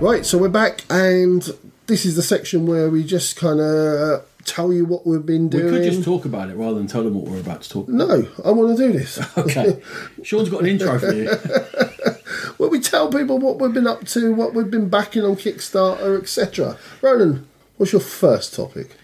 Right, 0.01 0.25
so 0.25 0.39
we're 0.39 0.49
back, 0.49 0.85
and 0.89 1.43
this 1.89 2.05
is 2.05 2.15
the 2.15 2.23
section 2.23 2.67
where 2.67 2.89
we 2.89 3.03
just 3.03 3.35
kind 3.37 3.59
of 3.61 4.25
tell 4.45 4.73
you 4.73 4.85
what 4.85 5.05
we've 5.05 5.27
been 5.27 5.49
doing. 5.49 5.65
We 5.67 5.71
could 5.81 5.91
just 5.91 6.05
talk 6.05 6.25
about 6.25 6.51
it 6.51 6.55
rather 6.55 6.77
than 6.79 6.87
tell 6.87 7.03
them 7.03 7.15
what 7.15 7.25
we're 7.25 7.41
about 7.41 7.63
to 7.63 7.69
talk. 7.69 7.89
about. 7.89 7.97
no, 8.09 8.29
I 8.45 8.53
want 8.53 8.77
to 8.79 8.87
do 8.87 8.93
this. 8.97 9.19
Okay. 9.39 9.83
Sean's 10.23 10.51
got 10.51 10.61
an 10.61 10.67
intro 10.69 11.01
for 11.01 11.13
you. 11.13 11.29
where 12.59 12.69
we 12.69 12.79
tell 12.79 13.11
people 13.11 13.39
what 13.39 13.59
we've 13.59 13.73
been 13.75 13.89
up 13.89 14.07
to, 14.07 14.33
what 14.33 14.55
we've 14.55 14.71
been 14.71 14.89
backing 14.89 15.25
on 15.25 15.35
Kickstarter, 15.35 16.21
etc. 16.21 16.79
Roland, 17.03 17.45
what's 17.77 17.91
your 17.93 18.01
first 18.01 18.55
topic? 18.55 18.95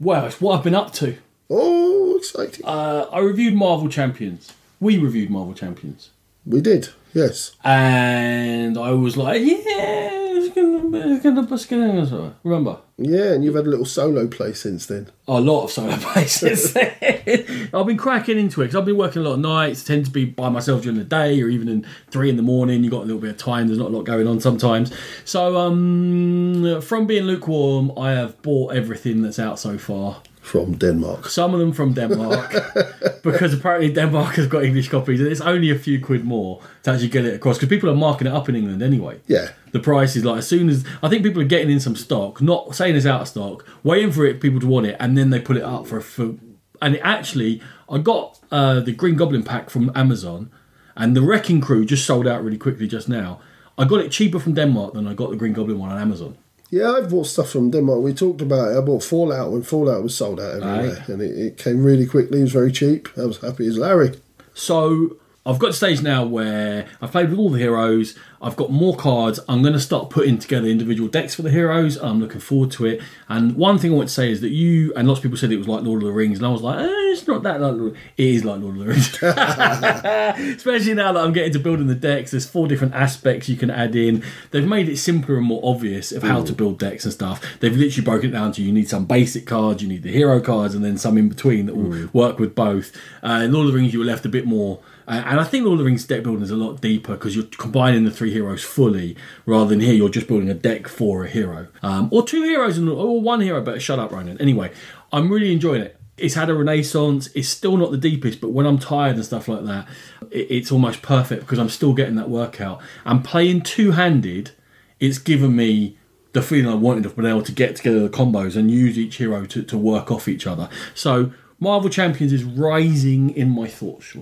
Well, 0.00 0.26
it's 0.26 0.40
what 0.40 0.58
I've 0.58 0.64
been 0.64 0.74
up 0.74 0.92
to. 0.94 1.18
Oh, 1.50 2.16
exciting! 2.16 2.64
Uh, 2.64 3.06
I 3.12 3.20
reviewed 3.20 3.54
Marvel 3.54 3.88
Champions. 3.88 4.52
We 4.80 4.98
reviewed 4.98 5.30
Marvel 5.30 5.54
Champions. 5.54 6.10
We 6.44 6.60
did, 6.60 6.88
yes. 7.14 7.52
And 7.64 8.76
I 8.78 8.90
was 8.92 9.16
like, 9.16 9.40
yeah, 9.42 10.10
it's 10.12 10.54
gonna, 10.54 11.14
it's 11.14 11.22
gonna, 11.22 11.54
it's 11.54 11.66
gonna, 11.66 12.34
remember? 12.42 12.78
Yeah, 12.98 13.32
and 13.32 13.44
you've 13.44 13.54
had 13.54 13.66
a 13.66 13.70
little 13.70 13.84
solo 13.84 14.26
play 14.28 14.52
since 14.52 14.86
then. 14.86 15.08
a 15.26 15.40
lot 15.40 15.64
of 15.64 15.70
solo 15.70 15.96
places. 15.96 16.76
I've 16.76 17.86
been 17.86 17.96
cracking 17.96 18.38
into 18.38 18.60
it 18.60 18.66
because 18.66 18.76
I've 18.76 18.84
been 18.84 18.96
working 18.96 19.22
a 19.22 19.24
lot 19.24 19.34
of 19.34 19.40
nights. 19.40 19.82
Tend 19.82 20.04
to 20.04 20.10
be 20.10 20.24
by 20.24 20.48
myself 20.50 20.82
during 20.82 20.98
the 20.98 21.04
day 21.04 21.40
or 21.42 21.48
even 21.48 21.68
in 21.68 21.86
three 22.10 22.28
in 22.28 22.36
the 22.36 22.42
morning. 22.42 22.84
You 22.84 22.90
got 22.90 23.02
a 23.02 23.06
little 23.06 23.20
bit 23.20 23.30
of 23.30 23.38
time. 23.38 23.66
There's 23.66 23.78
not 23.78 23.88
a 23.90 23.96
lot 23.96 24.04
going 24.04 24.26
on 24.26 24.40
sometimes. 24.40 24.92
So 25.24 25.56
um, 25.56 26.80
from 26.82 27.06
being 27.06 27.24
lukewarm, 27.24 27.92
I 27.98 28.12
have 28.12 28.40
bought 28.42 28.74
everything 28.74 29.22
that's 29.22 29.38
out 29.38 29.58
so 29.58 29.78
far. 29.78 30.22
From 30.42 30.74
Denmark. 30.74 31.28
Some 31.28 31.54
of 31.54 31.60
them 31.60 31.72
from 31.72 31.94
Denmark 31.94 32.52
because 33.22 33.54
apparently 33.54 33.92
Denmark 33.92 34.34
has 34.34 34.48
got 34.48 34.64
English 34.64 34.88
copies 34.88 35.20
and 35.20 35.30
it's 35.30 35.40
only 35.40 35.70
a 35.70 35.78
few 35.78 36.04
quid 36.04 36.24
more 36.24 36.60
to 36.82 36.90
actually 36.90 37.08
get 37.08 37.24
it 37.24 37.34
across 37.34 37.56
because 37.56 37.68
people 37.68 37.88
are 37.88 37.94
marking 37.94 38.26
it 38.26 38.32
up 38.32 38.48
in 38.48 38.56
England 38.56 38.82
anyway. 38.82 39.20
Yeah. 39.28 39.50
The 39.70 39.78
price 39.78 40.16
is 40.16 40.24
like 40.24 40.38
as 40.38 40.48
soon 40.48 40.68
as 40.68 40.84
I 41.02 41.08
think 41.08 41.22
people 41.22 41.40
are 41.40 41.46
getting 41.46 41.70
in 41.70 41.80
some 41.80 41.96
stock, 41.96 42.42
not 42.42 42.74
saying 42.74 42.96
it's 42.96 43.06
out 43.06 43.22
of 43.22 43.28
stock, 43.28 43.64
waiting 43.84 44.10
for 44.10 44.26
it 44.26 44.40
people 44.40 44.60
to 44.60 44.66
want 44.66 44.86
it, 44.86 44.96
and 44.98 45.16
then 45.16 45.30
they 45.30 45.40
put 45.40 45.56
it 45.56 45.62
up 45.62 45.86
for 45.86 45.98
a. 45.98 46.02
for. 46.02 46.34
And 46.82 46.96
it 46.96 47.00
actually, 47.04 47.62
I 47.88 47.98
got 47.98 48.40
uh, 48.50 48.80
the 48.80 48.92
Green 48.92 49.14
Goblin 49.14 49.44
pack 49.44 49.70
from 49.70 49.92
Amazon, 49.94 50.50
and 50.96 51.16
the 51.16 51.22
Wrecking 51.22 51.60
Crew 51.60 51.86
just 51.86 52.04
sold 52.04 52.26
out 52.26 52.42
really 52.42 52.58
quickly 52.58 52.88
just 52.88 53.08
now. 53.08 53.40
I 53.78 53.84
got 53.84 54.00
it 54.00 54.10
cheaper 54.10 54.38
from 54.38 54.54
Denmark 54.54 54.94
than 54.94 55.06
I 55.06 55.14
got 55.14 55.30
the 55.30 55.36
Green 55.36 55.52
Goblin 55.52 55.78
one 55.78 55.90
on 55.90 55.98
Amazon. 55.98 56.36
Yeah, 56.72 56.92
I've 56.92 57.10
bought 57.10 57.26
stuff 57.26 57.50
from 57.50 57.70
Denmark. 57.70 58.00
We 58.00 58.14
talked 58.14 58.40
about 58.40 58.72
it. 58.72 58.78
I 58.78 58.80
bought 58.80 59.04
Fallout 59.04 59.52
when 59.52 59.62
Fallout 59.62 60.02
was 60.02 60.16
sold 60.16 60.40
out 60.40 60.54
everywhere, 60.54 61.04
and 61.06 61.20
it, 61.20 61.38
it 61.38 61.58
came 61.58 61.84
really 61.84 62.06
quickly. 62.06 62.38
It 62.38 62.44
was 62.44 62.52
very 62.52 62.72
cheap. 62.72 63.10
I 63.18 63.26
was 63.26 63.36
happy 63.42 63.66
as 63.66 63.76
Larry. 63.76 64.14
So 64.54 65.18
I've 65.44 65.58
got 65.58 65.68
to 65.68 65.72
stage 65.72 66.02
now 66.02 66.24
where 66.24 66.86
I've 67.00 67.10
played 67.10 67.30
with 67.30 67.38
all 67.38 67.50
the 67.50 67.58
heroes. 67.58 68.16
I've 68.40 68.54
got 68.54 68.70
more 68.70 68.96
cards. 68.96 69.40
I'm 69.48 69.60
going 69.60 69.74
to 69.74 69.80
start 69.80 70.08
putting 70.08 70.38
together 70.38 70.68
individual 70.68 71.08
decks 71.08 71.34
for 71.34 71.42
the 71.42 71.50
heroes. 71.50 71.96
I'm 71.96 72.20
looking 72.20 72.40
forward 72.40 72.70
to 72.72 72.86
it. 72.86 73.00
And 73.28 73.56
one 73.56 73.78
thing 73.78 73.92
I 73.92 73.96
want 73.96 74.08
to 74.08 74.14
say 74.14 74.30
is 74.30 74.40
that 74.42 74.50
you 74.50 74.92
and 74.94 75.08
lots 75.08 75.18
of 75.18 75.22
people 75.22 75.38
said 75.38 75.50
it 75.50 75.56
was 75.56 75.66
like 75.66 75.82
Lord 75.82 76.02
of 76.02 76.06
the 76.06 76.12
Rings, 76.12 76.38
and 76.38 76.46
I 76.46 76.50
was 76.50 76.62
like, 76.62 76.78
eh, 76.78 76.88
it's 77.12 77.26
not 77.26 77.42
that 77.42 77.60
like 77.60 77.74
Lord. 77.74 77.96
It 78.16 78.26
is 78.26 78.44
like 78.44 78.60
Lord 78.60 78.76
of 78.76 78.80
the 78.80 78.86
Rings, 78.86 79.22
especially 80.56 80.94
now 80.94 81.12
that 81.12 81.24
I'm 81.24 81.32
getting 81.32 81.52
to 81.54 81.58
building 81.58 81.88
the 81.88 81.96
decks. 81.96 82.30
There's 82.30 82.48
four 82.48 82.68
different 82.68 82.94
aspects 82.94 83.48
you 83.48 83.56
can 83.56 83.70
add 83.70 83.96
in. 83.96 84.22
They've 84.52 84.66
made 84.66 84.88
it 84.88 84.96
simpler 84.96 85.38
and 85.38 85.46
more 85.46 85.60
obvious 85.64 86.12
of 86.12 86.22
how 86.22 86.44
to 86.44 86.52
build 86.52 86.78
decks 86.78 87.04
and 87.04 87.12
stuff. 87.12 87.44
They've 87.58 87.76
literally 87.76 88.04
broken 88.04 88.30
it 88.30 88.32
down 88.32 88.52
to 88.52 88.62
you 88.62 88.72
need 88.72 88.88
some 88.88 89.06
basic 89.06 89.46
cards, 89.46 89.82
you 89.82 89.88
need 89.88 90.04
the 90.04 90.12
hero 90.12 90.40
cards, 90.40 90.74
and 90.74 90.84
then 90.84 90.98
some 90.98 91.18
in 91.18 91.28
between 91.28 91.66
that 91.66 91.76
will 91.76 92.08
work 92.12 92.38
with 92.38 92.54
both. 92.54 92.92
Uh, 93.24 93.42
in 93.44 93.52
Lord 93.52 93.66
of 93.66 93.72
the 93.72 93.78
Rings, 93.78 93.92
you 93.92 93.98
were 93.98 94.04
left 94.04 94.24
a 94.24 94.28
bit 94.28 94.46
more. 94.46 94.80
Uh, 95.12 95.22
and 95.26 95.38
I 95.38 95.44
think 95.44 95.66
Lord 95.66 95.74
of 95.74 95.80
the 95.80 95.84
Rings 95.84 96.06
deck 96.06 96.22
building 96.22 96.42
is 96.42 96.50
a 96.50 96.56
lot 96.56 96.80
deeper 96.80 97.12
because 97.12 97.36
you're 97.36 97.44
combining 97.44 98.06
the 98.06 98.10
three 98.10 98.32
heroes 98.32 98.64
fully, 98.64 99.14
rather 99.44 99.68
than 99.68 99.80
here 99.80 99.92
you're 99.92 100.08
just 100.08 100.26
building 100.26 100.48
a 100.48 100.54
deck 100.54 100.88
for 100.88 101.24
a 101.24 101.28
hero, 101.28 101.68
um, 101.82 102.08
or 102.10 102.24
two 102.24 102.42
heroes 102.44 102.78
and 102.78 102.88
or 102.88 103.20
one 103.20 103.42
hero. 103.42 103.60
But 103.60 103.82
shut 103.82 103.98
up, 103.98 104.10
Ronan. 104.10 104.40
Anyway, 104.40 104.72
I'm 105.12 105.30
really 105.30 105.52
enjoying 105.52 105.82
it. 105.82 106.00
It's 106.16 106.34
had 106.34 106.48
a 106.48 106.54
renaissance. 106.54 107.28
It's 107.34 107.48
still 107.48 107.76
not 107.76 107.90
the 107.90 107.98
deepest, 107.98 108.40
but 108.40 108.52
when 108.52 108.64
I'm 108.64 108.78
tired 108.78 109.16
and 109.16 109.24
stuff 109.24 109.48
like 109.48 109.64
that, 109.66 109.86
it, 110.30 110.46
it's 110.50 110.72
almost 110.72 111.02
perfect 111.02 111.42
because 111.42 111.58
I'm 111.58 111.68
still 111.68 111.92
getting 111.92 112.14
that 112.14 112.30
workout. 112.30 112.80
And 113.04 113.22
playing 113.22 113.64
two 113.64 113.90
handed, 113.90 114.52
it's 114.98 115.18
given 115.18 115.54
me 115.54 115.98
the 116.32 116.40
feeling 116.40 116.72
I 116.72 116.74
wanted 116.74 117.04
of 117.04 117.16
being 117.16 117.28
able 117.28 117.42
to 117.42 117.52
get 117.52 117.76
together 117.76 118.00
the 118.00 118.08
combos 118.08 118.56
and 118.56 118.70
use 118.70 118.98
each 118.98 119.16
hero 119.16 119.44
to, 119.44 119.62
to 119.62 119.76
work 119.76 120.10
off 120.10 120.26
each 120.26 120.46
other. 120.46 120.70
So 120.94 121.34
Marvel 121.60 121.90
Champions 121.90 122.32
is 122.32 122.44
rising 122.44 123.28
in 123.28 123.50
my 123.50 123.66
thoughts. 123.66 124.16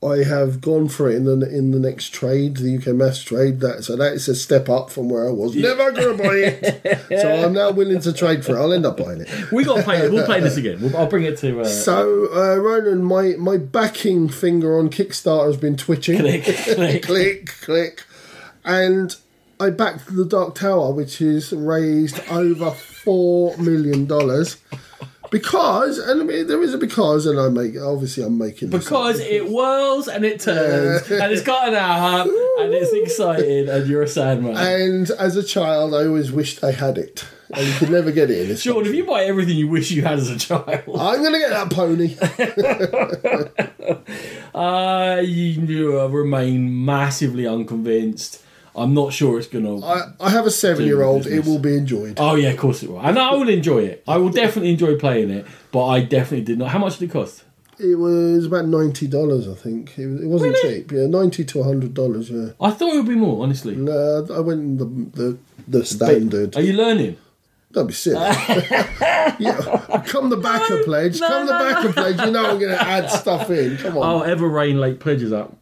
I 0.00 0.18
have 0.22 0.60
gone 0.60 0.86
for 0.88 1.10
it 1.10 1.16
in 1.16 1.24
the 1.24 1.32
in 1.52 1.72
the 1.72 1.80
next 1.80 2.10
trade, 2.14 2.58
the 2.58 2.76
UK 2.78 2.94
Math 2.94 3.24
trade. 3.24 3.58
That 3.60 3.82
so 3.82 3.96
that 3.96 4.12
is 4.12 4.28
a 4.28 4.34
step 4.36 4.68
up 4.68 4.90
from 4.90 5.08
where 5.08 5.26
I 5.28 5.32
was. 5.32 5.56
Never 5.56 5.90
going 5.90 6.16
to 6.16 6.22
buy 6.22 6.34
it. 6.34 7.20
so 7.20 7.28
I'm 7.44 7.52
now 7.52 7.72
willing 7.72 8.00
to 8.02 8.12
trade 8.12 8.44
for 8.44 8.52
it. 8.54 8.60
I'll 8.60 8.72
end 8.72 8.86
up 8.86 8.96
buying 8.96 9.22
it. 9.22 9.50
We 9.50 9.64
got 9.64 9.78
to 9.78 9.82
play 9.82 9.98
it. 9.98 10.12
We'll 10.12 10.24
play 10.24 10.38
this 10.38 10.56
again. 10.56 10.80
We'll, 10.80 10.96
I'll 10.96 11.08
bring 11.08 11.24
it 11.24 11.36
to. 11.38 11.62
Uh, 11.62 11.64
So 11.64 12.28
uh, 12.32 12.56
Ronan, 12.58 13.02
my 13.02 13.34
my 13.38 13.56
backing 13.56 14.28
finger 14.28 14.78
on 14.78 14.88
Kickstarter 14.88 15.46
has 15.48 15.56
been 15.56 15.76
twitching. 15.76 16.18
click, 16.20 16.44
click. 16.44 17.02
click, 17.06 17.46
click, 17.62 18.04
and 18.64 19.16
I 19.58 19.70
backed 19.70 20.14
the 20.14 20.24
Dark 20.24 20.54
Tower, 20.54 20.92
which 20.92 21.20
is 21.20 21.52
raised 21.52 22.20
over 22.30 22.70
four 22.70 23.56
million 23.56 24.06
dollars. 24.06 24.58
Because, 25.30 25.98
and 25.98 26.20
I 26.22 26.24
mean, 26.24 26.46
there 26.46 26.62
is 26.62 26.74
a 26.74 26.78
because, 26.78 27.26
and 27.26 27.38
I 27.38 27.48
make 27.48 27.76
obviously 27.80 28.24
I'm 28.24 28.38
making. 28.38 28.70
Because 28.70 29.20
it 29.20 29.48
whirls 29.48 30.08
and 30.08 30.24
it 30.24 30.40
turns 30.40 31.10
and 31.10 31.32
it's 31.32 31.42
got 31.42 31.68
an 31.68 31.74
hour 31.74 32.22
and 32.22 32.72
it's 32.72 32.92
exciting 32.92 33.68
and 33.68 33.86
you're 33.88 34.02
a 34.02 34.08
sad 34.08 34.42
man. 34.42 34.56
And 34.56 35.10
as 35.10 35.36
a 35.36 35.42
child, 35.42 35.94
I 35.94 36.06
always 36.06 36.32
wished 36.32 36.64
I 36.64 36.72
had 36.72 36.98
it, 36.98 37.24
and 37.52 37.66
you 37.66 37.72
could 37.74 37.90
never 37.90 38.10
get 38.10 38.30
it 38.30 38.40
in 38.42 38.48
this. 38.48 38.62
Sean, 38.62 38.86
if 38.86 38.94
you 38.94 39.04
buy 39.04 39.24
everything 39.24 39.56
you 39.56 39.68
wish 39.68 39.90
you 39.90 40.02
had 40.02 40.18
as 40.18 40.30
a 40.30 40.38
child, 40.38 40.66
I'm 40.68 41.22
gonna 41.22 41.38
get 41.38 41.50
that 41.50 41.70
pony. 41.70 42.16
uh, 44.54 45.20
you 45.20 46.00
uh, 46.00 46.06
remain 46.06 46.84
massively 46.84 47.46
unconvinced. 47.46 48.42
I'm 48.78 48.94
not 48.94 49.12
sure 49.12 49.38
it's 49.38 49.48
gonna. 49.48 49.84
I, 49.84 50.12
I 50.20 50.30
have 50.30 50.46
a 50.46 50.50
seven-year-old. 50.50 51.26
It 51.26 51.44
will 51.44 51.58
be 51.58 51.76
enjoyed. 51.76 52.14
oh 52.18 52.34
yeah, 52.34 52.50
of 52.50 52.58
course 52.58 52.82
it 52.82 52.90
will, 52.90 53.00
and 53.00 53.18
I 53.18 53.32
will 53.34 53.48
enjoy 53.48 53.84
it. 53.84 54.04
I 54.08 54.16
will 54.16 54.30
definitely 54.30 54.70
enjoy 54.70 54.98
playing 54.98 55.30
it, 55.30 55.46
but 55.72 55.86
I 55.86 56.00
definitely 56.00 56.44
did 56.44 56.58
not. 56.58 56.70
How 56.70 56.78
much 56.78 56.98
did 56.98 57.10
it 57.10 57.12
cost? 57.12 57.44
It 57.80 57.96
was 57.96 58.46
about 58.46 58.66
ninety 58.66 59.06
dollars, 59.06 59.46
I 59.48 59.54
think. 59.54 59.96
It, 59.98 60.06
was, 60.06 60.20
it 60.22 60.26
wasn't 60.26 60.52
Really? 60.54 60.78
cheap. 60.80 60.92
Yeah, 60.92 61.06
ninety 61.06 61.44
to 61.44 61.62
hundred 61.62 61.94
dollars. 61.94 62.28
Yeah. 62.30 62.50
I 62.60 62.70
thought 62.72 62.92
it 62.94 62.96
would 62.96 63.08
be 63.08 63.14
more, 63.14 63.42
honestly. 63.42 63.76
No, 63.76 64.26
I 64.34 64.40
went 64.40 64.78
the 64.78 64.84
the 64.84 65.38
the 65.68 65.84
standard. 65.84 66.56
Are 66.56 66.62
you 66.62 66.72
learning? 66.72 67.18
Don't 67.70 67.86
be 67.86 67.92
silly. 67.92 68.16
yeah, 69.38 70.02
come 70.06 70.30
the 70.30 70.38
backer 70.42 70.82
pledge. 70.84 71.20
no, 71.20 71.28
come 71.28 71.46
the 71.46 71.58
no, 71.58 71.72
backer 71.74 71.92
pledge. 71.92 72.20
You 72.20 72.30
know 72.30 72.50
I'm 72.50 72.58
going 72.58 72.72
to 72.72 72.82
add 72.82 73.10
stuff 73.10 73.50
in. 73.50 73.76
Come 73.76 73.98
on. 73.98 74.22
Oh, 74.22 74.24
Everrain 74.24 74.80
Lake 74.80 75.00
pledges 75.00 75.32
up. 75.32 75.54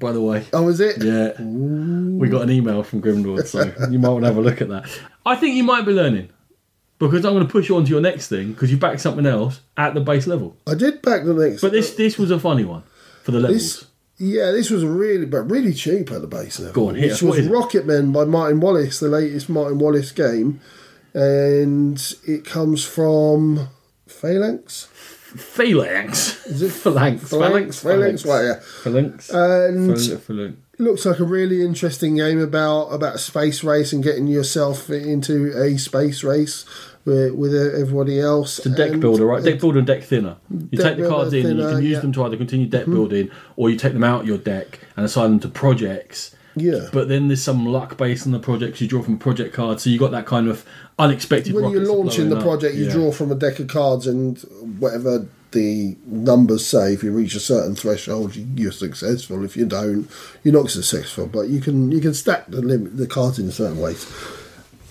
By 0.00 0.10
the 0.12 0.20
way. 0.20 0.44
Oh, 0.52 0.66
is 0.68 0.80
it? 0.80 1.00
Yeah. 1.04 1.40
We 1.40 2.28
got 2.28 2.42
an 2.42 2.50
email 2.50 2.82
from 2.82 3.00
Grimlord, 3.00 3.46
so 3.46 3.72
you 3.88 4.00
might 4.00 4.08
want 4.08 4.22
to 4.22 4.28
have 4.28 4.38
a 4.38 4.40
look 4.40 4.60
at 4.60 4.68
that. 4.70 4.90
I 5.24 5.36
think 5.36 5.54
you 5.54 5.62
might 5.62 5.84
be 5.86 5.92
learning. 5.92 6.30
Because 6.98 7.24
I'm 7.24 7.32
going 7.32 7.46
to 7.46 7.50
push 7.50 7.68
you 7.70 7.76
on 7.76 7.84
to 7.84 7.90
your 7.90 8.02
next 8.02 8.28
thing, 8.28 8.52
because 8.52 8.70
you 8.70 8.76
backed 8.76 9.00
something 9.00 9.24
else 9.24 9.60
at 9.76 9.94
the 9.94 10.00
base 10.00 10.26
level. 10.26 10.54
I 10.66 10.74
did 10.74 11.00
back 11.00 11.24
the 11.24 11.32
next. 11.32 11.62
But 11.62 11.72
this 11.72 11.94
this 11.94 12.18
was 12.18 12.30
a 12.30 12.38
funny 12.38 12.64
one 12.64 12.82
for 13.22 13.30
the 13.30 13.40
levels. 13.40 13.80
This, 13.80 13.86
yeah, 14.18 14.50
this 14.50 14.68
was 14.68 14.84
really, 14.84 15.24
but 15.24 15.50
really 15.50 15.72
cheap 15.72 16.10
at 16.10 16.20
the 16.20 16.26
base 16.26 16.60
level. 16.60 16.74
Go 16.74 16.88
on, 16.90 16.96
hit 16.96 17.12
us. 17.12 17.22
Was? 17.22 17.46
Rocket 17.46 17.86
Men 17.86 18.12
by 18.12 18.24
Martin 18.24 18.60
Wallace, 18.60 19.00
the 19.00 19.08
latest 19.08 19.48
Martin 19.48 19.78
Wallace 19.78 20.12
game, 20.12 20.60
and 21.14 21.98
it 22.26 22.44
comes 22.44 22.84
from 22.84 23.68
Phalanx. 24.06 24.88
Phalanx. 25.36 26.46
Is 26.46 26.62
it 26.62 26.70
phalanx? 26.70 27.30
Phalanx, 27.30 27.82
Phalanx, 27.82 28.26
right, 28.26 28.44
yeah. 28.44 28.60
Phalanx. 28.82 29.30
And 29.30 29.90
Phal- 29.90 30.20
phalanx. 30.20 30.56
looks 30.78 31.06
like 31.06 31.20
a 31.20 31.24
really 31.24 31.62
interesting 31.62 32.16
game 32.16 32.40
about 32.40 32.88
about 32.88 33.14
a 33.14 33.18
space 33.18 33.62
race 33.62 33.92
and 33.92 34.02
getting 34.02 34.26
yourself 34.26 34.90
into 34.90 35.52
a 35.56 35.78
space 35.78 36.24
race 36.24 36.64
with, 37.04 37.34
with 37.34 37.54
everybody 37.54 38.20
else. 38.20 38.58
It's 38.58 38.66
a 38.66 38.70
deck 38.70 38.98
builder, 38.98 39.26
right? 39.26 39.42
Deck 39.42 39.60
builder 39.60 39.78
and 39.78 39.86
deck 39.86 40.02
thinner. 40.02 40.36
You 40.50 40.78
Deck 40.78 40.96
take 40.96 40.96
the 40.98 41.08
cards 41.08 41.30
builder, 41.30 41.48
in, 41.48 41.60
and 41.60 41.60
you 41.60 41.74
can 41.74 41.82
use 41.82 41.90
yeah. 41.90 41.96
Mm-hmm. 41.98 42.06
them 42.06 42.12
to 42.12 42.24
either 42.24 42.36
continue 42.36 42.66
deck 42.66 42.86
building, 42.86 43.30
or 43.56 43.70
you 43.70 43.76
take 43.76 43.92
them 43.92 44.04
out 44.04 44.22
of 44.22 44.26
your 44.26 44.38
deck 44.38 44.80
and 44.96 45.06
assign 45.06 45.30
them 45.30 45.40
to 45.40 45.48
projects. 45.48 46.34
Yeah. 46.56 46.88
But 46.92 47.08
then 47.08 47.28
there's 47.28 47.42
some 47.42 47.64
luck 47.66 47.96
based 47.96 48.26
on 48.26 48.32
the 48.32 48.38
projects 48.40 48.80
you 48.80 48.88
draw 48.88 49.02
from 49.02 49.14
a 49.14 49.18
project 49.18 49.54
card, 49.54 49.80
so 49.80 49.88
you 49.90 49.98
got 49.98 50.10
that 50.10 50.26
kind 50.26 50.48
of 50.48 50.64
unexpected. 50.98 51.54
when 51.54 51.70
you're 51.70 51.86
launching 51.86 52.28
the 52.28 52.36
blowing 52.36 52.38
up. 52.38 52.60
project, 52.60 52.74
you 52.76 52.84
Yeah. 52.86 52.92
draw 52.92 53.12
from 53.12 53.30
a 53.32 53.34
deck 53.34 53.58
of 53.60 53.68
cards, 53.68 54.06
and 54.06 54.38
whatever 54.78 55.26
the 55.52 55.96
numbers 56.06 56.64
say, 56.64 56.92
if 56.94 57.02
you 57.02 57.10
reach 57.12 57.34
a 57.34 57.40
certain 57.40 57.74
threshold, 57.74 58.36
you- 58.36 58.46
you're 58.56 58.70
successful. 58.72 59.44
If 59.44 59.56
you 59.56 59.64
don't, 59.66 60.08
you're 60.44 60.54
not 60.54 60.70
successful. 60.70 61.28
But 61.32 61.48
you 61.48 61.60
can 61.60 61.90
you 61.90 62.00
can 62.00 62.14
stack 62.14 62.50
the 62.50 62.60
limit 62.62 62.96
the 62.96 63.06
cards 63.06 63.38
in 63.38 63.50
certain 63.50 63.78
ways. 63.78 64.06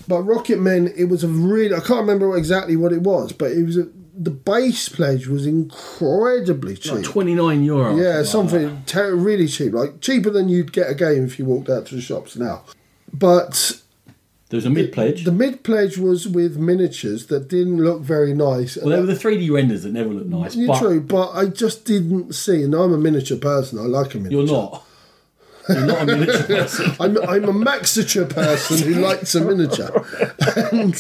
But 0.07 0.23
Rocket 0.23 0.59
Men, 0.59 0.91
it 0.97 1.05
was 1.05 1.23
a 1.23 1.27
really 1.27 1.73
I 1.75 1.79
can't 1.79 2.01
remember 2.01 2.35
exactly 2.35 2.75
what 2.75 2.91
it 2.91 3.01
was, 3.01 3.31
but 3.31 3.51
it 3.51 3.63
was 3.65 3.77
a, 3.77 3.87
the 4.21 4.29
base 4.29 4.89
pledge 4.89 5.27
was 5.27 5.45
incredibly 5.45 6.75
cheap. 6.75 6.91
Like 6.91 7.03
29 7.05 7.63
euro. 7.63 7.95
Yeah, 7.95 8.23
something 8.23 8.83
ter- 8.85 9.15
really 9.15 9.47
cheap, 9.47 9.73
like 9.73 10.01
cheaper 10.01 10.29
than 10.29 10.49
you'd 10.49 10.73
get 10.73 10.89
a 10.89 10.93
game 10.93 11.23
if 11.23 11.39
you 11.39 11.45
walked 11.45 11.69
out 11.69 11.85
to 11.87 11.95
the 11.95 12.01
shops 12.01 12.35
now. 12.35 12.63
But 13.13 13.81
There 14.49 14.57
was 14.57 14.65
a 14.65 14.69
mid 14.69 14.91
pledge. 14.91 15.23
The 15.23 15.31
mid 15.31 15.63
pledge 15.63 15.97
was 15.97 16.27
with 16.27 16.57
miniatures 16.57 17.27
that 17.27 17.47
didn't 17.47 17.77
look 17.81 18.01
very 18.01 18.33
nice. 18.33 18.75
Well, 18.75 18.89
they 18.89 18.99
were 18.99 19.05
the 19.05 19.13
3D 19.13 19.49
renders 19.51 19.83
that 19.83 19.93
never 19.93 20.09
looked 20.09 20.27
nice. 20.27 20.55
You're 20.55 20.67
but 20.67 20.79
true, 20.79 20.99
but 20.99 21.31
I 21.31 21.45
just 21.45 21.85
didn't 21.85 22.33
see. 22.33 22.61
And 22.63 22.75
I'm 22.75 22.91
a 22.91 22.97
miniature 22.97 23.37
person. 23.37 23.79
I 23.79 23.83
like 23.83 24.15
a 24.15 24.17
miniature. 24.17 24.45
You're 24.45 24.51
not. 24.51 24.85
You're 25.69 25.85
not 25.85 26.01
a 26.01 26.05
miniature 26.05 26.43
person. 26.47 26.95
I'm, 26.99 27.17
I'm 27.29 27.45
a 27.45 27.53
maxiture 27.53 28.25
person 28.25 28.77
who 28.93 28.99
likes 29.01 29.33
a 29.35 29.41
miniature. 29.45 30.05
And 30.71 30.95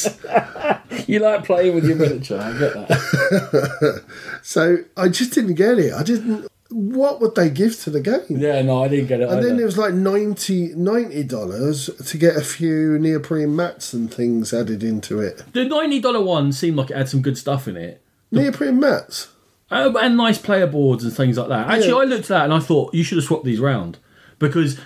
You 1.07 1.19
like 1.19 1.43
playing 1.45 1.75
with 1.75 1.85
your 1.85 1.95
miniature. 1.97 2.39
I 2.39 2.51
get 2.57 2.73
that. 2.87 4.03
so 4.43 4.77
I 4.97 5.09
just 5.09 5.33
didn't 5.33 5.55
get 5.55 5.79
it. 5.79 5.93
I 5.93 6.03
didn't. 6.03 6.47
What 6.71 7.19
would 7.19 7.33
they 7.33 7.49
give 7.49 7.79
to 7.81 7.89
the 7.89 7.99
game? 7.99 8.21
Yeah, 8.29 8.61
no, 8.61 8.83
I 8.83 8.89
didn't 8.89 9.07
get 9.07 9.21
it. 9.21 9.23
And 9.29 9.39
either. 9.39 9.47
then 9.49 9.59
it 9.59 9.63
was 9.65 9.77
like 9.79 9.93
90 9.95 11.23
dollars 11.23 11.89
to 12.05 12.17
get 12.17 12.35
a 12.35 12.41
few 12.41 12.99
neoprene 12.99 13.55
mats 13.55 13.91
and 13.93 14.13
things 14.13 14.53
added 14.53 14.83
into 14.83 15.19
it. 15.19 15.41
the 15.53 15.65
ninety 15.65 15.99
dollar 15.99 16.21
one 16.21 16.51
seemed 16.51 16.77
like 16.77 16.91
it 16.91 16.97
had 16.97 17.09
some 17.09 17.21
good 17.23 17.37
stuff 17.39 17.67
in 17.67 17.75
it. 17.75 18.03
Neoprene 18.31 18.79
mats. 18.79 19.29
Uh, 19.71 19.91
and 19.99 20.17
nice 20.17 20.37
player 20.39 20.65
boards 20.67 21.03
and 21.03 21.13
things 21.13 21.37
like 21.37 21.47
that. 21.49 21.67
Actually, 21.69 21.89
Yeah. 21.89 21.95
I 21.95 22.03
looked 22.03 22.23
at 22.23 22.27
that 22.29 22.43
and 22.45 22.53
I 22.53 22.59
thought 22.59 22.93
you 22.93 23.03
should 23.03 23.17
have 23.17 23.25
swapped 23.25 23.45
these 23.45 23.59
round 23.59 23.97
because 24.39 24.79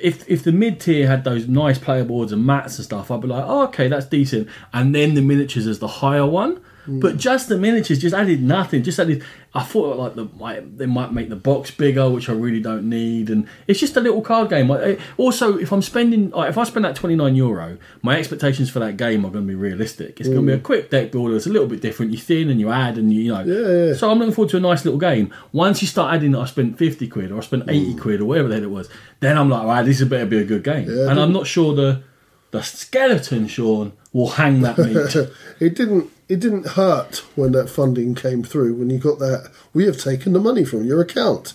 if 0.00 0.28
if 0.28 0.42
the 0.44 0.52
mid 0.52 0.80
tier 0.80 1.06
had 1.06 1.24
those 1.24 1.48
nice 1.48 1.78
player 1.78 2.04
boards 2.04 2.30
and 2.30 2.44
mats 2.44 2.78
and 2.78 2.84
stuff, 2.84 3.10
I'd 3.10 3.20
be 3.20 3.28
like, 3.28 3.44
oh, 3.46 3.64
okay, 3.64 3.88
that's 3.88 4.06
decent. 4.06 4.48
And 4.72 4.94
then 4.94 5.14
the 5.14 5.22
miniatures 5.22 5.66
is 5.66 5.78
the 5.78 5.88
higher 5.88 6.26
one. 6.26 6.60
Mm. 6.88 7.00
But 7.00 7.18
just 7.18 7.48
the 7.48 7.58
miniatures 7.58 7.98
just 7.98 8.14
added 8.14 8.42
nothing. 8.42 8.82
Just 8.82 8.98
added. 8.98 9.22
I 9.54 9.62
thought 9.62 9.98
like 9.98 10.14
the 10.14 10.24
might, 10.38 10.78
they 10.78 10.86
might 10.86 11.12
make 11.12 11.28
the 11.28 11.36
box 11.36 11.70
bigger, 11.70 12.08
which 12.08 12.28
I 12.28 12.32
really 12.32 12.60
don't 12.60 12.88
need, 12.88 13.30
and 13.30 13.46
it's 13.66 13.80
just 13.80 13.96
a 13.96 14.00
little 14.00 14.20
card 14.20 14.50
game. 14.50 14.68
Like, 14.68 15.00
Also, 15.16 15.58
if 15.58 15.72
I'm 15.72 15.82
spending, 15.82 16.30
like, 16.30 16.50
if 16.50 16.58
I 16.58 16.64
spend 16.64 16.84
that 16.84 16.96
29 16.96 17.34
euro, 17.34 17.78
my 18.02 18.18
expectations 18.18 18.70
for 18.70 18.78
that 18.80 18.96
game 18.96 19.24
are 19.24 19.30
going 19.30 19.46
to 19.46 19.48
be 19.48 19.54
realistic. 19.54 20.20
It's 20.20 20.28
going 20.28 20.40
to 20.40 20.46
be 20.46 20.52
a 20.52 20.58
mm. 20.58 20.62
quick 20.62 20.90
deck 20.90 21.12
builder. 21.12 21.36
It's 21.36 21.46
a 21.46 21.50
little 21.50 21.68
bit 21.68 21.80
different. 21.80 22.12
You 22.12 22.18
thin 22.18 22.50
and 22.50 22.60
you 22.60 22.70
add, 22.70 22.98
and 22.98 23.12
you, 23.12 23.22
you 23.22 23.32
know. 23.32 23.42
Yeah, 23.42 23.88
yeah. 23.88 23.94
So 23.94 24.10
I'm 24.10 24.18
looking 24.18 24.34
forward 24.34 24.50
to 24.50 24.56
a 24.58 24.60
nice 24.60 24.84
little 24.84 25.00
game. 25.00 25.32
Once 25.52 25.82
you 25.82 25.88
start 25.88 26.14
adding 26.14 26.32
that 26.32 26.40
I 26.40 26.46
spent 26.46 26.78
50 26.78 27.08
quid 27.08 27.32
or 27.32 27.38
I 27.38 27.40
spent 27.40 27.64
80 27.68 27.94
mm. 27.94 28.00
quid 28.00 28.20
or 28.20 28.26
whatever 28.26 28.48
the 28.48 28.54
hell 28.54 28.64
it 28.64 28.70
was, 28.70 28.88
then 29.20 29.36
I'm 29.36 29.48
like, 29.48 29.66
right, 29.66 29.82
this 29.82 29.98
has 30.00 30.08
better 30.08 30.26
be 30.26 30.38
a 30.38 30.44
good 30.44 30.64
game. 30.64 30.88
Yeah, 30.88 31.10
and 31.10 31.18
I'm 31.18 31.32
not 31.32 31.46
sure 31.46 31.74
the 31.74 32.02
the 32.50 32.62
skeleton, 32.62 33.46
Sean, 33.46 33.92
will 34.12 34.30
hang 34.30 34.62
that 34.62 34.78
meat. 34.78 35.30
It 35.60 35.74
didn't. 35.74 36.10
It 36.28 36.40
didn't 36.40 36.68
hurt 36.68 37.24
when 37.36 37.52
that 37.52 37.70
funding 37.70 38.14
came 38.14 38.42
through. 38.42 38.74
When 38.74 38.90
you 38.90 38.98
got 38.98 39.18
that, 39.18 39.50
we 39.72 39.86
have 39.86 39.98
taken 39.98 40.32
the 40.32 40.40
money 40.40 40.64
from 40.64 40.84
your 40.84 41.00
account. 41.00 41.54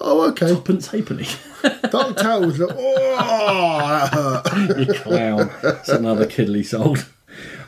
Oh, 0.00 0.28
okay. 0.30 0.54
Tuppence 0.54 0.88
halfpenny. 0.88 1.26
Dark 1.90 2.16
like, 2.16 2.70
oh, 2.72 3.78
that 3.78 4.12
hurt. 4.12 4.78
you 4.88 4.94
clown. 4.94 5.50
It's 5.62 5.88
another 5.88 6.26
kiddly 6.26 6.62
sold. 6.62 7.06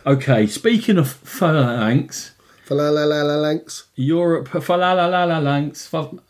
Okay, 0.07 0.47
speaking 0.47 0.99
of 0.99 1.11
phalanx, 1.11 2.33
Phalanx. 2.65 3.85
Europe, 3.95 4.49
phalanx, 4.49 5.93
well, 5.93 6.21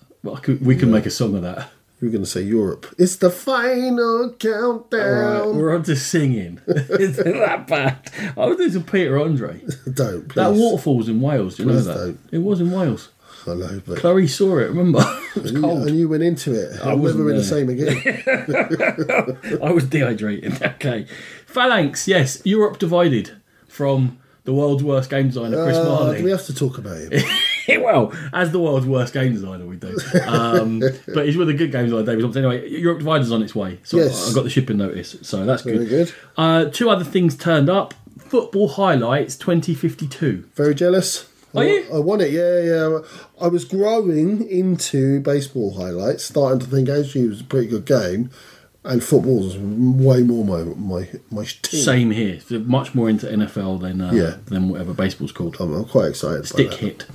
we 0.60 0.76
can 0.76 0.90
make 0.90 1.06
a 1.06 1.10
song 1.10 1.36
of 1.36 1.42
that. 1.42 1.70
You 2.04 2.10
were 2.10 2.12
going 2.12 2.24
to 2.24 2.28
say 2.30 2.42
Europe. 2.42 2.94
It's 2.98 3.16
the 3.16 3.30
final 3.30 4.04
All 4.04 4.28
right, 4.28 4.38
countdown. 4.38 5.56
we're 5.56 5.74
on 5.74 5.84
to 5.84 5.96
singing. 5.96 6.60
Isn't 6.66 7.38
that 7.38 7.66
bad? 7.66 8.10
I 8.36 8.44
was 8.44 8.58
doing 8.58 8.72
some 8.72 8.82
Peter 8.82 9.18
Andre. 9.18 9.62
Don't 9.94 10.28
please. 10.28 10.34
That 10.34 10.52
waterfall's 10.52 11.08
in 11.08 11.22
Wales. 11.22 11.56
Do 11.56 11.62
you 11.62 11.70
know 11.70 11.80
that? 11.80 11.94
don't. 11.94 12.20
It 12.30 12.38
was 12.42 12.60
in 12.60 12.70
Wales. 12.72 13.08
I 13.46 13.54
know, 13.54 13.80
but 13.86 14.00
Clarice 14.00 14.36
saw 14.36 14.58
it. 14.58 14.68
Remember, 14.68 14.98
it 15.36 15.42
was 15.42 15.50
and 15.52 15.56
you, 15.56 15.60
cold. 15.62 15.86
and 15.88 15.98
you 15.98 16.08
went 16.10 16.22
into 16.24 16.52
it. 16.52 16.78
I'll 16.84 16.98
never 16.98 17.24
be 17.24 17.32
the 17.38 17.42
same 17.42 17.70
again. 17.70 18.02
I 19.62 19.70
was 19.72 19.84
dehydrated. 19.86 20.62
Okay, 20.62 21.06
Phalanx. 21.46 22.06
Yes, 22.06 22.42
Europe 22.44 22.78
divided 22.78 23.30
from 23.66 24.18
the 24.44 24.52
world's 24.52 24.84
worst 24.84 25.08
game 25.08 25.28
designer, 25.28 25.64
Chris 25.64 25.78
Uh, 25.78 25.84
Marling. 25.84 26.22
we 26.22 26.30
have 26.30 26.44
to 26.44 26.54
talk 26.54 26.76
about 26.76 26.98
him? 26.98 27.24
well, 27.78 28.12
as 28.32 28.52
the 28.52 28.58
world's 28.58 28.86
worst 28.86 29.12
game 29.14 29.32
designer, 29.32 29.66
we 29.66 29.76
do. 29.76 29.96
Um, 30.26 30.80
but 31.14 31.26
he's 31.26 31.36
with 31.36 31.48
a 31.48 31.54
good 31.54 31.72
games 31.72 31.90
designer, 31.90 32.06
David 32.06 32.22
Thompson. 32.22 32.44
Anyway, 32.44 32.68
Europe 32.70 32.98
Divider's 32.98 33.32
on 33.32 33.42
its 33.42 33.54
way. 33.54 33.78
So 33.84 33.96
Yes. 33.98 34.30
I 34.30 34.34
got 34.34 34.44
the 34.44 34.50
shipping 34.50 34.76
notice. 34.78 35.16
So 35.22 35.44
that's 35.44 35.62
Very 35.62 35.78
good. 35.78 35.88
good. 35.88 36.14
Uh, 36.36 36.64
two 36.66 36.90
other 36.90 37.04
things 37.04 37.36
turned 37.36 37.68
up. 37.70 37.94
Football 38.18 38.68
highlights 38.68 39.36
2052. 39.36 40.48
Very 40.54 40.74
jealous. 40.74 41.28
Are 41.54 41.62
I, 41.62 41.66
you? 41.66 41.86
I 41.94 41.98
want 42.00 42.20
it, 42.22 42.32
yeah, 42.32 42.60
yeah. 42.60 42.98
I 43.40 43.46
was 43.48 43.64
growing 43.64 44.48
into 44.48 45.20
baseball 45.20 45.74
highlights, 45.74 46.24
starting 46.24 46.58
to 46.60 46.66
think 46.66 46.88
actually 46.88 47.26
it 47.26 47.28
was 47.28 47.40
a 47.42 47.44
pretty 47.44 47.68
good 47.68 47.84
game, 47.86 48.30
and 48.82 49.04
football 49.04 49.50
football's 49.50 49.56
way 49.58 50.22
more 50.24 50.44
my 50.44 50.64
my 50.74 51.08
my 51.30 51.44
team. 51.62 51.80
Same 51.82 52.10
here. 52.10 52.40
So 52.40 52.58
much 52.58 52.94
more 52.96 53.08
into 53.08 53.26
NFL 53.26 53.80
than 53.82 54.00
uh, 54.00 54.12
Yeah. 54.12 54.36
than 54.46 54.68
whatever 54.68 54.94
baseball's 54.94 55.30
called. 55.30 55.56
I'm, 55.60 55.72
I'm 55.72 55.84
quite 55.84 56.08
excited. 56.08 56.46
Stick 56.46 56.66
about 56.66 56.80
that. 56.80 56.84
hit. 56.86 57.06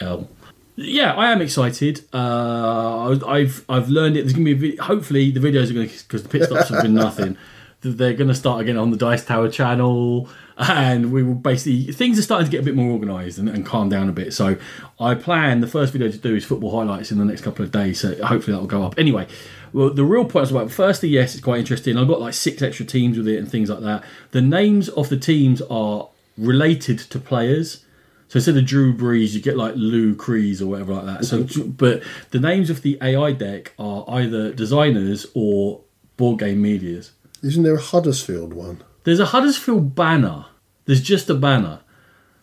L. 0.00 0.28
Yeah, 0.76 1.12
I 1.12 1.32
am 1.32 1.42
excited. 1.42 2.04
Uh, 2.12 3.20
I've 3.26 3.64
I've 3.68 3.88
learned 3.88 4.16
it. 4.16 4.22
There's 4.22 4.32
gonna 4.32 4.44
be 4.44 4.52
a 4.52 4.56
vid- 4.56 4.78
hopefully 4.78 5.30
the 5.30 5.40
videos 5.40 5.70
are 5.70 5.74
gonna 5.74 5.86
because 5.86 6.22
the 6.22 6.28
pit 6.28 6.44
stops 6.44 6.70
have 6.70 6.82
been 6.82 6.94
nothing. 6.94 7.36
They're 7.82 8.14
gonna 8.14 8.34
start 8.34 8.60
again 8.60 8.76
on 8.76 8.90
the 8.90 8.96
Dice 8.96 9.24
Tower 9.24 9.48
channel, 9.50 10.28
and 10.56 11.12
we 11.12 11.22
will 11.22 11.34
basically 11.34 11.92
things 11.92 12.18
are 12.18 12.22
starting 12.22 12.46
to 12.46 12.50
get 12.50 12.60
a 12.60 12.64
bit 12.64 12.74
more 12.74 12.90
organised 12.92 13.38
and, 13.38 13.48
and 13.48 13.66
calm 13.66 13.88
down 13.88 14.08
a 14.08 14.12
bit. 14.12 14.32
So 14.32 14.56
I 15.00 15.14
plan 15.14 15.60
the 15.60 15.66
first 15.66 15.92
video 15.92 16.08
to 16.10 16.16
do 16.16 16.34
is 16.36 16.44
football 16.44 16.70
highlights 16.78 17.10
in 17.12 17.18
the 17.18 17.24
next 17.24 17.42
couple 17.42 17.64
of 17.64 17.72
days. 17.72 18.00
So 18.00 18.14
hopefully 18.24 18.54
that 18.54 18.60
will 18.60 18.68
go 18.68 18.82
up. 18.84 18.94
Anyway, 18.98 19.26
well 19.72 19.90
the 19.90 20.04
real 20.04 20.24
point 20.24 20.44
is 20.44 20.52
about 20.52 20.70
firstly, 20.70 21.08
yes, 21.08 21.34
it's 21.34 21.42
quite 21.42 21.58
interesting. 21.58 21.98
I've 21.98 22.08
got 22.08 22.20
like 22.20 22.34
six 22.34 22.62
extra 22.62 22.86
teams 22.86 23.18
with 23.18 23.28
it 23.28 23.36
and 23.38 23.50
things 23.50 23.68
like 23.68 23.80
that. 23.80 24.04
The 24.30 24.42
names 24.42 24.88
of 24.88 25.08
the 25.08 25.18
teams 25.18 25.60
are 25.62 26.08
related 26.38 26.98
to 26.98 27.18
players. 27.18 27.84
So 28.32 28.38
instead 28.38 28.56
of 28.56 28.64
Drew 28.64 28.96
Brees, 28.96 29.34
you 29.34 29.42
get 29.42 29.58
like 29.58 29.74
Lou 29.76 30.14
Crees 30.14 30.62
or 30.62 30.66
whatever 30.68 30.94
like 30.94 31.04
that. 31.04 31.26
So, 31.26 31.46
but 31.66 32.02
the 32.30 32.40
names 32.40 32.70
of 32.70 32.80
the 32.80 32.96
AI 33.02 33.32
deck 33.32 33.74
are 33.78 34.06
either 34.08 34.54
designers 34.54 35.26
or 35.34 35.82
board 36.16 36.38
game 36.38 36.62
medias. 36.62 37.12
Isn't 37.42 37.62
there 37.62 37.74
a 37.74 37.80
Huddersfield 37.80 38.54
one? 38.54 38.82
There's 39.04 39.20
a 39.20 39.26
Huddersfield 39.26 39.94
banner. 39.94 40.46
There's 40.86 41.02
just 41.02 41.28
a 41.28 41.34
banner. 41.34 41.80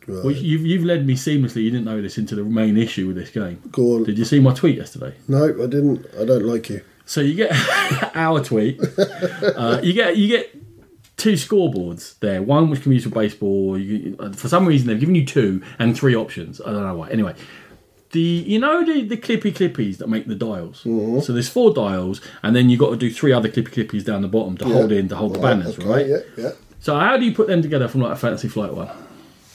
Right. 0.05 0.23
Well, 0.25 0.31
you've, 0.31 0.63
you've 0.63 0.83
led 0.83 1.07
me 1.07 1.15
seamlessly. 1.15 1.63
You 1.63 1.71
didn't 1.71 1.85
know 1.85 2.03
this 2.03 2.19
into 2.19 2.35
the 2.35 2.43
main 2.43 2.77
issue 2.77 3.07
with 3.07 3.15
this 3.15 3.31
game. 3.31 3.59
Go 3.71 3.95
on. 3.95 4.03
Did 4.03 4.19
you 4.19 4.25
see 4.25 4.39
my 4.39 4.53
tweet 4.53 4.77
yesterday? 4.77 5.15
No, 5.27 5.45
I 5.45 5.65
didn't. 5.65 6.05
I 6.21 6.23
don't 6.23 6.45
like 6.45 6.69
you. 6.69 6.81
So 7.07 7.21
you 7.21 7.33
get 7.33 7.51
our 8.15 8.43
tweet. 8.43 8.79
Uh, 8.99 9.79
you 9.81 9.93
get 9.93 10.17
you 10.17 10.27
get 10.27 10.58
two 11.19 11.33
scoreboards 11.33 12.17
there. 12.19 12.41
One 12.41 12.69
which 12.69 12.81
can 12.81 12.89
be 12.89 12.95
used 12.95 13.07
for 13.07 13.13
baseball. 13.13 13.77
You, 13.77 14.15
for 14.35 14.47
some 14.47 14.65
reason 14.65 14.87
they've 14.87 14.99
given 14.99 15.15
you 15.15 15.25
two 15.25 15.61
and 15.77 15.95
three 15.95 16.15
options. 16.15 16.59
I 16.61 16.71
don't 16.71 16.83
know 16.83 16.95
why. 16.95 17.09
Anyway, 17.09 17.35
the 18.11 18.19
you 18.19 18.57
know 18.59 18.83
the 18.83 19.03
the 19.03 19.17
clippy 19.17 19.53
clippies 19.53 19.97
that 19.97 20.09
make 20.09 20.25
the 20.27 20.35
dials. 20.35 20.83
Mm-hmm. 20.83 21.19
So 21.19 21.33
there's 21.33 21.49
four 21.49 21.73
dials, 21.73 22.21
and 22.41 22.55
then 22.55 22.69
you've 22.69 22.79
got 22.79 22.89
to 22.89 22.97
do 22.97 23.11
three 23.11 23.31
other 23.31 23.49
clippy 23.49 23.69
clippies 23.69 24.03
down 24.03 24.21
the 24.23 24.27
bottom 24.27 24.57
to 24.57 24.65
hold 24.65 24.91
in 24.91 25.07
to 25.09 25.15
hold 25.15 25.35
the 25.35 25.39
banners, 25.39 25.77
okay, 25.77 25.87
right? 25.87 26.07
Yeah, 26.07 26.17
yeah. 26.37 26.51
So 26.79 26.97
how 26.97 27.17
do 27.17 27.25
you 27.25 27.33
put 27.33 27.47
them 27.47 27.61
together 27.61 27.87
from 27.87 28.01
like 28.01 28.13
a 28.13 28.15
fancy 28.15 28.47
flight 28.47 28.73
one? 28.73 28.89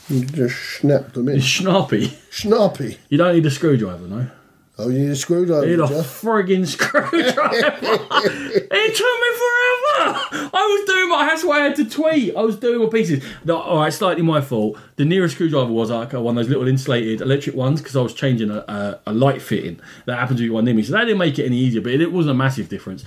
You 0.09 0.23
just 0.23 0.55
snap 0.79 1.13
them 1.13 1.27
in. 1.29 1.37
Snarpy. 1.37 2.13
Snappy. 2.31 2.99
You 3.09 3.17
don't 3.17 3.33
need 3.33 3.45
a 3.45 3.49
screwdriver, 3.49 4.07
no. 4.07 4.29
Oh, 4.77 4.89
you 4.89 4.99
need 4.99 5.09
a 5.09 5.15
screwdriver, 5.15 5.65
You 5.65 5.77
Need 5.77 5.83
a 5.83 5.87
Jeff? 5.87 6.21
friggin' 6.21 6.67
screwdriver. 6.75 7.17
it 7.21 8.95
took 8.95 9.19
me 9.23 9.29
forever. 9.41 9.64
I 10.53 10.77
was 10.77 10.93
doing 10.93 11.09
my. 11.09 11.25
That's 11.25 11.43
why 11.43 11.61
I 11.61 11.63
had 11.65 11.75
to 11.77 11.85
tweet. 11.89 12.35
I 12.35 12.41
was 12.41 12.57
doing 12.57 12.79
my 12.79 12.89
pieces. 12.89 13.23
No, 13.43 13.57
all 13.57 13.79
right, 13.79 13.93
slightly 13.93 14.23
my 14.23 14.41
fault. 14.41 14.77
The 14.95 15.05
nearest 15.05 15.35
screwdriver 15.35 15.71
was 15.71 15.89
like 15.89 16.13
one 16.13 16.27
of 16.27 16.35
those 16.35 16.49
little 16.49 16.67
insulated 16.67 17.21
electric 17.21 17.55
ones 17.55 17.81
because 17.81 17.95
I 17.95 18.01
was 18.01 18.13
changing 18.13 18.49
a, 18.49 18.59
a, 18.67 18.99
a 19.07 19.13
light 19.13 19.41
fitting 19.41 19.79
that 20.05 20.19
happened 20.19 20.37
to 20.37 20.43
be 20.43 20.49
one 20.49 20.65
near 20.65 20.73
me. 20.73 20.83
So 20.83 20.93
that 20.93 21.05
didn't 21.05 21.19
make 21.19 21.39
it 21.39 21.45
any 21.45 21.57
easier, 21.57 21.81
but 21.81 21.93
it, 21.93 22.01
it 22.01 22.11
wasn't 22.11 22.31
a 22.31 22.37
massive 22.37 22.69
difference. 22.69 23.05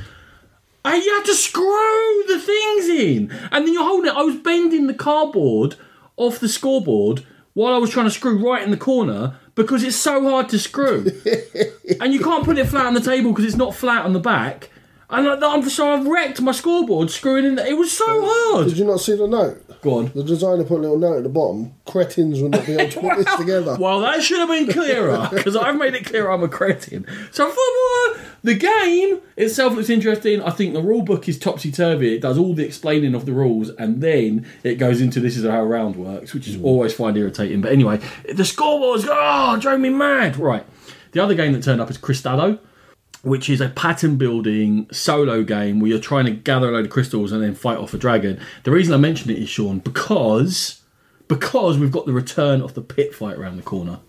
I, 0.85 0.97
you 0.97 1.15
had 1.15 1.25
to 1.25 1.35
screw 1.35 2.25
the 2.29 2.39
things 2.39 2.89
in, 2.89 3.31
and 3.53 3.67
then 3.67 3.75
you're 3.75 3.85
holding 3.85 4.11
it. 4.11 4.17
I 4.17 4.23
was 4.23 4.37
bending 4.37 4.87
the 4.87 4.95
cardboard 4.95 5.77
off 6.17 6.39
the 6.39 6.49
scoreboard 6.49 7.25
while 7.55 7.75
I 7.75 7.79
was 7.79 7.91
trying 7.91 8.07
to 8.07 8.11
screw 8.11 8.39
right 8.39 8.63
in 8.63 8.71
the 8.71 8.77
corner 8.77 9.37
because 9.55 9.83
it's 9.83 9.97
so 9.97 10.23
hard 10.29 10.49
to 10.51 10.59
screw, 10.59 11.11
and 12.01 12.15
you 12.15 12.21
can't 12.21 12.45
put 12.45 12.59
it 12.59 12.67
flat 12.67 12.87
on 12.87 12.95
the 12.95 13.01
table 13.01 13.33
because 13.33 13.45
it's 13.45 13.57
not 13.57 13.75
flat 13.75 14.05
on 14.05 14.13
the 14.13 14.21
back. 14.21 14.71
And 15.11 15.27
I- 15.27 15.55
I'm 15.55 15.69
so 15.69 15.95
I've 15.95 16.07
wrecked 16.07 16.41
my 16.41 16.53
scoreboard 16.53 17.11
screwing 17.11 17.47
in. 17.47 17.59
It 17.59 17.79
was 17.79 17.93
so 17.93 18.05
hard. 18.07 18.69
Did 18.69 18.79
you 18.79 18.85
not 18.85 19.01
see 19.01 19.17
the 19.17 19.27
note? 19.27 19.65
Go 19.81 19.99
on. 19.99 20.13
The 20.15 20.25
designer 20.25 20.65
put 20.65 20.79
a 20.79 20.83
little 20.83 20.99
note 20.99 21.19
at 21.19 21.23
the 21.23 21.29
bottom. 21.29 21.73
Cretins 21.87 22.43
would 22.43 22.51
not 22.53 22.67
be 22.67 22.75
able 22.75 22.91
to 22.91 23.01
put 23.01 23.17
this 23.17 23.37
together. 23.39 23.77
Well, 23.79 24.01
that 24.01 24.23
should 24.23 24.39
have 24.39 24.49
been 24.49 24.67
clearer 24.67 25.29
because 25.33 25.57
I've 25.57 25.77
made 25.77 25.95
it 25.95 26.05
clear 26.05 26.31
I'm 26.31 26.43
a 26.43 26.49
cretin. 26.49 27.07
So 27.31 27.47
football, 27.47 28.25
the 28.43 28.55
game 28.55 29.21
itself 29.37 29.75
looks 29.75 29.89
interesting. 29.89 30.43
I 30.43 30.51
think 30.51 30.75
the 30.75 30.83
rule 30.83 31.03
book 31.03 31.29
is 31.29 31.39
topsy 31.39 31.71
turvy. 31.71 32.17
It 32.17 32.23
does 32.23 32.37
all 32.37 32.55
the 32.55 32.67
explaining 32.67 33.15
of 33.15 33.25
the 33.25 33.33
rules, 33.33 33.71
and 33.71 34.01
then 34.03 34.47
it 34.65 34.75
goes 34.75 35.01
into 35.01 35.21
this 35.21 35.37
is 35.37 35.45
how 35.45 35.61
a 35.61 35.65
round 35.65 35.97
works, 35.97 36.35
which 36.35 36.49
is 36.49 36.57
mm. 36.57 36.65
always 36.65 36.93
find 36.93 37.17
irritating. 37.17 37.61
But 37.61 37.73
anyway, 37.73 38.01
the 38.33 38.45
scoreboard's 38.45 39.07
oh, 39.09 39.59
drove 39.61 39.81
me 39.81 39.91
mad. 39.91 40.37
Right. 40.37 40.67
The 41.13 41.21
other 41.21 41.35
game 41.35 41.53
that 41.53 41.63
turned 41.63 41.81
up 41.81 41.91
is 41.91 41.99
Cristallo. 41.99 42.59
Which 43.29 43.49
is 43.49 43.61
a 43.61 43.69
pattern 43.69 44.17
building 44.17 44.87
solo 44.91 45.43
game 45.43 45.81
where 45.81 45.91
you're 45.91 46.01
trying 46.01 46.25
to 46.25 46.31
gather 46.33 46.69
a 46.69 46.73
load 46.73 46.87
of 46.87 46.91
crystals 46.91 47.33
and 47.33 47.43
then 47.43 47.55
fight 47.55 47.79
off 47.79 47.95
a 47.95 47.99
dragon. 47.99 48.41
The 48.65 48.71
reason 48.71 48.95
I 48.95 48.97
mention 48.97 49.31
it 49.31 49.39
is 49.39 49.49
Sean 49.49 49.79
because 49.79 50.81
because 51.29 51.79
we've 51.79 51.93
got 51.93 52.07
the 52.07 52.13
return 52.13 52.63
of 52.63 52.75
the 52.75 52.81
pit 52.81 53.15
fight 53.15 53.37
around 53.37 53.57
the 53.57 53.63
corner 53.63 54.01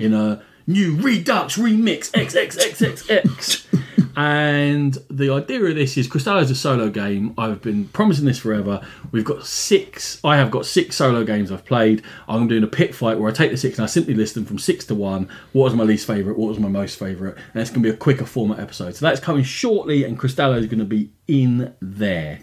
in 0.00 0.12
a 0.14 0.42
new 0.66 0.94
Redux 0.96 1.56
remix 1.56 2.10
XXXXX. 2.12 3.81
And 4.16 4.96
the 5.10 5.30
idea 5.30 5.62
of 5.64 5.74
this 5.74 5.96
is 5.96 6.08
Cristallo 6.08 6.42
is 6.42 6.50
a 6.50 6.54
solo 6.54 6.88
game. 6.90 7.34
I've 7.36 7.60
been 7.62 7.88
promising 7.88 8.24
this 8.24 8.38
forever. 8.38 8.86
We've 9.10 9.24
got 9.24 9.46
six. 9.46 10.20
I 10.24 10.36
have 10.36 10.50
got 10.50 10.66
six 10.66 10.96
solo 10.96 11.24
games 11.24 11.50
I've 11.50 11.64
played. 11.64 12.02
I'm 12.28 12.48
doing 12.48 12.62
a 12.62 12.68
pit 12.68 12.94
fight 12.94 13.18
where 13.18 13.30
I 13.30 13.34
take 13.34 13.50
the 13.50 13.56
six 13.56 13.78
and 13.78 13.84
I 13.84 13.86
simply 13.86 14.14
list 14.14 14.34
them 14.34 14.44
from 14.44 14.58
six 14.58 14.84
to 14.86 14.94
one. 14.94 15.28
What 15.52 15.64
was 15.64 15.74
my 15.74 15.84
least 15.84 16.06
favourite? 16.06 16.38
What 16.38 16.48
was 16.48 16.58
my 16.58 16.68
most 16.68 16.98
favourite? 16.98 17.36
And 17.52 17.60
it's 17.60 17.70
going 17.70 17.82
to 17.82 17.88
be 17.88 17.94
a 17.94 17.98
quicker 17.98 18.26
format 18.26 18.58
episode. 18.60 18.94
So 18.96 19.06
that's 19.06 19.20
coming 19.20 19.44
shortly, 19.44 20.04
and 20.04 20.18
Cristallo 20.18 20.58
is 20.58 20.66
going 20.66 20.78
to 20.78 20.84
be 20.84 21.10
in 21.26 21.74
there. 21.80 22.38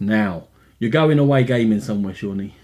Now 0.00 0.48
you're 0.78 0.90
going 0.90 1.18
away 1.18 1.44
gaming 1.44 1.80
somewhere, 1.80 2.14
Shawnee. 2.14 2.54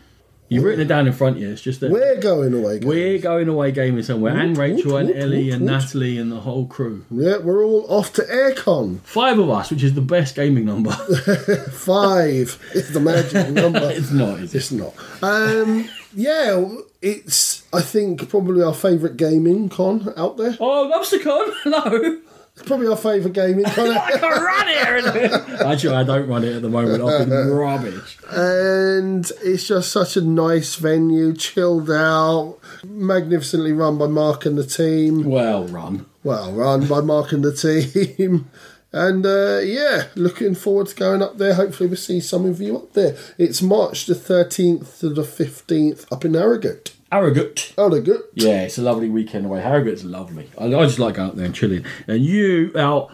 You've 0.54 0.64
written 0.64 0.80
it 0.80 0.88
down 0.88 1.06
in 1.06 1.12
front 1.12 1.36
of 1.36 1.42
you. 1.42 1.50
It's 1.50 1.62
just 1.62 1.80
that 1.80 1.90
We're 1.90 2.20
going 2.20 2.54
away. 2.54 2.78
guys. 2.78 2.86
we're 2.86 3.18
going 3.18 3.48
away 3.48 3.72
gaming 3.72 4.02
somewhere, 4.02 4.36
and 4.36 4.56
Rachel 4.56 4.96
and 4.96 5.10
Ellie 5.10 5.50
and. 5.50 5.64
Natalie 5.64 6.18
and 6.18 6.30
the 6.30 6.40
whole 6.40 6.66
crew. 6.66 7.04
Yeah, 7.10 7.38
we're 7.38 7.64
all 7.64 7.86
off 7.88 8.12
to 8.14 8.22
Airecon. 8.22 9.00
Five 9.00 9.38
of 9.38 9.48
us, 9.50 9.70
which 9.70 9.82
is 9.82 9.94
the 9.94 10.00
best 10.00 10.34
gaming 10.34 10.64
number. 10.64 10.90
Five 11.72 12.58
is 12.74 12.92
the 12.92 13.00
magic 13.00 13.50
number. 13.50 13.90
it's 13.90 14.10
not, 14.10 14.40
is 14.40 14.54
it? 14.54 14.58
It's 14.58 14.72
not. 14.72 14.94
Um, 15.22 15.88
yeah, 16.14 16.64
it's 17.00 17.64
I 17.72 17.80
think 17.80 18.28
probably 18.28 18.62
our 18.62 18.74
favourite 18.74 19.16
gaming 19.16 19.68
con 19.68 20.12
out 20.16 20.36
there. 20.36 20.56
Oh, 20.60 20.90
Lobstercon! 20.92 21.52
Hello! 21.62 22.18
It's 22.54 22.66
probably 22.66 22.86
our 22.86 22.96
favourite 22.96 23.34
gaming 23.34 23.64
con. 23.74 23.88
I 23.90 24.10
can't 24.10 24.22
run 24.22 24.68
here! 24.68 25.66
Actually, 25.66 25.94
I 25.96 26.04
don't 26.04 26.28
run 26.28 26.44
it 26.44 26.54
at 26.56 26.62
the 26.62 26.68
moment. 26.68 27.02
I've 27.02 27.28
been 27.28 27.50
rubbish. 27.50 28.18
and 28.30 29.30
it's 29.42 29.66
just 29.66 29.90
such 29.90 30.16
a 30.16 30.20
nice 30.20 30.74
venue, 30.76 31.32
chilled 31.34 31.90
out, 31.90 32.58
magnificently 32.84 33.72
run 33.72 33.96
by 33.96 34.06
Mark 34.06 34.44
and 34.44 34.58
the 34.58 34.66
team. 34.66 35.24
Well 35.24 35.66
run. 35.66 36.06
Well, 36.24 36.52
run 36.52 36.86
by 36.86 37.00
Mark 37.00 37.32
and 37.32 37.44
the 37.44 37.52
team. 37.54 38.50
And 38.94 39.24
uh, 39.24 39.60
yeah, 39.64 40.08
looking 40.16 40.54
forward 40.54 40.88
to 40.88 40.94
going 40.94 41.22
up 41.22 41.38
there. 41.38 41.54
Hopefully, 41.54 41.88
we'll 41.88 41.96
see 41.96 42.20
some 42.20 42.44
of 42.44 42.60
you 42.60 42.76
up 42.76 42.92
there. 42.92 43.16
It's 43.38 43.62
March 43.62 44.04
the 44.04 44.12
13th 44.12 44.98
to 45.00 45.08
the 45.08 45.22
15th 45.22 46.04
up 46.12 46.26
in 46.26 46.34
Harrogate. 46.34 46.92
Arrogant. 47.12 47.74
Harrogate. 47.76 48.22
Yeah, 48.34 48.62
it's 48.62 48.78
a 48.78 48.82
lovely 48.82 49.10
weekend 49.10 49.44
away. 49.44 49.60
Harrogate's 49.60 50.02
lovely. 50.02 50.50
I, 50.58 50.64
I 50.64 50.86
just 50.86 50.98
like 50.98 51.16
going 51.16 51.28
up 51.28 51.36
there 51.36 51.44
and 51.44 51.54
chilling. 51.54 51.84
And 52.08 52.24
you, 52.24 52.72
out 52.74 53.12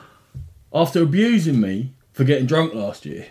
after 0.73 1.03
abusing 1.03 1.61
me 1.61 1.95
for 2.13 2.23
getting 2.23 2.47
drunk 2.47 2.75
last 2.75 3.05
year, 3.05 3.27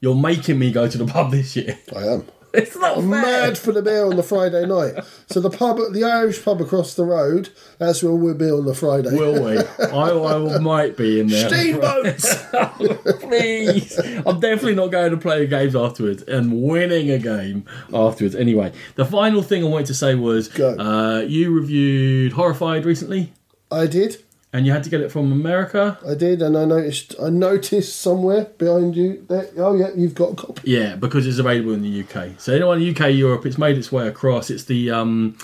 you're 0.00 0.14
making 0.14 0.58
me 0.58 0.70
go 0.70 0.86
to 0.86 0.98
the 0.98 1.06
pub 1.06 1.30
this 1.30 1.56
year. 1.56 1.78
I 1.96 2.06
am. 2.06 2.26
It's 2.62 2.76
not 2.76 2.98
I'm 2.98 3.08
mad 3.08 3.56
for 3.56 3.72
the 3.72 3.80
beer 3.80 4.04
on 4.04 4.16
the 4.16 4.22
Friday 4.22 4.66
night. 4.66 5.02
So 5.26 5.40
the 5.40 5.48
pub, 5.50 5.78
the 5.92 6.04
Irish 6.04 6.44
pub 6.44 6.60
across 6.60 6.94
the 6.94 7.04
road, 7.04 7.48
that's 7.78 8.02
where 8.02 8.12
we'll 8.12 8.34
be 8.34 8.50
on 8.50 8.66
the 8.66 8.74
Friday. 8.74 9.10
Will 9.10 9.42
we? 9.42 9.58
I, 9.86 10.10
I 10.10 10.58
might 10.58 10.96
be 10.96 11.20
in 11.20 11.28
there. 11.28 11.48
Steamboats! 11.48 12.44
Please. 13.20 13.98
I'm 14.26 14.38
definitely 14.40 14.74
not 14.74 14.88
going 14.88 15.12
to 15.12 15.16
play 15.16 15.46
games 15.46 15.74
afterwards 15.74 16.22
and 16.24 16.62
winning 16.62 17.10
a 17.10 17.18
game 17.18 17.64
afterwards. 17.92 18.34
Anyway, 18.34 18.72
the 18.96 19.04
final 19.06 19.42
thing 19.42 19.64
I 19.64 19.68
wanted 19.68 19.86
to 19.86 19.94
say 19.94 20.14
was 20.14 20.48
Go. 20.48 20.76
uh, 20.78 21.20
you 21.20 21.50
reviewed 21.54 22.32
Horrified 22.32 22.84
recently 22.84 23.32
I 23.70 23.86
did. 23.86 24.22
And 24.52 24.66
you 24.66 24.72
had 24.72 24.84
to 24.84 24.90
get 24.90 25.00
it 25.00 25.10
from 25.10 25.32
America. 25.32 25.98
I 26.06 26.14
did, 26.14 26.42
and 26.42 26.56
I 26.56 26.64
noticed. 26.64 27.14
I 27.20 27.30
noticed 27.30 28.00
somewhere 28.00 28.44
behind 28.44 28.96
you 28.96 29.24
there. 29.28 29.48
Oh 29.56 29.74
yeah, 29.74 29.88
you've 29.96 30.14
got 30.14 30.32
a 30.32 30.34
copy. 30.34 30.70
Yeah, 30.70 30.96
because 30.96 31.26
it's 31.26 31.38
available 31.38 31.72
in 31.72 31.82
the 31.82 32.02
UK. 32.02 32.38
So 32.38 32.52
anyone 32.52 32.82
in 32.82 32.94
UK, 32.94 33.14
Europe, 33.14 33.46
it's 33.46 33.58
made 33.58 33.78
its 33.78 33.90
way 33.90 34.06
across. 34.06 34.50
It's 34.50 34.64
the 34.64 34.90
um, 34.90 35.38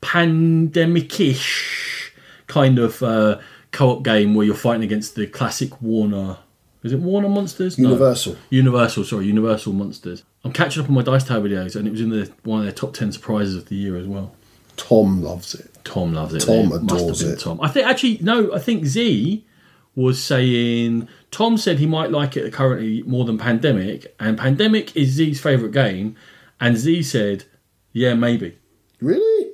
pandemic-ish 0.00 2.12
kind 2.46 2.78
of 2.78 3.02
uh, 3.02 3.38
co-op 3.72 4.04
game 4.04 4.34
where 4.34 4.46
you're 4.46 4.54
fighting 4.54 4.84
against 4.84 5.16
the 5.16 5.26
classic 5.26 5.82
Warner. 5.82 6.38
Is 6.84 6.92
it 6.92 7.00
Warner 7.00 7.28
monsters? 7.28 7.78
No. 7.78 7.90
Universal. 7.90 8.36
Universal, 8.50 9.04
sorry, 9.04 9.26
Universal 9.26 9.72
monsters. 9.72 10.24
I'm 10.44 10.52
catching 10.52 10.82
up 10.82 10.88
on 10.88 10.94
my 10.94 11.02
Dice 11.02 11.24
Tower 11.24 11.40
videos, 11.40 11.76
and 11.76 11.86
it 11.88 11.92
was 11.92 12.00
in 12.00 12.10
the 12.10 12.30
one 12.42 12.60
of 12.60 12.64
their 12.64 12.72
top 12.72 12.94
ten 12.94 13.12
surprises 13.12 13.56
of 13.56 13.68
the 13.68 13.76
year 13.76 13.96
as 13.96 14.06
well. 14.06 14.34
Tom 14.76 15.22
loves 15.22 15.54
it. 15.54 15.71
Tom 15.84 16.12
loves 16.14 16.34
it. 16.34 16.40
Tom 16.40 16.72
It 16.72 16.82
must 16.82 16.90
have 16.90 17.00
adores 17.00 17.22
been 17.22 17.32
it. 17.32 17.40
Tom. 17.40 17.60
I 17.60 17.68
think 17.68 17.86
actually 17.86 18.18
no. 18.20 18.54
I 18.54 18.58
think 18.58 18.84
Z 18.84 19.46
was 19.94 20.22
saying 20.22 21.08
Tom 21.30 21.58
said 21.58 21.78
he 21.78 21.86
might 21.86 22.10
like 22.10 22.36
it 22.36 22.52
currently 22.52 23.02
more 23.02 23.24
than 23.24 23.38
Pandemic, 23.38 24.14
and 24.18 24.38
Pandemic 24.38 24.96
is 24.96 25.10
Z's 25.10 25.40
favorite 25.40 25.72
game, 25.72 26.16
and 26.60 26.76
Z 26.76 27.02
said, 27.02 27.44
"Yeah, 27.92 28.14
maybe." 28.14 28.58
Really? 29.00 29.50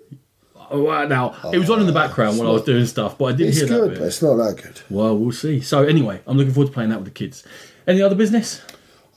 Oh, 0.71 1.07
now 1.07 1.35
it 1.53 1.59
was 1.59 1.71
on 1.71 1.81
in 1.81 1.87
the 1.87 1.93
background 1.93 2.39
when 2.39 2.47
I 2.47 2.51
was 2.51 2.63
doing 2.63 2.85
stuff, 2.85 3.17
but 3.17 3.25
I 3.27 3.33
didn't 3.33 3.49
It's 3.49 3.59
hear 3.59 3.67
that 3.69 3.75
good, 3.75 3.99
but 3.99 4.07
it's 4.07 4.21
not 4.23 4.35
that 4.35 4.63
good. 4.63 4.81
Well, 4.91 5.17
we'll 5.17 5.33
see. 5.33 5.63
So 5.63 5.85
anyway, 5.85 6.21
I'm 6.27 6.37
looking 6.37 6.53
forward 6.53 6.67
to 6.69 6.73
playing 6.75 6.91
that 6.91 6.99
with 6.99 7.07
the 7.07 7.11
kids. 7.11 7.43
Any 7.87 8.03
other 8.03 8.15
business? 8.15 8.61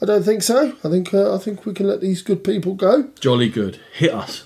I 0.02 0.06
don't 0.06 0.24
think 0.24 0.44
so. 0.44 0.74
I 0.84 0.90
think 0.90 1.14
uh, 1.14 1.36
I 1.36 1.38
think 1.38 1.66
we 1.66 1.74
can 1.74 1.88
let 1.88 2.00
these 2.02 2.22
good 2.22 2.44
people 2.44 2.74
go. 2.74 3.10
Jolly 3.20 3.50
good. 3.50 3.80
Hit 3.94 4.14
us. 4.14 4.46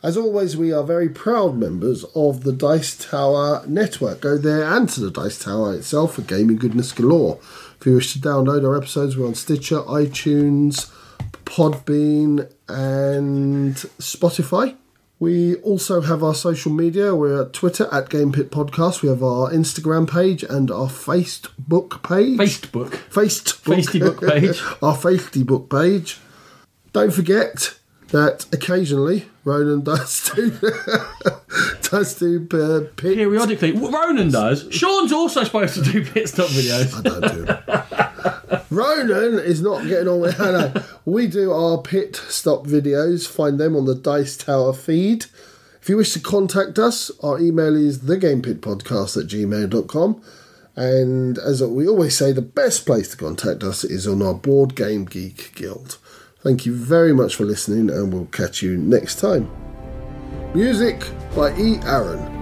As 0.00 0.16
always, 0.16 0.56
we 0.56 0.72
are 0.72 0.84
very 0.84 1.08
proud 1.08 1.56
members 1.56 2.04
of 2.14 2.44
the 2.44 2.52
Dice 2.52 2.96
Tower 2.96 3.64
network. 3.66 4.20
Go 4.20 4.38
there 4.38 4.62
and 4.62 4.88
to 4.90 5.00
the 5.00 5.10
Dice 5.10 5.40
Tower 5.40 5.74
itself 5.74 6.14
for 6.14 6.22
gaming 6.22 6.56
goodness 6.56 6.92
galore. 6.92 7.40
If 7.80 7.86
you 7.86 7.94
wish 7.94 8.12
to 8.12 8.20
download 8.20 8.64
our 8.64 8.76
episodes, 8.76 9.16
we're 9.16 9.26
on 9.26 9.34
Stitcher, 9.34 9.80
iTunes, 9.80 10.92
Podbean, 11.44 12.48
and 12.68 13.74
Spotify. 13.74 14.76
We 15.18 15.56
also 15.56 16.00
have 16.00 16.22
our 16.22 16.34
social 16.34 16.70
media. 16.70 17.16
We're 17.16 17.42
at 17.42 17.52
Twitter 17.52 17.88
at 17.90 18.08
Game 18.08 18.30
Pit 18.30 18.52
Podcast. 18.52 19.02
We 19.02 19.08
have 19.08 19.24
our 19.24 19.50
Instagram 19.50 20.08
page 20.08 20.44
and 20.44 20.70
our 20.70 20.86
Facebook 20.86 22.04
page. 22.04 22.38
Facebook. 22.38 22.90
Facebook. 23.10 24.20
Facebook 24.20 24.30
page. 24.30 24.60
our 24.82 24.96
Facebook 24.96 25.68
page. 25.68 26.20
Don't 26.92 27.12
forget 27.12 27.77
that 28.08 28.46
occasionally 28.52 29.26
Ronan 29.44 29.82
does 29.82 30.30
do 30.34 30.50
does 31.90 32.14
do 32.14 32.46
uh, 32.52 32.80
pit. 32.96 33.16
Periodically, 33.16 33.72
Ronan 33.72 34.30
does. 34.30 34.66
Sean's 34.70 35.12
also 35.12 35.44
supposed 35.44 35.74
to 35.74 35.82
do 35.82 36.04
pit 36.04 36.28
stop 36.28 36.48
videos. 36.48 36.94
I 36.98 37.02
don't 37.02 37.34
do 37.34 37.46
it. 37.48 38.64
Ronan 38.70 39.38
is 39.44 39.62
not 39.62 39.86
getting 39.86 40.08
on 40.08 40.20
with. 40.20 40.38
No, 40.38 40.52
no. 40.52 40.82
We 41.04 41.26
do 41.26 41.52
our 41.52 41.78
pit 41.78 42.16
stop 42.16 42.66
videos. 42.66 43.26
Find 43.26 43.58
them 43.58 43.76
on 43.76 43.84
the 43.84 43.94
Dice 43.94 44.36
Tower 44.36 44.72
feed. 44.72 45.26
If 45.80 45.88
you 45.88 45.96
wish 45.96 46.12
to 46.12 46.20
contact 46.20 46.78
us, 46.78 47.10
our 47.22 47.38
email 47.40 47.74
is 47.74 48.00
thegamepitpodcast 48.00 49.16
at 49.22 49.28
gmail.com. 49.28 50.22
And 50.76 51.38
as 51.38 51.62
we 51.62 51.88
always 51.88 52.16
say, 52.16 52.32
the 52.32 52.42
best 52.42 52.84
place 52.86 53.08
to 53.10 53.16
contact 53.16 53.64
us 53.64 53.84
is 53.84 54.06
on 54.06 54.22
our 54.22 54.34
Board 54.34 54.74
Game 54.76 55.06
Geek 55.06 55.54
Guild. 55.54 55.98
Thank 56.40 56.66
you 56.66 56.74
very 56.74 57.12
much 57.12 57.34
for 57.34 57.44
listening, 57.44 57.90
and 57.90 58.12
we'll 58.12 58.26
catch 58.26 58.62
you 58.62 58.76
next 58.76 59.16
time. 59.16 59.50
Music 60.54 61.02
by 61.34 61.52
E. 61.58 61.78
Aaron. 61.84 62.37